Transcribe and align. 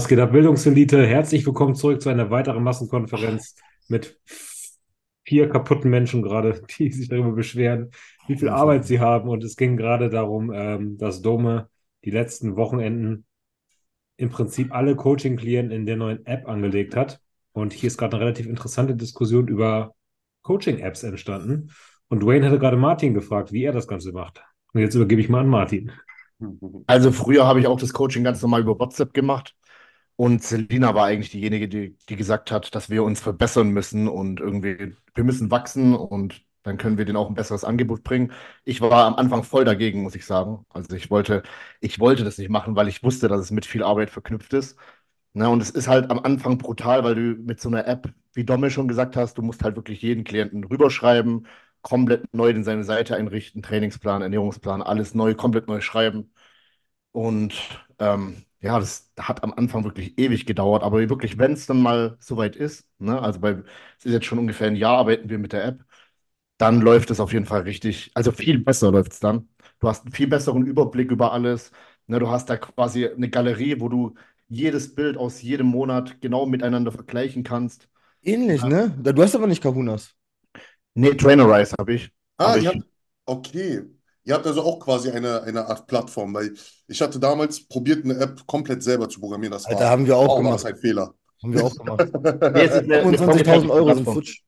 Was 0.00 0.08
geht 0.08 0.18
ab, 0.18 0.32
Bildungselite? 0.32 1.06
Herzlich 1.06 1.44
willkommen 1.44 1.74
zurück 1.74 2.00
zu 2.00 2.08
einer 2.08 2.30
weiteren 2.30 2.62
Massenkonferenz 2.62 3.54
mit 3.86 4.18
vier 5.24 5.50
kaputten 5.50 5.90
Menschen 5.90 6.22
gerade, 6.22 6.62
die 6.78 6.90
sich 6.90 7.10
darüber 7.10 7.32
beschweren, 7.32 7.90
wie 8.26 8.36
viel 8.36 8.48
Arbeit 8.48 8.86
sie 8.86 8.98
haben. 8.98 9.28
Und 9.28 9.44
es 9.44 9.56
ging 9.56 9.76
gerade 9.76 10.08
darum, 10.08 10.52
ähm, 10.54 10.96
dass 10.96 11.20
Dome 11.20 11.68
die 12.02 12.12
letzten 12.12 12.56
Wochenenden 12.56 13.26
im 14.16 14.30
Prinzip 14.30 14.74
alle 14.74 14.96
Coaching-Klienten 14.96 15.70
in 15.70 15.84
der 15.84 15.98
neuen 15.98 16.24
App 16.24 16.48
angelegt 16.48 16.96
hat. 16.96 17.20
Und 17.52 17.74
hier 17.74 17.88
ist 17.88 17.98
gerade 17.98 18.16
eine 18.16 18.24
relativ 18.24 18.46
interessante 18.46 18.96
Diskussion 18.96 19.48
über 19.48 19.94
Coaching-Apps 20.40 21.02
entstanden. 21.02 21.72
Und 22.08 22.22
Dwayne 22.22 22.46
hatte 22.46 22.58
gerade 22.58 22.78
Martin 22.78 23.12
gefragt, 23.12 23.52
wie 23.52 23.64
er 23.64 23.72
das 23.72 23.86
Ganze 23.86 24.12
macht. 24.12 24.42
Und 24.72 24.80
jetzt 24.80 24.94
übergebe 24.94 25.20
ich 25.20 25.28
mal 25.28 25.40
an 25.40 25.48
Martin. 25.48 25.92
Also 26.86 27.12
früher 27.12 27.46
habe 27.46 27.60
ich 27.60 27.66
auch 27.66 27.78
das 27.78 27.92
Coaching 27.92 28.24
ganz 28.24 28.40
normal 28.40 28.62
über 28.62 28.78
WhatsApp 28.78 29.12
gemacht. 29.12 29.54
Und 30.16 30.42
Selina 30.44 30.94
war 30.94 31.06
eigentlich 31.06 31.30
diejenige, 31.30 31.68
die, 31.68 31.96
die 32.08 32.16
gesagt 32.16 32.50
hat, 32.50 32.74
dass 32.74 32.90
wir 32.90 33.04
uns 33.04 33.20
verbessern 33.20 33.70
müssen 33.70 34.06
und 34.08 34.40
irgendwie, 34.40 34.94
wir 35.14 35.24
müssen 35.24 35.50
wachsen 35.50 35.94
und 35.94 36.42
dann 36.62 36.76
können 36.76 36.98
wir 36.98 37.06
denen 37.06 37.16
auch 37.16 37.28
ein 37.30 37.34
besseres 37.34 37.64
Angebot 37.64 38.02
bringen. 38.04 38.32
Ich 38.64 38.82
war 38.82 39.06
am 39.06 39.14
Anfang 39.14 39.44
voll 39.44 39.64
dagegen, 39.64 40.02
muss 40.02 40.14
ich 40.14 40.26
sagen. 40.26 40.66
Also 40.68 40.94
ich 40.94 41.10
wollte, 41.10 41.42
ich 41.80 41.98
wollte 42.00 42.22
das 42.24 42.36
nicht 42.36 42.50
machen, 42.50 42.76
weil 42.76 42.88
ich 42.88 43.02
wusste, 43.02 43.28
dass 43.28 43.40
es 43.40 43.50
mit 43.50 43.64
viel 43.64 43.82
Arbeit 43.82 44.10
verknüpft 44.10 44.52
ist. 44.52 44.76
Na, 45.32 45.48
und 45.48 45.62
es 45.62 45.70
ist 45.70 45.86
halt 45.88 46.10
am 46.10 46.18
Anfang 46.20 46.58
brutal, 46.58 47.04
weil 47.04 47.14
du 47.14 47.20
mit 47.42 47.60
so 47.60 47.68
einer 47.68 47.86
App, 47.86 48.12
wie 48.34 48.44
Domme 48.44 48.70
schon 48.70 48.88
gesagt 48.88 49.16
hast, 49.16 49.38
du 49.38 49.42
musst 49.42 49.62
halt 49.62 49.76
wirklich 49.76 50.02
jeden 50.02 50.24
Klienten 50.24 50.64
rüberschreiben, 50.64 51.46
komplett 51.82 52.34
neu 52.34 52.50
in 52.50 52.64
seine 52.64 52.84
Seite 52.84 53.16
einrichten, 53.16 53.62
Trainingsplan, 53.62 54.22
Ernährungsplan, 54.22 54.82
alles 54.82 55.14
neu, 55.14 55.34
komplett 55.34 55.68
neu 55.68 55.80
schreiben. 55.80 56.32
Und 57.12 57.54
ähm, 57.98 58.44
ja, 58.60 58.78
das 58.78 59.10
hat 59.18 59.42
am 59.44 59.52
Anfang 59.54 59.84
wirklich 59.84 60.18
ewig 60.18 60.46
gedauert, 60.46 60.82
aber 60.82 60.98
wirklich, 61.08 61.38
wenn 61.38 61.52
es 61.52 61.66
dann 61.66 61.80
mal 61.82 62.16
soweit 62.20 62.56
ist, 62.56 62.86
ne, 62.98 63.20
also 63.20 63.40
bei, 63.40 63.62
es 63.98 64.04
ist 64.06 64.12
jetzt 64.12 64.26
schon 64.26 64.38
ungefähr 64.38 64.68
ein 64.68 64.76
Jahr, 64.76 64.98
arbeiten 64.98 65.28
wir 65.30 65.38
mit 65.38 65.52
der 65.52 65.64
App, 65.64 65.84
dann 66.58 66.80
läuft 66.80 67.10
es 67.10 67.20
auf 67.20 67.32
jeden 67.32 67.46
Fall 67.46 67.62
richtig, 67.62 68.10
also 68.14 68.32
viel 68.32 68.58
besser 68.58 68.90
läuft 68.92 69.12
es 69.12 69.20
dann. 69.20 69.48
Du 69.80 69.88
hast 69.88 70.04
einen 70.04 70.12
viel 70.14 70.28
besseren 70.28 70.66
Überblick 70.66 71.10
über 71.10 71.32
alles. 71.32 71.72
Ne, 72.06 72.18
du 72.18 72.28
hast 72.30 72.50
da 72.50 72.56
quasi 72.58 73.06
eine 73.08 73.30
Galerie, 73.30 73.80
wo 73.80 73.88
du 73.88 74.14
jedes 74.48 74.94
Bild 74.94 75.16
aus 75.16 75.42
jedem 75.42 75.68
Monat 75.68 76.20
genau 76.20 76.46
miteinander 76.46 76.92
vergleichen 76.92 77.44
kannst. 77.44 77.88
Ähnlich, 78.22 78.64
ne? 78.64 78.94
Du 79.02 79.22
hast 79.22 79.34
aber 79.34 79.46
nicht 79.46 79.62
Kahunas. 79.62 80.14
Nee, 80.94 81.14
Trainerize 81.16 81.74
habe 81.78 81.94
ich. 81.94 82.12
Ah, 82.38 82.54
Hab 82.54 82.56
ich. 82.56 82.66
habt, 82.66 82.84
okay. 83.26 83.84
Ihr 84.30 84.34
habt 84.36 84.46
also 84.46 84.62
auch 84.62 84.78
quasi 84.78 85.10
eine, 85.10 85.42
eine 85.42 85.66
Art 85.66 85.88
Plattform, 85.88 86.32
weil 86.32 86.54
ich 86.86 87.00
hatte 87.02 87.18
damals 87.18 87.66
probiert, 87.66 88.04
eine 88.04 88.14
App 88.14 88.46
komplett 88.46 88.80
selber 88.80 89.08
zu 89.08 89.18
programmieren. 89.18 89.50
Das 89.52 89.64
Alter, 89.66 89.80
war, 89.80 89.90
haben 89.90 90.06
wir 90.06 90.16
auch 90.16 90.28
war 90.28 90.36
gemacht. 90.36 90.54
das 90.54 90.64
ein 90.66 90.76
Fehler. 90.76 91.12
Haben 91.42 91.52
wir 91.52 91.64
auch 91.64 91.74
gemacht. 91.74 92.08
Nee, 92.54 92.60
es 92.62 92.74
ist 92.76 92.84
eine- 92.84 92.98
eine 93.00 93.16
25.000 93.18 93.70
Euro 93.70 93.92
sind 93.92 94.04
futsch. 94.04 94.42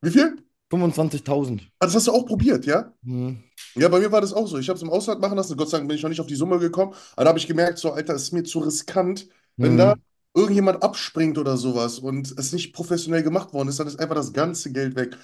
Wie 0.00 0.10
viel? 0.10 0.36
25.000. 0.72 1.60
Ah, 1.78 1.86
das 1.86 1.94
hast 1.94 2.08
du 2.08 2.12
auch 2.12 2.26
probiert, 2.26 2.66
ja? 2.66 2.92
Hm. 3.04 3.38
Ja, 3.76 3.88
bei 3.88 4.00
mir 4.00 4.10
war 4.10 4.20
das 4.20 4.32
auch 4.32 4.48
so. 4.48 4.58
Ich 4.58 4.68
habe 4.68 4.76
es 4.76 4.82
im 4.82 4.90
Ausland 4.90 5.20
machen 5.20 5.36
lassen. 5.36 5.56
Gott 5.56 5.70
sei 5.70 5.78
Dank 5.78 5.88
bin 5.88 5.96
ich 5.96 6.02
noch 6.02 6.10
nicht 6.10 6.20
auf 6.20 6.26
die 6.26 6.34
Summe 6.34 6.58
gekommen. 6.58 6.94
Aber 7.14 7.24
da 7.24 7.28
habe 7.28 7.38
ich 7.38 7.46
gemerkt, 7.46 7.78
so, 7.78 7.92
Alter, 7.92 8.14
es 8.14 8.22
ist 8.24 8.32
mir 8.32 8.42
zu 8.42 8.58
riskant, 8.58 9.28
wenn 9.56 9.70
Hm. 9.72 9.78
da 9.78 9.94
irgendjemand 10.34 10.82
abspringt 10.82 11.38
oder 11.38 11.56
sowas 11.56 12.00
und 12.00 12.34
es 12.38 12.52
nicht 12.52 12.72
professionell 12.74 13.22
gemacht 13.22 13.52
worden 13.52 13.68
ist, 13.68 13.78
dann 13.78 13.86
ist 13.86 14.00
einfach 14.00 14.16
das 14.16 14.32
ganze 14.32 14.72
Geld 14.72 14.96
weg. 14.96 15.16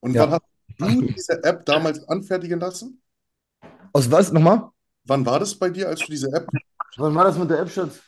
Und 0.00 0.14
Ja. 0.14 0.22
wann 0.24 0.32
hast 0.32 0.42
du 1.00 1.02
diese 1.12 1.42
App 1.44 1.64
damals 1.66 2.06
anfertigen 2.08 2.58
lassen? 2.60 3.00
Aus 3.92 4.10
was? 4.10 4.32
Nochmal? 4.32 4.70
Wann 5.04 5.24
war 5.26 5.40
das 5.40 5.54
bei 5.54 5.70
dir, 5.70 5.88
als 5.88 6.00
du 6.00 6.06
diese 6.06 6.28
App? 6.32 6.48
Wann 6.96 7.14
war 7.14 7.24
das 7.24 7.38
mit 7.38 7.50
der 7.50 7.60
App, 7.60 7.70
Schatz? 7.70 8.00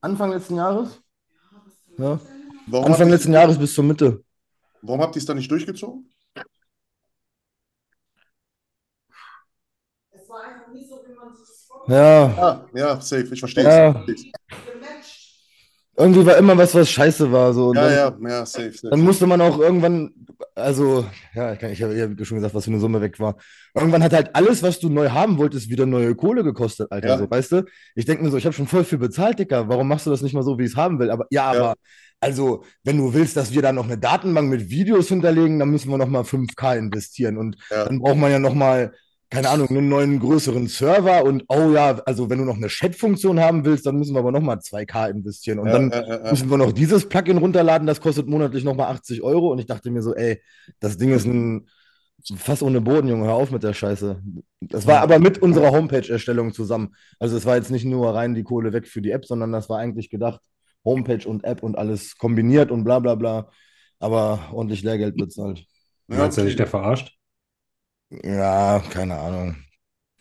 Anfang 0.00 0.30
letzten 0.30 0.56
Jahres? 0.56 1.00
Ja. 1.96 2.20
Warum 2.66 2.86
Anfang 2.86 3.08
letzten 3.08 3.32
Jahres 3.32 3.58
bis 3.58 3.74
zur 3.74 3.84
Mitte. 3.84 4.22
Warum 4.82 5.00
habt 5.00 5.16
ihr 5.16 5.20
es 5.20 5.26
dann 5.26 5.36
nicht 5.38 5.50
durchgezogen? 5.50 6.12
Es 10.10 10.28
war 10.28 10.42
einfach 10.44 10.72
nicht 10.72 10.88
so, 10.88 11.00
wie 11.06 11.14
man 11.14 11.34
sich 11.34 11.46
das 11.46 11.66
vorstellt. 11.66 11.98
Ja. 11.98 12.24
Ah, 12.42 12.68
ja, 12.74 13.00
safe, 13.00 13.28
ich 13.32 13.38
verstehe 13.40 13.64
Ja. 13.64 14.04
es. 14.06 14.24
Irgendwie 15.96 16.24
war 16.24 16.36
immer 16.36 16.56
was, 16.56 16.74
was 16.74 16.88
scheiße 16.88 17.32
war. 17.32 17.52
So. 17.52 17.68
Und 17.70 17.76
Ja, 17.76 18.10
dann, 18.10 18.22
ja, 18.22 18.28
ja, 18.28 18.46
safe, 18.46 18.72
safe. 18.72 18.90
dann 18.90 19.00
musste 19.00 19.26
man 19.26 19.40
auch 19.40 19.58
irgendwann, 19.58 20.12
also, 20.58 21.06
ja, 21.34 21.52
ich, 21.52 21.58
kann- 21.58 21.70
ich 21.72 21.82
habe 21.82 22.00
hab 22.00 22.26
schon 22.26 22.36
gesagt, 22.36 22.54
was 22.54 22.64
für 22.64 22.70
eine 22.70 22.80
Summe 22.80 23.00
weg 23.00 23.18
war. 23.20 23.36
Irgendwann 23.74 24.02
hat 24.02 24.12
halt 24.12 24.34
alles, 24.34 24.62
was 24.62 24.78
du 24.80 24.88
neu 24.90 25.10
haben 25.10 25.38
wolltest, 25.38 25.68
wieder 25.70 25.86
neue 25.86 26.14
Kohle 26.14 26.44
gekostet, 26.44 26.90
Alter. 26.90 27.08
Ja. 27.08 27.18
So, 27.18 27.30
weißt 27.30 27.52
du? 27.52 27.64
Ich 27.94 28.04
denke 28.04 28.24
mir 28.24 28.30
so, 28.30 28.36
ich 28.36 28.44
habe 28.44 28.54
schon 28.54 28.66
voll 28.66 28.84
viel 28.84 28.98
bezahlt, 28.98 29.38
Dicker. 29.38 29.68
Warum 29.68 29.88
machst 29.88 30.06
du 30.06 30.10
das 30.10 30.22
nicht 30.22 30.34
mal 30.34 30.42
so, 30.42 30.58
wie 30.58 30.64
ich 30.64 30.70
es 30.72 30.76
haben 30.76 30.98
will? 30.98 31.10
Aber 31.10 31.26
ja, 31.30 31.52
Ja. 31.54 31.60
aber 31.60 31.74
also, 32.20 32.64
wenn 32.84 32.96
du 32.98 33.14
willst, 33.14 33.36
dass 33.36 33.52
wir 33.52 33.62
da 33.62 33.72
noch 33.72 33.84
eine 33.86 33.96
Datenbank 33.98 34.50
mit 34.50 34.70
Videos 34.70 35.08
hinterlegen, 35.08 35.58
dann 35.60 35.70
müssen 35.70 35.90
wir 35.90 35.98
noch 35.98 36.08
mal 36.08 36.24
5K 36.24 36.74
investieren. 36.76 37.36
Und 37.38 37.56
Ja. 37.70 37.84
dann 37.84 38.00
braucht 38.00 38.16
man 38.18 38.30
ja 38.32 38.38
noch 38.38 38.54
mal, 38.54 38.92
keine 39.30 39.50
Ahnung, 39.50 39.68
einen 39.68 39.88
neuen 39.88 40.18
größeren 40.20 40.68
Server. 40.68 41.24
Und 41.24 41.44
oh 41.48 41.72
ja, 41.72 42.00
also 42.06 42.30
wenn 42.30 42.38
du 42.38 42.44
noch 42.44 42.56
eine 42.56 42.68
Chat-Funktion 42.68 43.38
haben 43.40 43.64
willst, 43.64 43.84
dann 43.84 43.96
müssen 43.96 44.14
wir 44.14 44.20
aber 44.20 44.32
noch 44.32 44.40
mal 44.40 44.56
2K 44.56 45.10
investieren. 45.10 45.58
Und 45.58 45.66
Ja, 45.66 45.72
dann 45.72 45.90
ja, 45.90 46.24
ja, 46.24 46.30
müssen 46.30 46.50
wir 46.50 46.56
noch 46.56 46.72
dieses 46.72 47.08
Plugin 47.08 47.36
runterladen, 47.36 47.86
das 47.86 48.00
kostet 48.00 48.26
monatlich 48.26 48.64
nochmal 48.64 48.90
80 48.90 49.22
Euro. 49.22 49.52
Und 49.52 49.58
ich 49.58 49.66
dachte 49.66 49.90
mir 49.90 50.02
so, 50.02 50.14
ey, 50.14 50.42
das 50.80 50.96
Ding 50.96 51.12
ist 51.12 51.26
ein 51.26 51.68
fast 52.36 52.62
ohne 52.62 52.80
Boden, 52.80 53.08
Junge, 53.08 53.26
hör 53.26 53.34
auf 53.34 53.50
mit 53.50 53.62
der 53.62 53.74
Scheiße. 53.74 54.20
Das 54.60 54.86
war 54.86 55.00
aber 55.00 55.18
mit 55.18 55.38
unserer 55.38 55.70
Homepage-Erstellung 55.70 56.52
zusammen. 56.52 56.94
Also 57.18 57.36
es 57.36 57.46
war 57.46 57.56
jetzt 57.56 57.70
nicht 57.70 57.84
nur 57.84 58.14
rein 58.14 58.34
die 58.34 58.42
Kohle 58.42 58.72
weg 58.72 58.88
für 58.88 59.00
die 59.00 59.12
App, 59.12 59.24
sondern 59.24 59.52
das 59.52 59.68
war 59.68 59.78
eigentlich 59.78 60.10
gedacht, 60.10 60.40
Homepage 60.84 61.26
und 61.28 61.44
App 61.44 61.62
und 61.62 61.78
alles 61.78 62.16
kombiniert 62.16 62.70
und 62.70 62.84
bla 62.84 62.98
bla 62.98 63.14
bla. 63.14 63.50
Aber 64.00 64.40
ordentlich 64.52 64.82
Lehrgeld 64.82 65.16
bezahlt. 65.16 65.64
Ja, 66.08 66.18
Meinst 66.18 66.38
du 66.38 66.42
okay. 66.42 66.48
nicht, 66.48 66.58
der 66.58 66.66
verarscht? 66.66 67.17
Ja, 68.10 68.82
keine 68.90 69.18
Ahnung. 69.18 69.56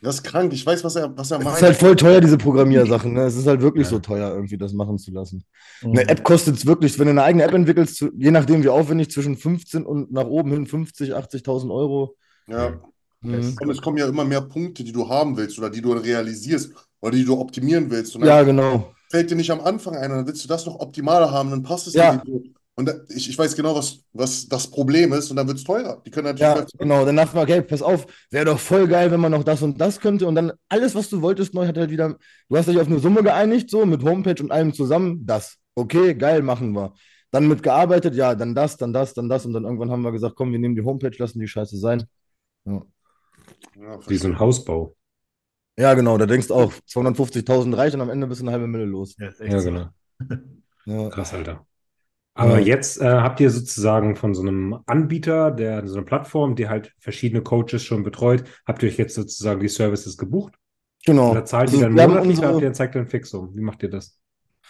Das 0.01 0.15
ist 0.15 0.23
krank, 0.23 0.53
ich 0.53 0.63
weiß, 0.63 0.83
was 0.83 0.95
er, 0.95 1.17
was 1.17 1.31
er 1.31 1.39
Es 1.39 1.43
meint. 1.43 1.57
ist 1.57 1.63
halt 1.63 1.75
voll 1.77 1.95
teuer, 1.95 2.21
diese 2.21 2.37
Programmiersachen. 2.37 3.13
Ne? 3.13 3.21
Es 3.21 3.35
ist 3.35 3.47
halt 3.47 3.61
wirklich 3.61 3.85
Ja. 3.85 3.91
so 3.91 3.99
teuer, 3.99 4.29
irgendwie 4.31 4.57
das 4.57 4.73
machen 4.73 4.99
zu 4.99 5.11
lassen. 5.11 5.43
Eine 5.81 6.07
App 6.07 6.23
kostet 6.23 6.55
es 6.57 6.65
wirklich, 6.67 6.99
wenn 6.99 7.05
du 7.05 7.11
eine 7.11 7.23
eigene 7.23 7.43
App 7.45 7.53
entwickelst, 7.53 7.95
zu- 7.95 8.11
je 8.15 8.29
nachdem 8.29 8.61
wie 8.63 8.69
aufwendig, 8.69 9.09
zwischen 9.09 9.37
15 9.37 9.85
und 9.85 10.11
nach 10.11 10.25
oben 10.27 10.51
hin 10.51 10.67
50, 10.67 11.15
80.000 11.15 11.71
Euro. 11.71 12.15
Ja. 12.47 12.79
Mhm. 13.21 13.55
Und 13.59 13.69
es 13.71 13.81
kommen 13.81 13.97
ja 13.97 14.07
immer 14.07 14.23
mehr 14.23 14.41
Punkte, 14.41 14.83
die 14.83 14.91
du 14.91 15.09
haben 15.09 15.35
willst 15.35 15.57
oder 15.57 15.71
die 15.71 15.81
du 15.81 15.93
realisierst 15.93 16.73
oder 17.01 17.13
die 17.15 17.25
du 17.25 17.39
optimieren 17.39 17.89
willst. 17.89 18.13
Ja, 18.17 18.43
genau. 18.43 18.93
fällt 19.09 19.31
dir 19.31 19.35
nicht 19.35 19.49
am 19.51 19.61
Anfang 19.61 19.95
ein 19.95 20.09
dann 20.11 20.27
willst 20.27 20.43
du 20.43 20.47
das 20.49 20.65
noch 20.67 20.79
optimaler 20.79 21.31
haben, 21.31 21.49
dann 21.49 21.63
passt 21.63 21.87
es 21.87 21.93
Ja. 21.95 22.17
dir 22.17 22.31
nicht. 22.31 22.51
Und 22.79 22.93
ich, 23.09 23.27
ich 23.27 23.35
weiß 23.35 23.55
genau, 23.55 23.75
was, 23.75 24.03
was 24.13 24.47
das 24.47 24.69
Problem 24.69 25.11
ist 25.11 25.31
und 25.31 25.37
dann 25.37 25.47
wird 25.47 25.57
es 25.57 25.63
teurer. 25.63 25.99
Die 26.05 26.11
können 26.11 26.27
natürlich 26.27 26.41
Ja, 26.41 26.65
genau. 26.77 27.05
Dann 27.05 27.15
dachte 27.15 27.35
man, 27.35 27.43
okay, 27.45 27.63
pass 27.63 27.81
auf, 27.81 28.05
wäre 28.29 28.45
doch 28.45 28.59
voll 28.59 28.87
geil, 28.87 29.09
wenn 29.09 29.19
man 29.19 29.31
noch 29.31 29.43
das 29.43 29.63
und 29.63 29.81
das 29.81 29.99
könnte. 29.99 30.27
Und 30.27 30.35
dann 30.35 30.51
alles, 30.69 30.93
was 30.93 31.09
du 31.09 31.23
wolltest, 31.23 31.55
neu 31.55 31.65
hat 31.65 31.75
halt 31.75 31.89
wieder. 31.89 32.17
Du 32.47 32.55
hast 32.55 32.67
dich 32.67 32.79
auf 32.79 32.85
eine 32.85 32.99
Summe 32.99 33.23
geeinigt, 33.23 33.71
so 33.71 33.83
mit 33.87 34.03
Homepage 34.03 34.41
und 34.43 34.51
allem 34.51 34.73
zusammen. 34.73 35.25
Das. 35.25 35.57
Okay, 35.73 36.13
geil, 36.13 36.43
machen 36.43 36.73
wir. 36.73 36.93
Dann 37.31 37.47
mitgearbeitet, 37.47 38.13
ja, 38.13 38.35
dann 38.35 38.53
das, 38.53 38.77
dann 38.77 38.93
das, 38.93 39.15
dann 39.15 39.27
das. 39.27 39.47
Und 39.47 39.53
dann 39.53 39.63
irgendwann 39.63 39.89
haben 39.89 40.03
wir 40.03 40.11
gesagt, 40.11 40.35
komm, 40.35 40.51
wir 40.51 40.59
nehmen 40.59 40.75
die 40.75 40.83
Homepage, 40.83 41.11
lassen 41.17 41.39
die 41.39 41.47
Scheiße 41.47 41.77
sein. 41.77 42.03
Ja, 42.65 42.83
Ja, 43.75 43.99
Wie 44.07 44.17
so 44.17 44.27
ein 44.27 44.37
Hausbau. 44.37 44.95
ja 45.79 45.95
genau, 45.95 46.19
da 46.19 46.27
denkst 46.27 46.49
du 46.49 46.53
auch, 46.53 46.71
250.000 46.87 47.75
reicht 47.75 47.95
und 47.95 48.01
am 48.01 48.11
Ende 48.11 48.27
bist 48.27 48.41
du 48.41 48.45
eine 48.45 48.51
halbe 48.51 48.67
Mille 48.67 48.85
los. 48.85 49.15
Ja, 49.17 49.31
Ja, 49.43 49.61
genau. 49.61 49.87
Ja. 50.85 51.09
Krass, 51.09 51.33
Alter. 51.33 51.65
Aber 52.37 52.59
Ja. 52.59 52.65
jetzt 52.65 53.01
äh, 53.01 53.05
habt 53.05 53.39
ihr 53.39 53.49
sozusagen 53.49 54.15
von 54.15 54.33
so 54.35 54.41
einem 54.41 54.77
Anbieter, 54.85 55.51
der 55.51 55.87
so 55.87 55.95
eine 55.95 56.05
Plattform, 56.05 56.55
die 56.55 56.69
halt 56.69 56.93
verschiedene 56.99 57.41
Coaches 57.41 57.83
schon 57.83 58.03
betreut, 58.03 58.43
habt 58.65 58.83
ihr 58.83 58.89
euch 58.89 58.97
jetzt 58.97 59.15
sozusagen 59.15 59.59
die 59.59 59.67
Services 59.67 60.17
gebucht? 60.17 60.53
Genau. 61.05 61.31
Oder 61.31 61.45
zahlt 61.45 61.69
Also 61.69 61.77
ihr 61.77 61.83
dann 61.83 61.93
monatlich 61.93 62.15
oder 62.17 62.27
unsere- 62.29 62.47
habt 62.53 62.61
ihr 62.61 62.67
ein 62.67 62.73
zeigt 62.75 62.95
ein 62.95 63.07
Fixum? 63.07 63.55
Wie 63.55 63.61
macht 63.61 63.81
ihr 63.83 63.89
das? 63.89 64.19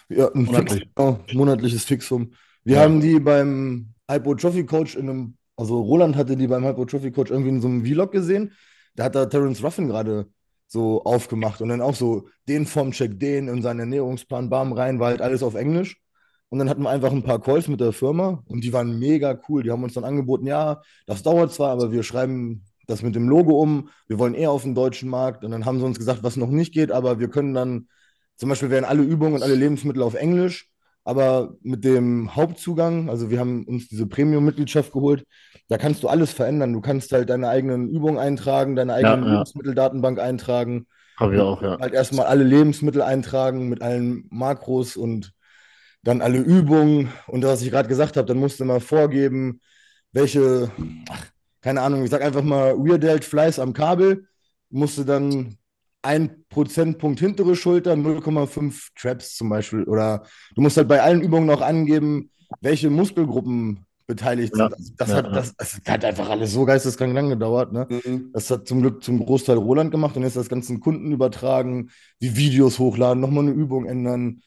Ja, 0.09 0.27
ein 0.33 0.43
Monatlich. 0.43 0.79
Fix, 0.83 0.91
genau, 0.95 1.19
monatliches 1.33 1.83
Fixum. 1.83 2.31
Wir 2.63 2.77
Ja. 2.77 2.83
haben 2.83 3.01
die 3.01 3.19
beim 3.19 3.93
Hypertrophy 4.09 4.65
Coach 4.65 4.95
in 4.95 5.09
einem, 5.09 5.37
also 5.57 5.81
Roland 5.81 6.15
hatte 6.15 6.37
die 6.37 6.47
beim 6.47 6.63
Hypertrophy 6.65 7.11
Coach 7.11 7.31
irgendwie 7.31 7.49
in 7.49 7.61
so 7.61 7.67
einem 7.67 7.83
Vlog 7.85 8.11
gesehen. 8.13 8.53
Da 8.95 9.05
hat 9.05 9.15
da 9.15 9.25
Terence 9.25 9.61
Ruffin 9.63 9.87
gerade 9.87 10.27
so 10.67 11.03
aufgemacht 11.03 11.61
und 11.61 11.69
dann 11.69 11.81
auch 11.81 11.95
so 11.95 12.27
den 12.47 12.65
Formcheck, 12.65 13.19
den 13.19 13.47
in 13.49 13.61
seinen 13.61 13.81
Ernährungsplan, 13.81 14.49
bam, 14.49 14.71
rein, 14.73 14.99
war 14.99 15.07
halt 15.09 15.21
alles 15.21 15.43
auf 15.43 15.55
Englisch. 15.55 15.97
Und 16.49 16.59
dann 16.59 16.69
hatten 16.69 16.81
wir 16.81 16.89
einfach 16.89 17.11
ein 17.11 17.23
paar 17.23 17.41
Calls 17.41 17.67
mit 17.67 17.81
der 17.81 17.91
Firma 17.91 18.41
und 18.45 18.63
die 18.63 18.71
waren 18.71 18.99
mega 18.99 19.37
cool. 19.49 19.63
Die 19.63 19.71
haben 19.71 19.83
uns 19.83 19.93
dann 19.95 20.05
angeboten, 20.05 20.47
ja, 20.47 20.81
das 21.05 21.23
dauert 21.23 21.51
zwar, 21.51 21.71
aber 21.71 21.91
wir 21.91 22.03
schreiben 22.03 22.63
das 22.87 23.01
mit 23.01 23.15
dem 23.15 23.27
Logo 23.27 23.61
um. 23.61 23.89
Wir 24.07 24.17
wollen 24.17 24.33
eher 24.33 24.51
auf 24.51 24.63
den 24.63 24.73
deutschen 24.73 25.09
Markt. 25.09 25.43
Und 25.43 25.51
dann 25.51 25.65
haben 25.65 25.79
sie 25.79 25.85
uns 25.85 25.97
gesagt, 25.99 26.23
was 26.23 26.37
noch 26.37 26.49
nicht 26.49 26.73
geht, 26.73 26.91
aber 26.91 27.19
wir 27.19 27.29
können 27.29 27.53
dann, 27.53 27.87
zum 28.37 28.47
Beispiel 28.47 28.69
wären 28.69 28.85
alle 28.85 29.03
Übungen 29.03 29.35
und 29.35 29.43
alle 29.43 29.55
Lebensmittel 29.55 30.01
auf 30.01 30.13
Englisch, 30.13 30.69
aber 31.03 31.55
mit 31.61 31.83
dem 31.83 32.35
Hauptzugang, 32.35 33.09
also 33.09 33.29
wir 33.29 33.39
haben 33.39 33.65
uns 33.65 33.89
diese 33.89 34.07
Premium-Mitgliedschaft 34.07 34.93
geholt, 34.93 35.25
da 35.67 35.77
kannst 35.77 36.03
du 36.03 36.07
alles 36.07 36.31
verändern. 36.31 36.71
Du 36.71 36.79
kannst 36.79 37.11
halt 37.11 37.29
deine 37.29 37.49
eigenen 37.49 37.89
Übungen 37.89 38.17
eintragen, 38.17 38.77
deine 38.77 38.93
eigene 38.93 39.17
Ja, 39.17 39.25
ja. 39.25 39.31
Lebensmitteldatenbank 39.33 40.19
eintragen. 40.19 40.87
Habe 41.17 41.35
ich 41.35 41.41
auch, 41.41 41.61
ja. 41.61 41.77
Halt 41.79 41.93
erstmal 41.93 42.27
alle 42.27 42.43
Lebensmittel 42.43 43.01
eintragen 43.01 43.67
mit 43.67 43.81
allen 43.81 44.27
Makros 44.29 44.95
und 44.95 45.33
dann 46.03 46.21
alle 46.21 46.39
Übungen. 46.39 47.11
Und 47.27 47.43
was 47.43 47.61
ich 47.61 47.71
gerade 47.71 47.89
gesagt 47.89 48.17
habe, 48.17 48.27
dann 48.27 48.37
musst 48.37 48.59
du 48.59 48.65
mal 48.65 48.79
vorgeben, 48.79 49.59
welche, 50.11 50.71
ach, 51.09 51.25
keine 51.61 51.81
Ahnung, 51.81 52.03
ich 52.03 52.09
sag 52.09 52.21
einfach 52.21 52.43
mal 52.43 52.71
Rear 52.73 52.97
Delt 52.97 53.25
Fleiß 53.25 53.59
am 53.59 53.73
Kabel, 53.73 54.27
musst 54.69 54.97
du 54.97 55.03
dann 55.03 55.57
ein 56.01 56.45
Prozentpunkt 56.49 57.19
hintere 57.19 57.55
Schulter, 57.55 57.95
0,5 57.95 58.89
Traps 58.95 59.35
zum 59.35 59.49
Beispiel. 59.49 59.83
Oder 59.83 60.23
du 60.55 60.61
musst 60.61 60.77
halt 60.77 60.87
bei 60.87 61.01
allen 61.01 61.21
Übungen 61.21 61.45
noch 61.47 61.61
angeben, 61.61 62.31
welche 62.61 62.89
Muskelgruppen 62.89 63.85
beteiligt 64.05 64.55
Ja. 64.55 64.69
sind. 64.69 64.73
Also 64.73 64.93
das, 64.97 65.09
Ja, 65.09 65.15
hat, 65.17 65.35
das, 65.35 65.55
das 65.57 65.81
hat 65.85 66.05
einfach 66.05 66.29
alles 66.29 66.53
so 66.53 66.63
geisteskrank 66.65 67.13
lang 67.13 67.29
gedauert. 67.29 67.73
Ne? 67.73 67.87
Mhm. 67.89 68.29
Das 68.33 68.49
hat 68.49 68.67
zum 68.67 68.81
Glück 68.81 69.03
zum 69.03 69.19
Großteil 69.25 69.57
Roland 69.57 69.91
gemacht 69.91 70.15
und 70.15 70.23
jetzt 70.23 70.37
das 70.37 70.47
ganzen 70.47 70.79
Kunden 70.79 71.11
übertragen, 71.11 71.89
die 72.21 72.37
Videos 72.37 72.79
hochladen, 72.79 73.19
nochmal 73.19 73.43
eine 73.43 73.53
Übung 73.53 73.85
ändern. 73.85 74.41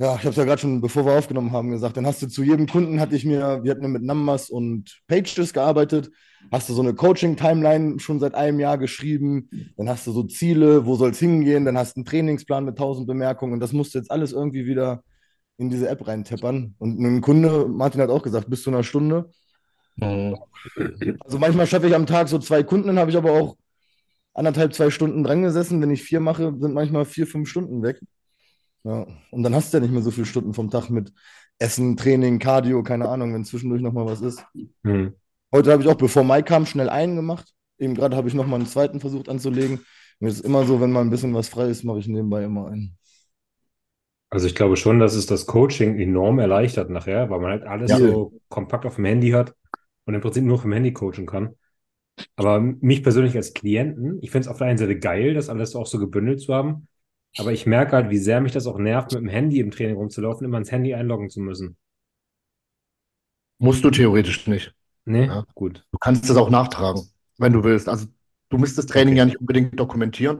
Ja, 0.00 0.14
ich 0.14 0.20
habe 0.20 0.30
es 0.30 0.36
ja 0.36 0.44
gerade 0.44 0.60
schon, 0.60 0.80
bevor 0.80 1.04
wir 1.04 1.18
aufgenommen 1.18 1.50
haben, 1.50 1.70
gesagt. 1.70 1.96
Dann 1.96 2.06
hast 2.06 2.22
du 2.22 2.28
zu 2.28 2.44
jedem 2.44 2.68
Kunden, 2.68 3.00
hatte 3.00 3.16
ich 3.16 3.24
mir, 3.24 3.64
wir 3.64 3.72
hatten 3.72 3.82
ja 3.82 3.88
mit 3.88 4.04
Numbers 4.04 4.48
und 4.48 5.00
Pages 5.08 5.52
gearbeitet, 5.52 6.10
hast 6.52 6.68
du 6.68 6.72
so 6.72 6.82
eine 6.82 6.94
Coaching-Timeline 6.94 7.98
schon 7.98 8.20
seit 8.20 8.36
einem 8.36 8.60
Jahr 8.60 8.78
geschrieben, 8.78 9.50
dann 9.76 9.88
hast 9.88 10.06
du 10.06 10.12
so 10.12 10.22
Ziele, 10.22 10.86
wo 10.86 10.94
soll 10.94 11.10
es 11.10 11.18
hingehen, 11.18 11.64
dann 11.64 11.76
hast 11.76 11.96
du 11.96 11.98
einen 11.98 12.04
Trainingsplan 12.04 12.64
mit 12.64 12.78
tausend 12.78 13.08
Bemerkungen 13.08 13.54
und 13.54 13.60
das 13.60 13.72
musst 13.72 13.92
du 13.92 13.98
jetzt 13.98 14.10
alles 14.12 14.32
irgendwie 14.32 14.66
wieder 14.66 15.02
in 15.56 15.68
diese 15.68 15.88
App 15.88 16.06
reinteppern. 16.06 16.76
Und 16.78 17.00
ein 17.00 17.20
Kunde, 17.20 17.66
Martin 17.68 18.00
hat 18.00 18.10
auch 18.10 18.22
gesagt, 18.22 18.48
bis 18.48 18.62
zu 18.62 18.70
einer 18.70 18.84
Stunde. 18.84 19.30
Mhm. 19.96 20.36
Also 21.24 21.38
manchmal 21.40 21.66
schaffe 21.66 21.88
ich 21.88 21.94
am 21.96 22.06
Tag 22.06 22.28
so 22.28 22.38
zwei 22.38 22.62
Kunden, 22.62 22.86
dann 22.86 23.00
habe 23.00 23.10
ich 23.10 23.16
aber 23.16 23.32
auch 23.32 23.56
anderthalb, 24.32 24.74
zwei 24.74 24.90
Stunden 24.90 25.24
dran 25.24 25.42
gesessen. 25.42 25.80
Wenn 25.82 25.90
ich 25.90 26.04
vier 26.04 26.20
mache, 26.20 26.54
sind 26.60 26.72
manchmal 26.72 27.04
vier, 27.04 27.26
fünf 27.26 27.48
Stunden 27.48 27.82
weg. 27.82 28.00
Ja. 28.88 29.06
Und 29.30 29.42
dann 29.42 29.54
hast 29.54 29.72
du 29.72 29.76
ja 29.76 29.82
nicht 29.82 29.92
mehr 29.92 30.00
so 30.00 30.10
viele 30.10 30.24
Stunden 30.24 30.54
vom 30.54 30.70
Tag 30.70 30.88
mit 30.88 31.12
Essen, 31.58 31.96
Training, 31.98 32.38
Cardio, 32.38 32.82
keine 32.82 33.08
Ahnung, 33.08 33.34
wenn 33.34 33.44
zwischendurch 33.44 33.82
nochmal 33.82 34.06
was 34.06 34.22
ist. 34.22 34.42
Hm. 34.82 35.12
Heute 35.52 35.72
habe 35.72 35.82
ich 35.82 35.88
auch, 35.88 35.96
bevor 35.96 36.24
Mike 36.24 36.44
kam, 36.44 36.64
schnell 36.64 36.88
einen 36.88 37.16
gemacht. 37.16 37.52
Eben 37.78 37.94
gerade 37.94 38.16
habe 38.16 38.28
ich 38.28 38.34
nochmal 38.34 38.60
einen 38.60 38.68
zweiten 38.68 39.00
versucht 39.00 39.28
anzulegen. 39.28 39.80
Mir 40.20 40.28
ist 40.28 40.40
immer 40.40 40.64
so, 40.64 40.80
wenn 40.80 40.90
mal 40.90 41.02
ein 41.02 41.10
bisschen 41.10 41.34
was 41.34 41.48
frei 41.48 41.68
ist, 41.68 41.84
mache 41.84 41.98
ich 41.98 42.08
nebenbei 42.08 42.44
immer 42.44 42.68
einen. 42.68 42.96
Also 44.30 44.46
ich 44.46 44.54
glaube 44.54 44.76
schon, 44.76 44.98
dass 44.98 45.14
es 45.14 45.26
das 45.26 45.46
Coaching 45.46 45.98
enorm 45.98 46.38
erleichtert 46.38 46.88
nachher, 46.88 47.28
weil 47.28 47.40
man 47.40 47.50
halt 47.50 47.64
alles 47.64 47.90
Ja. 47.90 47.98
so 47.98 48.40
kompakt 48.48 48.86
auf 48.86 48.96
dem 48.96 49.04
Handy 49.04 49.30
hat 49.30 49.54
und 50.06 50.14
im 50.14 50.20
Prinzip 50.22 50.44
nur 50.44 50.58
vom 50.58 50.72
Handy 50.72 50.92
coachen 50.92 51.26
kann. 51.26 51.54
Aber 52.36 52.60
mich 52.60 53.02
persönlich 53.02 53.36
als 53.36 53.52
Klienten, 53.52 54.18
ich 54.22 54.30
finde 54.30 54.46
es 54.46 54.48
auf 54.48 54.58
der 54.58 54.66
einen 54.66 54.78
Seite 54.78 54.98
geil, 54.98 55.34
das 55.34 55.48
alles 55.48 55.76
auch 55.76 55.86
so 55.86 55.98
gebündelt 55.98 56.40
zu 56.40 56.54
haben. 56.54 56.88
Aber 57.36 57.52
ich 57.52 57.66
merke 57.66 57.92
halt, 57.96 58.10
wie 58.10 58.18
sehr 58.18 58.40
mich 58.40 58.52
das 58.52 58.68
auch 58.68 58.78
nervt, 58.78 59.10
mit 59.12 59.20
dem 59.22 59.28
Handy 59.28 59.58
im 59.58 59.72
Training 59.72 59.96
rumzulaufen, 59.96 60.44
immer 60.44 60.58
ins 60.58 60.70
Handy 60.70 60.94
einloggen 60.94 61.30
zu 61.30 61.40
müssen. 61.40 61.76
Musst 63.58 63.84
du 63.84 63.90
theoretisch 63.90 64.46
nicht. 64.46 64.74
Nee, 65.06 65.32
Ja. 65.32 65.44
gut. 65.54 65.84
Du 65.92 65.98
kannst 65.98 66.28
es 66.30 66.36
auch 66.36 66.50
nachtragen, 66.50 67.10
wenn 67.38 67.52
du 67.52 67.64
willst. 67.64 67.88
Also 67.88 68.06
du 68.50 68.58
musst 68.58 68.78
das 68.78 68.86
Training 68.86 69.14
Okay. 69.14 69.18
ja 69.18 69.24
nicht 69.24 69.40
unbedingt 69.40 69.78
dokumentieren. 69.78 70.38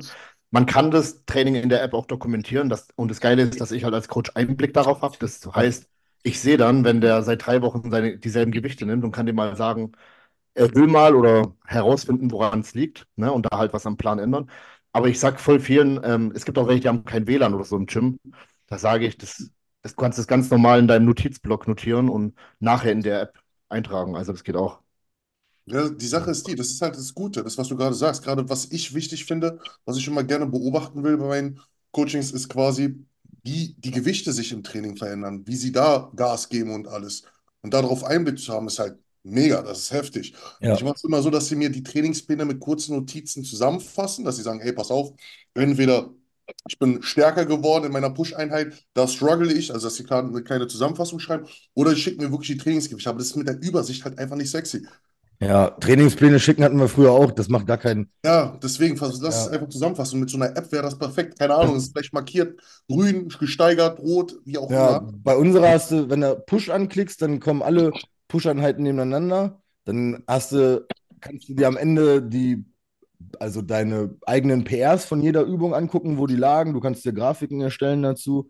Man 0.51 0.67
kann 0.67 0.91
das 0.91 1.25
Training 1.27 1.57
in 1.57 1.69
der 1.69 1.83
App 1.83 1.95
auch 1.95 2.07
dokumentieren. 2.07 2.69
Das, 2.69 2.89
und 2.97 3.11
das 3.11 3.21
Geile 3.21 3.43
ist, 3.43 3.61
dass 3.61 3.73
ich 3.73 3.85
halt 3.85 3.95
als 3.95 4.09
Coach 4.09 4.31
Einblick 4.35 4.75
darauf 4.75 5.03
habe. 5.03 5.17
Das 5.21 5.45
heißt, 5.47 5.89
ich 6.23 6.41
sehe 6.41 6.57
dann, 6.57 6.85
wenn 6.85 7.01
der 7.01 7.23
seit 7.23 7.47
drei 7.47 7.63
Wochen 7.63 7.91
seine, 7.91 8.19
dieselben 8.19 8.53
Gewichte 8.53 8.87
nimmt 8.87 9.05
und 9.05 9.13
kann 9.13 9.27
dem 9.27 9.37
mal 9.37 9.57
sagen, 9.57 9.93
er 10.55 10.75
will 10.75 10.87
mal 10.89 11.15
oder 11.15 11.55
herausfinden, 11.67 12.31
woran 12.33 12.61
es 12.61 12.75
liegt, 12.75 13.07
ne, 13.17 13.33
und 13.33 13.47
da 13.51 13.59
halt 13.59 13.73
was 13.73 13.87
am 13.87 13.97
Plan 13.97 14.19
ändern. 14.19 14.51
Aber 14.93 15.09
ich 15.09 15.21
sag 15.21 15.41
voll 15.41 15.61
vielen, 15.61 16.01
ähm, 16.03 16.33
es 16.35 16.45
gibt 16.45 16.59
auch 16.59 16.67
welche, 16.69 16.81
die 16.83 16.89
haben 16.89 17.05
kein 17.05 17.27
WLAN 17.27 17.55
oder 17.55 17.65
so 17.65 17.77
im 17.77 17.87
Gym. 17.87 18.19
Da 18.67 18.79
sage 18.79 19.07
ich, 19.07 19.17
das, 19.19 19.51
das 19.83 19.95
du 19.95 20.03
kannst 20.03 20.19
das 20.19 20.27
ganz 20.27 20.51
normal 20.51 20.79
in 20.81 20.89
deinem 20.89 21.07
Notizblock 21.07 21.69
notieren 21.69 22.09
und 22.09 22.35
nachher 22.61 22.93
in 22.93 23.03
der 23.03 23.23
App 23.23 23.39
eintragen. 23.69 24.17
Also 24.17 24.33
das 24.33 24.45
geht 24.45 24.57
auch. 24.57 24.81
Ja, 25.67 25.89
die 25.91 26.07
Sache 26.07 26.31
ist 26.31 26.47
die, 26.49 26.55
das 26.55 26.69
ist 26.71 26.81
halt 26.81 26.97
das 26.97 27.13
Gute, 27.15 27.45
das, 27.45 27.59
was 27.59 27.69
du 27.69 27.77
gerade 27.77 27.95
sagst. 27.95 28.23
Gerade 28.25 28.49
was 28.49 28.71
ich 28.73 28.95
wichtig 28.95 29.27
finde, 29.27 29.61
was 29.85 29.99
ich 29.99 30.07
immer 30.07 30.25
gerne 30.25 30.47
beobachten 30.47 31.05
will 31.05 31.19
bei 31.19 31.27
meinen 31.27 31.61
Coachings, 31.93 32.33
ist 32.33 32.49
quasi, 32.49 33.05
wie 33.43 33.75
die 33.79 33.91
Gewichte 33.91 34.33
sich 34.33 34.53
im 34.53 34.63
Training 34.63 34.97
verändern, 34.97 35.47
wie 35.47 35.57
sie 35.57 35.73
da 35.73 36.11
Gas 36.17 36.49
geben 36.49 36.73
und 36.73 36.89
alles. 36.89 37.23
Und 37.61 37.75
darauf 37.75 38.03
Einblick 38.05 38.39
zu 38.39 38.53
haben, 38.53 38.67
ist 38.67 38.79
halt 38.79 38.99
mega, 39.29 39.63
das 39.63 39.79
ist 39.81 39.93
heftig. 39.93 40.35
Ja. 40.61 40.75
Ich 40.75 40.83
mache 40.85 40.95
es 40.97 41.05
immer 41.05 41.23
so, 41.23 41.31
dass 41.31 41.49
sie 41.49 41.57
mir 41.57 41.71
die 41.71 41.83
Trainingspläne 41.83 42.45
mit 42.45 42.61
kurzen 42.61 42.95
Notizen 42.97 43.45
zusammenfassen, 43.45 44.25
dass 44.25 44.37
sie 44.37 44.43
sagen, 44.43 44.61
hey, 44.61 44.73
pass 44.73 44.91
auf, 44.91 45.13
entweder 45.55 46.11
ich 46.69 46.79
bin 46.79 47.03
stärker 47.03 47.45
geworden 47.45 47.85
in 47.85 47.93
meiner 47.93 48.11
Push-Einheit, 48.11 48.73
da 48.95 49.07
struggle 49.07 49.53
ich, 49.53 49.73
also 49.73 49.87
dass 49.87 49.97
sie 49.97 50.05
gerade 50.05 50.29
eine 50.29 50.43
kleine 50.43 50.67
Zusammenfassung 50.67 51.19
schreiben, 51.19 51.47
oder 51.75 51.91
sie 51.91 51.99
schicken 52.01 52.23
mir 52.23 52.31
wirklich 52.31 52.49
die 52.49 52.57
Trainingsgewichte. 52.57 53.11
Aber 53.11 53.19
das 53.19 53.29
ist 53.29 53.37
mit 53.37 53.49
der 53.49 53.61
Übersicht 53.61 54.05
halt 54.05 54.19
einfach 54.19 54.37
nicht 54.37 54.51
sexy. 54.51 54.87
Ja, 55.41 55.71
Trainingspläne 55.71 56.41
schicken 56.41 56.65
hatten 56.65 56.79
wir 56.81 56.89
früher 56.89 57.13
auch. 57.13 57.31
Das 57.31 57.49
macht 57.49 57.67
gar 57.67 57.79
keinen. 57.79 58.11
Ja, 58.25 58.59
deswegen, 58.61 58.97
lass 58.97 59.21
Ja. 59.23 59.29
es 59.29 59.49
einfach 59.49 59.69
zusammenfassen. 59.69 60.19
Mit 60.19 60.31
so 60.31 60.37
einer 60.37 60.57
App 60.57 60.73
wäre 60.73 60.83
das 60.83 60.99
perfekt. 60.99 61.39
Keine 61.39 61.55
Ahnung, 61.55 61.77
es 61.77 61.85
ist 61.85 61.93
vielleicht 61.93 62.13
markiert, 62.13 62.59
grün, 62.89 63.29
gesteigert, 63.29 64.01
rot, 64.01 64.37
wie 64.45 64.59
auch 64.59 64.69
Ja, 64.69 64.97
immer. 64.97 65.13
bei 65.23 65.37
unserer 65.37 65.69
hast 65.71 65.93
du, 65.93 66.11
wenn 66.11 66.23
du 66.23 66.35
Push 66.47 66.71
anklickst, 66.71 67.23
dann 67.23 67.39
kommen 67.39 67.63
alle 67.63 67.93
Push-Einheiten 68.29 68.83
nebeneinander. 68.83 69.61
Dann 69.85 70.23
hast 70.27 70.53
du, 70.53 70.87
kannst 71.21 71.49
du 71.49 71.55
dir 71.55 71.67
am 71.67 71.77
Ende 71.77 72.23
die, 72.23 72.65
also 73.41 73.63
deine 73.63 74.17
eigenen 74.27 74.65
PRs 74.65 75.05
von 75.05 75.23
jeder 75.23 75.43
Übung 75.43 75.75
angucken, 75.75 76.19
wo 76.19 76.27
die 76.27 76.37
lagen. 76.37 76.75
Du 76.75 76.81
kannst 76.81 77.05
dir 77.05 77.13
Grafiken 77.13 77.61
erstellen 77.61 78.03
dazu. 78.03 78.49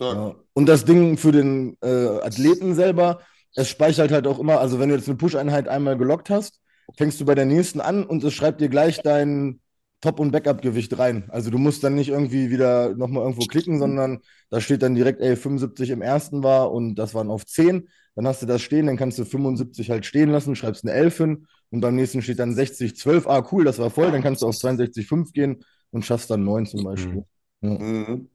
Ja. 0.00 0.34
Und 0.54 0.66
das 0.66 0.84
Ding 0.84 1.16
für 1.16 1.32
den 1.32 1.76
äh, 1.82 2.20
Athleten 2.22 2.74
selber, 2.74 3.20
es 3.54 3.68
speichert 3.68 4.12
halt 4.12 4.26
auch 4.26 4.38
immer, 4.38 4.60
also 4.60 4.78
wenn 4.78 4.88
du 4.88 4.94
jetzt 4.94 5.08
eine 5.08 5.16
Push-Einheit 5.16 5.68
einmal 5.68 5.98
gelockt 5.98 6.30
hast, 6.30 6.60
fängst 6.96 7.20
du 7.20 7.24
bei 7.24 7.34
der 7.34 7.46
nächsten 7.46 7.80
an 7.80 8.04
und 8.04 8.22
es 8.24 8.32
schreibt 8.32 8.60
dir 8.60 8.68
gleich 8.68 9.00
dein 9.02 9.60
Top- 10.00 10.20
und 10.20 10.30
Backup-Gewicht 10.30 10.96
rein. 10.98 11.28
Also 11.28 11.50
du 11.50 11.58
musst 11.58 11.82
dann 11.82 11.96
nicht 11.96 12.08
irgendwie 12.08 12.50
wieder 12.50 12.94
nochmal 12.94 13.24
irgendwo 13.24 13.46
klicken, 13.46 13.80
sondern 13.80 14.20
da 14.48 14.60
steht 14.60 14.82
dann 14.82 14.94
direkt, 14.94 15.20
ey, 15.20 15.34
75 15.34 15.90
im 15.90 16.02
ersten 16.02 16.44
war 16.44 16.70
und 16.70 16.94
das 16.94 17.14
waren 17.14 17.30
auf 17.30 17.44
10. 17.44 17.88
Dann 18.14 18.26
hast 18.26 18.42
du 18.42 18.46
das 18.46 18.62
stehen, 18.62 18.86
dann 18.86 18.96
kannst 18.96 19.18
du 19.18 19.24
75 19.24 19.90
halt 19.90 20.04
stehen 20.06 20.30
lassen, 20.30 20.56
schreibst 20.56 20.84
eine 20.84 20.92
11 20.92 21.18
hin 21.18 21.46
und 21.70 21.80
beim 21.80 21.94
nächsten 21.94 22.22
steht 22.22 22.38
dann 22.38 22.54
60, 22.54 22.96
12. 22.96 23.26
Ah, 23.26 23.46
cool, 23.52 23.64
das 23.64 23.78
war 23.78 23.90
voll. 23.90 24.10
Dann 24.10 24.22
kannst 24.22 24.42
du 24.42 24.46
auf 24.46 24.56
62,5 24.56 25.32
gehen 25.32 25.64
und 25.90 26.04
schaffst 26.04 26.30
dann 26.30 26.44
9 26.44 26.66
zum 26.66 26.84
Beispiel. 26.84 27.24
Ja. 27.60 27.68
Mhm. 27.68 28.28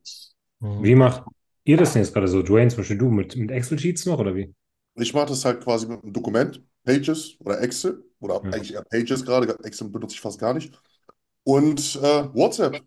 Wie 0.59 0.95
macht 0.95 1.23
ihr 1.65 1.77
das 1.77 1.93
denn 1.93 2.01
jetzt 2.01 2.13
gerade 2.13 2.27
so? 2.27 2.41
Dwayne, 2.41 2.69
zum 2.69 2.77
Beispiel 2.77 2.97
du, 2.97 3.09
mit, 3.09 3.35
mit 3.35 3.51
Excel-Sheets 3.51 4.05
noch 4.05 4.19
oder 4.19 4.35
wie? 4.35 4.53
Ich 4.95 5.13
mache 5.13 5.27
das 5.27 5.43
halt 5.45 5.61
quasi 5.63 5.87
mit 5.87 6.03
einem 6.03 6.13
Dokument, 6.13 6.61
Pages 6.83 7.35
oder 7.39 7.61
Excel 7.61 8.03
oder 8.19 8.35
Ja. 8.43 8.51
eigentlich 8.51 8.73
eher 8.73 8.83
Pages 8.83 9.25
gerade. 9.25 9.57
Excel 9.63 9.89
benutze 9.89 10.15
ich 10.15 10.21
fast 10.21 10.39
gar 10.39 10.53
nicht. 10.53 10.79
Und 11.43 11.97
äh, 11.97 12.33
WhatsApp. 12.35 12.83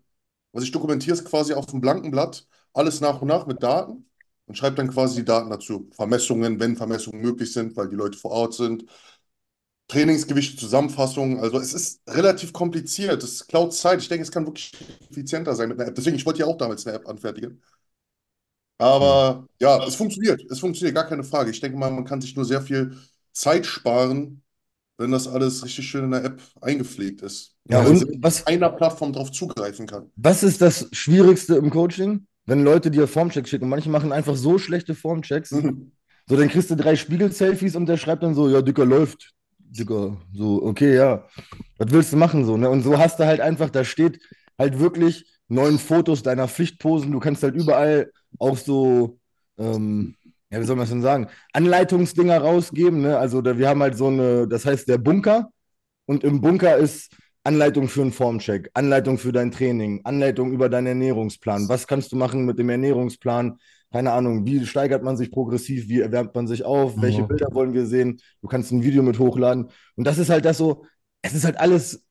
Was 0.53 0.63
ich 0.63 0.71
dokumentiere, 0.71 1.15
ist 1.15 1.25
quasi 1.25 1.53
auf 1.53 1.69
einem 1.69 1.81
blanken 1.81 2.11
Blatt 2.11 2.47
alles 2.73 3.01
nach 3.01 3.21
und 3.21 3.27
nach 3.29 3.47
mit 3.47 3.61
Daten 3.63 4.06
und 4.47 4.57
schreibe 4.57 4.77
dann 4.77 4.89
quasi 4.89 5.17
die 5.17 5.25
Daten 5.25 5.49
dazu. 5.49 5.89
Vermessungen, 5.93 6.59
wenn 6.59 6.75
Vermessungen 6.75 7.21
möglich 7.21 7.53
sind, 7.53 7.75
weil 7.75 7.89
die 7.89 7.95
Leute 7.95 8.17
vor 8.17 8.31
Ort 8.31 8.53
sind. 8.53 8.85
Trainingsgewichte, 9.89 10.57
Zusammenfassungen. 10.57 11.39
Also 11.39 11.59
es 11.59 11.73
ist 11.73 12.01
relativ 12.09 12.51
kompliziert. 12.53 13.23
Es 13.23 13.45
klaut 13.45 13.73
Zeit. 13.73 14.01
Ich 14.01 14.09
denke, 14.09 14.23
es 14.23 14.31
kann 14.31 14.45
wirklich 14.45 14.71
effizienter 15.09 15.55
sein 15.55 15.69
mit 15.69 15.79
einer 15.79 15.89
App. 15.89 15.95
Deswegen, 15.95 16.15
ich 16.15 16.25
wollte 16.25 16.39
ja 16.39 16.45
auch 16.45 16.57
damals 16.57 16.85
eine 16.85 16.95
App 16.95 17.07
anfertigen. 17.07 17.61
Aber 18.77 19.47
ja, 19.59 19.83
es 19.85 19.95
funktioniert. 19.95 20.41
Es 20.49 20.59
funktioniert, 20.59 20.95
gar 20.95 21.07
keine 21.07 21.23
Frage. 21.23 21.51
Ich 21.51 21.59
denke 21.59 21.77
mal, 21.77 21.91
man 21.91 22.05
kann 22.05 22.21
sich 22.21 22.35
nur 22.35 22.45
sehr 22.45 22.61
viel 22.61 22.97
Zeit 23.33 23.65
sparen, 23.65 24.43
wenn 24.97 25.11
das 25.11 25.27
alles 25.27 25.63
richtig 25.63 25.87
schön 25.87 26.05
in 26.05 26.11
der 26.11 26.23
App 26.23 26.41
eingepflegt 26.61 27.21
ist. 27.21 27.55
Ja, 27.69 27.81
und 27.81 28.05
was, 28.19 28.41
auf 28.41 28.47
einer 28.47 28.69
Plattform 28.69 29.13
drauf 29.13 29.31
zugreifen 29.31 29.87
kann. 29.87 30.11
Was 30.15 30.43
ist 30.43 30.61
das 30.61 30.87
Schwierigste 30.91 31.55
im 31.55 31.69
Coaching? 31.69 32.27
Wenn 32.47 32.63
Leute 32.63 32.89
dir 32.89 33.07
Formchecks 33.07 33.49
schicken. 33.49 33.69
Manche 33.69 33.89
machen 33.89 34.11
einfach 34.11 34.35
so 34.35 34.57
schlechte 34.57 34.95
Formchecks. 34.95 35.51
Mhm. 35.51 35.91
So, 36.27 36.35
dann 36.35 36.49
kriegst 36.49 36.71
du 36.71 36.75
drei 36.75 36.95
Spiegel-Selfies 36.95 37.75
und 37.75 37.85
der 37.85 37.97
schreibt 37.97 38.23
dann 38.23 38.33
so, 38.33 38.49
ja, 38.49 38.61
Dicker 38.61 38.85
läuft. 38.85 39.33
Dicker, 39.59 40.17
so, 40.33 40.63
okay, 40.63 40.95
ja. 40.95 41.25
Was 41.77 41.91
willst 41.91 42.13
du 42.13 42.17
machen 42.17 42.45
so, 42.45 42.57
ne? 42.57 42.69
Und 42.69 42.83
so 42.83 42.97
hast 42.97 43.19
du 43.19 43.25
halt 43.25 43.41
einfach, 43.41 43.69
da 43.69 43.83
steht 43.83 44.19
halt 44.57 44.79
wirklich 44.79 45.25
neun 45.49 45.77
Fotos 45.77 46.23
deiner 46.23 46.47
Pflichtposen. 46.47 47.11
Du 47.11 47.19
kannst 47.19 47.43
halt 47.43 47.55
überall 47.55 48.11
auch 48.39 48.57
so, 48.57 49.19
ähm, 49.57 50.15
ja, 50.49 50.61
wie 50.61 50.65
soll 50.65 50.77
man 50.77 50.83
das 50.83 50.89
denn 50.89 51.01
sagen? 51.01 51.27
Anleitungsdinger 51.51 52.37
rausgeben, 52.39 53.01
ne? 53.01 53.17
Also 53.17 53.41
da, 53.41 53.57
wir 53.57 53.67
haben 53.67 53.81
halt 53.81 53.97
so 53.97 54.07
eine, 54.07 54.47
das 54.47 54.65
heißt 54.65 54.87
der 54.87 54.97
Bunker. 54.97 55.49
Und 56.05 56.23
im 56.23 56.39
Bunker 56.39 56.77
ist 56.77 57.13
Anleitung 57.47 57.87
für 57.87 58.01
einen 58.01 58.11
Formcheck, 58.11 58.69
Anleitung 58.73 59.17
für 59.17 59.31
dein 59.31 59.51
Training, 59.51 60.01
Anleitung 60.03 60.51
über 60.51 60.69
deinen 60.69 60.87
Ernährungsplan. 60.87 61.69
Was 61.69 61.87
kannst 61.87 62.11
du 62.11 62.15
machen 62.17 62.45
mit 62.45 62.59
dem 62.59 62.69
Ernährungsplan? 62.69 63.57
Keine 63.91 64.11
Ahnung, 64.11 64.45
wie 64.45 64.65
steigert 64.65 65.03
man 65.03 65.15
sich 65.17 65.31
progressiv, 65.31 65.87
wie 65.87 66.01
erwärmt 66.01 66.35
man 66.35 66.47
sich 66.47 66.65
auf, 66.65 67.01
welche 67.01 67.23
Mhm. 67.23 67.27
Bilder 67.27 67.47
wollen 67.53 67.73
wir 67.73 67.85
sehen? 67.85 68.19
Du 68.41 68.47
kannst 68.49 68.71
ein 68.71 68.83
Video 68.83 69.01
mit 69.01 69.17
hochladen. 69.19 69.69
Und 69.95 70.05
das 70.05 70.17
ist 70.17 70.29
halt 70.29 70.43
das 70.45 70.57
so, 70.57 70.85
es 71.21 71.33
ist 71.33 71.45
halt 71.45 71.57
alles 71.59 72.05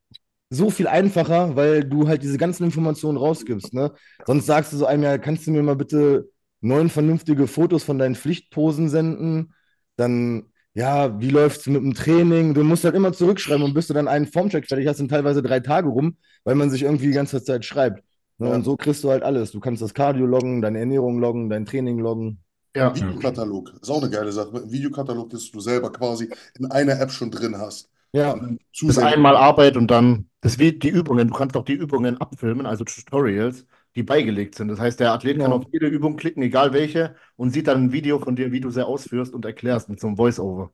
so 0.50 0.71
viel 0.71 0.87
einfacher, 0.87 1.57
weil 1.57 1.85
du 1.85 2.09
halt 2.09 2.23
diese 2.23 2.38
ganzen 2.38 2.64
Informationen 2.64 3.19
rausgibst, 3.19 3.75
ne? 3.75 3.93
Sonst 4.26 4.47
sagst 4.47 4.73
du 4.73 4.76
so 4.76 4.87
einem, 4.87 5.02
ja, 5.02 5.19
kannst 5.19 5.47
du 5.47 5.50
mir 5.50 5.62
mal 5.62 5.76
bitte 5.76 6.31
neun 6.61 6.88
vernünftige 6.88 7.47
Fotos 7.49 7.85
von 7.85 7.99
deinen 7.99 8.14
Pflichtposen 8.14 8.88
senden? 8.88 9.52
Dann, 9.97 10.45
ja, 10.76 11.18
wie 11.21 11.30
läuft's 11.30 11.66
mit 11.66 11.83
dem 11.83 11.95
Training? 11.95 12.52
Du 12.52 12.62
musst 12.62 12.85
halt 12.85 12.95
immer 12.95 13.12
zurückschreiben 13.12 13.62
und 13.62 13.73
bis 13.73 13.87
du 13.87 13.95
dann 13.95 14.09
einen 14.09 14.26
Formcheck 14.26 14.66
fertig 14.68 14.87
hast, 14.87 14.99
sind 14.99 15.11
teilweise 15.11 15.42
drei 15.42 15.61
Tage 15.61 15.88
rum, 15.88 16.16
weil 16.45 16.54
man 16.54 16.68
sich 16.71 16.83
irgendwie 16.83 17.06
die 17.06 17.12
ganze 17.14 17.42
Zeit 17.42 17.64
schreibt. 17.64 18.02
Ne? 18.38 18.49
Ja. 18.49 18.54
Und 18.54 18.64
so 18.64 18.76
kriegst 18.76 19.02
du 19.02 19.11
halt 19.11 19.23
alles. 19.23 19.52
Du 19.52 19.61
kannst 19.61 19.80
das 19.80 19.95
Cardio 19.95 20.26
loggen, 20.26 20.61
deine 20.61 20.78
Ernährung 20.80 21.18
loggen, 21.18 21.49
dein 21.49 21.64
Training 21.64 21.99
loggen. 21.99 22.40
Ja. 22.76 22.95
Videokatalog 22.95 23.73
ist 23.80 23.88
auch 23.90 24.02
eine 24.02 24.11
geile 24.11 24.30
Sache. 24.33 24.54
Einem 24.54 24.71
Videokatalog, 24.71 25.30
das 25.30 25.50
du 25.50 25.61
selber 25.61 25.90
quasi 25.90 26.28
in 26.59 26.71
einer 26.71 27.00
App 27.00 27.11
schon 27.11 27.30
drin 27.30 27.56
hast. 27.56 27.88
Ja, 28.12 28.35
dann 28.35 28.59
Das 28.87 28.97
zusehen. 28.97 29.04
einmal 29.04 29.35
Arbeit 29.37 29.78
und 29.78 29.90
dann, 29.90 30.28
das 30.42 30.59
wie 30.59 30.73
die 30.73 30.88
Übungen, 30.90 31.28
du 31.28 31.35
kannst 31.35 31.56
auch 31.56 31.64
die 31.64 31.73
Übungen 31.73 32.18
abfilmen, 32.21 32.66
also 32.66 32.85
Tutorials, 32.85 33.64
die 33.97 34.03
beigelegt 34.05 34.55
sind. 34.57 34.69
Das 34.69 34.81
heißt, 34.81 35.00
der 35.00 35.12
Athlet 35.12 35.38
kann 35.41 35.50
Ja. 35.50 35.57
auf 35.59 35.65
jede 35.73 35.87
Übung 35.88 36.17
klicken, 36.17 36.43
egal 36.43 36.73
welche, 36.73 37.17
und 37.37 37.50
sieht 37.50 37.67
dann 37.69 37.85
ein 37.85 37.93
Video 37.93 38.19
von 38.19 38.37
dir, 38.37 38.53
wie 38.53 38.61
du 38.61 38.71
sie 38.71 38.87
ausführst 38.87 39.35
und 39.35 39.45
erklärst 39.45 39.88
mit 39.88 40.00
so 40.00 40.07
einem 40.09 40.17
Voice-Over. 40.17 40.71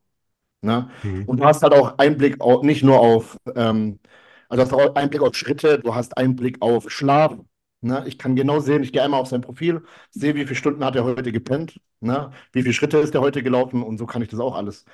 Ne? 0.61 0.89
Mhm. 1.03 1.23
Und 1.27 1.39
du 1.39 1.45
hast 1.45 1.61
halt 1.63 1.73
auch 1.73 1.97
Einblick 1.97 2.39
auf, 2.41 2.63
nicht 2.63 2.83
nur 2.83 2.99
auf, 2.99 3.37
ähm, 3.55 3.99
also 4.49 4.63
hast 4.63 4.73
auch 4.73 4.95
Einblick 4.95 5.21
auf 5.21 5.35
Schritte, 5.35 5.79
du 5.79 5.95
hast 5.95 6.17
Einblick 6.17 6.57
auf 6.61 6.89
Schlaf. 6.91 7.37
Ne? 7.81 8.03
Ich 8.07 8.17
kann 8.17 8.35
genau 8.35 8.59
sehen, 8.59 8.83
ich 8.83 8.93
gehe 8.93 9.03
einmal 9.03 9.19
auf 9.21 9.27
sein 9.27 9.41
Profil, 9.41 9.83
sehe, 10.11 10.35
wie 10.35 10.43
viele 10.45 10.55
Stunden 10.55 10.85
hat 10.85 10.95
er 10.95 11.03
heute 11.03 11.31
gepennt, 11.33 11.81
ne? 11.99 12.31
Wie 12.53 12.61
viele 12.61 12.73
Schritte 12.73 12.97
ist 12.99 13.13
er 13.13 13.19
heute 13.21 13.43
gelaufen 13.43 13.83
und 13.83 13.97
so 13.97 14.05
kann 14.05 14.21
ich 14.21 14.29
das 14.29 14.39
auch 14.39 14.55
alles 14.55 14.85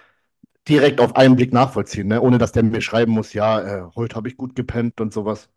direkt 0.68 1.02
auf 1.02 1.16
einen 1.16 1.36
Blick 1.36 1.54
nachvollziehen, 1.54 2.08
ne? 2.08 2.22
Ohne 2.22 2.38
dass 2.38 2.52
der 2.52 2.64
mir 2.64 2.82
schreiben 2.82 3.12
muss, 3.12 3.34
ja, 3.34 3.62
äh, 3.88 3.92
heute 3.96 4.16
habe 4.16 4.28
ich 4.30 4.38
gut 4.38 4.56
gepennt 4.56 5.02
und 5.02 5.14
sowas. 5.14 5.50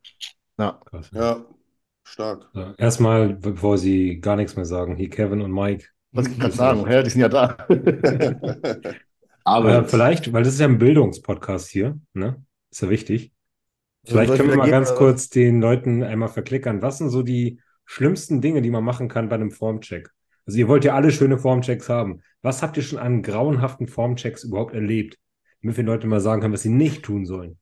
Ja. 0.58 0.80
Krass. 0.84 1.10
Ja, 1.12 1.44
stark. 2.04 2.50
Erstmal, 2.78 3.34
bevor 3.34 3.78
Sie 3.78 4.20
gar 4.20 4.36
nichts 4.36 4.56
mehr 4.56 4.64
sagen, 4.64 4.96
hier 4.96 5.10
Kevin 5.10 5.42
und 5.42 5.52
Mike. 5.52 5.86
Was 6.12 6.26
kann 6.26 6.34
ich 6.34 6.40
gerade 6.40 6.54
sagen? 6.54 6.86
Hä, 6.86 7.02
die 7.02 7.10
sind 7.10 7.20
ja 7.20 7.28
da. 7.28 7.56
Aber 9.44 9.68
Aber 9.72 9.88
vielleicht, 9.88 10.32
weil 10.32 10.44
das 10.44 10.54
ist 10.54 10.60
ja 10.60 10.66
ein 10.66 10.78
Bildungspodcast 10.78 11.68
hier, 11.68 11.98
ne? 12.12 12.44
Ist 12.70 12.82
ja 12.82 12.90
wichtig. 12.90 13.32
Vielleicht 14.04 14.28
soll 14.28 14.36
ich 14.36 14.40
können 14.40 14.50
wir 14.50 14.56
mal 14.56 14.64
gehen, 14.64 14.72
ganz 14.72 14.90
oder 14.90 14.98
kurz 14.98 15.28
den 15.28 15.60
Leuten 15.60 16.02
einmal 16.02 16.28
verklickern. 16.28 16.82
Was 16.82 16.98
sind 16.98 17.10
so 17.10 17.22
die 17.22 17.60
schlimmsten 17.84 18.40
Dinge, 18.40 18.62
die 18.62 18.70
man 18.70 18.84
machen 18.84 19.08
kann 19.08 19.28
bei 19.28 19.36
einem 19.36 19.50
Formcheck? 19.50 20.10
Also 20.46 20.58
ihr 20.58 20.68
wollt 20.68 20.84
ja 20.84 20.94
alle 20.94 21.12
schöne 21.12 21.38
Formchecks 21.38 21.88
haben. 21.88 22.20
Was 22.42 22.62
habt 22.62 22.76
ihr 22.76 22.82
schon 22.82 22.98
an 22.98 23.22
grauenhaften 23.22 23.86
Formchecks 23.86 24.44
überhaupt 24.44 24.74
erlebt? 24.74 25.18
Damit 25.62 25.76
wir 25.76 25.84
den 25.84 25.86
Leuten 25.86 26.08
mal 26.08 26.20
sagen 26.20 26.40
können, 26.40 26.54
was 26.54 26.62
sie 26.62 26.68
nicht 26.68 27.04
tun 27.04 27.26
sollen. 27.26 27.58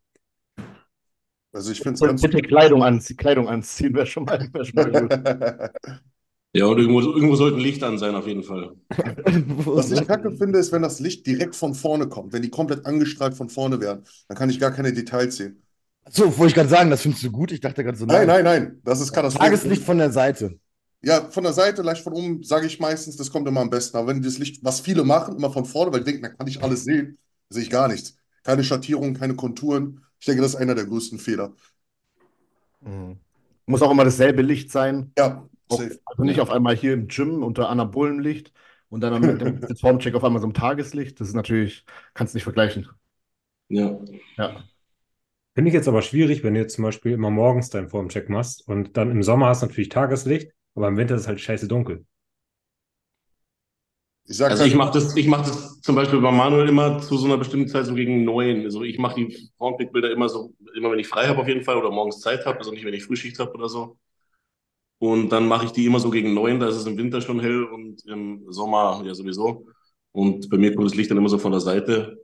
Also 1.53 1.73
ich 1.73 1.79
finde 1.81 1.95
es 1.95 2.01
ganz 2.01 2.23
bitte 2.23 2.43
Kleidung 2.43 2.83
anziehen, 2.83 3.17
Kleidung 3.17 3.49
anziehen 3.49 3.95
wäre 3.95 4.07
schon 4.07 4.25
mal, 4.25 4.49
wär 4.53 4.65
schon 4.65 4.77
mal 4.77 4.93
gut. 4.93 5.11
ja, 6.53 6.67
und 6.67 6.79
irgendwo, 6.79 7.01
irgendwo 7.01 7.35
sollten 7.35 7.59
Licht 7.59 7.83
an 7.83 7.99
sein, 7.99 8.15
auf 8.15 8.27
jeden 8.27 8.43
Fall. 8.43 8.73
Was 8.89 9.91
ich 9.91 10.07
kacke 10.07 10.31
finde, 10.31 10.59
ist, 10.59 10.71
wenn 10.73 10.83
das 10.83 11.01
Licht 11.01 11.27
direkt 11.27 11.57
von 11.57 11.75
vorne 11.75 12.09
kommt. 12.09 12.33
Wenn 12.33 12.43
die 12.43 12.51
komplett 12.51 12.87
angestrahlt 12.87 13.35
von 13.35 13.49
vorne 13.49 13.81
werden, 13.81 14.05
dann 14.29 14.37
kann 14.39 14.51
ich 14.51 14.61
gar 14.61 14.71
keine 14.71 14.93
Details 14.93 15.37
sehen. 15.37 15.63
So, 16.09 16.39
wollte 16.39 16.49
ich 16.51 16.55
gerade 16.55 16.69
sagen, 16.69 16.91
das 16.91 17.03
findest 17.03 17.25
du 17.25 17.31
gut. 17.31 17.53
Ich 17.53 17.61
dachte 17.61 17.85
gerade 17.85 17.97
so, 17.97 18.07
Nein, 18.07 18.27
nein, 18.27 18.45
nein. 18.45 18.81
Das 18.85 19.01
ist 19.01 19.13
Katastrophe. 19.13 19.45
Tageslicht 19.45 19.83
von 19.83 19.99
der 19.99 20.11
Seite. 20.11 20.59
Ja, 21.03 21.31
von 21.31 21.45
der 21.45 21.53
Seite, 21.53 21.83
leicht 21.83 22.03
von 22.03 22.13
oben, 22.13 22.43
sage 22.43 22.67
ich 22.67 22.79
meistens, 22.79 23.17
das 23.17 23.31
kommt 23.31 23.49
immer 23.49 23.61
am 23.61 23.71
besten. 23.71 23.97
Aber 23.97 24.09
wenn 24.09 24.23
das 24.23 24.39
Licht, 24.39 24.63
was 24.63 24.81
viele 24.81 25.05
machen, 25.05 25.37
immer 25.37 25.51
von 25.51 25.65
vorne, 25.65 25.93
weil 25.93 26.01
die 26.01 26.07
denken, 26.13 26.23
da 26.23 26.29
kann 26.29 26.47
ich 26.47 26.63
alles 26.63 26.85
sehen, 26.85 27.19
sehe 27.49 27.63
ich 27.63 27.71
gar 27.71 27.89
nichts. 27.89 28.17
Keine 28.43 28.65
Schattierungen, 28.65 29.15
keine 29.15 29.35
Konturen. 29.35 30.05
Ich 30.21 30.27
denke, 30.27 30.43
das 30.43 30.53
ist 30.55 30.57
einer 30.61 30.75
der 30.75 30.87
größten 30.87 31.19
Fehler. 31.19 31.55
Mhm. 32.81 33.21
Muss 33.67 33.83
auch 33.83 33.91
immer 33.91 34.05
dasselbe 34.05 34.43
Licht 34.43 34.71
sein. 34.71 35.13
Ja, 35.19 35.49
Auch, 35.69 35.79
safe. 35.79 36.01
also 36.05 36.25
nicht 36.25 36.41
auf 36.41 36.51
einmal 36.51 36.77
hier 36.77 36.95
im 36.95 37.09
Gym 37.09 37.43
unter 37.43 37.69
Anabolenlicht 37.69 38.53
und 38.89 39.01
dann 39.03 39.13
am 39.15 39.39
dem 39.39 39.77
Formcheck 39.77 40.15
auf 40.15 40.25
einmal 40.25 40.41
so 40.41 40.47
im 40.49 40.55
Tageslicht. 40.55 41.21
Das 41.21 41.29
ist 41.29 41.35
natürlich, 41.35 41.85
kannst 42.15 42.35
du 42.35 42.37
nicht 42.37 42.45
vergleichen. 42.45 42.89
Ja. 43.69 43.99
Ja. 44.37 44.65
Finde 45.55 45.69
ich 45.69 45.75
jetzt 45.75 45.89
aber 45.89 46.03
schwierig, 46.03 46.43
wenn 46.45 46.55
du 46.55 46.61
jetzt 46.61 46.75
zum 46.75 46.85
Beispiel 46.85 47.13
immer 47.13 47.31
morgens 47.31 47.71
deinen 47.71 47.89
Formcheck 47.89 48.29
machst 48.29 48.67
und 48.69 48.97
dann 48.97 49.11
im 49.13 49.23
Sommer 49.23 49.47
hast 49.49 49.63
du 49.63 49.67
natürlich 49.67 49.89
Tageslicht, 49.89 50.53
aber 50.75 50.89
im 50.89 50.97
Winter 50.97 51.15
ist 51.17 51.23
es 51.23 51.29
halt 51.29 51.41
scheiße 51.41 51.69
dunkel. 51.69 52.05
Ich 54.31 54.41
Also 54.41 54.65
ich 54.65 54.77
mache 54.77 54.93
das, 54.93 55.17
ich 55.17 55.27
mache 55.27 55.51
das 55.51 55.81
zum 55.81 55.97
Beispiel 55.97 56.21
bei 56.21 56.31
Manuel 56.31 56.69
immer 56.69 57.01
zu 57.01 57.17
so 57.17 57.27
einer 57.27 57.37
bestimmten 57.37 57.69
Zeit 57.69 57.87
so 57.87 57.95
gegen 57.95 58.25
neun. 58.25 58.63
Also 58.63 58.85
ich 58.85 58.97
mache 58.97 59.17
die 59.17 59.51
Frontblickbilder 59.59 60.13
immer 60.13 60.29
so, 60.29 60.55
immer 60.77 60.93
wenn 60.93 61.01
ich 61.01 61.09
frei 61.09 61.27
habe 61.27 61.41
auf 61.41 61.49
jeden 61.49 61.65
Fall 61.65 61.77
oder 61.77 61.91
morgens 61.91 62.21
Zeit 62.21 62.47
habe, 62.47 62.59
also 62.59 62.71
nicht 62.71 62.85
wenn 62.85 62.95
ich 62.95 63.05
Frühschicht 63.05 63.41
habe 63.41 63.53
oder 63.55 63.69
so. 63.69 63.99
Und 64.99 65.31
dann 65.31 65.49
mache 65.49 65.65
ich 65.65 65.73
die 65.73 65.85
immer 65.87 65.99
so 65.99 66.11
gegen 66.11 66.33
neun, 66.33 66.61
da 66.61 66.69
ist 66.69 66.77
es 66.77 66.87
im 66.87 66.97
Winter 66.97 67.21
schon 67.21 67.41
hell 67.41 67.65
und 67.65 68.05
im 68.07 68.45
Sommer 68.53 69.03
ja 69.05 69.15
sowieso. 69.15 69.67
Und 70.13 70.49
bei 70.49 70.59
mir 70.59 70.75
kommt 70.75 70.87
das 70.87 70.95
Licht 70.95 71.11
dann 71.11 71.19
immer 71.19 71.29
so 71.29 71.39
von 71.39 71.53
der 71.53 71.61
Seite. 71.61 72.23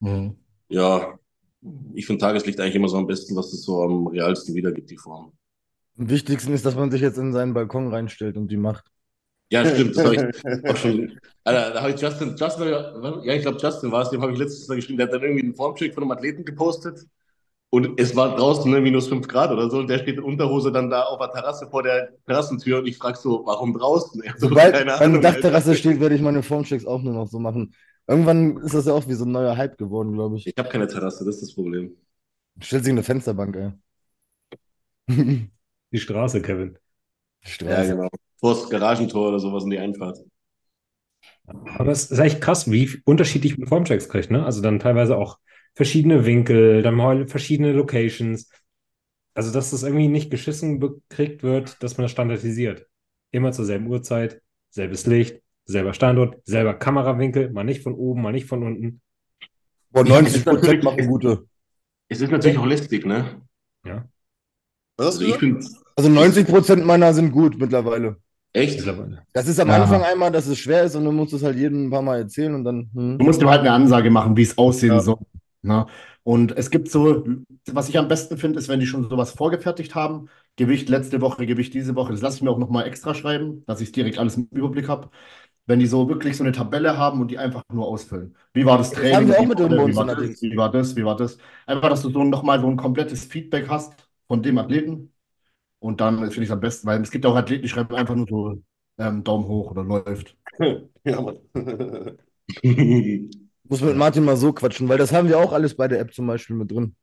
Mhm. 0.00 0.36
Ja, 0.68 1.18
ich 1.94 2.06
finde 2.06 2.20
Tageslicht 2.20 2.60
eigentlich 2.60 2.74
immer 2.74 2.88
so 2.88 2.98
am 2.98 3.06
besten, 3.06 3.34
was 3.36 3.52
es 3.54 3.62
so 3.62 3.82
am 3.82 4.06
realsten 4.08 4.54
wiedergibt, 4.54 4.90
die 4.90 4.98
Form. 4.98 5.32
Am 5.96 6.10
wichtigsten 6.10 6.52
ist, 6.52 6.66
dass 6.66 6.76
man 6.76 6.90
sich 6.90 7.00
jetzt 7.00 7.18
in 7.18 7.32
seinen 7.32 7.54
Balkon 7.54 7.88
reinstellt 7.88 8.36
und 8.36 8.48
die 8.48 8.56
macht. 8.58 8.84
Ja, 9.50 9.64
stimmt, 9.74 9.96
das 9.96 10.04
habe 10.04 10.14
ich 10.16 10.70
auch 10.70 10.76
schon. 10.76 11.18
Alter, 11.44 11.70
da 11.72 11.80
habe 11.80 11.92
ich 11.92 12.00
Justin, 12.00 12.36
Justin, 12.36 12.68
ja, 12.68 13.34
ich 13.34 13.42
glaube, 13.42 13.58
Justin 13.58 13.90
war 13.90 14.02
es, 14.02 14.10
dem 14.10 14.20
habe 14.20 14.32
ich 14.32 14.38
letztes 14.38 14.68
Mal 14.68 14.76
geschrieben, 14.76 14.98
der 14.98 15.06
hat 15.06 15.14
dann 15.14 15.22
irgendwie 15.22 15.44
einen 15.44 15.54
Formcheck 15.54 15.94
von 15.94 16.02
einem 16.02 16.12
Athleten 16.12 16.44
gepostet. 16.44 17.06
Und 17.70 18.00
es 18.00 18.16
war 18.16 18.34
draußen 18.34 18.70
ne, 18.70 18.80
minus 18.80 19.08
5 19.08 19.28
Grad 19.28 19.50
oder 19.50 19.68
so. 19.68 19.78
Und 19.78 19.88
der 19.88 19.98
steht 19.98 20.16
in 20.16 20.22
Unterhose 20.22 20.72
dann 20.72 20.88
da 20.88 21.02
auf 21.02 21.18
der 21.18 21.30
Terrasse 21.30 21.68
vor 21.70 21.82
der 21.82 22.10
Terrassentür. 22.26 22.78
Und 22.78 22.86
ich 22.86 22.96
frage 22.96 23.18
so, 23.18 23.42
warum 23.44 23.74
draußen? 23.74 24.22
Er 24.22 24.32
so, 24.38 24.48
Sobald 24.48 24.72
keine 24.72 24.86
meine 24.86 25.00
Ahnung, 25.00 25.20
Dachterrasse 25.20 25.70
Alter. 25.70 25.78
steht, 25.78 26.00
werde 26.00 26.14
ich 26.14 26.22
meine 26.22 26.42
Formchecks 26.42 26.86
auch 26.86 27.02
nur 27.02 27.12
noch 27.12 27.28
so 27.28 27.38
machen. 27.38 27.74
Irgendwann 28.06 28.56
ist 28.58 28.74
das 28.74 28.86
ja 28.86 28.94
auch 28.94 29.06
wie 29.06 29.12
so 29.12 29.26
ein 29.26 29.32
neuer 29.32 29.54
Hype 29.54 29.76
geworden, 29.76 30.14
glaube 30.14 30.36
ich. 30.36 30.46
Ich 30.46 30.54
habe 30.56 30.70
keine 30.70 30.86
Terrasse, 30.86 31.26
das 31.26 31.36
ist 31.36 31.42
das 31.42 31.54
Problem. 31.54 31.94
Stellt 32.60 32.84
sich 32.84 32.92
eine 32.92 33.02
Fensterbank, 33.02 33.56
ey. 33.56 33.72
Die 35.92 35.98
Straße, 35.98 36.40
Kevin. 36.40 36.78
Ja, 37.44 37.50
Straße. 37.50 37.88
genau. 37.96 38.08
Vor 38.40 38.54
das 38.54 38.68
Garagentor 38.70 39.28
oder 39.28 39.38
sowas 39.38 39.64
in 39.64 39.70
die 39.70 39.78
Einfahrt. 39.78 40.18
Aber 41.46 41.90
es 41.92 42.10
ist 42.10 42.18
echt 42.18 42.40
krass, 42.40 42.70
wie 42.70 43.00
unterschiedlich 43.04 43.56
man 43.58 43.68
Formchecks 43.68 44.08
kriegt, 44.08 44.30
ne? 44.30 44.44
Also 44.44 44.60
dann 44.60 44.78
teilweise 44.78 45.16
auch 45.16 45.38
verschiedene 45.74 46.26
Winkel, 46.26 46.82
dann 46.82 46.94
mal 46.94 47.26
verschiedene 47.26 47.72
Locations. 47.72 48.50
Also, 49.34 49.52
dass 49.52 49.70
das 49.70 49.82
irgendwie 49.82 50.08
nicht 50.08 50.30
geschissen 50.30 50.78
bekriegt 50.80 51.42
wird, 51.42 51.82
dass 51.82 51.96
man 51.96 52.04
das 52.04 52.10
standardisiert. 52.10 52.86
Immer 53.30 53.52
zur 53.52 53.64
selben 53.64 53.86
Uhrzeit, 53.86 54.42
selbes 54.70 55.06
Licht, 55.06 55.40
selber 55.64 55.94
Standort, 55.94 56.36
selber 56.44 56.74
Kamerawinkel, 56.74 57.50
mal 57.52 57.64
nicht 57.64 57.82
von 57.82 57.94
oben, 57.94 58.22
mal 58.22 58.32
nicht 58.32 58.46
von 58.46 58.62
unten. 58.62 59.00
Boah, 59.90 60.04
Ja, 60.06 60.14
90 60.14 60.36
ist 60.36 60.46
natürlich- 60.46 60.62
Prozent 60.62 60.84
machen 60.84 61.06
gute. 61.08 61.44
Es 62.08 62.20
ist 62.20 62.30
natürlich 62.30 62.58
auch 62.58 62.66
lästig, 62.66 63.06
ne? 63.06 63.42
Ja, 63.84 64.04
Also 64.96 65.24
ich 65.24 65.36
finde, 65.36 65.64
Also 65.94 66.08
90 66.10 66.46
Prozent 66.46 66.84
meiner 66.84 67.14
sind 67.14 67.30
gut 67.30 67.58
mittlerweile. 67.58 68.16
Echt. 68.52 68.84
Das 69.32 69.46
ist 69.48 69.60
am 69.60 69.68
Ja. 69.68 69.82
Anfang 69.82 70.02
einmal, 70.02 70.30
dass 70.32 70.46
es 70.46 70.58
schwer 70.58 70.84
ist 70.84 70.94
und 70.96 71.04
du 71.04 71.12
musst 71.12 71.32
es 71.32 71.42
halt 71.42 71.56
jedem 71.56 71.86
ein 71.86 71.90
paar 71.90 72.02
Mal 72.02 72.18
erzählen 72.18 72.54
und 72.54 72.64
dann. 72.64 72.90
Hm. 72.94 73.18
Du 73.18 73.24
musst 73.24 73.40
ihm 73.42 73.48
halt 73.48 73.60
eine 73.60 73.72
Ansage 73.72 74.10
machen, 74.10 74.36
wie 74.36 74.42
es 74.42 74.56
aussehen 74.58 74.94
Ja. 74.94 75.00
soll. 75.00 75.18
Ne? 75.62 75.86
Und 76.22 76.56
es 76.56 76.70
gibt 76.70 76.90
so, 76.90 77.24
was 77.72 77.88
ich 77.88 77.98
am 77.98 78.08
besten 78.08 78.36
finde, 78.36 78.58
ist, 78.58 78.68
wenn 78.68 78.80
die 78.80 78.86
schon 78.86 79.08
sowas 79.08 79.30
vorgefertigt 79.32 79.94
haben. 79.94 80.28
Gewicht 80.56 80.88
letzte 80.88 81.20
Woche, 81.20 81.46
Gewicht 81.46 81.72
diese 81.74 81.94
Woche. 81.94 82.12
Das 82.12 82.20
lasse 82.20 82.36
ich 82.38 82.42
mir 82.42 82.50
auch 82.50 82.58
nochmal 82.58 82.86
extra 82.86 83.14
schreiben, 83.14 83.62
dass 83.66 83.80
ich 83.80 83.92
direkt 83.92 84.18
alles 84.18 84.36
im 84.36 84.48
Überblick 84.50 84.88
habe. 84.88 85.08
Wenn 85.66 85.78
die 85.80 85.86
so 85.86 86.08
wirklich 86.08 86.36
so 86.36 86.44
eine 86.44 86.52
Tabelle 86.52 86.96
haben 86.96 87.20
und 87.20 87.30
die 87.30 87.38
einfach 87.38 87.62
nur 87.72 87.86
ausfüllen. 87.86 88.34
Wie 88.54 88.64
war 88.64 88.78
das 88.78 88.90
Training? 88.90 89.14
haben 89.16 89.28
wir 89.28 89.38
auch 89.38 89.42
Wie 89.42 89.46
mit 89.46 89.58
war- 89.58 89.64
irgendwo 89.66 89.82
wie 89.82 89.86
uns 89.88 89.96
war 89.96 90.02
in 90.08 90.08
der 90.18 90.28
das? 90.28 90.42
Wie 90.42 90.56
war 90.56 90.70
das? 90.70 90.96
Wie 90.96 91.04
war 91.04 91.16
das? 91.16 91.38
Einfach, 91.66 91.90
dass 91.90 92.02
du 92.02 92.10
so 92.10 92.24
nochmal 92.24 92.60
so 92.60 92.66
ein 92.68 92.76
komplettes 92.76 93.24
Feedback 93.24 93.68
hast 93.68 93.92
von 94.26 94.42
dem 94.42 94.58
Athleten. 94.58 95.12
Und 95.80 96.00
dann 96.00 96.18
finde 96.18 96.42
ich 96.42 96.48
es 96.48 96.50
am 96.50 96.60
besten, 96.60 96.86
weil 96.86 97.00
es 97.02 97.10
gibt 97.10 97.24
auch 97.26 97.36
Athleten, 97.36 97.62
die 97.62 97.68
schreiben 97.68 97.94
einfach 97.94 98.14
nur 98.14 98.26
so 98.28 98.62
ähm, 98.98 99.24
Daumen 99.24 99.46
hoch 99.46 99.70
oder 99.70 99.84
läuft. 99.84 100.36
Ja, 101.04 101.20
Mann. 101.22 101.38
Muss 103.68 103.82
mit 103.82 103.96
Martin 103.96 104.24
mal 104.24 104.36
so 104.36 104.52
quatschen, 104.52 104.88
weil 104.88 104.98
das 104.98 105.12
haben 105.12 105.28
wir 105.28 105.38
auch 105.38 105.52
alles 105.52 105.76
bei 105.76 105.86
der 105.88 106.00
App 106.00 106.12
zum 106.12 106.26
Beispiel 106.26 106.56
mit 106.56 106.70
drin. 106.70 106.96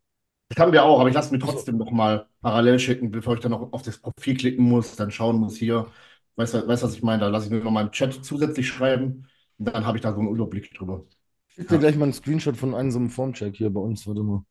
Das 0.50 0.60
haben 0.60 0.74
wir 0.74 0.84
auch, 0.84 1.00
aber 1.00 1.10
ich 1.10 1.16
lasse 1.16 1.32
mir 1.34 1.40
trotzdem 1.40 1.78
nochmal 1.78 2.28
parallel 2.42 2.78
schicken, 2.80 3.10
bevor 3.12 3.34
ich 3.36 3.40
dann 3.42 3.52
noch 3.52 3.74
auf 3.74 3.82
das 3.82 3.98
Profil 4.00 4.38
klicken 4.38 4.64
muss, 4.64 4.96
dann 4.96 5.10
schauen 5.12 5.38
muss 5.40 5.56
hier. 5.58 5.88
Weißt 6.36 6.54
du, 6.54 6.68
weißt, 6.68 6.84
was 6.84 6.94
ich 6.96 7.02
meine? 7.04 7.22
Da 7.22 7.28
lasse 7.30 7.46
ich 7.48 7.52
mir 7.52 7.60
nochmal 7.64 7.86
im 7.86 7.92
Chat 7.92 8.14
zusätzlich 8.24 8.68
schreiben 8.68 9.28
und 9.58 9.66
dann 9.74 9.86
habe 9.86 9.98
ich 9.98 10.02
da 10.04 10.14
so 10.14 10.20
einen 10.20 10.30
Überblick 10.30 10.74
drüber. 10.74 11.06
Ich 11.48 11.56
schicke 11.56 11.70
dir 11.70 11.76
Ja. 11.76 11.80
gleich 11.80 11.96
mal 11.96 12.04
einen 12.04 12.14
Screenshot 12.14 12.56
von 12.56 12.76
einem 12.76 12.92
so 12.92 13.00
einem 13.00 13.10
Formcheck 13.10 13.56
hier 13.56 13.70
bei 13.72 13.80
uns. 13.82 14.06
Warte 14.06 14.22
mal. 14.24 14.46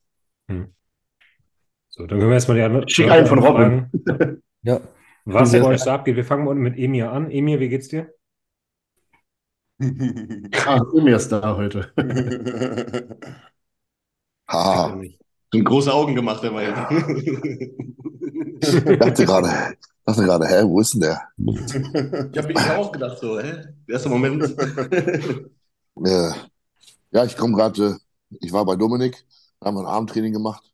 So, 1.97 2.07
dann 2.09 2.19
können 2.19 2.31
wir 2.31 2.35
erstmal 2.35 2.57
die 2.57 2.63
anderen. 2.65 2.89
Schick 2.89 3.09
einen 3.11 3.27
von 3.27 3.39
Robin. 3.39 3.91
Ja. 4.67 4.81
was 5.27 5.53
Ja. 5.53 5.61
bei 5.63 5.69
euch 5.69 5.83
so 5.83 5.91
abgeht. 5.91 6.17
Wir 6.17 6.25
fangen 6.25 6.45
mal 6.45 6.55
mit 6.55 6.79
Emir 6.79 7.13
an. 7.13 7.31
Emir, 7.31 7.61
wie 7.61 7.69
geht's 7.69 7.89
dir? 7.89 8.13
Ah, 10.67 10.81
Emir 10.97 11.17
ist 11.17 11.31
da 11.31 11.55
heute. 11.57 11.93
Ha. 14.49 14.95
nicht. 14.97 15.19
Schon 15.53 15.65
große 15.65 15.93
Augen 15.93 16.15
gemacht, 16.15 16.43
der 16.43 16.51
Mike. 16.51 16.75
Ich 18.61 18.99
dachte 18.99 19.25
gerade, 19.25 19.49
dachte 20.05 20.25
gerade, 20.25 20.47
hä, 20.47 20.63
wo 20.65 20.81
ist 20.81 20.95
denn 20.95 21.01
der? 21.03 21.23
Ich 21.39 22.39
habe 22.39 22.49
mir 22.53 22.79
auch 22.79 22.91
gedacht, 22.93 23.19
so, 23.19 23.39
hä? 23.41 23.65
Erster 23.87 24.09
Moment. 24.11 24.43
Äh, 26.05 26.33
ja, 27.13 27.25
ich 27.25 27.37
komme 27.37 27.55
gerade, 27.57 27.99
äh, 28.33 28.37
ich 28.41 28.53
war 28.53 28.65
bei 28.65 28.77
Dominik, 28.77 29.25
da 29.61 29.67
haben 29.69 29.77
wir 29.77 29.83
ein 29.83 29.87
Abendtraining 29.87 30.33
gemacht. 30.33 30.74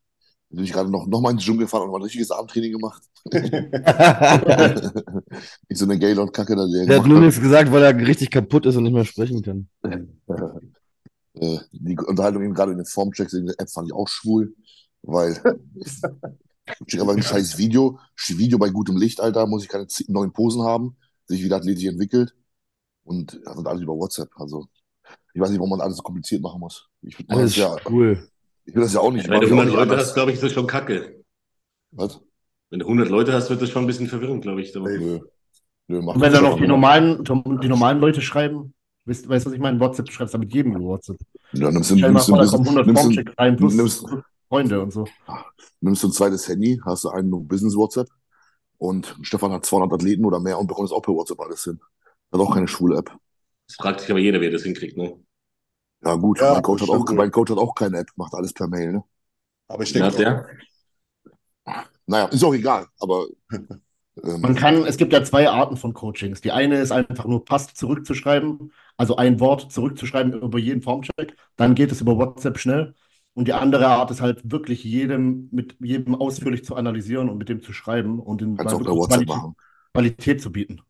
Dann 0.50 0.56
bin 0.56 0.64
ich 0.64 0.72
gerade 0.72 0.90
noch, 0.90 1.06
noch 1.06 1.20
mal 1.20 1.30
in 1.30 1.36
die 1.36 1.44
Gym 1.44 1.58
gefahren 1.58 1.84
und 1.84 1.92
mal 1.92 1.98
ein 1.98 2.02
richtiges 2.02 2.32
Abendtraining 2.32 2.72
gemacht. 2.72 3.02
Nicht 5.68 5.78
so 5.78 5.84
eine 5.84 5.96
Gaylord-Kacke 5.96 6.56
da, 6.56 6.66
die 6.66 6.78
er 6.78 6.86
Der 6.86 6.98
hat 6.98 7.06
nur 7.06 7.20
nichts 7.20 7.40
gesagt, 7.40 7.70
weil 7.70 7.84
er 7.84 7.96
richtig 7.96 8.30
kaputt 8.30 8.66
ist 8.66 8.74
und 8.76 8.82
nicht 8.82 8.92
mehr 8.92 9.04
sprechen 9.04 9.42
kann. 9.42 9.68
Äh, 11.34 11.58
die 11.70 11.96
Unterhaltung 11.96 12.42
eben 12.42 12.54
gerade 12.54 12.72
in 12.72 12.78
den 12.78 12.86
Formchecks 12.86 13.34
in 13.34 13.46
der 13.46 13.54
App 13.60 13.70
fand 13.70 13.86
ich 13.86 13.94
auch 13.94 14.08
schwul, 14.08 14.52
weil 15.02 15.40
ich 15.78 15.92
schicke 16.88 17.02
einfach 17.02 17.14
ein 17.16 17.22
scheiß 17.22 17.56
Video, 17.56 18.00
Video 18.26 18.58
bei 18.58 18.70
gutem 18.70 18.96
Licht, 18.96 19.20
Alter, 19.20 19.46
muss 19.46 19.62
ich 19.62 19.68
keine 19.68 19.86
neuen 20.08 20.32
Posen 20.32 20.62
haben, 20.62 20.96
sich 21.26 21.44
wieder 21.44 21.54
athletisch 21.56 21.84
entwickelt 21.84 22.34
und 23.04 23.40
das 23.44 23.54
sind 23.54 23.68
alles 23.68 23.82
über 23.82 23.96
WhatsApp. 23.96 24.28
Also 24.34 24.66
ich 25.32 25.40
weiß 25.40 25.50
nicht, 25.50 25.60
warum 25.60 25.70
man 25.70 25.80
alles 25.80 25.98
so 25.98 26.02
kompliziert 26.02 26.42
machen 26.42 26.60
muss. 26.60 26.88
Ich 27.02 27.16
Alles 27.28 27.54
ja, 27.54 27.76
cool. 27.88 28.28
Ich 28.64 28.74
will 28.74 28.82
das 28.82 28.94
ja 28.94 29.00
auch 29.00 29.12
nicht. 29.12 29.28
Wenn 29.28 29.40
du 29.40 29.46
ich 29.46 29.52
will 29.52 29.58
auch 29.58 29.62
100 29.62 29.66
nicht 29.66 29.76
Leute 29.76 29.92
anders. 29.92 30.06
hast, 30.08 30.14
glaube 30.14 30.30
ich, 30.30 30.34
ist 30.36 30.42
das 30.42 30.52
schon 30.52 30.66
kacke. 30.66 31.22
Was? 31.92 32.20
Wenn 32.70 32.78
du 32.78 32.86
100 32.86 33.08
Leute 33.08 33.32
hast, 33.32 33.50
wird 33.50 33.60
das 33.62 33.70
schon 33.70 33.84
ein 33.84 33.86
bisschen 33.86 34.06
verwirrend, 34.06 34.42
glaube 34.42 34.62
ich. 34.62 34.74
Nö. 34.74 35.20
Nö, 35.88 36.02
mach 36.02 36.14
Und 36.14 36.20
wenn 36.20 36.32
dann 36.32 36.44
noch 36.44 36.52
doch. 36.52 36.60
die 36.60 36.68
normalen, 36.68 37.24
die 37.24 37.68
normalen 37.68 37.98
Leute 37.98 38.22
schreiben, 38.22 38.72
weißt 39.06 39.28
weißt 39.28 39.46
du, 39.46 39.50
was 39.50 39.54
ich 39.54 39.60
meine? 39.60 39.80
WhatsApp, 39.80 40.06
du 40.06 40.12
schreibst 40.12 40.34
da 40.34 40.38
mit 40.38 40.54
jedem 40.54 40.76
über 40.76 40.84
WhatsApp. 40.84 41.16
Ja, 41.52 41.70
nimmst 41.70 41.90
du, 41.90 41.96
nimmst 41.96 42.28
du, 42.28 42.32
vor, 42.32 42.44
da 42.44 42.48
kommen 42.48 42.68
100 42.68 42.86
nimmst, 42.86 43.16
du, 43.16 43.32
rein, 43.36 43.56
plus 43.56 43.74
nimmst, 43.74 44.06
Freunde 44.48 44.80
und 44.80 44.92
so. 44.92 45.04
nimmst 45.80 46.02
du 46.04 46.08
ein 46.08 46.12
zweites 46.12 46.48
Handy, 46.48 46.80
hast 46.84 47.04
du 47.04 47.08
einen 47.08 47.28
nur 47.28 47.42
Business 47.42 47.74
WhatsApp 47.74 48.08
und 48.78 49.16
Stefan 49.22 49.50
hat 49.50 49.66
200 49.66 49.92
Athleten 49.94 50.24
oder 50.24 50.38
mehr 50.38 50.58
und 50.58 50.68
bekommt 50.68 50.88
es 50.88 50.92
auch 50.92 51.02
per 51.02 51.14
WhatsApp 51.14 51.40
alles 51.40 51.64
hin. 51.64 51.80
Hat 52.32 52.40
auch 52.40 52.54
keine 52.54 52.68
schwule 52.68 52.98
App. 52.98 53.12
Das 53.66 53.76
fragt 53.76 54.00
sich 54.00 54.10
aber 54.10 54.20
jeder, 54.20 54.40
wer 54.40 54.50
das 54.50 54.62
hinkriegt, 54.62 54.96
ne? 54.96 55.18
Ja, 56.04 56.14
gut, 56.14 56.40
Ja, 56.40 56.54
mein, 56.54 56.62
Coach 56.62 56.82
hat 56.82 56.88
auch, 56.88 57.04
mein 57.10 57.30
Coach 57.30 57.50
hat 57.50 57.58
auch 57.58 57.74
keine 57.74 57.98
App, 57.98 58.08
macht 58.16 58.34
alles 58.34 58.52
per 58.52 58.68
Mail, 58.68 58.92
ne? 58.92 59.04
Aber 59.68 59.82
ich 59.82 59.92
denke, 59.92 60.08
hat 60.08 60.18
der? 60.18 60.46
Naja, 62.06 62.26
ist 62.26 62.42
auch 62.42 62.54
egal, 62.54 62.86
aber 62.98 63.26
Man 64.22 64.50
ähm, 64.50 64.54
kann, 64.54 64.84
es 64.84 64.96
gibt 64.96 65.12
ja 65.12 65.22
zwei 65.22 65.48
Arten 65.48 65.76
von 65.76 65.94
Coachings. 65.94 66.40
Die 66.40 66.52
eine 66.52 66.78
ist 66.80 66.92
einfach 66.92 67.26
nur 67.26 67.44
passt 67.44 67.76
zurückzuschreiben, 67.76 68.72
also 68.96 69.16
ein 69.16 69.40
Wort 69.40 69.72
zurückzuschreiben 69.72 70.40
über 70.40 70.58
jeden 70.58 70.82
Formcheck. 70.82 71.36
Dann 71.56 71.74
geht 71.74 71.92
es 71.92 72.00
über 72.00 72.16
WhatsApp 72.18 72.58
schnell. 72.58 72.94
Und 73.34 73.46
die 73.46 73.52
andere 73.52 73.86
Art 73.86 74.10
ist 74.10 74.20
halt 74.20 74.50
wirklich 74.50 74.82
jedem, 74.84 75.48
mit 75.52 75.76
jedem 75.80 76.14
ausführlich 76.16 76.64
zu 76.64 76.74
analysieren 76.74 77.28
und 77.28 77.38
mit 77.38 77.48
dem 77.48 77.62
zu 77.62 77.72
schreiben 77.72 78.18
und 78.18 78.42
in 78.42 78.58
WhatsApp 78.58 79.26
Qualität. 79.26 79.54
Qualität 79.94 80.42
zu 80.42 80.52
bieten. 80.52 80.82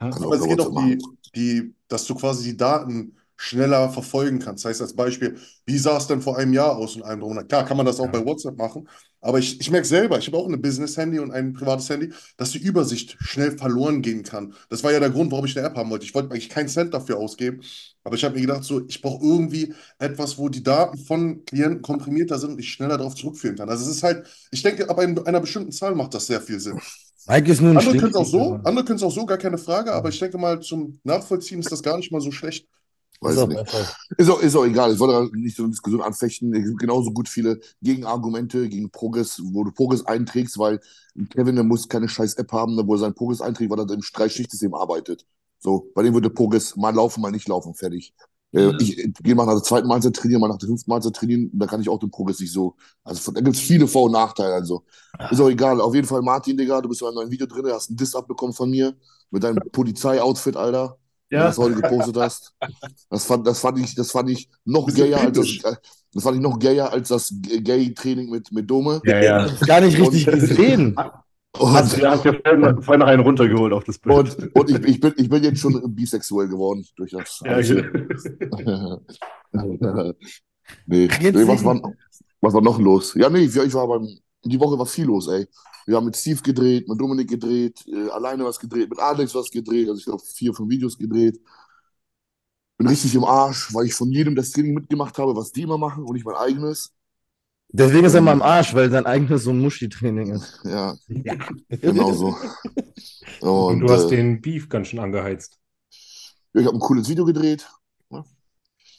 Ja? 0.00 0.08
Aber 0.08 0.36
es 0.36 0.44
geht 0.44 0.60
auch 0.60 0.84
die, 0.84 0.98
die, 1.34 1.74
dass 1.88 2.06
du 2.06 2.14
quasi 2.14 2.50
die 2.50 2.56
Daten 2.56 3.16
schneller 3.40 3.88
verfolgen 3.90 4.38
kannst. 4.38 4.64
Das 4.64 4.70
heißt 4.70 4.82
als 4.82 4.94
Beispiel, 4.96 5.38
wie 5.66 5.78
sah 5.78 5.96
es 5.96 6.06
denn 6.06 6.20
vor 6.20 6.36
einem 6.38 6.52
Jahr 6.52 6.76
aus 6.76 6.96
und 6.96 7.02
allem 7.02 7.20
drum? 7.20 7.48
Klar, 7.48 7.64
kann 7.64 7.76
man 7.76 7.86
das 7.86 7.98
auch 8.00 8.10
bei 8.10 8.24
WhatsApp 8.24 8.56
machen, 8.58 8.86
aber 9.22 9.38
ich, 9.38 9.60
ich 9.60 9.70
merke 9.70 9.86
selber, 9.86 10.18
ich 10.18 10.26
habe 10.26 10.36
auch 10.36 10.46
ein 10.48 10.60
Business-Handy 10.60 11.18
und 11.18 11.30
ein 11.30 11.52
privates 11.52 11.88
Handy, 11.88 12.12
dass 12.36 12.52
die 12.52 12.58
Übersicht 12.58 13.16
schnell 13.20 13.56
verloren 13.56 14.02
gehen 14.02 14.22
kann. 14.22 14.54
Das 14.68 14.82
war 14.84 14.92
ja 14.92 15.00
der 15.00 15.10
Grund, 15.10 15.30
warum 15.32 15.44
ich 15.46 15.56
eine 15.58 15.66
App 15.66 15.76
haben 15.76 15.90
wollte. 15.90 16.04
Ich 16.04 16.14
wollte 16.14 16.30
eigentlich 16.30 16.48
keinen 16.50 16.68
Cent 16.68 16.92
dafür 16.94 17.18
ausgeben, 17.18 17.60
aber 18.04 18.14
ich 18.16 18.24
habe 18.24 18.34
mir 18.34 18.42
gedacht, 18.42 18.64
so, 18.64 18.86
ich 18.88 19.00
brauche 19.02 19.24
irgendwie 19.24 19.74
etwas, 19.98 20.38
wo 20.38 20.48
die 20.48 20.62
Daten 20.62 20.98
von 20.98 21.44
Klienten 21.44 21.82
komprimierter 21.82 22.38
sind 22.38 22.52
und 22.52 22.58
ich 22.58 22.72
schneller 22.72 22.98
darauf 22.98 23.14
zurückführen 23.14 23.56
kann. 23.56 23.68
Also 23.68 23.84
es 23.88 23.96
ist 23.96 24.02
halt, 24.02 24.26
ich 24.50 24.62
denke, 24.62 24.88
ab 24.88 24.98
ein- 24.98 25.18
einer 25.26 25.40
bestimmten 25.40 25.72
Zahl 25.72 25.94
macht 25.94 26.14
das 26.14 26.26
sehr 26.26 26.40
viel 26.40 26.60
Sinn. 26.60 26.78
Mike 27.26 27.50
ist 27.50 27.60
nur 27.60 27.70
ein 27.72 27.78
Andere 27.78 27.96
können 27.96 28.10
es 28.10 28.16
auch 28.16 28.26
so, 28.26 28.60
andere 28.64 28.84
können 28.84 28.96
es 28.96 29.02
auch 29.02 29.12
so, 29.12 29.26
gar 29.26 29.38
keine 29.38 29.58
Frage, 29.58 29.92
aber 29.92 30.08
ich 30.08 30.18
denke 30.18 30.38
mal, 30.38 30.60
zum 30.60 31.00
Nachvollziehen 31.04 31.60
ist 31.60 31.70
das 31.72 31.82
gar 31.82 31.96
nicht 31.96 32.10
mal 32.12 32.20
so 32.20 32.32
schlecht. 32.32 32.66
Weiß 33.20 33.34
Ist 33.34 33.38
auch 33.38 33.48
nicht. 33.48 33.64
besser. 33.64 33.86
Ist 34.16 34.30
auch, 34.30 34.40
ist 34.40 34.56
auch 34.56 34.64
egal. 34.64 34.92
Ich 34.92 34.98
wollte 34.98 35.14
da 35.14 35.38
nicht 35.38 35.56
so 35.56 35.64
eine 35.64 35.70
Diskussion 35.70 36.00
anfechten. 36.00 36.54
Es 36.54 36.64
gibt 36.66 36.78
genauso 36.78 37.12
gut 37.12 37.28
viele 37.28 37.60
Gegenargumente 37.82 38.68
gegen 38.68 38.90
Progress, 38.90 39.40
wo 39.42 39.64
du 39.64 39.72
Progress 39.72 40.04
einträgst, 40.06 40.58
weil 40.58 40.80
Kevin, 41.30 41.54
der 41.56 41.64
muss 41.64 41.88
keine 41.88 42.08
scheiß 42.08 42.34
App 42.34 42.50
haben, 42.52 42.76
wo 42.86 42.94
er 42.94 42.98
seinen 42.98 43.14
Progress 43.14 43.42
einträgt, 43.42 43.70
weil 43.70 43.78
er 43.78 43.90
im 43.90 44.00
Drei-Schicht-System 44.00 44.74
arbeitet. 44.74 45.26
So, 45.58 45.90
bei 45.94 46.02
dem 46.02 46.14
würde 46.14 46.30
Progress 46.30 46.76
mal 46.76 46.94
laufen, 46.94 47.20
mal 47.20 47.30
nicht 47.30 47.46
laufen, 47.46 47.74
fertig. 47.74 48.14
Äh, 48.52 48.72
ich 48.80 48.98
äh, 48.98 49.12
gehe 49.22 49.34
mal 49.34 49.44
nach 49.46 49.54
der 49.54 49.62
zweiten 49.62 49.86
Mahlzeit 49.86 50.16
trainieren, 50.16 50.40
mal 50.40 50.48
nach 50.48 50.58
der 50.58 50.68
fünften 50.68 50.90
Mahlzeit 50.90 51.14
trainieren, 51.14 51.50
da 51.52 51.66
kann 51.66 51.80
ich 51.80 51.88
auch 51.88 51.98
den 51.98 52.10
Progress 52.10 52.40
nicht 52.40 52.52
so. 52.52 52.74
Also 53.04 53.20
von, 53.20 53.34
da 53.34 53.40
gibt 53.42 53.56
es 53.56 53.62
viele 53.62 53.86
Vor- 53.86 54.04
und 54.04 54.12
Nachteile. 54.12 54.54
Also 54.54 54.84
ist 55.30 55.40
auch 55.40 55.48
egal. 55.50 55.80
Auf 55.80 55.94
jeden 55.94 56.06
Fall, 56.06 56.22
Martin, 56.22 56.56
Digga, 56.56 56.80
du 56.80 56.88
bist 56.88 57.02
in 57.02 57.08
einem 57.08 57.16
neuen 57.16 57.30
Video 57.30 57.46
drin, 57.46 57.64
du 57.64 57.72
hast 57.74 57.90
einen 57.90 57.96
Diss 57.96 58.14
abbekommen 58.14 58.54
von 58.54 58.70
mir 58.70 58.94
mit 59.30 59.44
deinem 59.44 59.58
Polizei-Outfit, 59.70 60.56
Alter. 60.56 60.96
Ja. 61.30 61.44
das 61.44 61.58
heute 61.58 61.76
gepostet 61.76 62.16
hast. 62.16 62.54
Das 63.08 63.24
fand, 63.24 63.46
das 63.46 63.60
fand 63.60 63.78
ich, 63.78 63.94
das 63.94 64.10
fand 64.10 64.30
ich 64.30 64.48
noch 64.64 64.86
gayer 64.92 65.20
als 65.20 65.36
das, 65.38 65.72
äh, 65.72 65.76
das 66.12 66.22
fand 66.24 66.36
ich 66.36 66.42
noch 66.42 66.58
gayer 66.58 66.92
als 66.92 67.08
das 67.08 67.32
Gay-Training 67.40 68.30
mit, 68.30 68.50
mit 68.52 68.68
Dome. 68.68 69.00
Ja, 69.04 69.22
ja. 69.22 69.46
Gar 69.66 69.82
nicht 69.82 69.98
richtig 69.98 70.26
Und- 70.26 70.40
gesehen. 70.40 70.96
Hast 71.58 71.94
Und, 71.94 72.02
du 72.02 72.08
hast 72.08 72.24
dir 72.24 72.40
vorhin 72.44 72.80
vorhin 72.80 73.00
noch 73.00 73.08
einen 73.08 73.22
runtergeholt 73.22 73.72
auf 73.72 73.82
das 73.82 73.98
Bild. 73.98 74.38
und, 74.38 74.54
und 74.54 74.70
ich, 74.70 74.94
ich, 74.94 75.00
bin, 75.00 75.12
ich 75.16 75.28
bin 75.28 75.42
jetzt 75.42 75.58
schon 75.58 75.82
bisexuell 75.96 76.46
geworden 76.46 76.86
durch 76.94 77.10
das. 77.10 77.40
Ja, 77.44 77.58
nee, 80.86 81.08
nee 81.08 81.08
was, 81.48 81.64
war, 81.64 81.80
was 82.40 82.54
war 82.54 82.60
noch 82.62 82.78
los? 82.78 83.14
Ja, 83.14 83.28
nee, 83.28 83.40
ich, 83.40 83.56
ich 83.56 83.74
war 83.74 83.88
beim, 83.88 84.16
die 84.44 84.60
Woche 84.60 84.78
war 84.78 84.86
viel 84.86 85.06
los, 85.06 85.28
ey. 85.28 85.46
Wir 85.86 85.96
haben 85.96 86.06
mit 86.06 86.16
Steve 86.16 86.40
gedreht, 86.42 86.88
mit 86.88 87.00
Dominik 87.00 87.28
gedreht, 87.28 87.84
äh, 87.88 88.08
alleine 88.10 88.44
was 88.44 88.58
gedreht, 88.58 88.88
mit 88.88 88.98
Alex 88.98 89.34
was 89.34 89.50
gedreht, 89.50 89.88
also 89.88 89.98
ich 89.98 90.04
glaube 90.04 90.22
vier, 90.22 90.54
fünf 90.54 90.70
Videos 90.70 90.96
gedreht. 90.96 91.40
Bin 92.78 92.86
richtig 92.86 93.14
im 93.14 93.24
Arsch, 93.24 93.74
weil 93.74 93.86
ich 93.86 93.94
von 93.94 94.10
jedem 94.10 94.34
das 94.34 94.50
Training 94.50 94.74
mitgemacht 94.74 95.18
habe, 95.18 95.36
was 95.36 95.52
die 95.52 95.62
immer 95.62 95.78
machen 95.78 96.04
und 96.04 96.14
nicht 96.14 96.24
mein 96.24 96.36
eigenes. 96.36 96.92
Deswegen 97.72 98.04
ist 98.04 98.14
er 98.14 98.20
mal 98.20 98.32
am 98.32 98.42
Arsch, 98.42 98.74
weil 98.74 98.90
sein 98.90 99.06
eigenes 99.06 99.44
so 99.44 99.50
ein 99.50 99.60
Muschi-Training 99.60 100.32
ist. 100.32 100.60
Ja, 100.64 100.96
genau 101.68 102.12
so. 102.12 102.36
Und, 103.40 103.48
Und 103.50 103.80
du 103.80 103.88
hast 103.90 104.06
äh, 104.06 104.16
den 104.16 104.40
Beef 104.40 104.68
ganz 104.68 104.88
schön 104.88 104.98
angeheizt. 104.98 105.58
ich 106.52 106.66
habe 106.66 106.76
ein 106.76 106.80
cooles 106.80 107.08
Video 107.08 107.24
gedreht. 107.24 107.66
Hast 108.10 108.26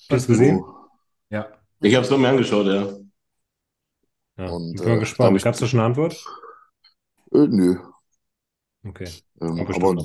du 0.09 0.15
es 0.15 0.27
gesehen? 0.27 0.63
Ja. 1.29 1.47
Ich 1.81 1.95
habe 1.95 2.05
es 2.05 2.11
mir 2.11 2.29
angeschaut, 2.29 2.67
ja. 2.67 3.00
Ja, 4.41 4.51
Und, 4.51 4.73
ich 4.75 4.81
bin 4.81 4.89
mal 4.89 4.97
äh, 4.97 4.99
gespannt. 4.99 5.37
ich- 5.37 5.43
Gab 5.43 5.53
es 5.53 5.59
da 5.59 5.67
schon 5.67 5.79
eine 5.79 5.87
Antwort? 5.87 6.13
Äh, 7.33 7.47
nö. 7.47 7.77
Okay. 8.83 9.07
Ähm, 9.41 9.59
aber 9.59 9.95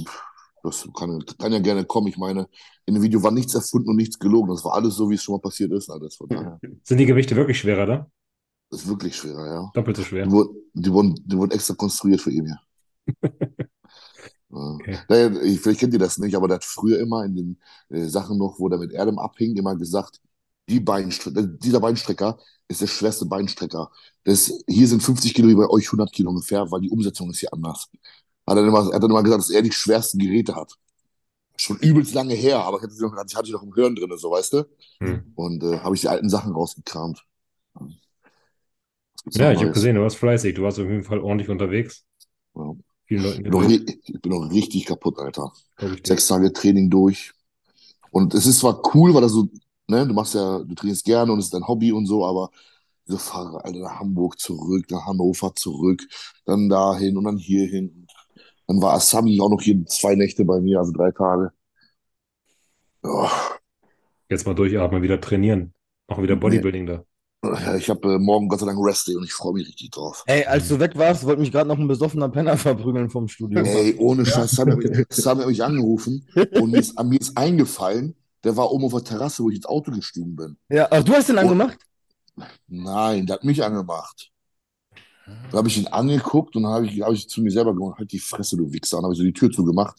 das 0.62 0.86
kann, 0.98 1.24
kann 1.38 1.52
ja 1.52 1.58
gerne 1.60 1.84
kommen. 1.84 2.08
Ich 2.08 2.16
meine, 2.18 2.46
in 2.86 2.94
dem 2.94 3.02
Video 3.02 3.22
war 3.22 3.30
nichts 3.30 3.54
erfunden 3.54 3.88
und 3.90 3.96
nichts 3.96 4.18
gelogen. 4.18 4.50
Das 4.50 4.64
war 4.64 4.74
alles 4.74 4.94
so, 4.96 5.08
wie 5.08 5.14
es 5.14 5.22
schon 5.22 5.34
mal 5.34 5.40
passiert 5.40 5.72
ist. 5.72 5.88
Daher, 5.88 6.58
Sind 6.82 6.98
die 6.98 7.06
Gewichte 7.06 7.36
wirklich 7.36 7.58
schwerer 7.58 7.86
da? 7.86 8.10
das 8.68 8.82
ist 8.82 8.88
wirklich 8.88 9.14
schwerer, 9.16 9.46
ja. 9.46 9.70
Doppelt 9.74 9.96
so 9.96 10.02
schwer. 10.02 10.24
Die 10.26 10.30
wurden, 10.32 10.56
die 10.74 10.92
wurden, 10.92 11.14
die 11.24 11.36
wurden 11.36 11.52
extra 11.52 11.74
konstruiert 11.74 12.20
für 12.20 12.32
ihn, 12.32 12.46
ja. 12.46 12.58
Okay. 14.50 14.98
Naja, 15.08 15.40
ich, 15.42 15.60
vielleicht 15.60 15.80
kennt 15.80 15.92
ihr 15.92 15.98
das 16.00 16.18
nicht, 16.18 16.34
aber 16.34 16.48
der 16.48 16.56
hat 16.56 16.64
früher 16.64 16.98
immer 16.98 17.24
in 17.24 17.36
den 17.36 17.60
äh, 17.90 18.04
Sachen 18.06 18.38
noch, 18.38 18.58
wo 18.58 18.68
der 18.68 18.78
mit 18.78 18.92
Erdem 18.92 19.18
abhing, 19.18 19.56
immer 19.56 19.76
gesagt, 19.76 20.20
die 20.68 20.80
Beinstrecker, 20.80 21.42
dieser 21.42 21.80
Beinstrecker 21.80 22.38
ist 22.68 22.80
der 22.80 22.86
schwerste 22.86 23.26
Beinstrecker. 23.26 23.90
Das, 24.24 24.52
hier 24.66 24.88
sind 24.88 25.02
50 25.02 25.34
Kilo, 25.34 25.48
wie 25.48 25.54
bei 25.54 25.68
euch 25.68 25.86
100 25.86 26.12
Kilo 26.12 26.30
ungefähr, 26.30 26.70
weil 26.70 26.80
die 26.80 26.90
Umsetzung 26.90 27.30
ist 27.30 27.38
hier 27.40 27.52
anders. 27.52 27.88
Hat 28.46 28.56
er, 28.56 28.66
immer, 28.66 28.88
er 28.88 28.94
hat 28.94 29.02
dann 29.02 29.10
immer 29.10 29.22
gesagt, 29.22 29.42
dass 29.42 29.50
er 29.50 29.62
die 29.62 29.72
schwersten 29.72 30.18
Geräte 30.18 30.54
hat. 30.54 30.72
Schon 31.56 31.78
übelst 31.78 32.14
lange 32.14 32.34
her, 32.34 32.60
aber 32.60 32.78
ich 32.78 32.82
hatte 32.82 32.94
sie 32.94 33.02
noch, 33.02 33.16
hatte 33.16 33.46
ich 33.46 33.52
noch 33.52 33.62
im 33.62 33.74
Hören 33.74 33.94
drin, 33.94 34.12
so 34.16 34.30
weißt 34.30 34.52
du. 34.52 34.68
Hm. 35.00 35.32
Und 35.34 35.62
äh, 35.62 35.78
habe 35.78 35.94
ich 35.94 36.02
die 36.02 36.08
alten 36.08 36.28
Sachen 36.28 36.52
rausgekramt. 36.52 37.24
Ja, 39.30 39.52
ich 39.52 39.60
habe 39.60 39.72
gesehen, 39.72 39.96
du 39.96 40.02
warst 40.02 40.16
fleißig. 40.16 40.54
Du 40.54 40.62
warst 40.62 40.78
auf 40.78 40.86
jeden 40.86 41.02
Fall 41.02 41.20
ordentlich 41.20 41.48
unterwegs. 41.48 42.04
Ja. 42.54 42.74
Vielen 43.06 43.22
Leuten 43.22 43.36
Ich 43.38 43.42
bin, 43.44 43.52
noch, 43.52 43.60
gedreht, 43.62 43.88
ri- 43.88 44.00
ich 44.04 44.20
bin 44.20 44.32
noch 44.32 44.50
richtig 44.50 44.84
kaputt, 44.84 45.18
Alter. 45.18 45.52
Sechs 46.04 46.26
Tage 46.26 46.52
Training 46.52 46.90
durch. 46.90 47.32
Und 48.10 48.34
es 48.34 48.46
ist 48.46 48.60
zwar 48.60 48.82
cool, 48.94 49.14
weil 49.14 49.22
das 49.22 49.32
so, 49.32 49.48
ne, 49.88 50.06
du 50.06 50.14
machst 50.14 50.34
ja, 50.34 50.58
du 50.60 50.74
trainierst 50.74 51.04
gerne 51.04 51.32
und 51.32 51.38
es 51.38 51.46
ist 51.46 51.54
dein 51.54 51.66
Hobby 51.66 51.92
und 51.92 52.06
so, 52.06 52.24
aber 52.24 52.50
diese 53.06 53.18
Fahrer, 53.18 53.64
Alter, 53.64 53.80
nach 53.80 54.00
Hamburg 54.00 54.38
zurück, 54.38 54.86
nach 54.90 55.06
Hannover 55.06 55.54
zurück, 55.54 56.02
dann 56.44 56.68
dahin 56.68 57.16
und 57.16 57.24
dann 57.24 57.36
hierhin. 57.38 58.06
Dann 58.66 58.82
war 58.82 58.94
Asami 58.94 59.40
auch 59.40 59.50
noch 59.50 59.60
hier 59.62 59.84
zwei 59.86 60.16
Nächte 60.16 60.44
bei 60.44 60.60
mir, 60.60 60.80
also 60.80 60.92
drei 60.92 61.12
Tage. 61.12 61.52
Ja, 63.04 63.30
Jetzt 64.28 64.46
mal 64.46 64.54
durchatmen, 64.54 65.02
wieder 65.02 65.20
trainieren. 65.20 65.72
Machen 66.08 66.24
wieder 66.24 66.36
Bodybuilding 66.36 66.86
da. 66.86 67.04
Ja, 67.44 67.76
ich 67.76 67.88
habe 67.88 68.14
äh, 68.14 68.18
morgen 68.18 68.48
Gott 68.48 68.58
sei 68.58 68.66
Dank 68.66 68.78
Rest 68.80 69.06
Day 69.06 69.14
und 69.14 69.22
ich 69.22 69.32
freue 69.32 69.52
mich 69.52 69.68
richtig 69.68 69.90
drauf. 69.90 70.24
Ey, 70.26 70.44
als 70.44 70.68
du 70.68 70.80
weg 70.80 70.96
warst, 70.96 71.24
wollte 71.24 71.40
mich 71.40 71.52
gerade 71.52 71.68
noch 71.68 71.78
ein 71.78 71.86
besoffener 71.86 72.28
Penner 72.28 72.56
verprügeln 72.56 73.08
vom 73.08 73.28
Studio. 73.28 73.62
Ey, 73.62 73.94
ohne 73.98 74.26
Scheiß, 74.26 74.52
Sami 74.52 74.72
hat 74.72 74.78
mich, 74.78 75.06
Sami 75.10 75.42
hat 75.42 75.48
mich 75.48 75.62
angerufen 75.62 76.26
und 76.34 76.70
mir 76.72 76.78
ist, 76.78 77.00
mir 77.00 77.20
ist 77.20 77.36
eingefallen, 77.36 78.16
der 78.44 78.56
war 78.56 78.70
oben 78.70 78.84
auf 78.84 78.92
der 78.92 79.04
Terrasse, 79.04 79.42
wo 79.42 79.50
ich 79.50 79.56
ins 79.56 79.66
Auto 79.66 79.90
gestiegen 79.90 80.36
bin. 80.36 80.56
Ja, 80.68 80.88
ach, 80.90 81.02
du 81.02 81.12
hast 81.12 81.28
den 81.28 81.38
angemacht? 81.38 81.78
Nein, 82.68 83.26
der 83.26 83.34
hat 83.34 83.44
mich 83.44 83.62
angemacht. 83.62 84.30
Da 85.50 85.58
habe 85.58 85.68
ich 85.68 85.78
ihn 85.78 85.86
angeguckt 85.88 86.54
und 86.54 86.62
dann 86.64 86.72
habe 86.72 86.86
ich, 86.86 87.00
hab 87.02 87.12
ich 87.12 87.28
zu 87.28 87.40
mir 87.40 87.50
selber 87.50 87.74
gemacht, 87.74 87.98
halt 87.98 88.12
die 88.12 88.18
Fresse, 88.18 88.56
du 88.56 88.72
Wichser. 88.72 88.98
Und 88.98 89.04
habe 89.04 89.14
ich 89.14 89.18
so 89.18 89.24
die 89.24 89.32
Tür 89.32 89.50
zugemacht. 89.50 89.96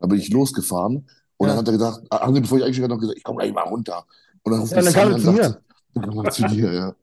Dann 0.00 0.08
bin 0.08 0.18
ich 0.18 0.30
losgefahren 0.30 1.08
und 1.36 1.46
dann 1.46 1.56
Ja. 1.56 1.60
hat 1.60 1.68
er 1.68 1.72
gesagt, 1.72 2.06
ah, 2.10 2.30
nee, 2.30 2.40
bevor 2.40 2.58
ich 2.58 2.64
habe, 2.64 2.84
hat 2.84 2.90
er 2.90 2.98
gesagt, 2.98 3.18
ich 3.18 3.24
komme 3.24 3.38
gleich 3.38 3.52
mal 3.52 3.62
runter. 3.62 4.04
Und 4.42 4.52
dann 4.52 4.60
ruft 4.60 4.72
Ja, 4.72 4.82
dann 4.82 4.92
kam 4.92 5.12
er 5.12 5.18
zu 5.18 5.32
mir. 5.32 5.62
dann 5.94 6.04
kam 6.04 6.24
er 6.24 6.30
zu 6.30 6.46
dir, 6.48 6.72
ja. 6.72 6.94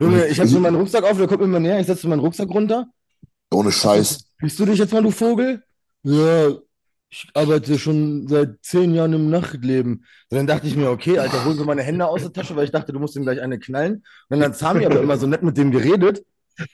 Junge, 0.00 0.26
ich 0.28 0.38
habe 0.38 0.48
so 0.48 0.60
meinen 0.60 0.76
Rucksack 0.76 1.04
auf, 1.04 1.16
der 1.18 1.26
kommt 1.26 1.42
immer 1.42 1.60
näher, 1.60 1.80
ich 1.80 1.86
setze 1.86 2.08
meinen 2.08 2.20
Rucksack 2.20 2.48
runter. 2.48 2.86
Ohne 3.52 3.70
Scheiß. 3.72 4.24
Bist 4.40 4.58
du 4.58 4.64
dich 4.64 4.78
jetzt 4.78 4.92
mal, 4.92 5.02
du 5.02 5.10
Vogel? 5.10 5.62
Ja, 6.04 6.52
ich 7.12 7.28
arbeite 7.34 7.78
schon 7.78 8.26
seit 8.26 8.56
zehn 8.62 8.94
Jahren 8.94 9.12
im 9.12 9.28
Nachtleben. 9.28 10.06
Und 10.30 10.36
dann 10.36 10.46
dachte 10.46 10.66
ich 10.66 10.76
mir, 10.76 10.88
okay, 10.88 11.18
Alter, 11.18 11.44
holen 11.44 11.58
Sie 11.58 11.64
meine 11.64 11.82
Hände 11.82 12.06
aus 12.06 12.22
der 12.22 12.32
Tasche, 12.32 12.56
weil 12.56 12.64
ich 12.64 12.70
dachte, 12.70 12.90
du 12.90 12.98
musst 12.98 13.14
ihm 13.16 13.22
gleich 13.22 13.38
eine 13.42 13.58
knallen. 13.58 13.96
Und 14.30 14.40
dann 14.40 14.42
hat 14.44 14.56
Sami 14.56 14.86
aber 14.86 14.98
immer 15.02 15.18
so 15.18 15.26
nett 15.26 15.42
mit 15.42 15.58
dem 15.58 15.70
geredet. 15.70 16.24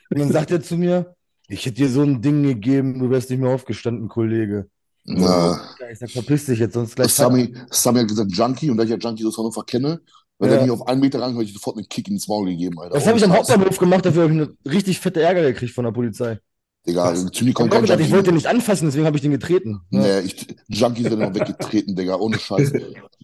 Und 0.09 0.19
dann 0.19 0.31
sagt 0.31 0.51
er 0.51 0.61
zu 0.61 0.77
mir, 0.77 1.13
ich 1.49 1.65
hätte 1.65 1.75
dir 1.75 1.89
so 1.89 2.03
ein 2.03 2.21
Ding 2.21 2.43
gegeben, 2.43 2.99
du 2.99 3.09
wärst 3.09 3.29
nicht 3.29 3.39
mehr 3.39 3.49
aufgestanden, 3.49 4.07
Kollege. 4.07 4.69
Ja. 5.03 5.59
Ich 5.91 5.99
sag, 5.99 6.09
verpiss 6.09 6.45
dich 6.45 6.59
jetzt, 6.59 6.73
sonst 6.73 6.95
gleich. 6.95 7.11
Sami, 7.11 7.53
Sami 7.69 7.99
hat 7.99 8.07
gesagt 8.07 8.31
Junkie 8.31 8.69
und 8.69 8.77
da 8.77 8.83
ich 8.83 8.91
ja 8.91 8.97
Junkie 8.97 9.25
aus 9.25 9.37
Hannover 9.37 9.63
kenne, 9.65 9.99
wenn 10.37 10.51
Ja. 10.51 10.55
er 10.55 10.61
mich 10.61 10.71
auf 10.71 10.87
einen 10.87 11.01
Meter 11.01 11.19
ran, 11.19 11.33
habe 11.33 11.43
ich 11.43 11.51
sofort 11.51 11.75
einen 11.75 11.89
Kick 11.89 12.07
ins 12.07 12.29
Maul 12.29 12.45
gegeben, 12.45 12.79
Alter. 12.79 12.93
Das 12.95 13.05
habe 13.07 13.17
ich 13.17 13.23
am. 13.25 13.33
Hauptbahnhof 13.33 13.77
gemacht, 13.77 14.05
dafür 14.05 14.23
habe 14.23 14.33
ich 14.33 14.39
eine 14.41 14.71
richtig 14.71 14.99
fette 15.01 15.21
Ärger 15.21 15.41
gekriegt 15.41 15.73
von 15.73 15.83
der 15.83 15.91
Polizei. 15.91 16.39
Digga, 16.87 17.13
Ich 17.13 17.53
kommt 17.53 17.71
kein 17.71 17.81
gedacht, 17.81 17.99
ich 17.99 18.09
wollte 18.09 18.25
den 18.25 18.35
nicht 18.35 18.47
anfassen, 18.47 18.85
deswegen 18.87 19.05
habe 19.05 19.17
ich 19.17 19.21
den 19.21 19.31
getreten. 19.31 19.81
Nee, 19.89 20.21
ich, 20.21 20.47
Junkies 20.69 21.05
werden 21.05 21.21
immer 21.21 21.35
weggetreten, 21.35 21.95
Digga, 21.95 22.15
ohne 22.15 22.39
Scheiß. 22.39 22.71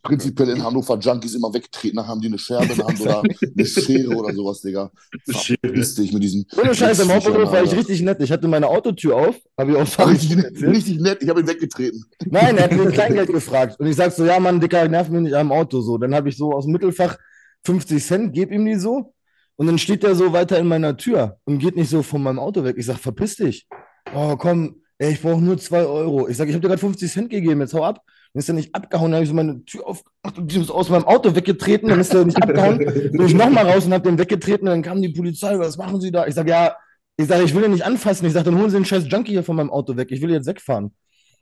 Prinzipiell 0.04 0.50
in 0.50 0.64
Hannover 0.64 1.00
Junkies 1.00 1.36
immer 1.36 1.54
weggetreten, 1.54 1.96
dann 1.96 2.08
haben 2.08 2.20
die 2.20 2.28
eine 2.28 2.38
Scherbe 2.38 2.66
in 2.66 2.78
der 2.78 2.86
Hand 2.86 3.00
oder 3.02 3.24
eine 3.24 3.66
Schere 3.66 4.14
oder 4.14 4.34
sowas, 4.34 4.62
Digga. 4.62 4.92
Verpiss 5.26 5.96
dich 5.96 6.12
mit 6.12 6.22
diesen. 6.22 6.46
Ohne 6.62 6.76
Scheiß, 6.76 7.00
am 7.00 7.14
Hauptbahnhof 7.14 7.52
war 7.52 7.64
ich 7.64 7.72
richtig 7.72 8.02
nett. 8.02 8.22
Ich 8.22 8.32
hatte 8.32 8.48
meine 8.48 8.68
Autotür 8.68 9.16
auf, 9.16 9.36
habe 9.58 9.72
ich 9.72 9.78
auch 9.78 10.08
Richtig, 10.10 10.38
richtig 10.62 11.00
nett, 11.00 11.24
ich 11.24 11.30
habe 11.30 11.40
ihn 11.40 11.48
weggetreten. 11.48 12.06
Nein, 12.26 12.58
er 12.58 12.66
hat 12.66 12.74
mir 12.74 12.86
Kleingeld 12.92 13.30
gefragt. 13.30 13.80
Und 13.80 13.88
ich 13.88 13.96
sag 13.96 14.12
so, 14.12 14.26
ja, 14.26 14.40
Mann, 14.40 14.60
Dicker, 14.60 14.88
nerv 14.88 15.10
mich 15.10 15.22
nicht 15.22 15.34
am 15.34 15.52
Auto. 15.52 15.80
So, 15.82 15.98
dann 15.98 16.14
habe 16.14 16.28
ich 16.28 16.38
so 16.38 16.52
aus 16.52 16.66
dem 16.66 16.74
Mittelfach 16.74 17.18
50 17.64 18.04
Cent, 18.04 18.34
geb 18.34 18.52
ihm 18.52 18.66
die 18.66 18.76
so. 18.76 19.15
Und 19.58 19.68
dann 19.68 19.78
steht 19.78 20.04
er 20.04 20.16
so 20.16 20.34
weiter 20.34 20.60
in 20.60 20.68
meiner 20.68 20.98
Tür 20.98 21.38
und 21.46 21.60
geht 21.60 21.76
nicht 21.76 21.90
so 21.90 22.04
von 22.04 22.22
meinem 22.22 22.40
Auto 22.40 22.64
weg. 22.64 22.76
Ich 22.78 22.86
sag, 22.86 22.98
verpiss 22.98 23.38
dich. 23.38 23.68
Oh, 24.14 24.36
komm, 24.36 24.82
ey, 24.98 25.14
ich 25.14 25.22
brauche 25.22 25.42
nur 25.42 25.58
2 25.58 25.86
Euro. 25.86 26.28
Ich 26.28 26.38
sag, 26.38 26.48
ich 26.48 26.54
habe 26.54 26.62
dir 26.62 26.68
gerade 26.68 26.80
50 26.80 27.12
Cent 27.12 27.30
gegeben, 27.30 27.62
jetzt 27.62 27.74
hau 27.74 27.84
ab. 27.84 28.02
Dann 28.34 28.40
ist 28.40 28.50
er 28.50 28.56
nicht 28.56 28.76
abgehauen, 28.76 29.12
dann 29.12 29.16
habe 29.16 29.24
ich 29.24 29.30
so 29.30 29.36
meine 29.36 29.64
Tür 29.64 29.88
aufgemacht 29.88 30.38
und 30.38 30.52
die 30.52 30.60
ist 30.60 30.70
aus 30.70 30.90
meinem 30.90 31.06
Auto 31.06 31.36
weggetreten, 31.36 31.88
dann 31.88 32.02
ist 32.02 32.14
er 32.14 32.26
nicht 32.26 32.42
abgehauen. 32.42 32.80
Bin 32.80 33.26
ich 33.26 33.34
nochmal 33.34 33.70
raus 33.70 33.86
und 33.86 33.94
habe 33.94 34.10
den 34.10 34.20
weggetreten 34.20 34.66
dann 34.66 34.82
kam 34.82 35.02
die 35.02 35.10
Polizei, 35.10 35.58
was 35.58 35.78
machen 35.78 36.02
Sie 36.02 36.12
da? 36.12 36.28
Ich 36.28 36.36
sag, 36.36 36.50
ja, 36.50 36.76
ich 37.16 37.28
sag, 37.28 37.42
ich 37.42 37.56
will 37.56 37.62
den 37.62 37.72
nicht 37.72 37.86
anfassen. 37.86 38.26
Ich 38.26 38.34
sag, 38.34 38.44
dann 38.44 38.58
holen 38.58 38.70
Sie 38.70 38.76
den 38.76 38.84
scheiß 38.84 39.06
Junkie 39.08 39.32
hier 39.32 39.44
von 39.44 39.56
meinem 39.56 39.70
Auto 39.70 39.96
weg. 39.96 40.12
Ich 40.12 40.22
will 40.22 40.32
jetzt 40.32 40.48
wegfahren. 40.48 40.94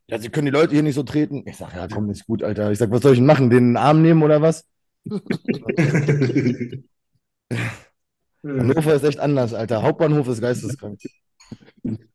Ja, 0.08 0.20
Sie 0.20 0.30
können 0.30 0.46
die 0.46 0.52
Leute 0.52 0.74
hier 0.74 0.84
nicht 0.84 0.94
so 0.96 1.02
treten. 1.04 1.44
Ich 1.48 1.58
sag, 1.58 1.74
ja, 1.74 1.88
komm, 1.88 2.12
ist 2.12 2.28
gut, 2.28 2.44
Alter. 2.44 2.72
Ich 2.72 2.78
sag, 2.78 2.92
was 2.92 3.02
soll 3.02 3.14
ich 3.14 3.20
denn 3.20 3.26
machen? 3.26 3.50
Den 3.50 3.76
Arm 3.76 4.04
nehmen 4.04 4.22
oder 4.22 4.42
was? 4.42 4.66
Hannover 8.44 8.96
ist 8.96 9.04
echt 9.04 9.20
anders, 9.20 9.54
Alter. 9.54 9.84
Hauptbahnhof 9.84 10.28
ist 10.28 10.42
geisteskrank. 10.42 11.00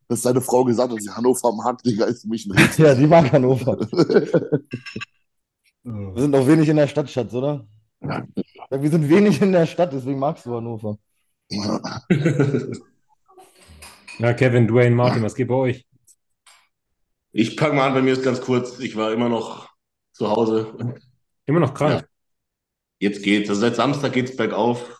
Dass 0.09 0.23
seine 0.23 0.41
Frau 0.41 0.65
gesagt 0.65 0.91
hat, 0.91 0.97
dass 0.97 1.05
sie 1.05 1.11
Hannover 1.11 1.49
am 1.49 1.65
Hand, 1.65 1.85
Digga, 1.85 2.07
ist 2.07 2.23
für 2.23 2.29
mich 2.29 2.47
ein 2.47 2.53
Rätsel. 2.53 2.87
Ja, 2.87 2.95
die 2.95 3.07
mag 3.07 3.33
Hannover. 3.33 3.79
Wir 5.85 6.23
sind 6.23 6.35
auch 6.35 6.47
wenig 6.47 6.69
in 6.69 6.77
der 6.77 6.87
Stadt, 6.87 7.09
Schatz, 7.11 7.33
oder? 7.33 7.67
Ja, 8.01 8.23
wir 8.71 8.91
sind 8.91 9.09
wenig 9.09 9.41
in 9.41 9.53
der 9.53 9.65
Stadt, 9.65 9.93
deswegen 9.93 10.19
magst 10.19 10.45
du 10.45 10.55
Hannover. 10.55 10.99
Ja. 11.51 11.81
Ja, 14.19 14.33
Kevin, 14.33 14.67
Dwayne, 14.67 14.97
Martin, 14.97 15.23
was 15.23 15.37
geht 15.37 15.47
bei 15.47 15.55
euch? 15.55 15.87
Ich 17.31 17.57
pack 17.57 17.73
mal 17.73 17.87
an, 17.87 17.95
bei 17.95 18.03
mir 18.03 18.15
ist 18.15 18.25
ganz 18.25 18.41
kurz. 18.41 18.81
Ich 18.81 18.97
war 18.97 19.13
immer 19.13 19.29
noch 19.29 19.69
zu 20.13 20.29
Hause. 20.29 20.75
Immer 21.47 21.61
noch 21.61 21.73
krank. 21.73 22.05
Jetzt 22.99 23.23
geht's. 23.23 23.49
Also 23.49 23.61
seit 23.61 23.77
Samstag 23.77 24.13
geht's 24.13 24.35
bergauf. 24.35 24.98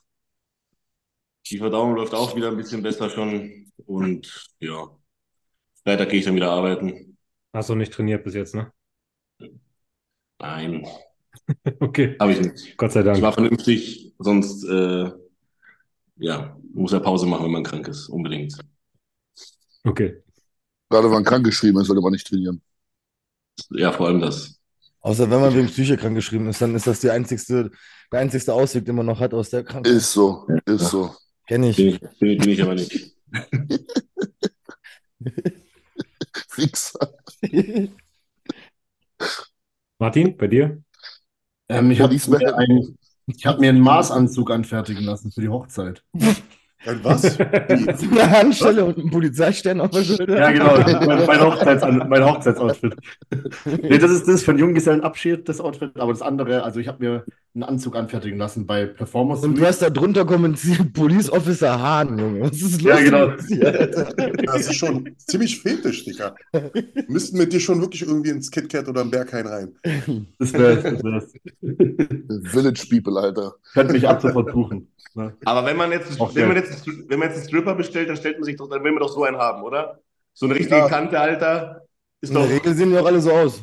Die 1.51 1.59
Verdauung 1.59 1.95
läuft 1.97 2.15
auch 2.15 2.37
wieder 2.37 2.49
ein 2.49 2.57
bisschen 2.57 2.83
besser 2.83 3.11
schon. 3.11 3.73
Und 3.87 4.51
ja, 4.61 4.89
Freitag 5.85 6.11
gehe 6.11 6.21
ich 6.21 6.25
dann 6.27 6.37
wieder 6.37 6.51
arbeiten. 6.51 7.19
Hast 7.53 7.69
du 7.69 7.75
nicht 7.75 7.93
trainiert 7.93 8.25
bis 8.25 8.33
jetzt, 8.35 8.55
ne? 8.55 8.73
Nein, 10.41 10.85
Okay, 11.81 12.17
habe 12.21 12.33
ich 12.33 12.41
nicht. 12.41 12.77
Gott 12.77 12.93
sei 12.93 13.01
Ich 13.01 13.07
Dank. 13.07 13.23
war 13.23 13.33
vernünftig, 13.33 14.15
sonst 14.19 14.65
äh, 14.65 15.11
ja, 16.19 16.57
muss 16.75 16.93
er 16.93 17.01
Pause 17.01 17.27
machen, 17.27 17.45
wenn 17.45 17.53
man 17.53 17.65
krank 17.65 17.89
ist. 17.89 18.09
Unbedingt. 18.09 18.55
Okay. 19.85 20.23
Gerade 20.91 21.07
wenn 21.07 21.13
man 21.15 21.25
krankgeschrieben 21.25 21.81
ist, 21.83 21.89
sollte 21.89 22.03
man 22.03 22.13
nicht 22.13 22.27
trainieren. 22.29 22.63
Ja, 23.71 23.93
vor 23.93 24.07
allem 24.07 24.21
das. 24.21 24.61
Außer 25.01 25.31
wenn 25.31 25.41
man 25.41 25.55
wegen 25.55 25.69
Psyche 25.69 25.97
krankgeschrieben 25.97 26.49
ist, 26.49 26.61
dann 26.61 26.75
ist 26.75 26.87
das 26.87 27.01
die 27.01 27.11
einzigste, 27.11 27.71
der 28.13 28.21
einzigste 28.21 28.53
Ausweg, 28.53 28.85
den 28.85 28.97
man 28.97 29.07
noch 29.07 29.21
hat 29.21 29.33
aus 29.35 29.51
der 29.51 29.65
Krankheit. 29.65 29.93
Ist 29.97 30.13
so, 30.13 30.47
ist 30.67 30.91
so. 30.91 31.15
Kenn 31.49 31.63
ich. 31.65 31.77
Bin 31.77 31.89
ich, 31.89 32.01
bin, 32.01 32.29
ich- 32.31 32.39
bin 32.39 32.49
ich 32.51 32.63
aber 32.63 32.75
nicht. 32.75 33.17
Fixer. 36.49 36.99
Martin, 39.99 40.37
bei 40.37 40.47
dir? 40.47 40.83
Ähm, 41.69 41.91
ich 41.91 42.01
habe 42.01 42.15
mir, 42.15 42.57
ein, 42.57 42.97
hab 43.45 43.61
mir 43.61 43.69
einen 43.71 43.81
Maßanzug 43.81 44.51
anfertigen 44.51 45.05
lassen 45.05 45.31
für 45.33 45.41
die 45.43 45.49
Hochzeit. 45.49 46.03
Ein 46.89 47.05
was? 47.05 47.39
Eine 47.41 48.31
Handstelle 48.31 48.85
und 48.85 48.97
ein 48.97 49.11
Polizeistern 49.11 49.81
auf 49.83 49.91
der 49.91 50.05
Schulter. 50.05 50.39
Ja, 50.39 50.51
genau. 50.51 50.79
Mein, 51.07 51.27
mein, 51.27 51.41
Hochzeits 51.41 51.85
mein 51.85 52.25
Hochzeitsoutfit. 52.25 52.95
Nee, 53.83 53.99
das 53.99 54.11
ist 54.11 54.27
das 54.27 54.43
für 54.43 54.53
einen 54.53 54.61
Junggesellenabschied, 54.61 55.49
das 55.49 55.61
Outfit. 55.61 55.91
Aber 55.97 56.13
das 56.13 56.23
andere, 56.23 56.63
also 56.63 56.81
ich 56.81 56.89
habe 56.89 57.05
mir 57.05 57.25
einen 57.55 57.63
Anzug 57.65 57.97
anfertigen 57.97 58.39
lassen 58.39 58.67
bei 58.67 58.87
Performance 58.87 59.45
Und 59.45 59.59
du 59.59 59.67
hast 59.67 59.83
da 59.83 59.91
drunter 59.91 60.25
kommentiert, 60.25 60.93
Police 60.95 61.31
Officer 61.31 61.81
Hahn, 61.81 62.19
Junge. 62.19 62.41
Was 62.43 62.53
ist 62.53 62.83
los 62.83 62.99
Ja, 62.99 63.01
genau. 63.01 63.29
dir, 63.37 63.67
Alter? 63.67 64.05
Das 64.45 64.61
ist 64.61 64.77
schon 64.77 65.11
ziemlich 65.19 65.61
fetisch, 65.61 66.05
Digga. 66.05 66.35
Müssten 67.09 67.37
mit 67.37 67.53
dir 67.53 67.61
schon 67.61 67.81
wirklich 67.81 68.03
irgendwie 68.03 68.31
ins 68.31 68.51
KitKat 68.51 68.89
oder 68.89 69.03
im 69.03 69.11
Berghain 69.11 69.47
rein. 69.47 69.75
Das 70.39 70.53
wär's, 70.55 70.83
das 70.83 71.05
wär's. 71.05 71.33
Village 72.51 72.87
People, 72.89 73.21
Alter. 73.21 73.55
Könnt 73.75 73.93
mich 73.93 74.09
ab 74.09 74.23
sofort 74.23 74.53
buchen. 74.53 74.89
Ne? 75.15 75.35
Aber 75.45 75.67
wenn 75.67 75.77
man 75.77 75.91
jetzt, 75.91 76.21
Auch 76.21 76.35
wenn 76.35 76.47
man 76.47 76.57
geil. 76.57 76.65
Jetzt, 76.87 77.09
wenn 77.09 77.19
man 77.19 77.29
jetzt 77.29 77.39
einen 77.39 77.49
Stripper 77.49 77.75
bestellt, 77.75 78.09
dann 78.09 78.17
stellt 78.17 78.39
man 78.39 78.45
sich 78.45 78.57
doch, 78.57 78.69
dann 78.69 78.83
will 78.85 78.93
man 78.93 79.01
doch 79.01 79.09
so 79.13 79.25
einen 79.25 79.37
haben, 79.39 79.63
oder? 79.63 80.01
So 80.35 80.47
eine 80.47 80.55
richtige 80.57 80.83
Ja. 80.83 80.89
Kante, 80.89 81.19
Alter. 81.21 81.87
Ist 82.21 82.31
In 82.31 82.37
der 82.37 82.47
doch, 82.47 82.49
Regel 82.49 82.75
sehen 82.75 82.91
die 82.91 82.99
auch 82.99 83.07
alle 83.07 83.21
so 83.21 83.33
aus. 83.33 83.63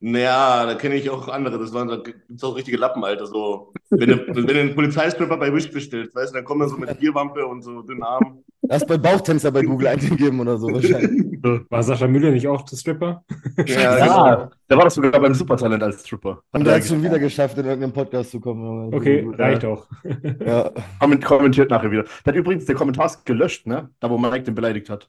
naja, 0.00 0.66
da 0.66 0.74
kenne 0.74 0.96
ich 0.96 1.08
auch 1.10 1.28
andere. 1.28 1.58
Das 1.58 1.72
waren, 1.72 1.88
da 1.88 1.96
gibt's 1.96 2.44
auch 2.44 2.56
richtige 2.56 2.76
Lappen, 2.76 3.04
Alter. 3.04 3.26
So, 3.26 3.72
wenn 3.90 4.10
du, 4.10 4.26
wenn 4.34 4.46
du 4.46 4.60
einen 4.60 4.74
Polizeistripper 4.74 5.36
bei 5.36 5.52
Wish 5.52 5.70
bestellst, 5.70 6.14
weißt 6.14 6.32
du, 6.32 6.36
dann 6.36 6.44
kommen 6.44 6.60
dann 6.60 6.68
so 6.70 6.76
mit 6.76 6.98
Bierwampe 6.98 7.46
und 7.46 7.62
so 7.62 7.82
dünnen 7.82 8.02
Armen. 8.02 8.44
Hast 8.70 8.86
bei 8.86 8.98
Bauchtänzer 8.98 9.50
bei 9.52 9.62
Google 9.62 9.88
eingegeben 9.88 10.40
oder 10.40 10.58
so 10.58 10.72
wahrscheinlich. 10.72 11.23
War 11.70 11.82
Sascha 11.82 12.06
Müller 12.08 12.30
nicht 12.30 12.46
auch 12.48 12.62
der 12.62 12.76
Stripper? 12.76 13.24
Ja, 13.66 14.48
der 14.70 14.76
war 14.78 14.84
doch 14.84 14.90
sogar 14.90 15.12
beim 15.20 15.34
Supertalent 15.34 15.82
als 15.82 16.00
Stripper. 16.06 16.40
Und 16.52 16.64
der 16.64 16.74
hat 16.76 16.82
es 16.82 16.88
schon 16.88 17.02
wieder 17.02 17.18
geschafft, 17.18 17.58
in 17.58 17.64
irgendeinem 17.66 17.92
Podcast 17.92 18.30
zu 18.30 18.40
kommen. 18.40 18.92
Okay, 18.94 19.24
Ja. 19.30 19.36
reicht 19.36 19.64
auch. 19.64 19.86
Ja. 20.44 20.70
Komment- 21.00 21.24
Kommentiert 21.24 21.70
nachher 21.70 21.90
wieder. 21.90 22.04
Der 22.24 22.32
hat 22.32 22.36
übrigens 22.36 22.64
den 22.64 22.76
Kommentar 22.76 23.10
gelöscht, 23.24 23.66
ne? 23.66 23.90
Da, 24.00 24.08
wo 24.10 24.16
Mike 24.18 24.42
den 24.42 24.54
beleidigt 24.54 24.88
hat. 24.90 25.08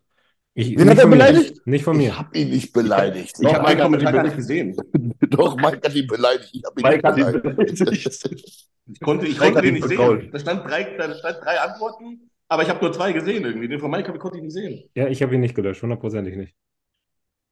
Ich, 0.57 0.69
Wen 0.69 0.87
nicht 0.87 0.89
hat 0.91 0.99
er 0.99 1.07
beleidigt? 1.07 1.67
Nicht 1.67 1.83
von 1.83 1.97
mir. 1.97 2.09
Ich 2.09 2.17
hab 2.19 2.33
ihn 2.35 2.49
nicht 2.49 2.71
beleidigt. 2.71 3.35
Ich 3.39 3.45
habe 3.53 3.63
meinen 3.63 3.63
Mike 3.63 3.77
hat 3.77 3.83
Kommentar 3.83 4.13
gar 4.13 4.23
nicht 4.23 4.35
gesehen. 4.37 4.75
Doch, 5.29 5.55
Mike 5.57 5.81
hat 5.83 5.93
ihn 5.95 6.07
beleidigt. 6.07 6.49
Ich 6.53 6.63
hab 6.65 6.79
ihn 6.79 6.87
Mike 6.87 7.07
hat 7.07 7.15
nicht 7.17 7.27
ihn 7.27 7.41
beleidigt. 7.41 7.79
beleidigt. 7.79 8.67
Ich 8.87 8.99
konnte, 8.99 9.25
ich 9.25 9.37
konnte 9.37 9.61
den 9.61 9.75
ihn 9.75 9.81
nicht 9.83 9.87
sehen. 9.89 10.29
Da 10.31 10.39
stand 10.39 10.65
drei, 10.69 10.83
da 10.97 11.13
stand 11.15 11.37
drei 11.43 11.59
Antworten, 11.59 12.29
aber 12.49 12.63
ich 12.63 12.69
habe 12.69 12.83
nur 12.83 12.93
zwei 12.93 13.13
gesehen 13.13 13.45
irgendwie. 13.45 13.67
Den 13.67 13.79
von 13.79 13.91
Mike 13.91 14.13
konnte 14.19 14.37
ich 14.37 14.43
nicht 14.43 14.53
sehen. 14.53 14.89
Ja, 14.95 15.07
ich 15.07 15.21
habe 15.21 15.35
ihn 15.35 15.41
nicht 15.41 15.55
gelöscht, 15.55 15.81
hundertprozentig 15.83 16.35
nicht. 16.35 16.55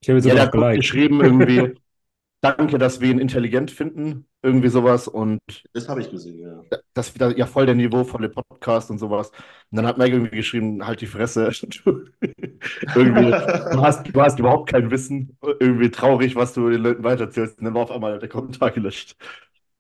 Ich 0.02 0.10
habe 0.10 0.20
ihn 0.20 0.24
Ja, 0.24 0.34
sogar 0.34 0.36
der 0.36 0.44
noch 0.46 0.50
hat 0.50 0.54
gut 0.56 0.74
geliked. 0.74 0.74
geschrieben 0.74 1.22
irgendwie, 1.22 1.76
danke, 2.42 2.78
dass 2.80 3.02
wir 3.02 3.12
ihn 3.12 3.20
intelligent 3.20 3.72
finden, 3.72 4.28
irgendwie 4.44 4.70
sowas 4.70 5.08
und 5.08 5.40
Das 5.74 5.88
habe 5.88 6.02
ich 6.02 6.10
gesehen, 6.10 6.40
ja. 6.40 6.64
das 6.94 7.14
wieder 7.16 7.36
ja 7.38 7.46
voll 7.48 7.66
der 7.66 7.76
niveauvolle 7.76 8.30
Podcast 8.30 8.90
und 8.92 9.00
sowas. 9.00 9.30
Und 9.32 9.78
dann 9.78 9.88
hat 9.88 9.98
Mike 9.98 10.12
irgendwie 10.16 10.36
geschrieben, 10.38 10.86
halt 10.86 11.02
die 11.02 11.08
Fresse. 11.08 11.50
Du, 11.84 12.06
irgendwie, 12.94 13.40
du 13.72 13.82
hast, 13.82 14.06
du 14.14 14.22
hast 14.22 14.40
überhaupt 14.40 14.70
kein 14.72 14.92
Wissen, 14.92 15.38
irgendwie 15.60 15.90
traurig, 15.92 16.36
was 16.36 16.54
du 16.54 16.70
den 16.70 16.82
Leuten 16.82 17.04
weitererzählst. 17.04 17.60
Und 17.60 17.66
dann 17.66 17.74
war 17.74 17.84
auf 17.84 17.92
einmal 17.92 18.20
der 18.20 18.30
Kommentar 18.30 18.72
gelöscht. 18.72 19.16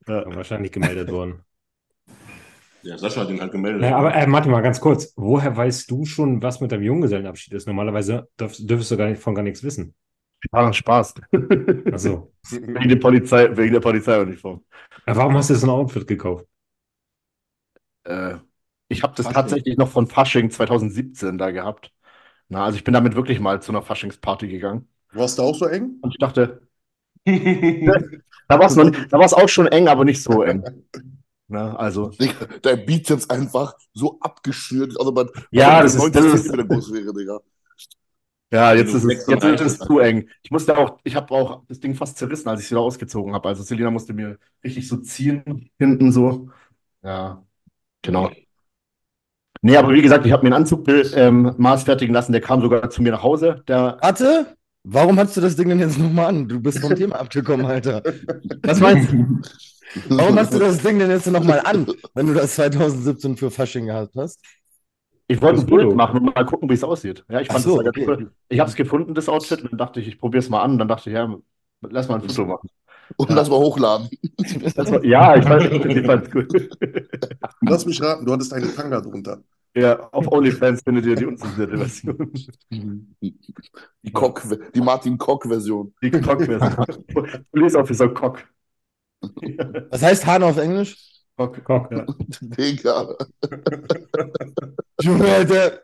Ja. 0.07 0.25
Wahrscheinlich 0.35 0.71
gemeldet 0.71 1.11
worden. 1.11 1.43
Ja, 2.83 2.97
Sascha 2.97 3.21
hat 3.21 3.29
ihn 3.29 3.39
halt 3.41 3.51
gemeldet. 3.51 3.81
Naja, 3.81 3.97
aber 3.97 4.15
äh, 4.15 4.31
warte 4.31 4.49
mal 4.49 4.61
ganz 4.61 4.79
kurz. 4.79 5.13
Woher 5.15 5.55
weißt 5.55 5.89
du 5.89 6.05
schon, 6.05 6.41
was 6.41 6.59
mit 6.59 6.71
deinem 6.71 6.83
Junggesellenabschied 6.83 7.53
ist? 7.53 7.67
Normalerweise 7.67 8.27
dürf, 8.39 8.55
dürfst 8.59 8.91
du 8.91 8.97
gar 8.97 9.07
nicht, 9.09 9.21
von 9.21 9.35
gar 9.35 9.43
nichts 9.43 9.63
wissen. 9.63 9.95
War 10.51 10.73
Spaß. 10.73 11.15
Also, 11.89 12.33
Wegen 12.51 12.89
der 12.89 12.95
Polizei, 12.97 13.55
wegen 13.55 13.73
der 13.73 13.79
Polizeiuniform. 13.79 14.63
warum 15.05 15.35
hast 15.37 15.49
du 15.49 15.55
so 15.55 15.67
ein 15.67 15.69
Outfit 15.69 16.07
gekauft? 16.07 16.45
Äh, 18.03 18.37
Ich 18.87 19.03
habe 19.03 19.13
das 19.15 19.25
Fasching. 19.27 19.35
tatsächlich 19.35 19.77
noch 19.77 19.89
von 19.89 20.07
Fasching 20.07 20.49
2017 20.51 21.37
da 21.37 21.51
gehabt. 21.51 21.91
Na, 22.49 22.65
also 22.65 22.77
ich 22.77 22.83
bin 22.83 22.93
damit 22.93 23.15
wirklich 23.15 23.39
mal 23.39 23.61
zu 23.61 23.71
einer 23.71 23.81
Faschingsparty 23.81 24.47
gegangen. 24.47 24.89
Warst 25.13 25.37
du 25.37 25.43
auch 25.43 25.55
so 25.55 25.65
eng? 25.67 26.01
Und 26.01 26.11
ich 26.11 26.17
dachte, 26.19 26.61
da 27.25 28.59
war 28.59 28.67
es 28.67 28.75
noch, 28.75 28.85
nicht- 28.85 29.11
da 29.11 29.17
war 29.17 29.25
es 29.25 29.33
auch 29.33 29.49
schon 29.49 29.67
eng, 29.67 29.87
aber 29.87 30.05
nicht 30.05 30.21
so 30.23 30.43
eng. 30.43 30.63
Na, 31.53 31.75
also, 31.75 32.09
Digga, 32.09 32.47
dein 32.63 32.83
Bizeps 32.83 33.29
einfach 33.29 33.75
so 33.93 34.17
abgeschürt. 34.21 34.99
Also 34.99 35.11
man, 35.11 35.29
Ja, 35.51 35.73
man 35.73 35.83
das 35.83 35.93
ist- 35.93 35.99
90 35.99 36.21
das 36.23 36.45
ist- 36.45 36.67
groß 36.67 36.93
wäre, 36.93 37.13
Digga. 37.13 37.39
ja, 38.51 38.73
jetzt 38.73 38.91
Du 38.93 38.97
ist 38.97 39.03
es, 39.03 39.27
jetzt 39.27 39.43
ist 39.45 39.61
es 39.61 39.77
zu 39.79 39.99
eng. 39.99 40.27
Ich 40.41 40.49
musste 40.49 40.75
auch, 40.75 40.97
ich 41.03 41.15
habe 41.15 41.31
auch 41.31 41.63
das 41.67 41.79
Ding 41.79 41.93
fast 41.93 42.17
zerrissen, 42.17 42.49
als 42.49 42.59
ich 42.61 42.65
es 42.65 42.71
wieder 42.71 42.81
ausgezogen 42.81 43.33
habe. 43.35 43.47
Also 43.49 43.61
Selina 43.61 43.91
musste 43.91 44.13
mir 44.13 44.39
richtig 44.63 44.87
so 44.87 44.97
ziehen, 44.97 45.69
hinten 45.77 46.11
so. 46.11 46.49
Ja, 47.03 47.43
genau. 48.01 48.31
Nee, 49.61 49.77
aber 49.77 49.93
wie 49.93 50.01
gesagt, 50.01 50.25
ich 50.25 50.31
habe 50.31 50.41
mir 50.43 50.47
einen 50.55 50.63
Anzug 50.63 50.87
ähm, 50.87 51.53
maßfertigen 51.57 52.13
lassen, 52.15 52.31
der 52.31 52.41
kam 52.41 52.61
sogar 52.61 52.89
zu 52.89 53.03
mir 53.03 53.11
nach 53.11 53.21
Hause. 53.23 53.63
Der, 53.67 53.97
Warte, 54.01 54.57
warum 54.83 55.17
hast 55.19 55.37
du 55.37 55.41
das 55.41 55.55
Ding 55.55 55.69
denn 55.69 55.79
jetzt 55.79 55.99
nochmal 55.99 56.27
an? 56.29 56.47
Du 56.49 56.59
bist 56.59 56.79
vom 56.79 56.95
Thema 56.95 57.19
abgekommen, 57.19 57.65
Alter. 57.65 58.01
was 58.63 58.79
meinst 58.79 59.11
du? 59.13 59.39
Warum 60.09 60.37
hast 60.37 60.53
du 60.53 60.59
das 60.59 60.79
Ding 60.79 60.99
denn 60.99 61.09
jetzt 61.09 61.27
nochmal 61.27 61.61
an, 61.63 61.87
wenn 62.13 62.27
du 62.27 62.33
das 62.33 62.55
2017 62.55 63.37
für 63.37 63.51
Fasching 63.51 63.85
gehabt 63.87 64.15
hast? 64.15 64.39
Ich 65.27 65.41
wollte 65.41 65.61
ein. 65.61 65.65
Bild 65.65 65.95
machen 65.95 66.19
und 66.19 66.35
mal 66.35 66.45
gucken, 66.45 66.69
wie 66.69 66.73
es 66.73 66.83
aussieht. 66.83 67.23
Ja, 67.29 67.39
ich 67.41 67.47
fand 67.47 67.63
so, 67.63 67.79
das 67.81 67.87
okay. 67.87 68.05
cool. 68.07 68.31
Ich 68.49 68.59
habe 68.59 68.69
es 68.69 68.75
gefunden, 68.75 69.13
das 69.13 69.29
Outfit, 69.29 69.61
und 69.61 69.71
dann 69.71 69.77
dachte 69.77 69.99
ich, 69.99 70.07
ich 70.07 70.19
probiere 70.19 70.39
es 70.39 70.49
mal 70.49 70.61
an. 70.61 70.77
Dann 70.77 70.87
dachte 70.87 71.09
ich, 71.09 71.15
ja, 71.15 71.33
lass 71.81 72.07
mal 72.07 72.15
ein 72.15 72.21
Foto 72.21 72.45
machen. 72.45 72.69
Und 73.17 73.29
Ja. 73.29 73.35
lass 73.35 73.49
mal 73.49 73.57
hochladen. 73.59 74.09
Das 74.75 74.91
war, 74.91 75.03
ja, 75.03 75.35
ich 75.35 75.43
fand 75.43 76.05
fand's 76.05 76.29
cool. 76.33 76.47
Lass 77.61 77.85
mich 77.85 78.01
raten, 78.01 78.25
du 78.25 78.33
hattest 78.33 78.53
eine 78.53 78.73
Tanga 78.73 79.01
drunter. 79.01 79.41
Ja, 79.75 80.07
auf 80.11 80.31
OnlyFans 80.31 80.81
findet 80.83 81.05
ihr 81.05 81.15
die 81.15 81.25
unzensierte 81.25 81.77
Version. 81.77 82.33
Die 82.71 84.11
Cock, 84.13 84.43
die 84.73 84.81
Martin 84.81 85.17
Koch-Version. 85.17 85.93
Die 86.01 86.11
Cock-Version. 86.11 87.05
Police 87.51 87.75
Officer 87.75 88.09
Cock. 88.09 88.43
Was 89.91 90.01
heißt 90.01 90.25
Hahn 90.25 90.43
auf 90.43 90.57
Englisch? 90.57 90.97
Cock. 91.37 91.63
Cock. 91.63 91.91
Ja. 91.91 92.05
Digga. 92.41 93.15
Junge, 95.01 95.25
Alter. 95.25 95.81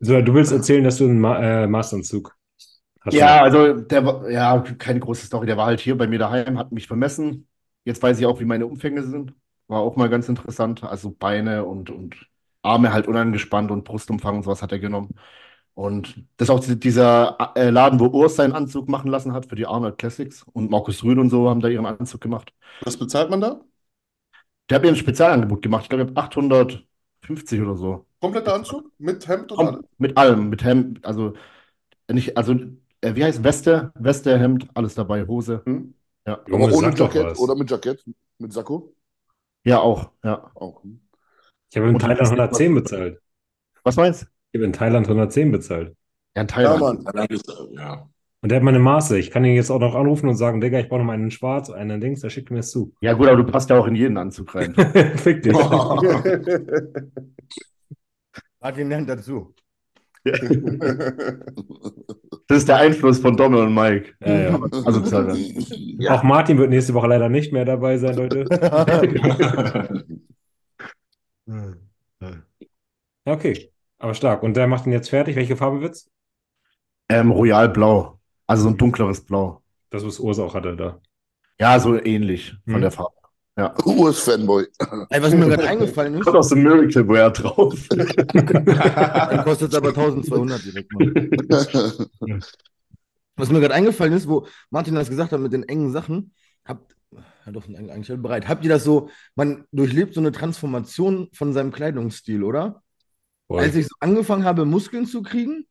So, 0.00 0.20
du 0.20 0.34
willst 0.34 0.52
erzählen, 0.52 0.84
dass 0.84 0.98
du 0.98 1.04
einen 1.04 1.20
Ma 1.20 1.38
äh, 1.64 1.66
Maßanzug 1.66 2.36
hast. 3.00 3.14
Ja, 3.14 3.42
also 3.42 3.74
der 3.74 4.04
war, 4.04 4.28
ja, 4.30 4.60
keine 4.78 5.00
große 5.00 5.26
Story. 5.26 5.46
Der 5.46 5.56
war 5.56 5.66
halt 5.66 5.80
hier 5.80 5.96
bei 5.96 6.06
mir 6.06 6.18
daheim, 6.18 6.58
hat 6.58 6.72
mich 6.72 6.86
vermessen. 6.86 7.48
Jetzt 7.84 8.02
weiß 8.02 8.18
ich 8.18 8.26
auch, 8.26 8.40
wie 8.40 8.44
meine 8.44 8.66
Umfänge 8.66 9.02
sind. 9.04 9.32
War 9.68 9.80
auch 9.80 9.96
mal 9.96 10.08
ganz 10.08 10.28
interessant. 10.28 10.82
Also 10.82 11.10
Beine 11.10 11.64
und, 11.64 11.90
und 11.90 12.16
Arme 12.62 12.92
halt 12.92 13.06
unangespannt 13.06 13.70
und 13.70 13.84
Brustumfang 13.84 14.36
und 14.36 14.42
sowas 14.42 14.62
hat 14.62 14.72
er 14.72 14.78
genommen. 14.78 15.14
Und 15.76 16.24
das 16.38 16.48
ist 16.48 16.50
auch 16.54 16.60
die- 16.60 16.80
dieser 16.80 17.36
äh, 17.54 17.68
Laden, 17.70 18.00
wo 18.00 18.06
Urs 18.06 18.36
seinen 18.36 18.54
Anzug 18.54 18.88
machen 18.88 19.10
lassen 19.10 19.34
hat 19.34 19.46
für 19.46 19.56
die 19.56 19.66
Arnold 19.66 19.98
Classics. 19.98 20.42
Und 20.54 20.70
Markus 20.70 21.04
Rühl 21.04 21.18
und 21.18 21.28
so 21.28 21.50
haben 21.50 21.60
da 21.60 21.68
ihren 21.68 21.84
Anzug 21.84 22.20
gemacht. 22.22 22.52
Was 22.80 22.96
bezahlt 22.96 23.28
man 23.30 23.42
da? 23.42 23.60
Der 24.70 24.76
hat 24.76 24.82
mir 24.82 24.88
ein 24.88 24.96
Spezialangebot 24.96 25.60
gemacht. 25.62 25.82
Ich 25.84 25.88
glaube, 25.90 26.04
ich 26.04 26.10
habe 26.10 26.20
850 26.20 27.60
oder 27.60 27.76
so. 27.76 28.06
Kompletter 28.20 28.54
Anzug? 28.54 28.90
Mit 28.98 29.28
Hemd 29.28 29.52
und 29.52 29.58
alles? 29.58 29.84
mit 29.98 30.16
allem, 30.16 30.48
mit 30.48 30.64
Hemd, 30.64 31.04
also 31.04 31.34
nicht, 32.10 32.36
also 32.36 32.54
äh, 33.02 33.14
wie 33.14 33.24
heißt 33.24 33.44
Weste, 33.44 33.92
Weste, 33.94 34.38
Hemd, 34.38 34.68
alles 34.74 34.94
dabei, 34.94 35.26
Hose. 35.26 35.62
Hm? 35.66 35.94
Ja, 36.26 36.40
Junge, 36.48 36.72
ohne 36.74 36.94
Jackett 36.96 37.38
oder 37.38 37.54
mit 37.54 37.70
Jackett? 37.70 38.02
Mit 38.38 38.52
Sakko? 38.52 38.94
ja 39.64 39.78
auch, 39.80 40.10
ja. 40.24 40.50
Auch. 40.54 40.82
Ich 41.70 41.76
habe 41.76 41.92
weißt 41.94 42.06
nicht, 42.08 42.20
110 42.20 42.74
was- 42.74 42.82
bezahlt. 42.82 43.20
Was 43.84 43.96
meinst 43.96 44.22
du? 44.22 44.26
Ich 44.56 44.58
habe 44.58 44.64
in 44.64 44.72
Thailand 44.72 45.06
110 45.06 45.52
bezahlt. 45.52 45.94
Ja, 46.34 46.40
in 46.42 46.48
Ja, 46.48 46.54
Thailand. 46.54 46.80
Mann. 46.80 47.04
Thailand 47.04 47.30
ist, 47.30 47.46
äh, 47.46 47.74
ja. 47.74 48.08
Und 48.40 48.50
der 48.50 48.56
hat 48.56 48.62
meine 48.64 48.78
Maße. 48.78 49.18
Ich 49.18 49.30
kann 49.30 49.44
ihn 49.44 49.54
jetzt 49.54 49.70
auch 49.70 49.80
noch 49.80 49.94
anrufen 49.94 50.30
und 50.30 50.36
sagen, 50.36 50.62
Digga, 50.62 50.78
ich 50.78 50.88
brauche 50.88 51.00
noch 51.00 51.06
mal 51.06 51.12
einen 51.12 51.30
Schwarz, 51.30 51.68
einen 51.68 52.00
Dings, 52.00 52.20
der 52.20 52.30
schickt 52.30 52.50
mir 52.50 52.60
es 52.60 52.70
zu. 52.70 52.94
Ja, 53.02 53.12
gut, 53.12 53.28
aber 53.28 53.36
du 53.36 53.44
passt 53.44 53.68
ja 53.68 53.78
auch 53.78 53.86
in 53.86 53.96
jeden 53.96 54.16
Anzug 54.16 54.54
rein. 54.54 54.74
Fick 55.16 55.42
dich. 55.42 55.52
Martin 58.60 58.88
lernt 58.88 59.08
dazu. 59.10 59.54
Das 62.48 62.58
ist 62.58 62.68
der 62.68 62.76
Einfluss 62.76 63.18
von 63.18 63.36
Donald 63.36 63.66
und 63.68 63.74
Mike. 63.74 64.14
Ja, 64.24 64.38
ja. 64.38 64.60
Also 64.84 65.00
Thailand. 65.00 65.38
Auch 66.08 66.22
Martin 66.22 66.56
wird 66.56 66.70
nächste 66.70 66.94
Woche 66.94 67.08
leider 67.08 67.28
nicht 67.28 67.52
mehr 67.52 67.66
dabei 67.66 67.98
sein, 67.98 68.16
Leute. 68.16 68.46
Ja, 72.18 72.32
okay. 73.26 73.70
Aber 73.98 74.14
stark. 74.14 74.42
Und 74.42 74.56
der 74.56 74.66
macht 74.66 74.86
ihn 74.86 74.92
jetzt 74.92 75.10
fertig. 75.10 75.36
Welche 75.36 75.56
Farbe 75.56 75.80
wird's? 75.80 76.10
Ähm, 77.08 77.30
Royal 77.30 77.68
Blau. 77.68 78.18
Also 78.46 78.64
so 78.64 78.68
ein 78.70 78.76
dunkleres 78.76 79.24
Blau. 79.24 79.62
Das, 79.90 80.04
was 80.04 80.18
Urs 80.20 80.38
auch 80.38 80.54
hatte 80.54 80.76
da. 80.76 81.00
Ja, 81.58 81.78
so 81.78 82.00
ähnlich 82.00 82.54
von 82.64 82.74
Hm. 82.74 82.80
der 82.82 82.90
Farbe. 82.90 83.14
Ja. 83.58 83.74
US-Fanboy. 83.86 84.66
Ey, 85.08 85.22
was 85.22 85.34
mir 85.34 85.46
gerade 85.48 85.66
eingefallen 85.66 86.14
ist, 86.14 86.24
Kommt 86.24 86.36
aus 86.36 86.48
dem 86.50 86.62
Miracle 86.62 87.08
Wear 87.08 87.30
drauf. 87.30 87.74
dann 87.88 89.44
kostet 89.44 89.72
es 89.72 89.74
aber 89.74 89.88
1200 89.88 90.62
direkt 90.64 90.92
mal. 90.92 92.42
Was 93.36 93.50
mir 93.50 93.60
gerade 93.60 93.74
eingefallen 93.74 94.12
ist, 94.12 94.28
wo 94.28 94.46
Martin 94.70 94.94
das 94.94 95.08
gesagt 95.08 95.32
hat 95.32 95.40
mit 95.40 95.52
den 95.52 95.62
engen 95.62 95.92
Sachen, 95.92 96.34
habt, 96.66 96.96
ja 97.46 97.52
doch, 97.52 97.66
eigentlich 97.66 98.10
alle 98.10 98.18
bereit. 98.18 98.48
Habt 98.48 98.64
ihr 98.64 98.70
das 98.70 98.84
so, 98.84 99.08
man 99.34 99.64
durchlebt 99.72 100.14
so 100.14 100.20
eine 100.20 100.32
Transformation 100.32 101.28
von 101.32 101.52
seinem 101.52 101.72
Kleidungsstil, 101.72 102.42
oder? 102.42 102.82
Voll. 103.48 103.60
Als 103.60 103.74
ich 103.76 103.86
so 103.86 103.94
angefangen 104.00 104.44
habe, 104.44 104.64
Muskeln 104.64 105.06
zu 105.06 105.22
kriegen, 105.22 105.66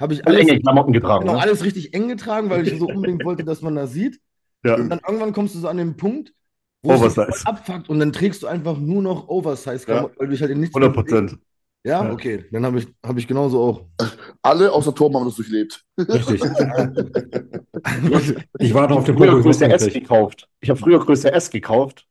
habe 0.00 0.14
ich 0.14 0.26
Alle 0.26 0.36
alles, 0.38 0.48
enge 0.48 0.60
Klamotten 0.60 0.92
getragen. 0.92 1.22
genau, 1.22 1.34
Ne? 1.34 1.40
alles 1.42 1.64
richtig 1.64 1.92
eng 1.94 2.08
getragen, 2.08 2.50
weil 2.50 2.66
ich 2.66 2.78
so 2.78 2.86
unbedingt 2.88 3.24
wollte, 3.24 3.44
dass 3.44 3.62
man 3.62 3.74
das 3.74 3.92
sieht. 3.92 4.20
Ja. 4.64 4.76
Und 4.76 4.88
dann 4.90 5.00
irgendwann 5.06 5.32
kommst 5.32 5.54
du 5.54 5.58
so 5.58 5.68
an 5.68 5.76
den 5.78 5.96
Punkt, 5.96 6.32
wo 6.82 6.92
es 6.92 7.00
Oversize. 7.00 7.46
abfuckt 7.46 7.88
und 7.88 7.98
dann 7.98 8.12
trägst 8.12 8.42
du 8.42 8.46
einfach 8.46 8.78
nur 8.78 9.02
noch 9.02 9.28
Oversize-Klamotten, 9.28 10.16
weil 10.18 10.26
du 10.28 10.32
dich 10.32 10.40
halt 10.40 10.50
in 10.52 10.60
nichts 10.60 10.74
100 10.74 10.94
mehr 10.96 11.04
bewegst. 11.04 11.34
Prozent. 11.36 11.46
Ja, 11.84 12.04
Ja. 12.04 12.12
okay, 12.12 12.44
dann 12.52 12.64
habe 12.66 12.78
ich, 12.78 12.86
hab 13.04 13.16
ich 13.16 13.26
genauso 13.26 13.60
auch. 13.62 13.86
Alle 14.42 14.70
außer 14.70 14.94
Torben 14.94 15.16
haben 15.16 15.24
das 15.26 15.36
durchlebt. 15.36 15.82
Richtig. 15.98 16.40
Ich 18.58 18.74
warte 18.74 18.94
auf 18.94 19.04
den 19.04 19.16
früher 19.16 19.30
Punkt, 19.32 19.44
wo 19.44 19.50
ich 19.50 19.58
Größe 19.58 19.70
S 19.72 19.92
gekauft. 19.92 20.48
Ich 20.60 20.70
habe 20.70 20.78
früher 20.78 20.98
Größe 20.98 21.32
S 21.32 21.50
gekauft 21.50 22.06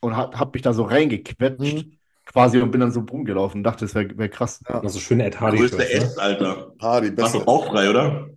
und 0.00 0.16
habe 0.16 0.38
hab 0.38 0.52
mich 0.54 0.62
da 0.62 0.72
so 0.72 0.84
reingequetscht 0.84 1.86
Mhm. 1.86 1.92
Quasi 2.26 2.60
und 2.60 2.70
bin 2.70 2.80
dann 2.80 2.92
so 2.92 3.00
rumgelaufen 3.00 3.60
und 3.60 3.64
dachte, 3.64 3.84
das 3.84 3.94
wäre 3.94 4.16
wär 4.16 4.28
krass. 4.28 4.60
Ja. 4.68 4.80
Das 4.80 4.94
ist 4.94 5.02
schöne 5.02 5.24
Ed 5.26 5.38
Größte 5.38 5.78
Hardy-Shirts, 5.78 6.14
S, 6.14 6.18
Alter. 6.18 6.72
Warst 6.78 7.16
besser. 7.16 7.48
auch 7.48 7.66
frei, 7.66 7.90
oder? 7.90 8.28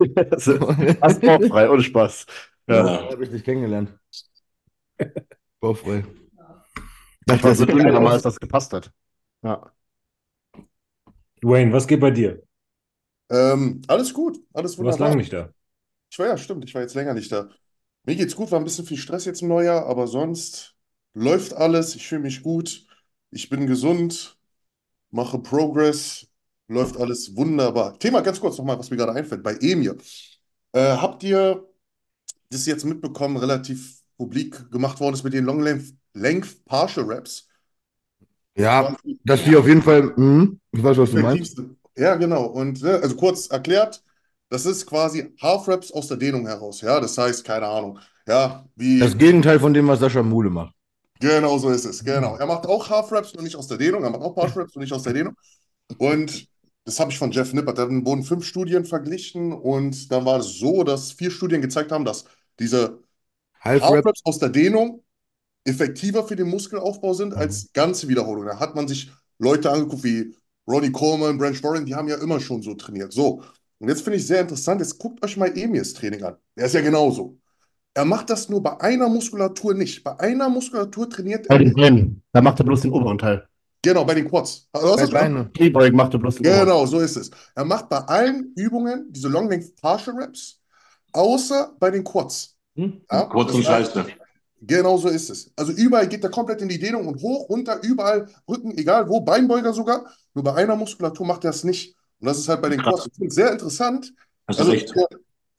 Also, 0.30 0.58
Fast 0.58 1.20
bauchfrei, 1.20 1.70
ohne 1.70 1.82
Spaß. 1.82 2.26
Ja. 2.68 2.76
Ja. 2.86 3.10
habe 3.10 3.24
ich 3.24 3.30
dich 3.30 3.44
kennengelernt. 3.44 3.92
Baufrei. 5.60 6.04
Ich 7.30 7.42
war 7.42 7.54
so 7.54 7.64
Das- 7.64 7.74
dünn 7.74 7.86
damals, 7.86 8.22
dass 8.22 8.34
das 8.34 8.40
gepasst 8.40 8.72
hat. 8.72 8.90
Ja. 9.42 9.56
ne? 9.56 9.70
Dwayne, 11.42 11.72
was 11.72 11.86
geht 11.86 12.00
bei 12.00 12.10
dir? 12.10 12.42
Ähm, 13.30 13.82
alles 13.88 14.12
gut, 14.12 14.38
alles 14.52 14.76
Du 14.76 14.84
warst 14.84 14.98
wunderbar. 14.98 15.08
lange 15.08 15.16
nicht 15.20 15.32
da. 15.32 15.50
Ich 16.10 16.18
war 16.18 16.26
ja, 16.28 16.36
stimmt, 16.36 16.64
ich 16.64 16.74
war 16.74 16.82
jetzt 16.82 16.94
länger 16.94 17.14
nicht 17.14 17.32
da. 17.32 17.48
Mir 18.04 18.16
geht's 18.16 18.36
gut, 18.36 18.50
war 18.50 18.60
ein 18.60 18.64
bisschen 18.64 18.86
viel 18.86 18.98
Stress 18.98 19.24
jetzt 19.24 19.42
im 19.42 19.48
Neujahr, 19.48 19.86
aber 19.86 20.06
sonst 20.06 20.74
läuft 21.14 21.54
alles. 21.54 21.94
Ich 21.96 22.06
fühle 22.06 22.22
mich 22.22 22.42
gut, 22.42 22.83
ich 23.34 23.48
bin 23.48 23.66
gesund, 23.66 24.36
mache 25.10 25.38
Progress, 25.38 26.26
läuft 26.68 26.96
alles 26.96 27.36
wunderbar. 27.36 27.98
Thema 27.98 28.20
ganz 28.20 28.40
kurz 28.40 28.56
nochmal, 28.58 28.78
was 28.78 28.90
mir 28.90 28.96
gerade 28.96 29.12
einfällt, 29.12 29.42
bei 29.42 29.54
Emir. 29.56 29.96
Äh, 30.72 30.96
habt 30.96 31.22
ihr 31.24 31.68
das 32.50 32.66
jetzt 32.66 32.84
mitbekommen, 32.84 33.36
relativ 33.36 33.98
publik 34.16 34.70
gemacht 34.70 35.00
worden 35.00 35.14
ist 35.14 35.24
mit 35.24 35.32
den 35.32 35.44
Long 35.44 35.60
Length, 35.60 35.94
Length 36.14 36.64
Partial 36.64 37.06
Raps? 37.06 37.48
Ja, 38.56 38.96
dass 39.24 39.42
die 39.42 39.56
auf 39.56 39.66
jeden 39.66 39.82
Fall, 39.82 40.12
mhm, 40.16 40.60
ich 40.70 40.82
weiß, 40.82 40.96
was 40.96 41.10
du 41.10 41.18
meinst. 41.18 41.60
Ja, 41.96 42.14
genau. 42.14 42.44
Und 42.44 42.82
ne, 42.82 43.00
also 43.02 43.16
kurz 43.16 43.48
erklärt, 43.48 44.02
das 44.48 44.64
ist 44.64 44.86
quasi 44.86 45.34
Half 45.42 45.66
Raps 45.66 45.90
aus 45.90 46.06
der 46.06 46.16
Dehnung 46.16 46.46
heraus. 46.46 46.80
Ja, 46.80 47.00
das 47.00 47.18
heißt, 47.18 47.44
keine 47.44 47.66
Ahnung. 47.66 47.98
Ja, 48.28 48.64
wie. 48.76 49.00
Das 49.00 49.18
Gegenteil 49.18 49.58
von 49.58 49.74
dem, 49.74 49.88
was 49.88 49.98
Sascha 49.98 50.22
Mule 50.22 50.50
macht. 50.50 50.73
Genau 51.20 51.58
so 51.58 51.70
ist 51.70 51.84
es. 51.84 52.04
Genau. 52.04 52.36
Er 52.36 52.46
macht 52.46 52.66
auch 52.66 52.88
Half 52.90 53.12
Raps, 53.12 53.34
nur 53.34 53.42
nicht 53.42 53.56
aus 53.56 53.68
der 53.68 53.78
Dehnung. 53.78 54.02
Er 54.02 54.10
macht 54.10 54.22
auch 54.22 54.34
Partial 54.34 54.62
Raps, 54.62 54.74
nur 54.74 54.82
nicht 54.82 54.92
aus 54.92 55.02
der 55.02 55.12
Dehnung. 55.12 55.34
Und 55.98 56.48
das 56.84 57.00
habe 57.00 57.12
ich 57.12 57.18
von 57.18 57.30
Jeff 57.30 57.52
Nippert. 57.52 57.78
Da 57.78 57.88
wurden 57.88 58.24
fünf 58.24 58.44
Studien 58.46 58.84
verglichen 58.84 59.52
und 59.52 60.10
dann 60.12 60.24
war 60.24 60.40
es 60.40 60.58
so, 60.58 60.84
dass 60.84 61.12
vier 61.12 61.30
Studien 61.30 61.62
gezeigt 61.62 61.92
haben, 61.92 62.04
dass 62.04 62.24
diese 62.58 63.00
Half 63.60 63.88
Half 63.88 63.90
Rap, 63.90 64.06
Raps 64.06 64.20
aus 64.24 64.38
der 64.38 64.50
Dehnung 64.50 65.02
effektiver 65.64 66.26
für 66.26 66.36
den 66.36 66.48
Muskelaufbau 66.48 67.14
sind 67.14 67.34
als 67.34 67.72
ganze 67.72 68.08
Wiederholungen. 68.08 68.48
Da 68.48 68.60
hat 68.60 68.74
man 68.74 68.88
sich 68.88 69.10
Leute 69.38 69.70
angeguckt 69.70 70.04
wie 70.04 70.36
Ronnie 70.68 70.92
Coleman, 70.92 71.38
Branch 71.38 71.62
Warren, 71.62 71.86
die 71.86 71.94
haben 71.94 72.08
ja 72.08 72.16
immer 72.16 72.40
schon 72.40 72.62
so 72.62 72.74
trainiert. 72.74 73.12
So, 73.12 73.42
und 73.78 73.88
jetzt 73.88 74.02
finde 74.02 74.18
ich 74.18 74.26
sehr 74.26 74.40
interessant, 74.40 74.80
jetzt 74.80 74.98
guckt 74.98 75.24
euch 75.24 75.36
mal 75.36 75.56
Emirs 75.56 75.94
Training 75.94 76.22
an. 76.24 76.36
Der 76.56 76.66
ist 76.66 76.74
ja 76.74 76.80
genauso. 76.80 77.38
Er 77.94 78.04
macht 78.04 78.28
das 78.30 78.48
nur 78.48 78.62
bei 78.62 78.80
einer 78.80 79.08
Muskulatur 79.08 79.74
nicht. 79.74 80.02
Bei 80.02 80.18
einer 80.18 80.48
Muskulatur 80.48 81.08
trainiert 81.08 81.48
Bei 81.48 81.54
er. 81.54 81.60
den 81.60 81.74
Beinen. 81.74 82.22
Da 82.32 82.42
macht 82.42 82.58
er 82.60 82.64
bloß 82.64 82.82
den 82.82 82.92
oberen 82.92 83.18
Teil. 83.18 83.46
Genau, 83.82 84.04
bei 84.04 84.14
den 84.14 84.28
Quads. 84.28 84.68
Hast 84.74 85.12
Bei? 85.12 85.20
Beine. 85.20 85.50
Kniebeugen 85.54 85.96
macht 85.96 86.14
er 86.14 86.18
bloß 86.18 86.36
den 86.36 86.46
oberen. 86.46 86.60
Genau, 86.60 86.86
so 86.86 87.00
ist 87.00 87.16
es. 87.16 87.30
Er 87.54 87.64
macht 87.64 87.88
bei 87.88 87.98
allen 87.98 88.52
Übungen 88.56 89.06
diese 89.10 89.28
Long 89.28 89.48
Length 89.48 89.76
Partial 89.80 90.16
Reps, 90.16 90.58
außer 91.12 91.72
bei 91.78 91.90
den 91.90 92.02
Quads. 92.02 92.56
Hm? 92.76 93.02
Ja? 93.10 93.28
Das 93.32 93.54
und 93.54 93.62
scheiße. 93.62 94.06
Genau 94.62 94.96
so 94.96 95.08
ist 95.08 95.28
es. 95.28 95.52
Also 95.56 95.72
überall 95.72 96.08
geht 96.08 96.24
er 96.24 96.30
komplett 96.30 96.62
in 96.62 96.68
die 96.68 96.78
Dehnung 96.78 97.06
und 97.06 97.20
hoch, 97.20 97.48
runter, 97.50 97.78
überall, 97.82 98.26
Rücken, 98.48 98.76
egal 98.78 99.08
wo, 99.08 99.20
Beinbeuger 99.20 99.74
sogar. 99.74 100.06
Nur 100.32 100.42
bei 100.42 100.54
einer 100.54 100.74
Muskulatur 100.74 101.26
macht 101.26 101.44
er 101.44 101.50
es 101.50 101.62
nicht. 101.64 101.94
Und 102.18 102.28
das 102.28 102.38
ist 102.38 102.48
halt 102.48 102.62
bei 102.62 102.70
den. 102.70 102.80
Quads. 102.80 103.06
Ich 103.06 103.12
finde 103.14 103.28
es 103.28 103.34
sehr 103.34 103.52
interessant. 103.52 104.12
Hast 104.48 104.58
du 104.58 104.62
Also 104.62 104.72
recht. 104.72 104.96
mir 104.96 105.06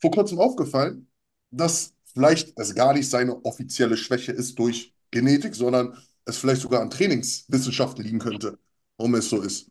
vor 0.02 0.12
kurzem 0.12 0.40
aufgefallen, 0.40 1.08
dass 1.52 1.94
vielleicht 2.16 2.58
es 2.60 2.76
gar 2.76 2.94
nicht 2.94 3.10
seine 3.10 3.46
offizielle 3.46 3.98
Schwäche 3.98 4.32
ist 4.34 4.58
durch 4.60 4.96
Genetik, 5.12 5.56
sondern 5.56 5.98
es 6.26 6.38
vielleicht 6.38 6.62
sogar 6.64 6.82
an 6.82 6.90
Trainingswissenschaften 6.90 8.04
liegen 8.04 8.20
könnte, 8.20 8.58
warum 8.98 9.16
es 9.16 9.30
so 9.30 9.42
ist. 9.42 9.70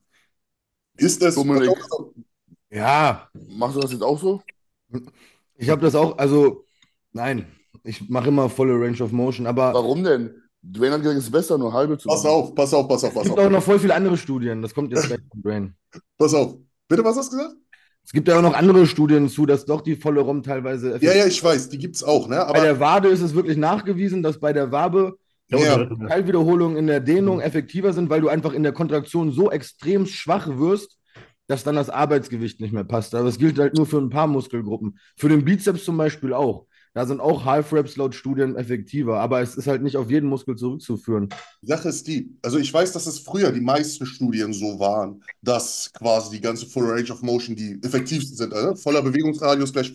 Ist 0.97 1.23
es 1.23 1.35
Dominik. 1.35 1.71
Ja, 2.71 3.29
Machst 3.33 3.77
du 3.77 3.81
das 3.81 3.93
jetzt 3.93 4.03
auch 4.03 4.21
so? 4.21 4.43
ich 5.57 5.71
habe 5.71 5.83
das 5.83 5.95
auch, 5.95 6.19
also 6.19 6.65
nein, 7.13 7.47
ich 7.83 8.09
mache 8.09 8.29
immer 8.29 8.49
volle 8.49 8.75
Range 8.75 9.03
of 9.03 9.13
Motion, 9.13 9.47
aber 9.47 9.73
Warum 9.75 10.05
denn? 10.05 10.41
Dwayne 10.63 10.95
hat 10.95 11.03
gesagt, 11.03 11.19
es 11.19 11.25
ist 11.25 11.31
besser, 11.31 11.59
nur 11.59 11.73
halbe 11.73 11.99
zu 11.99 12.09
Pass 12.09 12.23
machen. 12.25 12.35
auf, 12.35 12.55
pass 12.55 12.73
auf, 12.73 12.89
pass 12.89 13.05
auf, 13.05 13.11
es 13.11 13.15
pass 13.15 13.25
gibt 13.25 13.39
auf. 13.39 13.45
auch 13.47 13.51
noch 13.51 13.63
voll 13.63 13.79
viele 13.79 13.95
andere 13.95 14.17
Studien. 14.17 14.63
Das 14.63 14.75
kommt 14.75 14.91
jetzt 14.93 15.07
gleich 15.07 15.21
vom 15.31 15.43
Brain. 15.43 15.77
Pass 16.17 16.33
auf. 16.35 16.57
Bitte, 16.89 17.05
was 17.05 17.17
hast 17.17 17.33
du 17.33 17.37
gesagt? 17.37 17.57
Es 18.05 18.13
gibt 18.13 18.29
ja 18.29 18.39
auch 18.39 18.43
noch 18.43 18.55
andere 18.55 18.87
Studien 18.87 19.29
zu, 19.29 19.47
dass 19.47 19.65
doch 19.65 19.81
die 19.81 19.97
volle 19.97 20.21
ROM 20.21 20.43
teilweise 20.43 20.99
Ja, 21.01 21.15
ja, 21.15 21.27
ich 21.27 21.43
weiß, 21.43 21.71
die 21.71 21.79
gibt 21.79 21.97
es 21.97 22.05
auch, 22.05 22.29
ne? 22.29 22.37
Bei 22.37 22.45
Aber 22.45 22.61
der 22.61 22.79
Wade 22.79 23.09
ist 23.09 23.23
es 23.23 23.35
wirklich 23.35 23.57
nachgewiesen, 23.57 24.23
dass 24.23 24.39
bei 24.39 24.53
der 24.53 24.71
Wabe 24.71 25.17
Ja. 25.49 25.89
Teilwiederholungen 26.09 26.77
in 26.77 26.87
der 26.87 27.01
Dehnung 27.01 27.41
effektiver 27.41 27.93
sind, 27.93 28.11
weil 28.11 28.21
du 28.21 28.29
einfach 28.29 28.53
in 28.53 28.63
der 28.63 28.73
Kontraktion 28.73 29.33
so 29.33 29.51
extrem 29.51 30.07
schwach 30.07 30.49
wirst, 30.59 30.99
dass 31.47 31.65
dann 31.65 31.77
das 31.77 31.91
Arbeitsgewicht 31.91 32.61
nicht 32.61 32.73
mehr 32.73 32.85
passt. 32.85 33.15
Aber 33.15 33.25
das 33.25 33.39
gilt 33.39 33.59
halt 33.59 33.75
nur 33.75 33.87
für 33.87 33.99
ein 33.99 34.11
paar 34.11 34.27
Muskelgruppen. 34.27 34.99
Für 35.17 35.29
den 35.29 35.45
Bizeps 35.45 35.85
zum 35.85 35.97
Beispiel 35.97 36.33
auch. 36.33 36.67
Da 36.95 37.07
sind 37.07 37.21
auch 37.21 37.45
Half-Reps 37.45 37.97
laut 37.97 38.15
Studien 38.15 38.55
effektiver, 38.55 39.19
aber 39.19 39.43
es 39.43 39.57
ist 39.57 39.67
halt 39.67 39.83
nicht 39.83 39.97
auf 39.97 40.11
jeden 40.11 40.29
Muskel 40.29 40.55
zurückzuführen. 40.55 41.29
die 41.61 41.67
Sache 41.67 41.89
ist 41.89 42.07
die, 42.07 42.37
also 42.41 42.57
ich 42.57 42.73
weiß, 42.73 42.93
dass 42.93 43.07
es 43.07 43.19
früher 43.19 43.51
die 43.51 43.61
meisten 43.61 44.07
Studien 44.07 44.53
so 44.53 44.79
waren, 44.79 45.23
dass 45.43 45.91
quasi 45.93 46.37
die 46.37 46.41
ganze 46.41 46.67
Full 46.67 46.89
Range 46.89 47.13
of 47.13 47.21
Motion 47.23 47.57
die 47.57 47.81
effektivsten 47.83 48.37
sind. 48.37 48.55
Also 48.55 48.77
voller 48.77 49.03
Bewegungsradius 49.03 49.73
gleich 49.73 49.93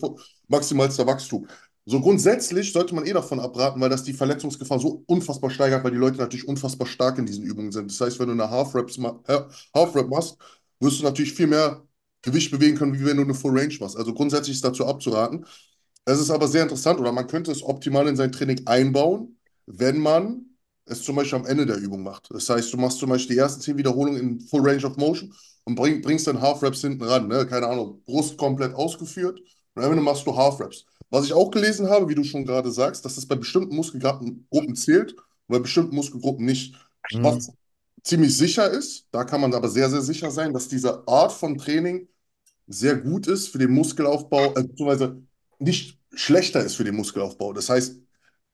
maximalster 0.48 1.06
Wachstum. 1.06 1.46
So 1.86 2.00
grundsätzlich 2.00 2.72
sollte 2.72 2.94
man 2.94 3.06
eh 3.06 3.12
davon 3.12 3.40
abraten, 3.40 3.80
weil 3.80 3.88
das 3.88 4.04
die 4.04 4.12
Verletzungsgefahr 4.12 4.78
so 4.78 5.02
unfassbar 5.06 5.50
steigert, 5.50 5.82
weil 5.82 5.92
die 5.92 5.96
Leute 5.96 6.18
natürlich 6.18 6.46
unfassbar 6.46 6.86
stark 6.86 7.18
in 7.18 7.24
diesen 7.24 7.44
Übungen 7.44 7.72
sind. 7.72 7.90
Das 7.90 8.00
heißt, 8.00 8.20
wenn 8.20 8.26
du 8.26 8.34
eine 8.34 8.50
Half-Reps 8.50 8.98
ma 8.98 9.18
äh, 9.26 9.40
machst, 10.04 10.36
wirst 10.80 11.00
du 11.00 11.04
natürlich 11.04 11.32
viel 11.32 11.46
mehr 11.46 11.82
Gewicht 12.22 12.50
bewegen 12.50 12.76
können, 12.76 12.94
wie 12.94 13.06
wenn 13.06 13.16
du 13.16 13.22
eine 13.22 13.34
Full 13.34 13.58
Range 13.58 13.74
machst. 13.80 13.96
Also 13.96 14.12
grundsätzlich 14.12 14.56
ist 14.56 14.64
dazu 14.64 14.86
abzuraten. 14.86 15.46
Es 16.04 16.18
ist 16.18 16.30
aber 16.30 16.48
sehr 16.48 16.62
interessant 16.62 16.98
oder 16.98 17.12
man 17.12 17.26
könnte 17.26 17.52
es 17.52 17.62
optimal 17.62 18.08
in 18.08 18.16
sein 18.16 18.32
Training 18.32 18.66
einbauen, 18.66 19.38
wenn 19.66 19.98
man 19.98 20.46
es 20.86 21.02
zum 21.02 21.16
Beispiel 21.16 21.38
am 21.38 21.46
Ende 21.46 21.66
der 21.66 21.76
Übung 21.76 22.02
macht. 22.02 22.28
Das 22.30 22.48
heißt, 22.48 22.72
du 22.72 22.76
machst 22.76 22.98
zum 22.98 23.10
Beispiel 23.10 23.36
die 23.36 23.40
ersten 23.40 23.60
10 23.60 23.78
Wiederholungen 23.78 24.20
in 24.20 24.40
Full 24.40 24.62
Range 24.68 24.84
of 24.84 24.96
Motion 24.96 25.32
und 25.64 25.74
bring, 25.76 26.02
bringst 26.02 26.26
dann 26.26 26.40
Half-Reps 26.40 26.80
hinten 26.80 27.04
ran. 27.04 27.28
Ne? 27.28 27.46
Keine 27.46 27.68
Ahnung, 27.68 28.02
Brust 28.04 28.36
komplett 28.36 28.74
ausgeführt 28.74 29.40
und 29.74 29.84
am 29.84 29.90
Ende 29.90 30.02
machst 30.02 30.26
du 30.26 30.36
Half-Reps. 30.36 30.86
Was 31.10 31.26
ich 31.26 31.32
auch 31.32 31.50
gelesen 31.50 31.88
habe, 31.88 32.08
wie 32.08 32.14
du 32.14 32.24
schon 32.24 32.44
gerade 32.44 32.70
sagst, 32.70 33.04
dass 33.04 33.16
es 33.16 33.26
bei 33.26 33.36
bestimmten 33.36 33.76
Muskelgruppen 33.76 34.74
zählt 34.74 35.12
und 35.12 35.22
bei 35.48 35.58
bestimmten 35.58 35.94
Muskelgruppen 35.94 36.44
nicht. 36.44 36.74
Mhm. 37.12 37.24
Was 37.24 37.50
ziemlich 38.02 38.36
sicher 38.36 38.70
ist, 38.70 39.06
da 39.10 39.24
kann 39.24 39.40
man 39.40 39.54
aber 39.54 39.68
sehr, 39.68 39.90
sehr 39.90 40.02
sicher 40.02 40.30
sein, 40.30 40.52
dass 40.52 40.68
diese 40.68 41.06
Art 41.06 41.32
von 41.32 41.58
Training 41.58 42.08
sehr 42.66 42.96
gut 42.96 43.26
ist 43.26 43.48
für 43.48 43.58
den 43.58 43.72
Muskelaufbau, 43.72 44.54
äh, 44.54 44.62
beziehungsweise 44.62 45.22
nicht 45.60 45.98
schlechter 46.14 46.62
ist 46.64 46.74
für 46.76 46.84
den 46.84 46.96
Muskelaufbau. 46.96 47.52
Das 47.52 47.68
heißt, 47.68 47.96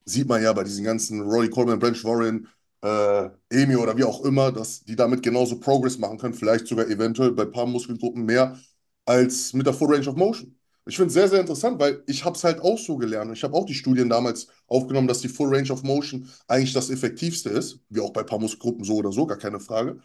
sieht 0.04 0.28
man 0.28 0.42
ja 0.42 0.52
bei 0.52 0.64
diesen 0.64 0.84
ganzen 0.84 1.22
Rory 1.22 1.50
Coleman, 1.50 1.78
Branch 1.78 2.04
Warren, 2.04 2.48
äh, 2.82 3.30
Emi 3.50 3.76
oder 3.76 3.96
wie 3.96 4.04
auch 4.04 4.24
immer, 4.24 4.52
dass 4.52 4.84
die 4.84 4.96
damit 4.96 5.22
genauso 5.22 5.58
Progress 5.60 5.98
machen 5.98 6.18
können, 6.18 6.34
vielleicht 6.34 6.66
sogar 6.66 6.86
eventuell 6.88 7.32
bei 7.32 7.44
ein 7.44 7.52
paar 7.52 7.66
Muskelgruppen 7.66 8.24
mehr 8.24 8.58
als 9.04 9.52
mit 9.52 9.66
der 9.66 9.74
Full 9.74 9.94
Range 9.94 10.08
of 10.08 10.16
Motion. 10.16 10.56
Ich 10.88 10.96
finde 10.96 11.08
es 11.08 11.14
sehr, 11.14 11.28
sehr 11.28 11.40
interessant, 11.40 11.80
weil 11.80 12.02
ich 12.06 12.24
habe 12.24 12.36
es 12.36 12.44
halt 12.44 12.60
auch 12.60 12.78
so 12.78 12.96
gelernt. 12.96 13.32
Ich 13.32 13.42
habe 13.42 13.54
auch 13.54 13.66
die 13.66 13.74
Studien 13.74 14.08
damals 14.08 14.46
aufgenommen, 14.68 15.08
dass 15.08 15.20
die 15.20 15.28
Full 15.28 15.52
Range 15.54 15.72
of 15.72 15.82
Motion 15.82 16.30
eigentlich 16.46 16.72
das 16.72 16.90
effektivste 16.90 17.50
ist, 17.50 17.80
wie 17.88 18.00
auch 18.00 18.12
bei 18.12 18.20
ein 18.20 18.26
paar 18.26 18.38
Muskelgruppen 18.38 18.84
so 18.84 18.96
oder 18.96 19.10
so, 19.10 19.26
gar 19.26 19.38
keine 19.38 19.58
Frage. 19.58 19.98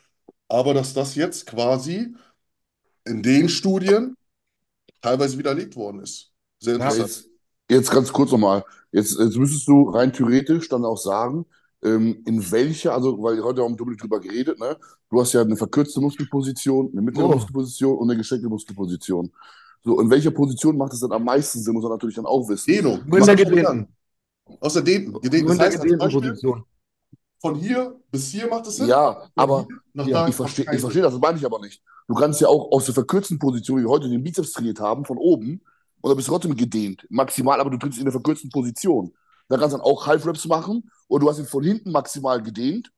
Aber 0.48 0.74
dass 0.74 0.94
das 0.94 1.16
jetzt 1.16 1.46
quasi 1.46 2.16
in 3.06 3.22
den 3.24 3.50
Studien 3.50 4.16
teilweise 5.02 5.38
widerlegt 5.38 5.76
worden 5.76 6.02
ist. 6.02 6.31
Sehr 6.62 6.78
Ja, 6.78 6.86
interessant. 6.86 7.08
Jetzt, 7.10 7.30
jetzt 7.70 7.92
ganz 7.92 8.14
kurz 8.14 8.32
nochmal. 8.32 8.64
Jetzt, 8.92 9.18
jetzt 9.20 9.38
müsstest 9.38 9.68
du 9.68 9.90
rein 9.90 10.14
theoretisch 10.14 10.70
dann 10.70 10.86
auch 10.86 10.98
sagen, 10.98 11.46
ähm, 11.84 12.22
in 12.26 12.52
welcher, 12.52 12.94
also, 12.94 13.22
weil 13.24 13.42
heute 13.44 13.64
haben 13.64 13.78
wir 13.78 13.98
drüber 13.98 14.20
geredet, 14.20 14.60
ne? 14.60 14.78
Du 15.10 15.20
hast 15.20 15.34
ja 15.34 15.42
eine 15.42 15.58
verkürzte 15.58 16.00
Muskelposition, 16.00 16.90
eine 16.92 17.02
mittlere 17.02 17.26
Oh. 17.26 17.34
Muskelposition 17.34 17.98
und 17.98 18.10
eine 18.10 18.18
gestreckte 18.18 18.48
Muskelposition. 18.48 19.32
So, 19.84 20.00
in 20.00 20.10
welcher 20.12 20.30
Position 20.30 20.78
macht 20.78 20.94
es 20.94 21.00
dann 21.00 21.12
am 21.12 21.24
meisten 21.24 21.60
Sinn, 21.60 21.74
muss 21.74 21.82
man 21.84 21.94
natürlich 21.94 22.16
dann 22.16 22.28
auch 22.28 22.48
wissen. 22.48 22.72
Dehnung. 22.72 23.00
Nur 23.08 23.18
in 23.18 23.26
der 23.26 23.36
Macht 23.36 23.40
schon 23.40 23.56
gedehnten. 23.56 23.88
Aus 24.60 24.74
der 24.74 24.84
Dehnten. 24.84 25.14
Gedehnt. 25.22 25.44
Nur 25.46 25.54
in 25.54 25.58
Das 25.58 25.68
heißt, 25.68 25.76
als 25.78 25.82
gedehnten 25.82 26.00
Beispiel, 26.06 26.22
Position. 26.30 26.64
von 27.42 27.56
hier 27.56 28.00
bis 28.12 28.28
hier 28.28 28.48
macht 28.48 28.68
es 28.68 28.76
Sinn. 28.76 28.88
Ja, 28.88 29.24
aber 29.36 29.68
ja, 29.96 30.28
ich 30.28 30.36
verstehe, 30.36 30.66
verstehe 30.66 31.02
das, 31.02 31.14
das 31.14 31.22
meine 31.22 31.40
ich 31.40 31.46
aber 31.46 31.60
nicht. 31.60 31.82
Du 32.08 32.14
kannst 32.14 32.42
ja 32.42 32.48
auch 32.48 32.72
aus 32.72 32.86
der 32.86 32.94
verkürzten 32.94 33.40
Position, 33.40 33.80
wie 33.80 33.84
wir 33.84 33.90
heute 33.90 34.08
den 34.08 34.22
Bizeps 34.22 34.52
trainiert 34.52 34.80
haben, 34.80 35.04
von 35.06 35.18
oben, 35.18 35.62
und 36.02 36.10
dann 36.10 36.16
bist 36.18 36.28
du 36.28 36.32
trotzdem 36.34 36.56
gedehnt, 36.56 37.06
maximal, 37.10 37.60
aber 37.62 37.70
du 37.70 37.78
trittst 37.78 38.00
in 38.00 38.06
der 38.06 38.12
verkürzten 38.12 38.50
Position. 38.50 39.14
Da 39.50 39.58
kannst 39.58 39.74
du 39.74 39.78
dann 39.78 39.86
auch 39.86 40.08
Half-Reps 40.08 40.46
machen 40.48 40.90
und 41.08 41.22
du 41.22 41.30
hast 41.30 41.40
ihn 41.40 41.46
von 41.46 41.64
hinten 41.64 41.92
maximal 41.92 42.42
gedehnt. 42.42 42.92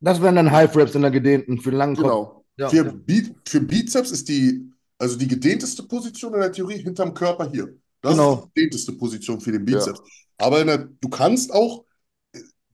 Das 0.00 0.20
wären 0.20 0.36
dann 0.36 0.50
Half-Reps 0.50 0.94
in 0.94 1.02
der 1.02 1.10
gedehnten 1.10 1.58
für 1.60 1.70
den 1.70 1.78
langen 1.78 1.96
Kopf. 1.96 2.04
Genau. 2.04 2.44
Ja. 2.58 2.68
Für, 2.68 2.84
Bi 2.84 3.34
für 3.46 3.60
Bizeps 3.60 4.10
ist 4.10 4.28
die, 4.28 4.70
also 4.98 5.16
die 5.18 5.28
gedehnteste 5.28 5.82
Position 5.82 6.34
in 6.34 6.40
der 6.40 6.52
Theorie 6.52 6.78
hinterm 6.78 7.12
Körper 7.12 7.50
hier. 7.50 7.74
Das 8.00 8.12
Genau. 8.12 8.34
ist 8.34 8.42
die 8.44 8.48
gedehnteste 8.54 8.92
Position 8.92 9.40
für 9.40 9.52
den 9.52 9.64
Bizeps. 9.64 10.00
Aber 10.38 10.60
in 10.60 10.66
der, 10.68 10.78
du 11.00 11.08
kannst 11.08 11.52
auch, 11.52 11.84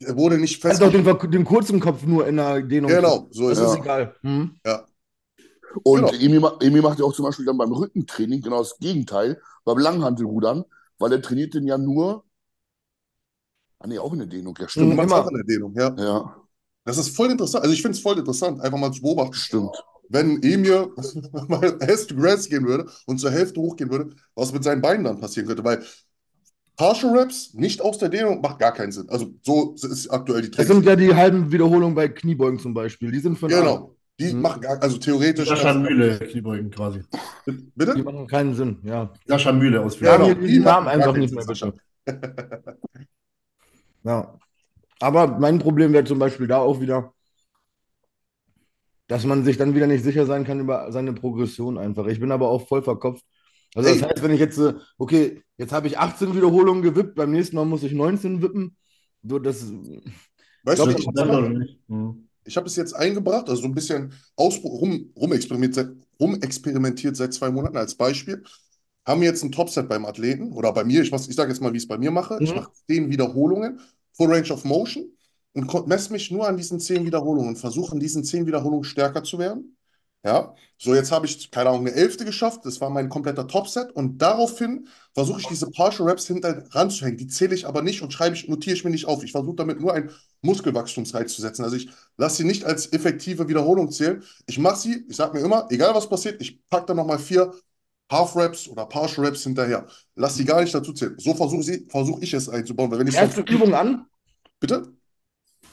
er 0.01 0.17
wurde 0.17 0.39
nicht 0.39 0.57
auch 0.65 0.69
festgelegt. 0.69 1.23
den, 1.23 1.31
den 1.31 1.45
kurzen 1.45 1.81
Kopf 1.81 2.03
nur 2.05 2.27
in 2.27 2.37
der 2.37 2.63
Dehnung. 2.63 2.91
Genau, 2.91 3.29
so 3.31 3.49
Das 3.49 3.59
ist 3.59 3.65
ist 3.65 3.71
es. 3.71 3.77
egal. 3.79 4.15
Hm? 4.23 4.57
Und 5.83 6.11
Genau. 6.11 6.13
Emi, 6.13 6.67
Emi 6.67 6.81
macht 6.81 6.99
ja 6.99 7.05
auch 7.05 7.13
zum 7.15 7.25
Beispiel 7.25 7.47
dann 7.47 7.59
beim 7.59 7.73
Rückentraining 7.73 8.41
genau 8.43 8.59
das 8.59 8.79
Gegenteil, 8.79 9.41
beim 9.65 9.79
Langhantelrudern, 9.79 10.65
weil 10.99 11.13
er 11.13 11.23
trainiert 11.23 11.55
den 11.55 11.67
ja 11.67 11.79
nur. 11.79 12.25
Ah, 13.79 13.87
nee, 13.89 13.99
auch 13.99 14.13
in 14.13 14.21
der 14.21 14.29
Dehnung, 14.29 14.57
ja, 14.61 14.69
stimmt. 14.69 14.95
Mhm. 14.95 15.01
immer. 15.01 15.17
auch 15.25 15.29
in 15.29 15.35
der 15.37 15.45
Dehnung, 15.45 15.75
ja. 15.77 15.95
Ja, 15.99 16.37
Das 16.85 16.99
ist 16.99 17.15
voll 17.17 17.31
interessant. 17.31 17.65
Also 17.65 17.75
ich 17.75 17.83
finde 17.83 17.97
es 17.97 18.03
voll 18.03 18.19
interessant, 18.19 18.61
einfach 18.61 18.79
mal 18.79 18.93
zu 18.93 19.03
beobachten. 19.03 19.35
stimmt. 19.35 19.77
Wenn 20.09 20.43
Emir 20.43 20.91
mal 21.49 21.79
Ass 21.81 22.07
to 22.07 22.15
Grass 22.15 22.49
gehen 22.49 22.67
würde 22.67 22.87
und 23.07 23.19
zur 23.19 23.31
Hälfte 23.31 23.61
hochgehen 23.61 23.91
würde, 23.91 24.15
was 24.35 24.53
mit 24.53 24.63
seinen 24.63 24.83
Beinen 24.83 25.05
dann 25.05 25.21
passieren 25.21 25.49
könnte. 25.49 25.65
Weil 25.65 25.83
Partial 26.77 27.17
Reps 27.17 27.55
nicht 27.55 27.81
aus 27.81 27.99
der 27.99 28.09
Dehnung 28.09 28.41
macht 28.41 28.59
gar 28.59 28.73
keinen 28.73 28.93
Sinn. 28.93 29.09
Also 29.09 29.35
so 29.43 29.75
ist 29.75 30.09
aktuell 30.11 30.43
die 30.43 30.51
Das 30.51 30.67
Training. 30.67 30.83
sind 30.83 30.87
ja 30.87 30.97
die 30.97 31.15
halben 31.15 31.51
Wiederholungen 31.53 31.95
bei 31.95 32.09
Kniebeugen 32.09 32.59
zum 32.59 32.75
Beispiel. 32.75 33.11
Die 33.11 33.21
sind 33.21 33.39
für. 33.39 33.47
Genau. 33.49 33.95
Die 34.21 34.33
Mhm. 34.33 34.43
machen 34.43 34.61
gar, 34.61 34.83
also 34.83 34.99
theoretisch. 34.99 35.49
Sascha 35.49 35.75
Mühle, 35.75 36.19
Kniebeugen 36.19 36.71
quasi. 36.71 37.01
Die 37.47 37.53
Bitte? 37.75 37.99
machen 38.03 38.27
keinen 38.27 38.55
Sinn, 38.55 38.79
ja. 38.85 39.13
Sascha 39.27 39.53
Mühle 39.53 39.81
aus 39.83 40.01
Wir 40.01 40.13
haben 40.13 40.25
Genau, 40.25 40.39
hier 40.39 40.49
die 40.49 40.61
machen 40.61 40.85
Namen 40.85 40.89
einfach 40.89 41.17
nicht 41.17 41.35
mehr, 41.35 41.45
bitte. 41.45 41.75
Ja. 44.05 44.39
Aber 45.01 45.39
mein 45.39 45.59
Problem 45.59 45.93
wäre 45.93 46.05
zum 46.05 46.19
Beispiel 46.19 46.47
da 46.47 46.59
auch 46.59 46.81
wieder, 46.81 47.13
dass 49.09 49.25
man 49.25 49.45
sich 49.45 49.57
dann 49.57 49.75
wieder 49.75 49.87
nicht 49.87 50.05
sicher 50.05 50.27
sein 50.27 50.45
kann 50.45 50.61
über 50.61 50.91
seine 50.93 51.13
Progression 51.13 51.79
einfach. 51.79 52.07
Ich 52.07 52.21
bin 52.21 52.33
aber 52.33 52.49
auch 52.49 52.67
voll 52.69 52.83
verkopft. 52.83 53.25
Also 53.75 53.89
das 53.89 54.03
Ey. 54.03 54.09
heißt, 54.09 54.23
wenn 54.23 54.33
ich 54.33 54.41
jetzt, 54.41 54.59
äh, 54.59 54.75
okay, 54.99 55.43
jetzt 55.57 55.73
habe 55.73 55.87
ich 55.87 55.99
18 55.99 56.35
Wiederholungen 56.37 56.83
gewippt, 56.83 57.15
beim 57.15 57.31
nächsten 57.33 57.57
Mal 57.57 57.65
muss 57.65 57.83
ich 57.83 57.93
19 57.93 58.43
wippen. 58.43 58.77
So, 59.23 59.39
das, 59.39 59.73
Weißt 60.65 60.77
glaub, 60.77 60.89
du, 60.89 60.95
das 60.95 61.01
ich, 61.01 61.77
ich 62.45 62.57
habe 62.57 62.67
es 62.67 62.77
jetzt 62.77 62.95
eingebracht, 62.95 63.49
also 63.49 63.63
so 63.63 63.69
ein 63.69 63.75
bisschen 63.75 64.13
rum, 64.39 65.13
rumexperimentiert, 65.17 65.97
rumexperimentiert 66.21 67.17
seit 67.17 67.35
zwei 67.35 67.51
Monaten 67.51 67.77
als 67.77 67.95
Beispiel. 67.95 68.43
Haben 69.07 69.21
wir 69.21 69.29
jetzt 69.29 69.43
ein 69.43 69.53
Topset 69.53 69.89
beim 69.89 70.07
Athleten 70.07 70.53
oder 70.53 70.73
bei 70.73 70.85
mir, 70.85 71.03
ich, 71.03 71.13
ich 71.13 71.35
sage 71.35 71.51
jetzt 71.51 71.61
mal, 71.61 71.73
wie 71.73 71.77
ich 71.79 71.85
es 71.85 71.89
bei 71.89 71.99
mir 71.99 72.11
mache. 72.11 72.39
Ich 72.43 72.51
Mhm. 72.53 72.57
mache 72.57 72.71
10 72.89 73.11
Wiederholungen, 73.11 73.81
Full 74.13 74.33
Range 74.33 74.53
of 74.53 74.65
Motion 74.65 75.11
und 75.55 75.87
messe 75.89 76.13
mich 76.13 76.31
nur 76.31 76.47
an 76.49 76.57
diesen 76.57 76.79
10 76.81 77.05
Wiederholungen 77.05 77.49
und 77.49 77.57
versuche 77.57 77.93
an 77.93 78.01
diesen 78.01 78.25
10 78.25 78.47
Wiederholungen 78.47 78.85
stärker 78.85 79.25
zu 79.25 79.39
werden. 79.39 79.77
Ja, 80.25 80.55
so 80.79 80.95
jetzt 80.95 81.11
habe 81.11 81.27
ich, 81.27 81.51
keine 81.51 81.71
Ahnung, 81.71 81.87
eine 81.87 81.97
Elfte 81.97 82.25
geschafft. 82.25 82.61
Das 82.65 82.81
war 82.81 82.91
mein 82.91 83.09
kompletter 83.09 83.49
Topset. 83.49 83.91
Und 83.93 84.19
daraufhin 84.19 84.89
versuche 85.15 85.41
ich 85.41 85.47
diese 85.49 85.69
Partial 85.71 86.09
Reps 86.09 86.27
hinter 86.27 86.65
ranzuhängen. 86.71 87.19
Die 87.19 87.27
zähle 87.27 87.55
ich 87.55 87.67
aber 87.67 87.83
nicht 87.83 88.03
und 88.03 88.13
schreibe 88.13 88.37
ich, 88.37 88.49
notiere 88.49 88.77
ich 88.77 88.85
mir 88.85 88.91
nicht 88.91 89.07
auf. 89.07 89.25
Ich 89.25 89.33
versuche 89.33 89.57
damit 89.57 89.81
nur 89.81 89.95
einen 89.95 90.11
Muskelwachstumsreiz 90.43 91.35
zu 91.35 91.43
setzen. 91.43 91.65
Also 91.65 91.77
ich 91.77 91.89
lasse 92.17 92.37
sie 92.37 92.45
nicht 92.45 92.65
als 92.65 92.93
effektive 92.93 93.49
Wiederholung 93.49 93.91
zählen. 93.91 94.23
Ich 94.47 94.59
mache 94.59 94.77
sie, 94.77 95.05
ich 95.09 95.17
sage 95.17 95.37
mir 95.37 95.45
immer, 95.45 95.67
egal 95.71 95.95
was 95.95 96.09
passiert, 96.09 96.41
ich 96.41 96.69
packe 96.69 96.87
dann 96.87 96.97
nochmal 96.97 97.19
vier 97.19 97.53
Half 98.11 98.37
Reps 98.37 98.69
oder 98.69 98.87
Partial 98.87 99.27
Reps 99.27 99.43
hinterher. 99.43 99.87
Lass 100.15 100.37
sie 100.37 100.45
gar 100.45 100.61
nicht 100.61 100.75
dazu 100.75 100.93
zählen. 100.93 101.17
So 101.19 101.35
versuche 101.35 101.63
sie, 101.63 101.87
versuche 101.89 102.23
ich 102.23 102.33
es 102.35 102.49
einzubauen. 102.49 102.91
Weil 102.91 103.01
wenn 103.01 103.07
ich 103.09 103.15
Erste 103.15 103.41
Übung 103.41 103.75
an? 103.75 104.07
Bitte? 104.61 104.93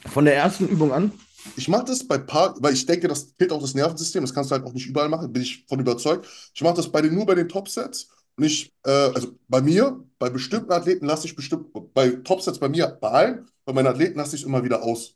Von 0.06 0.24
der 0.24 0.36
ersten 0.36 0.66
Übung 0.66 0.92
an? 0.92 1.12
Ich 1.56 1.68
mache 1.68 1.84
das 1.84 2.06
bei 2.06 2.18
paar, 2.18 2.54
weil 2.62 2.74
ich 2.74 2.86
denke, 2.86 3.08
das 3.08 3.36
killt 3.36 3.52
auch 3.52 3.60
das 3.60 3.74
Nervensystem. 3.74 4.22
Das 4.22 4.34
kannst 4.34 4.50
du 4.50 4.54
halt 4.56 4.64
auch 4.64 4.72
nicht 4.72 4.86
überall 4.86 5.08
machen, 5.08 5.32
bin 5.32 5.42
ich 5.42 5.64
von 5.68 5.80
überzeugt. 5.80 6.26
Ich 6.54 6.62
mache 6.62 6.74
das 6.76 6.90
bei 6.90 7.02
den, 7.02 7.14
nur 7.14 7.26
bei 7.26 7.34
den 7.34 7.48
Topsets. 7.48 8.08
Und 8.36 8.44
ich, 8.44 8.72
äh, 8.84 8.90
also 8.90 9.28
bei 9.48 9.60
mir, 9.60 10.02
bei 10.18 10.30
bestimmten 10.30 10.72
Athleten 10.72 11.06
lasse 11.06 11.26
ich 11.26 11.36
bestimmt, 11.36 11.66
bei 11.94 12.10
Topsets 12.10 12.58
bei 12.58 12.68
mir, 12.68 12.86
bei 13.00 13.08
allen, 13.08 13.48
bei 13.64 13.72
meinen 13.72 13.88
Athleten 13.88 14.18
lasse 14.18 14.36
ich 14.36 14.42
es 14.42 14.46
immer 14.48 14.64
wieder 14.64 14.82
aus. 14.82 15.14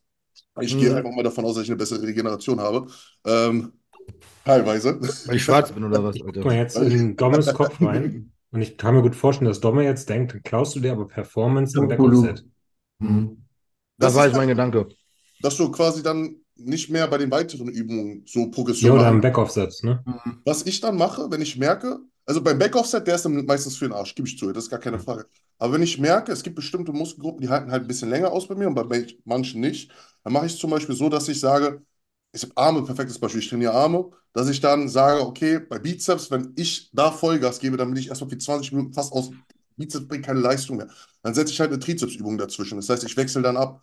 Ich 0.60 0.74
Mhm. 0.74 0.80
gehe 0.80 0.96
einfach 0.96 1.10
mal 1.12 1.22
davon 1.22 1.44
aus, 1.44 1.54
dass 1.54 1.64
ich 1.64 1.70
eine 1.70 1.78
bessere 1.78 2.02
Regeneration 2.02 2.60
habe. 2.60 2.86
Ähm, 3.24 3.72
teilweise. 4.44 5.00
Weil 5.26 5.36
ich 5.36 5.44
schwarz 5.44 5.72
bin 5.72 5.84
oder 5.84 6.02
was, 6.04 6.16
Alter? 6.16 6.32
Guck 6.32 6.44
mal 6.44 6.56
jetzt 6.56 6.76
in 6.76 7.16
Dommes 7.16 7.52
Kopf 7.54 7.80
rein. 7.82 8.32
Und 8.50 8.62
ich 8.62 8.76
kann 8.76 8.94
mir 8.94 9.02
gut 9.02 9.16
vorstellen, 9.16 9.48
dass 9.48 9.60
Domme 9.60 9.82
jetzt 9.84 10.08
denkt, 10.08 10.32
dann 10.32 10.42
klaust 10.42 10.76
du 10.76 10.80
dir 10.80 10.92
aber 10.92 11.08
Performance 11.08 11.76
im 11.76 11.84
Ja, 11.84 11.96
Back-Offset. 11.96 12.44
Mhm. 13.00 13.44
Das, 13.98 14.12
Das 14.12 14.14
war 14.16 14.26
jetzt 14.26 14.36
mein 14.36 14.48
Gedanke. 14.48 14.88
Dass 15.40 15.56
du 15.56 15.70
quasi 15.70 16.02
dann 16.02 16.36
nicht 16.56 16.90
mehr 16.90 17.08
bei 17.08 17.18
den 17.18 17.30
weiteren 17.30 17.68
Übungen 17.68 18.24
so 18.26 18.50
Ja, 18.50 18.52
Progression 18.52 18.92
oder 18.92 19.08
im 19.08 19.20
Back-Offset, 19.20 19.82
ne? 19.82 20.04
Was 20.44 20.62
ich 20.66 20.80
dann 20.80 20.96
mache, 20.96 21.30
wenn 21.30 21.40
ich 21.40 21.56
merke, 21.56 21.98
also 22.26 22.42
beim 22.42 22.58
Backoffset, 22.58 23.06
der 23.06 23.14
ist 23.16 23.24
dann 23.24 23.44
meistens 23.46 23.76
für 23.76 23.86
den 23.86 23.94
Arsch, 23.94 24.14
gebe 24.14 24.28
ich 24.28 24.38
zu, 24.38 24.52
das 24.52 24.64
ist 24.64 24.70
gar 24.70 24.78
keine 24.80 24.98
Frage. 24.98 25.26
Aber 25.58 25.72
wenn 25.74 25.82
ich 25.82 25.98
merke, 25.98 26.32
es 26.32 26.42
gibt 26.42 26.56
bestimmte 26.56 26.92
Muskelgruppen, 26.92 27.40
die 27.42 27.48
halten 27.48 27.70
halt 27.70 27.82
ein 27.82 27.86
bisschen 27.88 28.10
länger 28.10 28.30
aus 28.32 28.48
bei 28.48 28.54
mir 28.54 28.68
und 28.68 28.74
bei 28.74 29.06
manchen 29.24 29.60
nicht, 29.60 29.90
dann 30.22 30.32
mache 30.32 30.46
ich 30.46 30.52
es 30.54 30.58
zum 30.58 30.70
Beispiel 30.70 30.94
so, 30.94 31.08
dass 31.08 31.28
ich 31.28 31.40
sage, 31.40 31.82
ich 32.32 32.42
habe 32.42 32.52
Arme, 32.56 32.82
perfektes 32.82 33.18
Beispiel, 33.18 33.40
ich 33.40 33.48
trainiere 33.48 33.72
Arme, 33.72 34.10
dass 34.32 34.48
ich 34.48 34.60
dann 34.60 34.88
sage, 34.88 35.20
okay, 35.24 35.60
bei 35.60 35.78
Bizeps, 35.78 36.30
wenn 36.30 36.52
ich 36.56 36.90
da 36.92 37.12
Vollgas 37.12 37.60
gebe, 37.60 37.76
dann 37.76 37.88
bin 37.88 37.96
ich 38.00 38.08
erstmal 38.08 38.30
für 38.30 38.38
20 38.38 38.72
Minuten 38.72 38.92
fast 38.92 39.12
aus. 39.12 39.30
Bizeps 39.76 40.08
bringt 40.08 40.24
keine 40.26 40.40
Leistung 40.40 40.76
mehr. 40.78 40.88
Dann 41.22 41.34
setze 41.34 41.52
ich 41.52 41.60
halt 41.60 41.70
eine 41.70 41.78
Trizepsübung 41.78 42.36
dazwischen. 42.38 42.76
Das 42.76 42.88
heißt, 42.88 43.04
ich 43.04 43.16
wechsle 43.16 43.42
dann 43.42 43.56
ab. 43.56 43.82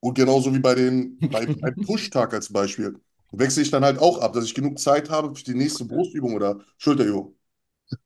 Und 0.00 0.14
genauso 0.14 0.54
wie 0.54 0.60
bei 0.60 0.74
den, 0.74 1.18
bei, 1.18 1.46
beim 1.46 1.74
Push-Tag 1.74 2.32
als 2.32 2.52
Beispiel, 2.52 2.98
wechsle 3.32 3.62
ich 3.62 3.70
dann 3.70 3.84
halt 3.84 3.98
auch 3.98 4.18
ab, 4.18 4.32
dass 4.32 4.44
ich 4.44 4.54
genug 4.54 4.78
Zeit 4.78 5.10
habe 5.10 5.34
für 5.34 5.44
die 5.44 5.54
nächste 5.54 5.84
Brustübung 5.84 6.34
oder 6.34 6.60
Schulterübung. 6.78 7.34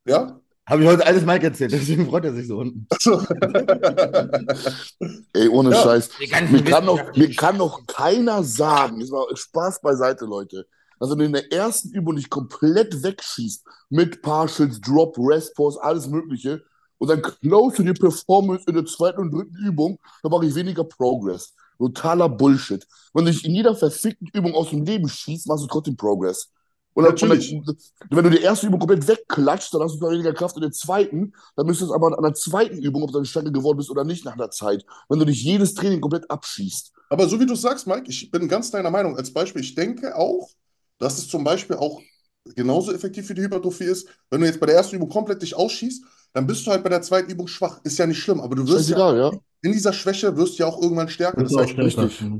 Ja? 0.05 0.39
Habe 0.67 0.81
ich 0.81 0.87
heute 0.87 1.05
alles 1.05 1.23
Mike 1.23 1.45
erzählt, 1.45 1.73
deswegen 1.73 2.07
freut 2.07 2.25
er 2.25 2.33
sich 2.33 2.47
so 2.47 2.57
unten. 2.57 2.87
Also, 2.89 3.21
Ey, 5.33 5.47
ohne 5.47 5.69
Ja. 5.71 5.83
Scheiß. 5.83 6.09
Mir 6.19 6.63
kann, 6.63 6.85
noch, 6.85 7.15
mir 7.15 7.35
kann 7.35 7.57
noch 7.57 7.85
keiner 7.85 8.43
sagen, 8.43 8.99
jetzt 8.99 9.11
mal 9.11 9.25
Spaß 9.35 9.81
beiseite, 9.81 10.25
Leute, 10.25 10.65
dass 10.99 11.11
wenn 11.11 11.19
du 11.19 11.25
in 11.25 11.33
der 11.33 11.51
ersten 11.51 11.91
Übung 11.91 12.15
dich 12.15 12.29
komplett 12.31 13.03
wegschießt 13.03 13.63
mit 13.89 14.23
Partials, 14.23 14.81
Drop, 14.81 15.15
Rest, 15.19 15.55
Pause, 15.55 15.81
alles 15.83 16.07
Mögliche 16.07 16.63
und 16.97 17.09
dann 17.09 17.21
close 17.21 17.77
du 17.77 17.83
die 17.83 17.93
Performance 17.93 18.65
in 18.67 18.73
der 18.73 18.85
zweiten 18.85 19.19
und 19.19 19.31
dritten 19.31 19.55
Übung, 19.57 19.99
dann 20.23 20.31
mache 20.31 20.47
ich 20.47 20.55
weniger 20.55 20.83
Progress. 20.83 21.53
Totaler 21.77 22.29
Bullshit. 22.29 22.85
Wenn 23.13 23.25
du 23.25 23.31
dich 23.31 23.45
in 23.45 23.55
jeder 23.55 23.75
verfickten 23.75 24.27
Übung 24.33 24.53
aus 24.53 24.69
dem 24.69 24.83
Leben 24.83 25.07
schießt, 25.07 25.47
machst 25.47 25.63
du 25.63 25.67
trotzdem 25.67 25.95
Progress. 25.95 26.51
Natürlich. 26.95 27.51
dann, 27.65 27.77
wenn 28.09 28.23
du 28.23 28.29
die 28.29 28.41
erste 28.41 28.67
Übung 28.67 28.79
komplett 28.79 29.07
wegklatscht, 29.07 29.73
dann 29.73 29.81
hast 29.81 29.95
du 29.95 29.99
zwar 29.99 30.11
weniger 30.11 30.33
Kraft 30.33 30.55
in 30.55 30.61
der 30.61 30.71
zweiten, 30.71 31.33
dann 31.55 31.65
müsstest 31.65 31.89
du 31.89 31.93
aber 31.93 32.17
an 32.17 32.23
der 32.23 32.33
zweiten 32.33 32.77
Übung, 32.77 33.03
ob 33.03 33.11
du 33.11 33.17
eine 33.17 33.25
Stange 33.25 33.51
geworden 33.51 33.77
bist 33.77 33.89
oder 33.89 34.05
nicht, 34.05 34.23
nach 34.23 34.33
einer 34.33 34.49
Zeit. 34.49 34.85
Wenn 35.09 35.19
du 35.19 35.25
dich 35.25 35.43
jedes 35.43 35.73
Training 35.73 35.99
komplett 35.99 36.29
abschießt. 36.31 36.93
aber 37.09 37.27
so 37.27 37.39
wie 37.39 37.45
du 37.45 37.55
sagst, 37.55 37.85
Mike, 37.85 38.05
ich 38.07 38.31
bin 38.31 38.47
ganz 38.47 38.71
deiner 38.71 38.91
Meinung. 38.91 39.17
Als 39.17 39.33
Beispiel, 39.33 39.61
ich 39.61 39.75
denke 39.75 40.15
auch, 40.15 40.49
dass 40.97 41.17
es 41.17 41.27
zum 41.27 41.43
Beispiel 41.43 41.75
auch 41.75 42.01
genauso 42.55 42.93
effektiv 42.93 43.27
für 43.27 43.35
die 43.35 43.41
Hypertrophie 43.41 43.85
ist. 43.85 44.07
Wenn 44.29 44.41
du 44.41 44.47
jetzt 44.47 44.59
bei 44.59 44.67
der 44.67 44.75
ersten 44.75 44.95
Übung 44.95 45.09
komplett 45.09 45.41
dich 45.41 45.55
ausschießt, 45.55 46.03
dann 46.35 46.45
bist 46.45 46.67
du 46.67 46.71
halt 46.71 46.83
bei 46.83 46.89
der 46.89 47.01
zweiten 47.01 47.31
Übung 47.31 47.47
schwach. 47.47 47.79
Ist 47.85 47.97
ja 47.97 48.05
nicht 48.05 48.19
schlimm, 48.19 48.41
aber 48.41 48.55
du 48.55 48.67
wirst 48.67 48.89
ja, 48.89 49.15
ja. 49.15 49.31
in 49.61 49.71
dieser 49.71 49.93
Schwäche 49.93 50.35
wirst 50.35 50.59
du 50.59 50.63
ja 50.63 50.69
auch 50.69 50.81
irgendwann 50.81 51.07
stärker. 51.07 51.41
Das 51.41 51.49
ist 51.51 51.55
auch 51.57 51.61
heißt, 51.61 51.71
stärker. 51.71 52.03
richtig. 52.03 52.31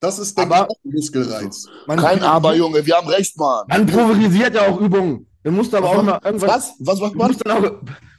das 0.00 0.18
ist, 0.18 0.36
denke 0.36 0.54
Aber- 0.56 0.68
ich, 0.82 0.92
Muskelreiz. 0.92 1.66
Man 1.86 1.98
Kein 2.00 2.22
Aber, 2.22 2.54
Junge, 2.56 2.84
wir 2.84 2.96
haben 2.96 3.06
recht, 3.08 3.38
Mann. 3.38 3.64
Man 3.68 3.86
priorisiert 3.86 4.54
ja 4.56 4.66
auch 4.68 4.80
Übungen. 4.80 5.26
Dann 5.44 5.54
musst 5.54 5.72
du 5.72 5.76
aber 5.76 5.90
auch 5.90 6.02
mal 6.02 6.20
irgendwas. 6.24 6.74
Was? 6.80 6.98
Was 6.98 7.12
macht 7.14 7.46
Du 7.46 7.48
man? 7.48 7.64
auch, 7.64 7.72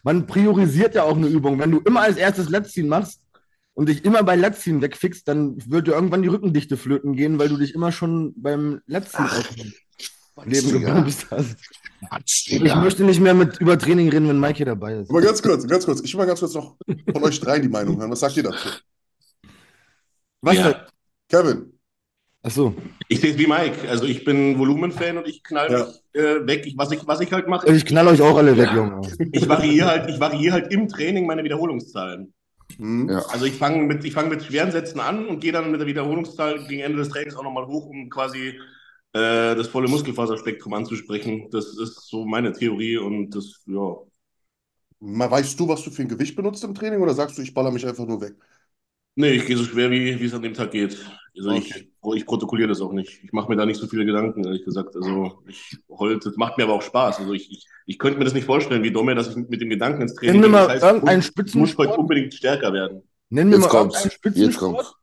man 0.03 0.25
priorisiert 0.27 0.95
ja 0.95 1.03
auch 1.03 1.17
eine 1.17 1.27
Übung. 1.27 1.59
Wenn 1.59 1.71
du 1.71 1.79
immer 1.79 2.01
als 2.03 2.15
erstes 2.15 2.47
Letztziehen 2.47 2.87
machst 2.87 3.19
und 3.73 3.89
dich 3.89 4.05
immer 4.05 4.23
bei 4.23 4.37
Letzziehen 4.37 4.81
wegfickst, 4.81 5.27
dann 5.27 5.57
wird 5.69 5.87
dir 5.87 5.91
irgendwann 5.91 6.21
die 6.21 6.29
Rückendichte 6.29 6.77
flöten 6.77 7.17
gehen, 7.17 7.37
weil 7.37 7.49
du 7.49 7.57
dich 7.57 7.75
immer 7.75 7.91
schon 7.91 8.33
beim 8.37 8.79
Letzten 8.87 9.23
dem 9.25 9.73
Leben 10.45 10.71
gebumst 10.81 11.27
hast. 11.31 11.57
Quatsch, 12.09 12.51
Ich 12.51 12.75
möchte 12.75 13.03
nicht 13.03 13.19
mehr 13.19 13.33
mit 13.33 13.59
über 13.59 13.77
Training 13.77 14.09
reden, 14.09 14.27
wenn 14.29 14.39
Mike 14.39 14.57
hier 14.57 14.65
dabei 14.67 14.93
ist. 14.95 15.09
Aber 15.09 15.21
ganz 15.21 15.41
kurz, 15.41 15.65
ganz 15.67 15.85
kurz. 15.85 16.01
Ich 16.01 16.13
will 16.13 16.19
mal 16.19 16.27
ganz 16.27 16.39
kurz 16.39 16.53
noch 16.53 16.75
von 17.11 17.23
euch 17.23 17.39
drei 17.39 17.59
die 17.59 17.69
Meinung 17.69 17.97
hören. 17.99 18.11
Was 18.11 18.19
sagt 18.19 18.37
ihr 18.37 18.43
dazu? 18.43 18.69
Was 20.41 20.55
Ja. 20.55 20.71
denn? 20.71 20.81
Kevin, 21.29 21.73
Achso. 22.43 22.73
Ich 23.09 23.19
sehe 23.19 23.31
es 23.31 23.37
wie 23.37 23.47
Mike. 23.47 23.89
Also 23.89 24.05
ich 24.05 24.23
bin 24.23 24.57
Volumenfan 24.57 25.17
und 25.17 25.27
ich 25.27 25.43
knall 25.43 25.71
Ja. 25.71 25.85
mich 25.85 26.03
äh, 26.13 26.45
weg. 26.47 26.65
Ich, 26.65 26.77
was, 26.77 26.91
ich, 26.91 27.05
was 27.07 27.19
ich 27.19 27.31
halt 27.33 27.47
mache, 27.47 27.67
Ich 27.73 27.85
knall 27.85 28.07
euch 28.07 28.21
auch 28.21 28.37
alle 28.37 28.55
weg, 28.57 28.69
Junge. 28.73 29.01
ich 29.33 29.49
variiere 29.49 29.87
halt, 29.87 30.09
ich 30.09 30.19
variiere 30.19 30.53
halt 30.53 30.71
im 30.71 30.87
Training 30.87 31.25
meine 31.25 31.43
Wiederholungszahlen. 31.43 32.33
hm? 32.77 33.09
Ja. 33.09 33.25
Also 33.29 33.45
ich 33.45 33.53
fange 33.55 33.83
mit, 33.83 34.05
ich 34.05 34.13
fange 34.13 34.29
mit 34.29 34.43
schweren 34.43 34.71
Sätzen 34.71 34.99
an 34.99 35.25
und 35.27 35.39
gehe 35.41 35.51
dann 35.51 35.71
mit 35.71 35.79
der 35.81 35.87
Wiederholungszahl 35.87 36.65
gegen 36.67 36.81
Ende 36.81 36.99
des 36.99 37.09
Trainings 37.09 37.35
auch 37.35 37.43
nochmal 37.43 37.65
hoch, 37.65 37.87
um 37.87 38.09
quasi 38.09 38.53
äh, 39.17 39.55
das 39.55 39.67
volle 39.67 39.87
Muskelfaserspektrum 39.87 40.73
anzusprechen. 40.73 41.49
Das 41.51 41.65
ist 41.77 42.07
so 42.09 42.25
meine 42.25 42.53
Theorie 42.53 42.97
und 42.97 43.31
das, 43.35 43.63
ja. 43.67 43.97
Weißt 44.99 45.59
du, 45.59 45.67
was 45.67 45.83
du 45.83 45.89
für 45.91 46.03
ein 46.03 46.07
Gewicht 46.07 46.35
benutzt 46.35 46.63
im 46.63 46.73
Training 46.75 47.01
oder 47.01 47.13
sagst 47.15 47.37
du, 47.37 47.41
ich 47.41 47.53
baller 47.53 47.71
mich 47.71 47.85
einfach 47.87 48.05
nur 48.05 48.21
weg? 48.21 48.35
Nee, 49.15 49.31
ich 49.31 49.45
gehe 49.47 49.57
so 49.57 49.63
schwer, 49.63 49.89
wie, 49.89 50.11
es 50.23 50.33
an 50.33 50.43
dem 50.43 50.53
Tag 50.53 50.71
geht. 50.71 50.97
Also 51.35 51.49
Okay. 51.49 51.57
ich, 51.57 51.89
oh, 52.01 52.13
ich 52.13 52.25
protokolliere 52.25 52.69
das 52.69 52.81
auch 52.81 52.91
nicht. 52.93 53.23
Ich 53.23 53.31
mache 53.33 53.49
mir 53.49 53.55
da 53.55 53.65
nicht 53.65 53.79
so 53.79 53.87
viele 53.87 54.05
Gedanken, 54.05 54.43
ehrlich 54.45 54.63
gesagt. 54.63 54.95
Also 54.95 55.41
ich 55.47 55.77
heute, 55.89 56.19
das 56.19 56.37
macht 56.37 56.57
mir 56.57 56.65
aber 56.65 56.73
auch 56.73 56.81
Spaß. 56.83 57.19
Also 57.19 57.33
ich, 57.33 57.51
ich, 57.51 57.65
ich 57.87 57.97
könnte 57.99 58.19
mir 58.19 58.25
das 58.25 58.33
nicht 58.35 58.45
vorstellen, 58.45 58.83
wie 58.83 58.91
Domme, 58.91 59.15
dass 59.15 59.29
ich 59.29 59.35
mit 59.35 59.59
dem 59.61 59.69
Gedanken 59.69 60.03
ins 60.03 60.13
Training 60.15 60.33
Nenn 60.33 60.41
mir 60.41 60.49
gehe. 60.49 60.49
mal 60.49 60.67
Das 60.67 60.83
heißt, 60.83 60.83
irgendeinen 60.83 61.21
ich 61.43 61.55
muss 61.55 61.77
heute 61.77 61.93
Spitzensport. 61.93 61.99
unbedingt 61.99 62.33
stärker 62.33 62.71
werden. 62.73 63.01
Nenn 63.29 63.49
mir 63.49 63.55
Jetzt 63.55 63.61
mal 63.61 63.69
kommt's. 63.69 63.95
irgendeinen 63.95 64.13
Jetzt 64.33 64.57
Spitzensport. 64.57 64.96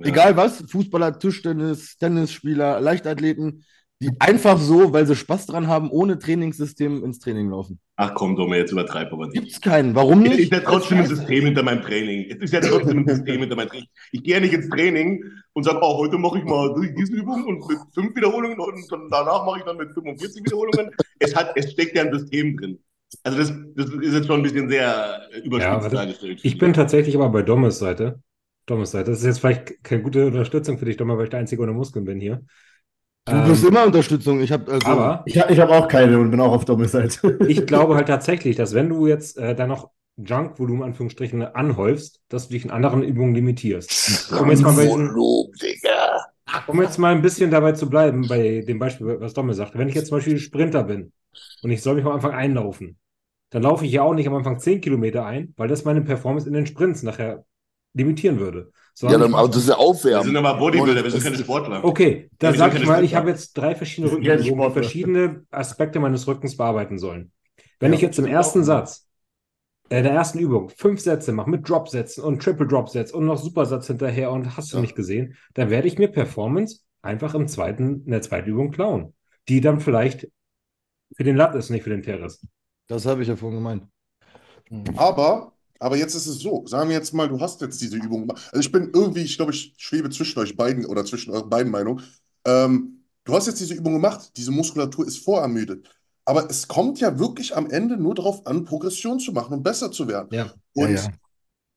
Ja. 0.00 0.06
Egal 0.06 0.36
was, 0.36 0.62
Fußballer, 0.68 1.18
Tischtennis, 1.18 1.96
Tennisspieler, 1.98 2.80
Leichtathleten, 2.80 3.64
die 4.02 4.10
einfach 4.18 4.58
so, 4.58 4.94
weil 4.94 5.06
sie 5.06 5.14
Spaß 5.14 5.44
dran 5.46 5.66
haben, 5.68 5.90
ohne 5.90 6.18
Trainingssystem 6.18 7.04
ins 7.04 7.18
Training 7.18 7.50
laufen. 7.50 7.78
Ach 7.96 8.14
komm, 8.14 8.34
Domme, 8.34 8.56
jetzt 8.56 8.72
übertreib 8.72 9.12
aber 9.12 9.26
nicht. 9.26 9.34
Gibt's 9.34 9.60
keinen. 9.60 9.94
Warum 9.94 10.22
Es 10.24 10.30
nicht? 10.30 10.40
ist 10.40 10.52
ja 10.52 10.60
trotzdem 10.60 10.98
ein 11.00 11.06
System 11.06 11.44
hinter 11.44 11.62
meinem 11.62 11.82
Training. 11.82 12.30
Es 12.30 12.38
ist 12.38 12.54
ja 12.54 12.60
trotzdem 12.62 13.00
ein 13.00 13.06
System 13.06 13.40
hinter 13.40 13.56
meinem 13.56 13.68
Training. 13.68 13.88
Ich 14.12 14.22
gehe 14.22 14.34
ja 14.34 14.40
nicht 14.40 14.54
ins 14.54 14.70
Training 14.70 15.22
und 15.52 15.64
sage, 15.64 15.80
oh, 15.82 15.98
heute 15.98 16.16
mache 16.16 16.38
ich 16.38 16.44
mal 16.44 16.74
diese 16.96 17.12
Übung 17.12 17.44
und 17.44 17.68
mit 17.68 17.78
fünf 17.92 18.16
Wiederholungen 18.16 18.58
und 18.58 18.74
danach 19.10 19.44
mache 19.44 19.58
ich 19.58 19.64
dann 19.64 19.76
mit 19.76 19.92
45 19.92 20.44
Wiederholungen. 20.46 20.90
Es, 21.18 21.36
hat, 21.36 21.52
es 21.56 21.72
steckt 21.72 21.94
ja 21.94 22.04
ein 22.04 22.12
System 22.18 22.56
drin. 22.56 22.78
Also 23.22 23.36
das, 23.38 23.52
das 23.74 23.90
ist 23.90 24.14
jetzt 24.14 24.26
schon 24.28 24.40
ein 24.40 24.42
bisschen 24.44 24.70
sehr 24.70 25.20
äh, 25.32 25.38
Ja, 25.40 25.44
überspitzt 25.44 25.82
warte. 25.82 25.96
dargestellt. 25.96 26.40
Ich 26.42 26.56
bin 26.56 26.72
tatsächlich 26.72 27.16
aber 27.16 27.28
bei 27.28 27.42
Dommes 27.42 27.78
Seite. 27.78 28.20
Seite. 28.86 29.10
Das 29.10 29.20
ist 29.20 29.26
jetzt 29.26 29.40
vielleicht 29.40 29.82
keine 29.84 30.02
gute 30.02 30.26
Unterstützung 30.26 30.78
für 30.78 30.84
dich, 30.84 30.96
Domme, 30.96 31.16
weil 31.16 31.24
ich 31.24 31.30
der 31.30 31.40
Einzige 31.40 31.62
ohne 31.62 31.72
Muskeln 31.72 32.04
bin 32.04 32.20
hier. 32.20 32.44
Du 33.28 33.42
bist 33.42 33.62
Ähm, 33.62 33.64
immer 33.64 33.84
Unterstützung. 33.84 34.40
Ich 34.40 34.50
habe 34.52 34.70
also, 34.72 34.86
aber 34.90 35.24
Ich, 35.24 35.36
ich 35.36 35.60
habe 35.60 35.72
auch 35.72 35.88
keine 35.88 36.18
und 36.18 36.30
bin 36.30 36.40
auch 36.40 36.52
auf 36.52 36.64
dummer 36.64 36.88
Seite. 36.88 37.38
ich 37.46 37.66
glaube 37.66 37.94
halt 37.94 38.08
tatsächlich, 38.08 38.56
dass 38.56 38.74
wenn 38.74 38.88
du 38.88 39.06
jetzt 39.06 39.38
äh, 39.38 39.54
da 39.54 39.66
noch 39.66 39.90
Junk-Volumen, 40.16 40.82
Anführungsstrichen, 40.82 41.42
anhäufst, 41.42 42.20
dass 42.28 42.48
du 42.48 42.54
dich 42.54 42.64
in 42.64 42.70
anderen 42.70 43.02
Übungen 43.02 43.34
limitierst. 43.34 44.32
Um 44.38 44.50
jetzt 44.50 44.62
mal 44.62 44.72
bei 44.74 44.88
um 46.66 46.80
jetzt 46.82 46.98
mal 46.98 47.12
ein 47.14 47.22
bisschen 47.22 47.50
dabei 47.50 47.72
zu 47.72 47.88
bleiben, 47.88 48.26
bei 48.28 48.62
dem 48.66 48.78
Beispiel, 48.78 49.20
was 49.20 49.34
Domme 49.34 49.54
sagte. 49.54 49.78
Wenn 49.78 49.88
ich 49.88 49.94
jetzt 49.94 50.08
zum 50.08 50.18
Beispiel 50.18 50.38
Sprinter 50.38 50.84
bin 50.84 51.12
und 51.62 51.70
ich 51.70 51.82
soll 51.82 51.94
mich 51.96 52.04
am 52.04 52.12
Anfang 52.12 52.32
einlaufen, 52.32 52.98
dann 53.50 53.62
laufe 53.62 53.84
ich 53.84 53.92
ja 53.92 54.02
auch 54.02 54.14
nicht 54.14 54.28
am 54.28 54.34
Anfang 54.34 54.58
10 54.58 54.80
Kilometer 54.80 55.24
ein, 55.26 55.54
weil 55.56 55.68
das 55.68 55.84
meine 55.84 56.02
Performance 56.02 56.46
in 56.48 56.54
den 56.54 56.66
Sprints 56.66 57.02
nachher 57.02 57.44
limitieren 57.94 58.38
würde. 58.38 58.70
Ja, 59.02 59.16
dann, 59.18 59.34
aber 59.34 59.48
das 59.48 59.56
ist 59.58 59.68
ja 59.68 59.74
wir 59.74 59.80
Aufwärmen. 59.80 60.24
sind 60.26 60.36
aber 60.36 60.58
Bodybuilder, 60.58 61.02
wir 61.04 61.10
sind 61.10 61.22
keine 61.24 61.36
Sportler. 61.38 61.84
Okay, 61.84 62.30
da 62.38 62.48
Ja, 62.48 62.52
wir 62.52 62.58
sag 62.58 62.74
ich 62.74 62.86
mal, 62.86 63.02
ich 63.04 63.14
habe 63.14 63.30
jetzt 63.30 63.56
drei 63.56 63.74
verschiedene 63.74 64.10
Wir 64.12 64.16
Rückenübungen, 64.18 64.44
die 64.44 64.48
Sportler. 64.48 64.72
verschiedene 64.82 65.46
Aspekte 65.50 66.00
meines 66.00 66.26
Rückens 66.26 66.56
bearbeiten 66.56 66.98
sollen. 66.98 67.32
Wenn 67.78 67.92
Ja. 67.92 67.96
ich 67.96 68.02
jetzt 68.02 68.18
im 68.18 68.26
ersten 68.26 68.62
Satz, 68.62 69.08
äh, 69.88 70.02
der 70.02 70.12
ersten 70.12 70.38
Übung, 70.38 70.68
fünf 70.70 71.00
Sätze 71.00 71.32
mache 71.32 71.50
mit 71.50 71.68
Dropsätzen 71.68 72.22
und 72.24 72.42
Triple 72.42 72.66
Dropsatz 72.66 73.10
und 73.10 73.24
noch 73.26 73.38
Supersatz 73.38 73.86
hinterher 73.86 74.30
und 74.32 74.56
hast 74.56 74.72
du 74.72 74.76
Ja. 74.76 74.82
nicht 74.82 74.94
gesehen, 74.96 75.36
dann 75.54 75.70
werde 75.70 75.88
ich 75.88 75.98
mir 75.98 76.08
Performance 76.08 76.80
einfach 77.02 77.34
im 77.34 77.48
zweiten, 77.48 78.04
in 78.04 78.10
der 78.10 78.22
zweiten 78.22 78.50
Übung 78.50 78.70
klauen. 78.70 79.14
die 79.48 79.60
dann 79.62 79.80
vielleicht 79.80 80.28
für 81.16 81.24
den 81.24 81.36
Latt 81.36 81.54
ist, 81.56 81.70
nicht 81.70 81.82
für 81.82 81.90
den 81.90 82.02
Terrace. 82.02 82.46
Das 82.86 83.06
habe 83.06 83.22
ich 83.22 83.28
ja 83.28 83.36
vorhin 83.36 83.58
gemeint. 83.58 83.84
Aber, 84.96 85.52
aber 85.80 85.96
jetzt 85.96 86.14
ist 86.14 86.26
es 86.26 86.40
so, 86.40 86.66
sagen 86.66 86.90
wir 86.90 86.96
jetzt 86.96 87.14
mal, 87.14 87.28
du 87.28 87.40
hast 87.40 87.60
jetzt 87.62 87.80
diese 87.80 87.96
Übung 87.96 88.22
gemacht. 88.22 88.48
Also 88.52 88.60
ich 88.60 88.70
bin 88.70 88.90
irgendwie, 88.94 89.22
ich 89.22 89.36
glaube, 89.36 89.52
ich 89.52 89.74
schwebe 89.78 90.10
zwischen 90.10 90.38
euch 90.38 90.56
beiden 90.56 90.86
oder 90.86 91.04
zwischen 91.06 91.32
euren 91.32 91.48
beiden 91.48 91.72
Meinungen. 91.72 92.04
Ähm, 92.44 93.04
du 93.24 93.34
hast 93.34 93.46
jetzt 93.46 93.60
diese 93.60 93.74
Übung 93.74 93.94
gemacht, 93.94 94.32
diese 94.36 94.52
Muskulatur 94.52 95.06
ist 95.06 95.24
vorermüdet. 95.24 95.88
Aber 96.26 96.50
es 96.50 96.68
kommt 96.68 97.00
ja 97.00 97.18
wirklich 97.18 97.56
am 97.56 97.68
Ende 97.70 97.96
nur 97.96 98.14
darauf 98.14 98.46
an, 98.46 98.64
Progression 98.64 99.18
zu 99.20 99.32
machen 99.32 99.54
und 99.54 99.62
besser 99.62 99.90
zu 99.90 100.06
werden. 100.06 100.28
Ja. 100.32 100.54
Und 100.74 100.96
Ja, 100.96 101.02
ja. 101.02 101.10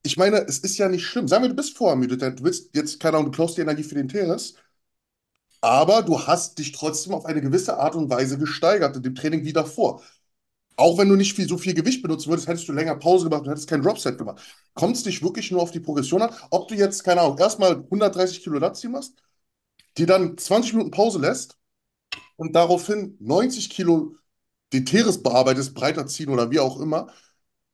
ich 0.04 0.18
meine, 0.18 0.40
es 0.48 0.60
ist 0.60 0.78
ja 0.78 0.90
nicht 0.90 1.06
schlimm. 1.06 1.28
Sagen 1.28 1.44
wir, 1.44 1.50
du 1.50 1.56
bist 1.56 1.78
vorermüdet, 1.78 2.22
du 2.22 2.44
willst 2.44 2.76
jetzt, 2.76 3.00
keine 3.00 3.18
Ahnung, 3.18 3.32
du 3.32 3.36
klaust 3.38 3.58
die 3.58 3.62
Energie 3.62 3.84
für 3.84 3.96
den 3.96 4.10
Terrace, 4.10 4.56
aber 5.62 6.02
du 6.02 6.20
hast 6.20 6.60
dich 6.60 6.74
trotzdem 6.74 7.14
auf 7.14 7.26
eine 7.26 7.42
gewisse 7.42 7.78
Art 7.78 7.96
und 7.96 8.10
Weise 8.10 8.38
gesteigert 8.38 8.98
in 8.98 9.04
dem 9.04 9.16
Training 9.16 9.46
wie 9.46 9.54
davor. 9.54 10.02
Auch 10.76 10.98
wenn 10.98 11.10
du 11.10 11.16
nicht 11.16 11.36
viel, 11.36 11.48
so 11.48 11.58
viel 11.58 11.74
Gewicht 11.74 12.02
benutzen 12.02 12.30
würdest, 12.30 12.48
hättest 12.48 12.68
du 12.68 12.74
länger 12.74 12.96
Pause 12.96 13.26
gemacht 13.26 13.44
und 13.44 13.50
hättest 13.50 13.70
kein 13.70 13.82
Dropset 13.82 14.18
gemacht. 14.18 14.42
Kommt 14.74 14.96
es 14.96 15.04
dich 15.04 15.22
wirklich 15.22 15.52
nur 15.52 15.62
auf 15.62 15.72
die 15.72 15.80
Progression 15.80 16.22
an? 16.22 16.34
Ob 16.50 16.68
du 16.68 16.76
jetzt, 16.76 17.04
keine 17.04 17.22
Ahnung, 17.22 17.38
erstmal 17.38 17.84
130 17.90 18.44
Kilo 18.44 18.58
Lat 18.60 18.84
machst, 18.86 19.14
die 19.98 20.06
dann 20.06 20.38
20 20.38 20.74
Minuten 20.74 20.92
Pause 20.92 21.20
lässt 21.20 21.58
und 22.38 22.56
daraufhin 22.56 23.18
90 23.20 23.70
Kilo 23.70 24.16
den 24.74 24.86
Teres 24.86 25.22
bearbeitest, 25.24 25.74
breiter 25.76 26.08
ziehen 26.08 26.30
oder 26.30 26.52
wie 26.52 26.60
auch 26.60 26.80
immer. 26.82 27.08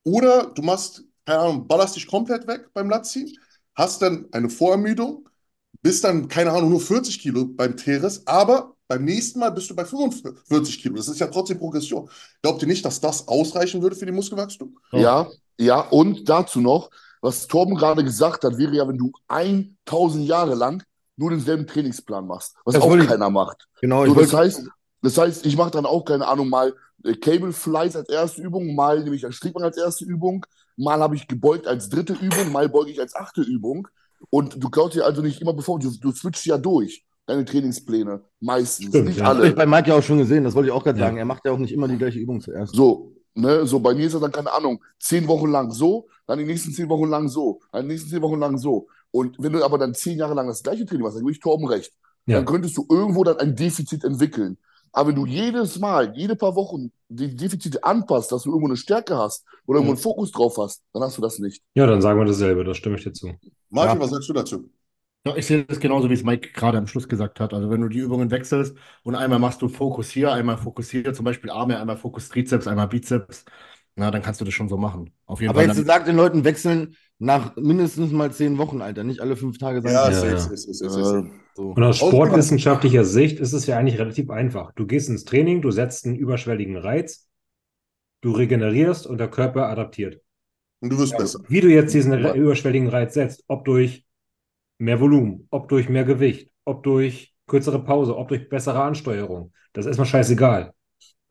Oder 0.03 0.47
du 0.47 0.61
machst, 0.61 1.03
keine 1.25 1.39
Ahnung, 1.39 1.67
ballerst 1.67 1.95
dich 1.95 2.07
komplett 2.07 2.47
weg 2.47 2.69
beim 2.73 2.89
Latziehen, 2.89 3.37
hast 3.75 4.01
dann 4.01 4.27
eine 4.31 4.49
Vorermüdung, 4.49 5.29
bist 5.81 6.03
dann, 6.03 6.27
keine 6.27 6.51
Ahnung, 6.51 6.71
nur 6.71 6.81
40 6.81 7.19
Kilo 7.19 7.45
beim 7.45 7.77
Teres, 7.77 8.25
aber 8.27 8.75
beim 8.89 9.05
nächsten 9.05 9.39
Mal 9.39 9.51
bist 9.51 9.69
du 9.69 9.75
bei 9.75 9.85
45 9.85 10.81
Kilo. 10.81 10.95
Das 10.95 11.07
ist 11.07 11.19
ja 11.19 11.27
trotzdem 11.27 11.59
Progression. 11.59 12.09
Glaubt 12.41 12.61
ihr 12.63 12.67
nicht, 12.67 12.83
dass 12.83 12.99
das 12.99 13.27
ausreichen 13.27 13.81
würde 13.81 13.95
für 13.95 14.05
die 14.05 14.11
Muskelwachstum? 14.11 14.77
Ja, 14.91 15.27
ja, 15.59 15.79
und 15.81 16.27
dazu 16.27 16.59
noch, 16.59 16.89
was 17.21 17.47
Torben 17.47 17.75
gerade 17.75 18.03
gesagt 18.03 18.43
hat, 18.43 18.57
wäre 18.57 18.75
ja, 18.75 18.87
wenn 18.87 18.97
du 18.97 19.11
1000 19.27 20.25
Jahre 20.27 20.55
lang 20.55 20.83
nur 21.17 21.29
denselben 21.29 21.67
Trainingsplan 21.67 22.25
machst, 22.25 22.55
was 22.65 22.75
Das 22.75 22.83
auch 22.83 22.95
ich- 22.95 23.07
keiner 23.07 23.29
macht. 23.29 23.67
Genau, 23.79 24.05
So, 24.05 24.15
das 24.15 24.33
heißt, 24.33 24.63
das 25.01 25.17
heißt, 25.17 25.45
ich 25.45 25.55
mache 25.55 25.71
dann 25.71 25.85
auch, 25.85 26.03
keine 26.03 26.27
Ahnung, 26.27 26.49
mal 26.49 26.73
äh, 27.03 27.13
Cable 27.13 27.53
Flies 27.53 27.95
als 27.95 28.09
erste 28.09 28.41
Übung, 28.41 28.73
mal 28.73 29.03
nehme 29.03 29.15
ich 29.15 29.25
ein 29.25 29.31
Strickmann 29.33 29.63
als 29.65 29.77
erste 29.77 30.03
Übung, 30.05 30.45
mal 30.77 30.99
habe 30.99 31.15
ich 31.15 31.27
gebeugt 31.27 31.67
als 31.67 31.89
dritte 31.89 32.13
Übung, 32.13 32.51
mal 32.51 32.67
beuge 32.69 32.89
ich 32.91 32.99
als 32.99 33.15
achte 33.15 33.41
Übung. 33.41 33.87
Und 34.31 34.61
du 34.63 34.69
kaufst 34.69 34.95
dir 34.95 35.05
also 35.05 35.21
nicht 35.21 35.41
immer 35.41 35.53
bevor, 35.53 35.77
du, 35.79 35.91
du 35.91 36.11
switchst 36.11 36.45
ja 36.45 36.57
durch, 36.57 37.05
deine 37.29 37.45
Trainingspläne, 37.45 38.21
meistens, 38.39 38.87
Stimmt, 38.87 39.05
nicht 39.07 39.17
ja. 39.19 39.25
Das 39.25 39.35
habe 39.35 39.47
ich 39.47 39.53
alle. 39.55 39.55
bei 39.55 39.65
Mike 39.65 39.89
ja 39.89 39.95
auch 39.97 40.03
schon 40.03 40.17
gesehen, 40.17 40.43
das 40.43 40.55
wollte 40.55 40.67
ich 40.69 40.73
auch 40.73 40.83
gerade 40.83 40.99
Ja. 40.99 41.05
sagen. 41.05 41.17
Er 41.17 41.25
macht 41.25 41.45
ja 41.45 41.51
auch 41.51 41.57
nicht 41.57 41.71
immer 41.73 41.87
die 41.87 41.97
gleiche 41.97 42.19
Übung 42.19 42.41
zuerst. 42.41 42.75
So, 42.75 43.13
ne, 43.35 43.65
so 43.65 43.79
bei 43.79 43.93
mir 43.93 44.05
ist 44.07 44.13
das 44.13 44.21
dann, 44.21 44.31
keine 44.31 44.51
Ahnung, 44.51 44.83
zehn 44.99 45.27
Wochen 45.27 45.49
lang 45.49 45.71
so, 45.71 46.07
dann 46.27 46.39
die 46.39 46.45
nächsten 46.45 46.71
zehn 46.71 46.89
Wochen 46.89 47.07
lang 47.09 47.29
so, 47.29 47.61
dann 47.71 47.83
die 47.83 47.93
nächsten 47.93 48.09
zehn 48.09 48.21
Wochen 48.21 48.39
lang 48.39 48.57
so. 48.57 48.87
Und 49.11 49.35
wenn 49.39 49.53
du 49.53 49.63
aber 49.63 49.77
dann 49.77 49.93
zehn 49.93 50.17
Jahre 50.17 50.33
lang 50.33 50.47
das 50.47 50.61
gleiche 50.63 50.85
Training 50.85 51.03
machst, 51.03 51.15
dann 51.15 51.23
gebe 51.23 51.31
ich 51.31 51.39
Torben 51.39 51.67
recht. 51.67 51.91
Ja. 52.25 52.37
Dann 52.37 52.45
könntest 52.45 52.77
du 52.77 52.85
irgendwo 52.89 53.23
dann 53.23 53.37
ein 53.37 53.55
Defizit 53.55 54.03
entwickeln. 54.03 54.57
Aber 54.91 55.09
wenn 55.09 55.15
du 55.15 55.25
jedes 55.27 55.79
Mal, 55.79 56.13
jede 56.15 56.35
paar 56.35 56.55
Wochen 56.55 56.91
die 57.09 57.35
Defizite 57.35 57.83
anpasst, 57.83 58.31
dass 58.31 58.43
du 58.43 58.49
irgendwo 58.49 58.67
eine 58.67 58.77
Stärke 58.77 59.15
hast 59.17 59.45
oder 59.67 59.77
irgendwo 59.77 59.93
einen 59.93 60.01
Fokus 60.01 60.31
drauf 60.31 60.57
hast, 60.59 60.81
dann 60.93 61.03
hast 61.03 61.17
du 61.17 61.21
das 61.21 61.37
nicht. 61.39 61.61
Ja, 61.75 61.85
dann 61.85 62.01
sagen 62.01 62.19
wir 62.19 62.25
dasselbe, 62.25 62.63
da 62.63 62.73
stimme 62.73 62.97
ich 62.97 63.03
dir 63.03 63.13
zu. 63.13 63.27
Martin, 63.69 63.97
Ja. 63.97 64.03
was 64.03 64.09
sagst 64.11 64.29
du 64.29 64.33
dazu? 64.33 64.69
Ja, 65.25 65.35
ich 65.35 65.45
sehe 65.47 65.65
das 65.65 65.79
genauso, 65.81 66.09
wie 66.09 66.13
es 66.13 66.23
Mike 66.23 66.51
gerade 66.53 66.77
am 66.77 66.87
Schluss 66.87 67.07
gesagt 67.09 67.39
hat. 67.39 67.53
Also 67.53 67.69
wenn 67.69 67.81
du 67.81 67.89
die 67.89 67.99
Übungen 67.99 68.31
wechselst 68.31 68.77
und 69.03 69.15
einmal 69.15 69.37
machst 69.39 69.61
du 69.61 69.67
Fokus 69.67 70.09
hier, 70.09 70.31
einmal 70.31 70.57
Fokus 70.57 70.89
hier, 70.89 71.13
zum 71.13 71.25
Beispiel 71.25 71.49
Arme, 71.49 71.77
einmal 71.79 71.97
Fokus 71.97 72.29
Trizeps, 72.29 72.67
einmal 72.67 72.87
Bizeps, 72.87 73.43
na, 73.95 74.11
dann 74.11 74.21
kannst 74.21 74.39
du 74.39 74.45
das 74.45 74.53
schon 74.53 74.69
so 74.69 74.77
machen. 74.77 75.13
Auf 75.25 75.41
jeden 75.41 75.51
Aber 75.51 75.59
Fall. 75.61 75.65
jetzt 75.65 75.85
sagt 75.85 76.07
den 76.07 76.15
Leuten, 76.15 76.43
wechseln 76.43 76.95
nach 77.17 77.55
mindestens 77.55 78.11
mal 78.11 78.31
zehn 78.31 78.57
Wochen, 78.57 78.81
Alter. 78.81 79.03
Nicht 79.03 79.19
alle 79.21 79.35
fünf 79.35 79.57
Tage 79.57 79.81
sein. 79.81 79.93
Ja, 79.93 80.09
Ja, 80.09 80.25
ja. 80.25 80.35
safe, 80.35 80.57
safe, 80.57 80.89
safe. 80.89 81.23
Äh, 81.27 81.29
So. 81.55 81.71
Und 81.71 81.83
aus 81.83 81.97
sportwissenschaftlicher 81.97 83.03
Sicht 83.05 83.39
ist 83.39 83.53
es 83.53 83.65
ja 83.65 83.77
eigentlich 83.77 83.99
relativ 83.99 84.29
einfach. 84.29 84.71
Du 84.73 84.85
gehst 84.85 85.09
ins 85.09 85.25
Training, 85.25 85.61
du 85.61 85.71
setzt 85.71 86.05
einen 86.05 86.15
überschwelligen 86.15 86.77
Reiz, 86.77 87.27
du 88.21 88.31
regenerierst 88.33 89.07
und 89.07 89.19
der 89.19 89.29
Körper 89.29 89.67
adaptiert. 89.69 90.21
Und 90.81 90.91
du 90.91 90.97
wirst 90.99 91.17
besser. 91.17 91.39
Wie 91.47 91.61
du 91.61 91.69
jetzt 91.69 91.93
diesen 91.93 92.13
Ja. 92.13 92.33
überschwelligen 92.33 92.89
Reiz 92.89 93.13
setzt, 93.15 93.43
ob 93.47 93.65
durch 93.65 94.05
mehr 94.79 94.99
Volumen, 94.99 95.47
ob 95.51 95.69
durch 95.69 95.89
mehr 95.89 96.05
Gewicht, 96.05 96.51
ob 96.65 96.83
durch 96.83 97.35
kürzere 97.47 97.83
Pause, 97.83 98.17
ob 98.17 98.29
durch 98.29 98.49
bessere 98.49 98.81
Ansteuerung, 98.81 99.51
das 99.73 99.85
ist 99.85 99.89
erstmal 99.89 100.07
scheißegal. 100.07 100.73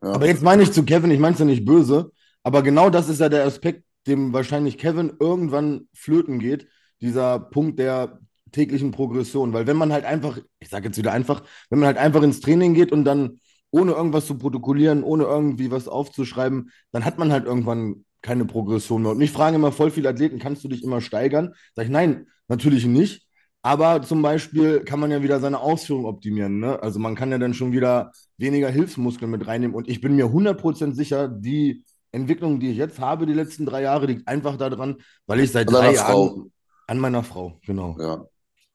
ja. 0.03 0.11
Aber 0.11 0.27
jetzt 0.27 0.43
meine 0.43 0.63
ich 0.63 0.71
zu 0.71 0.83
Kevin, 0.85 1.11
ich 1.11 1.19
meine 1.19 1.33
es 1.33 1.39
ja 1.39 1.45
nicht 1.45 1.65
böse, 1.65 2.11
aber 2.43 2.63
genau 2.63 2.89
das 2.89 3.09
ist 3.09 3.19
ja 3.19 3.29
der 3.29 3.45
Aspekt, 3.45 3.83
dem 4.07 4.33
wahrscheinlich 4.33 4.77
Kevin 4.77 5.11
irgendwann 5.19 5.87
flöten 5.93 6.39
geht, 6.39 6.67
dieser 7.01 7.39
Punkt 7.39 7.79
der 7.79 8.19
täglichen 8.51 8.91
Progression. 8.91 9.53
Weil 9.53 9.67
wenn 9.67 9.77
man 9.77 9.91
halt 9.91 10.05
einfach, 10.05 10.39
ich 10.59 10.69
sage 10.69 10.87
jetzt 10.87 10.97
wieder 10.97 11.11
einfach, 11.11 11.43
wenn 11.69 11.79
man 11.79 11.87
halt 11.87 11.97
einfach 11.97 12.23
ins 12.23 12.39
Training 12.39 12.73
geht 12.73 12.91
und 12.91 13.03
dann 13.03 13.39
ohne 13.71 13.91
irgendwas 13.91 14.25
zu 14.25 14.37
protokollieren, 14.37 15.03
ohne 15.03 15.25
irgendwie 15.25 15.69
was 15.69 15.87
aufzuschreiben, 15.87 16.71
dann 16.91 17.05
hat 17.05 17.19
man 17.19 17.31
halt 17.31 17.45
irgendwann 17.45 18.05
keine 18.21 18.45
Progression 18.45 19.03
mehr. 19.03 19.11
Und 19.11 19.17
mich 19.17 19.31
fragen 19.31 19.55
immer 19.55 19.71
voll 19.71 19.91
viele 19.91 20.09
Athleten, 20.09 20.39
kannst 20.39 20.63
du 20.63 20.67
dich 20.67 20.83
immer 20.83 21.01
steigern? 21.01 21.53
Sag 21.75 21.85
ich, 21.85 21.91
nein, 21.91 22.27
natürlich 22.47 22.85
nicht. 22.85 23.27
Aber 23.61 24.01
zum 24.01 24.21
Beispiel 24.21 24.81
kann 24.85 24.99
man 24.99 25.11
ja 25.11 25.21
wieder 25.21 25.39
seine 25.39 25.59
Ausführung 25.59 26.05
optimieren. 26.05 26.59
Ne? 26.59 26.81
Also 26.81 26.99
man 26.99 27.15
kann 27.15 27.31
ja 27.31 27.37
dann 27.37 27.53
schon 27.53 27.71
wieder 27.73 28.11
weniger 28.37 28.69
Hilfsmuskeln 28.69 29.29
mit 29.29 29.45
reinnehmen. 29.47 29.75
Und 29.75 29.89
ich 29.89 29.99
bin 30.01 30.15
mir 30.15 30.27
100% 30.27 30.93
sicher, 30.93 31.27
die 31.27 31.83
Entwicklung, 32.11 32.59
die 32.59 32.71
ich 32.71 32.77
jetzt 32.77 32.99
habe, 32.99 33.25
die 33.25 33.33
letzten 33.33 33.65
drei 33.65 33.81
Jahre, 33.81 34.05
liegt 34.05 34.27
einfach 34.27 34.57
daran, 34.57 34.97
weil 35.27 35.41
ich 35.41 35.51
seit 35.51 35.67
An 35.67 35.73
drei 35.73 35.93
Jahren 35.93 36.11
Frau. 36.11 36.45
an 36.87 36.99
meiner 36.99 37.23
Frau, 37.23 37.59
genau. 37.65 37.97
Ja. 37.99 38.25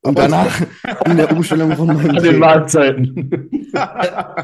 Und 0.05 0.19
danach 0.19 0.61
in 1.07 1.17
der 1.17 1.31
Umstellung 1.35 1.75
von 1.77 1.87
meinem 1.87 2.11
an 2.11 2.23
den. 2.23 2.39
Mahlzeiten. 2.39 3.51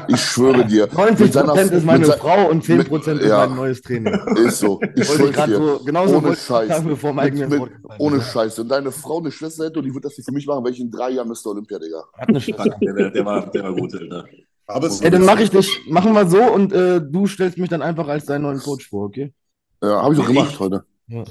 Ich 0.07 0.19
schwöre 0.19 0.65
dir. 0.65 0.87
90 0.91 1.19
mit 1.19 1.33
seiner- 1.33 1.47
Prozent 1.49 1.71
ist 1.71 1.85
meine 1.85 2.05
Frau 2.05 2.49
und 2.49 2.63
10 2.63 2.83
Prozent 2.85 3.17
mit- 3.17 3.25
ist 3.25 3.29
ja. 3.29 3.45
mein 3.47 3.55
neues 3.55 3.81
Training. 3.81 4.13
Ist 4.45 4.59
so. 4.59 4.79
Ich 4.95 5.07
schwöre 5.07 5.31
gerade 5.31 5.51
dir. 5.51 5.57
so, 5.57 5.79
genauso 5.85 6.17
Ohne 6.17 6.35
Scheiß. 6.35 6.83
Mit, 6.83 7.49
mit, 7.49 7.61
ohne. 7.99 8.21
Scheiß. 8.21 8.57
Wenn 8.57 8.67
deine 8.69 8.91
Frau 8.91 9.19
eine 9.19 9.31
Schwester 9.31 9.65
hätte 9.65 9.79
und 9.79 9.85
die 9.85 9.93
würde 9.93 10.07
das 10.07 10.17
nicht 10.17 10.25
für 10.25 10.31
mich 10.33 10.47
machen, 10.47 10.63
wäre 10.63 10.73
ich 10.73 10.79
in 10.79 10.89
drei 10.89 11.11
Jahren 11.11 11.27
Mr. 11.27 11.47
Olympia, 11.51 11.77
Digga. 11.79 12.03
Hat 12.17 12.29
eine 12.29 12.41
Schwester. 12.41 12.75
Der, 12.81 13.09
der, 13.11 13.25
war, 13.25 13.49
der 13.51 13.63
war 13.63 13.73
gut, 13.73 13.93
Alter. 13.93 14.25
Aber 14.67 14.87
es, 14.87 15.01
Ey, 15.01 15.11
dann 15.11 15.25
mache 15.25 15.43
ich 15.43 15.51
dich, 15.51 15.79
machen 15.89 16.13
wir 16.13 16.25
so 16.27 16.41
und 16.41 16.73
äh, 16.73 17.01
du 17.01 17.27
stellst 17.27 17.57
mich 17.57 17.69
dann 17.69 17.81
einfach 17.81 18.07
als 18.07 18.25
deinen 18.25 18.43
neuen 18.43 18.59
Coach 18.59 18.89
vor, 18.89 19.05
okay? 19.05 19.33
Ja, 19.83 20.01
habe 20.01 20.13
ich 20.13 20.19
doch 20.19 20.27
gemacht 20.27 20.59
heute. 20.59 20.83
Ja. 21.07 21.23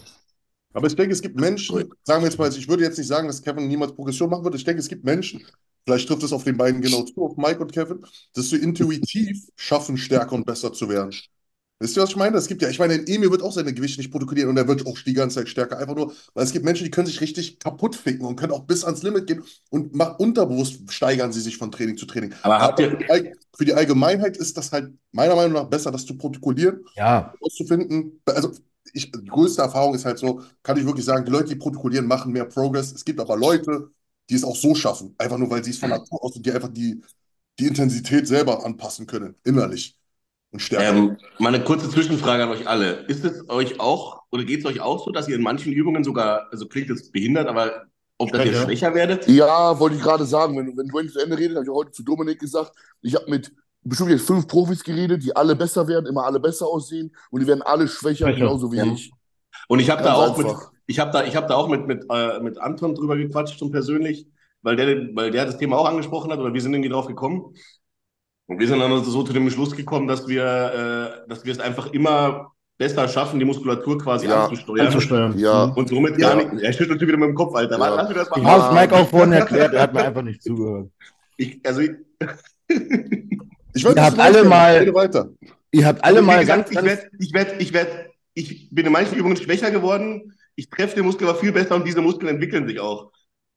Aber 0.72 0.86
ich 0.86 0.94
denke, 0.96 1.12
es 1.12 1.22
gibt 1.22 1.36
Menschen, 1.36 1.92
sagen 2.04 2.22
wir 2.22 2.28
jetzt 2.28 2.38
mal, 2.38 2.44
also 2.44 2.58
ich 2.58 2.68
würde 2.68 2.84
jetzt 2.84 2.98
nicht 2.98 3.08
sagen, 3.08 3.26
dass 3.26 3.42
Kevin 3.42 3.66
niemals 3.68 3.92
Progression 3.94 4.30
machen 4.30 4.44
wird. 4.44 4.54
Ich 4.54 4.64
denke, 4.64 4.80
es 4.80 4.88
gibt 4.88 5.04
Menschen, 5.04 5.44
vielleicht 5.84 6.06
trifft 6.08 6.22
es 6.22 6.32
auf 6.32 6.44
den 6.44 6.56
beiden 6.56 6.80
genau 6.80 7.02
zu, 7.02 7.24
auf 7.24 7.36
Mike 7.36 7.60
und 7.60 7.72
Kevin, 7.72 8.04
dass 8.34 8.50
sie 8.50 8.56
intuitiv 8.56 9.48
schaffen, 9.56 9.96
stärker 9.96 10.32
und 10.34 10.46
besser 10.46 10.72
zu 10.72 10.88
werden. 10.88 11.10
Wisst 11.82 11.96
ihr, 11.96 12.02
was 12.02 12.10
ich 12.10 12.16
meine? 12.16 12.36
Es 12.36 12.46
gibt 12.46 12.60
ja, 12.60 12.68
ich 12.68 12.78
meine, 12.78 12.92
ein 12.92 13.06
Emil 13.06 13.30
wird 13.30 13.42
auch 13.42 13.52
seine 13.52 13.72
Gewichte 13.72 14.00
nicht 14.00 14.10
protokollieren 14.10 14.50
und 14.50 14.58
er 14.58 14.68
wird 14.68 14.86
auch 14.86 14.98
die 14.98 15.14
ganze 15.14 15.36
Zeit 15.36 15.48
stärker. 15.48 15.78
Einfach 15.78 15.94
nur, 15.96 16.12
weil 16.34 16.44
es 16.44 16.52
gibt 16.52 16.62
Menschen, 16.66 16.84
die 16.84 16.90
können 16.90 17.06
sich 17.06 17.22
richtig 17.22 17.58
kaputt 17.58 17.96
ficken 17.96 18.26
und 18.26 18.36
können 18.36 18.52
auch 18.52 18.64
bis 18.66 18.84
ans 18.84 19.02
Limit 19.02 19.26
gehen 19.26 19.42
und 19.70 19.94
unterbewusst 20.18 20.92
steigern 20.92 21.32
sie 21.32 21.40
sich 21.40 21.56
von 21.56 21.72
Training 21.72 21.96
zu 21.96 22.04
Training. 22.04 22.34
Aber 22.42 22.60
habt 22.60 22.78
ihr, 22.80 22.90
für 22.90 22.96
die 22.98 23.08
All- 23.10 23.32
für 23.56 23.64
die 23.64 23.72
Allgemeinheit 23.74 24.36
ist 24.36 24.58
das 24.58 24.72
halt 24.72 24.92
meiner 25.12 25.34
Meinung 25.36 25.54
nach 25.54 25.64
besser, 25.70 25.90
das 25.90 26.04
zu 26.04 26.16
protokollieren 26.18 26.84
Ja, 26.94 27.32
auszufinden. 27.40 28.20
Also 28.26 28.52
ich, 28.92 29.10
die 29.12 29.24
größte 29.24 29.62
Erfahrung 29.62 29.94
ist 29.94 30.04
halt 30.04 30.18
so, 30.18 30.42
kann 30.62 30.76
ich 30.76 30.84
wirklich 30.84 31.04
sagen, 31.04 31.24
die 31.24 31.30
Leute, 31.30 31.48
die 31.48 31.56
protokollieren, 31.56 32.06
machen 32.06 32.32
mehr 32.32 32.44
Progress. 32.44 32.92
Es 32.92 33.04
gibt 33.04 33.20
aber 33.20 33.36
Leute, 33.36 33.90
die 34.28 34.34
es 34.34 34.44
auch 34.44 34.56
so 34.56 34.74
schaffen, 34.74 35.14
einfach 35.18 35.38
nur, 35.38 35.50
weil 35.50 35.64
sie 35.64 35.70
es 35.70 35.78
von 35.78 35.90
Natur 35.90 36.22
aus 36.22 36.36
und 36.36 36.46
die 36.46 36.52
einfach 36.52 36.68
die, 36.68 37.02
die 37.58 37.66
Intensität 37.66 38.26
selber 38.26 38.64
anpassen 38.64 39.06
können, 39.06 39.34
innerlich 39.44 39.96
und 40.52 40.60
stärker. 40.60 40.96
ähm, 40.96 41.16
mal 41.38 41.54
eine 41.54 41.64
kurze 41.64 41.88
Zwischenfrage 41.90 42.44
an 42.44 42.50
euch 42.50 42.66
alle. 42.66 43.04
Ist 43.06 43.24
es 43.24 43.48
euch 43.48 43.80
auch, 43.80 44.22
oder 44.30 44.44
geht 44.44 44.60
es 44.60 44.66
euch 44.66 44.80
auch 44.80 45.04
so, 45.04 45.10
dass 45.10 45.28
ihr 45.28 45.36
in 45.36 45.42
manchen 45.42 45.72
Übungen 45.72 46.04
sogar, 46.04 46.48
also 46.50 46.66
klingt 46.66 46.88
jetzt 46.88 47.12
behindert, 47.12 47.48
aber 47.48 47.86
ob 48.18 48.32
dass 48.32 48.44
ihr 48.44 48.52
Schwächer. 48.52 48.64
schwächer 48.64 48.94
werdet? 48.94 49.26
Ja, 49.28 49.78
wollte 49.78 49.96
ich 49.96 50.02
gerade 50.02 50.26
sagen. 50.26 50.56
Wenn, 50.56 50.76
wenn 50.76 50.88
Dwayne 50.88 51.10
zu 51.10 51.20
Ende 51.20 51.38
redet, 51.38 51.56
habe 51.56 51.64
ich 51.64 51.70
auch 51.70 51.76
heute 51.76 51.92
zu 51.92 52.02
Dominik 52.02 52.38
gesagt, 52.38 52.72
ich 53.00 53.14
habe 53.14 53.30
mit 53.30 53.52
bestimmt 53.82 54.10
jetzt 54.10 54.26
fünf 54.26 54.46
Profis 54.46 54.82
geredet, 54.84 55.22
die 55.22 55.34
alle 55.34 55.56
besser 55.56 55.86
werden, 55.88 56.06
immer 56.06 56.24
alle 56.24 56.40
besser 56.40 56.66
aussehen 56.66 57.14
und 57.30 57.40
die 57.40 57.46
werden 57.46 57.62
alle 57.62 57.88
schwächer, 57.88 58.26
Schwächer. 58.26 58.38
genauso 58.40 58.70
wie 58.72 58.76
Ja. 58.78 58.84
ich. 58.84 59.10
Und 59.68 59.80
ich 59.80 59.90
habe 59.90 60.02
da 60.02 60.14
auch 60.14 60.36
mit, 60.36 60.46
einfach. 60.46 60.70
ich 60.86 60.98
habe 60.98 61.10
da, 61.12 61.24
ich 61.24 61.36
habe 61.36 61.46
da 61.46 61.54
auch 61.56 61.68
mit, 61.68 61.86
mit, 61.86 62.04
äh, 62.10 62.40
mit 62.40 62.58
Anton 62.58 62.94
drüber 62.94 63.16
gequatscht, 63.16 63.58
schon 63.58 63.70
persönlich, 63.70 64.26
weil 64.62 64.76
der, 64.76 64.86
weil 65.14 65.30
der 65.30 65.46
das 65.46 65.58
Thema 65.58 65.78
auch 65.78 65.86
angesprochen 65.88 66.30
hat, 66.32 66.38
oder 66.38 66.52
wir 66.52 66.60
sind 66.60 66.72
irgendwie 66.74 66.90
drauf 66.90 67.06
gekommen. 67.06 67.54
Und 68.46 68.58
wir 68.58 68.66
sind 68.66 68.80
dann 68.80 68.90
also 68.92 69.10
so 69.10 69.22
zu 69.22 69.32
dem 69.32 69.48
Schluss 69.48 69.76
gekommen, 69.76 70.08
dass 70.08 70.26
wir, 70.26 70.44
äh, 71.24 71.28
dass 71.28 71.44
wir 71.44 71.52
es 71.52 71.60
einfach 71.60 71.86
immer 71.92 72.52
besser 72.78 73.06
schaffen, 73.08 73.38
die 73.38 73.44
Muskulatur 73.44 73.98
quasi 73.98 74.26
Ja. 74.26 74.44
anzusteuern. 74.44 74.86
Anzusteuern. 74.86 75.38
Ja. 75.38 75.64
Und 75.64 75.88
somit 75.88 76.18
Ja. 76.18 76.34
gar 76.34 76.36
nicht. 76.52 76.62
Er 76.62 76.72
schüttelt 76.72 77.00
wieder 77.00 77.16
mit 77.16 77.28
dem 77.28 77.34
Kopf, 77.36 77.54
Alter. 77.54 77.78
Ja. 77.78 77.94
Lass 77.94 78.08
mir 78.08 78.14
das 78.14 78.30
mal 78.30 78.38
ich 78.40 78.44
habe 78.44 78.62
es 78.74 78.80
Mike 78.80 78.96
auch 78.96 79.08
vorhin 79.08 79.32
erklärt, 79.32 79.72
er 79.74 79.82
hat 79.82 79.94
mir 79.94 80.04
einfach 80.04 80.22
nicht 80.22 80.42
zugehört. 80.42 80.90
Ich, 81.36 81.60
also, 81.64 81.80
ich, 81.80 81.90
Ich 83.74 83.84
werde 83.84 84.00
Ihr 84.00 84.04
habt 84.04 84.18
alle 84.18 84.44
mal- 84.44 84.76
Rede 84.78 84.94
weiter. 84.94 85.28
Ihr 85.72 85.86
habt 85.86 86.02
alle 86.04 86.16
Also, 86.18 86.26
mal 86.26 86.40
gesagt, 86.40 86.70
ganz, 86.72 86.76
ich 86.80 86.84
werde, 86.84 87.10
ich 87.18 87.32
werde, 87.32 87.54
ich 87.58 87.72
werde, 87.72 87.90
ich 88.34 88.68
bin 88.70 88.86
in 88.86 88.92
manchen 88.92 89.16
Übungen 89.16 89.36
schwächer 89.36 89.70
geworden. 89.70 90.32
Ich 90.56 90.68
treffe 90.68 90.96
den 90.96 91.04
Muskel 91.04 91.28
aber 91.28 91.38
viel 91.38 91.52
besser 91.52 91.76
und 91.76 91.86
diese 91.86 92.00
Muskeln 92.00 92.28
entwickeln 92.28 92.66
sich 92.66 92.80
auch. 92.80 93.12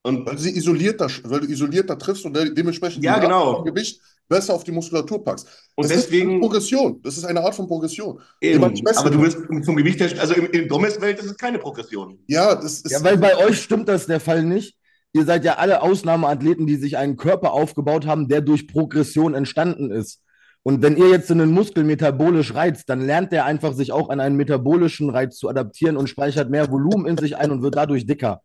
Und 0.05 0.25
Weil, 0.25 0.37
sie 0.37 0.55
isolierter, 0.55 1.07
weil 1.23 1.39
du 1.41 1.47
isolierter 1.47 1.97
triffst 1.97 2.25
und 2.25 2.35
de- 2.35 2.53
dementsprechend 2.53 3.03
Ja, 3.03 3.17
genau. 3.19 3.63
Gewicht 3.63 4.01
besser 4.27 4.53
auf 4.53 4.63
die 4.63 4.71
Muskulatur 4.71 5.23
packst. 5.23 5.47
Und 5.75 5.85
das 5.89 5.97
ist 5.97 6.05
deswegen- 6.11 6.31
eine 6.31 6.39
Progression. 6.39 7.01
Das 7.01 7.17
ist 7.17 7.23
eine 7.25 7.41
Art 7.41 7.55
von 7.55 7.67
Progression. 7.67 8.19
eben, 8.41 8.63
aber 8.63 9.09
du 9.09 9.21
wirst 9.21 9.37
vom 9.65 9.75
Gewicht 9.75 10.01
also 10.19 10.33
in, 10.33 10.45
in 10.47 10.67
Gomez-Welt 10.67 11.19
ist 11.19 11.25
es 11.25 11.37
keine 11.37 11.57
Progression. 11.57 12.19
Ja, 12.27 12.53
das 12.55 12.81
ist. 12.81 12.91
Ja, 12.91 13.03
weil 13.03 13.17
bei 13.17 13.35
euch 13.37 13.61
stimmt 13.61 13.87
das 13.87 14.05
der 14.05 14.19
Fall 14.19 14.43
nicht. 14.43 14.75
Ihr 15.13 15.25
seid 15.25 15.45
ja 15.45 15.55
alle 15.57 15.81
Ausnahmeathleten, 15.83 16.65
die 16.65 16.75
sich 16.75 16.97
einen 16.97 17.17
Körper 17.17 17.53
aufgebaut 17.53 18.07
haben, 18.07 18.27
der 18.27 18.41
durch 18.41 18.67
Progression 18.67 19.35
entstanden 19.35 19.91
ist. 19.91 20.21
Und 20.65 20.81
wenn 20.81 20.95
ihr 20.95 21.09
jetzt 21.09 21.29
einen 21.29 21.51
Muskel 21.51 21.83
metabolisch 21.83 22.53
reizt, 22.53 22.89
dann 22.89 23.05
lernt 23.05 23.33
der 23.33 23.43
einfach 23.43 23.73
sich 23.73 23.91
auch 23.91 24.09
an 24.09 24.21
einen 24.21 24.37
metabolischen 24.37 25.09
Reiz 25.09 25.35
zu 25.35 25.49
adaptieren 25.49 25.97
und 25.97 26.07
speichert 26.07 26.49
mehr 26.49 26.71
Volumen 26.71 27.05
in 27.05 27.17
sich 27.17 27.35
ein 27.35 27.51
und 27.51 27.61
wird 27.61 27.75
dadurch 27.75 28.05
dicker. 28.05 28.41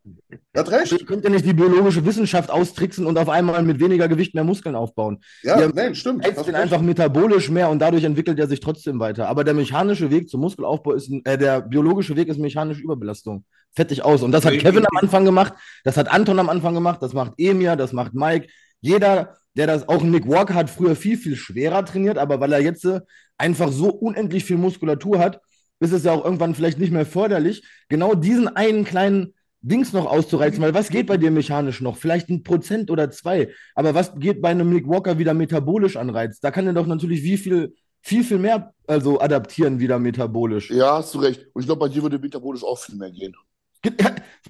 Er 0.52 0.60
hat 0.60 0.70
recht. 0.72 0.90
Ihr 0.90 1.06
könnt 1.06 1.22
ja 1.22 1.30
nicht 1.30 1.44
die 1.44 1.52
biologische 1.52 2.04
Wissenschaft 2.04 2.50
austricksen 2.50 3.06
und 3.06 3.16
auf 3.18 3.28
einmal 3.28 3.62
mit 3.62 3.78
weniger 3.78 4.08
Gewicht 4.08 4.34
mehr 4.34 4.42
Muskeln 4.42 4.74
aufbauen. 4.74 5.20
Ja, 5.44 5.60
Ihr 5.60 5.70
nein, 5.72 5.94
stimmt. 5.94 6.26
reizt 6.26 6.44
den 6.44 6.56
einfach 6.56 6.80
metabolisch 6.80 7.50
mehr 7.50 7.70
und 7.70 7.78
dadurch 7.78 8.02
entwickelt 8.02 8.36
er 8.40 8.48
sich 8.48 8.58
trotzdem 8.58 8.98
weiter. 8.98 9.28
Aber 9.28 9.44
der 9.44 9.54
mechanische 9.54 10.10
Weg 10.10 10.28
zum 10.28 10.40
Muskelaufbau 10.40 10.94
ist, 10.94 11.12
äh, 11.24 11.38
der 11.38 11.60
biologische 11.60 12.16
Weg 12.16 12.26
ist 12.26 12.40
mechanische 12.40 12.82
Überbelastung. 12.82 13.44
Fettig 13.76 14.04
aus. 14.04 14.24
Und 14.24 14.32
das 14.32 14.44
hat 14.44 14.54
Kevin 14.54 14.84
am 14.84 14.96
Anfang 14.96 15.24
gemacht, 15.24 15.54
das 15.84 15.96
hat 15.96 16.10
Anton 16.10 16.40
am 16.40 16.48
Anfang 16.48 16.74
gemacht, 16.74 17.00
das 17.00 17.12
macht 17.12 17.34
Emir, 17.38 17.76
das 17.76 17.92
macht 17.92 18.12
Mike. 18.14 18.48
Jeder, 18.80 19.37
der 19.54 19.66
das, 19.66 19.88
auch 19.88 20.02
Nick 20.02 20.28
Walker 20.28 20.54
hat 20.54 20.70
früher 20.70 20.96
viel, 20.96 21.16
viel 21.16 21.36
schwerer 21.36 21.84
trainiert, 21.84 22.18
aber 22.18 22.40
weil 22.40 22.52
er 22.52 22.60
jetzt 22.60 22.84
äh, 22.84 23.00
einfach 23.36 23.72
so 23.72 23.90
unendlich 23.90 24.44
viel 24.44 24.56
Muskulatur 24.56 25.18
hat, 25.18 25.40
ist 25.80 25.92
es 25.92 26.04
ja 26.04 26.12
auch 26.12 26.24
irgendwann 26.24 26.54
vielleicht 26.54 26.78
nicht 26.78 26.92
mehr 26.92 27.06
förderlich, 27.06 27.62
genau 27.88 28.14
diesen 28.14 28.48
einen 28.48 28.84
kleinen 28.84 29.34
Dings 29.60 29.92
noch 29.92 30.06
auszureizen, 30.06 30.62
weil 30.62 30.74
was 30.74 30.88
geht 30.88 31.06
bei 31.06 31.16
dir 31.16 31.30
mechanisch 31.30 31.80
noch? 31.80 31.96
Vielleicht 31.96 32.28
ein 32.28 32.42
Prozent 32.44 32.90
oder 32.90 33.10
zwei. 33.10 33.48
Aber 33.74 33.94
was 33.94 34.14
geht 34.14 34.40
bei 34.40 34.50
einem 34.50 34.70
Nick 34.72 34.88
Walker 34.88 35.18
wieder 35.18 35.34
metabolisch 35.34 35.96
an 35.96 36.10
Reiz? 36.10 36.38
Da 36.40 36.50
kann 36.50 36.66
er 36.66 36.72
doch 36.72 36.86
natürlich 36.86 37.24
wie 37.24 37.36
viel, 37.36 37.74
viel, 38.00 38.22
viel 38.22 38.38
mehr 38.38 38.72
also 38.86 39.20
adaptieren 39.20 39.80
wieder 39.80 39.98
metabolisch. 39.98 40.70
Ja, 40.70 40.98
hast 40.98 41.14
du 41.14 41.18
recht. 41.18 41.46
Und 41.52 41.62
ich 41.62 41.66
glaube, 41.66 41.80
bei 41.80 41.88
dir 41.88 42.02
würde 42.02 42.18
metabolisch 42.18 42.62
auch 42.62 42.78
viel 42.78 42.96
mehr 42.96 43.10
gehen. 43.10 43.34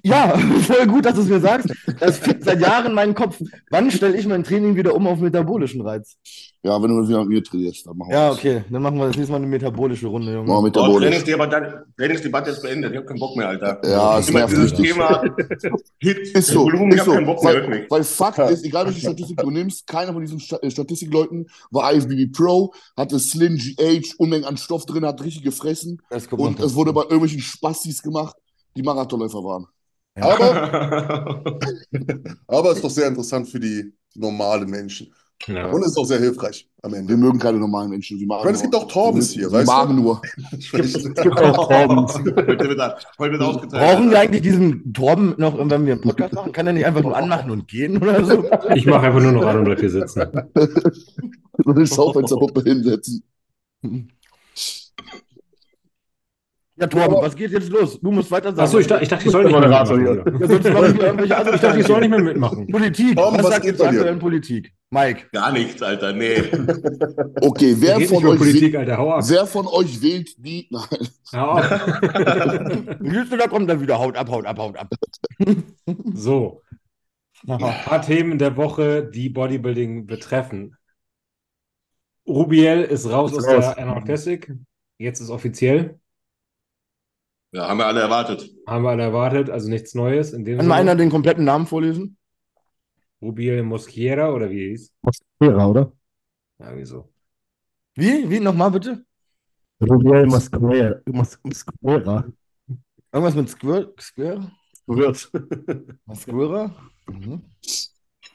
Ja, 0.03 0.37
voll 0.61 0.87
gut, 0.87 1.05
dass 1.05 1.15
du 1.15 1.21
es 1.21 1.27
mir 1.27 1.39
sagst. 1.39 1.67
Das 1.99 2.17
fickt 2.19 2.43
seit 2.45 2.61
Jahren 2.61 2.93
meinen 2.93 3.13
Kopf. 3.13 3.39
Wann 3.69 3.91
stelle 3.91 4.17
ich 4.17 4.25
mein 4.27 4.43
Training 4.43 4.75
wieder 4.75 4.95
um 4.95 5.05
auf 5.07 5.19
metabolischen 5.19 5.81
Reiz? 5.81 6.15
Ja, 6.63 6.81
wenn 6.81 6.89
du 6.89 7.07
wieder 7.07 7.19
mit 7.19 7.29
mir 7.29 7.43
trainierst, 7.43 7.85
dann 7.87 7.97
machen 7.97 8.09
wir 8.11 8.17
Ja, 8.17 8.27
das. 8.29 8.37
okay. 8.37 8.63
Dann 8.69 8.81
machen 8.81 8.97
wir 8.97 9.07
das 9.07 9.15
nächste 9.15 9.31
Mal 9.31 9.37
eine 9.37 9.47
metabolische 9.47 10.07
Runde, 10.07 10.31
Machen 10.31 10.45
wir 10.47 10.51
Junge. 10.51 10.57
Oh, 10.57 10.61
metabolisch. 10.61 11.07
Trainingsdebatte, 11.09 11.85
Trainingsdebatte 11.97 12.49
ist 12.51 12.61
beendet. 12.61 12.91
Ich 12.91 12.97
habe 12.97 13.05
keinen 13.07 13.19
Bock 13.19 13.35
mehr, 13.37 13.47
Alter. 13.47 13.81
Ja, 13.85 14.19
es 14.19 14.29
Immer 14.29 14.39
nervt 14.39 14.53
dieses 14.53 14.71
richtig. 14.71 14.91
Thema 14.91 15.23
Hit, 15.99 16.17
Ist 16.35 16.47
so, 16.47 16.63
Volumen, 16.63 16.89
ich 16.89 16.95
ist 16.95 16.99
habe 17.01 17.09
so. 17.11 17.15
keinen 17.15 17.25
Bock 17.25 17.43
mehr, 17.43 17.53
Weil, 17.53 17.61
wirklich. 17.61 17.91
weil 17.91 18.03
Fakt 18.03 18.39
ist, 18.51 18.65
egal 18.65 18.85
welche 18.87 18.99
Statistik 18.99 19.37
du 19.37 19.51
nimmst, 19.51 19.87
keiner 19.87 20.11
von 20.11 20.21
diesen 20.21 20.41
äh, 20.61 20.69
Statistikleuten 20.71 21.47
war 21.71 21.93
IFBB 21.93 22.31
Pro, 22.35 22.73
hatte 22.97 23.19
Slim 23.19 23.55
GH, 23.57 24.15
Unmengen 24.17 24.45
an 24.45 24.57
Stoff 24.57 24.85
drin, 24.85 25.05
hat 25.05 25.23
richtig 25.23 25.43
gefressen 25.43 26.01
Das 26.09 26.27
und 26.27 26.59
es 26.59 26.75
wurde 26.75 26.91
bei 26.91 27.03
irgendwelchen 27.03 27.39
Spastis 27.39 28.01
gemacht, 28.01 28.35
die 28.75 28.83
Marathonläufer 28.83 29.43
waren. 29.43 29.65
Aber, 30.15 31.43
aber 32.47 32.71
ist 32.71 32.83
doch 32.83 32.89
sehr 32.89 33.07
interessant 33.07 33.47
für 33.47 33.59
die 33.59 33.93
normalen 34.15 34.69
Menschen. 34.69 35.13
Ja. 35.47 35.71
Und 35.71 35.85
ist 35.85 35.97
auch 35.97 36.03
sehr 36.03 36.19
hilfreich 36.19 36.69
am 36.81 36.91
Wir 36.91 36.99
Ende. 36.99 37.15
mögen 37.15 37.39
keine 37.39 37.59
normalen 37.59 37.89
Menschen. 37.89 38.17
Wir 38.17 38.23
Ich 38.23 38.27
meine, 38.27 38.51
es 38.51 38.61
gibt 38.61 38.75
auch 38.75 38.89
Torbens 38.89 39.31
hier, 39.31 39.43
wir 39.43 39.59
weißt 39.59 39.67
magen 39.67 39.95
du? 39.95 40.03
nur. 40.03 40.21
Wird, 40.71 40.73
heute 43.19 43.31
wird 43.31 43.41
ausgeteilt. 43.41 43.71
Brauchen 43.71 44.11
wir 44.11 44.19
eigentlich 44.19 44.41
diesen 44.41 44.93
Torben 44.93 45.35
noch, 45.37 45.57
wenn 45.57 45.85
wir 45.85 45.93
einen 45.93 46.01
Podcast 46.01 46.33
machen? 46.33 46.51
Kann 46.51 46.67
er 46.67 46.73
nicht 46.73 46.85
einfach 46.85 47.01
nur 47.01 47.15
anmachen 47.15 47.51
und 47.51 47.69
gehen 47.69 48.01
oder 48.01 48.25
so? 48.25 48.43
Ich 48.75 48.85
mache 48.85 49.07
einfach 49.07 49.21
nur 49.21 49.31
noch 49.31 49.45
an 49.45 49.59
und 49.59 49.63
bleib 49.63 49.79
hier 49.79 49.89
sitzen. 49.89 50.23
Und 51.63 51.77
eine 51.77 51.87
Schaufensterpuppe 51.87 52.61
hinsetzen. 52.61 53.23
Ja, 56.79 56.87
Torben, 56.87 57.17
was 57.21 57.35
geht 57.35 57.51
jetzt 57.51 57.69
los? 57.69 57.99
Du 57.99 58.09
musst 58.11 58.31
weiter 58.31 58.49
sagen. 58.51 58.61
Achso, 58.61 58.79
ich, 58.79 58.87
dachte- 58.87 59.03
ich 59.03 59.09
dachte, 59.09 59.25
ich 59.25 59.31
soll 59.31 59.43
nicht 59.43 59.51
mehr 59.51 59.61
Moderator. 59.61 59.99
Ja, 59.99 60.47
sonst 60.47 60.65
irgendwelche 60.65 61.35
anderen 61.37 61.55
Ich 61.55 61.61
dachte, 61.61 61.79
ich 61.79 61.85
soll 61.87 61.99
nicht 61.99 62.09
mehr 62.09 62.21
mitmachen. 62.21 62.67
Politik. 62.67 63.15
Torben, 63.17 63.37
was 63.39 63.45
was 63.45 63.53
sagt 63.55 63.65
dir? 63.65 63.85
aktuellen 63.85 64.19
Politik? 64.19 64.73
Mike. 64.91 65.25
Gar 65.33 65.51
nichts, 65.51 65.81
Alter. 65.81 66.13
Nee. 66.13 66.35
Okay, 67.41 67.75
wer 67.79 67.99
von, 68.01 68.25
euch 68.25 68.37
Politik, 68.37 68.61
wählt, 68.73 68.75
Alter, 68.77 68.97
hau 68.97 69.11
ab. 69.11 69.23
wer 69.27 69.45
von 69.45 69.67
euch 69.67 70.01
wählt 70.01 70.29
die. 70.37 70.67
Nein. 70.71 71.07
Hau 71.33 71.51
ab. 71.51 71.99
Du, 72.99 73.37
da 73.37 73.47
kommt 73.47 73.69
er 73.69 73.81
wieder. 73.81 73.99
Haut 73.99 74.15
ab, 74.17 74.29
haut 74.29 74.45
ab, 74.45 74.57
haut 74.57 74.77
ab. 74.77 74.87
So, 76.13 76.61
ein 77.47 77.57
paar 77.59 78.01
Themen 78.01 78.37
der 78.37 78.55
Woche, 78.57 79.03
die 79.03 79.29
Bodybuilding 79.29 80.05
betreffen. 80.07 80.75
Rubiel 82.27 82.81
ist 82.83 83.09
raus 83.09 83.31
Ist 83.31 83.39
aus 83.39 83.47
raus. 83.47 83.75
der 83.75 83.83
Anarch 83.83 84.05
Classic. 84.05 84.51
Jetzt 84.97 85.19
ist 85.19 85.29
offiziell. 85.29 85.99
Ja, 87.51 87.67
haben 87.67 87.77
wir 87.79 87.87
alle 87.87 88.01
erwartet. 88.01 88.49
Haben 88.67 88.83
wir 88.83 88.89
alle 88.91 89.03
erwartet, 89.03 89.49
also 89.49 89.69
nichts 89.69 89.95
Neues. 89.95 90.33
In 90.33 90.45
dem 90.45 90.57
Kann 90.59 90.67
mal 90.67 90.77
Sinne. 90.79 90.91
einer 90.91 90.97
den 90.99 91.09
kompletten 91.09 91.43
Namen 91.45 91.65
vorlesen? 91.65 92.17
Rubiel 93.21 93.63
Mosquiera 93.63 94.31
oder 94.31 94.49
wie 94.49 94.61
er 94.63 94.69
hieß? 94.69 94.93
Ja, 95.41 95.65
oder? 95.67 95.91
Ja, 96.59 96.75
wieso? 96.75 97.11
Wie? 97.95 98.29
Wie? 98.29 98.39
Nochmal 98.39 98.71
bitte? 98.71 99.03
Rubiel 99.81 100.25
Masquera. 100.27 101.01
Mas- 101.11 101.39
Masquera. 101.43 102.25
Irgendwas 103.11 103.35
mit 103.35 103.49
Square? 103.49 103.93
Square? 103.99 104.51
Wird. 104.87 105.31
Square? 106.15 106.75
Mhm. 107.07 107.41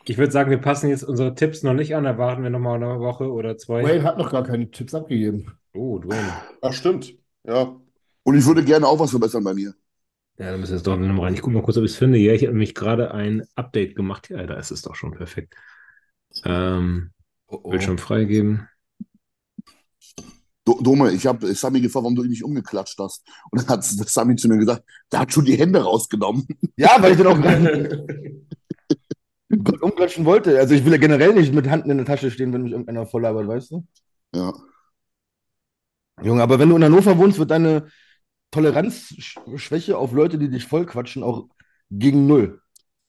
Ich 0.07 0.19
würde 0.19 0.33
sagen, 0.33 0.51
wir 0.51 0.59
passen 0.59 0.91
jetzt 0.91 1.05
unsere 1.05 1.35
Tipps 1.35 1.63
noch 1.63 1.73
nicht 1.73 1.95
an. 1.95 2.05
Da 2.05 2.19
warten 2.19 2.43
wir 2.43 2.51
nochmal 2.51 2.77
eine 2.83 2.99
Woche 3.01 3.31
oder 3.31 3.57
zwei. 3.57 3.83
Wayne 3.85 4.03
hat 4.03 4.19
noch 4.19 4.31
gar 4.31 4.43
keine 4.43 4.71
Tipps 4.71 4.95
abgegeben. 4.95 5.53
Oh, 5.73 5.99
Dwayne. 5.99 6.33
Ach, 6.61 6.73
stimmt. 6.73 7.15
Ja. 7.45 7.75
Und 8.25 8.37
ich 8.37 8.45
würde 8.47 8.65
gerne 8.65 8.87
auch 8.87 8.99
was 8.99 9.11
verbessern 9.11 9.45
bei 9.45 9.55
mir. 9.55 9.75
Ja, 10.39 10.51
dann 10.51 10.61
müssen 10.61 10.73
wir 10.73 10.77
jetzt 10.79 10.87
doch 10.87 10.97
nochmal 10.99 11.27
rein. 11.27 11.35
Ich 11.35 11.43
gucke 11.43 11.55
mal 11.55 11.63
kurz, 11.63 11.77
ob 11.77 11.85
ich 11.85 11.93
es 11.93 11.97
finde. 11.97 12.19
Ja, 12.19 12.33
ich 12.33 12.43
habe 12.43 12.53
nämlich 12.53 12.75
gerade 12.75 13.15
ein 13.15 13.45
Update 13.55 13.95
gemacht. 13.95 14.31
Ja, 14.31 14.45
da 14.47 14.55
ist 14.55 14.73
es 14.73 14.83
doch 14.83 14.95
schon 14.95 15.13
perfekt. 15.13 15.55
Ähm, 16.45 17.11
Oh, 17.47 17.61
oh. 17.63 17.71
Bildschirm 17.71 17.99
freigeben. 17.99 18.69
Do- 20.67 20.81
Dome, 20.83 21.13
ich 21.13 21.27
habe 21.27 21.55
Sami 21.55 21.81
gefragt, 21.81 22.05
warum 22.05 22.17
du 22.17 22.23
ihn 22.25 22.31
nicht 22.31 22.43
umgeklatscht 22.43 22.99
hast. 22.99 23.23
Und 23.51 23.61
dann 23.61 23.69
hat 23.69 23.85
Sami 23.85 24.35
zu 24.37 24.49
mir 24.49 24.57
gesagt, 24.57 24.83
der 25.13 25.21
hat 25.21 25.33
schon 25.33 25.45
die 25.45 25.59
Hände 25.59 25.83
rausgenommen. 25.83 26.47
Ja, 26.77 26.97
weil 27.01 27.13
ich 27.13 27.19
den 27.19 27.27
auch 27.27 27.39
umklatschen 29.83 30.25
wollte. 30.25 30.59
Also 30.59 30.75
ich 30.75 30.85
will 30.85 30.93
ja 30.93 30.99
generell 30.99 31.35
nicht 31.35 31.55
mit 31.55 31.69
Hand 31.69 31.87
in 31.87 31.97
der 31.97 32.07
Tasche 32.07 32.31
stehen, 32.31 32.53
wenn 32.53 32.63
mich 32.63 32.73
irgendeiner 32.73 33.07
voll 33.07 33.23
labert, 33.23 33.47
weißt 33.47 33.71
du? 33.73 33.87
Ja. 34.35 34.53
Junge, 36.23 36.43
aber 36.43 36.59
wenn 36.59 36.69
du 36.69 36.77
in 36.77 36.85
Hannover 36.85 37.17
wohnst, 37.19 37.39
wird 37.39 37.51
deine 37.51 37.89
Toleranzschwäche 38.55 39.99
auf 39.99 40.13
Leute, 40.13 40.39
die 40.39 40.49
dich 40.49 40.65
voll 40.65 40.87
quatschen, 40.87 41.23
auch 41.25 41.49
gegen 41.91 42.27
null. 42.27 42.61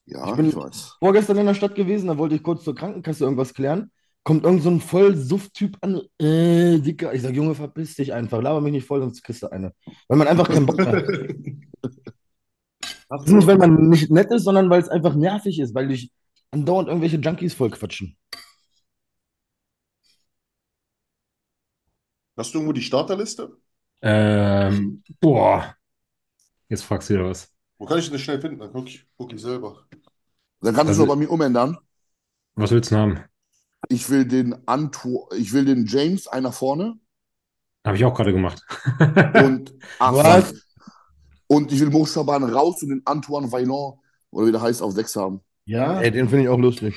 Ja, 0.06 0.28
Ich 0.30 0.36
bin- 0.36 0.48
ich 0.48 0.56
weiß. 0.56 0.96
Vorgestern 0.98 1.38
in 1.38 1.46
der 1.46 1.54
Stadt 1.54 1.74
gewesen, 1.74 2.08
da 2.08 2.18
wollte 2.18 2.34
ich 2.34 2.42
kurz 2.42 2.64
zur 2.64 2.74
Krankenkasse 2.74 3.24
irgendwas 3.24 3.54
klären. 3.54 3.90
Kommt 4.24 4.44
irgend 4.44 4.62
so 4.62 4.70
ein 4.70 4.80
voll 4.80 5.16
Suff-Typ 5.16 5.76
an, 5.82 6.00
äh, 6.18 6.78
Dicker. 6.80 7.14
Ich 7.14 7.22
sag, 7.22 7.34
Junge, 7.34 7.54
verpiss 7.54 7.94
dich 7.94 8.12
einfach, 8.12 8.42
laber 8.42 8.60
mich 8.60 8.72
nicht 8.72 8.86
voll, 8.86 9.00
sonst 9.00 9.22
kriegst 9.22 9.42
du 9.44 9.52
eine. 9.52 9.72
Weil 10.08 10.18
man 10.18 10.26
einfach 10.26 10.48
keinen 10.48 10.66
Bock 10.66 10.84
hat. 10.84 11.04
Ist 13.24 13.28
nicht, 13.28 13.46
weil 13.46 13.56
man 13.58 13.88
nicht 13.88 14.10
nett 14.10 14.32
ist, 14.32 14.42
sondern 14.42 14.68
weil 14.68 14.82
es 14.82 14.88
einfach 14.88 15.14
nervig 15.14 15.60
ist, 15.60 15.74
weil 15.76 15.86
dich 15.88 16.10
andauernd 16.50 16.88
irgendwelche 16.88 17.18
Junkies 17.18 17.54
voll 17.54 17.70
quatschen. 17.70 18.16
Hast 22.36 22.52
du 22.52 22.58
irgendwo 22.58 22.72
die 22.72 22.82
Starterliste? 22.82 23.56
Ähm, 24.02 25.02
boah. 25.20 25.74
Jetzt 26.68 26.84
fragst 26.84 27.10
du 27.10 27.14
wieder 27.14 27.28
was. 27.28 27.52
Wo 27.78 27.86
kann 27.86 27.98
ich 27.98 28.04
denn 28.06 28.14
das 28.14 28.22
schnell 28.22 28.40
finden? 28.40 28.58
Dann 28.58 28.72
gucke 28.72 28.88
ich, 28.88 29.06
guck 29.16 29.32
ich 29.32 29.40
selber. 29.40 29.86
Dann 30.60 30.74
kannst 30.74 30.88
du 30.88 30.88
Also- 30.90 31.02
es 31.02 31.08
noch 31.08 31.14
bei 31.14 31.16
mir 31.20 31.30
umändern. 31.30 31.78
Was 32.54 32.70
willst 32.70 32.90
du 32.90 32.94
denn 32.94 33.02
haben? 33.02 33.24
Ich 33.88 34.08
will 34.10 34.24
den 34.26 34.66
Anto 34.66 35.28
ich 35.36 35.52
will 35.52 35.64
den 35.64 35.84
James 35.86 36.26
einer 36.26 36.50
vorne 36.52 36.98
Habe 37.86 37.96
ich 37.96 38.04
auch 38.04 38.14
gerade 38.14 38.32
gemacht. 38.32 38.62
und 39.44 39.74
Was? 39.98 40.54
Und 41.46 41.70
ich 41.70 41.80
will 41.80 41.90
Mo 41.90 42.02
raus 42.02 42.82
und 42.82 42.88
den 42.88 43.02
Antoine 43.04 43.52
Vaillant, 43.52 43.98
oder 44.30 44.46
wie 44.48 44.52
der 44.52 44.60
heißt, 44.62 44.82
auf 44.82 44.92
6 44.92 45.14
haben. 45.16 45.40
Ja, 45.66 46.00
Ey, 46.00 46.10
den 46.10 46.28
finde 46.28 46.44
ich 46.44 46.48
auch 46.48 46.58
lustig. 46.58 46.96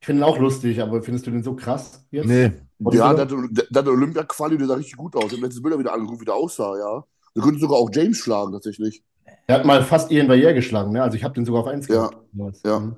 ich 0.00 0.06
finde 0.06 0.20
ihn 0.22 0.24
auch 0.24 0.38
lustig, 0.38 0.80
aber 0.80 1.02
findest 1.02 1.26
du 1.26 1.30
den 1.32 1.42
so 1.42 1.54
krass 1.54 2.06
jetzt? 2.10 2.26
Nee. 2.26 2.52
Und 2.82 2.94
Ja, 2.94 3.12
der, 3.12 3.24
hat- 3.24 3.30
der, 3.70 3.82
der 3.82 3.92
Olympia-Quali, 3.92 4.56
der 4.56 4.66
sah 4.66 4.74
richtig 4.74 4.96
gut 4.96 5.14
aus. 5.16 5.26
Ich 5.26 5.32
habe 5.32 5.42
letzte 5.46 5.60
Bilder 5.60 5.78
wieder 5.78 5.92
angeguckt, 5.92 6.20
wie 6.20 6.24
der 6.24 6.34
aussah, 6.34 6.78
ja. 6.78 7.04
Der 7.36 7.42
könnte 7.42 7.60
sogar 7.60 7.78
auch 7.78 7.90
James 7.92 8.18
schlagen, 8.18 8.52
tatsächlich. 8.52 9.02
Er 9.46 9.56
hat 9.56 9.64
mal 9.66 9.82
fast 9.82 10.10
Ian 10.10 10.28
Barriere 10.28 10.54
geschlagen, 10.54 10.92
ne? 10.92 11.02
Also 11.02 11.16
ich 11.16 11.24
habe 11.24 11.34
den 11.34 11.44
sogar 11.44 11.62
auf 11.62 11.66
1 11.68 11.86
Ja, 11.88 12.08
gehabt. 12.08 12.16
ja. 12.64 12.78
Mhm. 12.80 12.96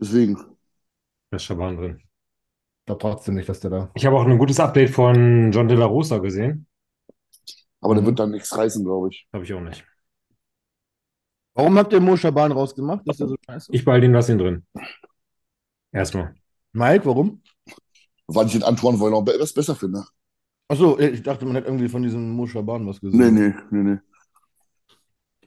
Deswegen. 0.00 0.36
Da 1.30 1.36
ist 1.36 1.44
Schaban 1.44 1.76
drin. 1.76 2.00
glaube 2.86 3.00
trotzdem 3.00 3.34
nicht, 3.34 3.48
dass 3.48 3.60
der 3.60 3.70
da. 3.70 3.90
Ich 3.94 4.06
habe 4.06 4.16
auch 4.16 4.24
ein 4.26 4.38
gutes 4.38 4.60
Update 4.60 4.90
von 4.90 5.52
John 5.52 5.68
De 5.68 5.76
La 5.76 5.86
Rosa 5.86 6.18
gesehen. 6.18 6.66
Aber 7.80 7.94
der 7.94 8.02
Mhm. 8.02 8.06
wird 8.06 8.18
dann 8.18 8.30
nichts 8.30 8.56
reißen, 8.56 8.84
glaube 8.84 9.08
ich. 9.10 9.28
Habe 9.32 9.44
ich 9.44 9.52
auch 9.54 9.60
nicht. 9.60 9.84
Warum 11.54 11.76
habt 11.78 11.92
ihr 11.92 12.00
Mo 12.00 12.16
Shaban 12.16 12.52
rausgemacht? 12.52 13.06
Ist 13.06 13.20
der 13.20 13.28
so 13.28 13.36
scheiße? 13.46 13.72
Ich 13.72 13.84
behalte 13.84 14.06
ihn, 14.06 14.12
lass 14.12 14.28
ihn 14.28 14.38
drin. 14.38 14.64
Erstmal. 15.92 16.34
Mike, 16.72 17.04
warum? 17.06 17.42
Weil 18.28 18.46
ich 18.46 18.52
den 18.52 18.62
Antoine 18.62 18.98
was 19.40 19.52
besser 19.52 19.74
finde. 19.74 20.04
Achso, 20.68 20.98
ich 20.98 21.22
dachte, 21.22 21.46
man 21.46 21.54
hätte 21.56 21.66
irgendwie 21.68 21.88
von 21.88 22.02
diesem 22.02 22.30
Mo 22.30 22.46
was 22.86 23.00
gesehen. 23.00 23.18
Nee, 23.18 23.30
nee, 23.30 23.54
nee, 23.70 23.90
nee. 23.90 23.98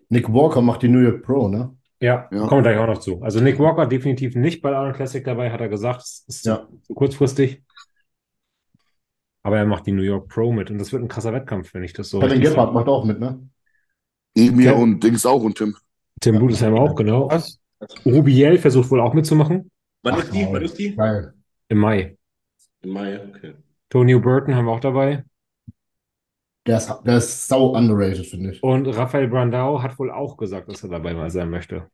Nick 0.09 0.27
Walker 0.33 0.61
macht 0.61 0.81
die 0.81 0.89
New 0.89 0.99
York 0.99 1.23
Pro, 1.23 1.47
ne? 1.47 1.75
Ja, 2.01 2.27
Ja. 2.31 2.47
kommen 2.47 2.63
wir 2.65 2.71
gleich 2.73 2.77
auch 2.79 2.87
noch 2.87 2.97
zu. 2.99 3.21
Also 3.21 3.39
Nick 3.39 3.59
Walker 3.59 3.85
definitiv 3.85 4.35
nicht 4.35 4.61
bei 4.63 4.75
Arnold 4.75 4.95
Classic 4.95 5.23
dabei, 5.23 5.51
hat 5.51 5.61
er 5.61 5.69
gesagt. 5.69 6.01
Es 6.01 6.25
ist 6.27 6.45
Ja. 6.45 6.67
zu 6.81 6.93
kurzfristig. 6.95 7.61
Aber 9.43 9.57
er 9.57 9.65
macht 9.65 9.85
die 9.85 9.91
New 9.91 10.01
York 10.01 10.27
Pro 10.27 10.51
mit 10.51 10.69
und 10.71 10.79
das 10.79 10.91
wird 10.91 11.03
ein 11.03 11.07
krasser 11.07 11.33
Wettkampf, 11.33 11.73
wenn 11.75 11.83
ich 11.83 11.93
das 11.93 12.09
so 12.09 12.19
Kevin 12.19 12.41
Gebhardt 12.41 12.73
macht 12.73 12.87
auch 12.87 13.05
mit, 13.05 13.19
ne? 13.19 13.47
Emir 14.35 14.71
Okay. 14.73 14.81
und 14.81 15.03
Dings 15.03 15.25
auch 15.25 15.43
und 15.43 15.57
Tim. 15.57 15.75
Tim 16.19 16.39
Budesheim 16.39 16.75
auch, 16.75 16.95
genau. 16.95 17.29
Was? 17.29 17.59
Rubiel 18.05 18.57
versucht 18.57 18.89
wohl 18.91 19.01
auch 19.01 19.13
mitzumachen 19.13 19.71
Wann 20.03 20.19
ist 20.19 20.33
die? 20.33 20.47
Wann 20.49 20.61
ist 20.63 20.77
die? 20.77 20.95
Geil. 20.95 21.33
im 21.69 21.77
Mai. 21.77 22.17
Im 22.81 22.91
Mai, 22.91 23.23
okay. 23.23 23.53
Tony 23.89 24.17
Burton 24.17 24.55
haben 24.55 24.65
wir 24.65 24.71
auch 24.71 24.79
dabei. 24.79 25.23
Der 26.65 26.77
ist, 26.77 26.93
der 27.05 27.17
ist 27.17 27.47
sau 27.47 27.75
underrated, 27.75 28.25
finde 28.25 28.51
ich. 28.51 28.61
Und 28.61 28.87
Rafael 28.87 29.27
Brandao 29.27 29.81
hat 29.81 29.97
wohl 29.97 30.11
auch 30.11 30.37
gesagt, 30.37 30.69
dass 30.69 30.83
er 30.83 30.89
dabei 30.89 31.13
mal 31.13 31.29
sein 31.31 31.49
möchte. 31.49 31.89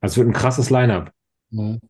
Also 0.00 0.12
es 0.12 0.16
wird 0.18 0.28
ein 0.28 0.32
krasses 0.32 0.70
Line-Up. 0.70 1.12
Mhm. 1.50 1.80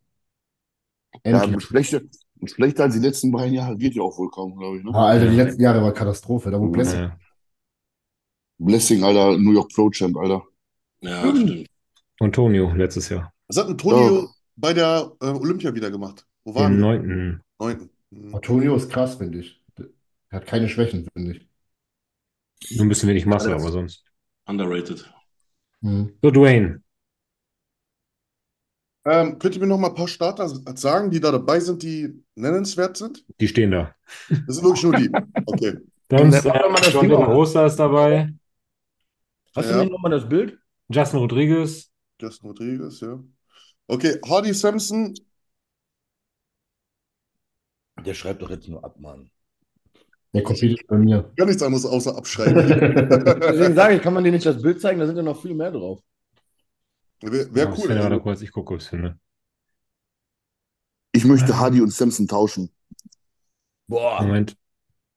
Ja, 1.24 1.44
Endlich. 1.44 1.64
schlechter, 1.64 2.00
schlechter 2.44 2.84
als 2.84 2.94
die 2.94 3.00
letzten 3.00 3.30
beiden 3.32 3.54
Jahre 3.54 3.76
geht 3.76 3.94
ja 3.94 4.02
auch 4.02 4.16
wohl 4.18 4.30
kaum, 4.30 4.56
glaube 4.56 4.78
ich. 4.78 4.84
Ne? 4.84 4.92
Ah, 4.94 5.08
Alter, 5.08 5.28
die 5.28 5.36
letzten 5.36 5.62
Jahre 5.62 5.82
war 5.82 5.92
Katastrophe. 5.92 6.50
Da 6.50 6.58
wo 6.58 6.68
Blessing. 6.68 7.00
Äh, 7.00 7.10
Blessing, 8.58 9.04
Alter, 9.04 9.36
New 9.36 9.52
York 9.52 9.70
Pro 9.74 9.90
Champ, 9.90 10.16
Alter. 10.16 10.42
Ja, 11.00 11.20
stimmt. 11.20 11.66
und 12.20 12.34
Tonio 12.34 12.72
letztes 12.74 13.08
Jahr. 13.08 13.32
Was 13.48 13.58
hat 13.58 13.66
Antonio 13.66 14.28
bei 14.56 14.72
der 14.72 15.12
äh, 15.20 15.26
Olympia 15.26 15.74
wieder 15.74 15.90
gemacht? 15.90 16.26
Wo 16.44 16.54
waren 16.54 16.82
Im 16.82 17.08
wir? 17.08 17.40
Neunten. 17.62 17.90
Mhm. 18.10 18.34
Antonio 18.34 18.76
ist 18.76 18.90
krass, 18.90 19.16
finde 19.16 19.38
ich. 19.40 19.60
Er 20.30 20.36
hat 20.36 20.46
keine 20.46 20.68
Schwächen, 20.68 21.08
finde 21.12 21.32
ich. 21.32 22.76
Nur 22.76 22.86
ein 22.86 22.88
bisschen 22.88 23.08
wenig 23.08 23.26
Masse, 23.26 23.54
aber 23.54 23.70
sonst. 23.70 24.04
Underrated. 24.46 25.12
Mhm. 25.80 26.16
So, 26.22 26.30
Dwayne. 26.30 26.82
Ähm, 29.04 29.38
könnt 29.38 29.56
ihr 29.56 29.60
mir 29.60 29.66
noch 29.66 29.78
mal 29.78 29.88
ein 29.88 29.94
paar 29.94 30.06
Starter 30.06 30.48
sagen, 30.76 31.10
die 31.10 31.18
da 31.18 31.32
dabei 31.32 31.58
sind, 31.58 31.82
die 31.82 32.22
nennenswert 32.36 32.96
sind? 32.96 33.24
Die 33.40 33.48
stehen 33.48 33.72
da. 33.72 33.94
Das 34.46 34.56
sind 34.56 34.64
wirklich 34.64 34.82
nur 34.84 34.94
die. 34.94 35.10
Okay. 35.44 35.76
Mal 36.10 36.26
äh, 36.26 36.30
das 36.30 36.92
John 36.92 37.08
De. 37.08 37.16
Rosa 37.16 37.66
ist 37.66 37.76
dabei. 37.76 38.32
Hast 39.56 39.70
Ja. 39.70 39.78
du 39.78 39.84
mir 39.84 39.90
nochmal 39.90 40.12
das 40.12 40.28
Bild? 40.28 40.58
Justin 40.88 41.18
Rodriguez. 41.18 41.90
Justin 42.20 42.48
Rodriguez, 42.48 43.00
ja. 43.00 43.18
Okay, 43.88 44.18
Hardy 44.24 44.54
Sampson. 44.54 45.14
Der 48.04 48.14
schreibt 48.14 48.42
doch 48.42 48.50
jetzt 48.50 48.68
nur 48.68 48.84
ab, 48.84 48.98
Mann. 48.98 49.30
Der 50.34 50.42
kopiert 50.42 50.86
bei 50.86 50.96
mir. 50.96 51.30
Gar 51.36 51.46
nichts 51.46 51.62
anderes 51.62 51.84
außer 51.84 52.16
abschreiben. 52.16 52.54
Deswegen 53.40 53.74
sage 53.74 53.96
ich, 53.96 54.02
kann 54.02 54.14
man 54.14 54.24
dir 54.24 54.32
nicht 54.32 54.46
das 54.46 54.62
Bild 54.62 54.80
zeigen, 54.80 54.98
da 54.98 55.06
sind 55.06 55.16
ja 55.16 55.22
noch 55.22 55.40
viel 55.40 55.54
mehr 55.54 55.70
drauf. 55.70 56.00
Wäre 57.20 57.46
Ja, 57.48 57.54
wär 57.54 57.72
ich 57.72 57.78
cool. 57.84 57.90
ey. 57.90 58.20
kurz, 58.20 58.40
ich 58.42 58.50
gucke, 58.50 58.74
was 58.74 58.84
ich 58.84 58.88
finde. 58.90 59.18
Ich 61.12 61.24
möchte 61.24 61.58
Hardy 61.58 61.80
und 61.80 61.92
Samson 61.92 62.26
tauschen. 62.26 62.70
Boah. 63.86 64.22
Moment. 64.22 64.56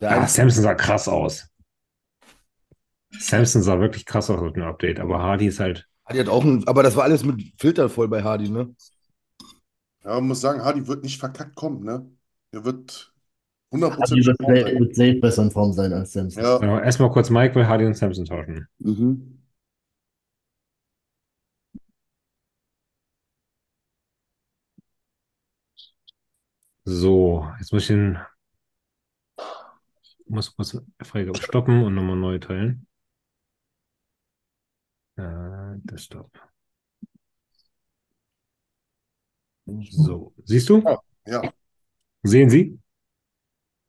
Ah, 0.01 0.27
Samson 0.27 0.63
sah 0.63 0.75
krass 0.75 1.07
aus. 1.07 1.47
Samson 3.17 3.63
sah 3.63 3.79
wirklich 3.79 4.05
krass 4.05 4.29
aus 4.29 4.41
mit 4.41 4.57
dem 4.57 4.63
Update, 4.63 4.99
aber 4.99 5.19
Hardy 5.19 5.47
ist 5.47 5.59
halt. 5.61 5.87
Hardy 6.05 6.19
hat 6.19 6.27
auch 6.27 6.43
ein, 6.43 6.67
aber 6.67 6.83
das 6.83 6.95
war 6.95 7.03
alles 7.05 7.23
mit 7.23 7.41
Filter 7.57 7.89
voll 7.89 8.09
bei 8.09 8.21
Hardy, 8.21 8.49
ne? 8.49 8.75
Ja, 10.03 10.15
man 10.15 10.27
muss 10.27 10.41
sagen, 10.41 10.63
Hardy 10.63 10.85
wird 10.87 11.03
nicht 11.03 11.19
verkackt 11.19 11.55
kommen, 11.55 11.83
ne? 11.83 12.05
Er 12.51 12.63
wird 12.63 13.13
Die 13.71 13.77
100% 13.77 14.25
wird 14.25 14.37
Form 14.41 14.55
safe, 14.55 14.69
sein. 14.69 14.79
wird 14.79 14.95
safe 14.95 15.15
besser 15.15 15.43
in 15.43 15.51
Form 15.51 15.73
sein 15.73 15.93
als 15.93 16.13
Samson. 16.13 16.43
Ja, 16.43 16.57
Genau, 16.57 16.79
erstmal 16.79 17.11
kurz 17.11 17.29
Mike 17.29 17.55
will 17.55 17.67
Hardy 17.67 17.85
und 17.85 17.95
Samson 17.95 18.25
tauschen. 18.25 18.67
Mhm. 18.79 19.39
So, 26.85 27.47
jetzt 27.59 27.71
muss 27.73 27.83
ich 27.83 27.87
den. 27.89 28.17
Muss 30.27 30.55
kurz 30.55 30.77
Freigabe 31.03 31.39
stoppen 31.41 31.83
und 31.83 31.95
nochmal 31.95 32.15
neu 32.15 32.39
teilen. 32.39 32.87
Äh, 35.17 35.77
Desktop. 35.83 36.31
So, 39.91 40.33
siehst 40.43 40.69
du? 40.69 40.83
ja. 41.25 41.41
Sehen 42.25 42.49
Sie? 42.49 42.79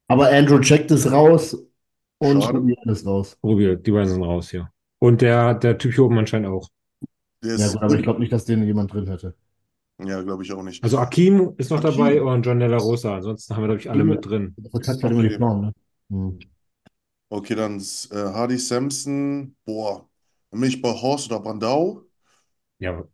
Aber 0.09 0.31
Andrew 0.31 0.61
checkt 0.61 0.91
es 0.91 1.11
raus 1.11 1.57
und 2.19 2.41
probiert 2.41 2.79
es 2.87 3.05
raus. 3.05 3.37
Ruby, 3.43 3.77
die 3.77 3.91
beiden 3.91 4.09
sind 4.09 4.23
raus 4.23 4.51
hier. 4.51 4.71
Und 4.99 5.21
der, 5.21 5.55
der 5.55 5.79
Typ 5.79 5.95
hier 5.95 6.05
oben 6.05 6.19
anscheinend 6.19 6.49
auch. 6.49 6.69
Der 7.43 7.57
Ja, 7.59 7.69
gut, 7.69 7.83
aber 7.83 7.95
ich 7.97 8.03
glaube 8.03 8.21
nicht, 8.21 8.33
dass 8.33 8.45
den 8.45 8.65
jemand 8.65 8.93
drin 8.93 9.07
hätte. 9.09 9.35
Ja, 9.99 10.23
glaube 10.23 10.43
ich 10.43 10.53
auch 10.53 10.63
nicht. 10.63 10.83
Also 10.85 10.99
Akim 10.99 11.55
ist 11.57 11.71
noch 11.71 11.79
Akim. 11.79 11.91
dabei 11.97 12.23
und 12.23 12.45
John 12.45 12.59
Della 12.61 12.77
Rosa. 12.77 13.17
Ansonsten 13.17 13.55
haben 13.55 13.63
wir, 13.63 13.69
glaube 13.69 13.81
ich, 13.81 13.91
alle 13.91 14.05
mit 14.05 14.25
drin. 14.25 14.55
Das 14.59 14.89
hat 14.89 15.03
halt 15.03 15.13
immer 15.13 15.23
die 15.23 15.31
Frauen, 15.31 15.61
ne? 15.61 15.73
Hm. 16.11 16.39
Okay, 17.29 17.55
dann 17.55 17.81
äh, 17.81 18.15
Hardy 18.15 18.59
Sampson. 18.59 19.57
Boah. 19.65 20.09
Dann 20.51 20.61
bin 20.61 20.69
ich 20.69 20.81
bei 20.81 20.91
Horst 20.93 21.31
oder 21.31 21.41
Brandau. 21.41 22.05
Ja, 22.79 23.07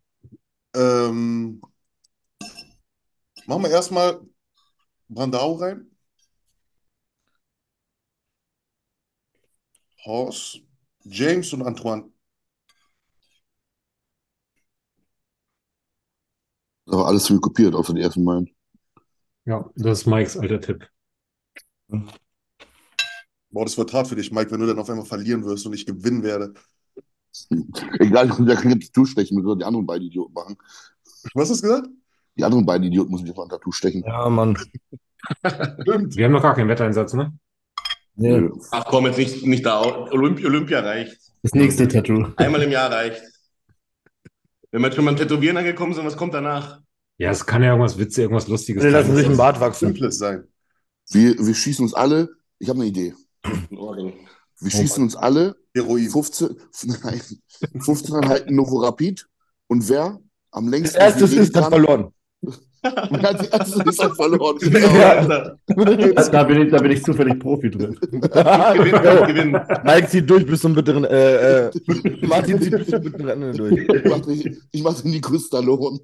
Ähm, 0.75 1.61
machen 3.47 3.63
wir 3.65 3.71
erstmal 3.71 4.21
Brandau 5.15 5.55
rein. 5.55 5.91
Horst, 10.05 10.61
James 11.05 11.53
und 11.53 11.63
Antoine. 11.63 12.11
Aber 16.87 17.07
alles 17.07 17.27
viel 17.27 17.39
kopiert, 17.41 17.75
außer 17.75 17.95
die 17.95 18.01
ersten 18.01 18.25
beiden. 18.25 18.51
ja, 19.45 19.71
das 19.77 20.01
ist 20.01 20.07
Mikes 20.07 20.37
alter 20.37 20.61
Tipp. 20.61 20.89
Boah, 23.51 23.65
das 23.65 23.77
wird 23.77 23.93
hart 23.93 24.09
für 24.09 24.17
dich, 24.17 24.33
Mike, 24.33 24.51
wenn 24.51 24.61
du 24.61 24.67
dann 24.67 24.79
auf 24.79 24.89
einmal 24.89 25.05
verlieren 25.05 25.45
wirst 25.45 25.67
und 25.67 25.75
ich 25.75 25.87
gewinnen 25.87 26.23
werde. 26.23 26.55
Egal, 28.01 28.29
der 28.29 28.57
kann 28.57 28.73
jetzt 28.73 28.89
Tattoo 28.95 29.05
stechen, 29.07 29.37
wir 29.37 29.45
sollen 29.45 29.59
die 29.59 29.65
anderen 29.65 29.87
beiden 29.87 30.07
Idioten 30.07 30.33
machen. 30.33 30.57
Was 31.35 31.51
hast 31.51 31.63
du 31.63 31.69
gesagt? 31.69 31.89
Die 32.37 32.45
anderen 32.45 32.65
beiden 32.65 32.87
Idioten 32.87 33.11
müssen 33.11 33.27
sich 33.27 33.37
auf 33.37 33.45
ein 33.45 33.49
Tattoo 33.49 33.73
stechen. 33.73 34.03
Ja, 34.07 34.29
Mann. 34.29 34.57
Stimmt. 35.83 36.17
Wir 36.17 36.25
haben 36.25 36.33
noch 36.33 36.43
gar 36.43 36.55
keinen 36.55 36.69
Wetteinsatz, 36.69 37.13
ne? 37.13 37.33
Nee. 38.15 38.41
Nö. 38.41 38.53
Ach 38.71 38.85
komm, 38.87 39.07
jetzt 39.07 39.19
nicht, 39.19 39.47
nicht 39.47 39.67
da. 39.67 39.81
Olymp 39.83 40.45
Olympia 40.45 40.81
reicht. 40.81 41.17
Das 41.43 41.55
nächste 41.55 41.89
Tattoo. 41.89 42.27
Einmal 42.37 42.63
im 42.63 42.71
Jahr 42.71 42.91
reicht. 42.91 43.23
Wenn 44.71 44.81
wir 44.81 44.89
jetzt 44.89 44.97
schon 44.97 45.05
beim 45.05 45.17
Tätowieren 45.17 45.57
angekommen 45.57 45.93
sind, 45.95 46.05
was 46.05 46.17
kommt 46.17 46.35
danach? 46.35 46.81
Ja, 47.19 47.31
es 47.31 47.45
kann 47.45 47.63
ja 47.63 47.71
irgendwas 47.71 47.99
Witziges, 47.99 48.19
irgendwas 48.19 48.49
Lustiges 48.49 48.83
Die 48.83 48.89
lassen 48.89 49.09
sein. 49.09 49.17
sich 49.17 49.27
einen 49.27 49.37
Bart 49.37 49.61
wachsen. 49.61 49.89
Simples 49.89 50.19
sein. 50.19 50.45
Wir, 51.11 51.39
wir 51.39 51.55
schießen 51.55 51.85
uns 51.85 51.95
alle, 51.95 52.31
ich 52.59 52.69
habe 52.69 52.81
eine 52.81 52.89
Idee. 52.89 53.15
Wir 54.61 54.71
schießen 54.71 55.03
uns 55.03 55.15
alle 55.17 55.57
Heroin. 55.75 56.09
15, 56.09 56.57
nein, 57.03 57.21
15 57.81 58.15
Einheiten 58.15 58.55
Novo 58.55 58.79
Rapid 58.79 59.27
und 59.67 59.89
wer 59.89 60.21
am 60.51 60.69
längsten 60.69 60.99
Erstes 60.99 61.31
bewegen 61.31 61.43
ist, 61.43 61.55
kann, 61.55 61.71
verloren. 61.71 62.13
Wer 62.43 63.29
als 63.29 63.49
erstes 63.49 63.85
ist, 63.87 64.03
hat 64.03 64.17
verloren. 64.17 64.59
Alter. 64.75 65.59
Da 65.67 66.45
bin 66.45 66.63
ich, 66.63 66.71
da 66.71 66.79
bin 66.79 66.91
ich 66.91 67.03
zufällig 67.03 67.39
Profi 67.39 67.71
drin. 67.71 67.97
Gewinn, 68.01 69.27
gewinnen. 69.27 69.61
Mike 69.85 70.09
zieht 70.09 70.29
durch 70.29 70.45
bis 70.45 70.61
zum 70.61 70.75
bitteren, 70.75 71.05
äh, 71.05 71.67
äh, 71.67 71.71
Martin 72.27 72.61
zieht 72.61 72.73
bis 72.73 72.89
zum 72.89 73.03
bitteren 73.03 73.29
Ende 73.29 73.53
durch. 73.53 73.79
Ich 73.79 74.05
mach 74.05 74.21
den, 74.21 74.63
ich 74.71 74.83
mach 74.83 75.01
den 75.01 75.11
Nico 75.13 75.39
Stallone. 75.39 76.01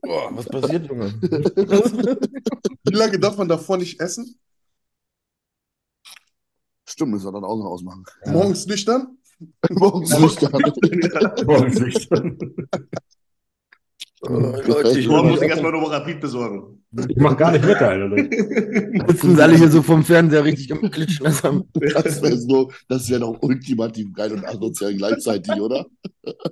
Boah, 0.00 0.30
was 0.32 0.46
passiert, 0.46 0.86
Junge? 0.86 1.12
Wie 2.84 2.94
lange 2.94 3.18
darf 3.18 3.36
man 3.36 3.48
davor 3.48 3.76
nicht 3.76 4.00
essen? 4.00 4.38
Stimmt, 6.86 7.12
müssen 7.12 7.26
wir 7.26 7.32
dann 7.32 7.44
auch 7.44 7.56
noch 7.56 7.66
ausmachen. 7.66 8.04
Morgens 8.26 8.66
nüchtern? 8.66 9.18
Morgens 9.70 10.18
nüchtern. 10.18 10.62
Morgens 11.44 11.80
nicht. 11.80 12.08
Äh, 14.28 14.68
Leute, 14.68 14.98
ich 14.98 15.08
Morgen 15.08 15.30
muss 15.30 15.42
ich 15.42 15.48
erstmal 15.48 15.72
noch 15.72 15.90
Rapid 15.90 16.20
besorgen. 16.20 16.80
Ich 17.08 17.16
mach 17.16 17.36
gar 17.36 17.50
nicht 17.52 17.64
mit, 17.64 17.76
Alter. 17.76 18.16
sitzen 19.08 19.40
alle 19.40 19.56
hier 19.56 19.68
so 19.68 19.82
vom 19.82 20.04
Fernseher 20.04 20.44
richtig 20.44 20.72
am 20.72 20.90
Klitschen. 20.90 21.24
Das 21.24 21.42
Das 21.42 22.22
wäre 22.22 22.38
so, 22.38 22.70
das 22.88 23.10
wäre 23.10 23.20
doch 23.20 23.36
ultimativ 23.42 24.12
geil 24.14 24.32
und 24.32 24.44
asozial 24.46 24.94
gleichzeitig, 24.94 25.60
oder? 25.60 25.86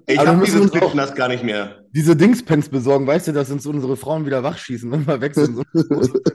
Ich 0.06 0.18
habe 0.18 0.44
dieses 0.44 0.70
Klicknass 0.70 1.14
gar 1.14 1.28
nicht 1.28 1.44
mehr. 1.44 1.76
Diese 1.94 2.16
Dingspens 2.16 2.68
besorgen, 2.68 3.06
weißt 3.06 3.28
du, 3.28 3.32
dass 3.32 3.50
uns 3.50 3.64
unsere 3.66 3.96
Frauen 3.96 4.26
wieder 4.26 4.42
wachschießen, 4.42 4.90
wenn 4.90 5.06
wir 5.06 5.20
weg 5.20 5.34
sind. 5.34 5.62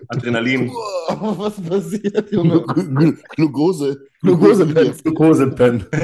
Adrenalin. 0.07 0.69
oh, 1.09 1.35
was 1.37 1.59
passiert, 1.61 2.31
Junge? 2.31 2.61
Glu- 2.61 3.17
Glukose. 3.35 4.05
Glukosepens. 4.21 5.03
Glukosepen. 5.03 5.85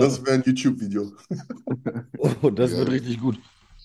Das 0.00 0.24
wäre 0.24 0.34
ein 0.36 0.42
YouTube-Video. 0.44 1.12
Oh, 2.42 2.50
das 2.50 2.72
Ja. 2.72 2.78
wird 2.78 2.90
richtig 2.90 3.18
gut. 3.20 3.38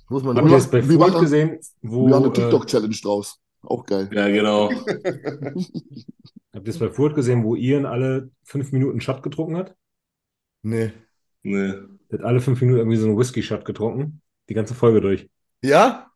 Muss 0.09 0.23
man 0.23 0.37
Habt 0.37 0.49
ihr 0.49 0.57
es 0.57 0.67
bei 0.69 0.81
Furt 0.83 1.19
gesehen, 1.19 1.59
wo, 1.81 2.07
Wir 2.07 2.15
haben 2.15 2.23
eine 2.23 2.31
äh, 2.31 2.35
TikTok-Challenge 2.35 2.95
draus. 3.01 3.39
Auch 3.63 3.85
geil. 3.85 4.09
ja, 4.13 4.27
genau. 4.29 4.69
habt 6.53 6.67
ihr 6.67 6.67
es 6.67 6.79
bei 6.79 6.89
Furt 6.89 7.15
gesehen, 7.15 7.43
wo 7.43 7.55
Ian 7.55 7.85
alle 7.85 8.29
fünf 8.43 8.71
Minuten 8.71 9.01
Shot 9.01 9.23
getrunken 9.23 9.57
hat? 9.57 9.75
Nee. 10.61 10.91
Nee. 11.43 11.73
Der 12.11 12.19
hat 12.19 12.25
alle 12.25 12.39
fünf 12.41 12.61
Minuten 12.61 12.79
irgendwie 12.79 12.97
so 12.97 13.07
einen 13.07 13.17
Whisky-Shot 13.17 13.65
getrunken. 13.65 14.21
Die 14.49 14.53
ganze 14.53 14.75
Folge 14.75 15.01
durch. 15.01 15.29
Ja? 15.63 16.11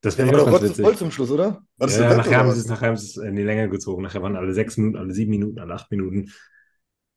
Das 0.00 0.16
wäre 0.16 0.30
war 0.30 0.54
auch 0.54 0.74
voll 0.74 0.96
zum 0.96 1.10
Schluss, 1.10 1.30
oder? 1.30 1.62
Was 1.76 1.92
ist 1.92 1.98
Ja, 2.00 2.08
denn 2.08 2.18
nachher 2.18 2.38
haben 2.38 2.50
sie 2.50 2.56
das? 2.56 2.64
es, 2.66 2.70
nachher 2.70 2.88
haben 2.88 2.96
sie 2.96 3.06
es 3.06 3.16
in 3.16 3.34
die 3.34 3.42
Länge 3.42 3.68
gezogen. 3.68 4.02
Nachher 4.02 4.22
waren 4.22 4.36
alle 4.36 4.52
sechs 4.52 4.76
Minuten, 4.76 4.96
alle 4.96 5.12
sieben 5.12 5.30
Minuten, 5.30 5.58
alle 5.58 5.74
acht 5.74 5.90
Minuten. 5.90 6.32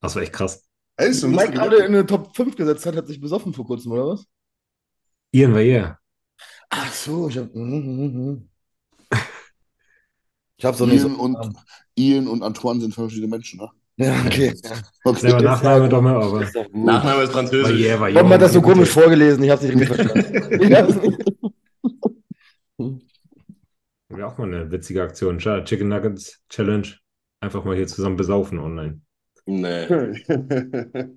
Das 0.01 0.15
war 0.15 0.23
echt 0.23 0.33
krass. 0.33 0.67
Ey, 0.97 1.07
eine 1.09 1.27
Mike 1.35 1.51
gerade 1.51 1.77
in 1.77 1.85
eine 1.85 2.05
Top 2.05 2.35
5 2.35 2.55
gesetzt 2.55 2.85
hat, 2.87 2.95
hat 2.95 3.07
sich 3.07 3.21
besoffen 3.21 3.53
vor 3.53 3.65
kurzem, 3.65 3.91
oder 3.91 4.07
was? 4.07 4.25
Ian 5.33 5.53
war 5.53 5.61
hier. 5.61 5.97
Ach 6.69 6.91
so, 6.91 7.29
ich 7.29 7.37
hab. 7.37 7.49
Ich 10.57 10.65
hab's 10.65 10.77
doch 10.77 10.85
nicht 10.85 11.01
Ian 11.01 11.15
so. 11.15 11.21
und, 11.23 11.37
Ian 11.95 12.27
und 12.27 12.43
Antoine 12.43 12.79
sind 12.81 12.93
verschiedene 12.93 13.29
Menschen, 13.29 13.59
ne? 13.59 13.67
Ja, 13.97 14.13
okay. 14.23 14.53
Okay. 15.03 15.19
Selber 15.19 15.41
Nachname 15.41 15.89
doch 15.89 16.03
mal, 16.03 16.21
aber. 16.21 16.41
Nachname 16.71 17.23
ist 17.23 17.29
war 17.29 17.33
Französisch. 17.41 17.77
hier, 17.77 17.99
war 17.99 18.13
Warum 18.13 18.27
hier. 18.27 18.35
hat 18.35 18.41
das 18.43 18.53
so 18.53 18.61
komisch 18.61 18.89
vorgelesen? 18.89 19.43
Ich 19.43 19.49
hab's 19.49 19.63
nicht 19.63 19.73
richtig 19.73 19.87
verstanden. 19.87 20.61
Ich 20.61 20.69
Wäre 24.17 24.27
auch 24.27 24.37
mal 24.37 24.47
eine 24.53 24.69
witzige 24.71 25.03
Aktion. 25.03 25.39
Scha- 25.39 25.63
Chicken 25.63 25.87
Nuggets 25.87 26.41
Challenge. 26.49 26.87
Einfach 27.39 27.63
mal 27.63 27.75
hier 27.75 27.87
zusammen 27.87 28.17
besaufen 28.17 28.59
online. 28.59 29.01
Nee. 29.45 29.87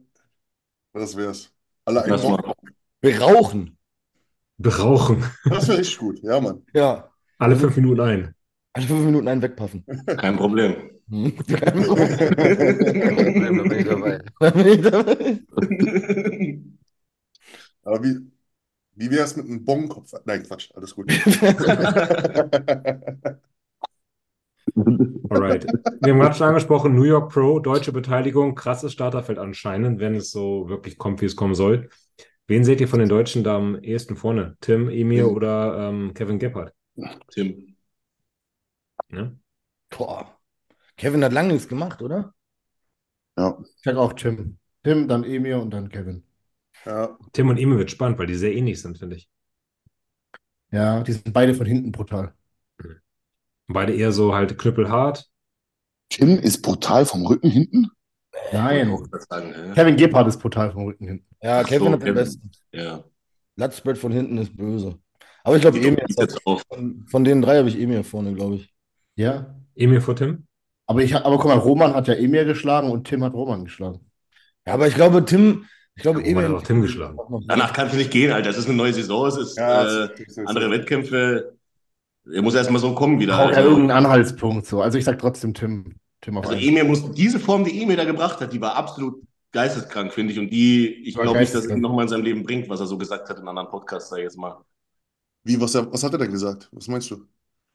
Das 0.94 1.16
wär's. 1.16 1.52
Alle 1.86 2.04
ein 2.04 2.38
Wir 3.02 3.20
rauchen. 3.20 3.76
Berauchen. 4.58 5.24
Das 5.44 5.68
wäre 5.68 5.78
richtig 5.78 5.98
gut. 5.98 6.20
Ja, 6.22 6.40
Mann. 6.40 6.62
Ja. 6.72 7.10
Alle 7.38 7.56
fünf 7.56 7.76
Minuten 7.76 8.00
ein. 8.00 8.34
Alle 8.72 8.86
fünf 8.86 9.04
Minuten 9.04 9.28
einen 9.28 9.42
wegpaffen. 9.42 9.84
kein 10.16 10.36
Problem. 10.36 10.90
Hm. 11.08 11.32
da 11.46 11.70
bin 11.70 11.82
ich 13.78 13.86
dabei. 13.86 14.20
Da 14.40 14.50
bin 14.50 14.66
ich 14.66 14.80
dabei. 14.80 15.40
Aber 17.82 18.02
wie, 18.02 18.20
wie 18.94 19.10
wär's 19.10 19.36
mit 19.36 19.46
einem 19.46 19.64
Bonkopf? 19.64 20.12
Nein, 20.24 20.42
Quatsch. 20.44 20.70
Alles 20.74 20.94
gut. 20.94 21.12
Alright. 25.28 25.66
Wir 26.00 26.12
haben 26.12 26.20
gerade 26.20 26.34
schon 26.34 26.48
angesprochen, 26.48 26.94
New 26.94 27.04
York 27.04 27.32
Pro, 27.32 27.58
deutsche 27.58 27.92
Beteiligung, 27.92 28.54
krasses 28.54 28.92
Starterfeld 28.92 29.38
anscheinend, 29.38 30.00
wenn 30.00 30.14
es 30.14 30.30
so 30.30 30.68
wirklich 30.68 30.98
kommt, 30.98 31.20
wie 31.20 31.26
es 31.26 31.36
kommen 31.36 31.54
soll. 31.54 31.90
Wen 32.46 32.64
seht 32.64 32.80
ihr 32.80 32.88
von 32.88 32.98
den 32.98 33.08
Deutschen 33.08 33.42
da 33.42 33.56
am 33.56 33.82
ehesten 33.82 34.16
vorne? 34.16 34.56
Tim, 34.60 34.88
Emir 34.88 35.24
Tim. 35.24 35.34
oder 35.34 35.88
ähm, 35.88 36.12
Kevin 36.14 36.38
Gebhardt? 36.38 36.74
Tim. 37.30 37.76
Ne? 39.08 39.38
Boah. 39.90 40.38
Kevin 40.96 41.24
hat 41.24 41.32
lange 41.32 41.52
nichts 41.52 41.68
gemacht, 41.68 42.02
oder? 42.02 42.34
Ja. 43.36 43.58
Ich 43.62 43.82
sag 43.82 43.96
auch 43.96 44.12
Tim. 44.12 44.58
Tim, 44.82 45.08
dann 45.08 45.24
Emir 45.24 45.60
und 45.60 45.70
dann 45.70 45.88
Kevin. 45.88 46.24
Ja. 46.84 47.16
Tim 47.32 47.48
und 47.48 47.58
Emir 47.58 47.78
wird 47.78 47.90
spannend, 47.90 48.18
weil 48.18 48.26
die 48.26 48.34
sehr 48.34 48.54
ähnlich 48.54 48.80
sind, 48.80 48.98
finde 48.98 49.16
ich. 49.16 49.28
Ja, 50.70 51.02
die 51.02 51.12
sind 51.12 51.32
beide 51.32 51.54
von 51.54 51.66
hinten 51.66 51.92
brutal. 51.92 52.34
Beide 53.66 53.94
eher 53.94 54.12
so 54.12 54.34
halt 54.34 54.58
knüppelhart. 54.58 55.30
Tim 56.10 56.38
ist 56.38 56.62
brutal 56.62 57.06
vom 57.06 57.24
Rücken 57.26 57.50
hinten. 57.50 57.90
Nein. 58.52 58.96
Kevin 59.74 59.96
Gebhardt 59.96 60.28
ist 60.28 60.38
brutal 60.40 60.70
vom 60.72 60.84
Rücken 60.84 61.06
hinten. 61.06 61.26
Ja, 61.42 61.60
Ach 61.60 61.66
Kevin 61.66 61.86
so, 61.88 61.92
hat 61.92 62.00
den 62.00 62.06
Kevin. 62.06 62.14
besten. 62.14 62.50
Ja. 62.72 63.04
Latspread 63.56 63.98
von 63.98 64.12
hinten 64.12 64.38
ist 64.38 64.56
böse. 64.56 64.98
Aber 65.44 65.56
ich 65.56 65.62
glaube, 65.62 65.78
Emir 65.78 66.04
ist 66.08 66.18
jetzt 66.18 66.38
auf. 66.46 66.62
von, 66.68 67.04
von 67.08 67.24
den 67.24 67.42
drei 67.42 67.58
habe 67.58 67.68
ich 67.68 67.78
Emir 67.80 68.02
vorne, 68.04 68.32
glaube 68.34 68.56
ich. 68.56 68.74
Ja. 69.16 69.54
Emir 69.74 70.00
vor 70.00 70.16
Tim? 70.16 70.46
Aber 70.86 71.02
ich 71.02 71.14
aber 71.14 71.36
guck 71.38 71.46
mal, 71.46 71.58
Roman 71.58 71.94
hat 71.94 72.08
ja 72.08 72.14
Emir 72.14 72.44
geschlagen 72.44 72.90
und 72.90 73.06
Tim 73.06 73.22
hat 73.24 73.34
Roman 73.34 73.64
geschlagen. 73.64 74.00
Ja, 74.66 74.74
aber 74.74 74.86
ich 74.88 74.94
glaube, 74.94 75.24
Tim, 75.24 75.66
ich 75.96 76.02
glaube, 76.02 76.20
Ja, 76.22 76.26
Emir 76.28 76.48
hat 76.48 76.54
auch 76.56 76.62
Tim 76.62 76.82
geschlagen. 76.82 77.18
auch 77.18 77.40
Danach 77.46 77.72
kann 77.72 77.88
es 77.88 77.94
nicht 77.94 78.10
gehen, 78.10 78.32
Alter. 78.32 78.50
Es 78.50 78.58
ist 78.58 78.68
eine 78.68 78.76
neue 78.76 78.92
Saison, 78.92 79.26
es 79.26 79.36
ist 79.36 79.56
Ja, 79.58 80.04
äh, 80.04 80.08
das 80.08 80.20
ist- 80.20 80.38
andere 80.38 80.70
Wettkämpfe. 80.70 81.54
Er 82.32 82.42
muss 82.42 82.54
erstmal 82.54 82.80
so 82.80 82.94
kommen 82.94 83.20
wieder. 83.20 83.36
Braucht 83.36 83.50
ja 83.52 83.56
Also, 83.58 83.70
irgendeinen 83.70 84.04
Anhaltspunkt 84.06 84.66
so. 84.66 84.80
Also 84.80 84.96
ich 84.98 85.04
sag 85.04 85.18
trotzdem 85.18 85.52
Tim. 85.52 85.96
Also. 86.28 86.52
Emir 86.52 86.84
muss, 86.84 87.10
diese 87.12 87.38
Form, 87.38 87.64
die 87.64 87.82
Emir 87.82 87.96
da 87.96 88.04
gebracht 88.04 88.40
hat, 88.40 88.52
die 88.52 88.60
war 88.60 88.74
absolut 88.76 89.22
geisteskrank, 89.52 90.12
finde 90.12 90.32
ich. 90.32 90.38
Und 90.38 90.50
die, 90.50 90.88
ich 91.08 91.14
glaube 91.14 91.38
nicht, 91.38 91.54
dass 91.54 91.66
ihn 91.68 91.80
nochmal 91.80 92.04
in 92.04 92.08
seinem 92.08 92.24
Leben 92.24 92.42
bringt, 92.42 92.68
was 92.68 92.80
er 92.80 92.86
so 92.86 92.98
gesagt 92.98 93.28
hat 93.28 93.38
in 93.38 93.46
anderen 93.46 93.68
Podcasts, 93.68 94.10
sag 94.10 94.18
ich 94.18 94.24
jetzt 94.24 94.36
mal. 94.38 94.58
Wie, 95.44 95.60
was, 95.60 95.74
er- 95.74 95.92
was 95.92 96.02
hat 96.02 96.12
er 96.12 96.18
denn 96.18 96.30
gesagt? 96.30 96.68
Was 96.72 96.88
meinst 96.88 97.10
du? 97.10 97.26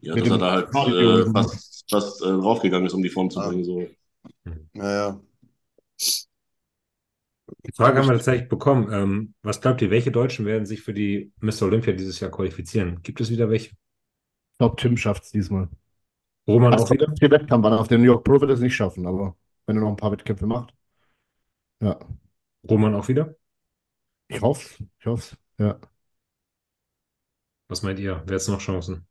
Ja, 0.02 0.16
Mit 0.16 0.26
dass 0.26 0.32
er 0.32 0.38
da 0.38 0.52
halt 0.52 0.70
äh, 0.94 1.32
fast, 1.32 1.86
fast 1.90 2.22
äh, 2.22 2.26
draufgegangen 2.26 2.88
ist, 2.88 2.94
um 2.94 3.04
die 3.04 3.10
Form 3.10 3.30
zu 3.30 3.40
Ah. 3.40 3.48
bringen. 3.48 3.64
So. 3.64 3.88
Naja. 4.74 5.20
Die 7.66 7.72
Frage 7.76 8.00
haben 8.00 8.08
wir 8.08 8.14
tatsächlich 8.14 8.48
bekommen. 8.50 8.92
Ähm, 8.92 9.34
was 9.42 9.60
glaubt 9.62 9.82
ihr, 9.82 9.90
welche 9.90 10.12
Deutschen 10.12 10.46
werden 10.46 10.66
sich 10.66 10.82
für 10.82 10.94
die 10.94 11.32
Mr. 11.42 11.64
Olympia 11.64 11.94
dieses 11.94 12.20
Jahr 12.20 12.32
qualifizieren? 12.32 13.02
Gibt 13.02 13.22
es 13.22 13.30
wieder 13.30 13.50
welche? 13.50 13.70
Ich 13.72 14.58
glaube, 14.60 14.76
Tim 14.78 14.98
schafft 14.98 15.24
es 15.24 15.32
diesmal. 15.32 15.70
Roman 16.50 16.74
auch 16.74 16.82
Also, 16.82 16.94
wieder? 16.96 17.14
vier 17.18 17.32
Wettkämpfe 17.32 17.80
auf 17.80 17.88
der 17.88 18.00
New 18.00 18.06
York 18.06 18.24
Pro 18.24 18.42
wird 18.42 18.50
er 18.50 18.56
es 18.56 18.60
nicht 18.60 18.76
schaffen, 18.76 19.06
aber 19.06 19.36
wenn 19.68 19.78
er 19.78 19.82
noch 19.82 19.90
ein 19.90 19.96
paar 19.96 20.12
Wettkämpfe 20.12 20.48
macht. 20.48 20.74
Ja, 21.82 21.98
Roman 22.70 22.96
auch 22.96 23.08
wieder? 23.08 23.36
ich 24.28 24.42
hoffe 24.42 24.84
Ich 25.00 25.06
hoffe 25.06 25.38
Ja. 25.58 25.80
Was 27.70 27.84
meint 27.84 28.00
ihr? 28.00 28.24
Wer 28.26 28.40
hat 28.40 28.48
noch 28.48 28.60
Chancen? 28.60 29.06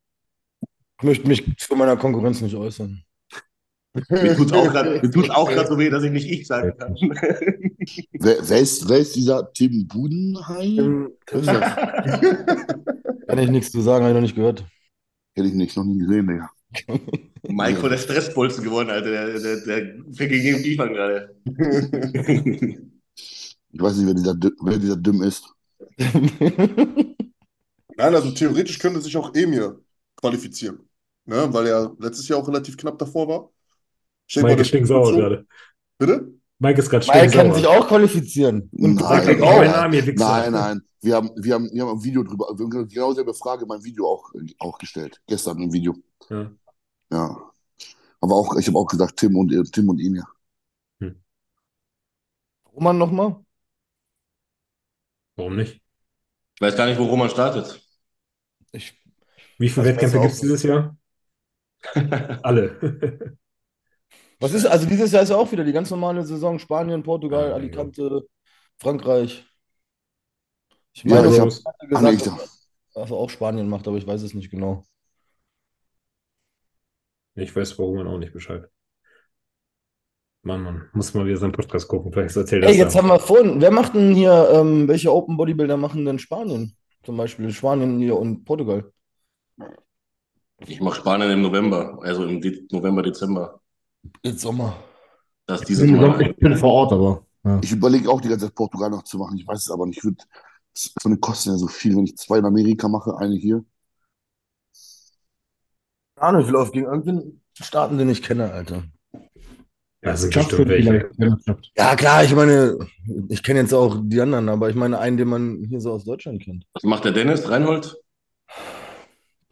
Ich 0.99 1.05
möchte 1.05 1.29
mich 1.29 1.57
zu 1.59 1.77
meiner 1.77 1.97
Konkurrenz 1.97 2.41
nicht 2.41 2.57
äußern. 2.57 3.05
Mir 4.11 4.37
tut's 4.37 4.53
auch 4.53 4.67
auch 5.31 5.49
gerade 5.49 5.69
so 5.69 5.79
weh, 5.79 5.91
dass 5.91 6.03
ich 6.03 6.11
nicht 6.11 6.31
ich 6.31 6.47
sagen 6.47 6.77
kann. 6.77 6.95
Wer, 8.13 8.49
wer, 8.49 8.59
ist, 8.59 8.89
wer 8.89 8.99
ist 8.99 9.17
dieser 9.17 9.53
Tim 9.53 9.87
Budenheim? 9.87 11.11
Kann 11.27 11.41
ich 13.39 13.51
nichts 13.51 13.73
zu 13.73 13.81
sagen, 13.81 14.05
habe 14.05 14.11
ich 14.11 14.15
noch 14.15 14.23
nicht 14.23 14.37
gehört. 14.37 14.65
Hätte 15.35 15.49
ich 15.49 15.55
nicht, 15.55 15.77
noch 15.77 15.85
nie 15.85 15.99
gesehen, 15.99 16.27
Digga. 16.27 16.51
Voll 17.81 17.91
der 17.91 17.99
Stressbolzen 17.99 18.65
geworden, 18.65 18.91
Alter. 18.91 19.11
Der, 19.11 19.39
der, 19.41 19.57
der 19.65 19.77
fängt 20.13 20.31
gegen 20.31 20.63
Liefern 20.63 20.93
gerade. 20.93 21.35
Ich 23.71 23.81
weiß 23.81 23.97
nicht, 23.97 24.07
wer 24.07 24.15
dieser, 24.15 24.35
wer 24.63 24.79
dieser 24.79 24.97
Dümm 24.97 25.23
ist. 25.23 25.45
Nein, 25.99 27.17
also 28.15 28.31
theoretisch 28.31 28.79
könnte 28.79 29.01
sich 29.01 29.17
auch 29.17 29.35
Emir 29.35 29.81
qualifizieren. 30.17 30.81
Ne? 31.27 31.49
Weil 31.53 31.67
er 31.67 31.95
letztes 31.99 32.29
Jahr 32.29 32.39
auch 32.39 32.49
relativ 32.49 32.77
knapp 32.77 32.99
davor 32.99 33.29
war. 33.29 33.51
Ist 34.27 34.67
stinksauer 34.69 35.07
so- 35.07 35.17
gerade. 35.17 35.47
Bitte? 35.99 36.33
Mike 36.59 36.81
ist 36.81 36.91
gerade 36.91 37.07
Mike 37.07 37.31
kann 37.31 37.55
sich 37.55 37.67
auch 37.67 37.87
qualifizieren. 37.87 38.69
Und 38.73 38.97
Nein, 38.97 39.39
meinen 39.39 39.71
Namen, 39.71 39.95
ihr 39.95 40.07
Wichser. 40.07 40.29
nein, 40.29 40.53
nein. 40.53 40.81
Wir 41.01 41.15
haben, 41.15 41.31
wir 41.37 41.55
haben, 41.55 41.71
wir 41.73 41.83
haben 41.83 41.99
ein 41.99 42.05
Video 42.05 42.25
drüber, 42.25 42.47
wir 42.57 42.65
haben 42.65 42.89
genau 42.89 43.11
dieselbe 43.11 43.33
Frage 43.33 43.63
in 43.63 43.69
meinem 43.69 43.85
Video 43.85 44.07
auch, 44.09 44.33
auch 44.59 44.79
gestellt. 44.79 45.21
Gestern 45.29 45.63
im 45.63 45.73
Video. 45.73 45.95
Ja. 46.29 46.51
Ja. 47.13 47.51
Aber 48.21 48.35
auch, 48.35 48.57
ich 48.57 48.67
habe 48.67 48.79
auch 48.79 48.87
gesagt, 48.87 49.17
Tim 49.17 49.37
und, 49.37 49.73
Tim 49.73 49.89
und 49.89 50.01
Emir. 50.01 50.27
Roman 52.75 52.99
nochmal? 52.99 53.37
Warum 55.37 55.57
nicht? 55.57 55.81
Ich 56.55 56.61
weiß 56.61 56.77
gar 56.77 56.87
nicht, 56.87 56.99
wo 56.99 57.05
Roman 57.05 57.31
startet. 57.31 57.81
Ich, 58.73 59.01
Wie 59.59 59.69
viele 59.69 59.87
Wettkämpfe 59.87 60.21
gibt 60.21 60.33
es 60.33 60.39
auch 60.39 60.43
dieses 60.43 60.63
Jahr? 60.65 60.97
Alle. 62.43 63.37
was 64.41 64.53
ist, 64.53 64.67
also 64.67 64.87
dieses 64.87 65.13
Jahr 65.13 65.23
ist 65.23 65.31
ja 65.31 65.37
auch 65.37 65.51
wieder 65.51 65.65
die 65.65 65.73
ganz 65.73 65.91
normale 65.91 66.23
Saison. 66.25 66.59
Spanien, 66.59 67.03
Portugal, 67.03 67.49
Ja, 67.49 67.55
Alicante, 67.55 68.23
Frankreich. 68.79 69.45
Ich 70.93 71.05
Ja, 71.05 71.17
meine, 71.17 71.29
ich 71.29 71.35
ich 71.35 71.41
hab- 71.41 71.51
habe 71.81 71.89
gesagt, 71.89 72.31
dass 72.95 73.11
er 73.11 73.17
auch 73.17 73.31
Spanien 73.31 73.69
macht, 73.69 73.87
aber 73.89 73.97
ich 73.97 74.07
weiß 74.07 74.23
es 74.23 74.35
nicht 74.35 74.51
genau. 74.51 74.85
Ich 77.35 77.55
weiß, 77.55 77.79
warum 77.79 77.97
man 77.97 78.09
auch 78.09 78.19
nicht 78.19 78.33
Bescheid. 78.33 78.69
Mann, 80.43 80.63
Mann, 80.63 80.89
muss 80.93 81.15
mal 81.15 81.27
wieder 81.27 81.37
seinen 81.37 81.53
Podcast 81.53 81.89
gucken. 81.89 82.13
Vielleicht 82.13 82.37
erzählt 82.37 82.65
Ey, 82.65 82.77
jetzt 82.77 82.95
ja. 82.95 83.03
haben 83.03 83.09
wir 83.09 83.19
vorhin, 83.21 83.61
wer 83.61 83.71
macht 83.71 83.95
denn 83.95 84.15
hier, 84.15 84.51
ähm, 84.53 84.89
welche 84.89 85.13
Open 85.13 85.37
Bodybuilder 85.37 85.77
machen 85.77 86.05
denn 86.05 86.19
Spanien? 86.19 86.77
Zum 87.05 87.17
Beispiel 87.17 87.51
Spanien 87.53 87.99
hier 87.99 88.17
und 88.17 88.45
Portugal. 88.45 88.93
Ich 90.59 90.81
mache 90.81 90.97
Spanien 91.01 91.31
im 91.31 91.43
November, 91.43 91.99
also 92.03 92.25
im 92.25 92.41
De 92.41 92.67
November, 92.71 93.03
Dezember. 93.03 93.61
Jetzt 94.23 94.41
Sommer. 94.41 94.77
Das 95.47 95.63
Ich 95.69 95.79
bin, 95.79 95.97
Mal. 95.97 96.21
ich 96.23 96.37
bin 96.37 96.57
vor 96.57 96.73
Ort, 96.73 96.93
aber. 96.93 97.25
Ja. 97.45 97.61
Ich 97.63 97.73
überlege 97.73 98.11
auch 98.11 98.21
die 98.21 98.29
ganze 98.29 98.47
Zeit 98.47 98.55
Portugal 98.55 98.91
noch 98.91 99.05
zu 99.05 99.17
machen. 99.19 99.37
Ich 99.39 99.47
weiß 99.47 99.61
es 99.61 99.71
aber 99.71 99.87
nicht. 99.87 99.99
Ich 99.99 100.05
würd, 100.05 100.21
das 100.75 100.93
so 101.01 101.09
eine 101.09 101.19
kosten 101.19 101.51
ja 101.51 101.57
so 101.57 101.69
viel, 101.69 101.97
wenn 101.97 102.05
ich 102.05 102.17
zwei 102.17 102.39
in 102.39 102.45
Amerika 102.45 102.89
mache, 102.89 103.17
eine 103.17 103.35
hier. 103.37 103.65
Keine 106.17 106.29
Ahnung, 106.29 106.43
ich 106.43 106.51
laufe 106.51 106.73
gegen 106.73 106.87
irgendeinen 106.87 107.43
Staaten, 107.55 107.97
den 107.99 108.09
ich 108.11 108.23
kenne, 108.23 108.53
Alter. 108.53 108.83
Ja, 110.03 110.17
sind 110.17 110.33
Schafft 110.33 110.51
bestimmt 110.51 110.69
welche. 110.69 111.11
Ja, 111.77 111.97
klar, 111.97 112.23
ich 112.25 112.35
meine, 112.35 112.79
ich 113.29 113.43
kenne 113.43 113.61
jetzt 113.61 113.73
auch 113.75 113.97
die 114.03 114.21
anderen, 114.21 114.49
aber 114.49 114.69
ich 114.71 114.77
meine 114.77 114.99
einen, 114.99 115.17
den 115.17 115.29
man 115.29 115.65
hier 115.69 115.81
so 115.81 115.93
aus 115.93 116.05
Deutschland 116.05 116.43
kennt. 116.43 116.67
Was 116.75 116.83
macht 116.85 117.05
der 117.05 117.13
Dennis? 117.13 117.49
Reinhold? 117.49 117.97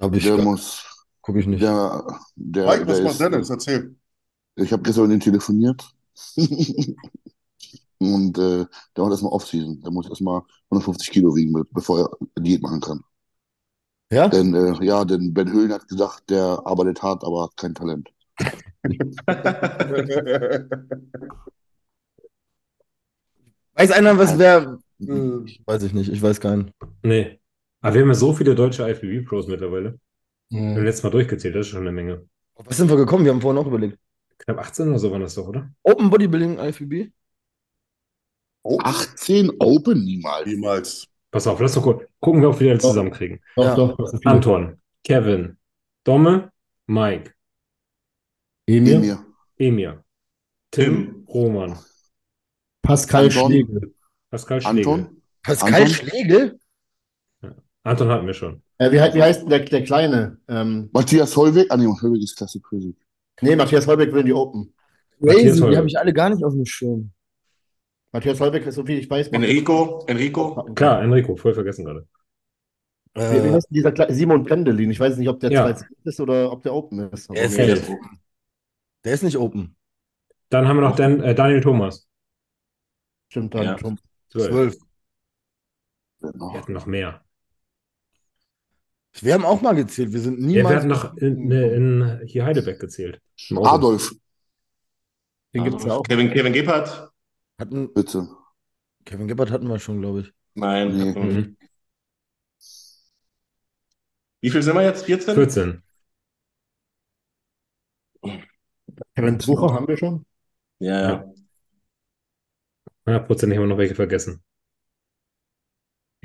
Habe 0.01 0.17
ich, 0.19 0.25
Der 0.25 0.37
muss, 0.39 0.85
gucke 1.21 1.41
ich 1.41 1.47
nicht. 1.47 1.63
der, 1.63 2.07
der, 2.37 2.67
Mike, 2.67 2.87
was 2.87 2.97
der 2.97 3.05
macht 3.05 3.13
ist, 3.15 3.21
Dennis? 3.21 3.51
Erzähl. 3.51 3.97
Ich 4.57 4.73
habe 4.73 4.83
gestern 4.83 5.09
mit 5.09 5.15
ihm 5.15 5.21
telefoniert. 5.21 5.89
Und 7.99 8.39
äh, 8.39 8.67
der 8.97 9.05
macht 9.05 9.11
erstmal 9.13 9.33
Off-Season. 9.33 9.81
Der 9.83 9.91
muss 9.91 10.09
erstmal 10.09 10.43
150 10.71 11.11
Kilo 11.11 11.35
wiegen, 11.35 11.65
bevor 11.71 12.01
er 12.01 12.11
Diät 12.43 12.63
machen 12.63 12.81
kann. 12.81 13.01
Ja? 14.11 14.29
Denn, 14.29 14.55
äh, 14.55 14.85
ja, 14.85 15.05
denn 15.05 15.33
Ben 15.35 15.51
Höhlen 15.51 15.73
hat 15.73 15.89
gesagt, 15.89 16.31
der 16.31 16.61
arbeitet 16.65 17.03
hart, 17.03 17.25
aber 17.25 17.45
hat 17.45 17.57
kein 17.57 17.75
Talent. 17.75 18.11
Weiß 23.75 23.91
einer, 23.91 24.17
was 24.17 24.39
wer. 24.39 24.79
Hm, 25.01 25.47
Weiß 25.67 25.83
ich 25.83 25.93
nicht, 25.93 26.11
ich 26.11 26.23
weiß 26.23 26.41
keinen. 26.41 26.71
Nee. 27.03 27.39
Aber 27.83 27.95
wir 27.95 28.03
haben 28.03 28.09
ja 28.09 28.15
so 28.15 28.33
viele 28.33 28.55
deutsche 28.55 28.89
IFBB-Pros 28.89 29.49
mittlerweile. 29.49 29.99
Wir 30.49 30.61
haben 30.61 30.85
letztes 30.85 31.03
Mal 31.03 31.11
durchgezählt, 31.11 31.55
das 31.55 31.67
ist 31.67 31.73
schon 31.73 31.83
eine 31.83 31.93
Menge. 31.93 32.27
Auf 32.55 32.67
Was 32.67 32.79
sind 32.79 32.89
wir 32.89 32.97
gekommen? 32.97 33.25
Wir 33.25 33.33
haben 33.33 33.41
vorhin 33.43 33.61
auch 33.61 33.67
überlegt. 33.67 33.99
Knapp 34.39 34.59
18 34.59 34.89
oder 34.89 34.99
so 34.99 35.11
waren 35.11 35.23
das 35.23 35.35
doch, 35.35 35.49
oder? 35.49 35.71
Open 35.83 36.11
Bodybuilding 36.11 36.59
IFBB? 36.59 37.11
Oh, 38.63 38.79
18 38.83 39.53
Open 39.61 40.05
niemals. 40.05 40.47
niemals. 40.47 41.07
Pass 41.31 41.47
auf, 41.47 41.61
lass 41.61 41.75
doch 41.75 41.83
gu- 41.83 42.01
gucken, 42.21 42.41
wir, 42.41 42.51
ob 42.51 42.61
wir 42.61 42.75
das 42.75 42.83
zusammenkriegen. 42.83 43.41
Doch, 43.57 43.65
Ja. 43.65 43.75
doch, 43.75 43.97
viele. 44.11 44.21
Anton, 44.25 44.81
Kevin, 45.05 45.57
Domme, 46.05 46.51
Mike, 46.87 47.33
Emil, 48.67 48.95
Emir. 48.95 49.27
Emir, 49.59 50.05
Tim, 50.71 50.95
Tim. 50.95 51.27
Roman, 51.29 51.79
Pascal 52.83 53.25
Anton. 53.27 53.51
Schlegel. 53.51 53.95
Pascal 54.31 54.61
Schlegel. 54.61 54.93
Anton? 54.93 55.23
Pascal 55.43 55.75
Anton? 55.75 55.89
Schlegel? 55.95 56.61
Anton 57.85 58.09
hatten 58.09 58.27
wir 58.27 58.35
schon. 58.35 58.63
Äh, 58.79 58.91
wie, 58.91 58.97
wie 58.97 59.23
heißt 59.23 59.43
denn 59.43 59.49
der, 59.49 59.61
der 59.61 59.85
Kleine? 59.85 60.39
Ähm, 60.49 60.91
Matthias 60.93 61.37
Hollweg? 61.37 61.71
Ah, 61.71 61.77
nee, 61.77 61.87
Hollweg 61.87 62.23
ist 62.23 62.37
Classic 62.37 62.63
Crazy. 62.63 62.97
Nee, 63.43 63.57
Matthias 63.57 63.87
Holbeck 63.87 64.13
will 64.13 64.21
in 64.21 64.27
die 64.27 64.33
Open. 64.33 64.73
Crazy, 65.23 65.61
die 65.69 65.77
habe 65.77 65.87
ich 65.87 65.99
alle 65.99 66.13
gar 66.13 66.31
nicht 66.31 66.45
auf 66.45 66.53
dem 66.53 66.65
Schirm. 66.67 67.11
Matthias 68.13 68.41
Holbeck 68.41 68.67
ist, 68.67 68.75
so 68.77 68.85
viel 68.85 68.99
ich 68.99 69.09
weiß, 69.11 69.31
macht- 69.31 69.43
Enrico, 69.43 70.05
Enrico. 70.07 70.65
Klar, 70.75 71.03
Enrico, 71.03 71.37
voll 71.37 71.55
vergessen 71.55 71.85
gerade. 71.85 72.07
Wie, 73.15 73.21
wie 73.21 73.25
Äh, 73.49 73.53
heißt 73.53 73.71
denn 73.71 73.75
dieser 73.75 73.93
Kle 73.93 74.13
Simon 74.13 74.45
Pendelin? 74.45 74.91
Ich 74.91 75.01
weiß 75.01 75.17
nicht, 75.17 75.29
ob 75.29 75.41
der 75.41 75.51
Ja. 75.51 75.75
2 75.75 75.87
ist 76.05 76.21
oder 76.21 76.53
ob 76.53 76.63
der 76.63 76.75
Open 76.75 77.11
ist. 77.11 77.31
Aber 77.31 77.39
Er 77.39 77.47
ist 77.47 77.55
okay. 77.55 77.71
elf. 77.71 77.91
der 79.05 79.13
ist 79.15 79.23
nicht 79.23 79.39
Open. 79.39 79.75
Dann 80.51 80.69
haben 80.69 80.77
wir 80.77 80.83
noch 80.83 80.97
Dan, 80.97 81.21
äh, 81.23 81.35
Daniel 81.35 81.61
Thomas. 81.63 82.07
Stimmt, 83.29 83.55
dann 83.55 83.65
Ja. 83.65 83.79
schon. 83.79 83.99
Zwölf. 84.29 84.49
Zwölf. 84.49 84.77
Wir 86.21 86.53
hatten 86.53 86.73
noch 86.73 86.87
mehr. 86.87 87.23
Wir 89.23 89.35
haben 89.35 89.45
auch 89.45 89.61
mal 89.63 89.75
gezählt. 89.75 90.13
Wir 90.13 90.21
sind 90.21 90.39
Ja, 90.41 90.47
niemals. 90.47 90.71
wir 90.71 90.77
hatten 90.77 90.89
noch 90.89 91.17
in, 91.17 91.51
in, 91.51 92.21
hier 92.27 92.45
Heidelberg 92.45 92.81
gezählt. 92.81 93.21
Adolf, 93.55 94.13
Den 95.55 95.65
gibt 95.65 95.79
es 95.79 95.85
ja 95.85 95.95
auch. 95.95 96.03
Kevin, 96.03 96.31
Kevin 96.31 96.53
Gebhardt? 96.53 97.11
hatten, 97.59 97.93
bitte. 97.95 98.29
Kevin 99.05 99.29
Gebhardt 99.29 99.51
hatten 99.51 99.69
wir 99.69 99.79
schon, 99.79 100.01
glaube 100.01 100.21
ich. 100.21 100.33
Nein. 100.55 100.97
Nee. 100.97 101.13
Mhm. 101.19 101.57
Wie 104.41 104.51
viel 104.51 104.63
sind 104.63 104.75
wir 104.75 104.83
jetzt? 104.83 105.05
14? 105.05 105.35
14. 105.35 105.83
Kevin 109.15 109.39
Bucher 109.39 109.73
haben 109.73 109.89
wir 109.89 109.97
schon. 109.97 110.25
Ja, 110.79 111.01
ja. 111.01 111.25
100% 113.07 113.43
haben 113.55 113.61
wir 113.61 113.67
noch 113.67 113.79
welche 113.79 113.95
vergessen. 113.95 114.43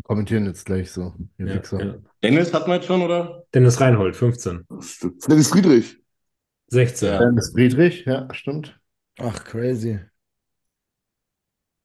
Die 0.02 0.08
kommentieren 0.08 0.48
jetzt 0.48 0.66
gleich 0.66 0.92
so. 0.92 1.14
Ja, 1.38 1.46
ja. 1.46 1.96
Dennis 2.24 2.52
hatten 2.56 2.68
wir 2.72 2.76
jetzt 2.76 2.88
schon, 2.88 3.04
oder? 3.04 3.44
Dennis 3.54 3.80
Reinhold, 3.80 4.16
15. 4.16 4.66
Das 4.68 4.90
stimmt. 4.90 5.28
Dennis 5.32 5.50
Friedrich. 5.50 6.02
16. 6.70 7.08
Ja. 7.08 7.20
Dennis 7.20 7.52
Friedrich, 7.54 8.06
ja, 8.06 8.28
stimmt. 8.34 8.80
Ach, 9.20 9.44
crazy. 9.44 10.00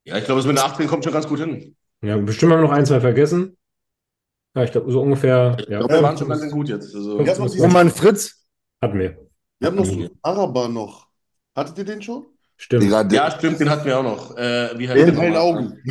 Ja, 0.05 0.17
ich 0.17 0.25
glaube, 0.25 0.41
es 0.41 0.47
mit 0.47 0.57
der 0.57 0.65
18 0.65 0.87
kommt 0.87 1.05
schon 1.05 1.13
ganz 1.13 1.29
gut 1.29 1.41
hin. 1.41 1.77
Ja, 2.01 2.17
bestimmt 2.17 2.53
haben 2.53 2.61
wir 2.61 2.69
noch 2.69 2.73
ein, 2.73 2.87
zwei 2.87 3.01
vergessen. 3.01 3.59
Ja, 4.55 4.65
ich 4.65 4.73
glaube, 4.73 4.91
so 4.91 5.03
ungefähr. 5.03 5.55
Ich 5.61 5.67
Ja, 5.69 5.81
glaube, 5.81 5.95
wir 5.95 6.03
waren 6.03 6.17
schon 6.17 6.29
ganz 6.31 6.51
gut 6.51 6.71
jetzt. 6.71 6.95
Also, 6.95 7.19
Roman 7.19 7.91
Fritz? 7.91 8.47
hatten 8.81 8.99
wir. 8.99 9.29
Wir 9.59 9.69
haben 9.69 9.77
noch 9.77 9.85
so 9.85 9.93
einen 9.93 10.11
Araber 10.23 10.69
noch. 10.69 11.09
Hattet 11.55 11.77
ihr 11.77 11.85
den 11.85 12.01
schon? 12.01 12.25
Stimmt. 12.57 13.13
Ja, 13.13 13.31
stimmt, 13.31 13.61
den 13.61 13.69
hatten 13.69 13.85
wir 13.85 13.99
auch 13.99 14.03
noch. 14.03 14.37
Äh, 14.39 14.79
wie 14.79 14.89
heißt 14.89 15.07
den 15.07 15.19
hellen? 15.19 15.37
Augen. 15.37 15.83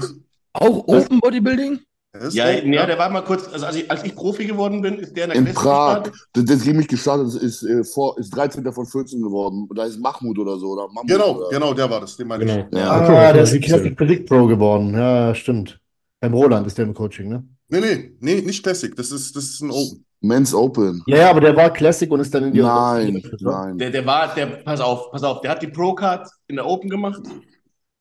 Auch 0.53 0.87
Open 0.87 1.19
Bodybuilding? 1.19 1.81
Ist 2.21 2.33
Ja, 2.33 2.45
auch- 2.45 2.63
ja, 2.63 2.85
der 2.85 2.97
war 2.97 3.09
mal 3.09 3.21
kurz, 3.21 3.47
also 3.51 3.65
als 3.65 3.75
ich, 3.75 3.89
als 3.89 4.03
ich 4.03 4.15
Profi 4.15 4.45
geworden 4.45 4.81
bin, 4.81 4.99
ist 4.99 5.15
der 5.15 5.25
in 5.25 5.29
der 5.31 5.39
in 5.39 5.53
Prag. 5.53 6.03
Das, 6.33 6.45
das 6.45 6.63
gegen 6.63 6.77
mich 6.77 6.87
gestartet 6.87 7.27
ist, 7.27 7.35
ist, 7.35 7.63
äh, 7.63 7.83
vor, 7.83 8.17
ist 8.17 8.29
13. 8.35 8.71
von 8.73 8.85
14 8.85 9.21
geworden. 9.21 9.67
Da 9.75 9.85
ist 9.85 9.99
Mahmoud 9.99 10.37
oder 10.39 10.57
so. 10.57 10.67
Oder 10.71 10.87
Mahmoud 10.87 11.07
Genau, 11.07 11.37
oder, 11.37 11.49
genau, 11.49 11.73
der 11.73 11.89
war 11.89 12.01
das. 12.01 12.15
Den 12.17 12.27
meine 12.27 12.43
ich. 12.45 12.51
Genau. 12.51 12.67
Ja. 12.71 12.91
Ah, 12.91 12.97
jetzt 12.99 13.07
der 13.07 13.33
mal 13.33 13.37
ist 13.43 13.49
17. 13.51 13.61
Classic 13.73 13.97
Predict 13.97 14.25
Pro 14.29 14.47
geworden. 14.47 14.93
Ja, 14.93 15.33
stimmt. 15.35 15.79
Beim 16.19 16.33
Roland 16.33 16.65
ist 16.67 16.77
der 16.77 16.85
im 16.85 16.93
Coaching, 16.93 17.29
ne? 17.29 17.43
Nee, 17.69 17.79
nee, 17.81 18.11
nee, 18.19 18.41
nicht 18.41 18.63
Classic. 18.63 18.95
Das 18.95 19.11
ist, 19.11 19.35
das 19.35 19.43
ist 19.45 19.61
ein 19.61 19.71
Open. 19.71 20.05
Men's 20.21 20.53
Open. 20.55 21.03
Ja, 21.07 21.17
ja, 21.17 21.29
aber 21.29 21.41
der 21.41 21.55
war 21.55 21.69
Classic 21.71 22.09
und 22.09 22.19
ist 22.19 22.33
dann 22.33 22.45
in 22.45 22.53
die 22.53 22.61
Nein, 22.61 23.13
ne? 23.13 23.21
nein. 23.41 23.77
Der, 23.77 23.91
der 23.91 24.05
war, 24.05 24.33
der, 24.33 24.45
pass 24.47 24.79
auf, 24.81 25.11
pass 25.11 25.21
auf, 25.23 25.41
der 25.41 25.51
hat 25.51 25.61
die 25.61 25.67
Pro-Card 25.67 26.27
in 26.47 26.55
der 26.55 26.65
Open 26.65 26.89
gemacht. 26.89 27.21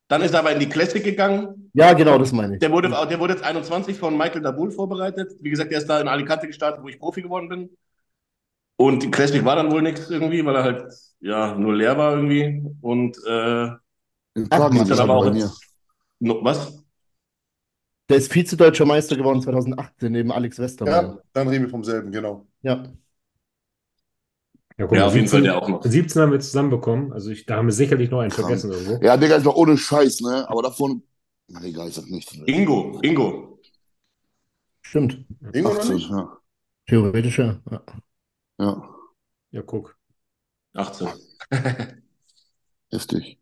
Dann 0.07 0.21
ist 0.21 0.33
er 0.33 0.39
aber 0.39 0.51
in 0.51 0.59
die 0.59 0.69
Classic 0.69 1.03
gegangen. 1.03 1.71
Ja, 1.73 1.93
genau, 1.93 2.17
das 2.17 2.31
meine 2.31 2.53
ich. 2.53 2.59
Der 2.59 2.71
wurde, 2.71 2.89
der 2.89 3.19
wurde 3.19 3.33
jetzt 3.33 3.43
21 3.43 3.97
von 3.97 4.15
Michael 4.17 4.41
Dabul 4.41 4.71
vorbereitet. 4.71 5.33
Wie 5.41 5.49
gesagt, 5.49 5.71
der 5.71 5.79
ist 5.79 5.87
da 5.87 5.99
in 5.99 6.07
Alicante 6.07 6.47
gestartet, 6.47 6.83
wo 6.83 6.87
ich 6.87 6.99
Profi 6.99 7.21
geworden 7.21 7.49
bin. 7.49 7.69
Und 8.77 9.03
die 9.03 9.11
Classic 9.11 9.43
war 9.43 9.55
dann 9.55 9.71
wohl 9.71 9.81
nichts 9.81 10.09
irgendwie, 10.09 10.45
weil 10.45 10.55
er 10.55 10.63
halt 10.63 10.93
ja 11.21 11.55
nur 11.55 11.75
leer 11.75 11.97
war 11.97 12.15
irgendwie. 12.15 12.63
Und 12.81 13.17
äh, 13.25 13.63
In 14.35 14.49
Prag 14.49 14.71
Ach, 14.71 14.73
ist 14.73 14.89
dann 14.91 14.97
er 14.97 15.03
aber 15.03 15.15
auch 15.15 15.33
jetzt, 15.33 15.61
no, 16.19 16.39
was? 16.43 16.83
Der 18.09 18.17
ist 18.17 18.31
Vize-Deutscher 18.31 18.85
Meister 18.85 19.15
geworden 19.15 19.41
2018 19.41 20.11
neben 20.11 20.31
Alex 20.31 20.59
Westermeier. 20.59 21.01
Ja, 21.01 21.17
dann 21.33 21.47
reden 21.47 21.63
wir 21.63 21.69
vom 21.69 21.83
selben, 21.83 22.11
genau. 22.11 22.45
Ja. 22.61 22.83
Ja, 24.77 24.87
guck 24.87 24.97
Ja, 24.97 25.01
mal, 25.01 25.07
auf 25.07 25.15
jeden 25.15 25.27
Fall 25.27 25.39
17 25.39 25.43
der 25.43 25.61
auch 25.61 25.69
noch. 25.69 25.83
17 25.83 26.21
haben 26.21 26.31
wir 26.31 26.39
zusammenbekommen. 26.39 27.13
Also 27.13 27.29
ich, 27.31 27.45
da 27.45 27.57
haben 27.57 27.67
wir 27.67 27.73
sicherlich 27.73 28.09
noch 28.11 28.19
einen 28.19 28.29
Krank. 28.31 28.47
vergessen 28.47 28.71
irgendwo. 28.71 29.05
Ja, 29.05 29.15
Digga, 29.17 29.35
ist 29.35 29.45
doch 29.45 29.55
ohne 29.55 29.77
Scheiß, 29.77 30.21
ne? 30.21 30.47
Aber 30.49 30.61
davon. 30.63 31.01
Na 31.47 31.63
egal, 31.63 31.87
ich 31.89 31.95
sag 31.95 32.05
nichts. 32.09 32.33
Ingo, 32.45 32.99
Ingo. 33.01 33.59
Stimmt. 34.81 35.25
Ingo 35.53 35.69
noch 35.73 35.79
18, 35.79 35.95
nicht? 35.95 36.09
ja. 36.09 36.37
Theoretisch 36.87 37.39
ja. 37.39 37.61
ja. 37.71 37.81
Ja, 38.59 38.81
Ja, 39.51 39.61
guck. 39.63 39.97
18. 40.73 41.07
heftig. 42.91 43.37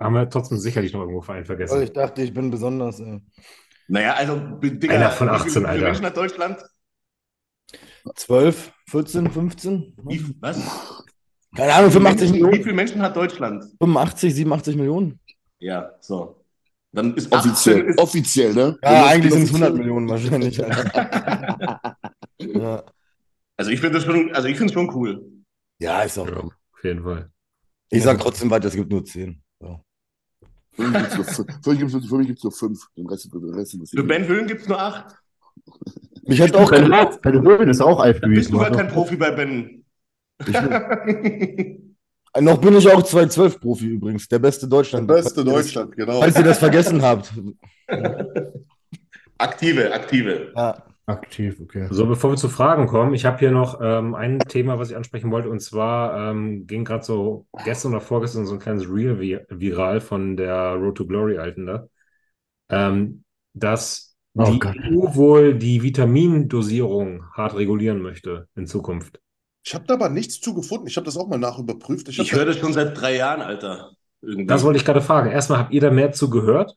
Haben 0.00 0.14
wir 0.14 0.28
trotzdem 0.30 0.58
sicherlich 0.58 0.92
noch 0.92 1.00
irgendwo 1.00 1.20
einen 1.32 1.42
Oh, 1.42 1.46
vergessen. 1.46 1.82
ich 1.82 1.92
dachte, 1.92 2.22
ich 2.22 2.32
bin 2.34 2.50
besonders. 2.50 3.00
Äh, 3.00 3.20
Naja, 3.88 4.14
also, 4.14 4.36
Digga, 4.62 4.94
Einer 4.94 5.10
von 5.10 5.28
wie 5.28 5.30
18, 5.30 5.50
viele, 5.52 5.66
wie 5.66 5.72
viele 5.72 5.86
Alter. 5.86 5.86
Menschen 5.86 6.06
hat 6.06 6.16
Deutschland? 6.16 6.62
12, 8.14 8.72
14, 8.90 9.30
15? 9.30 9.94
Wie, 10.04 10.34
was? 10.40 10.60
Keine 11.56 11.72
Ahnung, 11.72 11.90
85 11.90 12.28
Wie 12.28 12.32
Millionen? 12.32 12.62
viele 12.62 12.74
Menschen 12.74 13.00
hat 13.02 13.16
Deutschland? 13.16 13.64
85, 13.80 14.34
87 14.34 14.76
Millionen? 14.76 15.20
Ja, 15.58 15.92
so. 16.00 16.44
Dann 16.92 17.14
ist 17.16 17.32
18 17.32 17.50
Offiziell, 17.50 17.80
ist, 17.86 17.98
offiziell, 17.98 18.54
ne? 18.54 18.78
Ja, 18.82 19.06
eigentlich 19.06 19.32
sind 19.32 19.42
es 19.44 19.50
Offiziell. 19.50 19.68
100 19.68 19.78
Millionen 19.78 20.08
wahrscheinlich. 20.08 20.58
Ja. 22.40 22.84
Also 23.56 23.70
ich 23.70 23.80
finde 23.80 23.98
das 23.98 24.04
schon, 24.04 24.34
also 24.34 24.48
ich 24.48 24.56
finde 24.56 24.72
es 24.72 24.74
schon 24.74 24.94
cool. 24.94 25.24
ja, 25.78 26.02
ist 26.02 26.18
auch. 26.18 26.26
Ja, 26.28 26.38
auf 26.38 26.52
jeden 26.84 27.02
Fall. 27.02 27.30
Ich 27.90 28.02
sag 28.02 28.18
trotzdem 28.20 28.50
weiter, 28.50 28.66
es 28.68 28.74
gibt 28.74 28.90
nur 28.90 29.04
10. 29.04 29.40
So. 29.60 29.80
Für 30.72 30.82
mich 30.82 30.92
gibt's 30.98 31.16
nur 31.16 31.24
fünf. 31.24 31.62
Für 31.62 31.70
mich 31.70 32.26
gibt's 32.26 32.42
nur- 32.42 32.50
nur 32.50 32.52
fünf. 32.52 32.86
Den 32.96 33.06
Rest, 33.06 33.32
den 33.32 33.80
Rest 33.80 33.94
Für 33.94 34.02
Ben 34.04 34.26
Höhlen 34.26 34.46
gibt 34.46 34.62
es 34.62 34.68
nur 34.68 34.78
8. 34.80 35.16
Mich 36.26 36.40
hat 36.40 36.54
auch 36.54 36.70
Ben 36.70 36.90
Ben 37.22 37.42
Höhlen 37.42 37.68
ist 37.68 37.80
auch 37.80 38.00
alt 38.00 38.22
Dann 38.22 38.32
bist 38.32 38.50
du 38.52 38.58
gar 38.58 38.70
kein 38.70 38.88
Profi 38.88 39.16
bei 39.16 39.30
Ben. 39.30 39.84
Noch 42.40 42.60
bin 42.60 42.76
ich 42.76 42.90
auch 42.90 43.02
212 43.02 43.60
Profi 43.60 43.86
übrigens, 43.86 44.26
der 44.26 44.40
beste 44.40 44.66
Der 44.66 44.78
Deutschland. 44.78 45.06
beste 45.06 45.44
Deutschland, 45.44 45.94
genau. 45.94 46.20
Falls 46.20 46.36
ihr 46.36 46.42
das 46.42 46.58
vergessen 46.58 47.00
habt. 47.00 47.32
aktive, 49.38 49.92
aktive. 49.92 50.52
Ja. 50.56 50.82
Aktiv, 51.06 51.60
okay. 51.60 51.86
So, 51.90 52.06
bevor 52.06 52.30
wir 52.30 52.36
zu 52.38 52.48
Fragen 52.48 52.86
kommen, 52.86 53.12
ich 53.12 53.26
habe 53.26 53.38
hier 53.38 53.50
noch 53.50 53.78
ähm, 53.82 54.14
ein 54.14 54.38
Thema, 54.38 54.78
was 54.78 54.88
ich 54.88 54.96
ansprechen 54.96 55.30
wollte, 55.30 55.50
und 55.50 55.60
zwar 55.60 56.30
ähm, 56.30 56.66
ging 56.66 56.84
gerade 56.84 57.04
so 57.04 57.46
gestern 57.62 57.92
oder 57.92 58.00
vorgestern 58.00 58.46
so 58.46 58.54
ein 58.54 58.58
kleines 58.58 58.88
Reel 58.88 59.20
vi 59.20 59.38
viral 59.50 60.00
von 60.00 60.38
der 60.38 60.72
Road 60.72 60.96
to 60.96 61.06
Glory 61.06 61.36
Alten 61.36 61.66
da, 61.66 61.88
ähm, 62.70 63.24
dass 63.52 64.13
Oh 64.36 64.50
die 64.50 64.58
Gott. 64.58 64.76
EU 64.76 65.14
wohl 65.14 65.54
die 65.54 65.82
Vitamindosierung 65.82 67.24
hart 67.32 67.54
regulieren 67.54 68.02
möchte 68.02 68.48
in 68.56 68.66
Zukunft. 68.66 69.20
Ich 69.64 69.74
habe 69.74 69.84
da 69.86 69.94
aber 69.94 70.08
nichts 70.08 70.40
zu 70.40 70.54
gefunden. 70.54 70.86
Ich 70.86 70.96
habe 70.96 71.06
das 71.06 71.16
auch 71.16 71.28
mal 71.28 71.38
nachüberprüft. 71.38 72.08
Ich, 72.08 72.18
Ich 72.18 72.32
höre 72.32 72.44
das 72.44 72.58
schon 72.58 72.72
seit 72.72 73.00
drei 73.00 73.16
Jahren, 73.16 73.40
Alter. 73.40 73.92
Irgendwie. 74.20 74.46
Das 74.46 74.62
wollte 74.62 74.78
ich 74.78 74.84
gerade 74.84 75.00
fragen. 75.00 75.30
Erstmal, 75.30 75.58
habt 75.58 75.72
ihr 75.72 75.80
da 75.80 75.90
mehr 75.90 76.12
zu 76.12 76.28
gehört? 76.30 76.76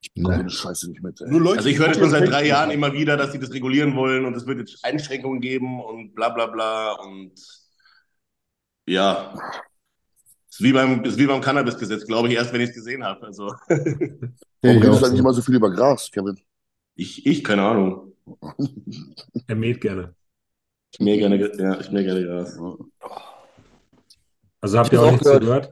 Ich 0.00 0.12
bekomme 0.14 0.36
eine 0.36 0.50
Scheiße 0.50 0.90
nicht 0.90 1.02
mit, 1.02 1.18
Leute, 1.20 1.58
Also 1.58 1.68
ich 1.68 1.78
höre 1.78 1.88
das 1.88 1.98
schon 1.98 2.10
seit 2.10 2.28
drei 2.30 2.46
Jahren 2.46 2.70
immer 2.70 2.92
wieder, 2.92 3.16
dass 3.16 3.32
sie 3.32 3.40
das 3.40 3.52
regulieren 3.52 3.96
wollen 3.96 4.24
und 4.24 4.34
es 4.36 4.46
wird 4.46 4.60
jetzt 4.60 4.84
Einschränkungen 4.84 5.40
geben 5.40 5.80
und 5.80 6.14
bla 6.14 6.28
bla 6.28 6.46
bla 6.46 6.92
und 6.92 7.32
ja. 8.86 9.34
Ist 10.58 10.62
wie 10.64 10.72
beim, 10.72 11.04
ist 11.04 11.18
wie 11.18 11.26
beim 11.26 11.40
Cannabis-Gesetz, 11.40 12.04
glaube 12.06 12.28
ich, 12.28 12.34
erst 12.34 12.52
wenn 12.52 12.60
ich 12.60 12.70
es 12.70 12.74
gesehen 12.74 13.04
habe. 13.04 13.24
Also 13.26 13.54
Warum 14.62 14.80
ich 14.82 14.82
redest 14.82 15.02
du 15.02 15.06
eigentlich 15.06 15.18
so. 15.18 15.20
immer 15.20 15.32
so 15.34 15.42
viel 15.42 15.56
über 15.56 15.70
Gras, 15.70 16.10
Kevin? 16.12 16.38
ich, 16.96 17.26
ich, 17.26 17.44
keine 17.44 17.62
Ahnung. 17.62 18.12
Er 19.46 19.56
mäht 19.56 19.80
gerne. 19.80 20.14
Ich 20.92 21.00
mehr 21.00 21.16
gerne, 21.16 21.36
ja, 21.58 21.80
ich 21.80 21.90
mehr 21.90 22.04
gerne 22.04 22.24
Gras. 22.26 22.58
Also 24.60 24.78
habt 24.78 24.92
Ich 24.92 24.98
ihr 24.98 25.02
auch 25.02 25.10
nichts 25.10 25.30
gehört. 25.30 25.40
gehört? 25.40 25.70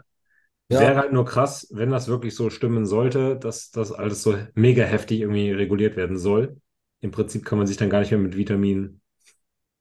Ja. 0.70 0.80
Wäre 0.80 0.96
halt 0.96 1.12
nur 1.12 1.24
krass, 1.26 1.68
wenn 1.72 1.90
das 1.90 2.08
wirklich 2.08 2.34
so 2.36 2.50
stimmen 2.50 2.86
sollte, 2.86 3.36
dass 3.38 3.70
das 3.70 3.92
alles 3.92 4.22
so 4.22 4.36
mega 4.54 4.84
heftig 4.84 5.20
irgendwie 5.22 5.52
reguliert 5.52 5.96
werden 5.96 6.18
soll. 6.18 6.60
Im 7.00 7.12
Prinzip 7.12 7.44
kann 7.44 7.58
man 7.58 7.66
sich 7.68 7.76
dann 7.78 7.90
gar 7.90 8.00
nicht 8.00 8.10
mehr 8.12 8.20
mit 8.20 8.36
Vitaminen 8.36 9.00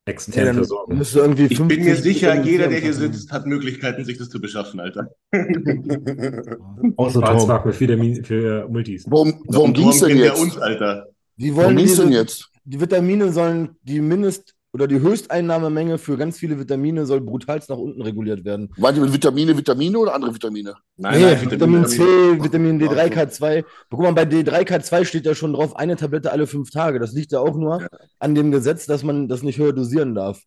Ja, 0.07 0.11
extern 0.13 0.45
dann 0.45 0.55
versorgen. 0.57 0.97
müsste 0.97 1.19
irgendwie 1.19 1.45
Ich 1.45 1.57
bin 1.57 1.67
mir 1.67 1.95
50 1.95 2.01
sicher, 2.03 2.41
jeder, 2.43 2.67
der 2.67 2.79
hier 2.79 2.93
sitzt, 2.93 3.31
hat 3.31 3.45
Möglichkeiten, 3.47 4.05
sich 4.05 4.17
das 4.19 4.29
zu 4.29 4.39
beschaffen, 4.39 4.79
Alter. 4.79 5.09
Außer. 6.97 7.19
Schwarzmarkt 7.19 7.65
mit 7.65 7.79
Vitamin 7.79 8.23
für 8.23 8.67
Multis. 8.69 9.05
Warum, 9.09 9.41
warum 9.47 9.69
Und 9.69 9.73
ging's 9.77 9.99
denn 9.99 10.17
jetzt? 10.17 10.39
uns, 10.39 10.57
Alter. 10.57 11.07
Die 11.37 11.51
Warum 11.55 11.65
wollen 11.65 11.77
denn 11.77 11.85
diese, 11.87 12.09
jetzt? 12.09 12.49
die 12.63 12.79
Vitamine 12.79 13.31
sollen, 13.31 13.69
die 13.83 13.99
Mindest- 13.99 14.54
oder 14.75 14.87
die 14.87 14.99
Höchsteinnahmemenge 14.99 15.97
für 15.97 16.17
ganz 16.17 16.37
viele 16.37 16.59
Vitamine 16.59 17.05
soll 17.05 17.21
brutalst 17.21 17.69
nach 17.69 17.77
unten 17.77 18.01
reguliert 18.01 18.43
werden. 18.43 18.73
Meint 18.75 18.97
ihr 18.97 19.03
mit 19.03 19.13
Vitamine, 19.13 19.55
Vitamine 19.55 19.97
oder 19.97 20.13
andere 20.13 20.33
Vitamine? 20.33 20.75
Nein, 20.97 21.17
Nee, 21.21 21.25
nein, 21.35 21.49
Vitamin 21.51 21.85
C, 21.85 21.99
Vitamin 22.43 22.83
Ach 22.83 22.89
so. 22.89 22.93
D3, 22.93 23.07
K2. 23.13 23.63
Guck 23.89 23.99
mal, 24.01 24.11
bei 24.13 24.23
D3, 24.23 24.67
K2 24.67 25.05
steht 25.05 25.25
ja 25.25 25.33
schon 25.33 25.53
drauf, 25.53 25.77
eine 25.77 25.95
Tablette 25.95 26.29
alle 26.33 26.45
fünf 26.45 26.71
Tage. 26.71 26.99
Das 26.99 27.13
liegt 27.13 27.31
ja 27.31 27.39
auch 27.39 27.55
nur 27.55 27.87
an 28.19 28.35
dem 28.35 28.51
Gesetz, 28.51 28.85
dass 28.85 29.01
man 29.03 29.29
das 29.29 29.43
nicht 29.43 29.57
höher 29.59 29.71
dosieren 29.71 30.13
darf. 30.13 30.41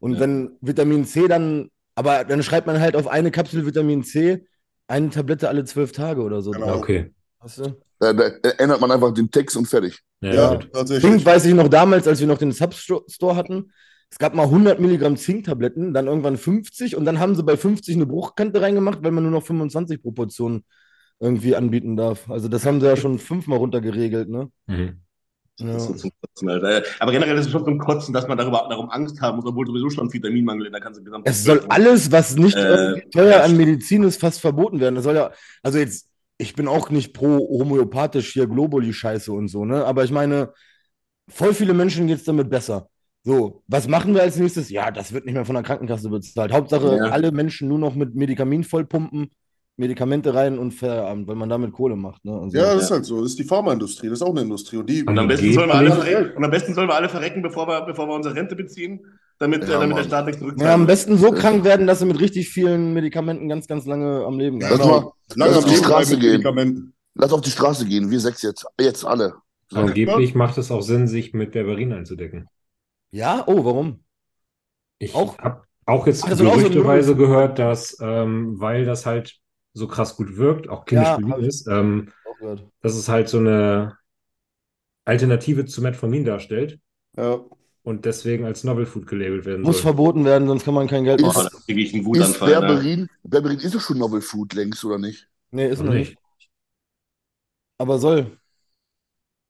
Und 0.00 0.14
Ja. 0.14 0.20
wenn 0.20 0.56
Vitamin 0.60 1.04
C 1.04 1.28
dann, 1.28 1.68
aber 1.94 2.24
dann 2.24 2.42
schreibt 2.42 2.66
man 2.66 2.80
halt 2.80 2.96
auf 2.96 3.06
eine 3.06 3.30
Kapsel 3.30 3.64
Vitamin 3.64 4.02
C 4.02 4.44
eine 4.88 5.10
Tablette 5.10 5.48
alle 5.48 5.64
zwölf 5.64 5.92
Tage 5.92 6.22
oder 6.22 6.42
so. 6.42 6.50
Genau. 6.50 6.66
Ja, 6.66 6.72
drauf. 6.72 6.82
okay. 6.82 7.12
Weißt 7.38 7.58
du? 7.58 7.76
Da, 8.00 8.12
da 8.12 8.24
ändert 8.58 8.80
man 8.80 8.90
einfach 8.92 9.12
den 9.12 9.30
Text 9.30 9.56
und 9.56 9.66
fertig. 9.66 10.00
Ja, 10.20 10.32
Ja, 10.32 10.56
tatsächlich. 10.56 11.12
Zink 11.12 11.24
weiß 11.26 11.44
ich 11.46 11.54
noch 11.54 11.68
damals, 11.68 12.06
als 12.06 12.20
wir 12.20 12.26
noch 12.26 12.38
den 12.38 12.52
Substore 12.52 13.36
hatten. 13.36 13.72
Es 14.10 14.18
gab 14.18 14.34
mal 14.34 14.44
100 14.44 14.80
Milligramm 14.80 15.16
Zinktabletten, 15.16 15.92
dann 15.92 16.06
irgendwann 16.06 16.36
50 16.38 16.96
und 16.96 17.04
dann 17.04 17.18
haben 17.18 17.34
sie 17.34 17.42
bei 17.42 17.56
50 17.56 17.96
eine 17.96 18.06
Bruchkante 18.06 18.60
reingemacht, 18.62 19.02
weil 19.02 19.10
man 19.10 19.24
nur 19.24 19.32
noch 19.32 19.44
25 19.44 20.00
Proportionen 20.00 20.64
irgendwie 21.20 21.56
anbieten 21.56 21.96
darf. 21.96 22.30
Also 22.30 22.48
das 22.48 22.64
haben 22.64 22.80
sie 22.80 22.86
ja 22.86 22.96
schon 22.96 23.18
fünfmal 23.18 23.58
runtergeregelt, 23.58 24.28
ne? 24.28 24.50
Mhm. 24.66 25.00
Ja. 25.60 25.72
Das 25.72 25.90
ist 25.90 25.98
zum 25.98 26.12
Kotzen, 26.20 26.48
Alter. 26.48 26.84
Aber 27.00 27.10
generell 27.10 27.36
ist 27.36 27.46
es 27.46 27.52
schon 27.52 27.64
zum 27.64 27.78
Kotzen, 27.78 28.14
dass 28.14 28.28
man 28.28 28.38
darüber, 28.38 28.66
darum 28.70 28.90
Angst 28.90 29.20
haben 29.20 29.36
muss, 29.36 29.46
obwohl 29.46 29.66
sowieso 29.66 29.90
schon 29.90 30.12
Vitaminmangel 30.12 30.66
in 30.66 30.72
der 30.72 30.80
ganzen 30.80 31.04
gesamten 31.04 31.28
Es 31.28 31.42
soll 31.42 31.64
alles, 31.68 32.12
was 32.12 32.36
nicht 32.36 32.56
Äh, 32.56 33.00
teuer 33.10 33.42
an 33.42 33.56
Medizin 33.56 34.04
ist, 34.04 34.20
fast 34.20 34.40
verboten 34.40 34.78
werden. 34.78 34.94
Das 34.94 35.04
soll 35.04 35.16
ja, 35.16 35.32
also 35.64 35.78
jetzt, 35.78 36.08
ich 36.38 36.54
bin 36.54 36.68
auch 36.68 36.90
nicht 36.90 37.12
pro 37.12 37.26
homöopathisch 37.38 38.32
hier 38.32 38.46
Globuli-Scheiße 38.46 39.32
und 39.32 39.48
so, 39.48 39.64
ne? 39.64 39.84
Aber 39.84 40.04
ich 40.04 40.10
meine, 40.10 40.52
voll 41.28 41.52
viele 41.52 41.74
Menschen 41.74 42.06
geht 42.06 42.18
es 42.18 42.24
damit 42.24 42.48
besser. 42.48 42.88
So, 43.24 43.62
was 43.66 43.88
machen 43.88 44.14
wir 44.14 44.22
als 44.22 44.36
nächstes? 44.38 44.70
Ja, 44.70 44.90
das 44.90 45.12
wird 45.12 45.26
nicht 45.26 45.34
mehr 45.34 45.44
von 45.44 45.54
der 45.54 45.64
Krankenkasse 45.64 46.08
bezahlt. 46.08 46.52
Hauptsache, 46.52 46.96
Ja. 46.96 47.10
alle 47.10 47.32
Menschen 47.32 47.68
nur 47.68 47.78
noch 47.78 47.94
mit 47.94 48.14
Medikament 48.14 48.66
vollpumpen, 48.66 49.30
Medikamente 49.76 50.32
rein 50.32 50.58
und 50.58 50.72
Feierabend, 50.72 51.28
weil 51.28 51.34
man 51.36 51.48
damit 51.48 51.72
Kohle 51.72 51.96
macht. 51.96 52.24
Ne? 52.24 52.32
Also, 52.32 52.56
Ja, 52.56 52.74
das 52.74 52.84
ist 52.84 52.90
halt 52.90 53.04
so. 53.04 53.20
Das 53.20 53.30
ist 53.32 53.38
die 53.38 53.44
Pharmaindustrie. 53.44 54.08
Das 54.08 54.20
ist 54.20 54.22
auch 54.22 54.30
eine 54.30 54.42
Industrie. 54.42 54.76
Und 54.78 54.88
die, 54.88 55.02
Und 55.04 55.18
am 55.18 55.28
besten 55.28 55.52
sollen 55.52 55.68
wir 55.68 55.74
alle 55.74 55.92
verrecken, 55.92 56.36
und 56.36 56.44
am 56.44 56.50
besten 56.50 56.74
sollen 56.74 56.88
wir 56.88 56.94
alle 56.94 57.08
verrecken, 57.08 57.42
bevor 57.42 57.66
wir, 57.68 57.82
bevor 57.82 58.06
wir 58.08 58.14
unsere 58.14 58.34
Rente 58.34 58.56
beziehen, 58.56 59.00
damit, 59.38 59.62
Ja, 59.68 59.68
äh, 59.76 59.80
damit 59.80 59.96
der. 59.98 60.04
Staat 60.04 60.26
nichts 60.26 60.40
ja, 60.40 60.46
zurückzahlt. 60.46 60.70
am 60.72 60.86
besten 60.86 61.18
so 61.18 61.30
krank 61.32 61.64
werden, 61.64 61.86
dass 61.86 61.98
sie 62.00 62.06
mit 62.06 62.20
richtig 62.20 62.48
vielen 62.48 62.92
Medikamenten 62.94 63.48
ganz, 63.48 63.66
ganz 63.66 63.86
lange 63.86 64.24
am 64.24 64.38
Leben 64.38 64.60
Ja, 64.60 64.68
bleiben. 64.68 64.78
Lass 64.82 64.88
genau. 64.88 65.00
mal- 65.00 65.12
Lange 65.36 65.54
lass 65.54 65.64
auf 65.64 65.70
die 65.70 65.76
Straße 65.76 66.18
gehen. 66.18 66.94
Lass 67.14 67.32
auf 67.32 67.40
die 67.40 67.50
Straße 67.50 67.86
gehen, 67.86 68.10
wir 68.10 68.20
sechs 68.20 68.42
jetzt. 68.42 68.66
Jetzt 68.80 69.04
alle. 69.04 69.34
So. 69.70 69.80
Angeblich 69.80 70.34
macht 70.34 70.56
es 70.58 70.70
auch 70.70 70.80
Sinn, 70.82 71.08
sich 71.08 71.34
mit 71.34 71.52
Berberin 71.52 71.92
einzudecken. 71.92 72.48
Ja, 73.10 73.44
oh, 73.46 73.64
warum? 73.64 74.04
Ich 74.98 75.14
Auch? 75.14 75.36
habe 75.38 75.62
auch 75.86 76.06
jetzt 76.06 76.24
Ach, 76.24 76.34
so 76.36 76.44
gerüchteweise 76.44 77.10
Null- 77.14 77.18
gehört, 77.26 77.58
dass, 77.58 77.96
ähm, 78.00 78.58
weil 78.60 78.84
das 78.84 79.04
halt 79.06 79.36
so 79.74 79.86
krass 79.86 80.16
gut 80.16 80.36
wirkt, 80.36 80.68
auch 80.68 80.84
klinisch 80.86 81.06
Ja, 81.08 81.18
hab 81.28 81.38
ich- 81.38 81.46
ist, 81.46 81.66
ähm, 81.68 82.08
dass 82.82 82.94
es 82.94 83.08
halt 83.08 83.28
so 83.28 83.38
eine 83.38 83.96
Alternative 85.04 85.64
zu 85.66 85.82
Metformin 85.82 86.24
darstellt 86.24 86.78
Ja. 87.16 87.40
Und 87.88 88.04
deswegen 88.04 88.44
als 88.44 88.64
Novel 88.64 88.86
Food 88.86 89.06
gelabelt 89.06 89.46
werden 89.46 89.62
Muss 89.62 89.76
soll. 89.76 89.82
verboten 89.84 90.24
werden, 90.24 90.46
sonst 90.46 90.64
kann 90.64 90.74
man 90.74 90.86
kein 90.86 91.04
Geld 91.04 91.20
machen. 91.22 91.48
da 91.50 91.58
kriege 91.64 91.80
ich 91.80 91.92
einen 91.94 92.02
Ist 92.02 92.06
Wutanfall. 92.08 92.48
Ne? 92.50 92.60
Berberin, 92.60 93.08
Berberin 93.22 93.58
ist 93.58 93.74
doch 93.74 93.80
schon 93.80 93.98
Novel 93.98 94.20
Food 94.20 94.52
längst, 94.54 94.84
oder 94.84 94.98
nicht? 94.98 95.26
Nee, 95.50 95.68
ist 95.68 95.78
Noch 95.78 95.86
noch 95.86 95.94
nicht. 95.94 96.16
Aber 97.78 97.98
soll. 97.98 98.38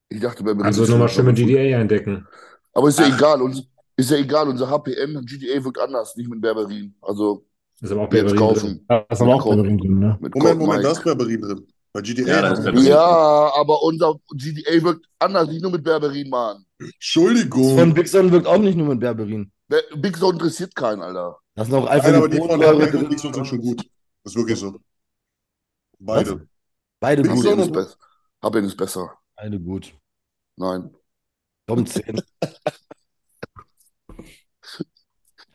Ich 0.09 0.21
dachte, 0.21 0.43
Berberin 0.45 0.67
Also 0.67 0.83
ist 0.85 0.89
nochmal 0.89 1.09
schon 1.09 1.25
schön 1.35 1.35
mit. 1.35 1.37
GDA 1.37 1.79
eindecken. 1.79 2.27
Aber 2.73 2.89
ist 2.89 2.99
ja 2.99 3.07
Ach. 3.11 3.17
egal. 3.17 3.43
Uns, 3.43 3.63
ist 3.97 4.11
ja 4.11 4.17
egal, 4.19 4.49
unser 4.49 4.69
HPN, 4.71 5.25
GDA 5.27 5.63
wirkt 5.65 5.79
anders, 5.79 6.15
nicht 6.17 6.29
mit 6.31 6.41
Berberin. 6.41 6.95
Also 7.01 7.45
Ist 7.81 7.91
aber 7.91 8.03
auch 8.03 8.13
jetzt 8.13 8.35
Berberin 8.35 8.37
drin. 8.37 8.47
kaufen. 8.47 8.85
Da 8.89 8.99
ist 9.11 9.21
aber 9.21 9.35
auch 9.35 9.45
Berberin 9.49 9.79
drin, 9.79 9.99
ne? 9.99 10.19
Mit 10.21 10.35
Moment, 10.35 10.43
Code 10.59 10.67
Moment, 10.67 10.85
da 10.85 10.91
ist 10.93 11.03
Berberin 11.05 11.41
drin. 11.41 11.67
Bei 11.93 12.01
GDA. 12.03 12.27
Ja, 12.29 12.53
ist 12.53 12.63
Berberin. 12.63 12.87
Ja, 12.87 13.53
aber 13.57 13.83
unser 13.83 14.15
GDA 14.37 14.83
wirkt 14.85 15.07
anders, 15.19 15.49
nicht 15.49 15.63
nur 15.63 15.73
mit 15.73 15.83
Berberin, 15.83 16.29
Mann. 16.29 16.65
Von 16.79 16.91
Entschuldigung. 16.95 17.95
Big 17.95 18.09
Son 18.09 18.31
wirkt 18.31 18.47
auch 18.47 18.59
nicht 18.59 18.77
nur 18.77 18.89
mit 18.89 19.01
Berberin. 19.01 19.53
Ber- 19.67 19.83
Big 19.97 20.17
Soul 20.17 20.35
interessiert 20.35 20.75
keinen, 20.75 21.03
Alter. 21.03 21.39
Da 21.55 21.65
sind 21.65 21.75
auch 21.75 21.87
Nein, 21.87 22.15
aber 22.15 22.29
die 22.29 22.37
von 22.39 22.61
Herbeck 22.61 22.95
und 22.95 23.09
Big. 23.11 23.19
Son 23.19 23.35
sind 23.35 23.47
schon 23.47 23.61
gut. 23.61 23.79
Das 24.23 24.33
ist 24.33 24.37
wirklich 24.37 24.59
so. 24.59 24.79
Beide. 25.99 26.49
Beide 27.01 27.23
Big 27.23 27.33
gut. 27.33 27.43
Son 27.43 27.55
HPN 27.59 27.65
ist, 27.65 27.73
besser. 27.73 27.97
HPN 28.43 28.65
ist 28.65 28.77
besser. 28.77 29.19
Beide 29.37 29.61
gut. 29.61 29.95
Nein. 30.57 30.95
Tom 31.67 31.85
10. 31.85 32.23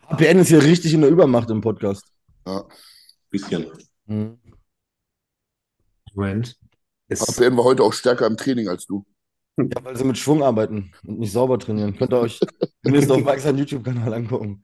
HPN 0.08 0.40
ist 0.40 0.50
hier 0.50 0.62
richtig 0.64 0.94
in 0.94 1.02
der 1.02 1.10
Übermacht 1.10 1.50
im 1.50 1.62
Podcast. 1.62 2.06
Ja. 2.46 2.66
Bisschen. 3.30 3.72
Mhm. 4.06 4.38
Moment. 6.14 6.58
HPN 7.10 7.58
war 7.58 7.64
heute 7.64 7.84
auch 7.84 7.94
stärker 7.94 8.28
im 8.28 8.38
Training 8.38 8.68
als 8.68 8.86
du. 8.86 9.06
Ja, 9.58 9.84
weil 9.84 9.96
sie 9.96 10.04
mit 10.04 10.18
Schwung 10.18 10.42
arbeiten 10.42 10.92
und 11.06 11.20
nicht 11.20 11.32
sauber 11.32 11.60
trainieren. 11.60 11.96
Könnt 11.96 12.12
ihr 12.12 12.20
euch 12.20 12.40
demnächst 12.84 13.12
auf 13.12 13.24
Max 13.24 13.44
seinen 13.44 13.60
YouTube-Kanal 13.60 14.14
angucken. 14.14 14.64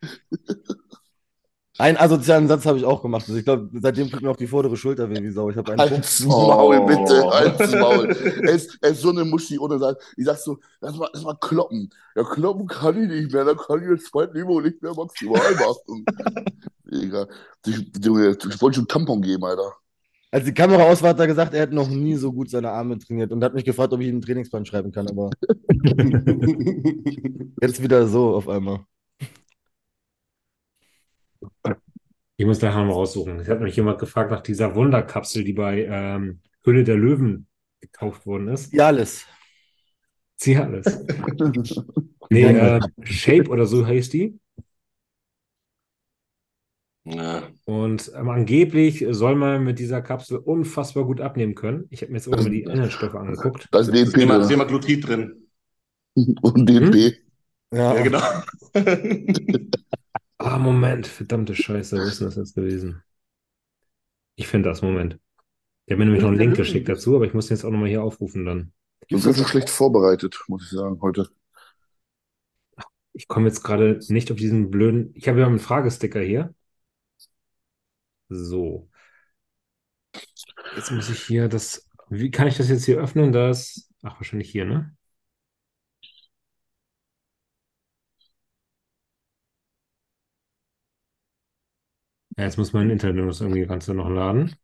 Einen 1.77 1.95
asozialen 1.95 2.49
Satz 2.49 2.65
habe 2.65 2.77
ich 2.77 2.83
auch 2.83 3.01
gemacht. 3.01 3.23
Also 3.27 3.37
ich 3.37 3.45
glaube, 3.45 3.69
seitdem 3.79 4.09
tut 4.09 4.21
mir 4.21 4.29
auch 4.29 4.35
die 4.35 4.47
vordere 4.47 4.75
Schulter 4.75 5.09
weh 5.09 5.23
wie 5.23 5.29
Sau. 5.29 5.49
Ich 5.49 5.55
habe 5.55 5.71
einen. 5.71 5.79
Halt's 5.79 6.25
Maul, 6.25 6.85
bitte, 6.85 7.29
halt's 7.29 7.71
Maul. 7.73 8.09
Er 8.09 8.51
ist, 8.51 8.77
er 8.81 8.89
ist 8.89 9.01
so 9.01 9.11
eine 9.11 9.23
Muschi 9.23 9.57
ohne 9.57 9.79
Satz. 9.79 10.03
Ich 10.17 10.25
sag 10.25 10.37
so, 10.37 10.57
lass 10.81 10.97
mal, 10.97 11.09
lass 11.13 11.23
mal 11.23 11.37
kloppen. 11.39 11.89
Ja, 12.15 12.23
kloppen 12.23 12.67
kann 12.67 13.01
ich 13.01 13.09
nicht 13.09 13.31
mehr, 13.31 13.45
da 13.45 13.53
kann 13.53 13.81
ich 13.81 13.97
das 13.97 14.11
zweite 14.11 14.37
Niveau 14.37 14.59
nicht 14.59 14.81
mehr 14.81 14.93
maximal 14.93 15.53
machen. 15.53 16.05
Digga. 16.83 17.27
Ich, 17.65 17.77
ich, 17.77 18.05
ich 18.05 18.61
wollte 18.61 18.75
schon 18.75 18.87
Tampon 18.87 19.21
geben, 19.21 19.45
Alter. 19.45 19.73
Als 20.31 20.45
die 20.45 20.53
Kamera 20.53 20.83
aus 20.83 21.01
war, 21.01 21.09
hat 21.09 21.19
er 21.19 21.27
gesagt, 21.27 21.55
er 21.55 21.63
hat 21.63 21.71
noch 21.71 21.89
nie 21.89 22.15
so 22.15 22.31
gut 22.31 22.51
seine 22.51 22.69
Arme 22.69 22.99
trainiert 22.99 23.31
und 23.31 23.43
hat 23.43 23.55
mich 23.55 23.65
gefragt, 23.65 23.91
ob 23.93 23.99
ich 23.99 24.07
ihm 24.07 24.15
einen 24.15 24.21
Trainingsplan 24.21 24.65
schreiben 24.65 24.91
kann. 24.91 25.07
Aber 25.07 25.31
jetzt 27.61 27.81
wieder 27.81 28.07
so 28.07 28.35
auf 28.35 28.47
einmal. 28.47 28.85
ich 32.37 32.45
muss 32.45 32.61
nachher 32.61 32.85
mal 32.85 32.93
raussuchen. 32.93 33.39
Es 33.39 33.49
hat 33.49 33.59
mich 33.59 33.75
jemand 33.75 33.97
gefragt 33.97 34.29
nach 34.29 34.41
dieser 34.41 34.75
Wunderkapsel, 34.75 35.43
die 35.43 35.53
bei 35.53 35.85
ähm, 35.85 36.41
Höhle 36.63 36.83
der 36.83 36.97
Löwen 36.97 37.47
gekauft 37.81 38.27
worden 38.27 38.49
ist. 38.49 38.71
Ja, 38.71 38.85
alles. 38.87 39.25
Cialis. 40.39 41.05
Nee, 42.31 42.43
äh, 42.43 42.79
Shape 43.05 43.49
oder 43.49 43.65
so 43.65 43.87
heißt 43.87 44.13
die. 44.13 44.39
Ja. 47.09 47.43
Und 47.65 48.11
ähm, 48.15 48.29
angeblich 48.29 49.05
soll 49.09 49.35
man 49.35 49.63
mit 49.63 49.79
dieser 49.79 50.01
Kapsel 50.01 50.37
unfassbar 50.37 51.05
gut 51.05 51.21
abnehmen 51.21 51.55
können. 51.55 51.85
Ich 51.89 52.01
habe 52.01 52.11
mir 52.11 52.17
jetzt 52.19 52.27
auch 52.27 52.37
mal 52.37 52.49
die 52.49 52.63
Inhaltsstoffe 52.63 53.15
angeguckt. 53.15 53.67
Da 53.71 53.79
ist 53.79 53.91
DNP 53.91 54.17
immer, 54.21 54.39
ist 54.39 54.47
drin. 54.47 54.55
immer 54.55 54.65
Glutit 54.65 55.07
drin. 55.07 55.47
Und 56.15 56.69
DB. 56.69 57.15
Ja, 57.73 57.95
Ja, 57.95 58.03
genau. 58.03 58.21
Ah, 60.41 60.57
Moment, 60.57 61.05
verdammte 61.05 61.53
Scheiße, 61.53 61.97
wo 61.97 62.01
ist 62.03 62.21
denn 62.21 62.27
das 62.27 62.37
jetzt 62.37 62.55
gewesen? 62.55 63.03
Ich 64.37 64.47
finde 64.47 64.69
das, 64.69 64.81
Moment. 64.81 65.19
Der 65.87 65.95
hat 65.95 65.99
mir 65.99 66.05
nämlich 66.05 66.21
noch 66.21 66.29
einen 66.29 66.37
Link 66.37 66.55
geschickt 66.55 66.87
dazu, 66.87 67.17
aber 67.17 67.25
ich 67.25 67.33
muss 67.33 67.47
den 67.47 67.57
jetzt 67.57 67.65
auch 67.65 67.71
nochmal 67.71 67.89
hier 67.89 68.03
aufrufen 68.03 68.45
dann. 68.45 68.71
Du 69.09 69.21
bist 69.21 69.35
schön 69.35 69.45
schlecht 69.45 69.69
vorbereitet, 69.69 70.39
muss 70.47 70.63
ich 70.63 70.69
sagen, 70.69 71.01
heute. 71.01 71.29
Ich 73.11 73.27
komme 73.27 73.47
jetzt 73.47 73.63
gerade 73.63 73.99
nicht 74.07 74.31
auf 74.31 74.37
diesen 74.37 74.71
blöden. 74.71 75.11
Ich 75.15 75.27
habe 75.27 75.41
ja 75.41 75.47
einen 75.47 75.59
Fragesticker 75.59 76.21
hier. 76.21 76.53
So. 78.29 78.87
Jetzt 80.75 80.91
muss 80.91 81.09
ich 81.09 81.21
hier 81.23 81.47
das. 81.47 81.87
Wie 82.09 82.31
kann 82.31 82.47
ich 82.47 82.57
das 82.57 82.69
jetzt 82.69 82.85
hier 82.85 82.97
öffnen? 82.99 83.31
Das. 83.31 83.89
Ach, 84.03 84.15
wahrscheinlich 84.19 84.49
hier, 84.49 84.65
ne? 84.65 84.95
Ja, 92.37 92.45
jetzt 92.45 92.57
muss 92.57 92.71
mein 92.73 92.89
Internet 92.89 93.27
das 93.27 93.41
irgendwie 93.41 93.65
Ganze 93.65 93.93
noch 93.93 94.09
laden. 94.09 94.55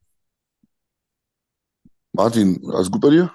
Martin, 2.14 2.62
alles 2.72 2.90
gut 2.90 3.02
bei 3.02 3.10
dir? 3.10 3.32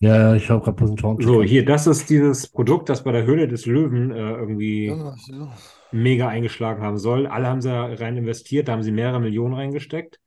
Ja, 0.00 0.16
ja, 0.16 0.34
ich 0.34 0.48
habe 0.50 0.62
gerade 0.64 0.76
bloß 0.76 0.90
einen 0.90 0.96
Ton. 0.96 1.22
So, 1.22 1.42
hier, 1.42 1.64
das 1.64 1.86
ist 1.86 2.08
dieses 2.08 2.48
Produkt, 2.48 2.88
das 2.88 3.04
bei 3.04 3.12
der 3.12 3.24
Höhle 3.24 3.46
des 3.48 3.66
Löwen 3.66 4.10
äh, 4.10 4.32
irgendwie 4.32 4.86
Ja, 4.86 5.14
so. 5.16 5.50
Mega 5.94 6.28
eingeschlagen 6.28 6.82
haben 6.82 6.98
soll. 6.98 7.26
Alle 7.26 7.46
haben 7.46 7.60
sie 7.62 7.68
da 7.68 7.84
rein 7.86 8.16
investiert, 8.16 8.68
da 8.68 8.72
haben 8.72 8.82
sie 8.82 8.92
mehrere 8.92 9.20
Millionen 9.20 9.54
reingesteckt. 9.54 10.20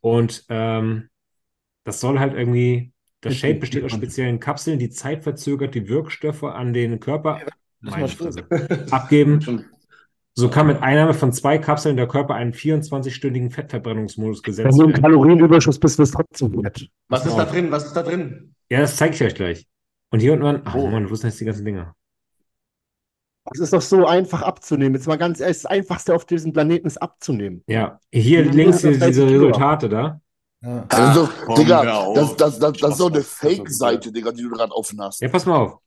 Und 0.00 0.44
ähm, 0.48 1.08
das 1.84 2.00
soll 2.00 2.18
halt 2.18 2.34
irgendwie, 2.34 2.92
das 3.20 3.36
Shape 3.36 3.54
besteht 3.56 3.84
aus 3.84 3.92
speziellen 3.92 4.40
Kapseln, 4.40 4.78
die 4.78 4.90
zeitverzögert 4.90 5.74
die 5.74 5.88
Wirkstoffe 5.88 6.42
an 6.44 6.72
den 6.72 7.00
Körper 7.00 7.40
abgeben. 8.90 9.64
So 10.38 10.50
kann 10.50 10.66
mit 10.66 10.82
Einnahme 10.82 11.14
von 11.14 11.32
zwei 11.32 11.56
Kapseln 11.56 11.96
der 11.96 12.06
Körper 12.06 12.34
einen 12.34 12.52
24-stündigen 12.52 13.50
Fettverbrennungsmodus 13.50 14.40
Wenn 14.40 14.44
gesetzt 14.44 14.78
du 14.78 14.82
im 14.82 14.90
werden. 14.90 15.00
Kalorienüberschuss 15.02 15.78
bist, 15.80 15.98
wirst 15.98 16.12
du 16.12 16.18
trotzdem 16.18 16.62
fett. 16.62 16.90
Was 17.08 17.24
ist 17.24 17.36
da 17.36 17.46
drin? 17.46 17.70
Was 17.70 17.86
ist 17.86 17.94
da 17.94 18.02
drin? 18.02 18.54
Ja, 18.68 18.80
das 18.80 18.96
zeige 18.96 19.14
ich 19.14 19.22
euch 19.22 19.34
gleich. 19.34 19.66
Und 20.10 20.20
hier 20.20 20.34
unten, 20.34 20.44
waren- 20.44 20.60
ach 20.66 20.74
Oh. 20.74 20.88
Mann, 20.88 21.08
wo 21.08 21.14
sind 21.14 21.30
jetzt 21.30 21.40
die 21.40 21.46
ganzen 21.46 21.64
Dinger? 21.64 21.94
Es 23.52 23.60
ist 23.60 23.72
doch 23.72 23.80
so 23.82 24.06
einfach 24.06 24.42
abzunehmen. 24.42 24.94
Jetzt 24.94 25.06
mal 25.06 25.16
ganz 25.16 25.40
ehrlich, 25.40 25.58
das 25.58 25.66
Einfachste 25.66 26.14
auf 26.14 26.24
diesem 26.24 26.52
Planeten 26.52 26.86
ist 26.86 26.98
abzunehmen. 26.98 27.62
Ja, 27.66 28.00
hier 28.12 28.44
Ja, 28.44 28.52
links 28.52 28.82
diese. 28.82 29.26
Resultate 29.26 29.88
da. 29.88 30.20
Ja. 30.62 30.84
Also, 30.88 31.28
komm, 31.44 31.54
Digga, 31.56 32.12
das, 32.14 32.36
das, 32.36 32.58
das, 32.58 32.72
das 32.78 32.90
ist 32.92 32.98
so 32.98 33.06
eine 33.06 33.18
doch 33.18 33.24
Fake-Seite, 33.24 34.10
Digga, 34.12 34.32
die 34.32 34.42
du 34.42 34.50
gerade 34.50 34.72
offen 34.72 35.00
hast. 35.00 35.20
Ja, 35.20 35.28
pass 35.28 35.46
mal 35.46 35.56
auf. 35.58 35.78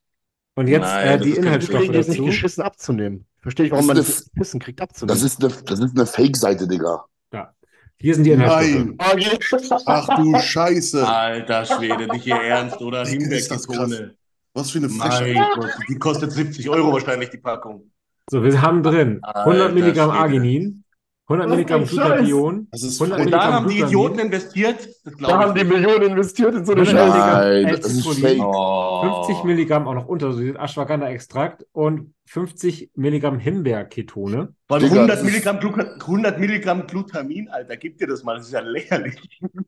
Und 0.56 0.68
jetzt 0.68 0.82
Nein, 0.82 1.08
äh, 1.08 1.20
die 1.20 1.32
Inhaltsstoffe 1.32 1.90
es 1.90 2.08
nicht 2.08 2.20
dazu. 2.20 2.26
geschissen 2.26 2.64
abzunehmen. 2.64 3.26
Verstehe 3.42 3.66
ich, 3.66 3.72
warum 3.72 3.88
Das 3.88 3.96
man 3.96 4.06
das 4.06 4.30
Pissen 4.32 4.60
kriegt 4.60 4.82
abzunehmen. 4.82 5.16
Das 5.16 5.24
ist 5.24 5.44
eine, 5.44 5.54
das 5.66 5.80
ist 5.80 5.96
eine 5.98 6.06
Fake-Seite, 6.06 6.68
Digga. 6.68 7.06
Ja. 7.34 7.54
Hier 7.98 8.16
sind 8.16 8.24
die 8.26 8.32
Inhaltsstoffe. 8.32 8.86
Nein. 8.86 9.82
Ach 9.86 10.08
du 10.18 10.40
Scheiße. 10.40 11.08
Alter 11.08 11.66
Schwede, 11.66 12.08
nicht 12.08 12.26
ihr 12.26 12.36
Ernst, 12.36 12.82
oder? 12.82 13.02
Ist 13.04 13.12
das. 13.52 13.66
Himbeerkitone. 13.66 14.16
Was 14.60 14.72
für 14.72 14.80
eine 14.80 14.88
Mein 14.90 15.12
Frechheit. 15.12 15.48
Gott, 15.56 15.70
die 15.90 15.96
kostet 16.00 16.32
70 16.32 16.70
Euro 16.70 16.92
wahrscheinlich, 16.94 17.30
die 17.30 17.38
Packung. 17.38 17.92
So, 18.30 18.44
wir 18.44 18.62
haben 18.62 18.84
drin 18.84 19.20
100 19.24 19.62
Alter 19.64 19.74
Milligramm 19.74 20.10
Schwede. 20.12 20.22
Arginin, 20.22 20.84
100 21.28 21.48
Was 21.50 21.56
Milligramm. 21.56 21.86
Glutathion, 21.86 22.68
Das 22.72 22.84
ist 22.84 23.00
100 23.02 23.20
Und 23.20 23.26
Milligramm 23.26 23.50
da 23.52 23.54
haben 23.56 23.70
die. 23.70 23.80
Idioten 23.80 24.20
investiert? 24.20 24.88
Das 25.04 25.14
Da 25.18 25.38
haben 25.40 25.56
die. 25.56 25.64
Millionen 25.64 26.02
investiert 26.12 26.56
in 26.56 26.66
so 26.66 26.72
eine 26.74 26.82
100 26.82 26.98
Scheiße. 27.08 27.18
Milligramm 27.18 27.40
Nein, 27.64 27.68
das 27.82 27.86
ist 27.92 28.06
L-Citrulin, 28.06 28.38
fake. 28.38 28.46
Oh. 28.46 29.24
50 29.26 29.44
Milligramm 29.46 29.88
auch 29.88 29.94
noch 29.96 30.08
unterdosiert 30.08 30.58
Ashwagandha-Extrakt 30.60 31.66
und 31.72 32.14
50 32.28 32.92
Milligramm 32.96 33.40
Himbeerketone. 33.40 34.54
Von 34.68 34.80
Digga, 34.80 34.94
100 34.96 35.10
das 35.10 35.20
ist- 35.20 35.26
Milligramm, 35.26 35.60
Gluca 35.60 35.96
100 36.06 36.40
Milligramm 36.40 36.86
Glutamin, 36.88 37.48
Alter, 37.50 37.78
gib 37.78 37.98
dir 37.98 38.08
das 38.08 38.24
mal, 38.24 38.38
das 38.38 38.48
ist 38.48 38.54
ja 38.54 38.60
lächerlich. 38.62 39.16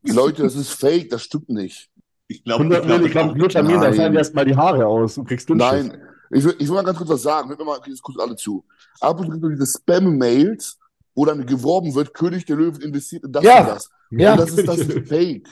Leute, 0.03 0.43
das 0.43 0.55
ist 0.55 0.71
Fake, 0.73 1.09
das 1.09 1.23
stimmt 1.23 1.49
nicht. 1.49 1.89
Ich 2.31 2.43
glaube, 2.43 2.63
100 2.63 2.79
ich 2.81 2.85
glaub, 2.87 2.99
Milligramm 2.99 3.25
glaub, 3.27 3.37
Glutamin, 3.37 3.75
da 3.75 3.81
Nein. 3.81 3.93
fallen 3.95 4.11
dir 4.13 4.17
erstmal 4.19 4.45
die 4.45 4.55
Haare 4.55 4.85
aus. 4.87 5.15
Du 5.15 5.23
kriegst 5.23 5.47
Dünnschiss. 5.49 5.71
Nein, 5.71 5.97
ich 6.31 6.43
will, 6.43 6.55
ich 6.59 6.67
will 6.67 6.75
mal 6.75 6.83
ganz 6.83 6.97
kurz 6.97 7.09
was 7.09 7.21
sagen. 7.21 7.49
Hört 7.49 7.59
mir 7.59 7.65
mal 7.65 7.79
jetzt 7.85 8.01
kurz 8.01 8.17
alle 8.19 8.35
zu. 8.35 8.63
Ab 8.99 9.19
und 9.19 9.25
zu 9.27 9.31
gibt 9.39 9.43
es 9.45 9.59
diese 9.59 9.79
Spam-Mails, 9.79 10.77
wo 11.15 11.25
dann 11.25 11.45
geworben 11.45 11.93
wird, 11.93 12.13
König 12.13 12.45
der 12.45 12.55
Löwen 12.55 12.81
investiert 12.81 13.23
in 13.25 13.31
das 13.31 13.43
Ja. 13.43 13.59
und 13.61 13.67
das. 13.67 13.89
Ja. 14.11 14.31
Und 14.33 14.39
das 14.39 14.49
ist, 14.51 14.67
das 14.67 14.77
ist 14.79 15.07
Fake. 15.09 15.47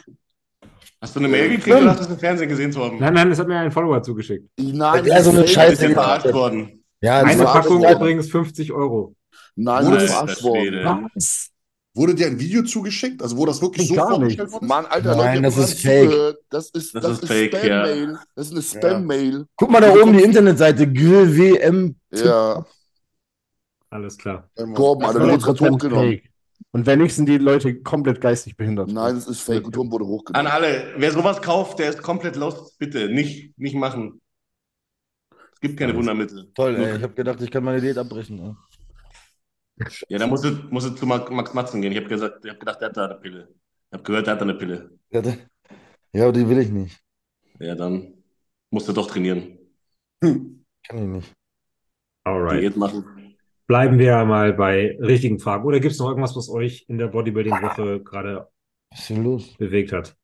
Hast 1.01 1.15
du 1.15 1.19
eine 1.19 1.29
Mail 1.29 1.49
gekriegt 1.49 1.75
oder 1.77 1.91
hast 1.91 1.99
du 1.99 2.03
es 2.05 2.09
im 2.09 2.17
Fernsehen 2.19 2.49
gesehen 2.49 2.71
zu 2.73 2.83
haben? 2.83 2.99
Nein, 2.99 3.13
nein, 3.13 3.29
das 3.29 3.39
hat 3.39 3.47
mir 3.47 3.57
ein 3.57 3.71
Follower 3.71 4.01
zugeschickt. 4.03 4.49
Nein, 4.59 5.05
Ja, 5.05 5.15
das 5.15 5.23
so 5.25 5.31
ist 5.31 5.37
eine. 5.37 5.47
Scheiße 5.47 5.73
Ist 5.73 5.81
ja 5.81 5.87
gemacht. 5.89 6.05
verarscht 6.21 6.33
worden. 6.33 6.83
Ja, 7.01 7.19
Eine 7.21 7.41
das 7.43 7.53
Packung 7.53 7.83
übrigens 7.89 8.29
50 8.29 8.73
Euro. 8.73 9.15
Nein, 9.55 9.91
das 9.91 10.03
ist 10.03 10.11
verarscht 10.13 10.43
worden. 10.43 11.09
Was? 11.15 11.49
Wurde 11.95 12.13
dir 12.13 12.27
ein 12.27 12.39
Video 12.39 12.61
zugeschickt? 12.63 13.21
Also 13.21 13.35
wo 13.35 13.45
das 13.45 13.61
wirklich 13.61 13.87
so 13.87 13.95
Gar 13.95 14.09
vorgestellt 14.09 14.49
ist? 14.49 14.61
Mann, 14.61 14.85
Alter, 14.85 15.15
Nein, 15.15 15.41
Leute, 15.41 15.41
das 15.41 15.57
ist 15.57 15.81
fake. 15.81 16.37
Das 16.49 16.69
ist, 16.69 16.93
Das 16.95 17.03
das 17.03 17.11
ist 17.13 17.23
ist 17.23 17.27
fake, 17.29 17.53
ja. 17.53 17.85
Spam-Mail. 17.85 18.19
Das 18.35 18.47
ist 18.47 18.51
eine 18.53 18.61
Spam-Mail. 18.61 19.45
Guck 19.55 19.71
mal 19.71 19.81
da 19.81 19.93
oben 19.93 20.13
die 20.13 20.23
Internetseite 20.23 20.91
grillwm. 20.91 21.95
Ja, 22.13 22.65
Alles 23.89 24.17
klar. 24.17 24.49
Torben, 24.75 25.03
Alter, 25.05 25.19
du 25.19 25.37
gerade 25.39 25.69
hochgenommen. 25.71 26.09
Fake. 26.11 26.29
Und 26.71 26.85
wenn 26.85 26.99
nicht, 26.99 27.15
sind 27.15 27.27
die 27.27 27.39
Leute 27.39 27.81
komplett 27.81 28.21
geistig 28.21 28.55
behindert. 28.55 28.91
Nein, 28.91 29.15
das 29.15 29.27
ist 29.27 29.41
Fake. 29.41 29.65
Und 29.65 29.71
Torben 29.73 29.91
wurde 29.91 30.05
An 30.05 30.09
hochgenommen. 30.11 30.47
alle, 30.51 30.93
wer 30.97 31.11
sowas 31.11 31.41
kauft, 31.41 31.79
der 31.79 31.89
ist 31.89 32.01
komplett 32.03 32.35
lost. 32.35 32.77
Bitte, 32.77 33.09
nicht, 33.09 33.57
nicht 33.57 33.73
machen. 33.75 34.21
Es 35.53 35.59
gibt 35.59 35.77
keine 35.79 35.95
Wundermittel. 35.95 36.51
Toll, 36.53 36.75
ey. 36.75 36.97
Ich 36.97 37.03
habe 37.03 37.13
gedacht, 37.13 37.41
ich 37.41 37.49
kann 37.49 37.63
meine 37.63 37.81
Diät 37.81 37.97
abbrechen. 37.97 38.55
Ja, 40.09 40.17
da 40.19 40.27
musst 40.27 40.43
du, 40.43 40.49
musst 40.69 40.87
du 40.89 40.91
zu 40.95 41.05
Max 41.05 41.53
Matzen 41.53 41.81
gehen. 41.81 41.91
Ich 41.91 41.97
habe 41.97 42.09
gesagt, 42.09 42.43
ich 42.43 42.49
habe 42.49 42.59
gedacht, 42.59 42.81
der 42.81 42.89
hat 42.89 42.97
da 42.97 43.05
eine 43.05 43.15
Pille. 43.15 43.47
Ich 43.87 43.93
habe 43.93 44.03
gehört, 44.03 44.27
der 44.27 44.33
hat 44.33 44.41
da 44.41 44.45
eine 44.45 44.55
Pille. 44.55 44.91
Ja, 45.09 45.21
da- 45.21 45.37
Ja, 46.13 46.23
aber 46.23 46.33
die 46.33 46.47
will 46.49 46.59
ich 46.59 46.69
nicht. 46.69 46.99
Ja, 47.59 47.75
dann 47.75 48.23
musst 48.71 48.87
du 48.87 48.93
doch 48.93 49.07
trainieren. 49.07 49.57
Kann 50.21 50.63
ich 50.91 50.93
nicht. 50.93 51.33
Alright. 52.23 52.61
Diät 52.61 52.77
machen. 52.77 53.35
Bleiben 53.67 53.99
wir 53.99 54.25
mal 54.25 54.53
bei 54.53 54.97
richtigen 54.99 55.39
Fragen. 55.39 55.63
Oder 55.65 55.79
gibt 55.79 55.93
es 55.93 55.99
noch 55.99 56.09
irgendwas, 56.09 56.35
was 56.35 56.49
euch 56.49 56.85
in 56.87 56.97
der 56.97 57.07
Bodybuilding-Woche 57.07 58.01
gerade 58.03 58.47
denn 59.07 59.23
los? 59.23 59.55
bewegt 59.57 59.91
hat? 59.91 60.15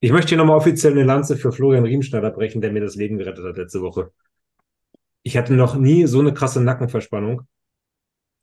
Ich 0.00 0.12
möchte 0.12 0.30
hier 0.30 0.38
nochmal 0.38 0.56
offiziell 0.56 0.92
eine 0.92 1.04
Lanze 1.04 1.36
für 1.36 1.52
Florian 1.52 1.84
Riemschneider 1.84 2.30
brechen, 2.30 2.60
der 2.60 2.72
mir 2.72 2.80
das 2.80 2.96
Leben 2.96 3.18
gerettet 3.18 3.44
hat 3.44 3.56
letzte 3.56 3.80
Woche. 3.80 4.12
Ich 5.26 5.36
hatte 5.36 5.54
noch 5.54 5.74
nie 5.74 6.06
so 6.06 6.20
eine 6.20 6.32
krasse 6.32 6.60
Nackenverspannung. 6.60 7.48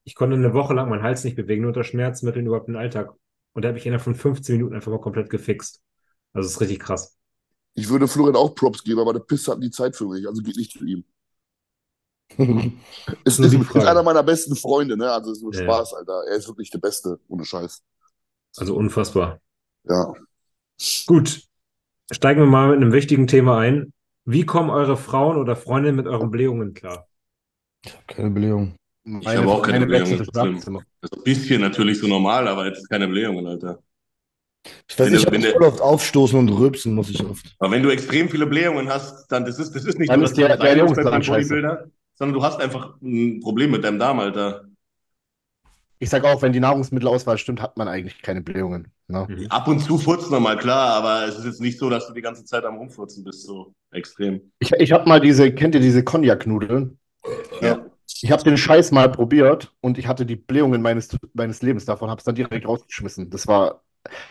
Ich 0.03 0.15
konnte 0.15 0.35
eine 0.35 0.53
Woche 0.53 0.73
lang 0.73 0.89
meinen 0.89 1.01
Hals 1.01 1.23
nicht 1.23 1.37
bewegen, 1.37 1.61
nur 1.61 1.69
unter 1.69 1.85
Schmerzmitteln 1.85 2.45
überhaupt 2.45 2.67
den 2.67 2.75
Alltag. 2.75 3.13
Und 3.53 3.61
da 3.61 3.69
habe 3.69 3.77
ich 3.77 3.85
innerhalb 3.85 4.03
von 4.03 4.15
15 4.15 4.57
Minuten 4.57 4.75
einfach 4.75 4.91
mal 4.91 4.99
komplett 4.99 5.29
gefixt. 5.29 5.81
Also 6.33 6.45
das 6.47 6.55
ist 6.55 6.59
richtig 6.59 6.81
krass. 6.81 7.17
Ich 7.73 7.87
würde 7.87 8.09
Florian 8.09 8.35
auch 8.35 8.53
Props 8.53 8.83
geben, 8.83 8.99
aber 8.99 9.13
der 9.13 9.21
Piss 9.21 9.47
hat 9.47 9.59
nie 9.59 9.69
Zeit 9.69 9.95
für 9.95 10.07
mich, 10.07 10.27
also 10.27 10.41
geht 10.41 10.57
nicht 10.57 10.73
zu 10.73 10.83
ihm. 10.83 11.05
Ist, 13.23 13.39
ist, 13.39 13.53
die 13.53 13.57
ist 13.57 13.75
einer 13.77 14.03
meiner 14.03 14.23
besten 14.23 14.57
Freunde, 14.57 14.97
ne? 14.97 15.09
Also 15.09 15.31
ist 15.31 15.41
nur 15.41 15.53
Ja. 15.53 15.63
Spaß, 15.63 15.93
Alter. 15.93 16.23
Er 16.29 16.35
ist 16.35 16.49
wirklich 16.49 16.69
der 16.69 16.79
Beste, 16.79 17.17
ohne 17.29 17.45
Scheiß. 17.45 17.81
Also 18.57 18.75
unfassbar. 18.75 19.39
Ja. 19.85 20.13
Gut, 21.05 21.43
steigen 22.11 22.41
wir 22.41 22.45
mal 22.47 22.71
mit 22.71 22.81
einem 22.81 22.91
wichtigen 22.91 23.27
Thema 23.27 23.59
ein. 23.59 23.93
Wie 24.25 24.45
kommen 24.45 24.69
eure 24.69 24.97
Frauen 24.97 25.37
oder 25.37 25.55
Freundinnen 25.55 25.97
mit 25.97 26.07
euren 26.07 26.31
Blähungen 26.31 26.73
klar? 26.73 27.07
Keine 28.07 28.29
Belegung. 28.29 28.75
Ich 29.19 29.27
habe 29.27 29.51
auch 29.51 29.61
keine 29.61 29.85
Blähungen. 29.85 30.17
das. 30.17 30.27
Das 30.29 30.47
ist 30.47 31.17
ein 31.17 31.23
bisschen 31.23 31.59
natürlich 31.61 31.99
so 31.99 32.07
normal, 32.07 32.47
aber 32.47 32.65
jetzt 32.67 32.89
keine 32.89 33.07
Blähungen, 33.07 33.45
Alter. 33.45 33.79
Ich 34.87 34.97
weiß 34.97 35.07
Wenn 35.07 35.11
nicht, 35.11 35.19
ich 35.19 35.25
du- 35.25 35.35
habe 35.35 35.43
wenn 35.43 35.51
voll 35.51 35.63
oft 35.63 35.81
aufstoßen 35.81 36.39
und 36.39 36.49
rülpsen, 36.49 36.95
muss 36.95 37.09
ich 37.09 37.21
oft. 37.21 37.53
Aber 37.59 37.71
wenn 37.71 37.83
du 37.83 37.89
extrem 37.89 38.29
viele 38.29 38.45
Blähungen 38.45 38.87
hast, 38.87 39.27
dann 39.29 39.43
das 39.43 39.59
ist, 39.59 39.75
das 39.75 39.83
ist 39.83 39.99
nicht 39.99 40.09
Dann 40.09 40.21
so, 40.21 40.25
ist 40.25 40.37
scheiße. 41.23 41.49
Bodybuilder, 41.49 41.91
sondern 42.13 42.33
du 42.39 42.43
hast 42.43 42.61
einfach 42.61 42.95
ein 43.01 43.41
Problem 43.41 43.71
mit 43.71 43.83
deinem 43.83 43.99
Darm, 43.99 44.19
Alter. 44.19 44.63
Ich 45.99 46.09
sage 46.09 46.27
auch, 46.29 46.41
wenn 46.41 46.53
die 46.53 46.61
Nahrungsmittelauswahl 46.61 47.37
stimmt, 47.37 47.61
hat 47.61 47.75
man 47.75 47.89
eigentlich 47.89 48.21
keine 48.21 48.41
Blähungen. 48.41 48.92
Ne? 49.07 49.27
Mhm. 49.29 49.47
Ab 49.47 49.67
und 49.67 49.79
zu 49.79 49.97
furzt 49.97 50.31
nochmal, 50.31 50.57
klar, 50.57 50.93
aber 50.95 51.27
es 51.27 51.37
ist 51.37 51.45
jetzt 51.45 51.61
nicht 51.61 51.77
so, 51.77 51.89
dass 51.89 52.07
du 52.07 52.13
die 52.13 52.21
ganze 52.21 52.45
Zeit 52.45 52.63
am 52.63 52.77
Rumfurzen 52.77 53.23
bist, 53.23 53.45
so 53.45 53.73
extrem. 53.91 54.51
Ich, 54.59 54.71
ich 54.71 54.91
habe 54.91 55.07
mal 55.07 55.19
diese, 55.19 55.53
kennt 55.53 55.75
ihr 55.75 55.81
diese 55.81 56.03
Cognac-Nudeln? 56.03 56.97
Ja. 57.61 57.85
Ich 58.21 58.31
habe 58.31 58.43
den 58.43 58.57
Scheiß 58.57 58.91
mal 58.91 59.11
probiert 59.11 59.73
und 59.81 59.97
ich 59.97 60.07
hatte 60.07 60.25
die 60.25 60.35
Blähungen 60.37 60.81
meines, 60.81 61.09
meines 61.33 61.61
Lebens 61.61 61.85
davon, 61.85 62.09
habe 62.09 62.19
es 62.19 62.25
dann 62.25 62.35
direkt 62.35 62.67
rausgeschmissen. 62.67 63.29
Das 63.29 63.47
war, 63.47 63.81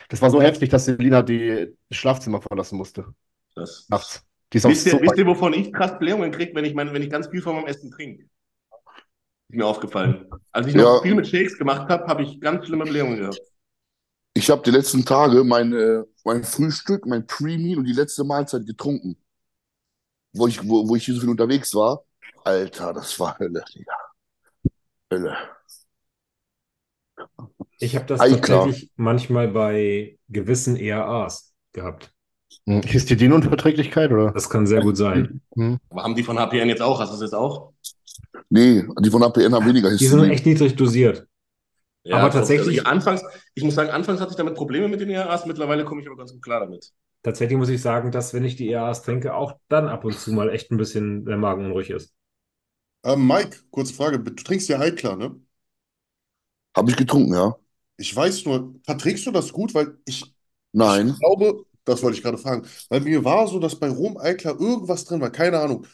das 0.08 0.22
war 0.22 0.30
so 0.30 0.40
heftig, 0.40 0.70
dass 0.70 0.86
Selina 0.86 1.22
die 1.22 1.74
das 1.88 1.98
Schlafzimmer 1.98 2.40
verlassen 2.40 2.78
musste. 2.78 3.06
Das, 3.54 3.86
Nachts. 3.88 4.24
Die 4.52 4.58
ist 4.58 4.66
auch 4.66 4.70
wisst, 4.70 4.86
ihr, 4.86 4.92
so 4.92 5.00
wisst 5.00 5.16
ihr, 5.16 5.26
wovon 5.26 5.54
ich 5.54 5.72
krass 5.72 5.98
Blähungen 5.98 6.30
kriege, 6.30 6.54
wenn 6.54 6.64
ich, 6.64 6.74
mein, 6.74 6.92
wenn 6.92 7.02
ich 7.02 7.10
ganz 7.10 7.28
viel 7.28 7.42
von 7.42 7.56
meinem 7.56 7.66
Essen 7.66 7.90
trinke? 7.90 8.24
Ist 8.24 9.56
mir 9.56 9.66
aufgefallen. 9.66 10.26
Als 10.50 10.66
ich 10.66 10.74
noch 10.74 10.96
Ja. 10.96 11.02
viel 11.02 11.14
mit 11.14 11.26
Shakes 11.26 11.58
gemacht 11.58 11.88
habe, 11.88 12.06
habe 12.06 12.22
ich 12.22 12.40
ganz 12.40 12.66
schlimme 12.66 12.84
Blähungen 12.84 13.18
gehabt. 13.18 13.40
Ich 14.34 14.50
habe 14.50 14.62
die 14.62 14.70
letzten 14.70 15.04
Tage 15.04 15.44
mein, 15.44 15.72
äh, 15.72 16.02
mein 16.24 16.42
Frühstück, 16.42 17.06
mein 17.06 17.26
Pre-Meal 17.26 17.78
und 17.78 17.84
die 17.84 17.92
letzte 17.92 18.24
Mahlzeit 18.24 18.66
getrunken. 18.66 19.16
Wo 20.32 20.46
ich, 20.46 20.66
wo, 20.66 20.88
wo 20.88 20.96
ich 20.96 21.04
hier 21.04 21.14
so 21.14 21.20
viel 21.20 21.28
unterwegs 21.28 21.74
war. 21.74 22.04
Alter, 22.44 22.92
das 22.94 23.18
war 23.20 23.38
Hölle, 23.38 23.62
Digga. 23.74 23.94
Hölle. 25.12 25.36
Ich 27.78 27.94
habe 27.94 28.06
das 28.06 28.20
Ei, 28.20 28.34
klar. 28.36 28.64
tatsächlich 28.64 28.90
manchmal 28.96 29.48
bei 29.48 30.18
gewissen 30.28 30.76
ERAs 30.76 31.52
gehabt. 31.72 32.12
Hm, 32.66 32.82
Histidinunverträglichkeit 32.82 34.10
oder? 34.12 34.32
Das 34.32 34.48
kann 34.48 34.66
sehr 34.66 34.80
gut 34.80 34.96
sein. 34.96 35.42
Hm. 35.54 35.78
Aber 35.90 36.04
haben 36.04 36.14
die 36.14 36.22
von 36.22 36.38
HPN 36.38 36.68
jetzt 36.68 36.82
auch? 36.82 37.00
Hast 37.00 37.10
du 37.10 37.14
das 37.14 37.22
jetzt 37.22 37.34
auch? 37.34 37.72
Nee, 38.48 38.84
die 39.00 39.10
von 39.10 39.22
APN 39.22 39.54
haben 39.54 39.66
weniger 39.66 39.90
Die 39.96 40.06
sind 40.06 40.24
echt 40.30 40.46
niedrig 40.46 40.76
dosiert. 40.76 41.26
Aber 42.10 42.28
doch. 42.28 42.34
tatsächlich- 42.34 42.66
Also 42.68 42.80
ich, 42.82 42.86
anfangs, 42.86 43.22
ich 43.54 43.62
muss 43.64 43.74
sagen, 43.74 43.90
anfangs 43.90 44.20
hatte 44.20 44.30
ich 44.32 44.36
damit 44.36 44.54
Probleme 44.54 44.88
mit 44.88 45.00
den 45.00 45.10
ERAs, 45.10 45.46
mittlerweile 45.46 45.84
komme 45.84 46.00
ich 46.00 46.06
aber 46.08 46.16
ganz 46.16 46.32
gut 46.32 46.42
klar 46.42 46.60
damit. 46.60 46.92
Tatsächlich 47.22 47.56
muss 47.58 47.68
ich 47.68 47.80
sagen, 47.80 48.10
dass 48.10 48.34
wenn 48.34 48.44
ich 48.44 48.56
die 48.56 48.68
ERAs 48.70 49.02
trinke, 49.02 49.34
auch 49.34 49.54
dann 49.68 49.88
ab 49.88 50.04
und 50.04 50.18
zu 50.18 50.32
mal 50.32 50.50
echt 50.50 50.70
ein 50.72 50.76
bisschen 50.76 51.24
der 51.24 51.36
Magen 51.36 51.66
unruhig 51.66 51.90
ist. 51.90 52.12
Ähm, 53.04 53.26
Mike, 53.26 53.58
kurze 53.70 53.94
Frage. 53.94 54.18
Du 54.20 54.32
trinkst 54.34 54.68
ja 54.68 54.78
Eiklar, 54.80 55.16
ne? 55.16 55.40
Habe 56.76 56.90
ich 56.90 56.96
getrunken, 56.96 57.34
ja? 57.34 57.56
Ich 57.96 58.14
weiß 58.14 58.44
nur, 58.46 58.74
verträgst 58.84 59.26
du 59.26 59.30
das 59.30 59.52
gut? 59.52 59.74
Weil 59.74 59.98
ich 60.06 60.24
Nein. 60.72 61.08
Ich 61.10 61.18
glaube, 61.18 61.66
das 61.84 62.02
wollte 62.02 62.16
ich 62.16 62.22
gerade 62.22 62.38
fragen, 62.38 62.66
weil 62.88 63.00
mir 63.00 63.24
war 63.24 63.46
so, 63.48 63.58
dass 63.58 63.78
bei 63.78 63.88
Rom 63.90 64.16
Eiklar 64.16 64.58
irgendwas 64.60 65.04
drin 65.04 65.20
war, 65.20 65.30
keine 65.30 65.60
Ahnung. 65.60 65.86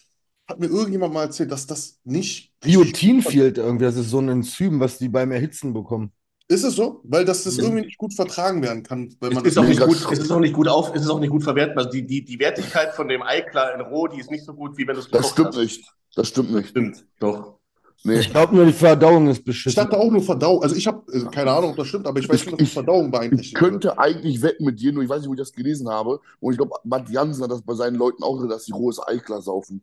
Hat 0.49 0.59
mir 0.61 0.67
irgendjemand 0.67 1.13
mal 1.13 1.25
erzählt, 1.25 1.53
dass 1.53 1.67
das 1.67 1.99
nicht 2.05 2.53
Biotin 2.61 3.21
fehlt 3.23 3.59
irgendwie. 3.59 3.85
Das 3.85 3.97
ist 3.97 4.11
so 4.11 4.19
ein 4.19 4.29
Enzym, 4.29 4.81
was 4.81 4.99
die 4.99 5.09
beim 5.09 5.31
Erhitzen 5.31 5.75
bekommen. 5.75 6.11
Ist 6.51 6.65
es 6.65 6.75
so? 6.77 7.01
Weil 7.05 7.27
das, 7.27 7.45
das 7.45 7.59
irgendwie 7.59 7.85
nicht 7.85 7.99
gut 7.99 8.15
vertragen 8.15 8.63
werden 8.63 8.83
kann, 8.83 9.15
wenn 9.21 9.35
man 9.35 9.45
Es 9.45 9.49
ist 9.51 9.57
das 9.59 9.65
auch 9.65 9.69
nicht 9.69 9.81
gut, 9.85 10.13
es 10.13 10.19
ist 10.19 10.31
auch 10.31 10.41
nicht 10.41 10.55
gut 10.55 10.67
auf, 10.69 10.95
es 10.95 11.03
ist 11.03 11.11
auch 11.11 11.21
nicht 11.21 11.29
gut 11.31 11.43
verwertbar. 11.45 11.85
Also 11.85 11.91
die, 11.91 12.07
die, 12.07 12.25
die 12.25 12.39
Wertigkeit 12.39 12.95
von 12.95 13.09
dem 13.09 13.23
Eiklar 13.23 13.75
in 13.75 13.83
Roh, 13.83 14.09
die 14.09 14.19
ist 14.19 14.31
nicht 14.31 14.47
so 14.47 14.55
gut, 14.55 14.79
wie 14.79 14.87
wenn 14.89 14.95
du 14.95 15.01
es 15.01 15.11
Das 15.11 15.29
stimmt 15.29 15.49
hast. 15.49 15.57
nicht. 15.59 15.85
Das 16.15 16.29
stimmt 16.29 16.51
nicht. 16.55 16.71
Stimmt, 16.71 17.05
doch. 17.21 17.59
Nee. 18.05 18.21
Ich 18.21 18.31
glaube 18.31 18.55
nur, 18.57 18.65
die 18.65 18.73
Verdauung 18.73 19.29
ist 19.29 19.39
Ich 19.41 19.45
beschissen. 19.45 19.77
dachte 19.77 19.99
auch 19.99 20.11
nur 20.11 20.23
Verdauung. 20.23 20.63
Also 20.63 20.75
ich 20.77 20.87
habe 20.87 21.03
keine 21.31 21.51
Ahnung, 21.51 21.73
ob 21.73 21.77
das 21.77 21.89
stimmt, 21.89 22.07
aber 22.07 22.19
ich 22.21 22.29
weiß 22.29 22.37
Ich- 22.41 22.47
nur, 22.47 22.53
dass 22.53 22.59
die 22.59 22.65
ich- 22.65 22.73
Verdauung 22.73 23.07
Ich 23.07 23.11
beeinträchtigt 23.11 23.61
wird. 23.61 23.71
könnte 23.73 23.99
eigentlich 23.99 24.41
wetten 24.41 24.65
mit 24.65 24.81
dir, 24.81 24.93
nur 24.93 25.03
ich 25.03 25.09
weiß 25.11 25.21
nicht, 25.21 25.29
wo 25.29 25.35
ich 25.35 25.39
das 25.41 25.53
gelesen 25.53 25.91
habe. 25.91 26.21
Und 26.41 26.53
ich 26.53 26.57
glaube, 26.59 26.73
Matt 26.85 27.11
Jansen 27.11 27.43
hat 27.45 27.51
das 27.51 27.61
bei 27.61 27.75
seinen 27.75 27.97
Leuten 27.97 28.23
auch, 28.23 28.43
dass 28.49 28.65
sie 28.65 28.73
rohes 28.73 28.99
Eiklar 29.07 29.43
saufen. 29.43 29.83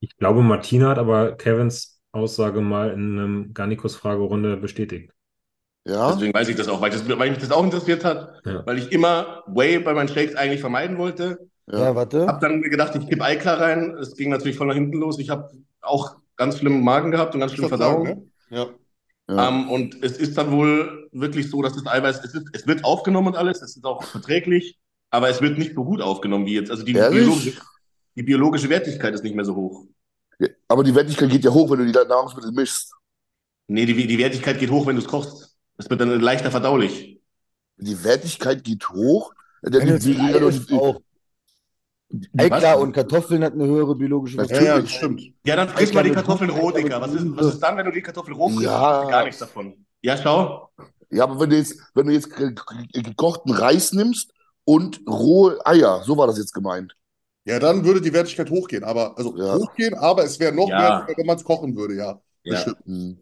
Ich 0.00 0.16
glaube, 0.16 0.42
Martina 0.42 0.90
hat 0.90 0.98
aber 0.98 1.32
Kevins 1.36 2.00
Aussage 2.12 2.60
mal 2.60 2.90
in 2.90 3.18
einem 3.18 3.54
Garnikus-Fragerunde 3.54 4.56
bestätigt. 4.56 5.12
Ja? 5.86 6.12
Deswegen 6.12 6.34
weiß 6.34 6.48
ich 6.48 6.56
das 6.56 6.68
auch, 6.68 6.80
weil, 6.80 6.90
das, 6.90 7.06
weil 7.08 7.30
mich 7.30 7.38
das 7.38 7.50
auch 7.50 7.64
interessiert 7.64 8.04
hat, 8.04 8.40
Ja. 8.44 8.64
weil 8.66 8.78
ich 8.78 8.92
immer 8.92 9.42
Whey 9.46 9.78
bei 9.78 9.94
meinen 9.94 10.08
Shakes 10.08 10.34
eigentlich 10.36 10.60
vermeiden 10.60 10.98
wollte. 10.98 11.38
Ja, 11.66 11.94
warte. 11.94 12.26
Hab 12.26 12.40
dann 12.40 12.62
gedacht, 12.62 12.94
ich 12.96 13.06
kipp 13.08 13.20
Eiklar 13.22 13.60
rein. 13.60 13.94
Es 14.00 14.14
ging 14.16 14.30
natürlich 14.30 14.56
voll 14.56 14.68
nach 14.68 14.74
hinten 14.74 14.98
los. 14.98 15.18
Ich 15.18 15.28
habe 15.30 15.50
auch 15.82 16.16
ganz 16.36 16.58
schlimmen 16.58 16.82
Magen 16.82 17.10
gehabt 17.10 17.34
und 17.34 17.40
ganz 17.40 17.52
schlimme 17.52 17.68
Verdauung. 17.68 18.04
ne? 18.04 18.22
Ja. 18.50 18.66
Ja. 19.28 19.48
Ähm, 19.48 19.68
und 19.68 20.02
es 20.02 20.16
ist 20.16 20.38
dann 20.38 20.50
wohl 20.50 21.08
wirklich 21.12 21.50
so, 21.50 21.60
dass 21.60 21.74
das 21.74 21.86
Eiweiß, 21.86 22.24
es, 22.24 22.32
ist, 22.34 22.48
es 22.54 22.66
wird 22.66 22.84
aufgenommen 22.84 23.28
und 23.28 23.36
alles, 23.36 23.60
es 23.60 23.76
ist 23.76 23.84
auch 23.84 24.02
verträglich, 24.02 24.78
aber 25.10 25.28
es 25.28 25.42
wird 25.42 25.58
nicht 25.58 25.74
so 25.74 25.84
gut 25.84 26.00
aufgenommen 26.00 26.46
wie 26.46 26.54
jetzt. 26.54 26.70
Also 26.70 26.82
die, 26.84 26.94
Ehrlich? 26.94 27.24
biologische, 27.24 27.60
die 28.18 28.24
biologische 28.24 28.68
Wertigkeit 28.68 29.14
ist 29.14 29.22
nicht 29.22 29.36
mehr 29.36 29.44
so 29.44 29.54
hoch. 29.54 29.86
Ja, 30.40 30.48
Aber 30.66 30.82
die 30.82 30.92
Wertigkeit 30.94 31.30
geht 31.30 31.44
ja 31.44 31.52
hoch, 31.52 31.70
wenn 31.70 31.78
du 31.78 31.86
die 31.86 31.92
Nahrungsmittel 31.92 32.50
mischst. 32.50 32.92
Nee, 33.68 33.86
die, 33.86 34.06
die 34.08 34.18
Wertigkeit 34.18 34.58
geht 34.58 34.70
hoch, 34.70 34.86
wenn 34.86 34.96
du 34.96 35.02
es 35.02 35.08
kochst. 35.08 35.56
Es 35.76 35.88
wird 35.88 36.00
dann 36.00 36.20
leichter 36.20 36.50
verdaulich. 36.50 37.20
Die 37.76 38.02
Wertigkeit 38.02 38.64
geht 38.64 38.88
hoch. 38.90 39.32
Der, 39.62 39.80
Wenn 39.80 39.98
die, 40.00 40.14
die, 40.14 40.96
Eiklar 42.38 42.80
und 42.80 42.92
Kartoffeln 42.92 43.44
hat 43.44 43.52
eine 43.52 43.66
höhere 43.66 43.94
biologische 43.94 44.38
Ja, 44.38 44.44
Ja, 44.44 44.48
ja, 44.48 44.58
das 44.58 44.64
Wertigkeit. 44.66 44.96
stimmt. 44.96 45.22
Ja, 45.44 45.56
dann 45.56 45.68
frisst 45.68 45.94
man 45.94 46.04
die 46.04 46.10
Kartoffeln 46.10 46.50
roh, 46.50 46.70
Digga. 46.72 47.00
Was 47.00 47.12
ist, 47.12 47.36
was 47.36 47.46
ist 47.54 47.60
dann, 47.60 47.76
wenn 47.76 47.84
du 47.86 47.92
die 47.92 48.00
Kartoffeln 48.02 48.36
roh 48.36 48.48
frisst? 48.48 48.62
Ja. 48.62 49.04
Gar 49.08 49.24
nichts 49.24 49.38
davon. 49.38 49.84
Ja, 50.02 50.16
schau. 50.16 50.70
ja, 51.10 51.24
aber 51.24 51.38
wenn 51.38 51.50
du 51.50 51.56
jetzt, 51.56 51.78
wenn 51.94 52.06
du 52.06 52.12
jetzt 52.12 52.34
ge- 52.34 52.54
ge- 52.92 53.02
gekochten 53.02 53.52
Reis 53.52 53.92
nimmst 53.92 54.32
und 54.64 55.00
rohe 55.08 55.58
Eier, 55.66 56.02
so 56.04 56.16
war 56.16 56.26
das 56.26 56.38
jetzt 56.38 56.54
gemeint. 56.54 56.94
Ja, 57.48 57.58
dann 57.58 57.82
würde 57.84 58.00
die 58.02 58.12
Wertigkeit 58.12 58.50
hochgehen, 58.50 58.84
aber 58.84 59.16
also 59.16 59.34
Ja. 59.36 59.54
hochgehen, 59.54 59.94
aber 59.94 60.24
es 60.24 60.38
wäre 60.38 60.52
noch 60.52 60.68
Ja. 60.68 60.78
wertiger, 60.80 61.16
wenn 61.18 61.26
man 61.26 61.36
es 61.36 61.44
kochen 61.44 61.74
würde, 61.74 61.94
ja. 61.94 62.20
Ja. 62.44 62.56
stimmt. 62.58 62.78
Hm. 62.84 63.18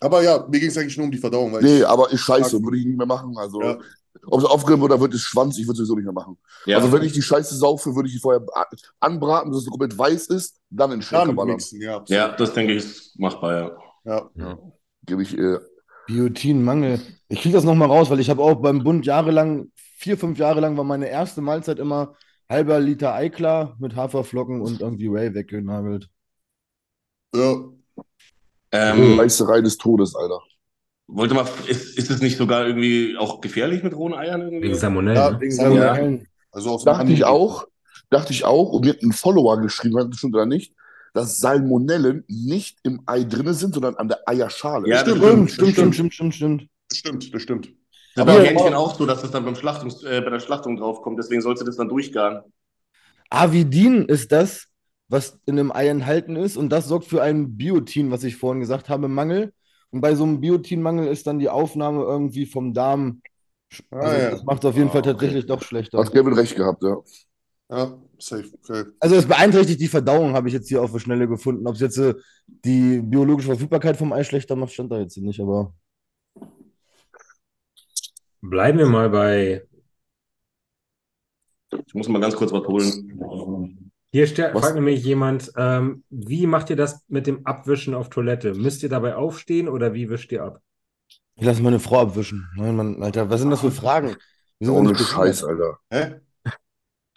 Aber 0.00 0.22
ja, 0.22 0.46
mir 0.48 0.60
ging 0.60 0.68
es 0.68 0.78
eigentlich 0.78 0.96
nur 0.96 1.06
um 1.06 1.10
die 1.12 1.18
Verdauung, 1.18 1.52
weil 1.52 1.62
Nee, 1.62 1.78
ich, 1.78 1.86
aber 1.88 2.10
ist 2.12 2.20
scheiße, 2.20 2.62
würde 2.62 2.76
ich 2.78 2.84
nicht 2.84 2.96
mehr 2.98 3.06
machen. 3.06 3.36
Also, 3.38 3.60
Ja. 3.62 3.78
ob 4.26 4.40
es 4.60 4.66
wird 4.68 4.80
oder 4.80 5.00
wird 5.00 5.14
es 5.14 5.22
Schwanz, 5.22 5.58
ich 5.58 5.66
würde 5.66 5.72
es 5.82 5.88
sowieso 5.88 5.96
nicht 5.96 6.04
mehr 6.04 6.12
machen. 6.12 6.36
Ja. 6.66 6.76
Also, 6.76 6.92
wenn 6.92 7.02
ich 7.02 7.12
die 7.12 7.22
Scheiße 7.22 7.56
saufe, 7.56 7.94
würde 7.94 8.08
ich 8.08 8.14
die 8.14 8.20
vorher 8.20 8.44
anbraten, 9.00 9.50
dass 9.50 9.62
es 9.62 9.70
komplett 9.70 9.96
weiß 9.96 10.26
ist, 10.28 10.60
dann 10.70 10.92
in 10.92 11.00
dann 11.10 11.34
ballern. 11.34 11.52
mixen, 11.56 11.80
ja. 11.80 12.04
ja, 12.06 12.28
das 12.36 12.52
denke 12.52 12.74
ich 12.74 12.84
ist 12.84 13.18
machbar, 13.18 13.76
ja. 14.04 14.30
Ja. 14.36 14.58
Gebe 15.06 15.22
ich, 15.22 15.36
äh, 15.36 15.58
Biotinmangel. 16.06 17.00
Ich 17.28 17.40
kriege 17.40 17.54
das 17.54 17.64
nochmal 17.64 17.88
raus, 17.88 18.10
weil 18.10 18.20
ich 18.20 18.28
habe 18.28 18.42
auch 18.42 18.56
beim 18.56 18.84
Bund 18.84 19.06
jahrelang, 19.06 19.70
vier, 20.04 20.18
fünf 20.18 20.38
Jahre 20.38 20.60
lang 20.60 20.76
war 20.76 20.84
meine 20.84 21.08
erste 21.08 21.40
Mahlzeit 21.40 21.78
immer 21.78 22.14
halber 22.46 22.78
Liter 22.78 23.14
Eiklar 23.14 23.74
mit 23.80 23.96
Haferflocken 23.96 24.60
und 24.60 24.82
irgendwie 24.82 25.10
Whey 25.10 25.32
weggenagelt. 25.34 26.10
Ja. 27.34 27.56
Ähm, 28.70 29.18
Reißerei 29.18 29.62
des 29.62 29.78
Todes, 29.78 30.14
Alter. 30.14 30.42
wollte 31.06 31.32
mal, 31.34 31.48
ist, 31.66 31.96
ist 31.96 32.10
es 32.10 32.20
nicht 32.20 32.36
sogar 32.36 32.66
irgendwie 32.66 33.16
auch 33.16 33.40
gefährlich 33.40 33.82
mit 33.82 33.96
rohen 33.96 34.12
Eiern 34.12 34.42
irgendwie? 34.42 34.66
Wegen 34.66 34.74
Salmonellen. 34.74 35.16
Ja? 35.16 35.40
Wegen 35.40 35.52
Salmonellen. 35.52 35.88
Salmonellen. 35.94 36.28
Also 36.52 36.76
einem 36.76 36.84
Dachte 36.84 37.12
ich 37.12 37.24
auch, 37.24 37.66
dachte 38.10 38.32
ich 38.34 38.44
auch, 38.44 38.72
und 38.72 38.84
mir 38.84 38.92
hat 38.92 39.02
ein 39.02 39.12
Follower 39.12 39.58
geschrieben, 39.62 39.98
hat 39.98 40.10
bestimmt 40.10 40.34
oder 40.34 40.44
nicht, 40.44 40.74
dass 41.14 41.38
Salmonellen 41.38 42.24
nicht 42.28 42.78
im 42.82 43.00
Ei 43.06 43.24
drin 43.24 43.54
sind, 43.54 43.72
sondern 43.72 43.94
an 43.94 44.08
der 44.08 44.20
Eierschale. 44.26 44.86
Ja, 44.86 45.02
das 45.02 45.16
Stimmt, 45.16 45.50
stimmt, 45.50 45.72
stimmt, 45.72 45.72
stimmt. 45.72 45.94
stimmt, 45.94 46.14
stimmt, 46.14 46.34
stimmt. 46.34 46.68
Das 46.90 46.98
stimmt, 46.98 47.34
das 47.34 47.42
stimmt. 47.42 47.74
Aber- 48.16 48.34
bei 48.34 48.46
Hähnchen 48.46 48.74
auch 48.74 48.94
so, 48.94 49.06
dass 49.06 49.24
es 49.24 49.30
dann 49.30 49.44
beim 49.44 49.56
Schlachtungs, 49.56 50.02
äh, 50.04 50.20
bei 50.20 50.30
der 50.30 50.40
Schlachtung 50.40 50.76
draufkommt. 50.76 51.18
Deswegen 51.18 51.42
sollte 51.42 51.64
das 51.64 51.76
dann 51.76 51.88
durchgaren. 51.88 52.42
Avidin 53.30 54.04
ist 54.04 54.32
das, 54.32 54.66
was 55.08 55.38
in 55.46 55.58
einem 55.58 55.72
Ei 55.72 55.88
enthalten 55.88 56.36
ist 56.36 56.56
und 56.56 56.70
das 56.70 56.86
sorgt 56.88 57.06
für 57.06 57.22
einen 57.22 57.56
Biotin, 57.56 58.10
was 58.10 58.24
ich 58.24 58.36
vorhin 58.36 58.60
gesagt 58.60 58.88
habe, 58.88 59.08
Mangel. 59.08 59.52
Und 59.90 60.00
bei 60.00 60.14
so 60.14 60.24
einem 60.24 60.40
Biotinmangel 60.40 61.06
ist 61.08 61.26
dann 61.26 61.38
die 61.38 61.48
Aufnahme 61.48 62.02
irgendwie 62.02 62.46
vom 62.46 62.74
Darm. 62.74 63.20
Ah, 63.90 63.98
Also 63.98 64.22
ja. 64.22 64.30
das 64.30 64.44
macht 64.44 64.64
es 64.64 64.70
auf 64.70 64.76
jeden 64.76 64.88
Ah, 64.88 64.92
Fall 64.92 65.00
okay. 65.02 65.12
tatsächlich 65.12 65.46
doch 65.46 65.62
schlechter. 65.62 65.98
Hat 65.98 66.12
Kevin 66.12 66.32
recht 66.34 66.56
gehabt, 66.56 66.82
ja. 66.82 66.96
Ja, 67.70 67.98
safe. 68.18 68.50
Okay. 68.62 68.84
Also 69.00 69.16
es 69.16 69.26
beeinträchtigt 69.26 69.80
die 69.80 69.88
Verdauung, 69.88 70.34
habe 70.34 70.48
ich 70.48 70.54
jetzt 70.54 70.68
hier 70.68 70.82
auf 70.82 70.92
der 70.92 70.98
Schnelle 70.98 71.26
gefunden. 71.28 71.66
Ob 71.66 71.74
es 71.74 71.80
jetzt 71.80 71.96
äh, 71.98 72.14
die 72.46 73.00
biologische 73.00 73.48
Verfügbarkeit 73.48 73.96
vom 73.96 74.12
Ei 74.12 74.22
schlechter 74.24 74.54
macht, 74.56 74.72
stand 74.72 74.92
da 74.92 74.98
jetzt 74.98 75.16
nicht, 75.16 75.40
aber 75.40 75.72
Bleiben 78.46 78.78
wir 78.78 78.86
mal 78.86 79.08
bei. 79.08 79.64
Ich 81.86 81.94
muss 81.94 82.08
mal 82.08 82.20
ganz 82.20 82.36
kurz 82.36 82.52
was 82.52 82.66
holen. 82.66 83.90
Hier 84.12 84.28
fragt 84.28 84.74
nämlich 84.74 85.02
jemand, 85.02 85.50
ähm, 85.56 86.04
wie 86.10 86.46
macht 86.46 86.68
ihr 86.68 86.76
das 86.76 87.02
mit 87.08 87.26
dem 87.26 87.46
Abwischen 87.46 87.94
auf 87.94 88.10
Toilette? 88.10 88.52
Müsst 88.54 88.82
ihr 88.82 88.90
dabei 88.90 89.16
aufstehen 89.16 89.66
oder 89.68 89.94
wie 89.94 90.10
wischt 90.10 90.30
ihr 90.32 90.44
ab? 90.44 90.60
ich 91.36 91.44
lasse 91.44 91.62
meine 91.62 91.80
Frau 91.80 92.00
abwischen. 92.02 92.48
Nein, 92.56 92.76
Mann, 92.76 93.02
Alter, 93.02 93.28
was 93.30 93.40
sind 93.40 93.50
das 93.50 93.60
für 93.62 93.70
Fragen? 93.70 94.08
Wir 94.58 94.66
sind, 94.66 94.74
doch 94.74 94.80
Ohne 94.80 94.90
nicht 94.92 95.00
Scheiß, 95.00 95.40
behindert. 95.40 95.78
Alter. 95.90 96.10
Hä? 96.10 96.52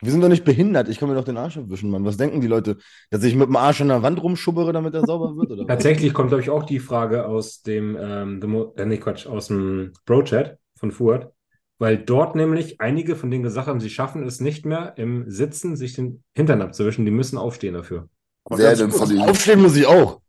Wir 0.01 0.11
sind 0.11 0.21
doch 0.21 0.29
nicht 0.29 0.45
behindert. 0.45 0.87
Ich 0.89 0.97
kann 0.99 1.09
mir 1.09 1.15
doch 1.15 1.25
den 1.25 1.37
Arsch 1.37 1.57
abwischen, 1.57 1.89
Mann. 1.89 2.05
Was 2.05 2.17
denken 2.17 2.39
die 2.39 2.47
Leute? 2.47 2.77
Dass 3.09 3.23
ich 3.23 3.35
mit 3.35 3.47
dem 3.49 3.55
Arsch 3.57 3.81
an 3.81 3.89
der 3.89 4.01
Wand 4.01 4.23
rumschubbere, 4.23 4.71
damit 4.71 4.93
er 4.93 5.05
sauber 5.05 5.35
wird? 5.35 5.51
Oder 5.51 5.63
was? 5.63 5.67
Tatsächlich 5.67 6.13
kommt, 6.13 6.29
glaube 6.29 6.41
ich, 6.41 6.49
auch 6.49 6.63
die 6.63 6.79
Frage 6.79 7.25
aus 7.27 7.61
dem, 7.63 7.97
ähm, 7.99 8.39
The 8.41 8.47
Mo- 8.47 8.73
äh, 8.77 8.85
nee, 8.85 8.97
Quatsch, 8.97 9.27
aus 9.27 9.47
dem 9.49 9.91
Bro-Chat 10.05 10.57
von 10.77 10.91
Fuad, 10.91 11.31
weil 11.79 11.97
dort 11.97 12.35
nämlich 12.35 12.79
einige 12.81 13.15
von 13.15 13.29
denen 13.29 13.43
gesagt 13.43 13.67
haben, 13.67 13.79
sie 13.79 13.89
schaffen 13.89 14.25
es 14.25 14.39
nicht 14.39 14.65
mehr 14.65 14.93
im 14.97 15.29
Sitzen, 15.29 15.75
sich 15.75 15.93
den 15.93 16.23
Hintern 16.35 16.61
abzuwischen. 16.61 17.05
Die 17.05 17.11
müssen 17.11 17.37
aufstehen 17.37 17.73
dafür. 17.73 18.09
Ganz 18.49 18.79
denn 18.79 18.91
von. 18.91 19.19
Aufstehen 19.19 19.61
muss 19.61 19.75
ich 19.75 19.85
auch. 19.85 20.21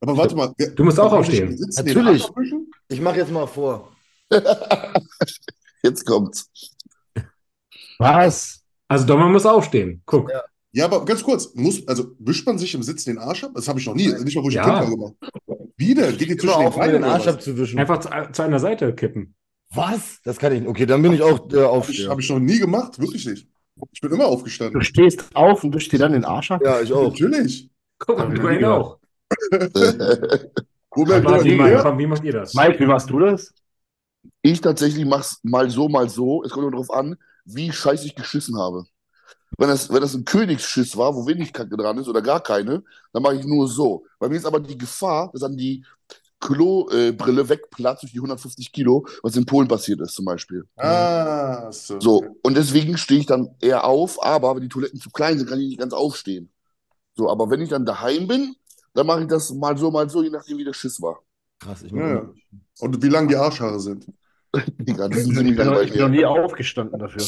Aber 0.00 0.16
warte 0.16 0.36
mal. 0.36 0.52
Du 0.76 0.84
musst 0.84 1.00
auch 1.00 1.10
man 1.10 1.20
aufstehen. 1.20 1.58
Natürlich. 1.76 2.28
Ich 2.88 3.00
mache 3.00 3.18
jetzt 3.18 3.32
mal 3.32 3.46
vor. 3.46 3.90
Jetzt 5.82 6.06
kommt's. 6.06 6.50
Was? 7.98 8.62
Also 8.88 9.06
Dommer 9.06 9.28
muss 9.28 9.44
aufstehen. 9.44 10.02
Guck. 10.06 10.30
Ja. 10.30 10.42
Ja, 10.72 10.86
aber 10.86 11.04
ganz 11.04 11.22
kurz, 11.22 11.54
muss, 11.54 11.86
also 11.86 12.16
wischt 12.18 12.44
man 12.46 12.58
sich 12.58 12.74
im 12.74 12.82
Sitzen 12.82 13.10
den 13.10 13.18
Arsch 13.18 13.44
ab? 13.44 13.52
Das 13.54 13.68
habe 13.68 13.78
ich 13.78 13.86
noch 13.86 13.94
nie, 13.94 14.08
nicht 14.08 14.34
mal, 14.34 14.42
wo 14.42 14.48
ich 14.48 14.56
Ja. 14.56 14.64
Kind 14.64 14.74
war 14.74 14.90
gemacht. 14.90 15.14
Wie 15.76 15.94
denn? 15.94 16.16
Geht 16.16 16.28
die 16.28 16.32
Immer 16.32 16.40
zwischen 16.40 16.60
den 16.62 16.72
Beinen 16.72 16.92
den 16.94 17.04
Arsch 17.04 17.28
abzuwischen. 17.28 17.78
Einfach 17.78 18.00
zu, 18.00 18.08
zu 18.32 18.42
einer 18.42 18.58
Seite 18.58 18.92
kippen. 18.92 19.36
Was? 19.74 20.20
Das 20.24 20.38
kann 20.38 20.52
ich 20.52 20.60
nicht. 20.60 20.68
Okay, 20.68 20.86
dann 20.86 21.02
bin 21.02 21.12
ich 21.12 21.22
auch 21.22 21.38
äh, 21.52 21.56
Habe 21.56 21.56
ich, 21.56 21.64
Aufsteher. 21.64 22.08
hab 22.10 22.20
ich 22.20 22.30
noch 22.30 22.38
nie 22.38 22.58
gemacht, 22.58 22.98
wirklich 22.98 23.26
nicht. 23.26 23.48
Ich 23.92 24.00
bin 24.00 24.10
immer 24.12 24.24
Du 24.24 24.30
aufgestanden. 24.30 24.82
stehst 24.82 25.24
auf 25.34 25.64
und 25.64 25.74
wischst 25.74 25.90
dir 25.92 25.98
dann 25.98 26.12
den 26.12 26.24
Arsch 26.24 26.50
ab? 26.50 26.62
Ja, 26.64 26.80
ich 26.80 26.92
auch. 26.92 27.08
Natürlich. 27.10 27.70
Guck, 27.98 28.18
du 28.18 28.24
ihn 28.24 28.34
gehört. 28.60 28.64
auch. 28.64 28.98
Immer 30.96 31.20
Martin, 31.22 31.64
her? 31.64 31.80
komm, 31.82 31.98
wie 31.98 32.06
macht 32.06 32.22
ihr 32.24 32.32
das? 32.32 32.54
Mike, 32.54 32.78
wie 32.78 32.86
machst 32.86 33.10
du 33.10 33.18
das? 33.18 33.52
Ich 34.42 34.60
tatsächlich 34.60 35.04
mach's 35.04 35.40
mal 35.42 35.68
so, 35.70 35.88
mal 35.88 36.08
so. 36.08 36.44
Es 36.44 36.52
kommt 36.52 36.62
immer 36.64 36.72
darauf 36.72 36.90
an, 36.92 37.16
wie 37.44 37.72
scheiße 37.72 38.06
ich 38.06 38.14
geschissen 38.14 38.56
habe. 38.58 38.84
Wenn 39.58 39.68
das, 39.68 39.92
wenn 39.92 40.00
das 40.00 40.14
ein 40.14 40.24
Königsschiss 40.24 40.96
war, 40.96 41.14
wo 41.14 41.26
wenig 41.26 41.52
Kacke 41.52 41.76
dran 41.76 41.98
ist 41.98 42.08
oder 42.08 42.22
gar 42.22 42.40
keine, 42.40 42.82
dann 43.12 43.22
mache 43.22 43.36
ich 43.36 43.44
nur 43.44 43.68
so. 43.68 44.04
Bei 44.18 44.28
mir 44.28 44.36
ist 44.36 44.46
aber 44.46 44.60
die 44.60 44.78
Gefahr, 44.78 45.30
dass 45.32 45.42
dann 45.42 45.56
die 45.56 45.84
Klobrille 46.44 47.48
wegplatzt 47.48 48.02
durch 48.02 48.12
die 48.12 48.18
150 48.18 48.70
Kilo, 48.70 49.06
was 49.22 49.36
in 49.36 49.46
Polen 49.46 49.66
passiert 49.66 50.00
ist 50.00 50.14
zum 50.14 50.26
Beispiel. 50.26 50.64
Ah, 50.76 51.72
so. 51.72 51.98
So, 51.98 52.36
und 52.42 52.56
deswegen 52.56 52.98
stehe 52.98 53.20
ich 53.20 53.26
dann 53.26 53.54
eher 53.60 53.84
auf, 53.84 54.22
aber 54.22 54.54
wenn 54.54 54.62
die 54.62 54.68
Toiletten 54.68 55.00
zu 55.00 55.10
klein 55.10 55.38
sind, 55.38 55.48
kann 55.48 55.58
ich 55.60 55.68
nicht 55.68 55.80
ganz 55.80 55.94
aufstehen. 55.94 56.50
So, 57.16 57.30
aber 57.30 57.48
wenn 57.50 57.60
ich 57.62 57.70
dann 57.70 57.86
daheim 57.86 58.26
bin, 58.26 58.54
dann 58.92 59.06
mache 59.06 59.22
ich 59.22 59.28
das 59.28 59.52
mal 59.52 59.76
so, 59.76 59.90
mal 59.90 60.08
so, 60.10 60.22
je 60.22 60.30
nachdem, 60.30 60.58
wie 60.58 60.64
der 60.64 60.74
Schiss 60.74 61.00
war. 61.00 61.20
Krass, 61.60 61.82
ich 61.82 61.92
Ja, 61.92 62.08
ja. 62.08 62.30
Und 62.80 63.02
wie 63.02 63.08
lang 63.08 63.26
die 63.28 63.36
Arschhaare 63.36 63.80
sind. 63.80 64.06
Digga, 64.78 65.08
die 65.08 65.20
sind 65.20 65.46
Ich 65.46 65.56
bin, 65.56 65.66
noch, 65.66 65.80
ich 65.80 65.92
bin 65.92 66.00
noch 66.02 66.08
nie 66.08 66.24
aufgestanden 66.24 66.98
dafür. 66.98 67.22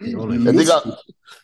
Ja, 0.00 0.26
Digga, 0.26 1.00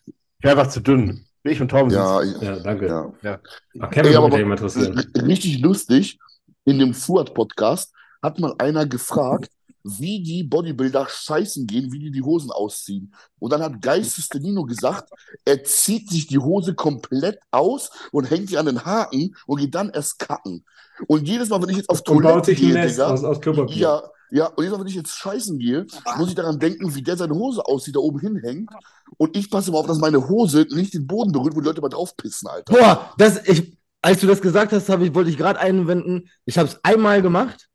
Ich 0.07 0.15
bin 0.41 0.51
einfach 0.51 0.69
zu 0.69 0.81
dünn. 0.81 1.25
Ich 1.43 1.61
und 1.61 1.69
Tom 1.69 1.91
ja, 1.91 2.21
sind 2.21 2.43
Ja, 2.43 2.57
danke. 2.61 2.87
ja. 3.23 3.41
Ach, 3.81 3.91
Kevin 3.91 4.13
Ey, 4.13 4.17
aber 4.17 5.27
richtig 5.27 5.61
lustig, 5.61 6.19
in 6.65 6.79
dem 6.79 6.95
Fuad-Podcast 6.95 7.93
hat 8.23 8.39
mal 8.39 8.55
einer 8.59 8.87
gefragt, 8.87 9.51
wie 9.85 10.23
die 10.23 10.43
Bodybuilder 10.43 11.07
scheißen 11.09 11.67
gehen, 11.67 11.93
wie 11.93 11.99
die 11.99 12.11
die 12.11 12.23
Hosen 12.23 12.51
ausziehen. 12.51 13.15
Und 13.39 13.53
dann 13.53 13.63
hat 13.63 13.83
Geistes 13.83 14.31
Nino 14.33 14.65
gesagt, 14.65 15.11
er 15.45 15.63
zieht 15.63 16.09
sich 16.09 16.27
die 16.27 16.39
Hose 16.39 16.75
komplett 16.75 17.39
aus 17.51 17.91
und 18.11 18.31
hängt 18.31 18.49
sie 18.49 18.57
an 18.57 18.67
den 18.67 18.85
Haken 18.85 19.37
und 19.47 19.61
geht 19.61 19.75
dann 19.75 19.91
erst 19.91 20.19
kacken. 20.19 20.65
Und 21.07 21.29
jedes 21.29 21.51
Mal, 21.51 21.61
wenn 21.61 21.69
ich 21.69 21.77
jetzt 21.77 21.91
auf 21.91 21.99
Und 22.09 22.23
Toilette 22.23 22.55
gehe, 22.55 22.73
Nest 22.73 22.97
Digga, 22.97 23.11
aus, 23.11 23.25
aus 23.25 23.41
ja, 23.75 24.03
ja, 24.31 24.47
und 24.47 24.65
jedes 24.65 24.73
Mal, 24.73 24.81
wenn 24.81 24.89
ich 24.89 24.95
jetzt 24.95 25.17
scheißen 25.17 25.59
gehe, 25.59 25.87
muss 26.17 26.31
ich 26.31 26.35
daran 26.35 26.59
denken, 26.59 26.95
wie 26.95 27.03
der 27.03 27.19
seine 27.19 27.35
Hose 27.35 27.65
aussieht, 27.67 27.97
da 27.97 28.01
oben 28.01 28.21
hinhängt. 28.21 28.71
Und 29.19 29.37
ich 29.37 29.51
passe 29.51 29.71
mal 29.71 29.79
auf, 29.79 29.87
dass 29.87 29.99
meine 29.99 30.29
Hose 30.29 30.67
nicht 30.71 30.95
den 30.95 31.07
Boden 31.07 31.31
berührt, 31.31 31.55
wo 31.55 31.61
die 31.61 31.67
Leute 31.67 31.83
mal 31.83 31.91
drauf 31.91 32.17
pissen, 32.17 32.49
Alter. 32.49 32.73
Boah, 32.73 33.13
das, 33.19 33.47
ich, 33.47 33.77
als 34.05 34.21
du 34.21 34.27
das 34.27 34.43
gesagt 34.43 34.73
hast, 34.73 34.91
ich, 34.91 35.15
wollte 35.15 35.31
ich 35.31 35.39
gerade 35.39 35.59
einwenden. 35.59 36.29
Ich 36.45 36.59
habe 36.59 36.69
es 36.69 36.79
einmal 36.85 37.23
gemacht. 37.23 37.69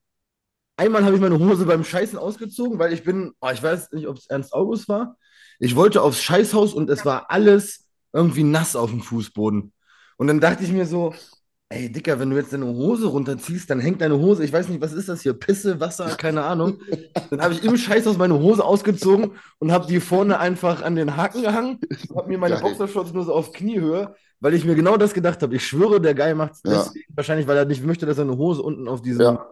Einmal 0.77 1.03
habe 1.03 1.15
ich 1.15 1.22
meine 1.22 1.39
Hose 1.39 1.65
beim 1.65 1.84
Scheißen 1.84 2.19
ausgezogen, 2.19 2.77
weil 2.77 2.93
ich 2.93 3.03
bin, 3.03 3.31
oh, 3.41 3.49
ich 3.51 3.64
weiß 3.64 3.91
nicht, 3.93 4.07
ob 4.07 4.18
es 4.18 4.27
Ernst 4.27 4.53
August 4.53 4.88
war. 4.88 5.18
Ich 5.57 5.76
wollte 5.76 6.03
aufs 6.03 6.22
Scheißhaus 6.22 6.76
und 6.76 6.88
es 6.91 7.03
war 7.03 7.31
alles 7.31 7.88
irgendwie 8.14 8.43
nass 8.43 8.76
auf 8.76 8.91
dem 8.91 9.01
Fußboden. 9.01 9.73
Und 10.18 10.27
dann 10.27 10.39
dachte 10.39 10.64
ich 10.64 10.72
mir 10.72 10.85
so, 10.85 11.15
ey, 11.69 11.91
Dicker, 11.91 12.19
wenn 12.19 12.30
du 12.30 12.35
jetzt 12.35 12.53
deine 12.53 12.68
Hose 12.68 13.07
runterziehst, 13.07 13.68
dann 13.68 13.80
hängt 13.80 14.01
deine 14.01 14.19
Hose, 14.19 14.43
ich 14.43 14.53
weiß 14.53 14.69
nicht, 14.69 14.81
was 14.81 14.93
ist 14.93 15.10
das 15.10 15.22
hier, 15.22 15.34
Pisse, 15.34 15.80
Wasser, 15.80 16.15
keine 16.15 16.43
Ahnung. 16.43 16.80
Dann 17.31 17.41
habe 17.41 17.56
ich 17.56 17.64
im 17.64 17.76
Scheißhaus 17.76 18.18
meine 18.18 18.39
Hose 18.39 18.64
ausgezogen 18.64 19.31
und 19.57 19.72
habe 19.72 19.88
die 19.88 19.99
vorne 19.99 20.38
einfach 20.38 20.84
an 20.84 20.95
den 20.95 21.18
Haken 21.18 21.41
gehangen, 21.41 21.80
habe 22.15 22.30
mir 22.30 22.38
meine. 22.38 22.60
Boxershorts 22.60 23.14
nur 23.14 23.26
so 23.26 23.34
auf 23.34 23.51
Kniehöhe, 23.51 24.15
weil 24.40 24.53
ich 24.53 24.66
mir 24.66 24.76
genau 24.76 24.98
das 24.98 25.14
gedacht 25.14 25.41
habe. 25.41 25.56
Ich 25.56 25.66
schwöre, 25.68 25.99
der 26.02 26.16
Guy 26.16 26.34
macht 26.34 26.53
es 26.53 26.61
Ja. 26.64 26.84
deswegen, 26.84 27.14
wahrscheinlich, 27.16 27.48
weil 27.48 27.57
er 27.57 27.66
nicht 27.66 27.84
möchte, 27.84 28.06
dass 28.06 28.18
seine 28.18 28.38
Hose 28.38 28.61
unten 28.61 28.88
auf 28.88 29.02
diesem 29.02 29.22
Ja. 29.22 29.48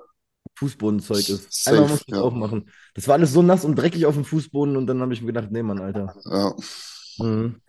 Fußbodenzeug 0.57 1.29
ist. 1.29 1.51
Safe, 1.51 1.75
Einmal 1.77 1.89
musste 1.91 2.05
ich 2.07 2.15
ja. 2.15 2.21
auch 2.21 2.33
machen. 2.33 2.69
Das 2.95 3.07
war 3.07 3.15
alles 3.15 3.33
so 3.33 3.41
nass 3.41 3.65
und 3.65 3.75
dreckig 3.75 4.05
auf 4.05 4.15
dem 4.15 4.25
Fußboden 4.25 4.77
und 4.77 4.87
dann 4.87 5.01
habe 5.01 5.13
ich 5.13 5.21
mir 5.21 5.27
gedacht, 5.27 5.51
nee, 5.51 5.61
Mann, 5.61 5.79
Alter. 5.79 6.15
Ja. 6.25 6.55
Mhm. 7.19 7.61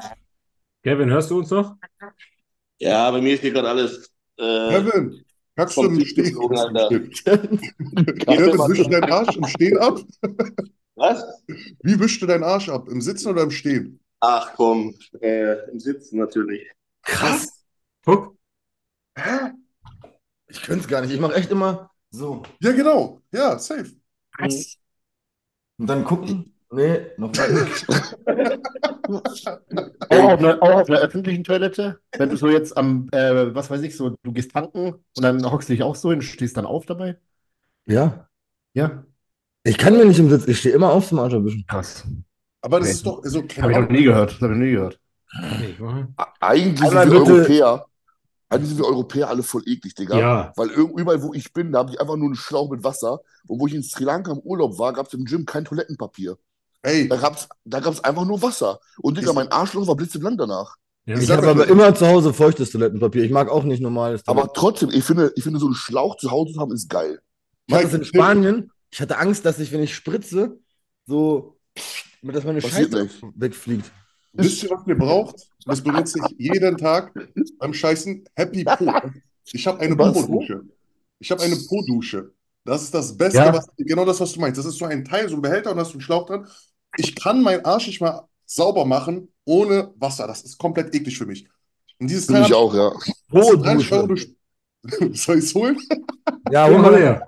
Kevin, 0.82 1.11
hörst 1.11 1.31
du 1.31 1.39
uns 1.39 1.51
noch? 1.51 1.74
Ja, 2.78 3.11
bei 3.11 3.20
mir 3.20 3.35
ist 3.35 3.40
hier 3.40 3.53
gerade 3.53 3.69
alles. 3.69 4.11
Äh, 4.36 4.69
Kevin, 4.70 5.24
kackst 5.57 5.77
du 5.77 5.85
im 5.85 6.05
Stehen? 6.05 6.35
Kevin, 6.35 7.61
wischst 8.59 8.86
du 8.86 8.90
deinen 8.90 9.12
Arsch 9.12 9.36
im 9.36 9.45
Stehen 9.45 9.78
ab? 9.78 10.01
was? 10.95 11.24
Wie 11.82 11.99
wischst 11.99 12.23
du 12.23 12.27
deinen 12.27 12.45
Arsch 12.45 12.69
ab? 12.69 12.89
Im 12.89 13.01
Sitzen 13.01 13.28
oder 13.28 13.43
im 13.43 13.51
Stehen? 13.51 14.01
Ach 14.20 14.53
komm, 14.55 14.95
äh, 15.20 15.70
im 15.70 15.78
Sitzen 15.78 16.19
natürlich. 16.19 16.66
Krass. 17.09 17.64
Guck. 18.05 18.36
Hä? 19.16 19.52
Ich 20.48 20.62
könnte 20.62 20.82
es 20.82 20.89
gar 20.89 21.01
nicht. 21.01 21.12
Ich 21.12 21.20
mache 21.20 21.35
echt 21.35 21.51
immer 21.51 21.90
so. 22.10 22.43
Ja, 22.60 22.72
genau. 22.72 23.20
Ja, 23.32 23.59
safe. 23.59 23.93
Und 25.78 25.86
dann 25.86 26.05
gucken. 26.05 26.55
Nee, 26.70 27.06
noch 27.16 27.30
weiter. 27.30 27.66
Auch 30.10 30.32
auf 30.32 30.39
einer, 30.39 30.62
auch 30.62 30.80
auf 30.82 30.89
einer 30.90 30.98
öffentlichen 30.98 31.43
Toilette? 31.43 31.98
Wenn 32.12 32.28
du 32.28 32.36
so 32.36 32.48
jetzt 32.48 32.76
am, 32.76 33.09
äh, 33.12 33.55
was 33.55 33.70
weiß 33.70 33.80
ich, 33.80 33.97
so, 33.97 34.14
du 34.22 34.32
gehst 34.32 34.52
tanken 34.52 34.93
und 35.16 35.22
dann 35.22 35.51
hockst 35.51 35.70
du 35.70 35.72
dich 35.72 35.82
auch 35.82 35.97
so 35.97 36.10
hin, 36.10 36.20
stehst 36.20 36.59
dann 36.59 36.66
auf 36.66 36.85
dabei? 36.85 37.16
Ja. 37.86 38.28
Ja. 38.74 39.05
Ich 39.64 39.78
kann 39.78 39.97
mir 39.97 40.05
nicht 40.05 40.18
im 40.18 40.28
Sitz, 40.28 40.47
ich 40.47 40.59
stehe 40.59 40.74
immer 40.74 40.93
auf 40.93 41.09
zum 41.09 41.20
Arsch 41.20 41.32
erwischen. 41.32 41.64
Krass. 41.66 42.06
Aber 42.60 42.80
das 42.80 42.89
Okay. 42.89 42.97
ist 42.97 43.06
doch, 43.06 43.22
also, 43.24 43.43
Habe 43.62 43.72
ich 43.72 43.78
noch 43.78 43.89
nie 43.89 44.05
gehört. 44.05 44.32
Das 44.32 44.40
habe 44.43 44.52
ich 44.52 44.59
noch 44.59 44.64
nie 44.66 44.72
gehört. 44.72 45.01
Eigentlich 46.41 46.89
Einmal 46.89 47.05
sind 47.05 47.13
wir 47.13 47.21
bitte- 47.21 47.33
Europäer, 47.35 47.87
eigentlich 48.49 48.69
sind 48.71 48.79
wir 48.79 48.87
Europäer 48.87 49.29
alle 49.29 49.43
voll 49.43 49.63
eklig, 49.67 49.95
Digga. 49.95 50.19
Ja. 50.19 50.53
Weil 50.57 50.71
überall, 50.71 51.23
wo 51.23 51.35
ich 51.35 51.53
bin, 51.53 51.73
da 51.73 51.81
habe 51.81 51.93
ich 51.93 52.01
einfach 52.01 52.17
nur 52.17 52.27
einen 52.27 52.35
Schlauch 52.37 52.71
mit 52.71 52.83
Wasser. 52.83 53.21
Und 53.47 53.61
wo 53.61 53.67
ich 53.67 53.75
in 53.75 53.83
Sri 53.83 54.05
Lanka 54.05 54.33
im 54.33 54.39
Urlaub 54.39 54.79
war, 54.79 54.93
gab 54.93 55.07
es 55.07 55.15
im 55.15 55.25
Gym 55.25 55.45
kein 55.45 55.65
Toilettenpapier. 55.65 56.39
Ey, 56.83 57.09
Da 57.09 57.17
gab 57.17 57.37
es 57.37 57.49
da 57.65 57.81
gab's 57.81 58.01
einfach 58.01 58.25
nur 58.25 58.41
Wasser. 58.41 58.81
Und 59.03 59.19
Digga, 59.19 59.33
mein 59.33 59.49
Arschloch 59.49 59.87
war 59.87 59.97
blitzeblank 59.97 60.39
danach. 60.39 60.77
Ja. 61.05 61.19
Ich 61.19 61.31
habe 61.31 61.49
aber 61.49 61.67
immer 61.67 61.95
zu 61.95 62.07
Hause 62.07 62.33
feuchtes 62.33 62.71
Toilettenpapier. 62.71 63.25
Ich 63.25 63.31
mag 63.31 63.49
auch 63.51 63.65
nicht 63.65 63.81
normales 63.81 64.23
Aber 64.27 64.53
trotzdem, 64.53 64.91
ich 64.91 65.05
finde, 65.05 65.33
ich 65.37 65.43
finde, 65.43 65.59
so 65.59 65.67
einen 65.67 65.75
Schlauch 65.75 66.17
zu 66.17 66.31
Hause 66.31 66.53
zu 66.55 66.61
haben, 66.61 66.73
ist 66.73 66.89
geil. 66.89 67.21
Ich 67.67 67.75
hatte 67.75 67.85
das 67.85 67.95
in 67.95 68.05
Spanien. 68.05 68.71
Ich 68.91 69.01
hatte 69.01 69.19
Angst, 69.19 69.45
dass 69.45 69.59
ich, 69.59 69.73
wenn 69.73 69.83
ich 69.83 69.95
spritze, 69.95 70.59
so, 71.07 71.59
dass 72.23 72.45
meine 72.45 72.61
Scheiße 72.63 73.09
wegfliegt. 73.35 73.91
Wisst 74.33 74.63
ihr, 74.63 74.71
was 74.71 74.87
ihr 74.87 74.97
braucht? 74.97 75.49
Das 75.65 75.83
benutze 75.83 76.19
ich 76.21 76.37
jeden 76.53 76.77
Tag 76.77 77.13
beim 77.59 77.73
Scheißen. 77.75 78.25
Happy 78.37 78.65
Po. 78.65 78.93
Ich 79.53 79.67
habe 79.67 79.81
eine? 79.81 79.97
Po-Dusche. 79.97 80.63
Ich 81.19 81.31
habe 81.31 81.43
eine 81.43 81.57
Po-Dusche. 81.57 82.33
Das 82.65 82.83
ist 82.83 82.95
das 82.95 83.17
Beste, 83.17 83.39
Ja. 83.39 83.53
was, 83.55 83.67
genau 83.79 84.05
das, 84.05 84.21
was 84.21 84.33
du 84.33 84.41
meinst. 84.41 84.59
Das 84.59 84.67
ist 84.67 84.77
so 84.79 84.85
ein 84.85 85.05
Teil, 85.05 85.29
so 85.29 85.37
ein 85.37 85.43
Behälter 85.43 85.73
und 85.73 85.79
hast 85.79 85.91
du 85.91 85.95
einen 85.95 86.03
Schlauch 86.03 86.27
dran. 86.27 86.47
Ich 86.97 87.15
kann 87.17 87.43
meinen 87.43 87.65
Arsch 87.65 87.87
nicht 87.87 88.01
mal 88.01 88.29
sauber 88.45 88.85
machen 88.85 89.29
ohne 89.45 89.93
Wasser. 89.97 90.27
Das 90.27 90.43
ist 90.43 90.59
komplett 90.59 90.95
eklig 90.95 91.17
für 91.17 91.27
mich. 91.27 91.49
Und 91.99 92.09
dieses 92.11 92.27
Finde 92.27 92.43
Teil 92.43 92.51
ich 92.51 92.55
auch, 92.55 92.75
ja. 92.75 92.91
kostet 93.31 93.65
30 93.65 93.93
Euro. 93.93 94.07
Po-Dusche. 94.09 94.29
Du- 94.29 94.35
Soll 95.15 95.39
ich 95.39 95.45
es 95.45 95.55
holen? 95.55 95.79
Ja, 96.51 96.67
Hol 96.69 96.79
mal 96.79 96.97
her. 96.97 97.23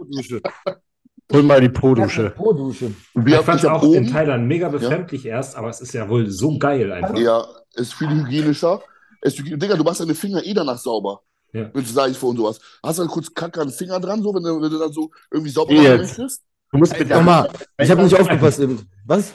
Hol 1.32 1.42
mal 1.42 1.60
die 1.60 1.68
Po-Dusche. 1.68 2.30
Po-Dusche. 2.30 2.86
Und 3.14 3.26
Ich 3.28 3.32
wir 3.34 3.42
fand 3.42 3.58
es 3.58 3.64
ich 3.64 3.70
auch 3.70 3.82
in 3.82 3.88
oben, 3.88 4.06
Thailand 4.10 4.46
mega 4.46 4.68
befremdlich 4.68 5.24
erst, 5.26 5.56
aber 5.56 5.68
es 5.68 5.80
ist 5.80 5.92
ja 5.92 6.08
wohl 6.08 6.28
so 6.30 6.58
geil 6.58 6.90
einfach. 6.92 7.16
ja, 7.16 7.44
ist 7.74 7.94
viel 7.94 8.08
hygienischer. 8.10 8.82
Ist, 9.22 9.38
hygie- 9.38 9.56
Digga, 9.56 9.76
du 9.76 9.84
machst 9.84 10.00
deine 10.00 10.14
Finger 10.14 10.44
eh 10.44 10.54
danach 10.54 10.78
sauber. 10.78 11.20
Ja. 11.52 11.64
Du 11.64 11.80
Seife 11.82 12.24
und 12.26 12.36
sowas. 12.36 12.58
Hast 12.82 12.98
du 12.98 13.02
dann 13.02 13.10
kurz 13.10 13.32
Kacke 13.34 13.60
an 13.60 13.68
den 13.68 13.74
Finger 13.74 13.98
dran, 14.00 14.22
so, 14.22 14.34
wenn 14.34 14.42
du, 14.42 14.60
wenn 14.62 14.70
du 14.70 14.78
dann 14.78 14.92
so 14.92 15.10
irgendwie 15.30 15.50
sauber 15.50 15.72
machen 15.74 15.96
möchtest? 15.98 16.42
Du 16.72 16.78
musst 16.78 16.98
mit 16.98 17.10
der 17.10 17.18
Nochmal, 17.18 17.48
ich 17.78 17.90
habe 17.90 18.02
nicht 18.04 18.14
aufgepasst 18.18 18.60
eben. 18.60 18.88
Was? 19.04 19.32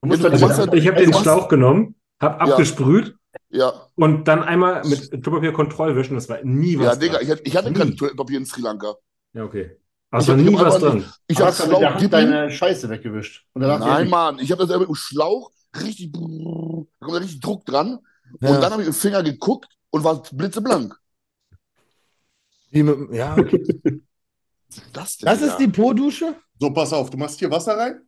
Du 0.00 0.08
musst 0.08 0.22
Ja, 0.22 0.30
du 0.30 0.38
machst 0.38 0.58
halt- 0.58 0.72
Ich 0.74 0.86
habe 0.86 0.98
den 1.00 1.12
Schlauch 1.12 1.48
genommen, 1.48 1.96
habe 2.20 2.44
Ja. 2.46 2.52
abgesprüht 2.52 3.14
Ja, 3.50 3.72
und 3.96 4.26
dann 4.28 4.42
einmal 4.44 4.82
mit 4.86 5.10
Klopapier 5.22 5.52
Kontrollwischen. 5.52 6.14
Das 6.14 6.28
war 6.28 6.38
nie 6.44 6.74
ja, 6.74 6.80
was 6.80 6.98
Digga, 7.00 7.14
dran. 7.14 7.22
ich 7.24 7.30
hatte, 7.30 7.42
ich 7.44 7.56
hatte 7.56 7.72
kein 7.72 7.96
Toilettenpapier 7.96 8.38
in 8.38 8.46
Sri 8.46 8.60
Lanka. 8.62 8.94
Ja, 9.34 9.44
okay. 9.44 9.76
Ich 10.18 10.28
nie 10.28 10.58
was 10.58 10.78
dran. 10.78 11.04
Ich 11.28 11.36
Du 11.36 11.44
hab 11.44 11.48
hast 11.48 11.60
dann 11.60 11.68
mit 11.70 11.80
der 11.80 11.90
Schlauch 11.90 11.98
dippen. 11.98 12.10
deine 12.10 12.50
Scheiße 12.50 12.88
weggewischt. 12.90 13.46
Und 13.52 13.62
danach 13.62 13.78
Nein, 13.78 14.08
Mann, 14.08 14.38
ich 14.38 14.50
habe 14.50 14.66
das 14.66 14.78
mit 14.78 14.88
dem 14.88 14.94
Schlauch 14.94 15.50
richtig, 15.80 16.12
da 16.12 16.18
kommt 16.18 17.20
richtig 17.20 17.40
Druck 17.40 17.64
dran. 17.64 18.00
Ja. 18.40 18.50
Und 18.50 18.60
dann 18.60 18.72
habe 18.72 18.82
ich 18.82 18.88
mit 18.88 18.96
dem 18.96 19.00
Finger 19.00 19.22
geguckt 19.22 19.68
und 19.90 20.04
war 20.04 20.22
blitzeblank. 20.22 20.96
Wie 22.70 22.82
mit, 22.82 23.12
ja, 23.12 23.36
okay. 23.36 23.64
Das, 24.92 25.16
denn, 25.18 25.26
Das 25.26 25.42
ist 25.42 25.56
die 25.58 25.68
Po-Dusche? 25.68 26.36
So, 26.60 26.70
pass 26.72 26.92
auf, 26.92 27.10
du 27.10 27.16
machst 27.16 27.38
hier 27.38 27.50
Wasser 27.50 27.76
rein. 27.76 28.02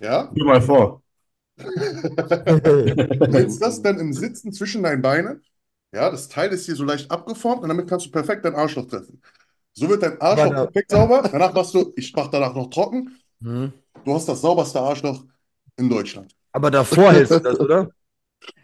Ja? 0.00 0.30
Geh 0.34 0.42
mal 0.44 0.60
vor. 0.62 1.02
Du 1.56 3.32
hältst 3.32 3.62
das 3.62 3.82
dann 3.82 3.98
im 4.00 4.12
Sitzen 4.12 4.52
zwischen 4.52 4.82
deinen 4.82 5.02
Beinen. 5.02 5.42
Ja, 5.92 6.10
das 6.10 6.28
Teil 6.28 6.50
ist 6.50 6.64
hier 6.66 6.74
so 6.74 6.84
leicht 6.84 7.10
abgeformt 7.10 7.62
und 7.62 7.68
damit 7.68 7.88
kannst 7.88 8.06
du 8.06 8.10
perfekt 8.10 8.44
dein 8.44 8.54
Arschloch 8.54 8.86
treffen. 8.88 9.20
So 9.74 9.88
wird 9.88 10.02
dein 10.02 10.20
Arschloch 10.20 10.44
Aber 10.46 10.54
da- 10.54 10.64
perfekt 10.66 10.90
sauber. 10.90 11.22
Danach 11.32 11.52
machst 11.54 11.74
du, 11.74 11.92
ich 11.96 12.12
mach 12.14 12.28
danach 12.28 12.54
noch 12.54 12.68
trocken. 12.70 13.18
Hm. 13.42 13.72
Du 14.04 14.14
hast 14.14 14.28
das 14.28 14.40
sauberste 14.40 14.80
Arschloch 14.80 15.24
in 15.76 15.88
Deutschland. 15.88 16.34
Aber 16.52 16.70
davor 16.70 17.12
hältst 17.12 17.32
du 17.32 17.38
das, 17.40 17.58
oder? 17.58 17.90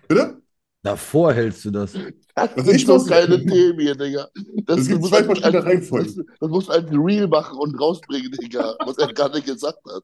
Bitte? 0.06 0.42
Davor 0.82 1.32
hältst 1.32 1.64
du 1.64 1.70
das. 1.70 1.92
Das 2.34 2.56
Also 2.56 2.70
ich 2.72 2.84
so 2.86 2.94
muss- 2.94 3.06
geile 3.06 3.44
Themen 3.44 3.80
hier, 3.80 3.94
Digga. 3.96 4.28
Das, 4.64 4.80
Es 4.80 4.88
gibt 4.88 5.00
muss 5.00 5.10
zwei 5.10 5.24
verschiedene 5.24 5.52
das- 5.54 5.64
Reihenfolgen. 5.64 6.26
Das 6.40 6.50
musst 6.50 6.68
du 6.68 6.72
als 6.72 6.90
Real 6.92 7.26
machen 7.26 7.58
und 7.58 7.74
rausbringen, 7.80 8.30
Digga, 8.32 8.76
was 8.84 8.98
er 8.98 9.06
nicht 9.06 9.46
gesagt 9.46 9.78
hat. 9.86 10.02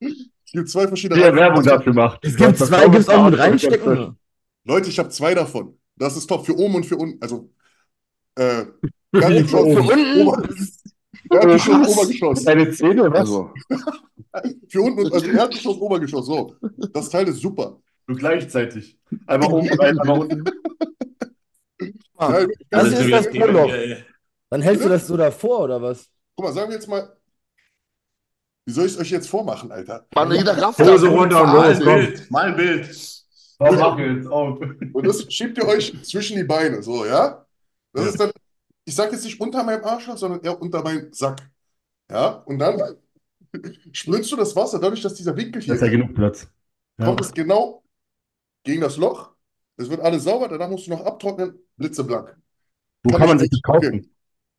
Es 0.00 0.52
gibt 0.52 0.68
zwei 0.68 0.88
verschiedene 0.88 1.20
er 1.22 1.34
Werbung 1.34 1.58
Reihenfolgen. 1.64 1.70
dafür 1.78 1.92
macht. 1.94 2.24
Es 2.24 2.36
gibt 2.36 2.58
zwei, 2.58 2.84
gibt 2.84 2.96
es 2.96 3.08
auch 3.08 3.30
mit 3.30 3.38
reinstecken? 3.38 4.18
Leute, 4.64 4.88
ich 4.90 4.98
habe 4.98 5.08
zwei 5.10 5.34
davon. 5.34 5.78
Das 5.96 6.16
ist 6.16 6.26
top 6.26 6.44
für 6.44 6.56
oben 6.58 6.74
und 6.76 6.86
für 6.86 6.96
unten. 6.96 7.22
Also, 7.22 7.50
äh, 8.36 8.64
ganz 9.12 9.50
Für 9.50 9.56
top 9.56 9.66
unten? 9.66 10.26
Ober- 10.28 10.48
Erdgeschoss, 11.32 11.88
Obergeschoss. 11.96 12.44
Deine 12.44 12.70
Zähne, 12.72 13.10
was? 13.12 13.20
Also, 13.20 13.50
Für 14.68 14.82
unten 14.82 15.00
und 15.06 15.12
also 15.12 15.26
Erdgeschoss, 15.26 15.76
Obergeschoss. 15.76 16.26
So, 16.26 16.54
das 16.92 17.08
Teil 17.08 17.28
ist 17.28 17.40
super. 17.40 17.78
Du 18.06 18.14
gleichzeitig. 18.14 18.98
Einmal 19.26 19.52
oben 19.52 19.68
rein, 19.78 19.98
einmal 19.98 20.20
unten. 20.20 20.44
Ah, 22.16 22.40
Ja, 22.40 22.46
das 22.70 22.88
ist 22.92 23.10
das 23.12 23.26
ey. 23.26 24.04
Dann 24.50 24.62
hältst 24.62 24.84
du 24.84 24.88
das 24.88 25.06
so 25.06 25.16
davor, 25.16 25.60
oder 25.60 25.80
was? 25.80 26.08
Guck 26.34 26.46
mal, 26.46 26.52
sagen 26.52 26.68
wir 26.70 26.76
jetzt 26.76 26.88
mal, 26.88 27.16
wie 28.66 28.72
soll 28.72 28.86
ich 28.86 28.92
es 28.94 28.98
euch 28.98 29.10
jetzt 29.10 29.28
vormachen, 29.28 29.70
Alter? 29.70 30.06
Mann, 30.14 30.32
jeder 30.32 30.60
rafft 30.60 30.80
Hose 30.80 31.08
runter 31.08 31.42
und 31.44 31.52
los, 31.52 31.78
komm. 31.84 31.94
Bild, 31.94 32.30
mal 32.30 32.46
ein 32.46 32.56
Bild. 32.56 32.86
Was 33.58 33.76
mach 33.78 33.98
jetzt 33.98 34.26
auf? 34.26 34.58
Und 34.92 35.06
das 35.06 35.32
schiebt 35.32 35.58
ihr 35.58 35.66
euch 35.66 35.94
zwischen 36.02 36.36
die 36.36 36.44
Beine, 36.44 36.82
so, 36.82 37.04
ja? 37.04 37.44
Das 37.92 38.06
ist 38.06 38.20
dann, 38.20 38.30
ich 38.84 38.94
sage 38.94 39.12
jetzt 39.12 39.24
nicht 39.24 39.40
unter 39.40 39.62
meinem 39.64 39.84
Arschloch, 39.84 40.16
sondern 40.16 40.40
eher 40.42 40.60
unter 40.60 40.82
meinem 40.82 41.12
Sack. 41.12 41.40
Ja? 42.10 42.28
Und 42.46 42.58
dann 42.58 42.80
spritzt 43.92 44.30
du 44.32 44.36
das 44.36 44.54
Wasser, 44.56 44.78
dadurch, 44.78 45.02
dass 45.02 45.14
dieser 45.14 45.36
Winkel 45.36 45.60
Da 45.60 45.66
hier 45.66 45.74
ist 45.74 45.80
ja 45.80 45.86
ist, 45.86 45.92
genug 45.92 46.14
Platz. 46.14 46.48
Ja. 46.98 47.06
kommt 47.06 47.20
es 47.20 47.32
genau 47.32 47.82
gegen 48.64 48.80
das 48.80 48.96
Loch. 48.96 49.32
Es 49.76 49.88
wird 49.88 50.00
alles 50.00 50.24
sauber, 50.24 50.48
danach 50.48 50.68
musst 50.68 50.86
du 50.86 50.90
noch 50.90 51.04
abtrocknen, 51.04 51.54
blitzeblank. 51.76 52.36
Wo 53.02 53.10
Kann 53.10 53.18
kann 53.20 53.28
man 53.28 53.36
ich 53.38 53.42
sich 53.44 53.50
das 53.50 53.62
kaufen? 53.62 53.84
empfehlen. 53.84 54.14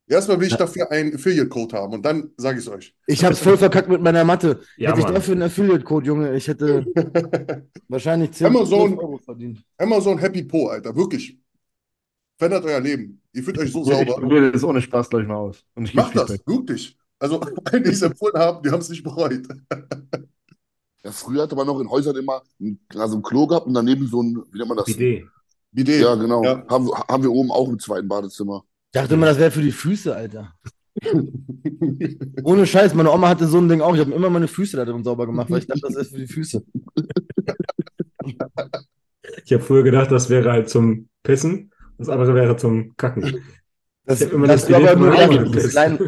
Erstmal 0.07 0.39
will 0.41 0.47
ich 0.47 0.55
dafür 0.57 0.91
einen 0.91 1.15
Affiliate-Code 1.15 1.77
haben 1.77 1.93
und 1.93 2.03
dann 2.03 2.31
sage 2.35 2.59
ich 2.59 2.65
es 2.65 2.71
euch. 2.71 2.95
Ich 3.05 3.23
hab's 3.23 3.39
voll 3.39 3.57
verkackt 3.57 3.87
mit 3.87 4.01
meiner 4.01 4.25
Mathe. 4.25 4.59
Ja, 4.75 4.89
Hätte 4.89 5.01
ich 5.01 5.05
dafür 5.05 5.33
einen 5.33 5.43
Affiliate-Code, 5.43 6.05
Junge, 6.05 6.35
ich 6.35 6.47
hätte 6.49 6.83
wahrscheinlich 7.87 8.31
10 8.31 8.47
Amazon- 8.47 8.97
Euro 8.99 9.17
verdient. 9.19 9.63
Amazon 9.77 10.17
Happy 10.17 10.43
Po, 10.43 10.67
Alter, 10.67 10.93
wirklich. 10.95 11.39
Verändert 12.41 12.65
euer 12.65 12.79
Leben. 12.79 13.21
Ihr 13.33 13.43
fühlt 13.43 13.59
euch 13.59 13.71
so 13.71 13.83
Ich 13.83 13.89
sauber. 13.89 14.15
probiere 14.15 14.51
das 14.51 14.63
ohne 14.63 14.81
Spaß 14.81 15.11
gleich 15.11 15.27
mal 15.27 15.35
aus. 15.35 15.63
Und 15.75 15.85
ich 15.85 15.93
Macht 15.93 16.15
das, 16.15 16.27
wirklich. 16.47 16.97
Also, 17.19 17.39
alle, 17.65 17.81
die 17.83 17.91
es 17.91 18.01
empfohlen 18.01 18.33
haben, 18.35 18.63
die 18.63 18.71
haben 18.71 18.79
es 18.79 18.89
nicht 18.89 19.03
bereut. 19.03 19.47
Ja, 21.03 21.11
früher 21.11 21.43
hatte 21.43 21.55
man 21.55 21.67
noch 21.67 21.79
in 21.79 21.87
Häusern 21.87 22.15
immer 22.15 22.41
ein, 22.59 22.79
also 22.95 23.17
ein 23.17 23.21
Klo 23.21 23.45
gehabt 23.45 23.67
und 23.67 23.75
daneben 23.75 24.07
so 24.07 24.23
ein, 24.23 24.41
wie 24.51 24.57
nennt 24.57 24.69
man 24.69 24.77
das? 24.79 24.87
Idee. 24.87 25.27
Bidet. 25.71 26.01
Ja, 26.01 26.15
genau. 26.15 26.43
Ja. 26.43 26.65
Haben, 26.67 26.87
wir- 26.87 26.97
haben 27.07 27.21
wir 27.21 27.31
oben 27.31 27.51
auch 27.51 27.69
im 27.69 27.77
zweiten 27.77 28.07
Badezimmer. 28.07 28.63
Ich 28.91 28.99
dachte 28.99 29.13
immer, 29.13 29.27
das 29.27 29.37
wäre 29.37 29.51
für 29.51 29.61
die 29.61 29.71
Füße, 29.71 30.15
Alter. 30.15 30.55
Ohne 32.43 32.65
Scheiß, 32.65 32.95
meine 32.95 33.11
Oma 33.11 33.29
hatte 33.29 33.45
so 33.47 33.59
ein 33.59 33.69
Ding 33.69 33.81
auch. 33.81 33.93
Ich 33.93 33.99
habe 34.01 34.11
immer 34.13 34.31
meine 34.31 34.47
Füße 34.47 34.77
da 34.77 34.83
drin 34.83 35.03
sauber 35.03 35.27
gemacht, 35.27 35.51
weil 35.51 35.59
ich 35.59 35.67
dachte, 35.67 35.81
das 35.83 35.95
ist 35.95 36.11
für 36.11 36.17
die 36.17 36.27
Füße. 36.27 36.63
Ich 39.45 39.53
habe 39.53 39.63
früher 39.63 39.83
gedacht, 39.83 40.09
das 40.11 40.31
wäre 40.31 40.51
halt 40.51 40.69
zum 40.69 41.07
Pissen, 41.23 41.70
das 42.01 42.09
andere 42.09 42.35
wäre 42.35 42.55
zum 42.57 42.95
Kacken. 42.97 43.41
Das, 44.05 44.19
das 44.19 44.29
das 44.29 44.71
aber 44.73 44.95
nur 44.95 45.13
weil 45.15 45.29
du, 45.45 45.59
so 45.59 45.69
klein, 45.69 45.99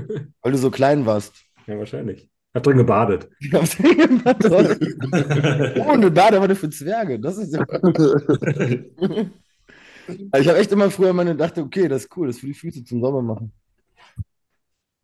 weil 0.42 0.52
du 0.52 0.58
so 0.58 0.72
klein 0.72 1.06
warst. 1.06 1.36
Ja, 1.68 1.78
wahrscheinlich. 1.78 2.28
Hab 2.54 2.64
drin 2.64 2.78
gebadet. 2.78 3.30
Ich 3.40 3.54
hab's 3.54 3.80
nicht 3.80 3.98
gemacht, 3.98 4.46
aber- 4.46 5.86
Ohne 5.92 6.12
Badewanne 6.12 6.56
für 6.56 6.70
Zwerge. 6.70 7.20
Das 7.20 7.38
ist 7.38 7.54
ja. 7.54 7.66
Also 10.32 10.42
ich 10.42 10.48
habe 10.50 10.58
echt 10.60 10.72
immer 10.72 10.90
früher 10.92 11.14
meine 11.14 11.36
dachte, 11.36 11.62
okay, 11.62 11.88
das 11.88 12.04
ist 12.04 12.18
cool, 12.18 12.28
das 12.28 12.36
ist 12.36 12.42
für 12.42 12.48
die 12.48 12.54
Füße 12.54 12.84
zum 12.84 13.00
Saubermachen. 13.02 13.52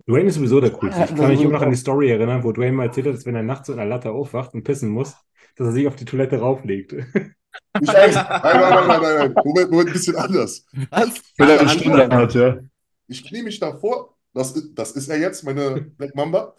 Dwayne 0.08 0.28
ist 0.30 0.36
sowieso 0.36 0.60
der 0.60 0.72
Coolste. 0.72 1.04
Ich 1.10 1.16
kann 1.16 1.28
mich 1.30 1.42
immer 1.42 1.54
noch 1.54 1.62
an 1.62 1.70
die 1.70 1.76
Story 1.78 2.10
erinnern, 2.10 2.44
wo 2.44 2.52
Dwayne 2.52 2.74
mal 2.76 2.86
erzählt 2.88 3.08
hat, 3.08 3.14
dass 3.14 3.26
wenn 3.26 3.36
er 3.36 3.44
nachts 3.44 3.68
so 3.68 3.74
in 3.74 3.78
der 3.78 3.86
Latte 3.88 4.12
aufwacht 4.12 4.54
und 4.54 4.64
pissen 4.64 4.90
muss, 4.90 5.16
dass 5.56 5.68
er 5.68 5.72
sich 5.72 5.88
auf 5.88 5.96
die 5.96 6.06
Toilette 6.06 6.40
rauflegt. 6.40 6.96
Ich 7.82 7.88
weiß, 7.88 8.16
nein, 8.16 8.40
nein, 8.42 8.62
nein, 8.62 8.88
nein, 8.88 9.02
nein, 9.02 9.18
nein. 9.18 9.36
Moment, 9.44 9.72
Moment, 9.72 9.90
ein 9.90 9.94
bisschen 9.94 10.16
anders. 10.16 10.66
Was? 10.90 11.22
Wenn 11.38 11.50
er 11.50 11.60
eine 11.60 11.70
Stunde 11.70 12.10
hat, 12.10 12.34
ja. 12.36 12.60
Ich 13.08 13.24
knie 13.28 13.44
mich 13.44 13.60
davor, 13.60 14.16
das, 14.34 14.52
ist- 14.56 14.74
das 14.76 14.92
ist 14.92 15.08
er 15.10 15.18
jetzt, 15.20 15.44
meine 15.44 15.82
Black 15.82 16.16
Mamba. 16.16 16.56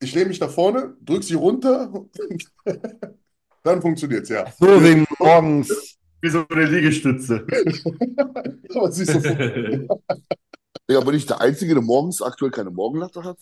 Ich 0.00 0.14
lehne 0.14 0.28
mich 0.28 0.38
da 0.38 0.48
vorne, 0.48 0.96
drück 1.00 1.22
sie 1.24 1.34
runter, 1.34 1.92
dann 3.62 3.80
funktioniert's, 3.82 4.28
ja. 4.28 4.50
So 4.58 4.82
wegen 4.82 5.06
morgens. 5.18 5.98
Wie 6.20 6.28
so 6.30 6.46
eine 6.50 6.64
Liegestütze. 6.66 7.44
Aber 8.74 8.92
sie 8.92 9.02
ist 9.02 9.12
so 9.12 9.20
Ja, 10.88 11.00
bin 11.00 11.14
ich 11.14 11.26
der 11.26 11.40
Einzige, 11.40 11.74
der 11.74 11.82
morgens 11.82 12.22
aktuell 12.22 12.50
keine 12.50 12.70
Morgenlatte 12.70 13.24
hat? 13.24 13.38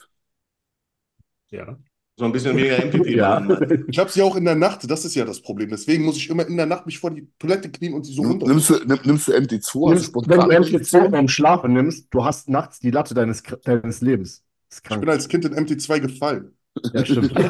Ja. 1.51 1.79
So 2.16 2.24
ein 2.27 2.32
bisschen 2.32 2.57
weniger 2.57 2.85
MPP. 2.85 3.07
Ja. 3.16 3.41
machen. 3.41 3.87
Ich 3.89 3.99
habe 3.99 4.11
sie 4.11 4.23
auch 4.23 4.37
in 4.37 4.45
der 4.45 4.55
Nacht, 4.55 4.91
das 4.91 5.05
ist 5.05 5.15
ja 5.15 5.24
das 5.24 5.41
Problem. 5.41 5.70
Deswegen 5.70 6.05
muss 6.05 6.16
ich 6.16 6.28
immer 6.28 6.47
in 6.47 6.57
der 6.57 6.66
Nacht 6.66 6.87
mich 6.87 6.99
vor 6.99 7.11
die 7.11 7.28
Toilette 7.39 7.70
knien 7.70 7.95
und 7.95 8.05
sie 8.05 8.12
so 8.12 8.23
runter. 8.23 8.47
Nimmst 8.47 8.70
du, 8.70 8.74
nimm, 8.87 8.99
nimmst 9.05 9.28
du 9.28 9.32
MD2? 9.32 9.95
Hast 9.95 10.15
du 10.15 10.23
Wenn 10.27 10.41
du 10.41 10.51
endlich 10.51 10.74
MD2? 10.82 11.09
beim 11.09 11.28
Schlafen 11.28 11.73
nimmst, 11.73 12.09
du 12.11 12.24
hast 12.24 12.49
nachts 12.49 12.78
die 12.81 12.91
Latte 12.91 13.15
deines, 13.15 13.43
deines 13.65 14.01
Lebens. 14.01 14.45
Ich 14.73 14.82
bin 14.82 15.09
als 15.09 15.28
Kind 15.28 15.45
in 15.45 15.55
MT2 15.55 16.01
gefallen. 16.01 16.55
Ja, 16.93 17.05
stimmt. 17.05 17.35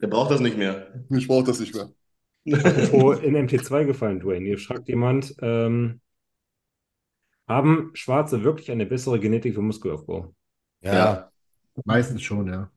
Der 0.00 0.08
braucht 0.08 0.30
das 0.30 0.40
nicht 0.40 0.56
mehr. 0.58 0.92
Ich 1.10 1.26
brauche 1.26 1.44
das 1.44 1.58
nicht 1.60 1.74
mehr. 1.74 1.90
Wo 2.92 3.12
in 3.12 3.34
MT2 3.36 3.86
gefallen, 3.86 4.20
Dwayne. 4.20 4.46
Hier 4.46 4.58
fragt 4.58 4.88
jemand, 4.88 5.34
ähm, 5.40 6.00
haben 7.48 7.90
Schwarze 7.94 8.44
wirklich 8.44 8.70
eine 8.70 8.86
bessere 8.86 9.18
Genetik 9.18 9.54
für 9.54 9.62
Muskelaufbau? 9.62 10.34
Ja. 10.80 11.30
Meistens 11.84 12.22
schon, 12.22 12.46
ja. 12.48 12.70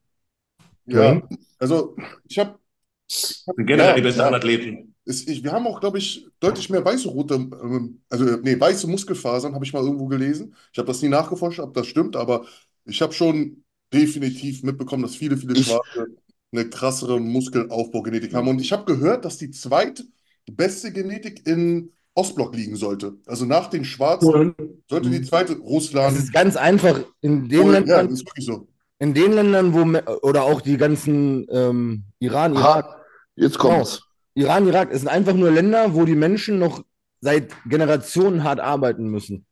Ja, 0.86 1.22
also 1.60 1.96
ich 2.28 2.40
habe 2.40 2.60
Sind 3.08 3.66
generell 3.68 3.90
Ja, 3.92 3.96
die 3.96 4.02
besten 4.02 4.22
ja. 4.22 4.32
Athleten. 4.34 4.96
Ist, 5.06 5.28
ich, 5.30 5.44
wir 5.44 5.52
haben 5.52 5.66
auch, 5.68 5.80
glaube 5.80 5.98
ich, 5.98 6.28
deutlich 6.40 6.70
mehr 6.70 6.86
weiße 6.86 7.10
rote, 7.10 7.36
ähm, 7.36 8.02
also 8.10 8.26
nee, 8.44 8.60
weiße 8.60 8.88
Muskelfasern, 8.88 9.56
habe 9.56 9.66
ich 9.66 9.74
mal 9.74 9.84
irgendwo 9.84 10.08
gelesen. 10.08 10.56
Ich 10.72 10.78
habe 10.78 10.88
das 10.88 11.02
nie 11.02 11.10
nachgeforscht, 11.10 11.60
ob 11.60 11.74
das 11.74 11.88
stimmt, 11.88 12.16
aber 12.16 12.46
ich 12.86 13.02
habe 13.02 13.14
schon 13.14 13.64
definitiv 13.94 14.64
mitbekommen, 14.64 15.04
dass 15.04 15.16
viele, 15.16 15.38
viele 15.38 15.56
Ich- 15.56 15.66
Schwarze 15.66 16.08
eine 16.52 16.70
krassere 16.70 17.20
Muskelaufbaugenetik 17.20 18.34
haben. 18.34 18.48
Und 18.48 18.60
ich 18.62 18.72
habe 18.72 18.86
gehört, 18.86 19.26
dass 19.26 19.38
die 19.38 19.52
zweitbeste 19.52 20.92
Genetik 20.94 21.48
in 21.48 21.92
Ostblock 22.16 22.56
liegen 22.56 22.76
sollte. 22.76 23.14
Also 23.26 23.46
nach 23.46 23.68
den 23.70 23.86
Schwarzen 23.86 24.54
sollte 24.90 25.10
die 25.10 25.22
zweite 25.22 25.54
Es 25.54 25.60
Russland. 25.60 26.18
ist 26.18 26.34
ganz 26.34 26.56
einfach 26.56 27.00
in 27.22 27.48
den 27.48 27.62
Polen- 27.62 27.74
ja, 27.74 27.80
Ländern, 28.02 28.10
das 28.10 28.20
ist 28.22 28.26
wirklich 28.28 28.46
so. 28.46 28.68
in 29.00 29.14
den 29.14 29.34
Ländern, 29.34 29.74
wo 29.74 29.82
oder 30.28 30.44
auch 30.44 30.62
die 30.62 30.78
ganzen 30.78 31.48
ähm, 31.52 32.04
Iran, 32.20 32.54
Irak, 32.56 32.86
Aha, 32.86 32.96
jetzt 33.36 33.58
kommt's. 33.58 34.02
Iran, 34.36 34.68
Irak, 34.68 34.90
es 34.92 35.00
sind 35.00 35.08
einfach 35.10 35.34
nur 35.34 35.52
Länder, 35.52 35.94
wo 35.94 36.06
die 36.06 36.16
Menschen 36.16 36.60
noch 36.60 36.84
seit 37.22 37.52
Generationen 37.66 38.44
hart 38.44 38.60
arbeiten 38.60 39.08
müssen. 39.10 39.46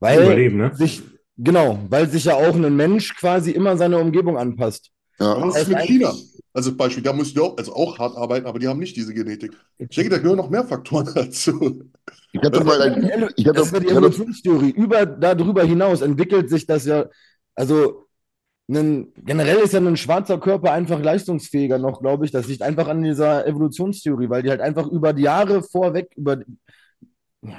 Weil 0.00 0.22
Überleben, 0.22 0.56
ne? 0.58 0.74
sich, 0.76 1.02
genau, 1.36 1.78
weil 1.88 2.08
sich 2.08 2.24
ja 2.24 2.34
auch 2.34 2.54
ein 2.54 2.76
Mensch 2.76 3.16
quasi 3.16 3.50
immer 3.50 3.76
seiner 3.76 3.98
Umgebung 4.00 4.36
anpasst. 4.38 4.90
Ja. 5.18 5.40
Was 5.42 5.56
ist 5.62 5.68
mit 5.68 5.80
China? 5.82 6.12
Also 6.58 6.74
Beispiel, 6.74 7.04
da 7.04 7.12
müssen 7.12 7.34
die 7.34 7.40
auch, 7.40 7.56
also 7.56 7.72
auch 7.72 8.00
hart 8.00 8.16
arbeiten, 8.16 8.44
aber 8.44 8.58
die 8.58 8.66
haben 8.66 8.80
nicht 8.80 8.96
diese 8.96 9.14
Genetik. 9.14 9.56
Ich 9.78 9.94
denke, 9.94 10.10
da 10.10 10.18
gehören 10.18 10.38
noch 10.38 10.50
mehr 10.50 10.64
Faktoren 10.64 11.08
dazu. 11.14 11.84
Ich 12.32 12.42
hatte 12.42 12.64
mal 12.64 12.82
ein, 12.82 13.04
ich 13.36 13.46
hatte, 13.46 13.60
Das 13.60 13.66
ist 13.66 13.74
ja 13.74 13.78
die 13.78 13.86
ich 13.86 13.92
Evolutionstheorie. 13.92 14.70
Über, 14.70 15.06
darüber 15.06 15.62
hinaus 15.62 16.00
entwickelt 16.00 16.50
sich 16.50 16.66
das 16.66 16.84
ja, 16.84 17.06
also 17.54 18.08
ein, 18.68 19.12
generell 19.18 19.58
ist 19.58 19.72
ja 19.72 19.78
ein 19.78 19.96
schwarzer 19.96 20.40
Körper 20.40 20.72
einfach 20.72 21.00
leistungsfähiger 21.00 21.78
noch, 21.78 22.00
glaube 22.00 22.24
ich. 22.24 22.32
Das 22.32 22.48
liegt 22.48 22.62
einfach 22.62 22.88
an 22.88 23.04
dieser 23.04 23.46
Evolutionstheorie, 23.46 24.28
weil 24.28 24.42
die 24.42 24.50
halt 24.50 24.60
einfach 24.60 24.88
über 24.88 25.12
die 25.12 25.22
Jahre 25.22 25.62
vorweg, 25.62 26.10
über 26.16 26.40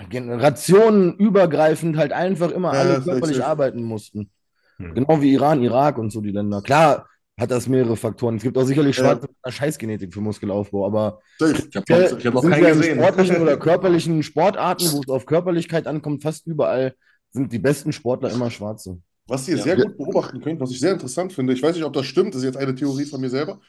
Generationen 0.09 1.15
übergreifend 1.15 1.95
halt 1.95 2.11
einfach 2.11 2.51
immer 2.51 2.73
Ja, 2.73 2.81
alle 2.81 3.01
körperlich 3.01 3.45
arbeiten 3.45 3.81
mussten. 3.81 4.30
Hm. 4.76 4.93
Genau 4.93 5.21
wie 5.21 5.31
Iran, 5.31 5.63
Irak 5.63 5.97
und 5.97 6.11
so 6.11 6.19
die 6.19 6.31
Länder. 6.31 6.61
Klar 6.61 7.09
hat 7.39 7.51
das 7.51 7.67
mehrere 7.67 7.95
Faktoren. 7.95 8.37
Es 8.37 8.43
gibt 8.43 8.57
auch 8.57 8.63
sicherlich 8.65 8.97
Ja. 8.97 9.03
Schwarze 9.03 9.27
mit 9.27 9.35
einer 9.41 9.51
Scheißgenetik 9.51 10.13
für 10.13 10.21
Muskelaufbau, 10.21 10.85
aber. 10.85 11.19
Ich 11.39 11.75
habe 11.75 11.85
noch, 12.11 12.17
ich 12.19 12.25
hab 12.25 12.33
noch 12.33 12.41
keinen 12.43 12.63
ja 12.63 12.69
in 12.69 12.77
gesehen. 12.77 12.97
sportlichen 12.97 13.41
oder 13.41 13.57
körperlichen 13.59 14.23
Sportarten, 14.23 14.91
wo 14.91 15.01
es 15.01 15.09
auf 15.09 15.25
Körperlichkeit 15.25 15.87
ankommt, 15.87 16.21
fast 16.23 16.47
überall 16.47 16.95
sind 17.31 17.53
die 17.53 17.59
besten 17.59 17.91
Sportler 17.91 18.31
immer 18.31 18.49
Schwarze. 18.49 18.99
Was 19.27 19.47
ihr 19.47 19.57
Ja. 19.57 19.63
sehr 19.63 19.75
gut 19.75 19.97
beobachten 19.97 20.41
könnt, 20.41 20.59
was 20.59 20.71
ich 20.71 20.79
sehr 20.79 20.93
interessant 20.93 21.31
finde, 21.33 21.53
ich 21.53 21.61
weiß 21.61 21.75
nicht, 21.75 21.85
ob 21.85 21.93
das 21.93 22.07
stimmt, 22.07 22.33
das 22.33 22.41
ist 22.41 22.45
jetzt 22.45 22.57
eine 22.57 22.73
Theorie 22.73 23.05
von 23.05 23.21
mir 23.21 23.29
selber. 23.29 23.59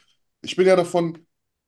Ich 0.41 0.55
bin 0.55 0.65
ja 0.65 0.75
davon 0.75 1.19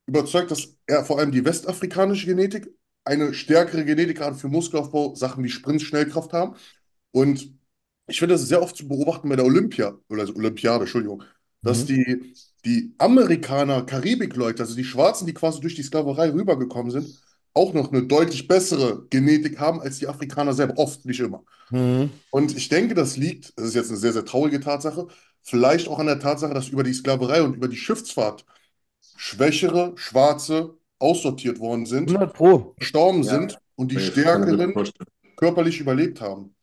überzeugt, 0.06 0.50
dass 0.50 0.76
eher 0.86 1.04
vor 1.04 1.18
allem 1.18 1.30
die 1.30 1.44
westafrikanische 1.44 2.26
Genetik 2.26 2.68
eine 3.04 3.32
stärkere 3.34 3.84
Genetik 3.84 4.16
gerade 4.18 4.34
für 4.36 4.48
Muskelaufbau, 4.48 5.14
Sachen 5.14 5.44
wie 5.44 5.48
Sprint, 5.48 5.82
Schnellkraft 5.82 6.32
haben. 6.32 6.56
Und 7.12 7.48
ich 8.06 8.18
finde, 8.18 8.34
das 8.34 8.42
ist 8.42 8.48
sehr 8.48 8.60
oft 8.62 8.76
zu 8.76 8.88
beobachten 8.88 9.28
bei 9.28 9.36
der 9.36 9.44
Olympia, 9.44 9.96
oder 10.08 10.22
also 10.22 10.34
Olympiade, 10.34 10.80
Entschuldigung, 10.80 11.22
dass 11.64 11.82
Mhm. 11.82 11.86
die, 11.86 12.34
die 12.64 12.94
Amerikaner, 12.98 13.82
Karibik-Leute, 13.82 14.62
also 14.62 14.74
die 14.76 14.84
Schwarzen, 14.84 15.26
die 15.26 15.34
quasi 15.34 15.60
durch 15.60 15.74
die 15.74 15.82
Sklaverei 15.82 16.30
rübergekommen 16.32 16.90
sind, 16.92 17.06
auch 17.54 17.72
noch 17.74 17.92
eine 17.92 18.02
deutlich 18.04 18.48
bessere 18.48 19.06
Genetik 19.10 19.58
haben 19.60 19.80
als 19.80 19.98
die 19.98 20.08
Afrikaner 20.08 20.52
selber. 20.54 20.74
Oft, 20.78 21.04
nicht 21.06 21.20
immer. 21.20 21.44
Mhm. 21.70 22.10
Und 22.30 22.56
ich 22.56 22.68
denke, 22.68 22.94
das 22.94 23.16
liegt, 23.16 23.52
das 23.58 23.66
ist 23.66 23.74
jetzt 23.74 23.90
eine 23.90 23.98
sehr, 23.98 24.12
sehr 24.12 24.24
traurige 24.24 24.60
Tatsache, 24.60 25.06
vielleicht 25.42 25.88
auch 25.88 25.98
an 25.98 26.06
der 26.06 26.18
Tatsache, 26.18 26.54
dass 26.54 26.68
über 26.68 26.82
die 26.82 26.94
Sklaverei 26.94 27.42
und 27.42 27.54
über 27.56 27.68
die 27.68 27.76
Schiffsfahrt 27.76 28.44
schwächere 29.16 29.92
Schwarze 29.96 30.74
aussortiert 30.98 31.58
worden 31.60 31.86
sind, 31.86 32.10
100 32.10 32.32
Pro. 32.34 32.74
gestorben 32.78 33.22
Ja. 33.22 33.30
sind 33.34 33.58
und 33.76 33.90
die 33.90 33.96
das 33.96 34.04
Stärkeren 34.06 34.74
körperlich 35.36 35.80
überlebt 35.80 36.20
haben. 36.20 36.54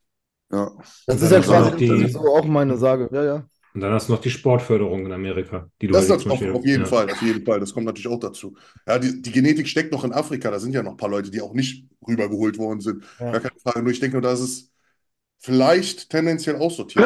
Ja. 0.52 0.72
Das 1.07 1.18
Und 1.18 1.23
ist 1.23 1.32
ja 1.32 1.40
quasi 1.41 1.78
die- 1.78 1.88
das 1.88 2.02
ist 2.02 2.14
so 2.14 2.19
auch 2.19 2.45
meine 2.45 2.78
Sage. 2.78 3.10
Ja, 3.14 3.23
ja. 3.23 3.48
Und 3.73 3.81
dann 3.81 3.93
hast 3.93 4.10
du 4.10 4.14
noch 4.14 4.22
die 4.22 4.30
Sportförderung 4.30 5.06
in 5.06 5.11
Amerika, 5.11 5.69
die 5.81 5.88
du 5.88 5.93
Das 5.93 6.10
halt 6.10 6.22
ist 6.22 6.27
auf, 6.27 6.41
auf 6.41 6.65
jeden 6.65 6.81
ja. 6.81 6.88
Fall, 6.88 7.10
auf 7.10 7.22
jeden 7.22 7.45
Fall. 7.45 7.60
Das 7.60 7.73
kommt 7.73 7.85
natürlich 7.85 8.07
auch 8.07 8.19
dazu. 8.19 8.56
Ja, 8.88 8.99
die, 8.99 9.22
die 9.22 9.31
Genetik 9.31 9.68
steckt 9.68 9.91
noch 9.91 10.03
in 10.03 10.11
Afrika. 10.11 10.52
Da 10.52 10.60
sind 10.60 10.73
ja 10.73 10.84
noch 10.84 10.91
ein 10.91 10.98
paar 10.98 11.10
Leute, 11.10 11.31
die 11.31 11.41
auch 11.41 11.53
nicht 11.53 11.85
rübergeholt 12.06 12.57
worden 12.57 12.81
sind. 12.81 13.03
Ja. 13.19 13.31
Gar 13.31 13.41
keine 13.41 13.60
Frage. 13.64 13.81
Nur 13.84 13.91
ich 13.91 13.99
denke 13.99 14.15
nur, 14.15 14.22
dass 14.22 14.41
es 14.41 14.72
vielleicht 15.39 16.10
tendenziell 16.10 16.57
aussortiert. 16.57 17.06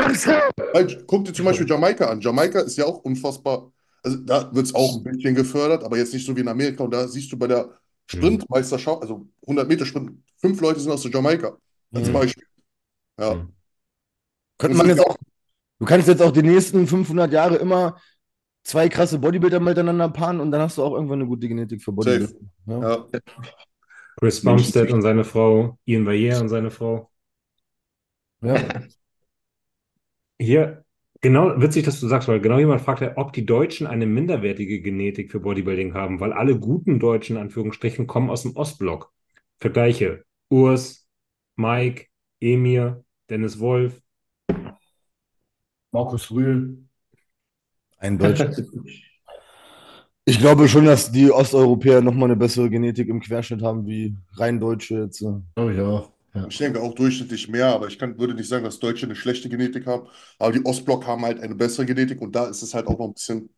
Weil, 0.73 1.03
guck 1.07 1.25
dir 1.25 1.33
zum 1.33 1.45
Beispiel 1.45 1.67
Jamaika 1.67 2.07
an. 2.07 2.21
Jamaika 2.21 2.59
ist 2.61 2.77
ja 2.77 2.85
auch 2.85 2.97
unfassbar. 2.99 3.71
Also 4.03 4.17
da 4.17 4.53
wird 4.53 4.65
es 4.67 4.75
auch 4.75 4.97
ein 4.97 5.03
bisschen 5.03 5.35
gefördert, 5.35 5.83
aber 5.83 5.97
jetzt 5.97 6.13
nicht 6.13 6.25
so 6.25 6.35
wie 6.35 6.41
in 6.41 6.47
Amerika. 6.47 6.83
Und 6.83 6.91
da 6.93 7.07
siehst 7.07 7.31
du 7.31 7.37
bei 7.37 7.47
der 7.47 7.71
Sprintmeisterschaft, 8.07 9.01
also 9.01 9.27
100 9.43 9.67
Meter 9.67 9.85
Sprint, 9.85 10.11
fünf 10.37 10.61
Leute 10.61 10.79
sind 10.79 10.91
aus 10.91 11.01
der 11.01 11.11
Jamaika. 11.11 11.57
Als 11.93 12.07
Mhm. 12.09 12.13
Beispiel. 12.13 12.43
Ja. 13.19 13.35
Mhm. 13.35 13.53
Könnte 14.57 14.77
man 14.77 14.87
jetzt 14.87 14.99
auch, 15.01 15.17
du 15.79 15.85
kannst 15.85 16.07
jetzt 16.07 16.21
auch 16.21 16.31
die 16.31 16.43
nächsten 16.43 16.87
500 16.87 17.31
Jahre 17.31 17.55
immer 17.57 17.97
zwei 18.63 18.89
krasse 18.89 19.19
Bodybuilder 19.19 19.59
miteinander 19.59 20.09
paaren 20.09 20.39
und 20.39 20.51
dann 20.51 20.61
hast 20.61 20.77
du 20.77 20.83
auch 20.83 20.93
irgendwann 20.93 21.19
eine 21.19 21.27
gute 21.27 21.47
Genetik 21.47 21.83
für 21.83 21.91
Bodybuilding. 21.91 22.51
Ja. 22.65 22.79
Ja. 22.81 23.07
Chris 24.17 24.41
Bumstead 24.41 24.91
und 24.91 25.01
seine 25.01 25.23
Frau, 25.23 25.77
Ian 25.85 26.05
Valliere 26.05 26.41
und 26.41 26.49
seine 26.49 26.71
Frau. 26.71 27.11
Ja. 28.41 28.61
Hier, 30.39 30.83
genau, 31.21 31.61
witzig, 31.61 31.85
dass 31.85 31.99
du 31.99 32.07
sagst, 32.07 32.27
weil 32.27 32.39
genau 32.39 32.57
jemand 32.57 32.81
fragt, 32.81 33.01
ja, 33.01 33.13
ob 33.17 33.33
die 33.33 33.45
Deutschen 33.45 33.87
eine 33.87 34.05
minderwertige 34.05 34.81
Genetik 34.81 35.31
für 35.31 35.39
Bodybuilding 35.39 35.93
haben, 35.93 36.19
weil 36.19 36.33
alle 36.33 36.57
guten 36.59 36.99
Deutschen, 36.99 37.37
Anführungsstrichen, 37.37 38.07
kommen 38.07 38.29
aus 38.29 38.43
dem 38.43 38.55
Ostblock. 38.55 39.11
Vergleiche: 39.57 40.23
Urs, 40.49 41.07
Mike, 41.55 42.07
Emir, 42.39 43.03
Dennis 43.29 43.59
Wolf. 43.59 44.01
Markus 45.95 46.29
Rühl. 46.29 46.77
Ein 47.97 48.17
Deutscher. 48.17 48.51
Ich 50.27 50.39
glaube 50.39 50.67
schon, 50.67 50.85
dass 50.85 51.11
die 51.11 51.29
Osteuropäer 51.29 52.01
nochmal 52.01 52.29
eine 52.31 52.35
bessere 52.35 52.67
Genetik 52.67 53.09
im 53.09 53.19
Querschnitt 53.19 53.61
haben 53.61 53.85
wie 53.85 54.17
rein 54.37 54.59
Deutsche 54.59 55.01
jetzt. 55.01 55.21
Oh 55.21 55.69
ja. 55.69 56.03
ja. 56.33 56.47
Ich 56.49 56.57
denke 56.57 56.81
auch 56.81 56.95
durchschnittlich 56.95 57.47
mehr, 57.47 57.67
aber 57.67 57.85
ich 57.89 57.99
kann, 57.99 58.17
würde 58.17 58.33
nicht 58.33 58.49
sagen, 58.49 58.63
dass 58.65 58.79
Deutsche 58.79 59.05
eine 59.05 59.15
schlechte 59.15 59.49
Genetik 59.49 59.85
haben. 59.85 60.07
Aber 60.39 60.51
die 60.51 60.65
Ostblock 60.65 61.05
haben 61.05 61.23
halt 61.23 61.39
eine 61.41 61.53
bessere 61.53 61.85
Genetik 61.85 62.21
und 62.21 62.35
da 62.35 62.47
ist 62.47 62.63
es 62.63 62.73
halt 62.73 62.87
auch 62.87 62.97
noch 62.97 63.05
ein 63.05 63.13
bisschen, 63.13 63.51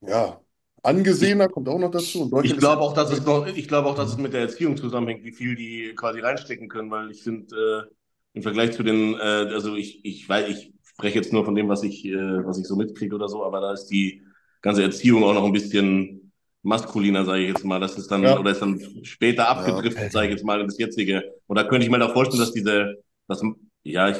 ja, 0.00 0.40
angesehener, 0.84 1.48
kommt 1.48 1.68
auch 1.68 1.80
noch 1.80 1.90
dazu. 1.90 2.28
Und 2.30 2.44
Ich 2.44 2.56
glaube 2.56 2.82
auch, 2.82 2.94
dass 2.94 3.10
es 3.10 3.26
noch, 3.26 3.44
ich 3.44 3.66
glaube 3.66 3.88
auch, 3.88 3.96
dass 3.96 4.10
es 4.10 4.16
mit 4.16 4.32
der 4.32 4.42
Erziehung 4.42 4.76
zusammenhängt, 4.76 5.24
wie 5.24 5.32
viel 5.32 5.56
die 5.56 5.92
quasi 5.96 6.20
reinstecken 6.20 6.68
können, 6.68 6.88
weil 6.92 7.10
ich 7.10 7.24
finde, 7.24 7.88
äh, 7.90 7.92
im 8.34 8.42
Vergleich 8.42 8.76
zu 8.76 8.84
den, 8.84 9.14
äh, 9.14 9.18
also 9.18 9.74
ich, 9.74 10.04
ich 10.04 10.28
weiß, 10.28 10.50
ich 10.50 10.75
spreche 10.96 11.16
jetzt 11.16 11.32
nur 11.32 11.44
von 11.44 11.54
dem, 11.54 11.68
was 11.68 11.82
ich, 11.82 12.04
äh, 12.06 12.46
was 12.46 12.58
ich 12.58 12.66
so 12.66 12.74
mitkriege 12.74 13.14
oder 13.14 13.28
so, 13.28 13.44
aber 13.44 13.60
da 13.60 13.72
ist 13.72 13.86
die 13.88 14.22
ganze 14.62 14.82
Erziehung 14.82 15.22
auch 15.24 15.34
noch 15.34 15.44
ein 15.44 15.52
bisschen 15.52 16.32
maskuliner, 16.62 17.24
sage 17.26 17.42
ich 17.42 17.48
jetzt 17.48 17.64
mal. 17.64 17.78
Das 17.78 17.98
ist 17.98 18.10
dann, 18.10 18.22
Ja. 18.22 18.38
oder 18.38 18.50
ist 18.52 18.62
dann 18.62 18.80
später 19.02 19.48
abgedriftet, 19.48 20.10
sage 20.10 20.28
ich 20.28 20.32
jetzt 20.32 20.44
mal, 20.44 20.58
in 20.60 20.66
das 20.66 20.78
jetzige. 20.78 21.22
Und 21.46 21.56
da 21.56 21.64
könnte 21.64 21.84
ich 21.84 21.90
mir 21.92 21.98
da 21.98 22.08
vorstellen, 22.08 22.40
dass 22.40 22.52
diese, 22.52 22.96
das, 23.28 23.42
ja, 23.82 24.08
ich, 24.08 24.16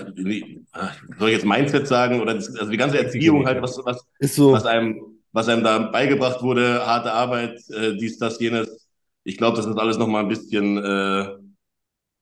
ah, 0.73 0.91
soll 1.19 1.31
ich 1.31 1.37
jetzt 1.37 1.47
Mindset 1.47 1.89
sagen, 1.89 2.21
oder 2.21 2.35
das, 2.35 2.55
also 2.55 2.71
die 2.71 2.77
ganze 2.77 2.99
Erziehung 2.99 3.47
halt, 3.47 3.63
was, 3.63 3.81
was, 3.85 4.07
Ist 4.19 4.35
so. 4.37 4.53
was 4.53 4.67
einem, 4.67 5.01
was 5.33 5.49
einem 5.49 5.65
da 5.65 5.79
beigebracht 5.79 6.43
wurde, 6.43 6.87
harte 6.87 7.11
Arbeit, 7.11 7.59
äh, 7.71 7.97
dies, 7.97 8.19
das, 8.19 8.39
jenes. 8.39 8.87
Ich 9.25 9.39
glaube, 9.39 9.57
das 9.57 9.67
ist 9.67 9.79
alles 9.79 9.97
noch 9.99 10.07
mal 10.09 10.21
ein 10.21 10.29
bisschen 10.29 10.77
äh, 10.77 11.27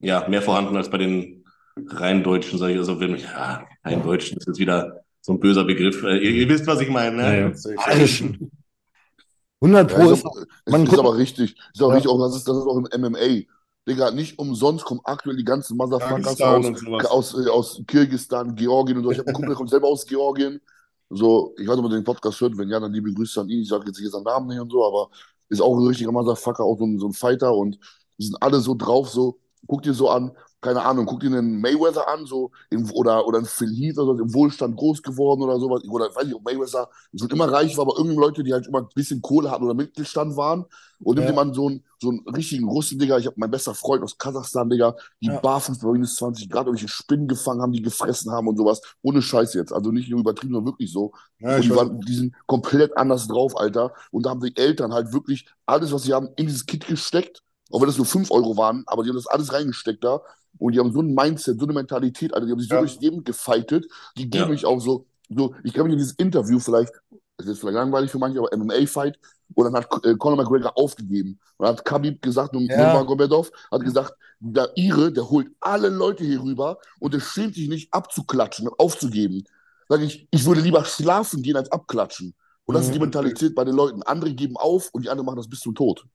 ja, 0.01 0.26
mehr 0.28 0.43
vorhanden 0.43 0.76
als 0.76 0.89
bei 0.90 0.98
den 0.98 1.44
rein 1.89 2.22
Deutschen, 2.22 2.59
sage 2.59 2.72
ich. 2.74 2.78
Also 2.78 3.01
wenn 3.01 3.16
ja, 3.16 3.66
rein 3.85 4.02
Deutschen 4.02 4.39
ist 4.39 4.47
jetzt 4.47 4.59
wieder 4.59 5.05
so 5.20 5.32
ein 5.32 5.40
böser 5.40 5.65
Begriff. 5.65 6.02
Äh, 6.02 6.19
ihr, 6.19 6.31
ihr 6.31 6.48
wisst, 6.48 6.66
was 6.66 6.81
ich 6.81 6.89
meine, 6.89 7.16
ne? 7.16 7.23
Ja, 7.23 7.48
ja. 7.48 7.77
Bayerischen. 7.77 8.51
100 9.61 9.90
Ja, 9.90 9.97
Pro 9.97 10.11
ist, 10.11 10.19
ist, 10.19 10.27
auch, 10.27 10.36
man 10.66 10.85
ist, 10.85 10.93
ist 10.93 10.98
aber 10.98 11.16
richtig. 11.16 11.56
Ist 11.73 11.82
auch 11.82 11.89
Ja. 11.89 11.94
richtig, 11.94 12.11
auch, 12.11 12.19
das 12.19 12.36
ist, 12.36 12.48
das 12.48 12.56
ist 12.56 12.66
auch 12.66 12.77
im 12.77 13.01
MMA. 13.01 13.44
Digga, 13.86 14.11
nicht 14.11 14.39
umsonst 14.39 14.85
kommen 14.85 15.01
aktuell 15.05 15.36
die 15.36 15.44
ganzen 15.44 15.77
Motherfuckers 15.77 16.40
aus, 16.40 16.66
aus, 17.11 17.47
äh, 17.47 17.48
aus 17.51 17.82
Kirgisistan, 17.86 18.55
Georgien 18.55 18.98
und 18.98 19.05
so. 19.05 19.11
Ich 19.11 19.19
habe 19.19 19.28
einen 19.28 19.35
Kumpel, 19.35 19.51
der 19.51 19.56
kommt 19.56 19.70
selber 19.70 19.89
aus 19.89 20.06
Georgien. 20.06 20.61
So, 21.11 21.55
ich 21.59 21.66
weiß 21.69 21.77
nicht, 21.77 21.85
ob 21.85 21.90
den 21.90 22.05
Podcast 22.05 22.40
hört. 22.40 22.56
Wenn 22.56 22.70
ja, 22.70 22.81
dann 22.81 22.93
liebe 22.93 23.12
Grüße 23.12 23.40
an 23.40 23.48
ihn. 23.48 23.61
Ich 23.62 23.69
sage 23.69 23.85
jetzt 23.86 23.98
hier 23.98 24.09
seinen 24.11 24.24
Namen 24.24 24.48
nicht 24.48 24.59
und 24.61 24.70
so, 24.70 24.85
aber 24.85 25.11
ist 25.51 25.61
auch 25.61 25.77
ein 25.77 25.86
richtiger 25.86 26.12
Motherfucker, 26.12 26.65
auch 26.65 26.78
so 26.78 26.86
ein, 26.86 26.98
so 26.98 27.06
ein 27.09 27.12
Fighter 27.12 27.55
und 27.55 27.78
die 28.19 28.24
sind 28.24 28.36
alle 28.43 28.61
so 28.61 28.74
drauf, 28.74 29.11
so, 29.11 29.39
guck 29.66 29.82
dir 29.82 29.93
so 29.93 30.09
an, 30.09 30.32
keine 30.65 30.82
Ahnung, 30.85 31.07
guck 31.07 31.20
dir 31.20 31.27
einen 31.28 31.61
Mayweather 31.61 32.09
an, 32.09 32.27
so, 32.27 32.51
im, 32.70 32.91
oder, 32.93 33.27
oder 33.27 33.39
einen 33.39 33.47
Phil 33.47 33.73
Heath 33.74 33.99
oder 33.99 34.16
so, 34.16 34.23
im 34.24 34.35
Wohlstand 34.35 34.77
groß 34.77 35.03
geworden 35.03 35.43
oder 35.43 35.61
sowas. 35.61 35.82
Oder 35.89 36.07
weiß 36.15 36.27
ich, 36.27 36.35
ob 36.35 36.45
Mayweather 36.45 36.89
schon 37.15 37.31
immer 37.31 37.51
reich 37.53 37.77
war, 37.77 37.82
aber 37.86 37.95
irgendwie 37.99 38.16
Leute, 38.16 38.43
die 38.45 38.53
halt 38.53 38.66
immer 38.66 38.81
ein 38.81 38.89
bisschen 38.95 39.23
Kohle 39.23 39.51
hatten 39.51 39.65
oder 39.65 39.74
Mittelstand 39.74 40.36
waren. 40.36 40.65
Und 41.01 41.16
nimmt 41.16 41.28
Ja. 41.28 41.32
jemand 41.32 41.55
so 41.55 41.69
einen, 41.69 41.85
so 42.01 42.09
einen 42.11 42.20
richtigen 42.35 42.66
Russen, 42.69 42.99
Digga. 42.99 43.19
Ich 43.19 43.27
habe 43.27 43.36
mein 43.39 43.51
bester 43.51 43.74
Freund 43.74 44.03
aus 44.03 44.16
Kasachstan, 44.16 44.70
Digga, 44.70 44.97
die 45.20 45.28
Ja. 45.28 45.39
barfuß 45.41 45.78
bei 45.81 45.91
minus 45.93 46.16
20 46.16 46.49
Grad 46.49 46.66
irgendwelche 46.66 46.89
Spinnen 46.89 47.28
gefangen 47.28 47.61
haben, 47.61 47.73
die 47.73 47.82
gefressen 47.82 48.32
haben 48.32 48.49
und 48.49 48.57
sowas. 48.57 48.81
Ohne 49.03 49.20
Scheiß 49.20 49.55
jetzt. 49.55 49.73
Also 49.73 49.91
nicht 49.91 50.09
nur 50.11 50.20
übertrieben, 50.20 50.55
sondern 50.55 50.73
wirklich 50.73 50.91
so. 50.93 51.12
Ja, 51.41 51.57
Und 51.57 51.65
die, 51.65 51.74
waren, 51.74 52.01
die 52.01 52.15
sind 52.15 52.35
komplett 52.47 52.97
anders 52.97 53.28
drauf, 53.28 53.57
Alter. 53.59 53.93
Und 54.12 54.24
da 54.27 54.31
haben 54.31 54.41
die 54.41 54.57
Eltern 54.57 54.95
halt 54.95 55.12
wirklich 55.12 55.47
alles, 55.66 55.93
was 55.93 56.05
sie 56.05 56.12
haben, 56.15 56.28
in 56.36 56.47
dieses 56.47 56.66
Kit 56.66 56.86
gesteckt. 56.86 57.43
Auch 57.70 57.81
wenn 57.81 57.89
das 57.89 57.97
nur 57.97 58.07
5 58.07 58.31
Euro 58.31 58.57
waren, 58.57 58.85
aber 58.86 59.03
die 59.03 59.09
haben 59.11 59.16
das 59.16 59.27
alles 59.27 59.53
reingesteckt 59.53 60.05
da. 60.05 60.20
Und 60.59 60.72
die 60.74 60.78
haben 60.81 60.93
so 60.93 61.01
ein 61.01 61.14
Mindset, 61.14 61.59
so 61.59 61.64
eine 61.66 61.72
Mentalität, 61.74 62.32
Alter. 62.35 62.47
Die 62.47 62.52
haben 62.52 62.60
sich 62.60 62.68
so 62.68 62.74
Ja. 62.76 62.81
durchs 62.81 63.01
Leben 63.01 63.24
gefightet. 63.24 63.86
Die 64.16 64.28
geben 64.31 64.44
Ja. 64.44 64.51
mich 64.51 64.64
auch 64.66 64.81
so, 64.81 65.06
so, 65.28 65.55
ich 65.64 65.72
kann 65.72 65.85
mich 65.85 65.93
in 65.94 65.98
dieses 65.98 66.12
Interview 66.14 66.59
vielleicht, 66.59 66.93
das 67.36 67.47
ist 67.48 67.60
vielleicht 67.60 67.74
langweilig 67.74 68.10
für 68.10 68.18
manche, 68.18 68.39
aber 68.39 68.52
MMA-Fight. 68.56 69.18
Und 69.55 69.64
dann 69.64 69.74
hat 69.74 69.89
äh, 70.05 70.14
Conor 70.16 70.36
McGregor 70.39 70.76
aufgegeben. 70.78 71.39
Und 71.56 71.66
dann 71.66 71.76
hat 71.76 71.85
Khabib 71.85 72.22
gesagt, 72.22 72.52
Nur- 72.55 72.62
Ja. 72.62 72.93
Nurmagomedov 72.93 73.51
hat 73.70 73.82
gesagt, 73.82 74.14
der 74.40 74.70
Ire, 74.76 75.12
der 75.12 75.28
holt 75.31 75.48
alle 75.60 75.89
Leute 75.89 76.24
hier 76.24 76.43
rüber 76.43 76.78
und 77.01 77.14
der 77.14 77.20
schämt 77.20 77.55
sich 77.55 77.68
nicht 77.68 77.93
abzuklatschen 77.93 78.68
und 78.68 78.78
aufzugeben. 78.78 79.44
Sag 79.89 80.01
ich, 80.01 80.26
ich 80.31 80.44
würde 80.47 80.60
lieber 80.60 80.85
schlafen 80.85 81.43
gehen 81.43 81.56
als 81.56 81.70
abklatschen. 81.72 82.35
Und 82.64 82.74
das 82.74 82.85
ist 82.86 82.93
die 82.94 82.98
Mhm. 82.98 83.05
Mentalität 83.05 83.55
bei 83.55 83.64
den 83.64 83.74
Leuten. 83.74 84.02
Andere 84.02 84.32
geben 84.32 84.56
auf 84.56 84.89
und 84.93 85.02
die 85.05 85.10
anderen 85.10 85.26
machen 85.26 85.36
das 85.36 85.48
bis 85.48 85.60
zum 85.60 85.74
Tod. 85.74 86.06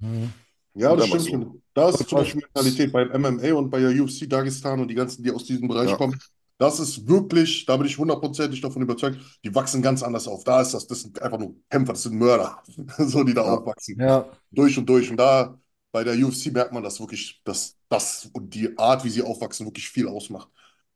Mhm. 0.00 0.32
Ja, 0.74 0.96
das 0.96 1.06
stimmt 1.08 1.24
so. 1.24 1.30
schon. 1.30 1.62
Da 1.74 1.88
ist 1.88 2.08
zum 2.08 2.18
Beispiel 2.18 2.42
Mentalität 2.42 2.92
beim 2.92 3.10
MMA 3.10 3.54
und 3.54 3.70
bei 3.70 3.80
der 3.80 3.90
UFC 4.02 4.26
Dagestan 4.26 4.80
und 4.80 4.88
die 4.88 4.94
ganzen, 4.94 5.22
die 5.22 5.30
aus 5.30 5.44
diesem 5.44 5.68
Bereich 5.68 5.90
Ja. 5.90 5.96
kommen. 5.96 6.18
Das 6.58 6.78
ist 6.78 7.08
wirklich, 7.08 7.66
da 7.66 7.76
bin 7.76 7.86
ich 7.86 7.98
hundertprozentig 7.98 8.60
davon 8.60 8.82
überzeugt, 8.82 9.18
die 9.44 9.54
wachsen 9.54 9.82
ganz 9.82 10.02
anders 10.02 10.28
auf. 10.28 10.44
Da 10.44 10.60
ist 10.60 10.72
das, 10.74 10.86
das 10.86 11.00
sind 11.02 11.20
einfach 11.20 11.38
nur 11.38 11.56
Kämpfer, 11.70 11.92
das 11.94 12.02
sind 12.04 12.14
Mörder, 12.16 12.62
so 12.98 13.24
die 13.24 13.34
da 13.34 13.42
Ja. 13.44 13.54
aufwachsen. 13.56 13.98
Ja. 13.98 14.26
Durch 14.50 14.78
und 14.78 14.86
durch. 14.88 15.10
Und 15.10 15.16
da 15.16 15.58
bei 15.92 16.04
der 16.04 16.14
UFC 16.14 16.50
merkt 16.50 16.72
man 16.72 16.82
das 16.82 17.00
wirklich, 17.00 17.40
dass 17.44 17.76
das 17.88 18.30
und 18.32 18.54
die 18.54 18.76
Art, 18.78 19.04
wie 19.04 19.10
sie 19.10 19.22
aufwachsen, 19.22 19.66
wirklich 19.66 19.88
viel 19.88 20.06
ausmacht. 20.08 20.48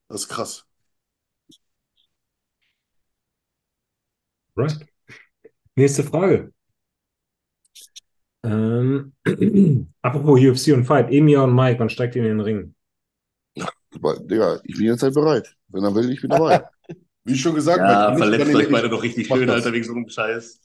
Das 0.09 0.23
ist 0.23 0.29
krass. 0.29 0.67
Right. 4.57 4.87
Nächste 5.77 6.03
Frage. 6.05 6.53
Ähm, 8.47 9.13
apropos 10.03 10.41
UFC 10.41 10.73
und 10.73 10.85
Fight, 10.85 11.11
Emir 11.11 11.43
und 11.43 11.55
Mike, 11.55 11.81
wann 11.81 11.91
steigt 11.91 12.15
ihr 12.17 12.23
in 12.23 12.29
den 12.29 12.41
Ring? 12.41 12.75
Aber, 13.95 14.19
Digga, 14.19 14.61
ich 14.65 14.77
bin 14.77 14.87
jetzt 14.87 15.03
halt 15.03 15.15
bereit. 15.15 15.55
Wenn 15.69 15.85
er 15.85 15.95
will, 15.95 16.11
ich 16.11 16.21
bin 16.21 16.31
dabei. 16.31 16.65
Wie 17.25 17.37
schon 17.37 17.55
gesagt, 17.55 17.79
Ja, 17.79 18.11
nicht, 18.11 18.19
verletzt 18.19 18.47
nehme 18.47 18.69
beide 18.71 18.87
ich- 18.87 18.91
doch 18.93 19.03
richtig 19.03 19.27
schön, 19.27 19.47
das. 19.49 19.57
Alter, 19.57 19.73
wegen 19.73 19.85
so 19.85 19.93
einem 19.93 20.09
Scheiß. 20.09 20.61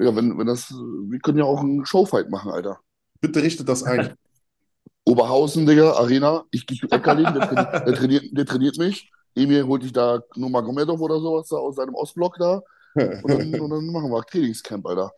Digga, 0.00 0.14
wenn, 0.14 0.38
wenn 0.38 0.46
das, 0.46 0.70
wir 0.70 1.18
können 1.18 1.38
ja 1.38 1.44
auch 1.44 1.60
einen 1.60 1.84
Showfight 1.84 2.30
machen, 2.30 2.52
Alter. 2.52 2.78
Bitte 3.20 3.42
richtet 3.42 3.68
das 3.68 3.82
ein. 3.82 4.14
Oberhausen, 5.04 5.66
Digga, 5.66 5.92
Arena. 5.94 6.44
Ich 6.50 6.66
gehe 6.66 6.78
zu 6.78 6.86
Eckerlin, 6.90 7.24
der, 7.34 7.48
trainiert, 7.48 7.72
der, 7.86 7.94
trainiert, 7.94 8.24
der 8.30 8.46
trainiert 8.46 8.78
mich. 8.78 9.10
Emil 9.34 9.66
holt 9.66 9.82
dich 9.82 9.92
da 9.92 10.20
Nurmagomedov 10.36 11.00
oder 11.00 11.18
sowas 11.18 11.48
da 11.48 11.56
aus 11.56 11.76
seinem 11.76 11.94
Ostblock 11.94 12.36
da. 12.38 12.60
Und 12.94 13.28
dann, 13.28 13.60
und 13.60 13.70
dann 13.70 13.86
machen 13.92 14.10
wir 14.10 14.22
Trainingscamp, 14.24 14.84
Alter. 14.86 15.12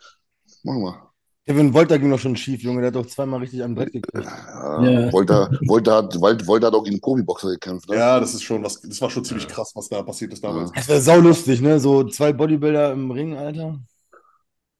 Machen 0.65 0.83
wir. 0.83 1.10
Kevin 1.47 1.73
Wolter 1.75 1.99
ging 1.99 2.11
doch 2.11 2.19
schon 2.19 2.37
schief, 2.37 2.63
Junge. 2.63 2.81
Der 2.81 2.89
hat 2.89 2.95
doch 2.95 3.07
zweimal 3.07 3.41
richtig 3.41 3.63
am 3.63 3.75
Brett 3.75 3.93
gekriegt. 3.93 4.25
Ja, 4.25 4.83
Ja. 4.83 5.13
Volta, 5.13 5.51
Volta, 5.67 5.97
hat, 5.97 6.15
hat 6.15 6.75
auch 6.75 6.85
gegen 6.85 7.01
Profiboxer 7.01 7.51
gekämpft, 7.51 7.89
ne? 7.89 7.97
Ja, 7.97 8.21
das 8.21 8.35
ist 8.35 8.43
schon 8.43 8.63
was, 8.63 8.81
das 8.81 9.01
war 9.01 9.11
schon 9.11 9.25
ziemlich 9.25 9.49
krass, 9.49 9.73
was 9.75 9.89
da 9.89 10.03
passiert 10.03 10.33
ist 10.33 10.45
damals. 10.45 10.71
Das 10.73 10.89
wäre 10.89 11.01
saulustig, 11.01 11.61
ne? 11.61 11.81
So 11.81 12.05
zwei 12.05 12.33
Bodybuilder 12.33 12.93
im 12.93 13.11
Ring, 13.11 13.37
Alter. 13.37 13.79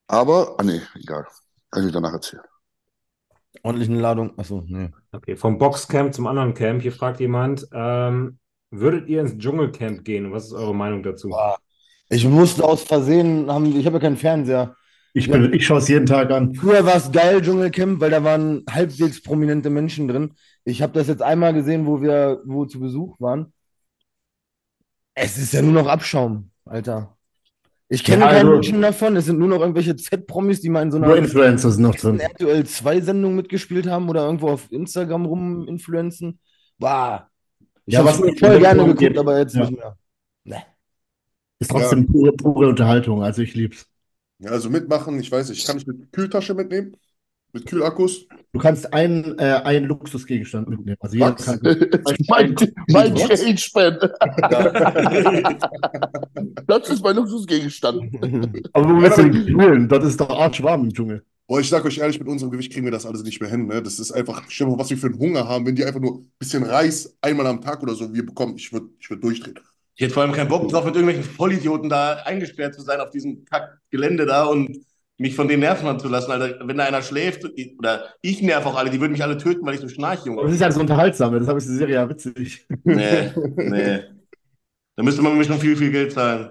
Aber, 0.07 0.55
ah 0.57 0.63
nee, 0.63 0.81
egal. 0.95 1.25
Kann 1.71 1.83
ich 1.83 1.87
euch 1.87 1.93
danach 1.93 2.13
erzählen. 2.13 2.43
Ordentlich 3.63 3.89
eine 3.89 3.99
Ladung. 3.99 4.37
Achso, 4.37 4.63
nee. 4.67 4.89
Okay, 5.11 5.35
vom 5.35 5.57
Boxcamp 5.57 6.13
zum 6.13 6.27
anderen 6.27 6.53
Camp. 6.53 6.81
Hier 6.81 6.91
fragt 6.91 7.19
jemand, 7.19 7.67
ähm, 7.73 8.39
würdet 8.71 9.07
ihr 9.07 9.21
ins 9.21 9.37
Dschungelcamp 9.37 10.03
gehen? 10.03 10.31
Was 10.31 10.45
ist 10.45 10.53
eure 10.53 10.75
Meinung 10.75 11.03
dazu? 11.03 11.31
Ich 12.09 12.25
musste 12.25 12.63
aus 12.63 12.83
Versehen, 12.83 13.51
haben, 13.51 13.65
ich 13.77 13.85
habe 13.85 13.97
ja 13.97 14.01
keinen 14.01 14.17
Fernseher, 14.17 14.75
Ich, 15.13 15.29
bin, 15.29 15.53
ich 15.53 15.65
schaue 15.65 15.79
es 15.79 15.87
jeden 15.89 16.05
Tag 16.05 16.31
an. 16.31 16.53
Früher 16.55 16.85
war 16.85 16.95
es 16.95 17.11
geil, 17.11 17.41
Dschungelcamp, 17.41 17.99
weil 17.99 18.11
da 18.11 18.23
waren 18.23 18.63
halbwegs 18.69 19.21
prominente 19.21 19.69
Menschen 19.69 20.07
drin. 20.07 20.33
Ich 20.63 20.81
habe 20.81 20.93
das 20.93 21.07
jetzt 21.07 21.21
einmal 21.21 21.53
gesehen, 21.53 21.85
wo 21.85 22.01
wir 22.01 22.41
wo 22.45 22.65
zu 22.65 22.79
Besuch 22.79 23.19
waren. 23.19 23.51
Es 25.13 25.37
ist 25.37 25.53
ja 25.53 25.61
nur 25.61 25.73
noch 25.73 25.87
Abschaum, 25.87 26.51
Alter. 26.65 27.17
Ich 27.89 28.05
kenne 28.05 28.21
Ja, 28.21 28.27
keinen 28.29 28.37
also- 28.47 28.51
Menschen 28.53 28.81
davon. 28.81 29.15
Es 29.17 29.25
sind 29.25 29.37
nur 29.37 29.49
noch 29.49 29.59
irgendwelche 29.59 29.97
Z-Promis, 29.97 30.61
die 30.61 30.69
mal 30.69 30.83
in 30.83 30.91
so 30.91 30.97
Nur 30.97 31.07
einer 31.07 31.17
Influencer 31.17 31.71
sind 31.71 31.83
noch 31.83 31.95
drin. 31.95 32.19
RTL 32.21 32.65
2 32.65 33.01
Sendung 33.01 33.35
mitgespielt 33.35 33.87
haben 33.87 34.07
oder 34.07 34.23
irgendwo 34.25 34.47
auf 34.49 34.71
Instagram 34.71 35.25
ruminfluenzen. 35.25 36.39
Bah. 36.79 37.29
Ich 37.85 37.93
Ja, 37.93 37.99
habe 37.99 38.09
was 38.09 38.19
es 38.21 38.39
voll 38.39 38.59
gerne 38.59 38.83
geguckt, 38.83 38.99
geht- 38.99 39.17
aber 39.17 39.39
jetzt 39.39 39.55
Ja. 39.55 39.61
nicht 39.61 39.77
mehr. 39.77 39.97
Nee. 40.45 40.55
Ist 41.59 41.69
trotzdem 41.69 42.07
pure, 42.07 42.31
pure 42.31 42.69
Unterhaltung. 42.69 43.21
Also 43.23 43.41
ich 43.41 43.53
lieb's. 43.55 43.85
Ja, 44.41 44.51
also 44.51 44.71
mitmachen, 44.71 45.19
ich 45.19 45.31
weiß 45.31 45.49
nicht, 45.49 45.65
kann 45.67 45.77
ich 45.77 45.85
mit 45.85 46.11
Kühltasche 46.11 46.55
mitnehmen? 46.55 46.97
Mit 47.53 47.67
Kühlakkus? 47.67 48.25
Du 48.53 48.59
kannst 48.59 48.91
einen, 48.93 49.37
äh, 49.37 49.61
einen 49.63 49.85
Luxusgegenstand 49.85 50.67
mitnehmen. 50.67 50.97
Also 50.99 51.15
jeder 51.15 51.33
Was? 51.33 51.45
kann. 51.45 51.59
mein 52.27 52.55
mein? 52.87 53.15
Cage-Band. 53.15 54.01
Das 56.67 56.89
ist 56.89 57.03
mein 57.03 57.15
Luxusgegenstand. 57.17 58.13
Aber 58.73 58.89
wo 58.89 59.01
willst 59.01 59.17
du 59.17 59.29
den 59.29 59.45
kühlen? 59.45 59.89
Das 59.89 60.05
ist 60.05 60.19
doch 60.19 60.29
arschwarm 60.29 60.85
im 60.85 60.93
Dschungel. 60.93 61.23
Boah, 61.47 61.59
ich 61.59 61.69
sag 61.69 61.83
euch 61.83 61.97
ehrlich, 61.97 62.17
mit 62.17 62.29
unserem 62.29 62.51
Gewicht 62.51 62.71
kriegen 62.71 62.85
wir 62.85 62.91
das 62.91 63.05
alles 63.05 63.23
nicht 63.23 63.41
mehr 63.41 63.49
hin. 63.49 63.67
Ne? 63.67 63.83
Das 63.83 63.99
ist 63.99 64.11
einfach, 64.11 64.43
stell 64.47 64.67
mal, 64.67 64.79
was 64.79 64.89
wir 64.89 64.97
für 64.97 65.07
einen 65.07 65.19
Hunger 65.19 65.47
haben, 65.47 65.65
wenn 65.65 65.75
die 65.75 65.83
einfach 65.83 65.99
nur 65.99 66.19
ein 66.19 66.31
bisschen 66.39 66.63
Reis 66.63 67.17
einmal 67.21 67.45
am 67.47 67.61
Tag 67.61 67.83
oder 67.83 67.93
so 67.93 68.13
wir 68.13 68.25
bekommen. 68.25 68.55
Ich 68.55 68.71
würde 68.71 68.87
ich 68.99 69.09
würd 69.09 69.23
durchdrehen. 69.23 69.59
Ich 70.01 70.05
hätte 70.05 70.15
vor 70.15 70.23
allem 70.23 70.31
keinen 70.31 70.47
Bock 70.47 70.67
drauf, 70.67 70.83
mit 70.83 70.95
irgendwelchen 70.95 71.31
Vollidioten 71.31 71.87
da 71.87 72.13
eingesperrt 72.25 72.73
zu 72.73 72.81
sein 72.81 72.99
auf 72.99 73.11
diesem 73.11 73.45
Kack-Gelände 73.45 74.25
da 74.25 74.45
und 74.45 74.75
mich 75.19 75.35
von 75.35 75.47
denen 75.47 75.59
nerven 75.59 75.99
zu 75.99 76.07
lassen. 76.07 76.31
Alter, 76.31 76.67
wenn 76.67 76.75
da 76.75 76.85
einer 76.85 77.03
schläft, 77.03 77.45
oder 77.77 78.05
ich 78.23 78.41
nerv 78.41 78.65
auch 78.65 78.73
alle, 78.73 78.89
die 78.89 78.99
würden 78.99 79.11
mich 79.11 79.21
alle 79.21 79.37
töten, 79.37 79.63
weil 79.63 79.75
ich 79.75 79.79
so 79.79 79.87
schnarche, 79.87 80.31
Aber 80.31 80.41
das 80.41 80.41
Junge. 80.41 80.53
ist 80.53 80.61
ja 80.61 80.71
so 80.71 80.79
unterhaltsam. 80.79 81.37
Das 81.37 81.47
habe 81.47 81.59
ich 81.59 81.65
die 81.65 81.75
Serie 81.75 81.93
ja 81.93 82.09
witzig. 82.09 82.65
Nee, 82.83 83.29
nee. 83.57 83.99
Da 84.95 85.03
müsste 85.03 85.21
man 85.21 85.37
mir 85.37 85.45
schon 85.45 85.59
viel, 85.59 85.75
viel 85.75 85.91
Geld 85.91 86.13
zahlen. 86.13 86.49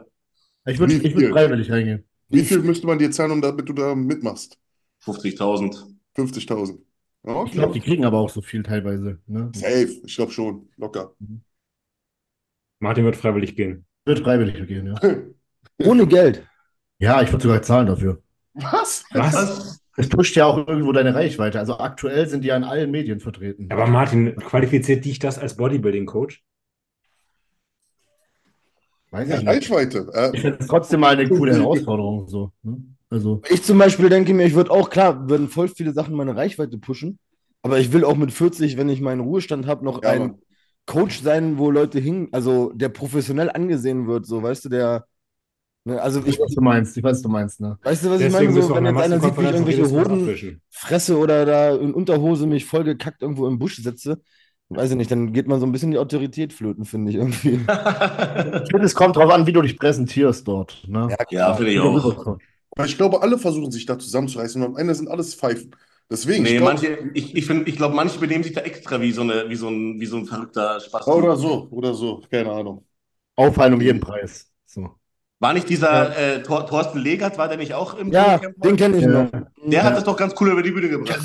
Ich 0.64 0.78
würde 0.78 0.94
ich 0.94 1.02
würd 1.02 1.18
viel? 1.18 1.32
freiwillig 1.32 1.72
reingehen. 1.72 2.04
Wie 2.28 2.44
viel 2.44 2.60
müsste 2.60 2.86
man 2.86 3.00
dir 3.00 3.10
zahlen, 3.10 3.32
um 3.32 3.42
damit 3.42 3.68
du 3.68 3.72
da 3.72 3.96
mitmachst? 3.96 4.58
50.000. 5.04 5.76
50.000. 6.16 6.78
Ja, 7.26 7.44
Ich 7.44 7.50
glaube, 7.50 7.72
die 7.72 7.80
okay. 7.80 7.90
kriegen 7.90 8.04
aber 8.04 8.18
auch 8.18 8.30
so 8.30 8.42
viel 8.42 8.62
teilweise. 8.62 9.18
Ne? 9.26 9.50
Safe, 9.56 10.00
ich 10.04 10.14
glaube 10.14 10.30
schon. 10.30 10.68
Locker. 10.76 11.16
Martin 12.80 13.04
wird 13.04 13.16
freiwillig 13.16 13.54
gehen. 13.56 13.84
Wird 14.06 14.20
freiwillig 14.20 14.66
gehen, 14.66 14.86
ja. 14.86 15.86
Ohne 15.86 16.06
Geld. 16.06 16.46
Ja, 16.98 17.22
ich 17.22 17.30
würde 17.30 17.42
sogar 17.42 17.62
zahlen 17.62 17.86
dafür. 17.86 18.22
Was? 18.54 19.04
Was? 19.12 19.80
Es 19.96 20.08
pusht 20.08 20.34
ja 20.36 20.46
auch 20.46 20.66
irgendwo 20.66 20.92
deine 20.92 21.14
Reichweite. 21.14 21.58
Also 21.58 21.78
aktuell 21.78 22.26
sind 22.26 22.42
die 22.42 22.48
ja 22.48 22.56
in 22.56 22.64
allen 22.64 22.90
Medien 22.90 23.20
vertreten. 23.20 23.68
Aber 23.70 23.86
Martin, 23.86 24.34
qualifiziert 24.36 25.04
dich 25.04 25.18
das 25.18 25.38
als 25.38 25.56
Bodybuilding-Coach? 25.56 26.42
Weiß 29.10 29.28
Ja, 29.28 29.34
ich 29.36 29.40
nicht. 29.42 29.48
Reichweite. 29.48 30.10
Äh, 30.14 30.30
Ich 30.34 30.40
finde 30.40 30.58
es 30.60 30.66
trotzdem 30.66 31.00
mal 31.00 31.16
eine 31.18 31.28
coole 31.28 31.52
Herausforderung. 31.52 32.28
So, 32.28 32.52
ne? 32.62 32.78
Also, 33.10 33.42
Ich 33.50 33.62
zum 33.62 33.78
Beispiel 33.78 34.08
denke 34.08 34.32
mir, 34.32 34.46
ich 34.46 34.54
würde 34.54 34.70
auch, 34.70 34.88
klar, 34.88 35.28
würden 35.28 35.48
voll 35.48 35.68
viele 35.68 35.92
Sachen 35.92 36.14
meine 36.14 36.36
Reichweite 36.36 36.78
pushen. 36.78 37.18
Aber 37.62 37.78
ich 37.78 37.92
will 37.92 38.04
auch 38.04 38.16
mit 38.16 38.32
40, 38.32 38.76
wenn 38.76 38.88
ich 38.88 39.00
meinen 39.00 39.20
Ruhestand 39.20 39.66
habe, 39.66 39.84
noch 39.84 40.02
Ja, 40.02 40.10
ein. 40.10 40.36
Coach 40.86 41.22
sein, 41.22 41.58
wo 41.58 41.70
Leute 41.70 42.00
hin, 42.00 42.28
also 42.32 42.72
der 42.72 42.88
professionell 42.88 43.50
angesehen 43.50 44.06
wird, 44.06 44.26
so, 44.26 44.42
weißt 44.42 44.64
du, 44.64 44.68
der, 44.68 45.06
ne, 45.84 46.00
also 46.00 46.20
ich 46.20 46.26
ich, 46.26 46.38
weiß, 46.38 46.46
was 46.46 46.54
du 46.54 46.60
meinst. 46.60 46.96
Ich 46.96 47.02
weiß, 47.02 47.12
was 47.12 47.22
du 47.22 47.28
meinst, 47.28 47.60
ne? 47.60 47.78
weißt 47.82 48.04
du, 48.04 48.10
was 48.10 48.20
ich 48.20 48.26
Deswegen 48.26 48.52
meine? 48.52 48.56
bist 48.56 48.68
So, 48.68 48.74
wenn 48.74 48.86
jetzt 48.86 49.00
einer 49.00 49.20
sieht, 49.20 49.36
wie 49.36 49.42
ich 49.42 49.52
irgendwelche 49.52 49.90
Hoden 49.90 50.60
fresse 50.70 51.18
oder 51.18 51.46
da 51.46 51.76
in 51.76 51.94
Unterhose 51.94 52.46
mich 52.46 52.64
voll 52.64 52.84
gekackt 52.84 53.22
irgendwo 53.22 53.46
im 53.46 53.58
Busch 53.58 53.76
sitze, 53.76 54.20
weiß 54.70 54.90
ich 54.92 54.96
nicht, 54.96 55.10
dann 55.10 55.32
geht 55.32 55.48
man 55.48 55.60
so 55.60 55.66
ein 55.66 55.72
bisschen 55.72 55.90
die 55.90 55.98
Autorität 55.98 56.52
flöten, 56.52 56.84
finde 56.84 57.10
ich 57.10 57.16
irgendwie. 57.16 57.60
Ich 58.64 58.70
finde, 58.70 58.86
es 58.86 58.94
kommt 58.94 59.16
drauf 59.16 59.30
an, 59.30 59.46
wie 59.46 59.52
du 59.52 59.62
dich 59.62 59.78
präsentierst 59.78 60.46
dort. 60.46 60.84
Ne? 60.86 61.16
Ja, 61.30 61.54
finde 61.54 61.72
ich 61.72 61.80
auch. 61.80 62.38
ich 62.84 62.96
glaube, 62.96 63.22
alle 63.22 63.38
versuchen 63.38 63.70
sich 63.70 63.84
da 63.84 63.98
zusammenzureißen 63.98 64.62
und 64.62 64.68
am 64.68 64.76
Ende 64.76 64.94
sind 64.94 65.08
alles 65.08 65.34
Pfeifen. 65.34 65.74
Deswegen, 66.10 66.44
ich 66.44 66.50
Nee, 66.52 66.58
glaube, 66.58 66.72
manche, 66.72 66.98
ich, 67.14 67.36
ich, 67.36 67.46
find, 67.46 67.68
ich 67.68 67.76
glaube, 67.76 67.94
manche 67.94 68.18
benehmen 68.18 68.42
sich 68.42 68.52
da 68.52 68.62
extra 68.62 69.00
wie 69.00 69.12
so, 69.12 69.22
eine, 69.22 69.48
wie 69.48 69.54
so, 69.56 69.68
ein, 69.68 70.00
wie 70.00 70.06
so 70.06 70.16
ein 70.16 70.26
verrückter 70.26 70.80
Spaß. 70.80 71.06
oder 71.06 71.36
so, 71.36 71.68
oder 71.70 71.94
so, 71.94 72.20
keine 72.30 72.50
Ahnung. 72.52 72.84
Auffallen 73.36 73.74
um 73.74 73.80
jeden 73.80 74.00
Preis. 74.00 74.50
So. 74.66 74.90
War 75.38 75.54
nicht 75.54 75.68
dieser 75.70 76.16
äh, 76.18 76.42
Thor, 76.42 76.66
Thorsten 76.66 76.98
Legert, 76.98 77.38
war 77.38 77.48
der 77.48 77.56
nicht 77.56 77.72
auch 77.74 77.94
im 77.94 78.10
Ja, 78.12 78.36
Dschungelcamp? 78.38 78.62
den 78.62 78.76
kenne 78.76 78.96
ich 78.98 79.04
Ja. 79.04 79.24
noch. 79.24 79.30
Der 79.64 79.84
hat 79.84 79.96
das 79.96 80.04
doch 80.04 80.16
ganz 80.16 80.34
cool 80.40 80.50
über 80.50 80.62
die 80.62 80.70
Bühne 80.70 80.88
gebracht. 80.88 81.18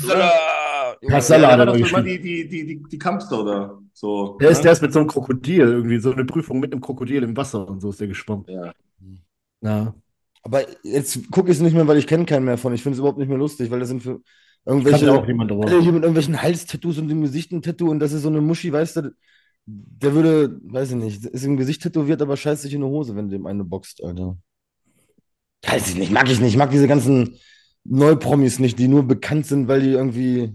Kassala 1.08 1.48
der 1.48 1.52
hat 1.52 1.58
er 1.60 1.66
doch 1.66 1.76
immer 1.76 2.02
die, 2.02 2.20
die, 2.20 2.48
die, 2.48 2.66
die, 2.66 2.82
die 2.82 2.98
Kampfsau 2.98 3.44
da. 3.44 3.78
So, 3.92 4.38
Der 4.40 4.50
ist, 4.50 4.58
ne? 4.58 4.64
der 4.64 4.72
ist 4.72 4.82
mit 4.82 4.92
so 4.92 4.98
einem 5.00 5.08
Krokodil 5.08 5.60
irgendwie, 5.60 5.98
so 5.98 6.12
eine 6.12 6.24
Prüfung 6.24 6.60
mit 6.60 6.72
einem 6.72 6.80
Krokodil 6.80 7.22
im 7.22 7.36
Wasser 7.36 7.66
und 7.68 7.80
so 7.80 7.90
ist 7.90 8.00
der 8.00 8.08
geschwommen. 8.08 8.46
Ja. 8.46 8.72
Ja. 9.60 9.94
Aber 10.42 10.64
jetzt 10.84 11.30
gucke 11.30 11.50
ich 11.50 11.56
es 11.56 11.62
nicht 11.62 11.74
mehr, 11.74 11.86
weil 11.88 11.98
ich 11.98 12.06
kenne 12.06 12.24
keinen 12.24 12.44
mehr 12.44 12.58
von. 12.58 12.72
Ich 12.74 12.82
finde 12.82 12.94
es 12.94 12.98
überhaupt 13.00 13.18
nicht 13.18 13.28
mehr 13.28 13.38
lustig, 13.38 13.70
weil 13.70 13.80
das 13.80 13.88
sind 13.88 14.02
für 14.02 14.20
irgendwelche 14.66 15.10
auch 15.12 15.24
drauf. 15.24 15.70
hier 15.70 15.92
mit 15.92 16.02
irgendwelchen 16.02 16.42
Halstattoos 16.42 16.98
und 16.98 17.08
dem 17.08 17.22
Gesicht 17.22 17.52
ein 17.52 17.62
Tattoo 17.62 17.90
und 17.90 18.00
das 18.00 18.12
ist 18.12 18.22
so 18.22 18.28
eine 18.28 18.40
Muschi, 18.40 18.72
weißt 18.72 18.96
du, 18.96 19.14
der 19.66 20.14
würde, 20.14 20.60
weiß 20.62 20.90
ich 20.90 20.96
nicht, 20.96 21.24
ist 21.24 21.44
im 21.44 21.56
Gesicht 21.56 21.82
tätowiert, 21.82 22.20
aber 22.22 22.36
scheißt 22.36 22.62
sich 22.62 22.74
in 22.74 22.82
eine 22.82 22.90
Hose, 22.90 23.16
wenn 23.16 23.28
du 23.28 23.36
dem 23.36 23.46
eine 23.46 23.64
boxt, 23.64 24.02
Alter. 24.02 24.36
Weiß 25.66 25.88
ich 25.88 25.96
nicht, 25.96 26.12
mag 26.12 26.30
ich 26.30 26.40
nicht. 26.40 26.52
Ich 26.52 26.56
mag 26.56 26.70
diese 26.70 26.86
ganzen 26.86 27.36
Neupromis 27.84 28.58
nicht, 28.58 28.78
die 28.78 28.88
nur 28.88 29.04
bekannt 29.04 29.46
sind, 29.46 29.68
weil 29.68 29.80
die 29.80 29.90
irgendwie. 29.90 30.54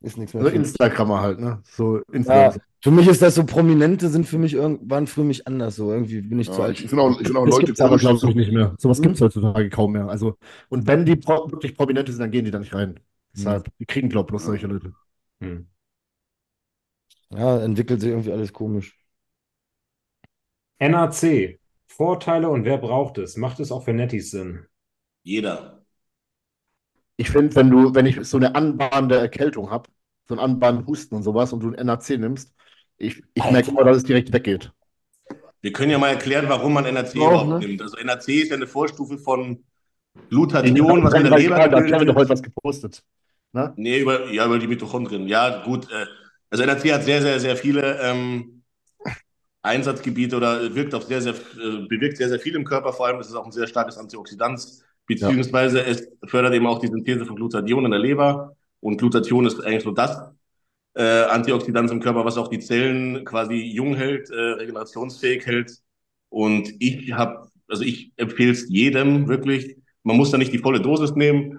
Ist 0.00 0.16
nichts 0.16 0.34
mehr. 0.34 0.44
So 0.44 0.50
für 0.50 0.58
mich. 0.58 0.68
Instagrammer 0.68 1.20
halt, 1.20 1.40
ne? 1.40 1.60
So 1.64 1.98
Ja, 1.98 2.12
Influencer. 2.12 2.60
für 2.82 2.90
mich 2.92 3.08
ist 3.08 3.20
das 3.22 3.34
so, 3.34 3.44
Prominente 3.44 4.08
sind 4.08 4.26
für 4.26 4.38
mich 4.38 4.54
irgend, 4.54 4.88
waren 4.90 5.06
für 5.08 5.24
mich 5.24 5.46
anders 5.46 5.76
so. 5.76 5.92
Irgendwie 5.92 6.20
bin 6.20 6.38
ich 6.38 6.52
zu 6.52 6.62
Ja, 6.62 6.68
alt. 6.68 6.78
ich 6.80 6.88
finde 6.88 7.02
auch, 7.04 7.20
ich 7.20 7.26
find 7.26 7.36
auch 7.36 7.44
Das 7.46 7.54
Leute 7.54 7.66
gibt 7.66 7.78
es 7.78 7.84
aber, 7.84 7.98
glaube 7.98 8.18
so- 8.18 8.28
ich, 8.28 8.34
nicht 8.36 8.52
mehr. 8.52 8.74
Sowas 8.78 9.02
gibt 9.02 9.16
es 9.16 9.20
heutzutage 9.20 9.68
kaum 9.70 9.92
mehr. 9.92 10.08
Also, 10.08 10.36
und 10.68 10.86
wenn 10.86 11.04
die 11.04 11.16
pro 11.16 11.50
wirklich 11.50 11.76
Prominente 11.76 12.12
sind, 12.12 12.20
dann 12.20 12.30
gehen 12.30 12.44
die 12.44 12.50
da 12.52 12.58
nicht 12.60 12.74
rein. 12.74 13.00
Deshalb, 13.34 13.68
die 13.78 13.86
kriegen, 13.86 14.08
glaube 14.08 14.26
ich, 14.28 14.30
bloß 14.30 14.44
solche 14.44 14.66
Leute. 14.68 14.92
Hm. 15.40 15.68
Ja, 17.30 17.58
entwickelt 17.62 18.00
sich 18.02 18.10
irgendwie 18.10 18.32
alles 18.32 18.52
komisch. 18.52 18.98
NAC. 20.80 21.58
Vorteile 21.86 22.50
und 22.50 22.64
wer 22.66 22.76
braucht 22.76 23.16
es? 23.18 23.36
Macht 23.38 23.60
es 23.60 23.72
auch 23.72 23.84
für 23.84 23.94
Nettis 23.94 24.30
Sinn? 24.30 24.66
Jeder. 25.22 25.77
Ich 27.20 27.30
finde, 27.30 27.54
wenn 27.56 27.68
du, 27.68 27.94
wenn 27.94 28.06
ich 28.06 28.24
so 28.24 28.36
eine 28.36 28.54
anbahnende 28.54 29.18
Erkältung 29.18 29.70
habe, 29.70 29.90
so 30.28 30.34
einen 30.34 30.40
anbahnenden 30.40 30.86
Husten 30.86 31.16
und 31.16 31.24
sowas 31.24 31.52
und 31.52 31.60
du 31.60 31.72
ein 31.72 31.84
NAC 31.84 32.10
nimmst, 32.10 32.54
ich, 32.96 33.22
ich 33.34 33.50
merke 33.50 33.70
immer, 33.70 33.82
dass 33.82 33.98
es 33.98 34.04
direkt 34.04 34.32
weggeht. 34.32 34.72
Wir 35.60 35.72
können 35.72 35.90
ja 35.90 35.98
mal 35.98 36.10
erklären, 36.10 36.48
warum 36.48 36.74
man 36.74 36.84
NAC 36.84 37.16
überhaupt 37.16 37.48
ne? 37.48 37.58
nimmt. 37.58 37.82
Also 37.82 37.96
NAC 37.96 38.28
ist 38.28 38.50
ja 38.50 38.56
eine 38.56 38.68
Vorstufe 38.68 39.18
von 39.18 39.64
Glutathion, 40.30 41.02
was 41.02 41.14
in 41.14 41.24
der 41.24 41.38
Leber 41.38 41.56
Da 41.56 41.66
gebildet 41.66 41.92
Kevin 41.92 42.06
doch 42.06 42.14
heute 42.14 42.30
was 42.30 42.42
gepostet. 42.42 43.02
Ne? 43.52 43.72
Nee, 43.76 43.98
über, 43.98 44.30
ja, 44.30 44.46
über 44.46 44.60
die 44.60 44.68
Mitochondrien. 44.68 45.26
Ja, 45.26 45.64
gut. 45.64 45.90
Äh, 45.90 46.06
also 46.50 46.64
NAC 46.64 46.92
hat 46.92 47.02
sehr, 47.02 47.20
sehr, 47.20 47.40
sehr 47.40 47.56
viele 47.56 48.00
ähm, 48.00 48.62
Einsatzgebiete 49.62 50.36
oder 50.36 50.72
wirkt 50.72 50.94
auf 50.94 51.04
sehr, 51.04 51.20
sehr, 51.20 51.34
äh, 51.34 51.86
bewirkt 51.88 52.16
sehr, 52.18 52.28
sehr 52.28 52.38
viel 52.38 52.54
im 52.54 52.64
Körper. 52.64 52.92
Vor 52.92 53.06
allem 53.06 53.18
ist 53.18 53.28
es 53.28 53.34
auch 53.34 53.44
ein 53.44 53.52
sehr 53.52 53.66
starkes 53.66 53.98
Antioxidant, 53.98 54.60
beziehungsweise 55.08 55.84
es 55.84 56.08
fördert 56.26 56.54
eben 56.54 56.66
auch 56.66 56.78
die 56.78 56.86
Synthese 56.86 57.26
von 57.26 57.34
Glutathion 57.34 57.84
in 57.84 57.90
der 57.90 58.00
Leber. 58.00 58.54
Und 58.80 58.98
Glutathion 58.98 59.46
ist 59.46 59.60
eigentlich 59.60 59.82
so 59.82 59.90
das 59.90 60.20
äh, 60.94 61.02
Antioxidant 61.02 61.90
im 61.90 62.00
Körper, 62.00 62.24
was 62.24 62.36
auch 62.36 62.48
die 62.48 62.60
Zellen 62.60 63.24
quasi 63.24 63.54
jung 63.54 63.94
hält, 63.96 64.30
äh, 64.30 64.34
regenerationsfähig 64.34 65.44
hält. 65.46 65.78
Und 66.28 66.70
ich 66.78 67.12
habe, 67.12 67.48
also 67.68 67.82
ich 67.82 68.12
empfehle 68.16 68.52
es 68.52 68.68
jedem 68.68 69.28
wirklich. 69.28 69.76
Man 70.04 70.16
muss 70.16 70.30
da 70.30 70.38
nicht 70.38 70.52
die 70.52 70.58
volle 70.58 70.80
Dosis 70.80 71.14
nehmen. 71.14 71.58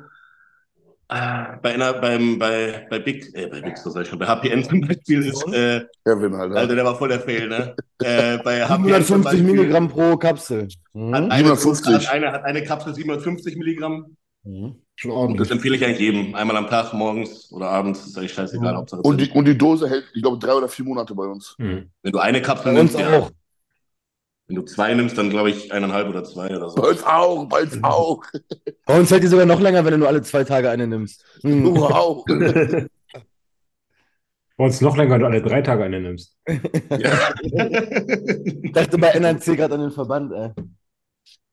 Äh, 1.11 1.57
bei 1.63 1.73
einer, 1.73 1.93
beim, 1.93 2.37
bei, 2.37 2.85
bei 2.89 2.99
Big, 2.99 3.33
äh, 3.33 3.47
bei 3.47 3.61
Big, 3.61 3.77
so 3.79 3.89
sag 3.89 4.03
ich 4.03 4.09
schon, 4.09 4.19
bei 4.19 4.27
HPN 4.27 4.63
zum 4.63 4.81
Beispiel 4.81 5.25
ist, 5.25 5.43
äh, 5.51 5.83
Kevin, 6.05 6.35
Alter. 6.35 6.55
Alter, 6.55 6.75
der 6.75 6.85
war 6.85 6.95
voll 6.95 7.09
der 7.09 7.19
Fail, 7.19 7.47
ne? 7.49 7.75
Äh, 8.01 8.37
bei 8.43 8.63
HPN 8.63 8.85
750 8.85 9.07
zum 9.07 9.21
Beispiel 9.23 9.43
Milligramm 9.43 9.89
pro 9.89 10.15
Kapsel. 10.17 10.63
Hat 10.63 10.69
Mhm. 10.93 11.13
eine, 11.13 11.55
750. 11.55 11.93
Hat 11.95 12.09
eine, 12.13 12.31
hat 12.31 12.43
eine 12.43 12.63
Kapsel 12.63 12.93
750 12.95 13.57
Milligramm. 13.57 14.15
Mhm. 14.43 14.75
Schon 14.95 15.11
Und 15.11 15.17
ordentlich. 15.17 15.47
das 15.49 15.51
empfehle 15.55 15.75
ich 15.75 15.83
eigentlich 15.83 15.99
jedem. 15.99 16.35
Einmal 16.35 16.55
am 16.57 16.67
Tag, 16.67 16.93
morgens 16.93 17.51
oder 17.51 17.69
abends, 17.69 18.05
ist 18.05 18.17
eigentlich 18.17 18.33
scheißegal. 18.33 18.75
Hauptsache, 18.75 19.01
Und 19.01 19.19
die, 19.19 19.29
und 19.31 19.45
die 19.45 19.57
Dose 19.57 19.89
hält, 19.89 20.05
ich 20.13 20.21
glaube, 20.21 20.37
drei 20.37 20.53
oder 20.53 20.69
vier 20.69 20.85
Monate 20.85 21.13
bei 21.15 21.25
uns. 21.25 21.55
Hm. 21.57 21.89
wenn 22.03 22.11
du 22.11 22.19
eine 22.19 22.41
Kapsel 22.41 22.73
Bei 22.73 22.79
uns 22.79 22.93
nimmst, 22.93 23.09
ja. 23.11 23.19
auch. 23.19 23.31
Wenn 24.49 24.55
du 24.55 24.63
zwei 24.63 24.95
nimmst, 24.95 25.15
dann 25.15 25.29
glaube 25.29 25.51
ich 25.51 25.71
eineinhalb 25.71 26.09
oder 26.09 26.23
zwei 26.23 26.47
oder 26.57 26.71
so. 26.71 26.81
Bei 26.81 26.89
uns 26.89 27.03
auch, 27.03 27.45
bei 27.45 27.61
uns 27.61 27.83
auch. 27.83 28.23
Bei 28.83 28.99
uns 28.99 29.11
hält 29.11 29.21
die 29.21 29.27
sogar 29.27 29.45
noch 29.45 29.59
länger, 29.59 29.85
wenn 29.85 29.91
du 29.91 29.99
nur 29.99 30.07
alle 30.07 30.23
zwei 30.23 30.43
Tage 30.43 30.71
eine 30.71 30.87
nimmst. 30.87 31.23
Mhm. 31.43 31.65
Wow. 31.75 32.25
Bei 34.57 34.65
uns 34.65 34.81
noch 34.81 34.97
länger, 34.97 35.13
wenn 35.13 35.19
du 35.21 35.27
alle 35.27 35.41
drei 35.43 35.61
Tage 35.61 35.83
eine 35.83 36.01
nimmst. 36.01 36.35
Ich 36.45 36.59
dachte 38.73 38.97
bei 38.97 39.07
NRC 39.09 39.55
gerade 39.55 39.75
an 39.75 39.81
den 39.81 39.91
Verband, 39.91 40.33
ey. 40.33 40.49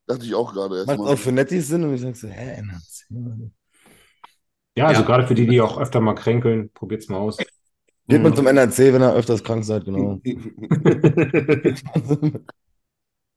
Dachte 0.08 0.24
ich 0.24 0.34
auch 0.34 0.52
gerade 0.52 0.74
Macht 0.76 0.88
erstmal. 0.88 1.12
auch 1.14 1.18
für 1.18 1.30
Nettis 1.32 1.68
Sinn 1.68 1.84
und 1.84 1.94
ich 1.94 2.00
sag 2.00 2.16
so, 2.16 2.26
hä, 2.28 2.56
NRC? 2.56 3.06
Ja, 4.76 4.86
also 4.86 5.02
Ja. 5.02 5.06
gerade 5.06 5.26
für 5.28 5.34
die, 5.36 5.46
die 5.46 5.60
auch 5.60 5.78
öfter 5.78 6.00
mal 6.00 6.14
kränkeln, 6.14 6.70
probiert's 6.72 7.08
mal 7.08 7.18
aus. 7.18 7.36
Geht 8.08 8.22
man 8.22 8.34
zum 8.34 8.46
NRC, 8.46 8.92
wenn 8.92 9.02
ihr 9.02 9.12
öfters 9.14 9.44
krank 9.44 9.64
seid, 9.64 9.84
genau. 9.84 10.20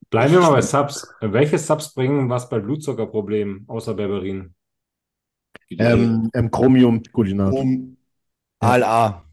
Bleiben 0.10 0.34
wir 0.34 0.40
mal 0.42 0.52
bei 0.52 0.62
Subs. 0.62 1.08
Welche 1.22 1.58
Subs 1.58 1.94
bringen 1.94 2.30
was 2.30 2.50
bei 2.50 2.60
Blutzuckerproblemen 2.60 3.66
außer 3.68 3.94
Berberin? 3.94 4.56
Ähm, 5.70 6.30
ähm, 6.34 6.50
Chromium 6.50 7.04
Kulinat. 7.12 7.54
Um, 7.54 7.98
ALA. 8.60 9.24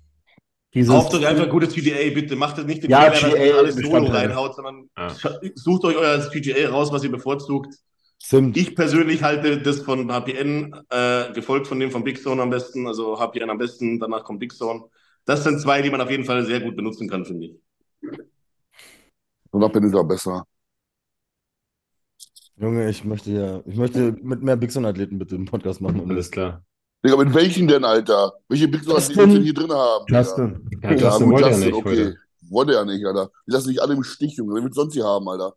Dieses, 0.74 0.93
Kauft 0.93 1.15
euch 1.15 1.27
einfach 1.27 1.48
gutes 1.48 1.73
GDA, 1.74 2.12
bitte. 2.12 2.36
Macht 2.36 2.59
das 2.59 2.66
nicht 2.66 2.82
den 2.82 2.90
Ja, 2.90 3.11
Fehler, 3.11 3.31
dass 3.31 3.40
ihr 3.47 3.57
alles 3.57 3.77
Solo 3.77 4.07
reinhaut, 4.09 4.55
sondern 4.55 4.90
Ja. 4.98 5.07
scha- 5.09 5.53
sucht 5.55 5.85
euch 5.85 5.97
euer 5.97 6.19
GDA 6.31 6.69
raus, 6.69 6.93
was 6.93 7.03
ihr 7.05 7.11
bevorzugt. 7.11 7.74
Zimt. 8.19 8.57
Ich 8.57 8.74
persönlich 8.74 9.23
halte 9.23 9.62
das 9.62 9.81
von 9.81 10.11
HPN, 10.12 10.74
äh, 10.90 11.32
gefolgt 11.32 11.66
von 11.66 11.81
dem 11.81 11.90
von 11.90 12.05
Big 12.05 12.23
Zone 12.23 12.43
am 12.43 12.51
besten. 12.51 12.86
Also 12.86 13.19
HPN 13.19 13.48
am 13.48 13.57
besten, 13.59 13.98
danach 13.98 14.24
kommt 14.24 14.40
Big 14.40 14.53
Zone. 14.53 14.85
Das 15.24 15.44
sind 15.44 15.61
zwei, 15.61 15.81
die 15.81 15.90
man 15.90 16.01
auf 16.03 16.11
jeden 16.11 16.24
Fall 16.24 16.44
sehr 16.44 16.61
gut 16.61 16.77
benutzen 16.77 17.09
kann, 17.09 17.24
finde 17.24 17.47
ich. 17.47 17.55
Und 19.51 19.65
ab 19.65 19.74
ist 19.77 19.94
er 19.94 20.05
besser. 20.05 20.44
Junge, 22.59 22.89
ich 22.89 23.05
möchte 23.05 23.31
ja, 23.31 23.62
ich 23.66 23.77
möchte 23.77 24.16
mit 24.23 24.43
mehr 24.43 24.57
Big 24.57 24.74
Athleten 24.74 25.19
bitte 25.19 25.35
einen 25.35 25.45
Podcast 25.45 25.81
machen. 25.81 26.09
Alles 26.09 26.31
klar. 26.31 26.65
Digga, 27.05 27.16
mit 27.16 27.35
welchen 27.35 27.69
denn, 27.69 27.85
Alter? 27.85 28.33
Welche 28.49 28.66
Big 28.66 28.87
willst 28.87 29.11
du 29.15 29.27
denn 29.27 29.43
hier 29.43 29.53
drin 29.53 29.70
haben? 29.70 30.05
Justin. 30.09 30.69
Ja, 30.83 30.93
Ja, 30.93 30.97
Justin 30.97 31.31
wollte 31.31 31.43
ja 31.43 31.49
Justin, 31.51 31.66
nicht 31.69 31.77
okay. 31.77 31.89
heute. 31.89 32.16
Wollte 32.49 32.73
ja 32.73 32.85
nicht, 32.85 33.05
Alter. 33.05 33.31
Die 33.47 33.53
lassen 33.53 33.69
nicht 33.69 33.83
alle 33.83 33.95
im 33.95 34.03
Stich, 34.03 34.37
Junge. 34.37 34.55
Wer 34.55 34.65
will 34.65 34.73
sonst 34.73 34.95
hier 34.95 35.05
haben, 35.05 35.28
Alter? 35.28 35.55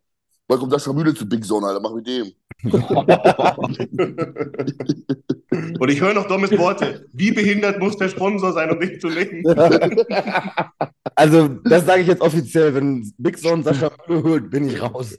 Bald 0.50 0.60
kommt 0.60 0.72
Sascha 0.72 0.92
Mühle 0.92 1.14
zu 1.14 1.28
Big 1.28 1.44
Zone, 1.44 1.64
Alter. 1.64 1.80
Mach 1.80 1.94
mit 1.94 2.08
dem. 2.08 2.32
Und 5.78 5.88
ich 5.90 6.00
höre 6.00 6.12
noch 6.12 6.26
dummes 6.26 6.50
Worte. 6.58 7.06
Wie 7.12 7.30
behindert 7.30 7.78
muss 7.78 7.96
der 7.96 8.08
Sponsor 8.08 8.52
sein, 8.52 8.68
um 8.70 8.80
dich 8.80 9.00
zu 9.00 9.08
nehmen? 9.08 9.44
Also, 11.16 11.48
das 11.48 11.84
sage 11.84 12.02
ich 12.02 12.08
jetzt 12.08 12.22
offiziell, 12.22 12.74
wenn 12.74 13.12
Big 13.18 13.38
Zone 13.38 13.62
Sascha 13.62 13.90
Müller 14.08 14.22
holt, 14.22 14.50
bin 14.50 14.68
ich 14.68 14.80
raus. 14.80 15.18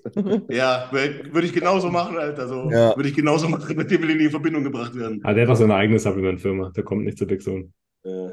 Ja, 0.50 0.90
würde 0.92 1.46
ich 1.46 1.54
genauso 1.54 1.90
machen, 1.90 2.18
Alter. 2.18 2.48
So, 2.48 2.72
Ja. 2.72 2.96
Würde 2.96 3.10
ich 3.10 3.16
genauso 3.16 3.48
machen, 3.48 3.78
mit 3.78 3.92
dem 3.92 4.02
will 4.02 4.20
in 4.20 4.32
Verbindung 4.32 4.64
gebracht 4.64 4.96
werden. 4.96 5.20
Ah, 5.24 5.34
der 5.34 5.44
hat 5.44 5.50
doch 5.52 5.56
seine 5.58 5.76
eigene 5.76 6.00
Supplement-Firma. 6.00 6.72
Der 6.76 6.84
kommt 6.84 7.06
nicht 7.06 7.20
zu 7.20 7.28
Big 7.28 7.44
Zone. 7.44 7.70
Äh, 8.04 8.30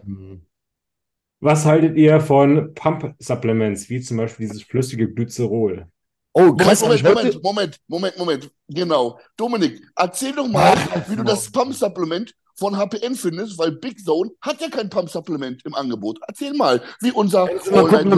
Was 1.40 1.66
haltet 1.66 1.96
ihr 1.96 2.20
von 2.20 2.72
Pump-Supplements, 2.74 3.90
wie 3.90 4.00
zum 4.00 4.16
Beispiel 4.16 4.46
dieses 4.46 4.62
flüssige 4.62 5.12
Glycerol? 5.12 5.86
Oh, 6.38 6.42
Moment, 6.42 6.60
krass, 6.60 6.82
Moment, 6.82 7.00
ich 7.00 7.04
heute, 7.04 7.40
Moment, 7.40 7.40
Moment, 7.42 7.80
Moment, 7.88 8.18
Moment. 8.18 8.50
Genau. 8.68 9.18
Dominik, 9.36 9.82
erzähl 9.96 10.32
doch 10.32 10.46
mal, 10.46 10.74
Ach, 10.76 11.10
wie 11.10 11.16
du 11.16 11.24
das 11.24 11.50
Pump-Supplement 11.50 12.32
von 12.54 12.76
HPN 12.76 13.16
findest, 13.16 13.58
weil 13.58 13.72
Big 13.72 13.98
Zone 13.98 14.30
hat 14.40 14.60
ja 14.60 14.68
kein 14.68 14.88
Pump-Supplement 14.88 15.64
im 15.64 15.74
Angebot. 15.74 16.20
Erzähl 16.28 16.54
mal, 16.54 16.80
wie 17.00 17.10
unser 17.10 17.48
gucken, 17.48 18.12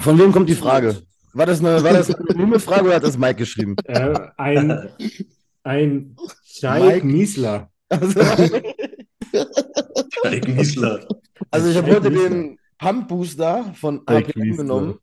von 0.00 0.16
wem 0.16 0.30
kommt 0.30 0.48
die 0.48 0.54
Frage? 0.54 1.02
War 1.32 1.46
das 1.46 1.58
eine, 1.58 1.82
war 1.82 1.92
das 1.92 2.08
eine 2.08 2.30
anonyme 2.30 2.60
Frage 2.60 2.84
oder 2.84 2.94
hat 2.94 3.02
das 3.02 3.18
Mike 3.18 3.34
geschrieben? 3.36 3.74
Äh, 3.86 4.16
ein 4.36 4.90
ein 5.64 6.16
Mike? 6.62 7.04
Miesler. 7.04 7.68
Also, 7.88 8.20
Erik 10.22 10.48
Miesler. 10.48 11.08
also 11.50 11.68
ich 11.68 11.76
habe 11.76 11.96
heute 11.96 12.10
den 12.10 12.58
Pump 12.78 13.08
Booster 13.08 13.72
von 13.74 14.02
Wiesler. 14.06 14.56
genommen 14.56 14.98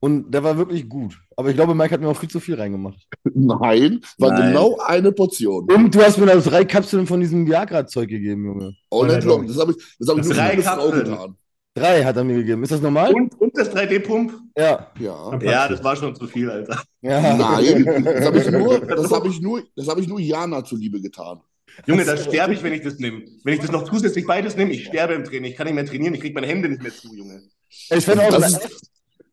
und 0.00 0.30
der 0.32 0.42
war 0.42 0.56
wirklich 0.56 0.88
gut. 0.88 1.18
Aber 1.36 1.50
ich 1.50 1.54
glaube, 1.56 1.74
Mike 1.74 1.92
hat 1.94 2.00
mir 2.00 2.08
auch 2.08 2.16
viel 2.16 2.28
zu 2.30 2.40
viel 2.40 2.54
reingemacht. 2.56 2.98
Nein, 3.24 4.00
war 4.18 4.30
Nein. 4.32 4.48
genau 4.52 4.78
eine 4.84 5.12
Portion. 5.12 5.70
Und 5.72 5.94
du 5.94 6.02
hast 6.02 6.18
mir 6.18 6.26
da 6.26 6.36
drei 6.36 6.64
Kapseln 6.64 7.06
von 7.06 7.20
diesem 7.20 7.46
Viagra-Zeug 7.46 8.08
gegeben, 8.08 8.44
Junge. 8.46 8.74
All-Night 8.90 9.24
Long. 9.24 9.46
Das 9.46 9.58
habe 9.58 9.72
ich, 9.72 9.96
das 9.98 10.08
hab 10.08 10.18
ich 10.18 10.24
nur 10.24 10.34
für 10.34 10.40
Drei 10.40 10.56
Kapseln. 10.56 11.04
getan. 11.04 11.36
Drei 11.74 12.02
hat 12.04 12.16
er 12.16 12.24
mir 12.24 12.34
gegeben. 12.36 12.62
Ist 12.64 12.72
das 12.72 12.80
normal? 12.80 13.12
Und, 13.14 13.40
und 13.40 13.56
das 13.56 13.70
3D-Pump? 13.74 14.32
Ja. 14.56 14.90
Ja. 14.98 15.38
Ja, 15.40 15.68
das 15.68 15.82
war 15.84 15.94
schon 15.94 16.14
zu 16.16 16.26
viel, 16.26 16.50
Alter. 16.50 16.82
ja. 17.00 17.36
Nein, 17.36 18.02
das 18.04 18.26
habe 18.26 18.38
ich 18.40 18.50
nur, 18.50 18.80
das 18.80 19.10
habe 19.12 19.28
ich 19.28 19.40
nur, 19.40 19.62
das 19.76 19.86
habe 19.88 20.00
ich 20.00 20.08
nur 20.08 20.18
Jana 20.18 20.64
zuliebe 20.64 21.00
getan. 21.00 21.40
Junge, 21.86 22.04
da 22.04 22.16
sterbe 22.16 22.52
ich, 22.54 22.62
wenn 22.64 22.72
ich 22.72 22.82
das 22.82 22.98
nehme. 22.98 23.22
Wenn 23.44 23.54
ich 23.54 23.60
das 23.60 23.70
noch 23.70 23.84
zusätzlich 23.84 24.26
beides 24.26 24.56
nehme, 24.56 24.72
ich 24.72 24.86
sterbe 24.86 25.14
im 25.14 25.22
Training. 25.24 25.52
Ich 25.52 25.56
kann 25.56 25.66
nicht 25.66 25.74
mehr 25.76 25.86
trainieren, 25.86 26.14
ich 26.14 26.20
kriege 26.20 26.34
meine 26.34 26.48
Hände 26.48 26.68
nicht 26.68 26.82
mehr 26.82 26.92
zu, 26.92 27.14
Junge. 27.14 27.42
Ich 27.68 28.04
finde 28.04 28.24
auch, 28.24 28.30
Das 28.30 28.52
ist, 28.54 28.89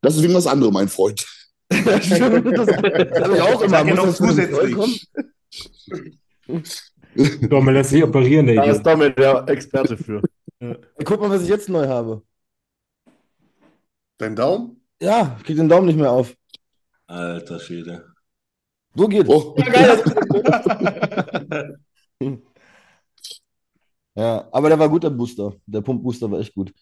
das 0.08 0.16
ist 0.16 0.24
wegen 0.24 0.34
was 0.34 0.48
anderes, 0.48 0.74
mein 0.74 0.88
Freund. 0.88 1.26
das, 1.70 2.10
habe 2.12 3.36
ich 3.36 3.42
auch 3.42 3.62
immer. 3.62 3.78
Ja 3.78 3.84
Muss 3.84 3.98
noch 3.98 4.16
zusätzlich. 4.16 5.08
man 7.50 7.74
lässt 7.74 7.90
sich 7.90 8.04
operieren, 8.04 8.48
der 8.48 8.56
Da 8.56 8.64
ist. 8.64 8.84
Dommel 8.84 9.12
der 9.14 9.48
Experte 9.50 9.98
für. 9.98 10.22
Ey, 10.60 10.76
Guck 11.04 11.20
mal, 11.20 11.30
was 11.30 11.44
ich 11.44 11.50
jetzt 11.50 11.70
neu 11.70 11.88
habe. 11.88 12.22
dein 14.18 14.36
Daumen? 14.36 14.82
Ja, 15.02 15.36
ich 15.40 15.46
krieg 15.46 15.58
den 15.58 15.70
Daumen 15.70 15.88
nicht 15.88 16.00
mehr 16.00 16.12
auf. 16.12 16.34
Alter 17.06 17.60
Schwede. 17.60 18.06
So 18.96 19.08
geht 19.08 19.24
es. 19.24 19.30
Oh. 19.30 19.56
Ja, 19.58 19.70
geil. 19.70 21.78
Ja, 24.18 24.48
aber 24.52 24.70
der 24.70 24.80
war 24.80 24.90
gut, 24.90 25.04
der 25.04 25.12
Booster. 25.12 25.54
Der 25.68 25.82
Pumpbooster 25.82 26.32
war 26.32 26.40
echt 26.40 26.56
gut. 26.56 26.74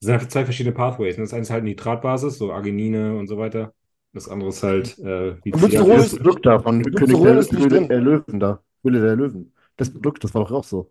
Das 0.00 0.06
sind 0.06 0.14
einfach 0.14 0.28
zwei 0.28 0.44
verschiedene 0.44 0.74
Pathways. 0.74 1.16
ne? 1.16 1.24
Das 1.24 1.32
eine 1.32 1.42
ist 1.42 1.50
halt 1.50 1.64
Nitratbasis, 1.64 2.38
so 2.38 2.52
Arginine 2.52 3.16
und 3.16 3.26
so 3.28 3.38
weiter. 3.38 3.72
Das 4.12 4.28
andere 4.28 4.48
ist 4.50 4.62
halt 4.62 4.98
äh, 4.98 5.36
wie 5.44 5.50
Glycerol 5.50 5.96
Das 5.96 6.12
ist- 6.12 6.16
Produkt 6.18 6.46
da 6.46 6.58
von 6.58 6.82
Glycerol 6.82 7.06
König 7.08 7.22
der, 7.22 7.38
ist 7.38 7.52
nicht 7.52 7.62
Höhle 7.64 7.88
der 7.88 8.00
Löwen 8.00 8.40
da. 8.40 8.60
Höhle 8.82 9.00
der 9.00 9.16
Löwen. 9.16 9.52
Das 9.76 9.90
Produkt, 9.92 10.24
das 10.24 10.34
war 10.34 10.42
doch 10.44 10.52
auch 10.52 10.64
so. 10.64 10.90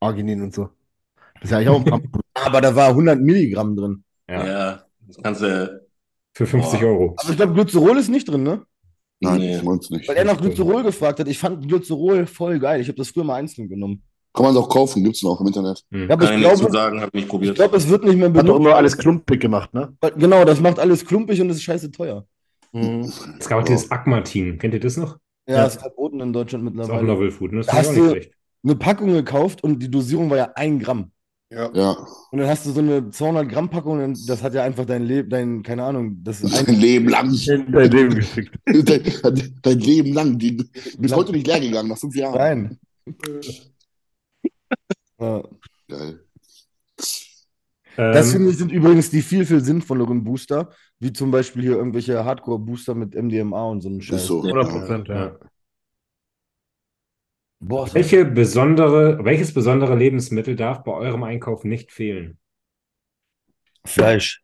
Arginin 0.00 0.42
und 0.42 0.54
so. 0.54 0.68
Das 1.34 1.44
ist 1.44 1.50
ja 1.50 1.58
eigentlich 1.58 1.68
auch. 1.68 2.10
Aber 2.34 2.60
da 2.60 2.74
war 2.74 2.88
100 2.88 3.20
Milligramm 3.20 3.76
drin. 3.76 4.04
Ja, 4.28 4.46
Ja, 4.46 4.82
das 5.06 5.16
kannst 5.22 5.42
du. 5.42 5.82
für 6.34 6.46
50 6.46 6.80
Boah. 6.80 6.86
Euro. 6.86 7.16
Aber 7.18 7.30
ich 7.30 7.36
glaube, 7.36 7.54
Glycerol 7.54 7.98
ist 7.98 8.08
nicht 8.08 8.28
drin, 8.28 8.42
ne? 8.44 8.62
Nein, 9.20 9.38
Nee. 9.40 9.56
ich 9.56 9.62
mein's 9.62 9.90
nicht. 9.90 10.08
Weil 10.08 10.16
er 10.16 10.24
nach 10.24 10.40
Glycerol 10.40 10.82
gefragt 10.82 11.20
hat. 11.20 11.28
Ich 11.28 11.38
fand 11.38 11.66
Glycerol 11.68 12.26
voll 12.26 12.58
geil. 12.58 12.80
Ich 12.80 12.88
habe 12.88 12.96
das 12.96 13.10
früher 13.10 13.24
mal 13.24 13.34
einzeln 13.34 13.68
genommen. 13.68 14.02
Kann 14.32 14.44
man 14.44 14.52
es 14.54 14.60
auch 14.60 14.68
kaufen, 14.68 15.02
gibt's 15.02 15.22
noch 15.22 15.40
im 15.40 15.46
Internet. 15.48 15.82
Hm. 15.90 16.08
Ja, 16.08 16.14
aber 16.14 16.26
Kann 16.26 16.34
ich 16.36 16.40
glaube, 16.42 16.72
sagen, 16.72 16.98
habe 17.00 17.08
ich 17.08 17.14
nicht 17.14 17.22
ich 17.24 17.28
probiert. 17.28 17.56
glaube, 17.56 17.76
es 17.76 17.88
wird 17.88 18.04
nicht 18.04 18.16
mehr 18.16 18.28
Hat 18.28 18.36
doch 18.36 18.42
benutzt. 18.42 18.60
immer 18.60 18.74
alles 18.76 18.96
klumpig 18.96 19.40
gemacht, 19.40 19.74
ne? 19.74 19.92
Genau, 20.16 20.44
das 20.44 20.60
macht 20.60 20.78
alles 20.78 21.04
klumpig 21.04 21.40
und 21.40 21.50
ist 21.50 21.62
scheiße 21.62 21.90
teuer. 21.90 22.24
Mhm. 22.72 23.10
Es 23.38 23.48
gab 23.48 23.60
auch 23.60 23.64
dieses 23.64 23.90
Agmatin. 23.90 24.56
Kennt 24.58 24.74
ihr 24.74 24.80
das 24.80 24.96
noch? 24.96 25.16
Ja, 25.48 25.56
Ja. 25.56 25.64
ist 25.66 25.80
verboten 25.80 26.20
in 26.20 26.32
Deutschland 26.32 26.64
Das 26.66 26.72
ist 26.86 26.90
auch 26.92 26.94
mittlerweile. 27.00 27.06
Novel 27.18 27.30
Food. 27.32 27.52
Ne? 27.52 27.58
Das 27.58 27.66
Da 27.66 27.72
hast 27.72 27.88
auch 27.88 27.92
nicht 27.92 28.02
du- 28.04 28.10
schlecht. 28.10 28.30
Eine 28.62 28.74
Packung 28.76 29.12
gekauft 29.14 29.64
und 29.64 29.78
die 29.82 29.90
Dosierung 29.90 30.28
war 30.30 30.36
ja 30.36 30.52
ein 30.54 30.78
Gramm. 30.78 31.10
Ja. 31.52 31.68
Ja. 31.74 31.96
Und 32.30 32.38
dann 32.38 32.46
hast 32.48 32.64
du 32.66 32.70
so 32.70 32.78
eine 32.80 33.10
200 33.10 33.48
Gramm 33.48 33.68
Packung 33.70 34.04
und 34.04 34.28
das 34.28 34.40
hat 34.44 34.54
ja 34.54 34.62
einfach 34.62 34.84
dein 34.84 35.02
Leben, 35.02 35.28
dein, 35.30 35.62
keine 35.64 35.82
Ahnung, 35.82 36.18
das 36.22 36.42
ist 36.42 36.54
Dein 36.56 36.68
ein, 36.76 36.80
Leben 36.80 37.08
lang. 37.08 37.34
Dein 37.72 37.90
Leben 37.90 38.14
geschickt. 38.14 38.54
Dein, 38.66 39.58
dein 39.62 39.78
Leben 39.80 40.12
lang. 40.12 40.38
Die, 40.38 40.56
du 40.58 40.64
bist 40.98 41.16
heute 41.16 41.32
nicht 41.32 41.46
leer 41.48 41.58
gegangen, 41.58 41.88
nach 41.88 41.98
fünf 41.98 42.14
Jahren. 42.14 42.36
Nein. 42.38 42.78
Ja. 45.20 45.42
Geil. 45.88 46.20
Das 47.96 48.28
Ähm, 48.28 48.32
finde 48.32 48.50
ich 48.50 48.56
sind 48.56 48.72
übrigens 48.72 49.10
die 49.10 49.20
viel, 49.20 49.44
viel 49.44 49.60
sinnvolleren 49.60 50.24
Booster, 50.24 50.70
wie 51.00 51.12
zum 51.12 51.30
Beispiel 51.30 51.62
hier 51.62 51.76
irgendwelche 51.76 52.24
Hardcore-Booster 52.24 52.94
mit 52.94 53.14
MDMA 53.14 53.62
und 53.64 53.80
so 53.82 53.88
einem 53.88 54.00
Scheiß. 54.00 54.22
Ist 54.22 54.26
so. 54.26 54.42
100%, 54.42 55.08
ja. 55.08 55.14
ja. 55.14 55.38
Boah, 57.62 57.92
Welche 57.92 58.24
besondere, 58.24 59.22
welches 59.22 59.52
besondere 59.52 59.94
Lebensmittel 59.94 60.56
darf 60.56 60.82
bei 60.82 60.92
eurem 60.92 61.24
Einkauf 61.24 61.64
nicht 61.64 61.92
fehlen? 61.92 62.38
Fleisch. 63.84 64.42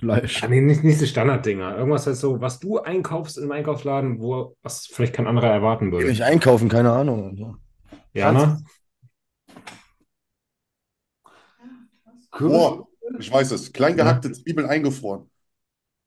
Fleisch. 0.00 0.42
Ah, 0.42 0.48
nee, 0.48 0.60
nicht, 0.60 0.82
nicht 0.82 1.00
die 1.00 1.06
Standarddinger. 1.06 1.76
Irgendwas 1.76 2.06
halt 2.06 2.16
so, 2.16 2.40
was 2.40 2.58
du 2.58 2.78
einkaufst 2.78 3.38
im 3.38 3.52
Einkaufsladen, 3.52 4.20
wo, 4.20 4.56
was 4.62 4.86
vielleicht 4.86 5.12
kein 5.12 5.28
anderer 5.28 5.50
erwarten 5.50 5.92
würde. 5.92 6.08
Nicht 6.08 6.22
einkaufen, 6.22 6.68
keine 6.68 6.92
Ahnung. 6.92 7.30
Alter. 7.30 7.58
Jana? 8.12 8.60
Boah, 12.38 12.86
ich 13.18 13.32
weiß 13.32 13.50
es. 13.52 13.72
Klein 13.72 13.96
gehackte 13.96 14.32
Zwiebeln 14.32 14.68
eingefroren. 14.68 15.30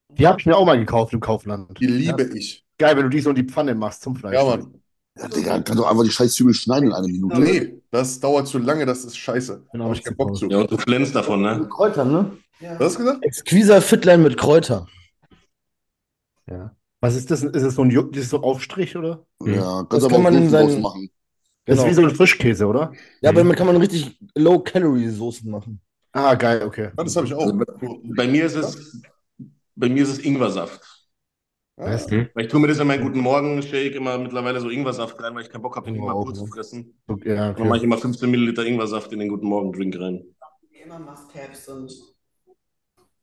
Die 0.10 0.28
habe 0.28 0.40
ich 0.40 0.46
mir 0.46 0.58
auch 0.58 0.66
mal 0.66 0.78
gekauft 0.78 1.14
im 1.14 1.20
Kaufland. 1.20 1.80
Die 1.80 1.88
liebe 1.88 2.24
ich. 2.38 2.66
Geil, 2.78 2.96
wenn 2.98 3.04
du 3.04 3.10
die 3.10 3.22
so 3.22 3.30
in 3.30 3.36
die 3.36 3.44
Pfanne 3.46 3.76
machst 3.76 4.02
zum 4.02 4.16
Fleisch. 4.16 4.34
Ja, 4.34 4.44
Mann. 4.44 4.76
Ja, 5.18 5.28
Digga, 5.28 5.60
kann 5.62 5.78
doch 5.78 5.88
einfach 5.90 6.04
die 6.04 6.10
scheiß 6.10 6.34
Zwiebel 6.34 6.54
schneiden 6.54 6.88
in 6.88 6.94
einer 6.94 7.08
Minute. 7.08 7.40
Nee, 7.40 7.82
das 7.92 8.20
dauert 8.20 8.48
zu 8.48 8.58
lange, 8.60 8.86
das 8.86 9.04
ist 9.04 9.18
scheiße. 9.18 9.66
Genau, 9.72 9.86
Hab 9.90 9.94
ich 9.96 10.04
keinen 10.04 10.16
Bock 10.16 10.36
zu. 10.36 10.48
Ja, 10.48 10.60
und 10.60 10.72
du 10.72 10.78
flänzt 10.78 11.14
davon, 11.16 11.42
ne? 11.42 11.58
Mit 11.60 11.70
Kräutern, 11.70 12.12
ne? 12.12 12.38
Was 12.78 12.80
hast 12.80 12.96
du 12.96 13.00
gesagt? 13.00 13.24
Exquiser 13.26 13.82
Fitlein 13.82 14.24
mit 14.24 14.38
Kräuter. 14.38 14.88
Ja. 16.50 16.76
Was 17.02 17.16
ist 17.16 17.32
das? 17.32 17.44
Ist 17.44 17.64
das 17.64 17.76
so 17.76 17.82
ein 17.84 17.90
Juck, 17.92 18.14
das 18.14 18.24
ist 18.24 18.30
so 18.30 18.42
Aufstrich, 18.42 18.96
oder? 18.96 19.26
Ja, 19.44 19.84
Das 19.84 19.90
kannst 19.90 20.06
aber 20.06 20.08
kann 20.08 20.14
auch 20.16 20.20
man 20.24 20.36
in 20.36 20.50
seinen- 20.50 20.82
machen. 20.82 21.10
Das 21.66 21.78
Genau. 21.78 21.88
ist 21.90 21.92
wie 21.98 22.02
so 22.02 22.08
ein 22.08 22.16
Frischkäse, 22.16 22.66
oder? 22.66 22.92
Ja, 23.22 23.30
aber 23.30 23.40
damit 23.42 23.58
kann 23.58 23.68
man 23.68 23.78
richtig 23.78 24.18
Low-Calorie-Soßen 24.36 25.50
machen. 25.50 25.82
Ah, 26.14 26.36
geil, 26.36 26.64
okay. 26.64 26.92
Ja, 26.98 27.04
das 27.04 27.16
habe 27.16 27.28
ich 27.28 27.34
auch. 27.34 27.52
Bei 28.16 28.28
mir 28.28 28.46
ist 28.46 28.56
es, 28.56 29.02
bei 29.76 29.90
mir 29.90 30.04
ist 30.04 30.10
es 30.10 30.20
Ingwersaft. 30.20 30.82
Ah? 31.78 31.86
Weil 31.86 32.46
ich 32.46 32.48
tue 32.48 32.60
mir 32.60 32.68
das 32.68 32.80
in 32.80 32.88
meinen 32.88 33.04
guten 33.04 33.20
Morgen-Shake 33.20 33.96
immer 33.96 34.18
mittlerweile 34.18 34.60
so 34.60 34.70
Ingwersaft 34.70 35.22
rein, 35.22 35.34
weil 35.34 35.44
ich 35.44 35.50
keinen 35.50 35.62
Bock 35.62 35.76
habe, 35.78 35.86
den 35.86 35.96
Ingwer 35.96 36.14
auch, 36.14 36.26
pur 36.26 36.34
zu 36.34 36.44
ne? 36.44 36.52
fressen. 36.52 36.94
Ja, 37.24 37.54
Dann 37.54 37.68
mache 37.68 37.78
ich 37.78 37.84
okay. 37.84 37.86
immer 37.86 37.98
15 37.98 38.30
Milliliter 38.30 38.66
Ingwersaft 38.66 39.12
in 39.14 39.20
den 39.20 39.30
guten 39.30 39.48
Morgen-Drink 39.48 39.98
rein. 40.00 40.24
Die 40.72 40.82
immer 40.82 41.00
Must-Haves 41.00 41.66
sind. 41.66 41.92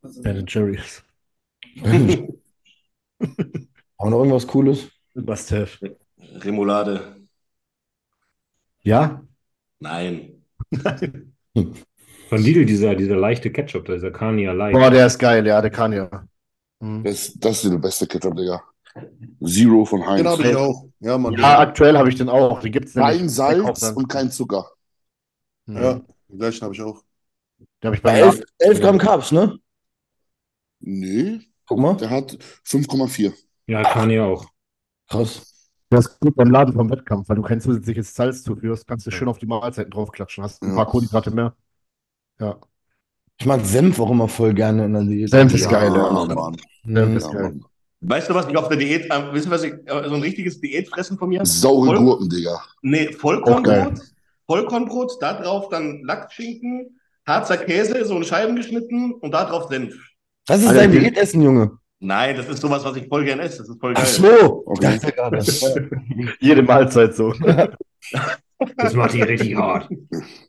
Also, 0.02 0.22
Ben 0.22 0.44
Jerry's. 0.48 1.04
Wir 1.74 2.28
noch 3.98 4.18
irgendwas 4.18 4.46
Cooles? 4.46 4.88
Must 5.14 5.52
have. 5.52 5.96
Remoulade. 6.18 7.16
Ja? 8.82 9.22
Nein. 9.78 10.42
Von 12.28 12.42
Lidl, 12.42 12.64
dieser, 12.64 12.94
dieser 12.94 13.16
leichte 13.16 13.50
Ketchup, 13.50 13.86
dieser 13.86 14.10
Carnia 14.10 14.52
Light. 14.52 14.72
Boah, 14.72 14.90
der 14.90 15.06
ist 15.06 15.18
geil, 15.18 15.46
ja, 15.46 15.60
der 15.60 15.70
kann 15.70 15.92
ja. 15.92 16.08
Mhm. 16.80 17.04
Das, 17.04 17.32
das 17.36 17.64
ist 17.64 17.72
der 17.72 17.78
beste 17.78 18.06
Ketchup, 18.06 18.36
Digga. 18.36 18.62
Zero 19.44 19.84
von 19.84 20.06
Heinz. 20.06 20.22
Den 20.22 20.28
habe 20.28 20.42
ich 20.42 20.56
auch. 20.56 20.84
Ja, 21.00 21.16
Mann. 21.18 21.34
Ja, 21.34 21.58
aktuell 21.60 21.96
habe 21.96 22.08
ich 22.08 22.16
den 22.16 22.28
auch. 22.28 22.60
Den 22.60 22.72
gibt's 22.72 22.94
nämlich. 22.94 23.18
Kein 23.18 23.28
Salz 23.28 23.82
und 23.90 24.08
kein 24.08 24.30
Zucker. 24.30 24.68
Mhm. 25.66 25.76
Ja, 25.76 26.00
den 26.28 26.38
gleichen 26.38 26.62
habe 26.62 26.74
ich 26.74 26.82
auch. 26.82 27.02
Den 27.82 27.86
habe 27.86 27.96
ich 27.96 28.02
Bei 28.02 28.12
bei 28.12 28.18
11, 28.26 28.42
11 28.58 28.80
Gramm 28.80 28.98
Carbs, 28.98 29.32
ne? 29.32 29.58
Nee, 30.80 31.40
Guck 31.66 31.78
mal. 31.78 31.96
der 31.96 32.10
hat 32.10 32.32
5,4. 32.66 33.32
Ja, 33.66 33.82
Carnia 33.82 34.24
auch. 34.24 34.46
Krass. 35.08 35.70
Das 35.90 36.06
ist 36.06 36.20
gut 36.20 36.36
beim 36.36 36.50
Laden 36.50 36.74
vom 36.74 36.90
Wettkampf, 36.90 37.28
weil 37.28 37.36
du 37.36 37.42
kein 37.42 37.60
zusätzliches 37.60 38.14
Salz 38.14 38.42
zuführst, 38.42 38.86
kannst 38.86 39.06
du 39.06 39.10
schön 39.10 39.28
auf 39.28 39.38
die 39.38 39.46
Mahlzeiten 39.46 39.90
draufklatschen, 39.90 40.44
hast 40.44 40.62
ein 40.62 40.70
Ja. 40.70 40.74
paar 40.76 40.86
Kohlenhydrate 40.86 41.30
mehr. 41.30 41.56
Ja. 42.40 42.56
Ich 43.40 43.46
mag 43.46 43.64
Senf 43.64 44.00
auch 44.00 44.10
immer 44.10 44.28
voll 44.28 44.52
gerne 44.54 44.84
in 44.84 44.92
der 44.94 45.02
Diät. 45.04 45.30
Senf 45.30 45.54
ist 45.54 45.68
geil, 45.68 45.92
ja. 45.94 46.10
Mann. 46.10 46.56
Senf 46.84 47.16
ist 47.16 47.30
geil. 47.30 47.60
Weißt 48.00 48.30
du, 48.30 48.34
was 48.34 48.46
ich 48.48 48.56
auf 48.56 48.68
der 48.68 48.76
Diät, 48.76 49.10
äh, 49.10 49.32
wissen 49.32 49.50
was 49.50 49.64
ich, 49.64 49.72
äh, 49.72 50.08
so 50.08 50.14
ein 50.14 50.22
richtiges 50.22 50.60
Diätfressen 50.60 51.18
von 51.18 51.28
mir? 51.28 51.44
Saure 51.44 51.86
Voll- 51.86 51.98
Gurken, 51.98 52.28
Digga. 52.28 52.62
Nee. 52.82 53.12
Vollkornbrot. 53.12 54.00
Vollkornbrot, 54.46 55.12
da 55.20 55.40
drauf 55.40 55.68
dann 55.68 56.02
Lackschinken, 56.04 56.98
Harzer 57.26 57.56
Käse, 57.58 58.04
so 58.04 58.16
in 58.16 58.24
Scheiben 58.24 58.56
geschnitten 58.56 59.12
und 59.14 59.32
da 59.32 59.44
drauf 59.44 59.68
Senf. 59.68 59.94
Das 60.46 60.62
ist 60.62 60.72
dein 60.72 60.90
Diätessen, 60.92 61.42
Junge. 61.42 61.72
Nein, 62.00 62.36
das 62.36 62.48
ist 62.48 62.60
sowas, 62.60 62.84
was 62.84 62.96
ich 62.96 63.08
voll 63.08 63.24
gern 63.24 63.40
esse. 63.40 63.58
Das 63.58 63.68
ist 63.68 63.80
voll 63.80 63.94
geil. 63.94 64.04
Ach 64.06 64.08
so. 64.08 64.62
Okay. 64.66 64.98
Jede 66.40 66.62
Mahlzeit 66.62 67.14
so. 67.14 67.34
Das 68.76 68.92
macht 68.94 69.14
die 69.14 69.22
richtig 69.22 69.54
hart. 69.56 69.88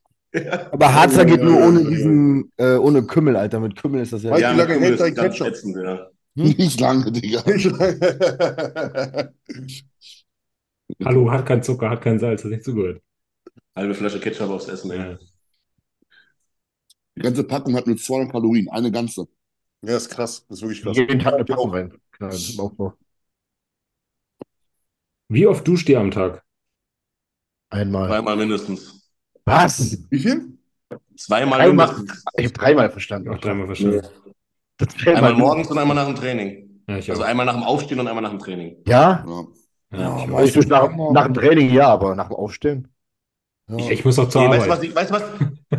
Aber 0.72 0.94
Harzer 0.94 1.26
geht 1.26 1.42
nur 1.42 1.60
ohne 1.60 1.84
diesen, 1.86 2.52
äh, 2.58 2.76
ohne 2.76 3.04
Kümmel, 3.04 3.36
Alter. 3.36 3.60
Mit 3.60 3.76
Kümmel 3.76 4.02
ist 4.02 4.14
das 4.14 4.24
ja. 4.24 4.32
Weißt 4.32 4.42
Ja, 4.42 4.54
wie 4.54 4.58
lange 4.58 4.80
hält 4.80 5.00
dein 5.00 5.16
Ketchup? 5.16 5.48
ätzend, 5.48 5.76
ja. 5.78 6.08
Nicht 6.36 6.80
lange, 6.80 7.12
Digga. 7.12 7.44
Hallo, 11.04 11.32
hat 11.32 11.46
kein 11.46 11.64
Zucker, 11.64 11.90
hat 11.90 12.02
kein 12.02 12.20
Salz, 12.20 12.44
hast 12.44 12.50
nicht 12.52 12.64
zugehört. 12.64 13.02
Halbe 13.76 13.94
Flasche 13.96 14.20
Ketchup 14.20 14.50
aufs 14.50 14.68
Essen, 14.68 14.92
ey. 14.92 14.98
Ja. 14.98 15.18
Die 17.16 17.22
ganze 17.22 17.44
Packung 17.44 17.76
hat 17.76 17.88
nur 17.88 17.98
200 17.98 18.32
Kalorien, 18.32 18.70
eine 18.70 18.92
ganze. 18.92 19.28
Ja, 19.82 19.98
ist 19.98 20.10
krass. 20.10 20.46
Das 20.48 20.58
ist 20.60 20.62
wirklich 20.62 20.82
krass. 20.82 20.98
Jeden 20.98 21.20
Tag 21.20 21.34
eine 21.34 21.46
Packung 21.46 21.70
auch. 21.70 21.74
rein. 21.74 21.94
Aufbau. 22.58 22.94
Wie 25.30 25.48
oft 25.48 25.68
duscht 25.68 25.90
ihr 25.90 26.00
am 26.00 26.12
Tag? 26.12 26.44
Einmal. 27.70 28.08
Zweimal 28.08 28.36
mindestens. 28.38 28.99
Was? 29.50 29.98
Wie 30.10 30.20
viel? 30.20 30.58
Zweimal 31.18 31.60
Dreimal. 31.60 31.96
Ich 32.38 32.46
habe 32.46 32.54
dreimal 32.54 32.90
verstanden. 32.90 33.30
Auch 33.30 33.40
dreimal 33.40 33.66
verstanden. 33.68 34.02
Das 34.78 34.88
Einmal 35.06 35.34
morgens 35.34 35.70
und 35.70 35.78
einmal 35.78 35.96
nach 35.96 36.06
dem 36.06 36.16
Training. 36.16 36.82
Ja, 36.88 36.98
ich 36.98 37.10
Also 37.10 37.24
einmal 37.24 37.46
nach 37.46 37.54
dem 37.56 37.64
Aufstehen 37.64 38.00
und 38.00 38.08
einmal 38.08 38.22
nach 38.24 38.30
dem 38.32 38.40
Training. 38.40 38.78
Ja? 38.88 39.26
Ja. 39.28 39.44
Ja, 39.92 40.18
ich, 40.24 40.30
Ja, 40.30 40.34
auch. 40.36 40.42
Ich 40.42 40.54
durch 40.54 40.68
nach, 40.68 40.90
nach 41.12 41.26
dem 41.26 41.34
Training 41.34 41.74
ja, 41.74 41.88
aber 41.88 42.16
nach 42.16 42.28
dem 42.28 42.36
Aufstehen. 42.36 42.88
ich, 43.78 43.90
ich 43.90 44.06
muss 44.06 44.18
auch 44.20 44.30
zur 44.30 44.44
Nee, 44.44 44.50
weißt 44.50 44.66
du, 44.66 44.70
was 44.70 44.78
Arbeit. 44.78 44.90
ich, 44.90 44.96
weißt 44.96 45.10
du, 45.10 45.14
was, 45.16 45.24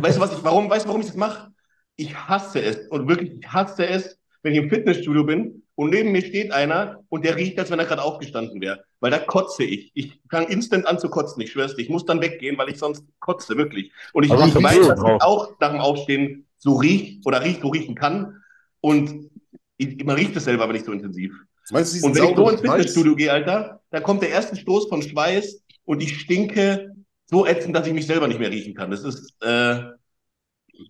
weißt 0.03 0.17
du, 0.17 0.21
was 0.21 0.33
ich, 0.33 0.43
warum, 0.43 0.69
weißt 0.69 0.85
du, 0.85 0.89
warum 0.89 1.01
ich 1.01 1.07
das 1.07 1.15
mache? 1.15 1.51
Ich 1.95 2.15
hasse 2.15 2.61
es. 2.61 2.87
Und 2.89 3.07
wirklich, 3.07 3.31
ich 3.39 3.47
hasse 3.51 3.87
es, 3.87 4.19
wenn 4.43 4.53
ich 4.53 4.59
im 4.59 4.69
Fitnessstudio 4.69 5.23
bin 5.23 5.63
und 5.81 5.89
neben 5.89 6.11
mir 6.11 6.21
steht 6.21 6.51
einer 6.51 7.03
und 7.09 7.25
der 7.25 7.35
riecht, 7.37 7.57
als 7.57 7.71
wenn 7.71 7.79
er 7.79 7.85
gerade 7.85 8.03
aufgestanden 8.03 8.61
wäre. 8.61 8.83
Weil 8.99 9.09
da 9.09 9.17
kotze 9.17 9.63
ich. 9.63 9.91
Ich 9.95 10.19
fange 10.29 10.47
instant 10.47 10.85
an 10.85 10.99
zu 10.99 11.09
kotzen, 11.09 11.41
ich 11.41 11.51
schwör's 11.51 11.75
dir. 11.75 11.81
Ich 11.81 11.89
muss 11.89 12.05
dann 12.05 12.21
weggehen, 12.21 12.55
weil 12.59 12.69
ich 12.69 12.77
sonst 12.77 13.03
kotze, 13.19 13.57
wirklich. 13.57 13.91
Und 14.13 14.23
ich 14.23 14.31
Aber 14.31 14.41
weiß, 14.41 14.53
dass 14.87 14.99
ich 14.99 15.23
auch 15.23 15.59
nach 15.59 15.71
dem 15.71 15.79
Aufstehen 15.79 16.45
so 16.59 16.75
riecht 16.75 17.25
oder 17.25 17.43
riecht, 17.43 17.61
so 17.61 17.69
riechen 17.69 17.95
kann. 17.95 18.43
Und 18.79 19.31
ich, 19.77 20.03
man 20.05 20.17
riecht 20.17 20.35
es 20.35 20.43
selber, 20.43 20.69
wenn 20.69 20.75
ich 20.75 20.83
so 20.83 20.91
intensiv. 20.91 21.33
Meinst 21.71 21.99
du 21.99 22.05
Und 22.05 22.15
wenn 22.15 22.29
ich 22.29 22.35
so 22.35 22.49
ins? 22.49 22.61
Fitnessstudio 22.61 23.15
gehe, 23.15 23.33
Alter, 23.33 23.81
da 23.89 24.01
kommt 24.01 24.21
der 24.21 24.29
erste 24.29 24.55
Stoß 24.57 24.87
von 24.87 25.01
Schweiß 25.01 25.63
und 25.85 26.03
ich 26.03 26.19
stinke 26.19 26.91
so 27.25 27.47
ätzend, 27.47 27.75
dass 27.75 27.87
ich 27.87 27.93
mich 27.93 28.05
selber 28.05 28.27
nicht 28.27 28.39
mehr 28.39 28.51
riechen 28.51 28.75
kann. 28.75 28.91
Das 28.91 29.03
ist, 29.03 29.33
äh, 29.41 29.81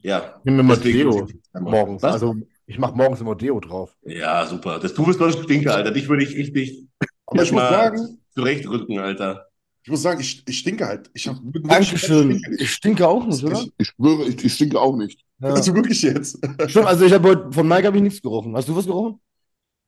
ja. 0.01 0.41
Nehme 0.43 0.59
immer 0.59 0.75
Deswegen- 0.75 1.11
Deo 1.11 1.27
morgens. 1.61 2.03
Was? 2.03 2.13
Also 2.15 2.35
ich 2.71 2.79
mache 2.79 2.95
morgens 2.95 3.19
immer 3.19 3.35
Deo 3.35 3.59
drauf. 3.59 3.97
Ja, 4.03 4.45
super. 4.47 4.79
Das 4.79 4.93
du 4.93 5.05
bist 5.05 5.19
doch 5.19 5.27
ein 5.27 5.43
Stinker, 5.43 5.75
Alter. 5.75 5.91
Dich 5.91 6.07
würde 6.07 6.23
ich 6.23 6.33
richtig 6.37 6.87
Aber 7.25 7.43
ich 7.43 7.51
muss 7.51 7.61
sagen, 7.63 8.17
zurechtrücken, 8.33 8.97
Alter. 8.97 9.47
ich 9.83 9.91
muss 9.91 10.01
sagen, 10.01 10.21
ich, 10.21 10.41
ich 10.47 10.59
stinke 10.59 10.87
halt. 10.87 11.11
Ich 11.13 11.27
hab 11.27 11.35
Dankeschön. 11.43 12.41
Ich 12.57 12.71
stinke. 12.71 13.03
Ich 13.03 13.07
auch 13.07 13.25
nicht, 13.25 13.43
oder? 13.43 13.65
Ich 13.77 13.87
schwöre, 13.87 14.23
ich, 14.23 14.41
ich 14.45 14.53
stinke 14.53 14.79
auch 14.79 14.95
nicht. 14.95 15.19
Ja. 15.39 15.49
Also 15.49 15.75
wirklich 15.75 16.01
jetzt. 16.01 16.39
Stimmt, 16.67 16.85
also 16.85 17.03
ich 17.03 17.11
habe 17.11 17.27
heute, 17.27 17.51
von 17.51 17.67
Mike 17.67 17.87
habe 17.87 17.97
ich 17.97 18.03
nichts 18.03 18.21
gerochen. 18.21 18.55
Hast 18.55 18.69
du 18.69 18.75
was 18.75 18.85
gerochen? 18.85 19.19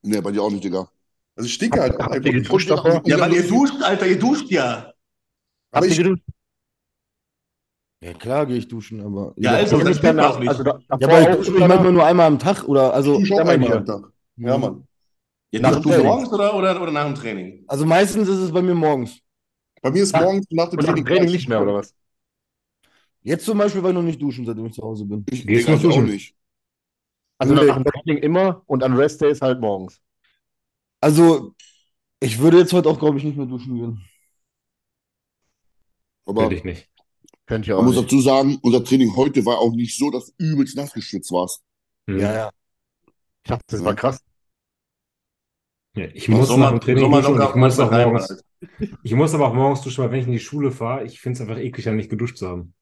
Nee, 0.02 0.20
bei 0.20 0.30
dir 0.30 0.42
auch 0.42 0.50
nicht, 0.50 0.64
Digga. 0.64 0.86
Also 1.36 1.46
ich 1.46 1.54
stinke 1.54 1.80
halt 1.80 1.98
Habt 1.98 2.14
ihr 2.16 2.32
geduscht? 2.32 2.68
Ja, 2.68 3.18
weil 3.18 3.32
ihr 3.32 3.48
duscht, 3.48 3.82
Alter. 3.82 4.06
Ihr 4.06 4.18
duscht 4.18 4.50
ja. 4.50 4.92
Aber 5.70 5.86
ich, 5.86 5.98
Ja, 8.04 8.12
klar 8.12 8.44
gehe 8.44 8.56
ich 8.58 8.68
duschen, 8.68 9.00
aber. 9.00 9.32
Ja, 9.36 9.52
Ja, 9.52 9.58
also, 9.58 9.78
das 9.78 9.96
ich 9.96 10.02
danach, 10.02 10.36
auch 10.36 10.40
nicht. 10.40 10.50
also 10.50 10.62
da, 10.62 10.78
ja 11.00 11.06
aber 11.08 11.20
ich 11.22 11.36
dusche 11.36 11.52
mich 11.52 11.60
manchmal 11.66 11.92
nur 11.92 12.04
einmal 12.04 12.26
am 12.26 12.38
Tag 12.38 12.64
oder 12.68 12.92
also. 12.92 13.18
dusche 13.18 13.34
auch 13.34 13.38
ja, 13.38 13.46
einmal 13.48 13.72
am 13.72 13.86
Tag. 13.86 14.12
Ja, 14.36 14.58
Mann. 14.58 14.86
Ja, 15.52 15.60
Nach 15.60 15.72
dem 15.72 15.82
Training. 15.84 16.04
morgens 16.06 16.32
oder, 16.32 16.54
oder, 16.54 16.82
oder 16.82 16.92
nach 16.92 17.06
dem 17.06 17.14
Training? 17.14 17.64
Also 17.66 17.86
meistens 17.86 18.28
ist 18.28 18.40
es 18.40 18.52
bei 18.52 18.60
mir 18.60 18.74
morgens. 18.74 19.20
Bei 19.80 19.90
mir 19.90 20.02
ist 20.02 20.12
Ja. 20.12 20.20
morgens 20.20 20.46
nach 20.50 20.68
dem 20.68 20.80
Und 20.80 20.86
nach 20.86 20.94
dem 20.94 21.06
Training 21.06 21.30
nicht 21.30 21.48
mehr, 21.48 21.62
oder 21.62 21.74
was? 21.74 21.94
Jetzt 23.22 23.46
zum 23.46 23.56
Beispiel, 23.56 23.82
weil 23.82 23.90
ich 23.92 23.94
noch 23.94 24.02
nicht 24.02 24.20
duschen, 24.20 24.44
seitdem 24.44 24.66
ich 24.66 24.74
zu 24.74 24.82
Hause 24.82 25.06
bin. 25.06 25.24
Ich, 25.30 25.48
ich 25.48 25.66
auch 25.66 25.80
duschen? 25.80 26.04
nicht. 26.04 26.34
Also 27.38 27.54
Nee. 27.54 27.64
nach 27.66 27.76
dem 27.76 27.84
Training 27.84 28.18
immer 28.22 28.62
und 28.66 28.82
an 28.82 28.94
Restdays 28.94 29.40
halt 29.40 29.60
morgens. 29.60 30.00
Also, 31.00 31.54
ich 32.20 32.38
würde 32.38 32.58
jetzt 32.58 32.72
heute 32.72 32.88
auch, 32.88 32.98
glaube 32.98 33.18
ich, 33.18 33.24
nicht 33.24 33.36
mehr 33.36 33.46
duschen 33.46 33.76
gehen. 33.76 34.04
Aber 36.26 36.50
Will 36.50 36.56
ich 36.56 36.64
nicht. 36.64 36.90
Könnt 37.46 37.66
ihr 37.66 37.74
man 37.74 37.82
auch 37.82 37.86
muss 37.86 37.96
nicht. 37.96 38.06
dazu 38.06 38.20
sagen, 38.20 38.58
unser 38.62 38.82
Training 38.84 39.14
heute 39.16 39.44
war 39.44 39.58
auch 39.58 39.72
nicht 39.72 39.96
so, 39.98 40.10
dass 40.10 40.26
du 40.26 40.32
übelst 40.38 40.76
nass 40.76 40.92
geschwitzt 40.92 41.30
warst. 41.32 41.62
Hm. 42.08 42.18
Ja, 42.18 42.32
ja. 42.34 42.50
Ich 43.44 43.48
dachte, 43.50 43.64
das 43.68 43.84
war 43.84 43.94
krass. 43.94 44.18
Ja, 45.96 46.06
ich 46.12 46.28
muss 46.28 46.48
Sommer- 46.48 46.66
nach 46.66 46.70
dem 46.72 46.80
Training 46.80 47.04
Sommer 47.04 47.22
duschen 47.22 47.34
ich 47.48 47.54
muss 47.54 47.78
auch 47.78 47.90
morgens. 47.90 48.44
Ich 49.02 49.12
muss 49.14 49.34
aber 49.34 49.48
auch 49.48 49.54
morgens 49.54 49.82
duschen, 49.82 50.02
weil 50.04 50.10
wenn 50.10 50.20
ich 50.20 50.26
in 50.26 50.32
die 50.32 50.38
Schule 50.40 50.70
fahre, 50.70 51.04
ich 51.04 51.20
finde 51.20 51.36
es 51.36 51.40
einfach 51.42 51.58
eklig, 51.58 51.84
dann 51.84 51.96
nicht 51.96 52.08
geduscht 52.08 52.38
zu 52.38 52.48
haben. 52.48 52.74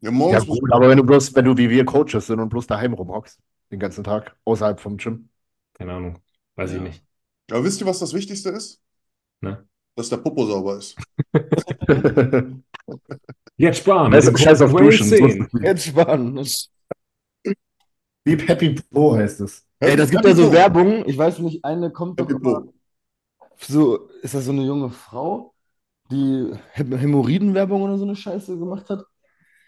Ja, 0.00 0.10
Ja, 0.10 0.16
morgens 0.16 0.46
gut, 0.46 0.70
aber 0.72 0.90
wenn 0.90 0.98
du 0.98 1.04
bloß, 1.04 1.34
wenn 1.34 1.46
du 1.46 1.56
wie 1.56 1.70
wir 1.70 1.86
Coaches 1.86 2.26
sind 2.26 2.38
und 2.38 2.50
bloß 2.50 2.66
daheim 2.66 2.92
rumhockst, 2.92 3.40
den 3.70 3.78
ganzen 3.80 4.04
Tag, 4.04 4.36
außerhalb 4.44 4.78
vom 4.78 4.98
Gym. 4.98 5.30
Keine 5.72 5.94
Ahnung. 5.94 6.18
Weiß 6.56 6.70
ich 6.72 6.76
Ja. 6.76 6.82
nicht. 6.82 7.02
Aber 7.50 7.64
wisst 7.64 7.80
ihr, 7.80 7.86
was 7.86 7.98
das 7.98 8.12
Wichtigste 8.12 8.50
ist? 8.50 8.82
Ne? 9.40 9.66
Dass 9.96 10.10
der 10.10 10.18
Popo 10.18 10.44
sauber 10.46 10.76
ist. 10.76 10.96
Jetzt 13.56 13.78
sparen. 13.78 14.12
Scheiß- 14.12 14.62
auf 14.62 14.72
Duschen, 14.72 15.10
Wayne 15.10 15.32
so- 15.32 15.58
10. 15.58 15.64
Jetzt 15.64 15.86
sparen. 15.86 16.46
Deep 18.26 18.48
Happy 18.48 18.74
Pro 18.90 19.16
heißt 19.16 19.40
es. 19.42 19.64
ey, 19.80 19.96
das 19.96 20.10
gibt 20.10 20.24
ja 20.24 20.34
so 20.34 20.50
Werbung. 20.52 21.04
Ich 21.06 21.16
weiß 21.18 21.38
nicht, 21.40 21.64
eine 21.64 21.90
kommt 21.90 22.18
doch 22.18 22.28
Happy 22.28 22.36
immer. 22.40 22.62
Po. 22.62 22.72
So, 23.58 24.08
ist 24.22 24.34
das 24.34 24.46
so 24.46 24.52
eine 24.52 24.62
junge 24.64 24.90
Frau, 24.90 25.54
die 26.10 26.50
Häm- 26.74 26.96
Hämorrhoidenwerbung 26.96 27.82
oder 27.82 27.98
so 27.98 28.04
eine 28.04 28.16
Scheiße 28.16 28.58
gemacht 28.58 28.88
hat? 28.90 29.04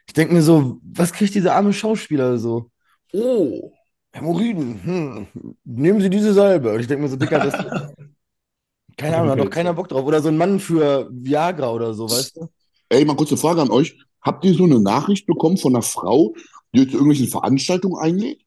Ich 0.09 0.15
denke 0.15 0.35
mir 0.35 0.43
so, 0.43 0.81
was 0.83 1.13
kriegt 1.13 1.35
dieser 1.35 1.55
arme 1.55 1.73
Schauspieler 1.73 2.39
so? 2.39 2.71
Oh, 3.13 3.73
Hämorrhoiden, 4.13 4.83
hm, 4.83 5.27
nehmen 5.65 6.01
Sie 6.01 6.11
diese 6.11 6.33
Salbe. 6.33 6.73
Und 6.73 6.81
ich 6.81 6.87
denke 6.87 7.03
mir 7.03 7.09
so, 7.09 7.17
Dicker, 7.17 7.39
das. 7.39 7.55
Keine 8.97 9.19
Ahnung, 9.19 9.31
hat 9.33 9.39
doch 9.41 9.51
keiner 9.51 9.75
Bock 9.75 9.89
drauf. 9.89 10.07
Oder 10.07 10.23
so 10.23 10.29
ein 10.29 10.39
Mann 10.39 10.59
für 10.59 11.11
Viagra 11.13 11.71
oder 11.71 11.93
so, 11.93 12.09
weißt 12.09 12.37
du? 12.39 12.49
Ey, 12.89 13.05
mal 13.05 13.17
kurze 13.17 13.37
Frage 13.37 13.63
an 13.63 13.71
euch. 13.71 13.99
Habt 14.21 14.45
ihr 14.45 14.55
so 14.55 14.65
eine 14.65 14.83
Zu 15.15 15.27
bekommen 15.27 15.57
von 15.57 15.75
einer 15.75 15.83
Frau, 15.83 16.35
die 16.75 16.81
euch 16.81 16.87
zu 16.87 16.95
irgendwelchen 16.95 17.29
Veranstaltungen 17.29 18.01
einlädt? 18.01 18.43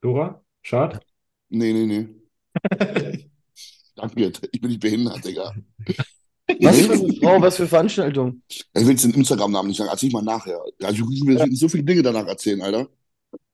Dora? 0.00 0.42
Schad? 0.62 1.04
Nee, 1.48 1.72
nee, 1.72 1.86
nee. 1.86 2.08
Danke, 3.96 4.32
ich 4.50 4.60
bin 4.60 4.70
nicht 4.70 4.80
behindert, 4.80 5.24
Digga. 5.24 5.54
Was 6.60 6.80
für 6.80 6.92
eine 6.92 7.12
Frau, 7.14 7.40
was 7.40 7.56
für 7.56 7.66
Veranstaltung? 7.66 8.42
Ich 8.48 8.66
will 8.74 8.90
jetzt 8.90 9.04
den 9.04 9.14
Instagram-Namen 9.14 9.68
nicht 9.68 9.78
sagen, 9.78 9.90
erzähl 9.90 10.08
ich 10.08 10.12
mal 10.12 10.22
nachher. 10.22 10.60
Also, 10.82 11.04
ich 11.10 11.24
will 11.24 11.38
so 11.56 11.68
viele 11.68 11.84
Dinge 11.84 12.02
danach 12.02 12.26
erzählen, 12.26 12.60
Alter. 12.60 12.88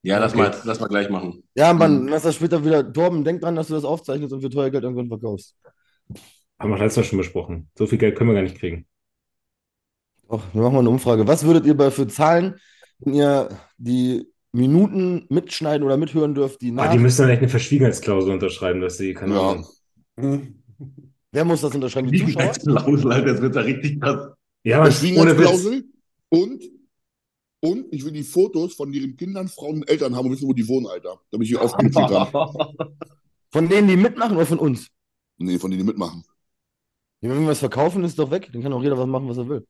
Ja, 0.02 0.18
lass 0.18 0.34
mal, 0.34 0.54
lass 0.64 0.80
mal 0.80 0.88
gleich 0.88 1.10
machen. 1.10 1.42
Ja, 1.54 1.72
Mann, 1.72 2.08
lass 2.08 2.22
das 2.22 2.36
später 2.36 2.64
wieder. 2.64 2.90
Torben, 2.92 3.22
denk 3.22 3.42
dran, 3.42 3.54
dass 3.54 3.68
du 3.68 3.74
das 3.74 3.84
aufzeichnest 3.84 4.32
und 4.32 4.40
für 4.40 4.50
teuer 4.50 4.70
Geld 4.70 4.84
irgendwann 4.84 5.08
verkaufst. 5.08 5.56
Haben 6.58 6.70
wir 6.70 6.78
letztes 6.78 6.96
Mal 6.96 7.04
schon 7.04 7.18
besprochen. 7.18 7.70
So 7.76 7.86
viel 7.86 7.98
Geld 7.98 8.16
können 8.16 8.30
wir 8.30 8.34
gar 8.34 8.42
nicht 8.42 8.58
kriegen. 8.58 8.86
Doch, 10.30 10.42
wir 10.52 10.62
machen 10.62 10.74
mal 10.74 10.78
eine 10.80 10.90
Umfrage. 10.90 11.26
Was 11.26 11.44
würdet 11.44 11.66
ihr 11.66 11.76
bei 11.76 11.90
für 11.90 12.06
zahlen, 12.06 12.54
wenn 13.00 13.14
ihr 13.14 13.48
die 13.78 14.26
Minuten 14.52 15.26
mitschneiden 15.28 15.84
oder 15.84 15.96
mithören 15.96 16.34
dürft, 16.34 16.60
die 16.60 16.70
Ah, 16.70 16.74
nach. 16.86 16.92
die 16.92 16.98
müssen 16.98 17.22
dann 17.22 17.30
echt 17.30 17.40
eine 17.40 17.48
Verschwiegenheitsklausel 17.48 18.32
unterschreiben, 18.32 18.80
dass 18.80 18.96
sie, 18.96 19.12
keine 19.14 19.34
Ja. 19.34 19.50
Ahnung. 19.50 19.66
Hm. 20.18 20.62
Wer 21.32 21.44
muss 21.44 21.60
das 21.60 21.74
unterschreiben? 21.74 22.10
Die 22.10 22.18
Zuschauer? 22.24 22.52
Klausel, 22.52 23.12
Alter, 23.12 23.32
das 23.32 23.42
wird 23.42 23.56
da 23.56 23.60
richtig 23.60 24.00
krass. 24.00 24.32
Ja. 24.64 24.82
Verschwiegenheitsklausel 24.84 25.84
und, 26.28 26.62
und 27.60 27.86
ich 27.92 28.04
will 28.04 28.12
die 28.12 28.22
Fotos 28.22 28.74
von 28.74 28.92
ihren 28.92 29.16
Kindern, 29.16 29.48
Frauen 29.48 29.76
und 29.76 29.88
Eltern 29.90 30.14
haben 30.16 30.26
und 30.26 30.32
wissen, 30.32 30.48
wo 30.48 30.52
die 30.52 30.66
wohnen, 30.68 30.86
Alter. 30.86 31.20
Damit 31.30 31.46
ich 31.46 31.52
die 31.54 31.58
aufgeführt 31.58 32.10
habe. 32.10 32.66
Von 33.52 33.68
denen, 33.68 33.88
die 33.88 33.96
mitmachen 33.96 34.36
oder 34.36 34.46
von 34.46 34.58
uns? 34.60 34.88
Nee, 35.38 35.58
von 35.58 35.70
denen, 35.70 35.80
die 35.82 35.86
mitmachen. 35.86 36.22
Ja, 37.20 37.30
wenn 37.30 37.40
wir 37.42 37.48
was 37.48 37.58
verkaufen, 37.58 38.04
ist 38.04 38.18
doch 38.18 38.30
weg. 38.30 38.48
Dann 38.52 38.62
kann 38.62 38.72
auch 38.72 38.82
jeder 38.82 38.96
was 38.98 39.06
machen, 39.06 39.28
was 39.28 39.38
er 39.38 39.48
will. 39.48 39.66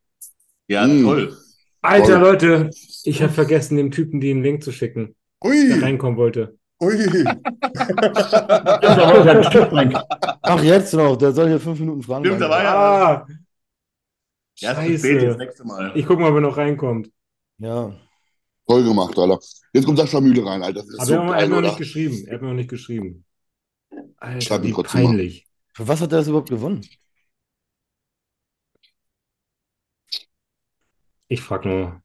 Ja, 0.71 0.87
Mm. 0.87 1.03
toll. 1.03 1.37
Alter, 1.83 2.07
Toll. 2.07 2.21
Leute, 2.21 2.71
ich 3.05 3.23
habe 3.23 3.33
vergessen, 3.33 3.77
dem 3.77 3.91
Typen 3.91 4.21
den 4.21 4.43
Link 4.43 4.63
zu 4.63 4.71
schicken, 4.71 5.17
der 5.43 5.51
Ui, 5.51 5.73
reinkommen 5.81 6.17
wollte. 6.17 6.57
ui. 6.81 6.95
Ach, 10.43 10.63
jetzt 10.63 10.95
noch. 10.95 11.17
Der 11.17 11.33
soll 11.33 11.49
hier 11.49 11.59
fünf 11.61 11.81
Minuten 11.81 12.03
fragen. 12.03 12.25
Stimmt, 12.25 12.41
da 12.41 12.51
war 12.51 12.61
Ah, 12.61 13.27
ja. 14.61 14.75
Scheiße. 14.75 15.37
Mal. 15.65 15.93
Ich 15.95 16.07
guck 16.07 16.19
mal, 16.21 16.29
ob 16.31 16.35
er 16.37 16.41
noch 16.43 16.57
reinkommt. 16.57 17.11
Ja. 17.59 17.93
Toll 18.69 18.85
gemacht, 18.85 19.19
Alter. 19.19 19.39
Jetzt 19.73 19.85
kommt 19.87 19.99
Sascha 19.99 20.21
Mühle 20.21 20.45
rein, 20.45 20.63
Alter. 20.63 20.81
Das 20.81 20.89
ist 20.89 20.99
Aber 21.01 21.07
so 21.07 21.15
er 21.15 21.43
hat 21.43 21.49
mir 21.49 21.55
noch 21.57 21.63
nicht 21.63 21.79
geschrieben. 21.79 22.25
Er 22.27 22.35
hat 22.35 22.43
mir 22.43 22.49
noch 22.49 22.55
nicht 22.55 22.71
geschrieben. 22.71 23.25
Alter, 24.19 24.63
wie 24.63 24.73
mal. 24.73 24.83
peinlich. 24.85 25.47
Für 25.75 25.89
was 25.89 26.01
hat 26.01 26.13
er 26.13 26.19
das 26.19 26.29
überhaupt 26.29 26.51
gewonnen? 26.51 26.87
Ich 31.31 31.41
frag 31.41 31.65
nur. 31.65 32.03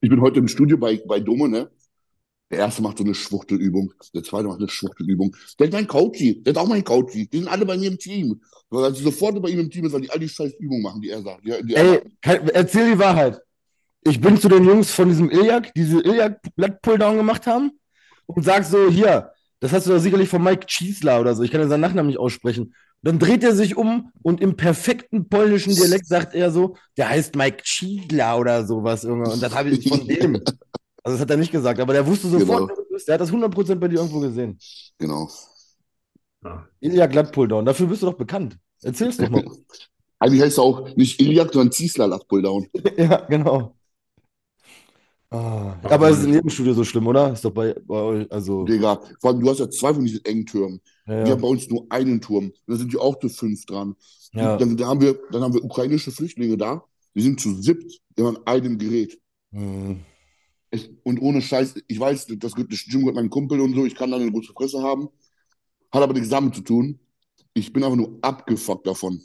Ich 0.00 0.10
bin 0.10 0.20
heute 0.20 0.40
im 0.40 0.46
Studio 0.46 0.76
bei, 0.76 1.00
bei 1.08 1.20
Dome, 1.20 1.48
ne? 1.48 1.70
Der 2.50 2.58
erste 2.58 2.82
macht 2.82 2.98
so 2.98 3.04
eine 3.04 3.14
Schwuchtelübung, 3.14 3.94
der 4.14 4.22
zweite 4.22 4.46
macht 4.46 4.58
eine 4.58 4.68
Schwuchtelübung. 4.68 5.34
Der 5.58 5.68
ist 5.68 5.72
mein 5.72 5.86
Coachy, 5.86 6.42
der 6.42 6.52
ist 6.52 6.58
auch 6.58 6.68
mein 6.68 6.84
Coachy. 6.84 7.26
Die 7.26 7.38
sind 7.38 7.48
alle 7.48 7.64
bei 7.64 7.78
mir 7.78 7.90
im 7.90 7.98
Team. 7.98 8.42
Weil 8.68 8.84
als 8.84 8.98
ich 8.98 9.04
sofort 9.04 9.40
bei 9.40 9.48
ihm 9.48 9.60
im 9.60 9.70
Team 9.70 9.86
ist, 9.86 9.92
weil 9.94 10.02
die 10.02 10.10
all 10.10 10.18
die 10.18 10.28
scheiß 10.28 10.52
Übungen 10.58 10.82
machen, 10.82 11.00
die 11.00 11.08
er 11.08 11.22
sagt. 11.22 11.46
Die, 11.46 11.66
die 11.66 11.74
Ey, 11.76 12.02
kein, 12.20 12.46
erzähl 12.48 12.92
die 12.92 12.98
Wahrheit. 12.98 13.40
Ich 14.02 14.20
bin 14.20 14.38
zu 14.38 14.50
den 14.50 14.64
Jungs 14.64 14.92
von 14.92 15.08
diesem 15.08 15.30
Iljak, 15.30 15.72
die 15.72 15.80
diese 15.80 16.00
Iljak-Blatt-Pulldown 16.00 17.16
gemacht 17.16 17.46
haben 17.46 17.72
und 18.26 18.44
sag 18.44 18.64
so, 18.64 18.90
hier, 18.90 19.32
das 19.60 19.72
hast 19.72 19.86
du 19.86 19.92
doch 19.92 19.98
sicherlich 19.98 20.28
von 20.28 20.42
Mike 20.42 20.66
Chiesler 20.66 21.20
oder 21.20 21.34
so, 21.34 21.42
ich 21.42 21.50
kann 21.50 21.62
ja 21.62 21.68
seinen 21.68 21.80
Nachnamen 21.80 22.08
nicht 22.08 22.18
aussprechen. 22.18 22.74
Dann 23.02 23.18
dreht 23.18 23.44
er 23.44 23.54
sich 23.54 23.76
um 23.76 24.10
und 24.22 24.40
im 24.40 24.56
perfekten 24.56 25.28
polnischen 25.28 25.74
Dialekt 25.74 26.06
sagt 26.06 26.34
er 26.34 26.50
so, 26.50 26.76
der 26.96 27.08
heißt 27.08 27.36
Mike 27.36 27.62
Chiesler 27.62 28.38
oder 28.38 28.66
sowas, 28.66 29.04
Junge. 29.04 29.30
Und 29.30 29.40
das 29.42 29.54
habe 29.54 29.70
ich 29.70 29.88
von 29.88 30.06
dem. 30.06 30.42
Also 31.04 31.16
das 31.16 31.22
hat 31.22 31.30
er 31.30 31.36
nicht 31.38 31.52
gesagt, 31.52 31.80
aber 31.80 31.94
der 31.94 32.06
wusste 32.06 32.28
sofort, 32.28 32.48
Genau. 32.48 32.68
wer 32.68 32.76
du 32.76 32.84
bist. 32.90 33.08
Der 33.08 33.14
hat 33.14 33.20
das 33.22 33.32
100% 33.32 33.76
bei 33.76 33.88
dir 33.88 33.96
irgendwo 33.96 34.20
gesehen. 34.20 34.58
Genau. 34.98 35.30
Ah. 36.44 36.64
Iljak 36.80 37.12
Glatt-Pulldown, 37.12 37.64
dafür 37.64 37.86
bist 37.86 38.02
du 38.02 38.06
doch 38.06 38.14
bekannt. 38.18 38.58
Erzähl's 38.82 39.16
doch 39.16 39.30
mal. 39.30 39.44
Eigentlich 40.18 40.42
heißt 40.42 40.58
er 40.58 40.64
auch 40.64 40.94
nicht 40.96 41.18
Iliak, 41.20 41.52
sondern 41.52 41.72
Ziesler 41.72 42.08
Lass 42.08 42.26
Pulldown. 42.26 42.66
Ja, 42.98 43.24
genau. 43.26 43.74
Ah, 45.30 45.76
aber 45.84 46.10
es 46.10 46.18
ist 46.18 46.24
in 46.24 46.32
jedem 46.34 46.50
Studio 46.50 46.72
so 46.74 46.84
schlimm, 46.84 47.06
oder? 47.06 47.32
Ist 47.32 47.44
doch 47.44 47.52
bei, 47.52 47.74
bei 47.86 48.00
euch, 48.00 48.32
also. 48.32 48.64
Digga, 48.64 49.00
vor 49.20 49.30
allem, 49.30 49.40
du 49.40 49.50
hast 49.50 49.60
ja 49.60 49.70
zwei 49.70 49.94
von 49.94 50.04
diesen 50.04 50.24
engen 50.24 50.46
Türmen. 50.46 50.80
Ja, 51.08 51.24
Wir 51.24 51.32
haben 51.32 51.40
bei 51.40 51.48
uns 51.48 51.68
nur 51.68 51.86
einen 51.90 52.20
Turm. 52.20 52.52
Da 52.66 52.76
sind 52.76 52.92
die 52.92 52.98
auch 52.98 53.18
zu 53.18 53.28
fünf 53.28 53.64
dran. 53.66 53.96
Ja. 54.32 54.56
Dann, 54.56 54.76
dann, 54.76 54.86
haben 54.88 55.00
wir, 55.00 55.18
dann 55.32 55.42
haben 55.42 55.54
wir 55.54 55.64
ukrainische 55.64 56.12
Flüchtlinge 56.12 56.56
da. 56.56 56.84
Die 57.14 57.22
sind 57.22 57.40
zu 57.40 57.54
siebt 57.60 58.00
immer 58.16 58.28
an 58.30 58.38
einem 58.46 58.78
Gerät. 58.78 59.18
Hm. 59.52 60.00
Es, 60.70 60.90
und 61.04 61.18
ohne 61.20 61.40
Scheiß, 61.40 61.74
ich 61.86 61.98
weiß, 61.98 62.26
das, 62.38 62.52
das 62.52 62.84
Gym 62.84 63.00
gehört 63.00 63.14
meinem 63.14 63.30
Kumpel 63.30 63.58
und 63.60 63.74
so, 63.74 63.86
ich 63.86 63.94
kann 63.94 64.10
da 64.10 64.18
eine 64.18 64.30
große 64.30 64.52
Fresse 64.52 64.82
haben. 64.82 65.08
Hat 65.90 66.02
aber 66.02 66.12
nichts 66.12 66.28
damit 66.28 66.54
zu 66.54 66.60
tun. 66.60 67.00
Ich 67.54 67.72
bin 67.72 67.82
einfach 67.82 67.96
nur 67.96 68.18
abgefuckt 68.20 68.86
davon. 68.86 69.22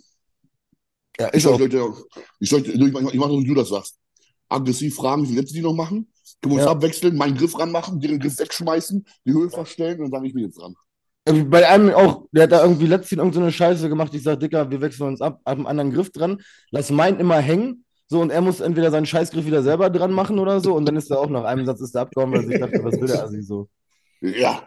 Ja, 1.19 1.29
Ich 1.33 1.45
auch. 1.45 1.59
sollte, 1.59 1.93
ich 2.39 2.49
sollte, 2.49 2.71
ich 2.71 2.91
mache, 2.93 3.09
ich 3.11 3.19
mach, 3.19 3.27
so, 3.27 3.39
wie 3.41 3.45
du 3.47 3.53
das 3.53 3.69
sagst. 3.69 3.99
Aggressiv 4.47 4.95
fragen, 4.95 5.27
wie 5.27 5.35
letzte 5.35 5.53
die 5.55 5.61
noch 5.61 5.73
machen. 5.73 6.07
Können 6.41 6.53
wir 6.55 6.59
uns 6.59 6.65
Ja. 6.65 6.71
abwechseln, 6.71 7.17
meinen 7.17 7.35
Griff 7.37 7.57
ranmachen, 7.59 7.99
deren 7.99 8.19
Griff 8.19 8.39
wegschmeißen, 8.39 9.05
die 9.25 9.33
Höhe 9.33 9.49
verstellen 9.49 9.97
und 9.99 10.05
dann 10.05 10.11
sage 10.11 10.27
ich 10.27 10.33
mir 10.33 10.43
jetzt 10.45 10.57
dran. 10.57 10.75
Äh, 11.25 11.43
Bei 11.43 11.67
einem 11.69 11.93
auch, 11.93 12.25
der 12.31 12.43
hat 12.43 12.51
da 12.51 12.63
irgendwie 12.63 12.87
letztens 12.87 13.19
irgend 13.19 13.35
so 13.35 13.49
Scheiße 13.51 13.89
gemacht. 13.89 14.13
Ich 14.13 14.23
sag, 14.23 14.39
Dicker, 14.39 14.69
wir 14.69 14.81
wechseln 14.81 15.07
uns 15.07 15.21
ab, 15.21 15.41
ab 15.43 15.57
einem 15.57 15.67
anderen 15.67 15.91
Griff 15.91 16.11
dran. 16.11 16.41
Lass 16.71 16.91
meinen 16.91 17.19
immer 17.19 17.37
hängen. 17.39 17.85
So, 18.07 18.21
und 18.21 18.31
er 18.31 18.41
muss 18.41 18.59
entweder 18.59 18.91
seinen 18.91 19.05
Scheißgriff 19.05 19.45
wieder 19.45 19.63
selber 19.63 19.89
dran 19.89 20.11
machen 20.11 20.39
oder 20.39 20.59
so. 20.59 20.75
Und 20.75 20.85
dann 20.85 20.95
ist 20.97 21.09
er 21.09 21.19
auch 21.19 21.29
nach 21.29 21.45
einem 21.45 21.65
Satz 21.65 21.81
ist 21.81 21.95
er 21.95 22.01
abgehauen, 22.01 22.31
weil 22.31 22.45
sich 22.45 22.59
dachte, 22.59 22.83
was 22.83 22.99
will 22.99 23.07
der 23.07 23.23
Assi 23.23 23.41
so? 23.41 23.69
Ja, 24.21 24.63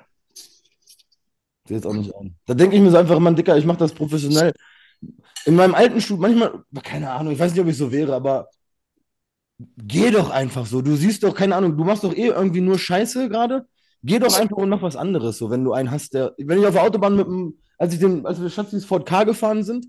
Sehe 1.67 1.77
jetzt 1.77 1.87
auch 1.87 1.95
nicht 1.95 2.15
an. 2.15 2.35
Da 2.47 2.55
denke 2.55 2.77
ich 2.77 2.83
mir 2.83 2.91
so 2.91 2.97
einfach, 2.97 3.19
Mann, 3.19 3.37
Dicker, 3.37 3.57
ich 3.57 3.65
mache 3.67 3.79
das 3.79 3.93
professionell. 3.93 4.53
In 5.45 5.57
meinem 5.57 5.75
alten 5.75 6.01
Stuhl, 6.01 6.19
manchmal, 6.19 6.63
keine 6.83 7.11
Ahnung, 7.11 7.33
ich 7.33 7.39
weiß 7.39 7.53
nicht, 7.53 7.61
ob 7.61 7.69
ich 7.69 7.77
so 7.77 7.93
wäre, 7.93 8.15
aber 8.15 8.49
geh 9.59 10.11
doch 10.11 10.31
einfach 10.31 10.67
so. 10.67 10.83
Du 10.83 10.97
siehst 10.97 11.23
doch, 11.23 11.35
keine 11.35 11.57
Ahnung, 11.57 11.77
du 11.77 11.85
machst 11.85 12.05
doch 12.05 12.15
eh 12.15 12.29
irgendwie 12.29 12.61
nur 12.61 12.79
Scheiße 12.79 13.29
gerade. 13.29 13.67
Geh 14.07 14.21
doch 14.21 14.39
einfach 14.39 14.57
und 14.57 14.69
mach 14.69 14.83
was 14.83 14.95
anderes, 14.95 15.37
so, 15.37 15.51
wenn 15.51 15.65
du 15.65 15.73
einen 15.73 15.91
hast, 15.91 16.15
der. 16.15 16.33
Wenn 16.39 16.61
ich 16.61 16.67
auf 16.67 16.75
der 16.75 16.85
Autobahn 16.85 17.17
mit 17.17 17.27
dem, 17.27 17.59
als 17.77 17.93
ich 17.93 17.99
den, 17.99 18.25
als 18.25 18.41
wir 18.41 18.49
Schatzis 18.49 18.85
Ford 18.85 19.05
K 19.05 19.25
gefahren 19.25 19.65
sind, 19.65 19.89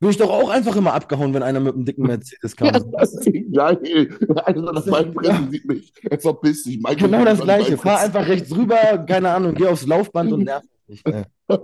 bin 0.00 0.08
ich 0.08 0.16
doch 0.16 0.30
auch 0.30 0.48
einfach 0.48 0.74
immer 0.74 0.94
abgehauen, 0.94 1.34
wenn 1.34 1.42
einer 1.42 1.60
mit 1.60 1.74
einem 1.74 1.84
dicken 1.84 2.06
Mercedes 2.06 2.56
kam. 2.56 2.72
das 2.92 3.12
ist 3.12 3.30
geil. 3.52 4.18
Einer 4.46 4.72
nach 4.72 4.86
meinem 4.86 5.12
Brennen 5.12 5.50
sieht 5.50 5.66
mich. 5.66 5.92
Er 6.02 6.18
verpisst 6.18 6.64
sich. 6.64 6.78
Michael 6.78 6.96
Genau 6.96 7.24
das 7.26 7.40
Gleiche. 7.40 7.76
Fahr 7.76 8.00
einfach 8.00 8.26
rechts 8.26 8.56
rüber, 8.56 9.04
keine 9.06 9.30
Ahnung, 9.30 9.54
geh 9.54 9.66
aufs 9.66 9.86
Laufband 9.86 10.32
und 10.32 10.44
nerv 10.44 10.64
mich. 10.86 11.04
Geil. 11.04 11.26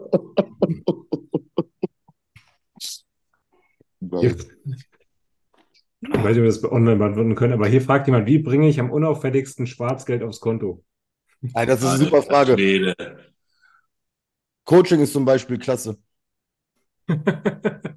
Ich 6.07 6.23
weiß 6.23 6.37
nicht, 6.37 6.39
ob 6.39 6.43
wir 6.43 6.45
das 6.45 6.65
online 6.65 6.97
beantworten 6.97 7.35
können, 7.35 7.55
aber 7.55 7.67
hier 7.67 7.81
fragt 7.81 8.07
jemand, 8.07 8.27
wie 8.27 8.39
bringe 8.39 8.69
ich 8.69 8.79
am 8.79 8.91
unauffälligsten 8.91 9.67
Schwarzgeld 9.67 10.23
aufs 10.23 10.39
Konto? 10.39 10.85
Ey, 11.55 11.67
das 11.67 11.83
ist 11.83 11.89
eine 11.89 11.99
super 11.99 12.23
Frage. 12.23 12.55
Schwede. 12.55 12.95
Coaching 14.65 15.01
ist 15.01 15.13
zum 15.13 15.25
Beispiel 15.25 15.59
klasse. 15.59 15.99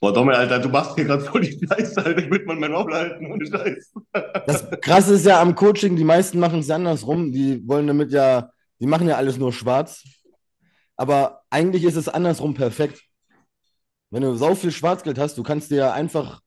Boah, 0.00 0.12
Dommel, 0.12 0.34
Alter, 0.34 0.58
du 0.58 0.68
machst 0.68 0.96
mir 0.98 1.04
gerade 1.04 1.24
voll 1.24 1.40
die 1.42 1.58
Scheiße, 1.66 2.04
Alter. 2.04 2.22
Ich 2.22 2.30
will 2.30 2.44
mal 2.44 2.56
mein 2.56 2.72
Maul 2.72 2.92
halten, 2.92 3.32
ohne 3.32 3.46
Scheiß. 3.46 3.92
Das 4.46 4.68
Krasse 4.82 5.14
ist 5.14 5.24
ja 5.24 5.40
am 5.40 5.54
Coaching, 5.54 5.96
die 5.96 6.04
meisten 6.04 6.38
machen 6.38 6.60
es 6.60 6.70
andersrum. 6.70 7.32
Die 7.32 7.66
wollen 7.66 7.86
damit 7.86 8.12
ja, 8.12 8.50
die 8.80 8.86
machen 8.86 9.08
ja 9.08 9.16
alles 9.16 9.38
nur 9.38 9.52
schwarz. 9.52 10.02
Aber 10.96 11.42
eigentlich 11.48 11.84
ist 11.84 11.96
es 11.96 12.08
andersrum 12.08 12.54
perfekt. 12.54 13.00
Wenn 14.10 14.22
du 14.22 14.34
so 14.34 14.54
viel 14.54 14.72
Schwarzgeld 14.72 15.18
hast, 15.18 15.38
du 15.38 15.42
kannst 15.42 15.70
dir 15.70 15.76
ja 15.76 15.92
einfach 15.92 16.40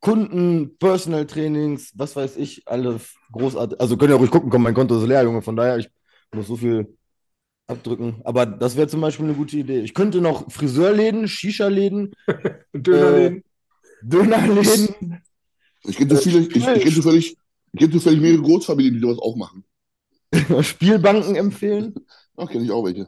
Kunden, 0.00 0.78
Personal 0.78 1.26
Trainings, 1.26 1.92
was 1.94 2.16
weiß 2.16 2.36
ich, 2.36 2.62
alle 2.66 2.98
großartig. 3.32 3.80
Also 3.80 3.96
könnt 3.96 4.10
ihr 4.10 4.16
ruhig 4.16 4.30
gucken, 4.30 4.48
komm, 4.50 4.62
mein 4.62 4.74
Konto 4.74 4.98
ist 5.00 5.06
leer, 5.06 5.22
Junge. 5.22 5.42
Von 5.42 5.56
daher, 5.56 5.76
ich 5.78 5.88
muss 6.34 6.46
so 6.46 6.56
viel 6.56 6.96
abdrücken. 7.66 8.20
Aber 8.24 8.46
das 8.46 8.76
wäre 8.76 8.88
zum 8.88 9.00
Beispiel 9.02 9.26
eine 9.26 9.34
gute 9.34 9.56
Idee. 9.58 9.80
Ich 9.80 9.92
könnte 9.94 10.20
noch 10.20 10.50
Friseurläden, 10.50 11.28
Shisha-Läden, 11.28 12.14
Dönerläden. 12.72 13.44
Dönerläden. 14.02 15.22
Ich 15.84 15.96
kenne 15.96 16.16
viele, 16.16 16.40
ich, 16.40 16.56
ich 16.56 16.64
kenne 16.64 16.90
zufällig, 16.94 17.36
ich 17.72 17.78
kenne 17.78 17.92
zufällig 17.92 18.20
mehrere 18.20 18.42
Großfamilien, 18.42 18.94
die 18.94 19.00
sowas 19.00 19.18
auch 19.18 19.36
machen. 19.36 19.64
Spielbanken 20.62 21.36
empfehlen. 21.36 21.94
Da 22.36 22.46
kenne 22.46 22.64
ich 22.64 22.70
auch 22.70 22.84
welche. 22.84 23.06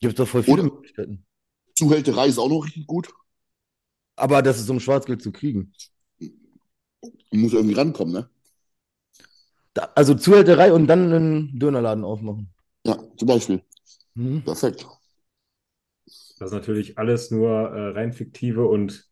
Gibt 0.00 0.18
doch 0.18 0.28
voll 0.28 0.42
viele 0.42 0.54
Oder- 0.54 0.62
Möglichkeiten. 0.64 1.24
Zuhälterei 1.74 2.28
ist 2.28 2.38
auch 2.38 2.48
noch 2.48 2.60
richtig 2.60 2.86
gut. 2.86 3.08
Aber 4.16 4.42
das 4.42 4.60
ist 4.60 4.70
um 4.70 4.80
Schwarzgeld 4.80 5.22
zu 5.22 5.32
kriegen. 5.32 5.72
Man 6.20 7.40
muss 7.42 7.52
irgendwie 7.52 7.74
rankommen, 7.74 8.12
ne? 8.14 8.28
Da, 9.74 9.88
also 9.96 10.14
Zuhälterei 10.14 10.72
und 10.72 10.86
dann 10.86 11.12
einen 11.12 11.58
Dönerladen 11.58 12.04
aufmachen. 12.04 12.48
Ja, 12.86 12.96
zum 13.16 13.26
Beispiel. 13.28 13.62
Mhm. 14.14 14.42
Perfekt. 14.42 14.86
Das 16.38 16.50
ist 16.50 16.52
natürlich 16.52 16.98
alles 16.98 17.30
nur 17.30 17.50
äh, 17.50 17.88
rein 17.90 18.12
fiktive 18.12 18.66
und 18.66 19.08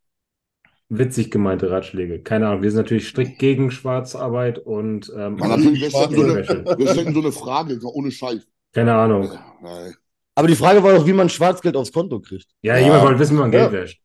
witzig 0.88 1.30
gemeinte 1.30 1.70
Ratschläge. 1.70 2.22
Keine 2.22 2.48
Ahnung, 2.48 2.62
wir 2.62 2.70
sind 2.70 2.78
natürlich 2.78 3.08
strikt 3.08 3.38
gegen 3.38 3.70
Schwarzarbeit 3.70 4.58
und 4.58 5.10
ähm, 5.16 5.34
Man, 5.36 5.50
natürlich, 5.50 5.80
wir 5.80 5.90
stellen, 5.90 6.14
so 6.14 6.22
eine, 6.22 6.34
Geldwäsche. 6.42 6.78
wir 6.78 6.88
stellen 6.88 7.14
so 7.14 7.20
eine 7.20 7.32
Frage, 7.32 7.80
ohne 7.82 8.10
Scheiß. 8.10 8.46
Keine 8.72 8.94
Ahnung. 8.94 9.30
Nein. 9.62 9.94
Aber 10.34 10.48
die 10.48 10.54
Frage 10.56 10.82
war 10.82 10.94
doch, 10.94 11.06
wie 11.06 11.12
man 11.12 11.28
Schwarzgeld 11.28 11.76
aufs 11.76 11.92
Konto 11.92 12.20
kriegt. 12.20 12.46
Ja, 12.62 12.76
Ja. 12.76 12.84
jemand 12.84 13.02
wollte 13.02 13.18
wissen, 13.18 13.36
wie 13.36 13.40
man 13.40 13.50
Geld 13.50 13.72
Ja. 13.72 13.80
wäscht. 13.80 14.00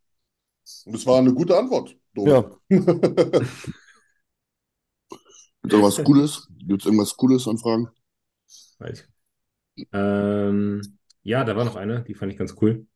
Und 0.86 0.96
das 0.96 1.06
war 1.06 1.20
eine 1.20 1.34
gute 1.34 1.58
Antwort. 1.58 1.96
Dom. 2.14 2.28
Ja. 2.28 2.52
Gibt 5.62 5.74
es 5.74 5.74
irgendwas 5.74 6.04
Cooles? 6.04 6.48
Gibt 6.60 6.82
es 6.82 6.86
irgendwas 6.86 7.16
Cooles 7.16 7.48
an 7.48 7.58
Fragen? 7.58 7.90
weiß 8.80 9.02
ich. 9.02 9.88
Ähm, 9.94 10.82
ja, 11.24 11.44
da 11.44 11.56
war 11.56 11.66
noch 11.66 11.76
eine, 11.76 12.04
die 12.04 12.14
fand 12.14 12.32
ich 12.32 12.38
ganz 12.38 12.56
cool. 12.62 12.88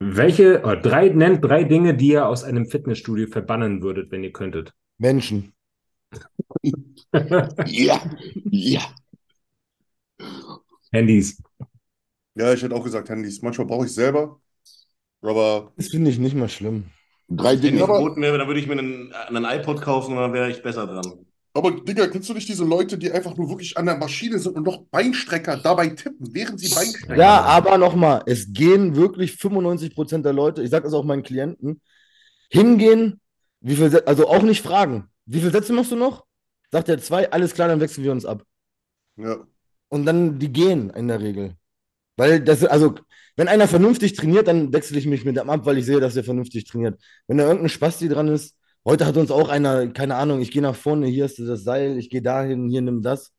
Welche, 0.00 0.62
oh, 0.64 0.74
drei, 0.74 1.08
nennt 1.08 1.44
drei 1.44 1.64
Dinge, 1.64 1.94
die 1.94 2.08
ihr 2.08 2.26
aus 2.26 2.42
einem 2.42 2.66
Fitnessstudio 2.66 3.28
verbannen 3.28 3.82
würdet, 3.82 4.10
wenn 4.10 4.24
ihr 4.24 4.32
könntet. 4.32 4.72
Menschen. 4.98 5.52
Ja, 7.66 8.00
ja. 8.50 8.82
Handys. 10.90 11.40
Ja, 12.34 12.52
ich 12.52 12.62
hätte 12.62 12.74
auch 12.74 12.82
gesagt 12.82 13.08
Handys. 13.08 13.42
Manchmal 13.42 13.66
brauche 13.66 13.86
ich 13.86 13.94
selber, 13.94 14.40
aber 15.24 15.72
Das 15.76 15.88
finde 15.88 16.10
ich 16.10 16.18
nicht 16.18 16.36
mal 16.36 16.48
schlimm. 16.48 16.84
Drei 17.28 17.54
Wenn 17.54 17.60
Dinge. 17.62 17.80
ich 17.80 17.86
geboten 17.86 18.22
wäre, 18.22 18.38
dann 18.38 18.46
würde 18.46 18.60
ich 18.60 18.66
mir 18.66 18.78
einen, 18.78 19.12
einen 19.12 19.44
iPod 19.44 19.80
kaufen 19.80 20.12
und 20.12 20.18
dann 20.18 20.32
wäre 20.32 20.50
ich 20.50 20.62
besser 20.62 20.86
dran. 20.86 21.26
Aber 21.56 21.70
Digga, 21.70 22.08
kennst 22.08 22.28
du 22.28 22.34
nicht 22.34 22.48
diese 22.48 22.64
Leute, 22.64 22.98
die 22.98 23.12
einfach 23.12 23.36
nur 23.36 23.48
wirklich 23.48 23.76
an 23.78 23.86
der 23.86 23.96
Maschine 23.96 24.38
sind 24.40 24.56
und 24.56 24.64
noch 24.66 24.82
Beinstrecker 24.90 25.56
dabei 25.56 25.88
tippen, 25.88 26.34
während 26.34 26.58
sie 26.58 26.74
Beinstrecker 26.74 27.16
Ja, 27.16 27.42
aber 27.42 27.78
nochmal, 27.78 28.22
es 28.26 28.52
gehen 28.52 28.96
wirklich 28.96 29.32
95% 29.32 30.22
der 30.22 30.32
Leute, 30.32 30.62
ich 30.62 30.70
sage 30.70 30.84
das 30.84 30.94
auch 30.94 31.04
meinen 31.04 31.22
Klienten, 31.22 31.80
hingehen, 32.50 33.20
wie 33.60 33.76
viel, 33.76 33.96
also 34.04 34.28
auch 34.28 34.42
nicht 34.42 34.62
fragen, 34.62 35.08
wie 35.26 35.38
viele 35.38 35.52
Sätze 35.52 35.72
machst 35.72 35.92
du 35.92 35.96
noch? 35.96 36.24
Sagt 36.72 36.88
er 36.88 36.98
zwei, 36.98 37.30
alles 37.30 37.54
klar, 37.54 37.68
dann 37.68 37.80
wechseln 37.80 38.02
wir 38.02 38.10
uns 38.12 38.26
ab. 38.26 38.42
Ja. 39.16 39.46
Und 39.88 40.06
dann, 40.06 40.40
die 40.40 40.52
gehen 40.52 40.90
in 40.90 41.06
der 41.06 41.20
Regel. 41.20 41.54
Weil 42.16 42.40
das, 42.40 42.64
also, 42.64 42.94
wenn 43.36 43.48
einer 43.48 43.68
vernünftig 43.68 44.14
trainiert, 44.14 44.46
dann 44.48 44.72
wechsle 44.72 44.98
ich 44.98 45.06
mich 45.06 45.24
mit 45.24 45.36
dem 45.36 45.50
ab, 45.50 45.66
weil 45.66 45.78
ich 45.78 45.86
sehe, 45.86 46.00
dass 46.00 46.16
er 46.16 46.24
vernünftig 46.24 46.64
trainiert. 46.64 47.00
Wenn 47.26 47.38
da 47.38 47.44
irgendein 47.44 47.68
Spasti 47.68 48.08
dran 48.08 48.28
ist, 48.28 48.56
heute 48.84 49.06
hat 49.06 49.16
uns 49.16 49.30
auch 49.30 49.48
einer, 49.48 49.88
keine 49.88 50.16
Ahnung, 50.16 50.40
ich 50.40 50.50
gehe 50.52 50.62
nach 50.62 50.76
vorne, 50.76 51.06
hier 51.06 51.24
ist 51.24 51.38
das 51.40 51.64
Seil, 51.64 51.98
ich 51.98 52.10
gehe 52.10 52.22
dahin, 52.22 52.68
hier 52.68 52.82
nimm 52.82 53.02
das. 53.02 53.32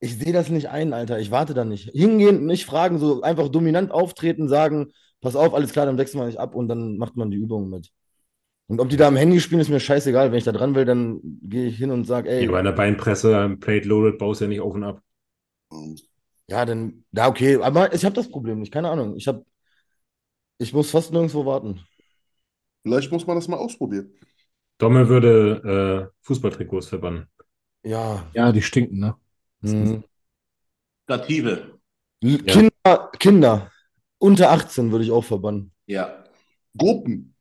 Ich 0.00 0.18
sehe 0.18 0.32
das 0.32 0.48
nicht 0.48 0.68
ein, 0.70 0.92
Alter. 0.94 1.18
Ich 1.20 1.30
warte 1.30 1.54
da 1.54 1.64
nicht. 1.64 1.90
Hingehen, 1.92 2.46
nicht 2.46 2.64
fragen, 2.64 2.98
so 2.98 3.22
einfach 3.22 3.48
dominant 3.48 3.92
auftreten, 3.92 4.48
sagen, 4.48 4.92
pass 5.20 5.36
auf, 5.36 5.54
alles 5.54 5.72
klar, 5.72 5.86
dann 5.86 5.98
wechseln 5.98 6.20
wir 6.20 6.26
nicht 6.26 6.38
ab 6.38 6.54
und 6.54 6.68
dann 6.68 6.96
macht 6.96 7.16
man 7.16 7.30
die 7.30 7.36
Übungen 7.36 7.70
mit. 7.70 7.90
Und 8.68 8.80
ob 8.80 8.88
die 8.88 8.96
da 8.96 9.08
am 9.08 9.16
Handy 9.16 9.40
spielen, 9.40 9.60
ist 9.60 9.68
mir 9.68 9.80
scheißegal. 9.80 10.30
Wenn 10.30 10.38
ich 10.38 10.44
da 10.44 10.52
dran 10.52 10.74
will, 10.74 10.84
dann 10.84 11.20
gehe 11.42 11.66
ich 11.66 11.76
hin 11.76 11.90
und 11.90 12.04
sage, 12.04 12.30
ey, 12.30 12.44
Ja, 12.44 12.50
bei 12.52 12.60
einer 12.60 12.72
Beinpresse, 12.72 13.56
Plate 13.60 13.88
Loaded, 13.88 14.18
baust 14.18 14.40
du 14.40 14.44
ja 14.44 14.48
nicht 14.48 14.60
auf 14.60 14.74
und 14.74 14.84
ab. 14.84 15.02
Ja, 16.50 16.64
dann, 16.64 17.04
ja, 17.12 17.28
okay, 17.28 17.56
aber 17.62 17.94
ich 17.94 18.04
habe 18.04 18.14
das 18.14 18.28
Problem 18.28 18.58
nicht, 18.58 18.72
keine 18.72 18.90
Ahnung. 18.90 19.16
Ich 19.16 19.28
habe, 19.28 19.44
ich 20.58 20.72
muss 20.72 20.90
fast 20.90 21.12
nirgendwo 21.12 21.46
warten. 21.46 21.80
Vielleicht 22.82 23.12
muss 23.12 23.26
man 23.26 23.36
das 23.36 23.46
mal 23.48 23.56
ausprobieren. 23.58 24.10
Dommel 24.78 25.08
würde 25.08 26.10
äh, 26.10 26.16
Fußballtrikots 26.22 26.88
verbannen. 26.88 27.28
Ja. 27.82 28.26
Ja, 28.34 28.52
die 28.52 28.62
stinken, 28.62 28.98
ne? 28.98 29.14
Mhm. 29.60 30.02
Stative. 31.04 31.78
Kinder, 32.22 33.10
Kinder 33.18 33.70
unter 34.18 34.50
18 34.50 34.90
würde 34.90 35.04
ich 35.04 35.10
auch 35.10 35.24
verbannen. 35.24 35.72
Ja. 35.86 36.24
Gruppen. 36.76 37.34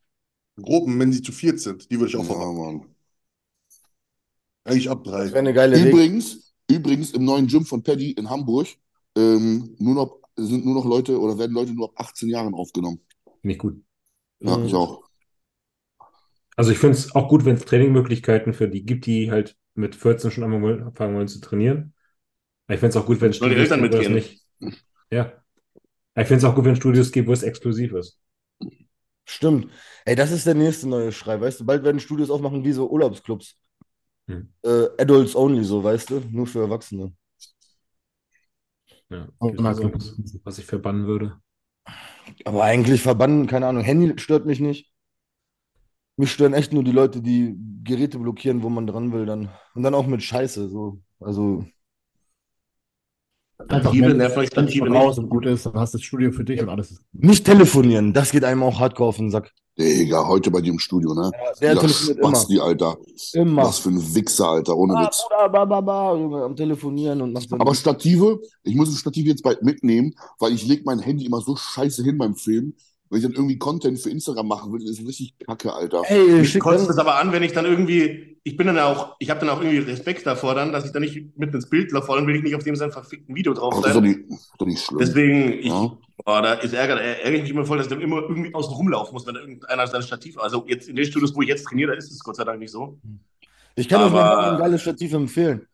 Gruppen, 0.61 0.99
wenn 0.99 1.11
sie 1.13 1.21
zu 1.21 1.31
viert 1.31 1.59
sind, 1.59 1.89
die 1.89 1.99
würde 1.99 2.09
ich 2.09 2.15
auch 2.15 2.21
Ja, 2.23 2.27
verbannen. 2.27 2.57
Mann. 2.57 2.95
Eigentlich 4.65 4.89
ab 4.89 5.03
Das 5.03 5.13
drei. 5.13 5.27
wäre 5.29 5.39
eine 5.39 5.53
geile. 5.53 5.89
Übrigens, 5.89 6.53
übrigens 6.69 7.11
im 7.11 7.25
neuen 7.25 7.47
Gym 7.47 7.65
von 7.65 7.81
Paddy 7.83 8.11
in 8.11 8.29
Hamburg 8.29 8.67
ähm, 9.19 9.75
nur 9.79 9.95
noch, 9.95 10.19
sind 10.37 10.65
nur 10.65 10.75
noch 10.75 10.85
Leute 10.85 11.19
oder 11.19 11.37
werden 11.37 11.53
Leute 11.53 11.73
nur 11.73 11.89
ab 11.89 11.95
18 11.97 12.29
Jahren 12.29 12.53
aufgenommen. 12.53 13.01
Finde 13.41 13.53
ich 13.53 13.59
gut. 13.59 13.83
Ja, 14.39 14.57
Mhm. 14.57 14.65
ich 14.67 14.75
auch. 14.75 15.03
Also 16.55 16.71
ich 16.71 16.77
finde 16.79 16.97
es 16.97 17.15
auch 17.15 17.29
gut, 17.29 17.45
wenn 17.45 17.55
es 17.55 17.65
Trainingmöglichkeiten 17.65 18.53
für 18.53 18.67
die 18.67 18.85
gibt, 18.85 19.05
die 19.05 19.31
halt 19.31 19.57
mit 19.75 19.95
14 19.95 20.31
schon 20.31 20.43
anfangen 20.43 21.15
wollen 21.15 21.27
zu 21.27 21.39
trainieren. 21.39 21.93
Ich 22.69 22.79
finde 22.79 22.89
es 22.89 22.97
auch 22.97 23.05
gut, 23.05 23.21
wenn 23.21 23.31
es 23.31 23.37
Studios 23.37 23.69
gibt, 23.69 23.79
wo 23.79 23.81
mitgehen? 23.83 24.13
nicht. 24.13 24.45
Ja. 25.11 25.33
Ich 26.15 26.27
finde 26.27 26.37
es 26.37 26.43
auch 26.45 26.55
gut, 26.55 26.65
wenn 26.65 26.73
es 26.73 26.79
Studios 26.79 27.11
gibt, 27.11 27.27
wo 27.29 27.33
es 27.33 27.43
exklusiv 27.43 27.93
ist. 27.93 28.19
Stimmt. 29.25 29.71
Ey, 30.05 30.15
das 30.15 30.31
ist 30.31 30.45
der 30.47 30.55
nächste 30.55 30.87
neue 30.89 31.11
Schrei, 31.11 31.39
weißt 31.39 31.59
du? 31.61 31.65
Bald 31.65 31.83
werden 31.83 31.99
Studios 32.01 32.29
aufmachen 32.29 32.63
wie 32.63 32.71
so 32.73 32.89
Urlaubsclubs. 32.89 33.55
Hm. 34.27 34.41
Äh, 34.63 34.87
Adults 34.97 35.35
only, 35.35 35.63
so, 35.65 35.83
weißt 35.83 36.09
du? 36.11 36.21
Nur 36.31 36.47
für 36.47 36.61
Erwachsene. 36.61 37.13
Ja. 39.09 39.27
Was, 39.39 40.39
was 40.43 40.59
ich 40.59 40.65
verbannen 40.65 41.07
würde. 41.07 41.39
Aber 42.45 42.63
eigentlich 42.63 43.01
verbannen, 43.01 43.47
keine 43.47 43.67
Ahnung. 43.67 43.83
Handy 43.83 44.17
stört 44.19 44.45
mich 44.45 44.59
nicht. 44.59 44.93
Mich 46.17 46.31
stören 46.31 46.53
echt 46.53 46.73
nur 46.73 46.83
die 46.83 46.91
Leute, 46.91 47.21
die 47.21 47.55
Geräte 47.83 48.19
blockieren, 48.19 48.61
wo 48.61 48.69
man 48.69 48.85
dran 48.87 49.11
will 49.13 49.25
dann. 49.25 49.49
Und 49.73 49.83
dann 49.83 49.95
auch 49.95 50.05
mit 50.05 50.21
Scheiße, 50.21 50.69
so. 50.69 51.01
Also, 51.19 51.65
Einfach 53.67 53.93
Stative 53.93 54.45
Stative 54.47 54.79
von 54.85 54.89
nicht. 54.91 55.01
raus 55.01 55.19
und 55.19 55.29
gut 55.29 55.45
ist, 55.45 55.65
dann 55.65 55.73
hast 55.73 55.93
du 55.93 55.97
das 55.97 56.05
Studio 56.05 56.31
für 56.31 56.43
dich 56.43 56.61
und 56.61 56.69
alles 56.69 56.91
ist 56.91 57.01
nicht 57.11 57.45
telefonieren, 57.45 58.13
das 58.13 58.31
geht 58.31 58.43
einem 58.43 58.63
auch 58.63 58.79
hardcore 58.79 59.09
auf 59.09 59.17
den 59.17 59.29
Sack. 59.29 59.51
Digga, 59.77 60.27
heute 60.27 60.51
bei 60.51 60.59
dir 60.59 60.71
im 60.71 60.79
Studio, 60.79 61.13
ne? 61.13 61.31
Der 61.61 61.73
Ja, 61.73 61.79
telefoniert 61.79 62.17
immer. 62.17 62.29
Spasti, 62.29 62.59
Alter. 62.59 62.97
Immer. 63.33 63.63
Was 63.63 63.79
für 63.79 63.89
ein 63.89 64.15
Wichser, 64.15 64.49
Alter, 64.49 64.75
ohne 64.75 64.93
Ah, 64.97 65.05
Witz. 65.05 65.23
Bruder, 65.23 65.49
ba, 65.49 65.63
ba, 65.65 65.79
ba, 65.81 66.45
am 66.45 66.55
Telefonieren 66.55 67.21
und 67.21 67.31
macht 67.31 67.47
Aber 67.53 67.73
Stative, 67.75 68.41
ich 68.63 68.75
muss 68.75 68.89
ein 68.89 68.95
Stativ 68.95 69.25
jetzt 69.25 69.41
bald 69.41 69.61
mitnehmen, 69.63 70.15
weil 70.37 70.53
ich 70.53 70.65
lege 70.67 70.83
mein 70.85 70.99
Handy 70.99 71.25
immer 71.25 71.39
so 71.39 71.55
scheiße 71.55 72.03
hin 72.03 72.17
beim 72.17 72.35
Film. 72.35 72.73
Wenn 73.09 73.17
ich 73.19 73.23
dann 73.23 73.33
irgendwie 73.33 73.57
Content 73.57 73.99
für 73.99 74.09
Instagram 74.11 74.47
machen 74.47 74.71
will, 74.71 74.83
ist 74.83 74.99
richtig 75.05 75.33
kacke, 75.39 75.73
Alter. 75.73 76.03
Ey, 76.07 76.45
schick 76.45 76.61
kotzt 76.61 76.85
dann, 76.85 76.91
es 76.91 76.97
aber 76.99 77.15
an, 77.15 77.31
wenn 77.31 77.41
ich 77.41 77.53
dann 77.53 77.65
irgendwie, 77.65 78.37
ich 78.43 78.55
bin 78.55 78.67
dann 78.67 78.77
auch, 78.77 79.15
ich 79.19 79.31
habe 79.31 79.39
dann 79.39 79.49
auch 79.49 79.61
irgendwie 79.61 79.79
Respekt 79.79 80.27
davor 80.27 80.53
dann, 80.53 80.71
dass 80.71 80.85
ich 80.85 80.91
dann 80.91 81.01
nicht 81.01 81.35
mitten 81.37 81.55
ins 81.55 81.67
Bild 81.69 81.91
laufe, 81.91 82.13
dann 82.13 82.27
will 82.27 82.35
ich 82.35 82.43
nicht 82.43 82.55
auf 82.55 82.63
dem 82.63 82.75
sein 82.75 82.91
verfickten 82.91 83.33
Video 83.35 83.53
drauf 83.55 83.73
Aber 83.73 83.81
das 83.81 83.91
ist 83.91 83.95
doch 83.95 84.01
sein. 84.03 84.25
nicht, 84.29 84.51
doch 84.59 84.65
nicht 84.67 84.83
schlimm. 84.85 84.99
Deswegen, 84.99 85.53
ich, 85.53 85.65
Ja. 85.65 85.97
boah, 86.23 86.41
da 86.43 86.53
ist 86.53 86.73
Ärger, 86.73 86.95
da 86.95 87.01
ärgere 87.01 87.33
ich 87.37 87.41
mich 87.41 87.51
immer 87.51 87.65
voll, 87.65 87.77
dass 87.77 87.87
ich 87.87 87.93
dann 87.93 88.01
immer 88.01 88.21
irgendwie 88.21 88.53
außen 88.53 88.73
rumlaufen 88.73 89.13
muss, 89.13 89.25
wenn 89.25 89.33
da 89.33 89.39
irgendeiner 89.41 89.87
sein 89.87 90.03
Stativ, 90.03 90.37
also 90.37 90.65
jetzt 90.67 90.87
in 90.87 90.95
den 90.95 91.05
Studios, 91.05 91.35
wo 91.35 91.41
ich 91.41 91.47
jetzt 91.47 91.63
trainiere, 91.63 91.91
da 91.93 91.97
ist 91.97 92.11
es 92.11 92.19
Gott 92.19 92.35
sei 92.35 92.43
Dank 92.43 92.59
nicht 92.59 92.71
so. 92.71 92.99
ich 93.75 93.89
kann 93.89 94.03
euch 94.03 94.11
mal 94.11 94.21
aber- 94.21 94.51
ein 94.51 94.59
geiles 94.59 94.81
Stativ 94.83 95.13
empfehlen. 95.13 95.65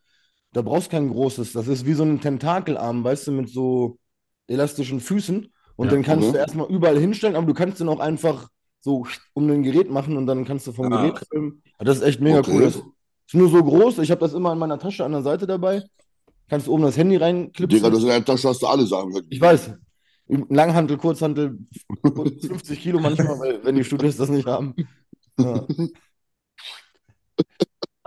Da 0.54 0.62
brauchst 0.62 0.88
kein 0.90 1.10
großes. 1.10 1.52
Das 1.52 1.68
ist 1.68 1.84
wie 1.84 1.92
so 1.92 2.02
ein 2.02 2.18
Tentakelarm, 2.22 3.04
weißt 3.04 3.26
du, 3.26 3.32
mit 3.32 3.50
so 3.50 3.98
elastischen 4.48 5.00
Füßen. 5.00 5.52
Und 5.76 5.86
Ja, 5.86 5.92
dann 5.92 6.02
kannst 6.02 6.28
mhm. 6.28 6.32
du 6.32 6.38
erstmal 6.38 6.68
überall 6.68 6.98
hinstellen, 6.98 7.36
aber 7.36 7.46
du 7.46 7.54
kannst 7.54 7.80
den 7.80 7.88
auch 7.88 8.00
einfach 8.00 8.48
so 8.80 9.06
um 9.34 9.50
ein 9.50 9.62
Gerät 9.62 9.90
machen 9.90 10.16
und 10.16 10.26
dann 10.26 10.44
kannst 10.44 10.66
du 10.66 10.72
vom 10.72 10.92
Ah, 10.92 11.02
Gerät 11.02 11.26
filmen. 11.28 11.62
Das 11.78 11.98
ist 11.98 12.02
echt 12.02 12.20
mega 12.20 12.38
Okay. 12.38 12.52
cool. 12.54 12.62
Das 12.62 12.76
ist 12.76 13.34
nur 13.34 13.48
so 13.48 13.62
groß. 13.62 13.98
Ich 13.98 14.10
habe 14.10 14.20
das 14.20 14.32
immer 14.32 14.52
in 14.52 14.58
meiner 14.58 14.78
Tasche 14.78 15.04
an 15.04 15.12
der 15.12 15.22
Seite 15.22 15.46
dabei. 15.46 15.82
Kannst 16.48 16.68
du 16.68 16.72
oben 16.72 16.84
das 16.84 16.96
Handy 16.96 17.16
reinklipsen. 17.16 17.68
Digga, 17.68 17.90
das 17.90 18.02
in 18.02 18.08
der 18.08 18.24
Tasche 18.24 18.48
hast 18.48 18.62
du 18.62 18.66
alle 18.66 18.86
Sachen. 18.86 19.12
Ich 19.28 19.40
weiß. 19.40 19.72
Langhantel, 20.28 20.96
Kurzhantel, 20.96 21.58
50 22.02 22.80
Kilo 22.80 23.00
manchmal, 23.00 23.38
weil, 23.38 23.64
wenn 23.64 23.76
die 23.76 23.84
Studios 23.84 24.16
das 24.16 24.28
nicht 24.28 24.46
haben. 24.46 24.74
Ja. 25.38 25.64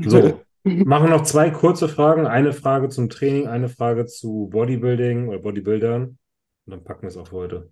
So, 0.01 0.39
machen 0.63 1.09
noch 1.09 1.23
zwei 1.23 1.49
kurze 1.49 1.89
Fragen. 1.89 2.27
Eine 2.27 2.53
Frage 2.53 2.89
zum 2.89 3.09
Training, 3.09 3.47
eine 3.47 3.69
Frage 3.69 4.05
zu 4.05 4.47
Bodybuilding 4.51 5.27
oder 5.27 5.39
Bodybuildern. 5.39 6.18
Und 6.69 6.73
dann 6.73 6.83
packen 6.83 7.01
wir 7.01 7.07
es 7.07 7.17
auf 7.17 7.31
heute. 7.31 7.71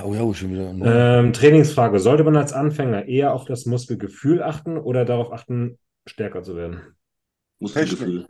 Oh 0.00 0.14
ja, 0.14 0.34
schon 0.34 0.52
wieder. 0.52 0.70
Ähm, 0.70 1.32
Trainingsfrage. 1.32 1.98
Sollte 1.98 2.22
man 2.22 2.36
als 2.36 2.52
Anfänger 2.52 3.06
eher 3.06 3.34
auf 3.34 3.44
das 3.44 3.66
Muskelgefühl 3.66 4.40
achten 4.40 4.78
oder 4.78 5.04
darauf 5.04 5.32
achten, 5.32 5.80
stärker 6.06 6.44
zu 6.44 6.54
werden? 6.54 6.80
Muskelgefühl. 7.58 8.28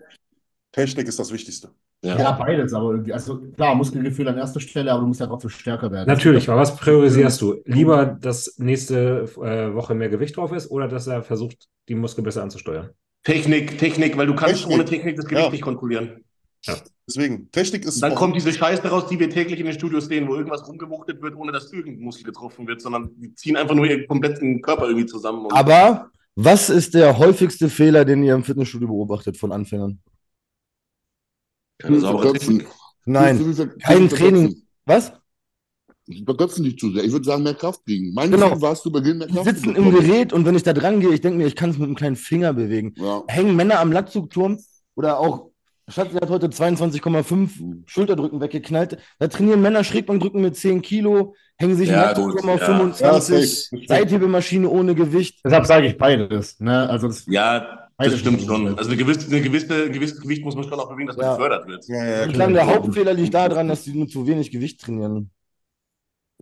Technik 0.72 1.06
ist 1.06 1.18
das 1.18 1.30
Wichtigste. 1.30 1.68
Ja. 2.02 2.18
Ja, 2.18 2.32
beides, 2.32 2.72
aber 2.72 2.92
irgendwie. 2.92 3.12
Also 3.12 3.40
klar, 3.52 3.74
Muskelgefühl 3.74 4.26
an 4.26 4.38
erster 4.38 4.58
Stelle, 4.58 4.90
aber 4.90 5.02
du 5.02 5.08
musst 5.08 5.20
ja 5.20 5.26
trotzdem 5.26 5.50
stärker 5.50 5.92
werden. 5.92 6.08
Natürlich, 6.08 6.48
aber 6.48 6.62
was 6.62 6.74
priorisierst 6.74 7.38
du? 7.42 7.60
Lieber, 7.66 8.06
dass 8.06 8.56
nächste 8.56 9.28
äh, 9.36 9.74
Woche 9.74 9.94
mehr 9.94 10.08
Gewicht 10.08 10.38
drauf 10.38 10.52
ist 10.52 10.70
oder 10.70 10.88
dass 10.88 11.08
er 11.08 11.22
versucht, 11.22 11.68
die 11.90 11.94
Muskel 11.94 12.24
besser 12.24 12.42
anzusteuern? 12.42 12.88
Technik, 13.22 13.76
Technik, 13.76 14.16
weil 14.16 14.26
du 14.28 14.34
kannst 14.34 14.62
Technik. 14.62 14.74
ohne 14.74 14.84
Technik 14.86 15.16
das 15.16 15.26
Gewicht 15.26 15.44
Ja. 15.44 15.50
nicht 15.50 15.60
kontrollieren. 15.62 16.24
Deswegen, 17.14 17.50
Technik 17.50 17.84
ist 17.84 18.00
Dann 18.02 18.12
auch- 18.12 18.16
kommt 18.16 18.36
diese 18.36 18.52
Scheiße 18.52 18.82
raus, 18.88 19.06
die 19.10 19.18
wir 19.18 19.28
täglich 19.30 19.58
in 19.58 19.66
den 19.66 19.74
Studios 19.74 20.06
sehen, 20.06 20.28
wo 20.28 20.34
irgendwas 20.36 20.66
rumgewuchtet 20.68 21.20
wird, 21.20 21.34
ohne 21.36 21.50
dass 21.52 21.72
irgendein 21.72 22.04
Muskel 22.04 22.24
getroffen 22.24 22.66
wird, 22.68 22.80
sondern 22.80 23.10
die 23.16 23.34
ziehen 23.34 23.56
einfach 23.56 23.74
nur 23.74 23.86
ihren 23.86 24.06
kompletten 24.06 24.62
Körper 24.62 24.84
irgendwie 24.86 25.06
zusammen. 25.06 25.46
Und 25.46 25.52
Aber 25.52 26.10
was 26.36 26.70
ist 26.70 26.94
der 26.94 27.18
häufigste 27.18 27.68
Fehler, 27.68 28.04
den 28.04 28.22
ihr 28.22 28.34
im 28.34 28.44
Fitnessstudio 28.44 28.86
beobachtet 28.88 29.36
von 29.36 29.50
Anfängern? 29.52 29.98
keine 31.78 31.98
saubere. 32.00 32.32
Technik. 32.34 32.66
Nein, 33.06 33.56
kein 33.82 34.08
Training. 34.08 34.62
Was? 34.84 35.12
Verköpfen 36.26 36.64
dich 36.64 36.78
zu 36.78 36.90
sehr. 36.92 37.04
Ich 37.04 37.12
würde 37.12 37.24
sagen, 37.24 37.42
mehr 37.42 37.54
Kraft 37.54 37.84
kriegen. 37.86 38.12
Mein 38.12 38.30
Genau. 38.30 38.50
Ziel 38.52 38.60
war 38.60 38.72
es 38.72 38.82
zu 38.82 38.90
Beginn, 38.92 39.18
mehr 39.18 39.28
Die 39.28 39.34
Kraft 39.34 39.48
zu 39.48 39.54
sitzen 39.54 39.76
im. 39.76 39.90
Gerät 39.92 40.32
und 40.32 40.44
wenn 40.44 40.56
ich 40.56 40.62
da 40.62 40.72
dran 40.72 41.00
gehe, 41.00 41.10
ich 41.14 41.20
denke 41.20 41.38
mir, 41.38 41.46
ich 41.46 41.56
kann 41.56 41.70
es 41.70 41.78
mit 41.78 41.86
einem 41.86 41.94
kleinen 41.96 42.16
Finger 42.16 42.52
bewegen. 42.52 42.94
Ja. 42.96 43.22
Hängen 43.28 43.56
Männer 43.56 43.78
am 43.80 43.92
Latzugturm 43.92 44.58
oder 44.96 45.18
auch, 45.20 45.49
Schatzi 45.90 46.14
hat 46.14 46.30
heute 46.30 46.46
22,5 46.48 47.82
Schulterdrücken 47.86 48.40
weggeknallt. 48.40 48.98
Da 49.18 49.28
trainieren 49.28 49.60
Männer 49.62 49.84
Schrägbankdrücken 49.84 50.40
mit 50.40 50.56
10 50.56 50.82
Kilo, 50.82 51.34
hängen 51.56 51.76
sich 51.76 51.88
Ja, 51.88 52.10
Latzugturm 52.10 52.42
gut, 52.42 52.50
auf 52.50 52.60
ja. 52.60 52.66
25, 52.66 53.68
Ja. 53.72 53.78
Seithebemaschine 53.88 54.68
ohne 54.68 54.94
Gewicht. 54.94 55.40
Deshalb 55.44 55.66
sage 55.66 55.86
ich 55.88 55.98
beides. 55.98 56.58
Ne? 56.60 56.88
Also 56.88 57.08
das, 57.08 57.26
Ja, 57.26 57.88
Das 57.98 58.18
stimmt 58.18 58.42
schon. 58.42 58.78
Also 58.78 58.90
eine 58.90 58.96
gewisse, 58.96 59.26
eine 59.26 59.40
gewisse, 59.42 59.74
ein 59.84 59.92
gewisses 59.92 60.20
Gewicht 60.20 60.42
muss 60.44 60.54
man 60.54 60.64
schon 60.64 60.78
auch 60.80 60.88
bewegen, 60.88 61.08
dass 61.08 61.16
man 61.16 61.26
Ja. 61.26 61.34
gefördert 61.36 61.66
wird. 61.68 61.86
Ja, 61.88 62.04
ja, 62.04 62.26
Ich 62.26 62.32
glaube, 62.32 62.52
der 62.54 62.66
Hauptfehler 62.66 63.12
liegt 63.12 63.34
daran, 63.34 63.68
dass 63.68 63.82
die 63.84 63.92
nur 63.92 64.08
zu 64.08 64.26
wenig 64.26 64.50
Gewicht 64.50 64.80
trainieren. 64.80 65.30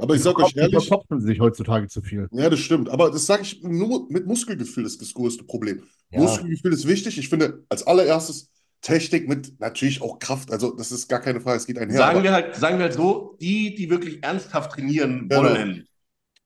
Aber 0.01 0.15
ich 0.15 0.23
sag 0.23 0.39
euch 0.39 0.53
Die 0.53 0.59
ehrlich, 0.61 0.87
verkopfen 0.87 1.21
sich 1.21 1.41
heutzutage 1.41 1.89
zu 1.89 2.01
viel. 2.03 2.29
ja, 2.31 2.49
das 2.49 2.61
stimmt. 2.61 2.89
Aber 2.89 3.11
das 3.11 3.27
sage 3.27 3.43
ich 3.43 3.63
nur 3.65 4.07
mit 4.09 4.27
Muskelgefühl 4.27 4.85
ist 4.87 5.01
das 5.03 5.13
größte 5.13 5.43
Problem. 5.45 5.83
Ja. 6.11 6.21
Muskelgefühl 6.21 6.73
ist 6.73 6.87
wichtig. 6.87 7.19
Ich 7.19 7.29
finde, 7.29 7.65
als 7.69 7.85
allererstes 7.85 8.49
Technik 8.81 9.29
mit 9.29 9.59
natürlich 9.61 10.01
auch 10.03 10.19
Kraft. 10.19 10.51
Also, 10.53 10.75
das 10.77 10.93
ist 10.93 11.09
gar 11.09 11.21
keine 11.21 11.41
Frage, 11.41 11.57
es 11.59 11.67
geht 11.67 11.79
einher. 11.79 11.97
Sagen 11.97 12.23
wir 12.23 12.33
halt, 12.33 12.55
sagen 12.55 12.79
wir 12.79 12.85
halt 12.85 12.95
so, 12.95 13.37
die, 13.41 13.75
die 13.75 13.91
wirklich 13.91 14.23
ernsthaft 14.23 14.73
trainieren 14.73 15.29
Genau. 15.29 15.43
wollen, 15.43 15.87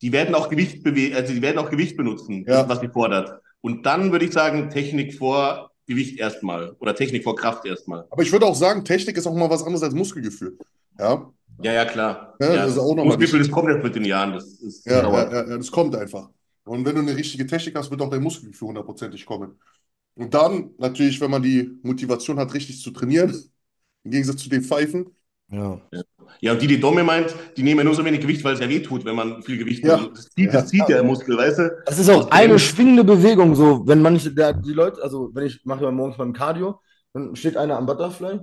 die 0.00 0.12
werden 0.12 0.34
auch 0.34 0.48
Gewicht 0.48 0.82
bewegen, 0.82 1.14
also 1.14 1.32
die 1.32 1.42
werden 1.42 1.58
auch 1.58 1.70
Gewicht 1.70 1.96
benutzen, 1.96 2.44
Ja. 2.48 2.68
was 2.68 2.80
sie 2.80 2.88
fordert. 2.88 3.40
Und 3.60 3.86
dann 3.86 4.10
würde 4.12 4.24
ich 4.24 4.32
sagen, 4.32 4.70
Technik 4.70 5.14
vor 5.14 5.70
Gewicht 5.86 6.18
erstmal 6.18 6.70
oder 6.80 6.94
Technik 6.94 7.22
vor 7.22 7.36
Kraft 7.36 7.64
erstmal. 7.66 8.06
Aber 8.10 8.22
ich 8.22 8.32
würde 8.32 8.46
auch 8.46 8.54
sagen, 8.56 8.84
Technik 8.84 9.16
ist 9.16 9.26
auch 9.26 9.34
mal 9.34 9.50
was 9.50 9.62
anderes 9.62 9.82
als 9.82 9.94
Muskelgefühl. 9.94 10.56
Ja, 10.98 11.30
Ja, 11.62 11.72
ja, 11.74 11.84
klar. 11.84 12.34
Ja, 12.40 12.56
das 12.56 12.72
ist 12.72 12.78
auch 12.78 12.88
noch 12.94 13.04
mal 13.04 13.04
Muskelgefühl, 13.04 13.40
das 13.40 13.50
kommt 13.50 13.68
jetzt 13.68 13.84
mit 13.84 13.94
den 13.94 14.04
Jahren. 14.04 14.32
Das 14.32 14.44
ist 14.46 14.86
ja, 14.86 15.02
ja, 15.02 15.30
ja, 15.30 15.48
ja, 15.50 15.56
das 15.58 15.70
kommt 15.70 15.94
einfach. 15.94 16.30
Und 16.64 16.84
wenn 16.84 16.94
du 16.94 17.02
eine 17.02 17.16
richtige 17.16 17.46
Technik 17.46 17.76
hast, 17.76 17.90
wird 17.90 18.00
auch 18.00 18.10
dein 18.10 18.22
Muskelgefühl 18.22 18.68
hundertprozentig 18.68 19.26
kommen. 19.26 19.58
Und 20.14 20.34
dann 20.34 20.70
natürlich, 20.78 21.20
wenn 21.20 21.30
man 21.30 21.42
die 21.42 21.78
Motivation 21.82 22.38
hat, 22.38 22.52
richtig 22.54 22.80
zu 22.80 22.90
trainieren, 22.90 23.34
im 24.04 24.10
Gegensatz 24.10 24.42
zu 24.42 24.48
den 24.50 24.62
Pfeifen, 24.62 25.06
Ja. 25.50 25.80
Ja, 26.40 26.52
und 26.52 26.62
die, 26.62 26.66
die 26.66 26.80
Domme 26.80 27.04
meint, 27.04 27.34
die 27.56 27.62
nehmen 27.62 27.78
ja 27.78 27.84
nur 27.84 27.94
so 27.94 28.04
wenig 28.04 28.20
Gewicht, 28.20 28.42
weil 28.42 28.54
es 28.54 28.60
ja 28.60 28.68
weh 28.68 28.80
tut, 28.80 29.04
wenn 29.04 29.14
man 29.14 29.42
viel 29.42 29.58
Gewicht 29.58 29.84
Ja. 29.84 29.98
nimmt. 29.98 30.16
Das 30.16 30.30
zieht, 30.30 30.52
das 30.54 30.68
zieht 30.68 30.80
ja 30.80 30.86
der 30.96 31.04
Muskel, 31.04 31.36
weißt 31.36 31.58
du? 31.58 31.70
Das 31.84 31.98
ist 31.98 32.08
auch 32.08 32.24
Das 32.24 32.32
eine 32.32 32.58
schwingende 32.58 33.04
Bewegung, 33.04 33.54
so, 33.54 33.86
wenn 33.86 34.00
manche, 34.02 34.32
der, 34.32 34.54
die 34.54 34.72
Leute, 34.72 35.02
also 35.02 35.30
wenn 35.34 35.46
ich 35.46 35.60
mache 35.64 35.84
ja 35.84 35.90
morgens 35.90 36.16
beim 36.16 36.32
Cardio, 36.32 36.80
dann 37.12 37.36
steht 37.36 37.56
einer 37.56 37.76
am 37.76 37.86
Butterfly, 37.86 38.40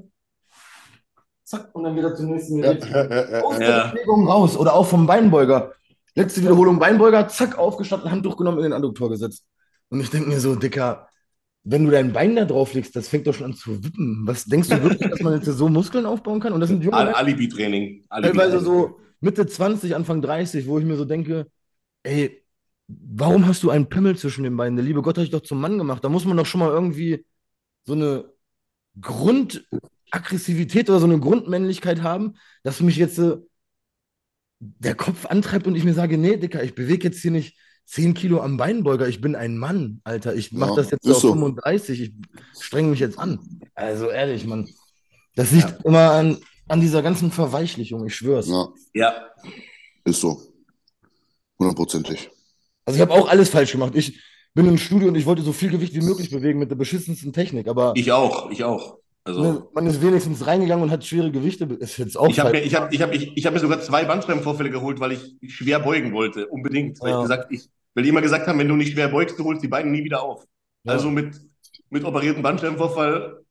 zack, 1.43 1.73
und 1.73 1.83
dann 1.83 1.95
geht 1.95 2.03
er 2.03 2.15
zum 2.15 2.27
nächsten 2.27 2.59
ja, 2.59 2.71
Aus 2.71 3.57
ja. 3.59 3.59
der. 3.59 3.91
Bewegung 3.91 4.27
raus 4.27 4.55
oder 4.55 4.73
auch 4.73 4.85
vom 4.85 5.05
Beinbeuger. 5.07 5.73
Letzte 6.15 6.41
Wiederholung 6.41 6.79
Beinbeuger, 6.79 7.27
zack, 7.27 7.57
aufgestanden, 7.57 8.11
Handtuch 8.11 8.37
genommen, 8.37 8.59
in 8.59 8.63
den 8.65 8.73
Adduktor 8.73 9.09
gesetzt. 9.09 9.45
Und 9.89 9.99
ich 9.99 10.09
denke 10.09 10.29
mir 10.29 10.39
so, 10.39 10.55
Dicker, 10.55 11.08
wenn 11.63 11.85
du 11.85 11.91
dein 11.91 12.13
Bein 12.13 12.35
da 12.35 12.45
drauf 12.45 12.73
legst, 12.73 12.95
das 12.95 13.09
fängt 13.09 13.27
doch 13.27 13.33
schon 13.33 13.45
an 13.47 13.53
zu 13.53 13.83
wippen. 13.83 14.21
Was 14.25 14.45
denkst 14.45 14.69
du 14.69 14.81
wirklich, 14.81 15.09
dass 15.09 15.21
man 15.21 15.33
jetzt 15.33 15.45
so 15.45 15.69
Muskeln 15.69 16.05
aufbauen 16.05 16.39
kann? 16.39 16.53
Und 16.53 16.61
das 16.61 16.69
sind 16.69 16.83
junge 16.83 16.97
Al 16.97 17.13
Alibi-Training. 17.13 18.05
teilweise 18.21 18.57
Alibi-Training. 18.57 18.63
so 18.63 18.99
Mitte 19.19 19.45
20, 19.45 19.95
Anfang 19.95 20.21
30, 20.21 20.67
wo 20.67 20.79
ich 20.79 20.85
mir 20.85 20.95
so 20.95 21.05
denke, 21.05 21.47
ey, 22.03 22.43
warum 22.87 23.45
hast 23.45 23.63
du 23.63 23.69
einen 23.69 23.89
Pimmel 23.89 24.17
zwischen 24.17 24.43
den 24.43 24.55
Beinen? 24.55 24.77
Der 24.77 24.85
liebe 24.85 25.01
Gott 25.01 25.17
hat 25.17 25.23
dich 25.23 25.31
doch 25.31 25.41
zum 25.41 25.59
Mann 25.59 25.77
gemacht. 25.77 26.03
Da 26.03 26.09
muss 26.09 26.25
man 26.25 26.37
doch 26.37 26.45
schon 26.45 26.59
mal 26.59 26.69
irgendwie 26.69 27.25
so 27.85 27.93
eine 27.93 28.31
Grundaggressivität 28.99 30.89
oder 30.89 30.99
so 30.99 31.05
eine 31.05 31.19
Grundmännlichkeit 31.19 32.01
haben, 32.01 32.35
dass 32.63 32.81
mich 32.81 32.97
jetzt 32.97 33.19
äh, 33.19 33.37
der 34.59 34.95
Kopf 34.95 35.25
antreibt 35.25 35.67
und 35.67 35.75
ich 35.75 35.83
mir 35.83 35.93
sage, 35.93 36.17
nee, 36.17 36.37
Dicker, 36.37 36.63
ich 36.63 36.75
bewege 36.75 37.07
jetzt 37.07 37.21
hier 37.21 37.31
nicht 37.31 37.57
10 37.89 38.13
Kilo 38.13 38.39
am 38.41 38.57
Beinbeuger. 38.57 39.07
Ich 39.07 39.19
bin 39.19 39.35
ein 39.35 39.57
Mann, 39.57 39.99
Alter. 40.03 40.35
Ich 40.35 40.51
mache 40.51 40.71
Ja, 40.71 40.75
das 40.75 40.91
jetzt 40.91 41.09
auf 41.09 41.17
so. 41.17 41.29
35. 41.33 42.01
Ich 42.01 42.11
strenge 42.63 42.89
mich 42.89 42.99
jetzt 42.99 43.17
an. 43.17 43.39
Also 43.73 44.09
ehrlich, 44.09 44.45
Mann. 44.45 44.69
Das 45.35 45.51
liegt 45.51 45.83
immer 45.85 46.11
an, 46.11 46.37
an 46.67 46.81
dieser 46.81 47.01
ganzen 47.01 47.31
Verweichlichung, 47.31 48.05
ich 48.05 48.15
schwör's. 48.15 48.47
Ja, 48.47 48.67
Ja, 48.93 49.13
ist 50.05 50.21
so. 50.21 50.39
Hundertprozentig. 51.57 52.29
Also 52.85 52.97
ich 52.97 53.01
habe 53.01 53.11
auch 53.13 53.27
alles 53.27 53.49
falsch 53.49 53.71
gemacht. 53.71 53.93
Ich 53.95 54.21
bin 54.53 54.67
im 54.67 54.77
Studio 54.77 55.07
und 55.07 55.15
ich 55.15 55.25
wollte 55.25 55.41
so 55.41 55.51
viel 55.53 55.69
Gewicht 55.71 55.95
wie 55.95 56.01
möglich 56.01 56.29
bewegen 56.29 56.59
mit 56.59 56.69
der 56.69 56.75
beschissensten 56.75 57.33
Technik, 57.33 57.67
aber 57.67 57.93
ich 57.95 58.11
auch, 58.11 58.51
ich 58.51 58.63
auch. 58.63 58.99
Also, 59.23 59.41
ne, 59.41 59.67
man 59.73 59.87
ist 59.87 60.01
wenigstens 60.01 60.45
reingegangen 60.45 60.83
und 60.83 60.91
hat 60.91 61.03
schwere 61.05 61.31
Gewichte. 61.31 61.65
Ist 61.65 61.97
jetzt 61.97 62.17
auch 62.17 62.27
ich 62.29 62.39
habe 62.39 62.51
mir, 62.51 62.61
ich 62.61 62.73
hab, 62.75 62.91
ich 62.93 63.01
hab, 63.01 63.13
ich, 63.13 63.35
ich 63.35 63.45
hab 63.45 63.53
mir 63.53 63.59
sogar 63.59 63.81
zwei 63.81 64.05
Bandscheibenvorfälle 64.05 64.69
geholt, 64.69 64.99
weil 64.99 65.11
ich 65.13 65.35
schwer 65.55 65.79
beugen 65.79 66.13
wollte. 66.13 66.47
Unbedingt. 66.47 66.99
Weil, 67.01 67.11
Ja. 67.11 67.17
ich 67.17 67.23
gesagt, 67.23 67.51
ich, 67.51 67.69
weil 67.99 68.03
die 68.03 68.09
immer 68.11 68.21
gesagt 68.21 68.47
haben, 68.47 68.57
wenn 68.57 68.69
du 68.69 68.77
nicht 68.77 68.93
schwer 68.93 69.09
beugst, 69.09 69.37
du 69.37 69.43
holst 69.43 69.61
die 69.61 69.67
Beine 69.67 69.91
nie 69.91 70.05
wieder 70.05 70.23
auf. 70.23 70.45
Ja. 70.85 70.93
Also 70.93 71.11
mit, 71.11 71.35
mit 71.89 72.05
operiertem 72.05 72.41
Bandscheibenvorfall, 72.41 73.41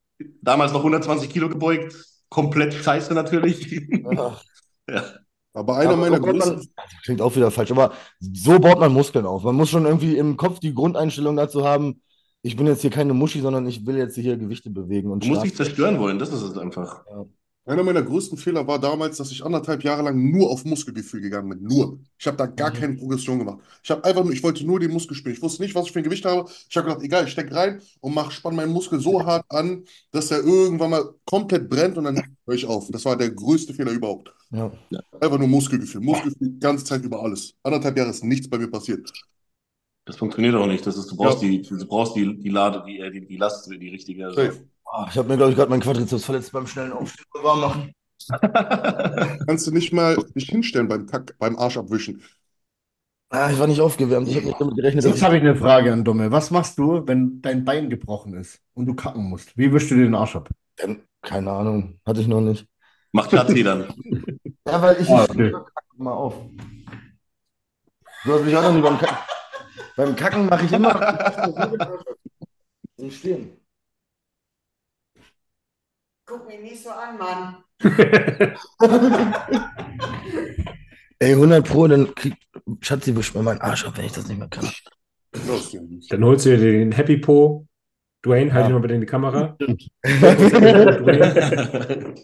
damals 0.41 0.73
noch 0.73 0.79
120 0.79 1.29
Kilo 1.29 1.51
gebeugt, 1.51 1.95
komplett 2.31 2.73
scheiße 2.73 3.13
natürlich. 3.13 3.71
Ja. 3.71 4.41
ja. 4.89 5.05
Aber 5.53 5.77
einer 5.77 5.91
Aber 5.91 5.99
meiner 5.99 6.17
so 6.17 6.23
größten, 6.23 6.67
klingt 7.05 7.21
auch 7.21 7.37
wieder 7.37 7.51
falsch, 7.51 7.73
aber 7.73 7.93
so 8.21 8.59
baut 8.59 8.81
man 8.81 8.91
Muskeln 8.91 9.27
auf. 9.27 9.43
Man 9.43 9.55
muss 9.55 9.69
schon 9.69 9.85
irgendwie 9.85 10.17
im 10.17 10.39
Kopf 10.39 10.61
die 10.61 10.73
Grundeinstellung 10.73 11.37
dazu 11.37 11.67
haben, 11.67 12.01
ich 12.41 12.57
bin 12.57 12.67
jetzt 12.67 12.81
hier 12.81 12.91
keine 12.91 13.13
Muschi, 13.13 13.43
sondern 13.43 13.67
ich 13.67 13.85
will 13.85 13.99
jetzt 13.99 14.15
hier 14.15 14.39
Gewichte 14.39 14.71
bewegen 14.71 15.11
und 15.11 15.25
Du 15.25 15.29
musst 15.29 15.45
dich 15.45 15.57
zerstören 15.57 15.99
wollen, 15.99 16.19
das 16.19 16.33
ist 16.33 16.41
es 16.41 16.57
einfach. 16.57 17.05
Einer 17.69 17.83
meiner 17.83 18.03
größten 18.03 18.39
Fehler 18.39 18.67
war 18.67 18.79
damals, 18.79 19.19
dass 19.19 19.31
ich 19.31 19.45
anderthalb 19.45 19.85
Jahre 19.85 20.03
lang 20.03 20.31
nur 20.31 20.51
auf 20.51 20.65
Muskelgefühl 20.65 21.21
gegangen 21.21 21.51
bin. 21.51 21.63
Nur. 21.63 21.99
Ich 22.19 22.27
habe 22.27 22.37
da 22.37 22.47
gar 22.47 22.71
keine 22.71 22.95
Progression 22.95 23.39
gemacht. 23.39 23.59
Ich 23.83 23.91
habe 23.91 24.03
einfach 24.05 24.25
nur, 24.25 24.33
ich 24.33 24.43
wollte 24.43 24.65
nur 24.65 24.81
den 24.81 24.91
Muskel 24.91 25.15
spielen. 25.15 25.35
Ich 25.35 25.43
wusste 25.43 25.63
nicht, 25.63 25.75
was 25.75 25.87
ich 25.87 25.93
für 25.93 25.99
ein 25.99 26.05
Gewicht 26.05 26.25
habe. 26.25 26.49
Ich 26.69 26.77
habe 26.77 26.89
gedacht, 26.89 27.05
egal, 27.05 27.25
ich 27.27 27.33
stecke 27.33 27.55
rein 27.55 27.83
und 28.01 28.15
mach, 28.15 28.31
spann 28.31 28.57
meinen 28.57 28.73
Muskel 28.73 29.01
so 29.01 29.25
hart 29.25 29.45
an, 29.51 29.85
dass 30.13 30.31
er 30.31 30.39
irgendwann 30.39 30.91
mal 30.91 31.15
komplett 31.25 31.69
brennt 31.69 31.99
und 31.99 32.05
dann 32.05 32.23
höre 32.47 32.55
ich 32.55 32.65
auf. 32.65 32.91
Das 32.91 33.05
war 33.05 33.17
der 33.17 33.31
größte 33.31 33.75
Fehler 33.75 33.93
überhaupt. 33.93 34.33
Ja. 34.51 34.73
Einfach 35.21 35.39
nur 35.39 35.49
Muskelgefühl. 35.49 36.01
Muskelgefühl 36.01 36.49
die 36.49 36.61
ganze 36.61 36.85
Zeit 36.85 37.05
über 37.05 37.23
alles. 37.23 37.55
Anderthalb 37.63 37.99
Jahre 37.99 38.11
ist 38.11 38.25
nichts 38.25 38.49
bei 38.49 38.57
mir 38.59 38.71
passiert. 38.71 39.13
Das 40.07 40.17
funktioniert 40.17 40.55
auch 40.55 40.67
nicht. 40.67 40.87
Das 40.87 40.97
ist, 40.97 41.11
du 41.11 41.17
brauchst 41.17 41.43
die, 41.43 41.61
du 41.61 41.87
brauchst 41.87 42.17
die, 42.17 42.35
die 42.39 42.49
Lade, 42.49 42.83
die, 42.87 42.99
äh, 42.99 43.11
die, 43.11 43.27
die 43.27 43.37
Last, 43.37 43.71
die 43.71 43.89
richtige. 43.91 44.29
Also. 44.29 44.41
Ah, 44.91 45.07
Ich 45.11 45.19
habe 45.19 45.29
mir, 45.29 45.37
glaube 45.37 45.51
ich, 45.51 45.57
gerade 45.57 45.71
meinen 45.71 45.81
Quadrizeps 45.83 46.25
verletzt 46.25 46.53
beim 46.53 46.67
schnellen 46.67 46.93
Aufstehen 46.93 47.27
warm 47.43 47.61
machen. 47.61 47.93
Kannst 49.47 49.67
du 49.67 49.71
nicht 49.71 49.93
mal 49.93 50.17
dich 50.35 50.49
hinstellen 50.49 50.89
beim 50.89 51.07
Kack, 51.07 51.37
beim 51.39 51.57
Arsch 51.59 51.77
abwischen. 51.77 52.23
Ah, 53.31 53.51
ich 53.51 53.59
war 53.59 53.67
nicht 53.67 53.81
aufgewärmt. 53.81 54.27
Ich 54.29 54.37
habe 54.37 54.47
nicht 54.47 54.61
damit 54.61 54.75
gerechnet, 54.77 55.05
Jetzt 55.05 55.23
habe 55.23 55.37
ich 55.37 55.43
eine 55.43 55.55
Frage 55.55 55.93
an 55.93 56.03
Domme. 56.03 56.31
Was 56.31 56.51
machst 56.51 56.79
du, 56.79 57.07
wenn 57.07 57.43
dein 57.43 57.65
Bein 57.65 57.91
gebrochen 57.91 58.35
ist 58.35 58.61
und 58.75 58.87
du 58.87 58.95
kacken 58.95 59.25
musst? 59.29 59.57
Wie 59.57 59.71
wischst 59.73 59.91
du 59.91 59.97
dir 59.97 60.05
den 60.05 60.15
Arsch 60.15 60.37
ab? 60.37 60.49
Ähm, 60.79 61.03
keine 61.21 61.51
Ahnung, 61.51 62.01
hatte 62.07 62.23
ich 62.23 62.27
noch 62.27 62.41
nicht. 62.41 62.67
Macht 63.13 63.31
KT 63.31 63.63
dann. 63.63 63.87
Ja, 64.67 64.81
weil 64.81 65.01
ich. 65.01 65.09
Ah, 65.11 65.25
okay. 65.29 65.53
Mal 65.97 66.13
auf. 66.13 66.35
So 68.25 68.33
habe 68.39 68.49
ich 68.49 68.57
auch 68.57 68.63
noch 68.63 68.73
nie 68.73 68.81
beim 68.83 68.99
Kacken. 68.99 69.17
Beim 69.97 70.17
Kacken 70.17 70.47
mache 70.47 70.65
ich 70.65 70.73
immer. 70.73 70.95
Im 72.99 73.11
Stehen. 73.11 73.53
Guck 76.29 76.47
mich 76.47 76.61
nicht 76.61 76.83
so 76.83 76.91
an, 76.91 77.17
Mann. 77.17 77.57
Ey, 81.21 81.33
100 81.33 81.67
Pro, 81.67 81.89
dann 81.89 82.15
kriegt 82.15 82.37
Schatzi 82.81 83.17
wischt 83.17 83.35
mir 83.35 83.43
meinen 83.43 83.61
Arsch 83.63 83.85
ab, 83.87 83.95
wenn 83.97 84.05
ich 84.05 84.13
das 84.13 84.29
nicht 84.29 84.39
mehr 84.39 84.49
kann. 84.49 84.67
Ja. 84.67 84.71
Dann 86.11 86.25
holst 86.25 86.45
du 86.47 86.57
dir 86.57 86.71
den 86.73 86.93
Happy 86.93 87.17
Po. 87.17 87.67
Dwayne, 88.25 88.53
halt 88.53 88.65
Ja. 88.65 88.69
ihn 88.69 88.73
mal 88.75 88.81
bitte 88.81 88.95
in 88.95 89.01
die 89.01 89.07
Kamera. 89.07 89.57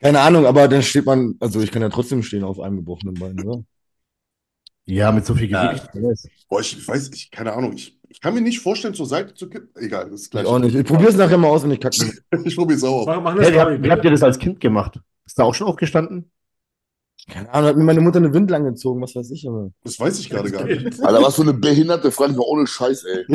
Keine 0.00 0.20
Ahnung, 0.20 0.46
aber 0.46 0.68
dann 0.68 0.82
steht 0.82 1.06
man, 1.06 1.34
also 1.40 1.60
ich 1.60 1.72
kann 1.72 1.82
ja 1.82 1.88
trotzdem 1.88 2.22
stehen 2.22 2.44
auf 2.44 2.60
einem 2.60 2.76
gebrochenen 2.76 3.14
Bein, 3.14 3.40
oder? 3.44 3.64
Ja, 4.86 5.10
mit 5.12 5.26
so 5.26 5.34
viel 5.34 5.50
Ja. 5.50 5.72
Gewicht. 5.72 5.88
Boah, 6.48 6.60
ich 6.60 6.86
weiß, 6.88 7.10
ich, 7.12 7.30
keine 7.30 7.52
Ahnung. 7.52 7.74
Ich, 7.74 7.97
ich 8.08 8.20
kann 8.20 8.34
mir 8.34 8.40
nicht 8.40 8.60
vorstellen, 8.60 8.94
zur 8.94 9.06
Seite 9.06 9.34
zu 9.34 9.48
kippen. 9.48 9.70
Egal, 9.76 10.04
das 10.10 10.20
ist 10.20 10.24
Ich 10.26 10.30
gleich. 10.30 10.46
auch 10.46 10.58
nicht. 10.58 10.74
Ich 10.74 10.84
probiere 10.86 11.10
es 11.10 11.16
nachher 11.16 11.38
mal 11.38 11.48
aus, 11.48 11.62
wenn 11.64 11.70
ich 11.72 11.80
kacke. 11.80 11.96
Ich 12.44 12.56
probiere 12.56 12.76
es 12.78 12.84
auch. 12.84 13.06
Mach, 13.06 13.20
mach 13.22 13.34
Hey, 13.38 13.52
wie, 13.52 13.58
habt, 13.58 13.68
Story, 13.70 13.82
wie 13.84 13.90
habt 13.90 14.04
ihr 14.04 14.10
das 14.10 14.22
als 14.22 14.38
Kind 14.38 14.60
gemacht? 14.60 15.00
Ist 15.26 15.38
da 15.38 15.44
auch 15.44 15.54
schon 15.54 15.66
aufgestanden? 15.66 16.30
Keine 17.30 17.52
Ahnung, 17.52 17.68
hat 17.68 17.76
mir 17.76 17.84
meine 17.84 18.00
Mutter 18.00 18.16
eine 18.18 18.32
Windel 18.32 18.54
angezogen, 18.56 19.02
was 19.02 19.14
weiß 19.14 19.30
ich 19.32 19.44
immer. 19.44 19.70
Das 19.84 20.00
weiß 20.00 20.18
ich 20.18 20.30
gerade 20.30 20.50
gar 20.50 20.64
nicht. 20.64 20.98
Alter, 21.04 21.22
was 21.22 21.34
für 21.34 21.42
eine 21.42 21.52
behinderte 21.54 22.10
Frage, 22.10 22.32
mal 22.32 22.44
ohne 22.46 22.66
Scheiß, 22.66 23.04
ey. 23.04 23.26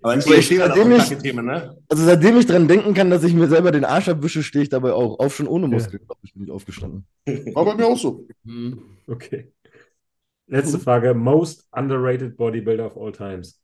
Aber 0.00 0.12
Aber 0.12 0.16
ich- 0.18 0.26
auch 0.26 0.66
seitdem 0.66 0.92
ich- 0.92 0.98
kacke 0.98 1.18
Themen, 1.18 1.44
ne? 1.44 1.76
Also 1.90 2.04
seitdem 2.04 2.38
ich 2.38 2.46
dran 2.46 2.66
denken 2.66 2.94
kann, 2.94 3.10
dass 3.10 3.22
ich 3.24 3.34
mir 3.34 3.48
selber 3.48 3.70
den 3.70 3.84
Arsch 3.84 4.08
abwische, 4.08 4.42
stehe 4.42 4.62
ich 4.62 4.70
dabei 4.70 4.94
auch 4.94 5.18
auf, 5.18 5.36
schon 5.36 5.46
ohne 5.48 5.68
Muskeln. 5.68 6.02
glaub 6.06 6.16
Ich 6.22 6.32
bin 6.32 6.42
nicht 6.42 6.52
aufgestanden. 6.52 7.04
War 7.52 7.64
bei 7.66 7.74
mir 7.74 7.86
auch 7.86 7.98
so. 7.98 8.26
Okay. 9.08 9.52
Letzte 10.46 10.78
Frage. 10.78 11.14
Most 11.14 11.66
underrated 11.72 12.36
bodybuilder 12.36 12.84
of 12.86 12.96
all 12.96 13.12
times. 13.12 13.60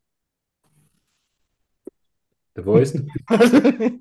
The 2.57 2.62
Voice? 2.62 2.94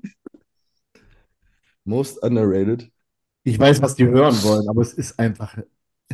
Most 1.86 2.24
underrated. 2.24 2.92
Ich 3.44 3.60
weiß, 3.60 3.82
was 3.82 3.96
die 3.96 4.06
hören 4.06 4.36
wollen, 4.44 4.68
aber 4.70 4.82
es 4.82 4.94
ist 4.94 5.18
einfach. 5.20 5.58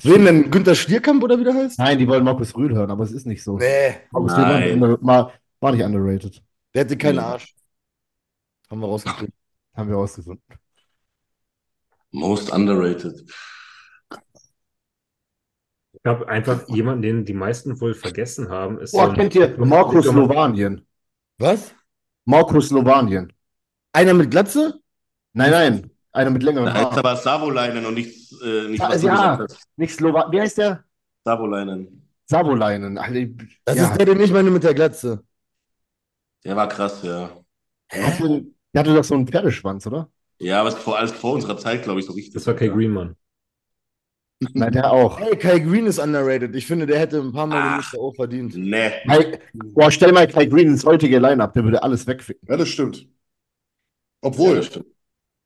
Wen 0.03 0.25
denn? 0.25 0.51
Günther 0.51 0.75
Stierkamp 0.75 1.23
oder 1.23 1.39
wie 1.39 1.43
der 1.43 1.53
heißt? 1.53 1.79
Nein, 1.79 1.97
die 1.97 2.07
wollen 2.07 2.23
Markus 2.23 2.55
Rühl 2.55 2.73
hören, 2.73 2.91
aber 2.91 3.03
es 3.03 3.11
ist 3.11 3.25
nicht 3.25 3.43
so. 3.43 3.57
Nee. 3.57 3.95
Markus 4.11 4.33
Rühl 4.33 4.81
war, 4.81 5.01
war, 5.03 5.33
war 5.59 5.71
nicht 5.71 5.83
underrated. 5.83 6.43
Der 6.73 6.83
hätte 6.83 6.97
keinen 6.97 7.15
Nee. 7.15 7.21
Arsch. 7.21 7.55
Haben 8.69 8.81
wir 8.81 8.87
rausgekriegt. 8.87 9.33
Haben 9.75 9.89
wir 9.89 9.97
ausgefunden. 9.97 10.43
Most 12.11 12.51
underrated. 12.51 13.23
Ich 16.05 16.07
glaube, 16.11 16.29
einfach 16.29 16.67
jemanden, 16.69 17.01
den 17.01 17.25
die 17.25 17.33
meisten 17.33 17.81
wohl 17.81 17.95
vergessen 17.95 18.49
haben, 18.49 18.77
ist 18.79 18.91
Boah, 18.91 19.07
so 19.07 19.13
kennt 19.13 19.33
ihr 19.33 19.57
Markus 19.57 20.05
Thomas- 20.05 20.27
Slowanien? 20.27 20.85
Was? 21.39 21.73
Marco 22.25 22.61
Slowanien. 22.61 23.33
Einer 23.91 24.13
mit 24.13 24.29
Glatze? 24.29 24.79
Nein, 25.33 25.49
nein, 25.49 25.91
einer 26.11 26.29
mit 26.29 26.43
längerem 26.43 26.67
Da 26.67 26.73
heißt 26.75 26.99
aber 26.99 27.15
Savolainen 27.15 27.87
und 27.87 27.95
nicht, 27.95 28.31
äh, 28.43 28.67
nicht 28.67 28.79
Ja, 28.81 28.89
was 28.89 29.01
du 29.01 29.07
ja. 29.07 29.35
gesagt 29.35 29.51
hast. 29.51 29.67
Nicht 29.77 29.95
Slowa. 29.95 30.31
Wie 30.31 30.39
heißt 30.41 30.59
der? 30.59 30.83
Savolainen. 31.23 32.07
Savolainen. 32.27 32.99
Alter, 32.99 33.25
Das 33.65 33.75
ja. 33.75 33.89
ist 33.89 33.97
der, 33.97 34.05
den 34.05 34.19
ich 34.19 34.31
meine 34.31 34.51
mit 34.51 34.63
der 34.63 34.75
Glatze. 34.75 35.23
Der 36.43 36.55
war 36.55 36.67
krass, 36.67 37.01
ja. 37.01 37.31
Hatte, 37.89 38.45
der 38.75 38.79
hatte 38.79 38.93
doch 38.93 39.03
so 39.03 39.15
einen 39.15 39.27
Pferdeschwanz, 39.27 39.87
oder? 39.87 40.07
Ja, 40.37 40.59
aber 40.59 40.69
es 40.69 40.75
vor, 40.75 40.99
alles 40.99 41.13
vor 41.13 41.33
unserer 41.33 41.57
Zeit, 41.57 41.81
glaube 41.81 41.99
ich, 41.99 42.05
so 42.05 42.13
richtig. 42.13 42.35
Das 42.35 42.45
war 42.45 42.53
Kai 42.53 42.67
Greenman. 42.67 43.15
Nein, 44.53 44.71
der 44.73 44.91
auch. 44.91 45.19
Hey, 45.19 45.35
Kai 45.37 45.59
Green 45.59 45.85
ist 45.87 45.99
underrated. 45.99 46.55
Ich 46.55 46.65
finde, 46.67 46.85
der 46.85 46.99
hätte 46.99 47.19
ein 47.19 47.31
paar 47.31 47.47
Mal 47.47 47.61
den 47.61 47.81
Ach. 47.83 47.93
Mr. 47.93 47.99
O 47.99 48.11
verdient. 48.13 48.55
Nee. 48.55 48.91
Kai, 49.07 49.39
boah, 49.53 49.91
stell 49.91 50.11
mal 50.11 50.27
Kai 50.27 50.45
Green 50.45 50.67
ins 50.67 50.85
heutige 50.85 51.19
Line-Up, 51.19 51.53
der 51.53 51.63
würde 51.63 51.81
alles 51.83 52.05
wegficken. 52.07 52.47
Ja, 52.49 52.57
das 52.57 52.69
stimmt. 52.69 52.97
Ja, 53.01 53.07
Obwohl, 54.21 54.55
das 54.57 54.67
stimmt. 54.67 54.87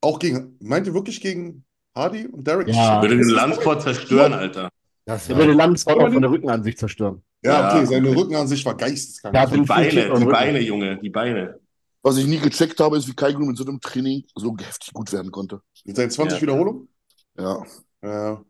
auch 0.02 0.20
gegen, 0.20 0.58
meint 0.62 0.88
ihr 0.88 0.94
wirklich 0.94 1.20
gegen 1.22 1.64
Hardy 1.96 2.28
und 2.28 2.46
Derek? 2.48 2.68
Ja. 2.70 3.02
Würde 3.02 3.18
den 3.18 3.30
Landsport 3.30 3.82
zerstören, 3.82 4.34
Alter. 4.34 4.70
Das 5.06 5.28
Der 5.28 5.38
würde 5.38 5.54
Landesfahrt 5.54 6.00
auch 6.00 6.12
von 6.12 6.22
der 6.22 6.32
Rückenansicht 6.32 6.78
zerstören. 6.78 7.24
Ja, 7.44 7.52
Ja. 7.62 7.76
okay, 7.76 7.86
seine 7.86 8.16
Rückenansicht 8.16 8.66
war 8.66 8.76
geisteskrank. 8.78 9.34
Ja, 9.36 9.46
Die 9.46 9.54
den 9.56 9.66
Beine, 9.66 9.90
die 9.90 10.00
Rücken. 10.00 10.30
Beine, 10.30 10.60
Junge, 10.62 10.98
die 11.02 11.10
Beine. 11.10 11.60
Was 12.02 12.18
ich 12.18 12.28
nie 12.28 12.38
gecheckt 12.38 12.80
habe, 12.80 12.98
ist, 12.98 13.08
wie 13.10 13.14
Kai 13.14 13.34
Green 13.34 13.48
mit 13.48 13.58
so 13.58 13.66
einem 13.66 13.82
Training 13.82 14.24
so 14.36 14.56
heftig 14.58 14.94
gut 14.94 15.12
werden 15.12 15.32
konnte. 15.32 15.62
Mit 15.84 15.96
seinen 15.98 16.12
20 16.12 16.38
Ja. 16.38 16.42
Wiederholungen? 16.44 16.88
Ja. 17.38 17.64
Ja. 18.04 18.42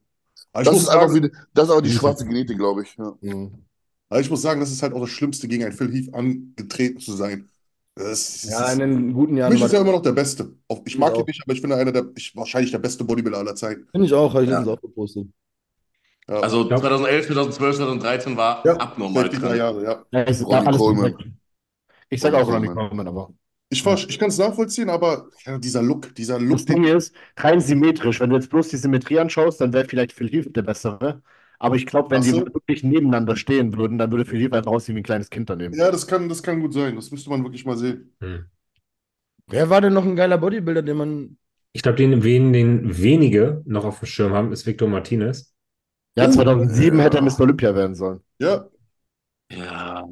Aber 0.54 0.64
ich 0.64 0.70
Das 0.70 0.78
ist 0.78 0.88
einfach 0.90 1.08
sagen, 1.08 1.14
wieder, 1.14 1.30
das 1.54 1.66
ist 1.66 1.72
aber 1.72 1.82
die 1.82 1.92
schwarze 1.92 2.26
Genetik, 2.26 2.58
glaube 2.58 2.84
ich. 2.84 2.96
Ja. 2.98 3.18
Mhm. 3.22 3.66
aber 4.10 4.22
ich 4.22 4.30
muss 4.30 4.42
sagen, 4.42 4.60
das 4.60 4.72
ist 4.72 4.82
halt 4.82 4.94
auch 4.94 5.02
das 5.02 5.10
Schlimmste, 5.10 5.48
gegen 5.48 5.64
einen 5.64 5.74
Phil 5.74 5.92
Heath 5.94 6.14
angetreten 6.14 7.00
zu 7.00 7.14
sein. 7.14 7.50
Das, 7.96 8.42
das 8.42 8.50
Ja, 8.52 8.68
ist, 8.70 8.74
in 8.74 8.80
den 8.80 9.14
guten 9.14 9.34
für 9.34 9.40
Jahren 9.40 9.54
mich 9.54 9.64
ist 9.64 9.74
er 9.74 9.82
immer 9.82 9.92
noch 9.92 10.02
der 10.02 10.14
Beste. 10.14 10.56
Ich 10.86 10.98
mag 10.98 11.14
Ich 11.14 11.20
ihn 11.20 11.26
nicht, 11.28 11.42
aber 11.44 11.54
ich 11.54 11.62
finde 11.62 11.76
einer 11.78 11.92
der, 11.92 12.06
ich, 12.16 12.36
wahrscheinlich 12.36 12.72
der 12.72 12.80
beste 12.80 13.04
Bodybuilder 13.04 13.40
aller 13.40 13.56
Zeiten. 13.56 13.88
Finde 13.92 14.08
ich 14.08 14.14
auch, 14.14 14.34
habe 14.34 14.46
ich 14.46 14.52
Ja. 14.52 14.62
auch 14.64 14.82
gepostet. 14.82 15.28
Ja. 16.28 16.42
Also 16.42 16.70
Ja. 16.70 16.78
2011, 16.78 17.26
2012, 17.28 17.76
2013 17.78 18.38
war 18.38 18.64
Ja, 18.66 18.76
abnormal 18.78 19.30
drei. 19.30 19.58
Jahre, 19.58 19.84
ja. 19.84 20.06
Ja, 20.12 20.24
perfekt. 20.24 21.24
Ich 22.10 22.22
sage 22.22 22.38
auch 22.38 22.48
Ronnie. 22.48 22.68
Coleman, 22.68 23.08
aber 23.08 23.34
Ich, 23.72 23.84
ver- 23.84 23.98
ich 24.08 24.18
kann 24.18 24.30
es 24.30 24.38
nachvollziehen, 24.38 24.90
aber 24.90 25.30
ja, 25.46 25.58
dieser 25.60 25.84
Look, 25.84 26.14
dieser 26.16 26.40
Look, 26.40 26.58
das 26.58 26.66
Ding 26.66 26.84
ist, 26.86 27.14
rein 27.38 27.62
symmetrisch, 27.62 28.20
wenn 28.20 28.30
du 28.30 28.36
jetzt 28.36 28.50
bloß 28.50 28.70
die 28.70 28.78
Symmetrie 28.78 29.20
anschaust, 29.20 29.62
dann 29.62 29.74
wäre 29.74 29.86
vielleicht 29.86 30.12
Phil 30.14 30.30
Heath 30.30 30.56
der 30.56 30.64
Bessere. 30.64 31.22
Aber 31.60 31.76
ich 31.76 31.86
glaube, 31.86 32.10
wenn 32.12 32.22
Ach 32.22 32.24
die 32.24 32.32
so. 32.32 32.46
wirklich 32.54 32.84
nebeneinander 32.84 33.36
stehen 33.36 33.76
würden, 33.78 33.98
dann 33.98 34.12
würde 34.12 34.26
Phil 34.26 34.40
Heath 34.42 34.54
einfach 34.54 34.72
aussehen 34.72 34.96
wie 34.96 35.02
ein 35.02 35.04
kleines 35.04 35.30
Kind 35.30 35.50
daneben. 35.50 35.74
ja, 35.74 35.92
das 35.92 36.08
kann, 36.08 36.30
das 36.30 36.44
kann 36.44 36.60
gut 36.62 36.74
sein. 36.74 36.96
Das 36.96 37.12
müsste 37.12 37.30
man 37.30 37.44
wirklich 37.44 37.66
mal 37.66 37.78
sehen. 37.78 38.16
Hm. 38.22 38.50
Wer 39.48 39.70
war 39.70 39.82
denn 39.82 39.94
noch 39.94 40.06
ein 40.06 40.16
geiler 40.16 40.38
Bodybuilder, 40.38 40.82
den 40.82 40.98
man. 40.98 41.38
Ich 41.74 41.82
glaube, 41.84 41.98
den, 41.98 42.24
wen, 42.24 42.54
den 42.54 42.98
wenige 43.02 43.62
noch 43.66 43.86
auf 43.86 44.00
dem 44.00 44.06
Schirm 44.08 44.34
haben, 44.34 44.52
ist 44.52 44.66
Victor 44.66 44.88
Martinez. 44.88 45.54
Ja, 46.16 46.30
2007 46.30 47.00
Ja. 47.00 47.04
hätte 47.06 47.18
er 47.18 47.24
Mr. 47.24 47.44
Olympia 47.44 47.76
werden 47.76 47.96
sollen. 47.96 48.22
Ja, 48.40 48.70
Ja, 49.52 50.06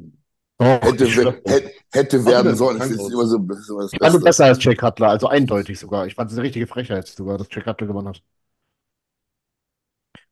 Oh, 0.60 0.78
Hätte, 0.82 1.06
hätte, 1.46 1.72
hätte 1.92 2.24
werden 2.24 2.44
der 2.46 2.56
sollen. 2.56 2.78
Das 2.78 2.90
ist 2.90 3.10
immer 3.10 3.26
so 3.26 3.38
das 3.38 3.58
ist 3.60 3.68
immer 3.70 3.82
das 3.82 3.92
Ich 3.92 3.98
fand 3.98 4.10
ihn 4.10 4.12
Beste. 4.14 4.24
besser 4.24 4.44
als 4.46 4.62
Jay 4.64 4.74
Cutler, 4.74 5.08
also 5.10 5.28
eindeutig 5.28 5.78
sogar. 5.78 6.06
Ich 6.06 6.14
fand 6.14 6.30
es 6.30 6.36
eine 6.36 6.44
richtige 6.46 6.66
Frechheit 6.66 7.06
sogar, 7.06 7.38
dass 7.38 7.48
Jay 7.50 7.62
Cutler 7.62 7.86
gewonnen 7.86 8.08
hat. 8.08 8.22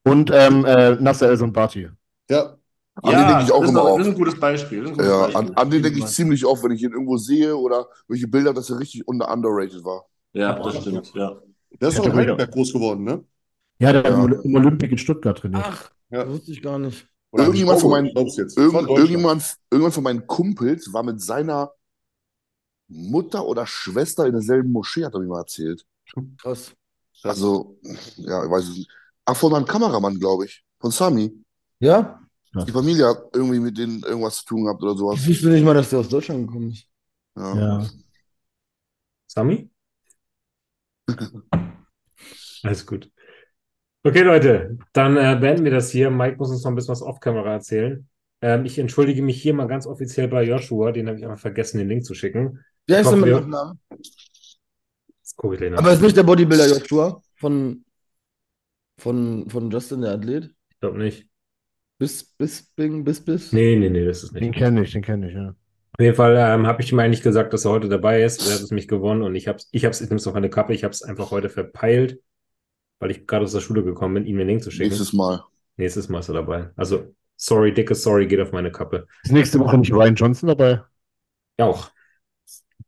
Und 0.05 0.31
ähm, 0.33 0.65
äh, 0.65 0.97
Nasser 0.97 1.29
El 1.29 1.37
Sonbati. 1.37 1.89
ja. 2.31 2.57
An 3.03 3.13
den 3.13 3.27
denke 3.29 3.43
ich 3.45 3.53
auch 3.53 3.61
das 3.61 3.65
ist, 3.67 3.71
immer 3.73 3.83
auch- 3.83 3.89
auf. 3.91 3.99
das 3.99 4.07
ist 4.07 4.13
ein 4.15 4.17
gutes 4.19 4.41
Beispiel. 4.41 4.87
Ein 4.87 4.93
gutes 4.95 5.07
Ja, 5.07 5.19
Beispiel. 5.27 5.37
an, 5.37 5.55
an 5.55 5.71
den 5.71 5.83
denke 5.83 5.99
ich 5.99 6.07
ziemlich 6.07 6.47
oft, 6.47 6.65
wenn 6.65 6.71
ich 6.71 6.83
ihn 6.83 6.93
irgendwo 6.93 7.19
sehe 7.19 7.55
oder 7.55 7.87
welche 8.09 8.27
Bilder, 8.27 8.55
dass 8.55 8.71
er 8.71 8.79
richtig 8.79 9.07
unter 9.07 9.31
underrated 9.31 9.85
war. 9.85 10.07
ja, 10.33 10.59
das 10.59 10.81
stimmt, 10.81 11.13
ja. 11.15 11.37
Der 11.79 11.89
ist 11.89 11.99
Ja, 11.99 12.05
doch 12.05 12.11
in 12.11 12.17
Heidelberg 12.17 12.51
groß 12.53 12.73
geworden, 12.73 13.05
ne? 13.05 13.23
Ja, 13.79 13.93
der 13.93 14.03
hat 14.03 14.11
Ja. 14.11 14.17
im 14.17 14.23
Oly- 14.25 14.43
im 14.45 14.55
Olympic 14.55 14.91
in 14.93 14.97
Stuttgart 14.97 15.37
trainiert. 15.37 15.63
Ach, 15.67 15.91
Ja. 16.09 16.25
das 16.25 16.33
wusste 16.33 16.53
ich 16.53 16.63
gar 16.63 16.79
nicht. 16.79 17.07
Oder 17.33 17.45
Irgendjemand 17.45 17.81
von 17.81 17.91
meinen- 17.91 18.07
Irgend, 18.17 18.89
irgendjemand, 18.89 19.57
irgendwann 19.71 19.93
von 19.93 20.05
meinen 20.05 20.27
Kumpels 20.27 20.93
war 20.93 21.03
mit 21.03 21.21
seiner 21.21 21.73
Mutter 22.89 23.45
oder 23.45 23.67
Schwester 23.67 24.27
in 24.27 24.33
derselben 24.33 24.71
Moschee, 24.73 25.05
hat 25.05 25.15
er 25.15 25.21
mir 25.21 25.27
mal 25.27 25.41
erzählt. 25.41 25.85
Krass. 26.39 26.73
Also, 27.23 27.79
ja, 28.17 28.45
ich 28.45 28.51
weiß 28.51 28.65
es 28.69 28.77
nicht. 28.77 28.91
Ach, 29.25 29.37
von 29.37 29.51
meinem 29.51 29.65
Kameramann, 29.67 30.19
glaube 30.21 30.45
ich. 30.45 30.65
Von 30.79 30.91
Sami. 30.93 31.33
Ja? 31.81 32.21
Die 32.55 32.73
Familie 32.73 33.07
hat 33.09 33.23
irgendwie 33.35 33.59
mit 33.61 33.77
denen 33.77 34.03
irgendwas 34.03 34.37
zu 34.39 34.45
tun 34.47 34.65
gehabt 34.65 34.83
oder 34.83 34.97
sowas. 34.97 35.19
Ich 35.21 35.29
wusste 35.29 35.49
nicht 35.49 35.65
mal, 35.65 35.75
dass 35.75 35.91
der 35.91 35.99
aus 35.99 36.09
Deutschland 36.09 36.47
gekommen 36.47 36.71
ist. 36.71 36.87
Ja. 37.37 37.55
Ja. 37.57 37.91
Sami? 39.27 39.71
Alles 42.63 42.87
gut. 42.87 43.11
Okay, 44.07 44.23
Leute, 44.23 44.79
dann 44.93 45.17
äh, 45.17 45.37
beenden 45.41 45.65
wir 45.65 45.73
das 45.73 45.91
hier. 45.91 46.11
Mike 46.11 46.37
muss 46.37 46.51
uns 46.51 46.63
noch 46.63 46.71
ein 46.71 46.77
bisschen 46.77 46.93
was 46.93 47.03
off-Camera 47.03 47.55
erzählen. 47.55 48.09
Ähm, 48.41 48.65
ich 48.65 48.79
entschuldige 48.79 49.21
mich 49.21 49.43
hier 49.43 49.53
mal 49.53 49.67
ganz 49.67 49.85
offiziell 49.85 50.29
bei 50.29 50.45
Joshua, 50.45 50.93
den 50.93 51.09
habe 51.09 51.19
ich 51.19 51.25
einfach 51.25 51.41
vergessen, 51.41 51.79
den 51.79 51.89
Link 51.89 52.05
zu 52.05 52.15
schicken. 52.15 52.61
Wie 52.87 52.95
heißt 52.95 53.11
der 53.11 53.19
Kommt 53.19 53.25
mit 53.25 53.35
Nachnamen? 53.35 53.81
Das 53.89 55.35
gucke 55.35 55.57
ich 55.57 55.71
nach. 55.73 55.79
Aber 55.79 55.93
ist 55.93 56.03
nicht 56.03 56.17
der 56.17 56.23
Bodybuilder 56.23 56.69
Joshua 56.69 57.21
von, 57.35 57.85
von, 58.97 59.51
von 59.51 59.71
Justin, 59.73 60.03
der 60.03 60.13
Athlet? 60.13 60.55
Ich 60.71 60.79
glaube 60.79 60.99
nicht. 60.99 61.27
Bis, 61.99 62.23
bis, 62.23 62.63
bing, 62.77 63.03
bis, 63.03 63.25
bis? 63.25 63.53
Nee, 63.53 63.75
nee, 63.75 63.91
nee, 63.91 64.05
das 64.05 64.23
ist 64.23 64.37
Den 64.37 64.45
nicht. 64.45 64.57
kenne 64.57 64.85
ich, 64.85 64.93
den 64.93 65.03
kenne 65.03 65.29
ich, 65.29 65.35
ja. 65.35 65.49
Auf 65.49 66.01
jeden 66.01 66.15
Fall 66.15 66.37
ähm, 66.37 66.69
habe 66.69 66.81
ich 66.81 66.93
ihm 66.93 67.01
eigentlich 67.01 67.23
gesagt, 67.23 67.53
dass 67.53 67.65
er 67.65 67.73
heute 67.73 67.89
dabei 67.89 68.23
ist. 68.23 68.47
Er 68.47 68.55
hat 68.55 68.61
es 68.61 68.71
mich 68.71 68.87
gewonnen 68.87 69.23
und 69.23 69.35
ich 69.35 69.49
habe 69.49 69.59
es, 69.59 69.69
ich 69.73 69.85
habe 69.85 69.91
es, 69.91 70.01
ich 70.01 70.09
nehme 70.09 70.19
es 70.19 70.29
auf 70.29 70.35
eine 70.37 70.49
Kappe, 70.49 70.75
ich 70.75 70.85
habe 70.85 70.93
es 70.93 71.03
einfach 71.03 71.33
heute 71.33 71.49
verpeilt, 71.49 72.21
weil 72.99 73.11
ich 73.11 73.27
gerade 73.27 73.45
aus 73.45 73.53
der 73.53 73.61
Schule 73.61 73.85
gekommen 73.85 74.15
bin, 74.15 74.27
ihm 74.27 74.39
den 74.39 74.47
Link 74.47 74.63
zu 74.63 74.71
schicken. 74.71 74.91
Nächstes 74.91 75.13
Mal. 75.13 75.43
Nächstes 75.77 76.09
Mal 76.09 76.21
ist 76.21 76.29
er 76.29 76.35
dabei. 76.35 76.71
Also, 76.77 77.15
sorry, 77.37 77.73
dicke 77.73 77.95
Sorry 77.95 78.27
geht 78.27 78.41
auf 78.41 78.53
meine 78.53 78.73
Kappe. 78.73 79.07
Ist 79.23 79.33
nächste 79.33 79.59
Woche 79.59 79.79
nicht 79.79 79.93
Ryan 79.93 80.15
Johnson 80.15 80.49
dabei? 80.49 80.83
Ja, 81.59 81.67
auch. 81.67 81.91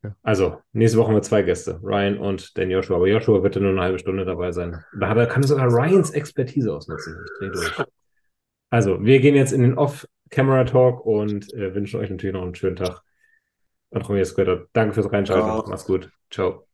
Okay. 0.03 0.15
Also, 0.23 0.59
nächste 0.73 0.99
Woche 0.99 1.09
haben 1.09 1.17
wir 1.17 1.23
zwei 1.23 1.43
Gäste, 1.43 1.81
Ryan 1.83 2.19
und 2.19 2.57
den 2.57 2.71
Joshua. 2.71 2.97
Aber 2.97 3.09
Joshua 3.09 3.43
wird 3.43 3.57
dann 3.57 3.65
nur 3.65 3.73
eine 3.73 3.81
halbe 3.81 3.99
Stunde 3.99 4.25
dabei 4.25 4.53
sein. 4.53 4.83
Da 4.99 5.09
er, 5.15 5.27
kann 5.27 5.43
er 5.43 5.49
sogar 5.49 5.69
Ryans 5.69 6.11
Expertise 6.11 6.73
ausnutzen. 6.73 7.17
Ich 7.25 7.39
dreh 7.39 7.53
durch. 7.53 7.87
Also, 8.71 9.03
wir 9.03 9.21
gehen 9.21 9.35
jetzt 9.35 9.53
in 9.53 9.63
den 9.63 9.79
Off-Camera-Talk 9.79 11.05
und 11.05 11.53
äh, 11.55 11.75
wünschen 11.75 12.01
euch 12.01 12.11
natürlich 12.11 12.35
noch 12.35 12.43
einen 12.43 12.55
schönen 12.55 12.77
Tag. 12.77 13.03
Und 13.91 14.09
mir 14.11 14.21
ist 14.21 14.39
Danke 14.73 14.95
fürs 14.95 15.11
Reinschalten. 15.11 15.49
Ciao. 15.49 15.69
Macht's 15.69 15.87
gut. 15.87 16.11
Ciao. 16.31 16.68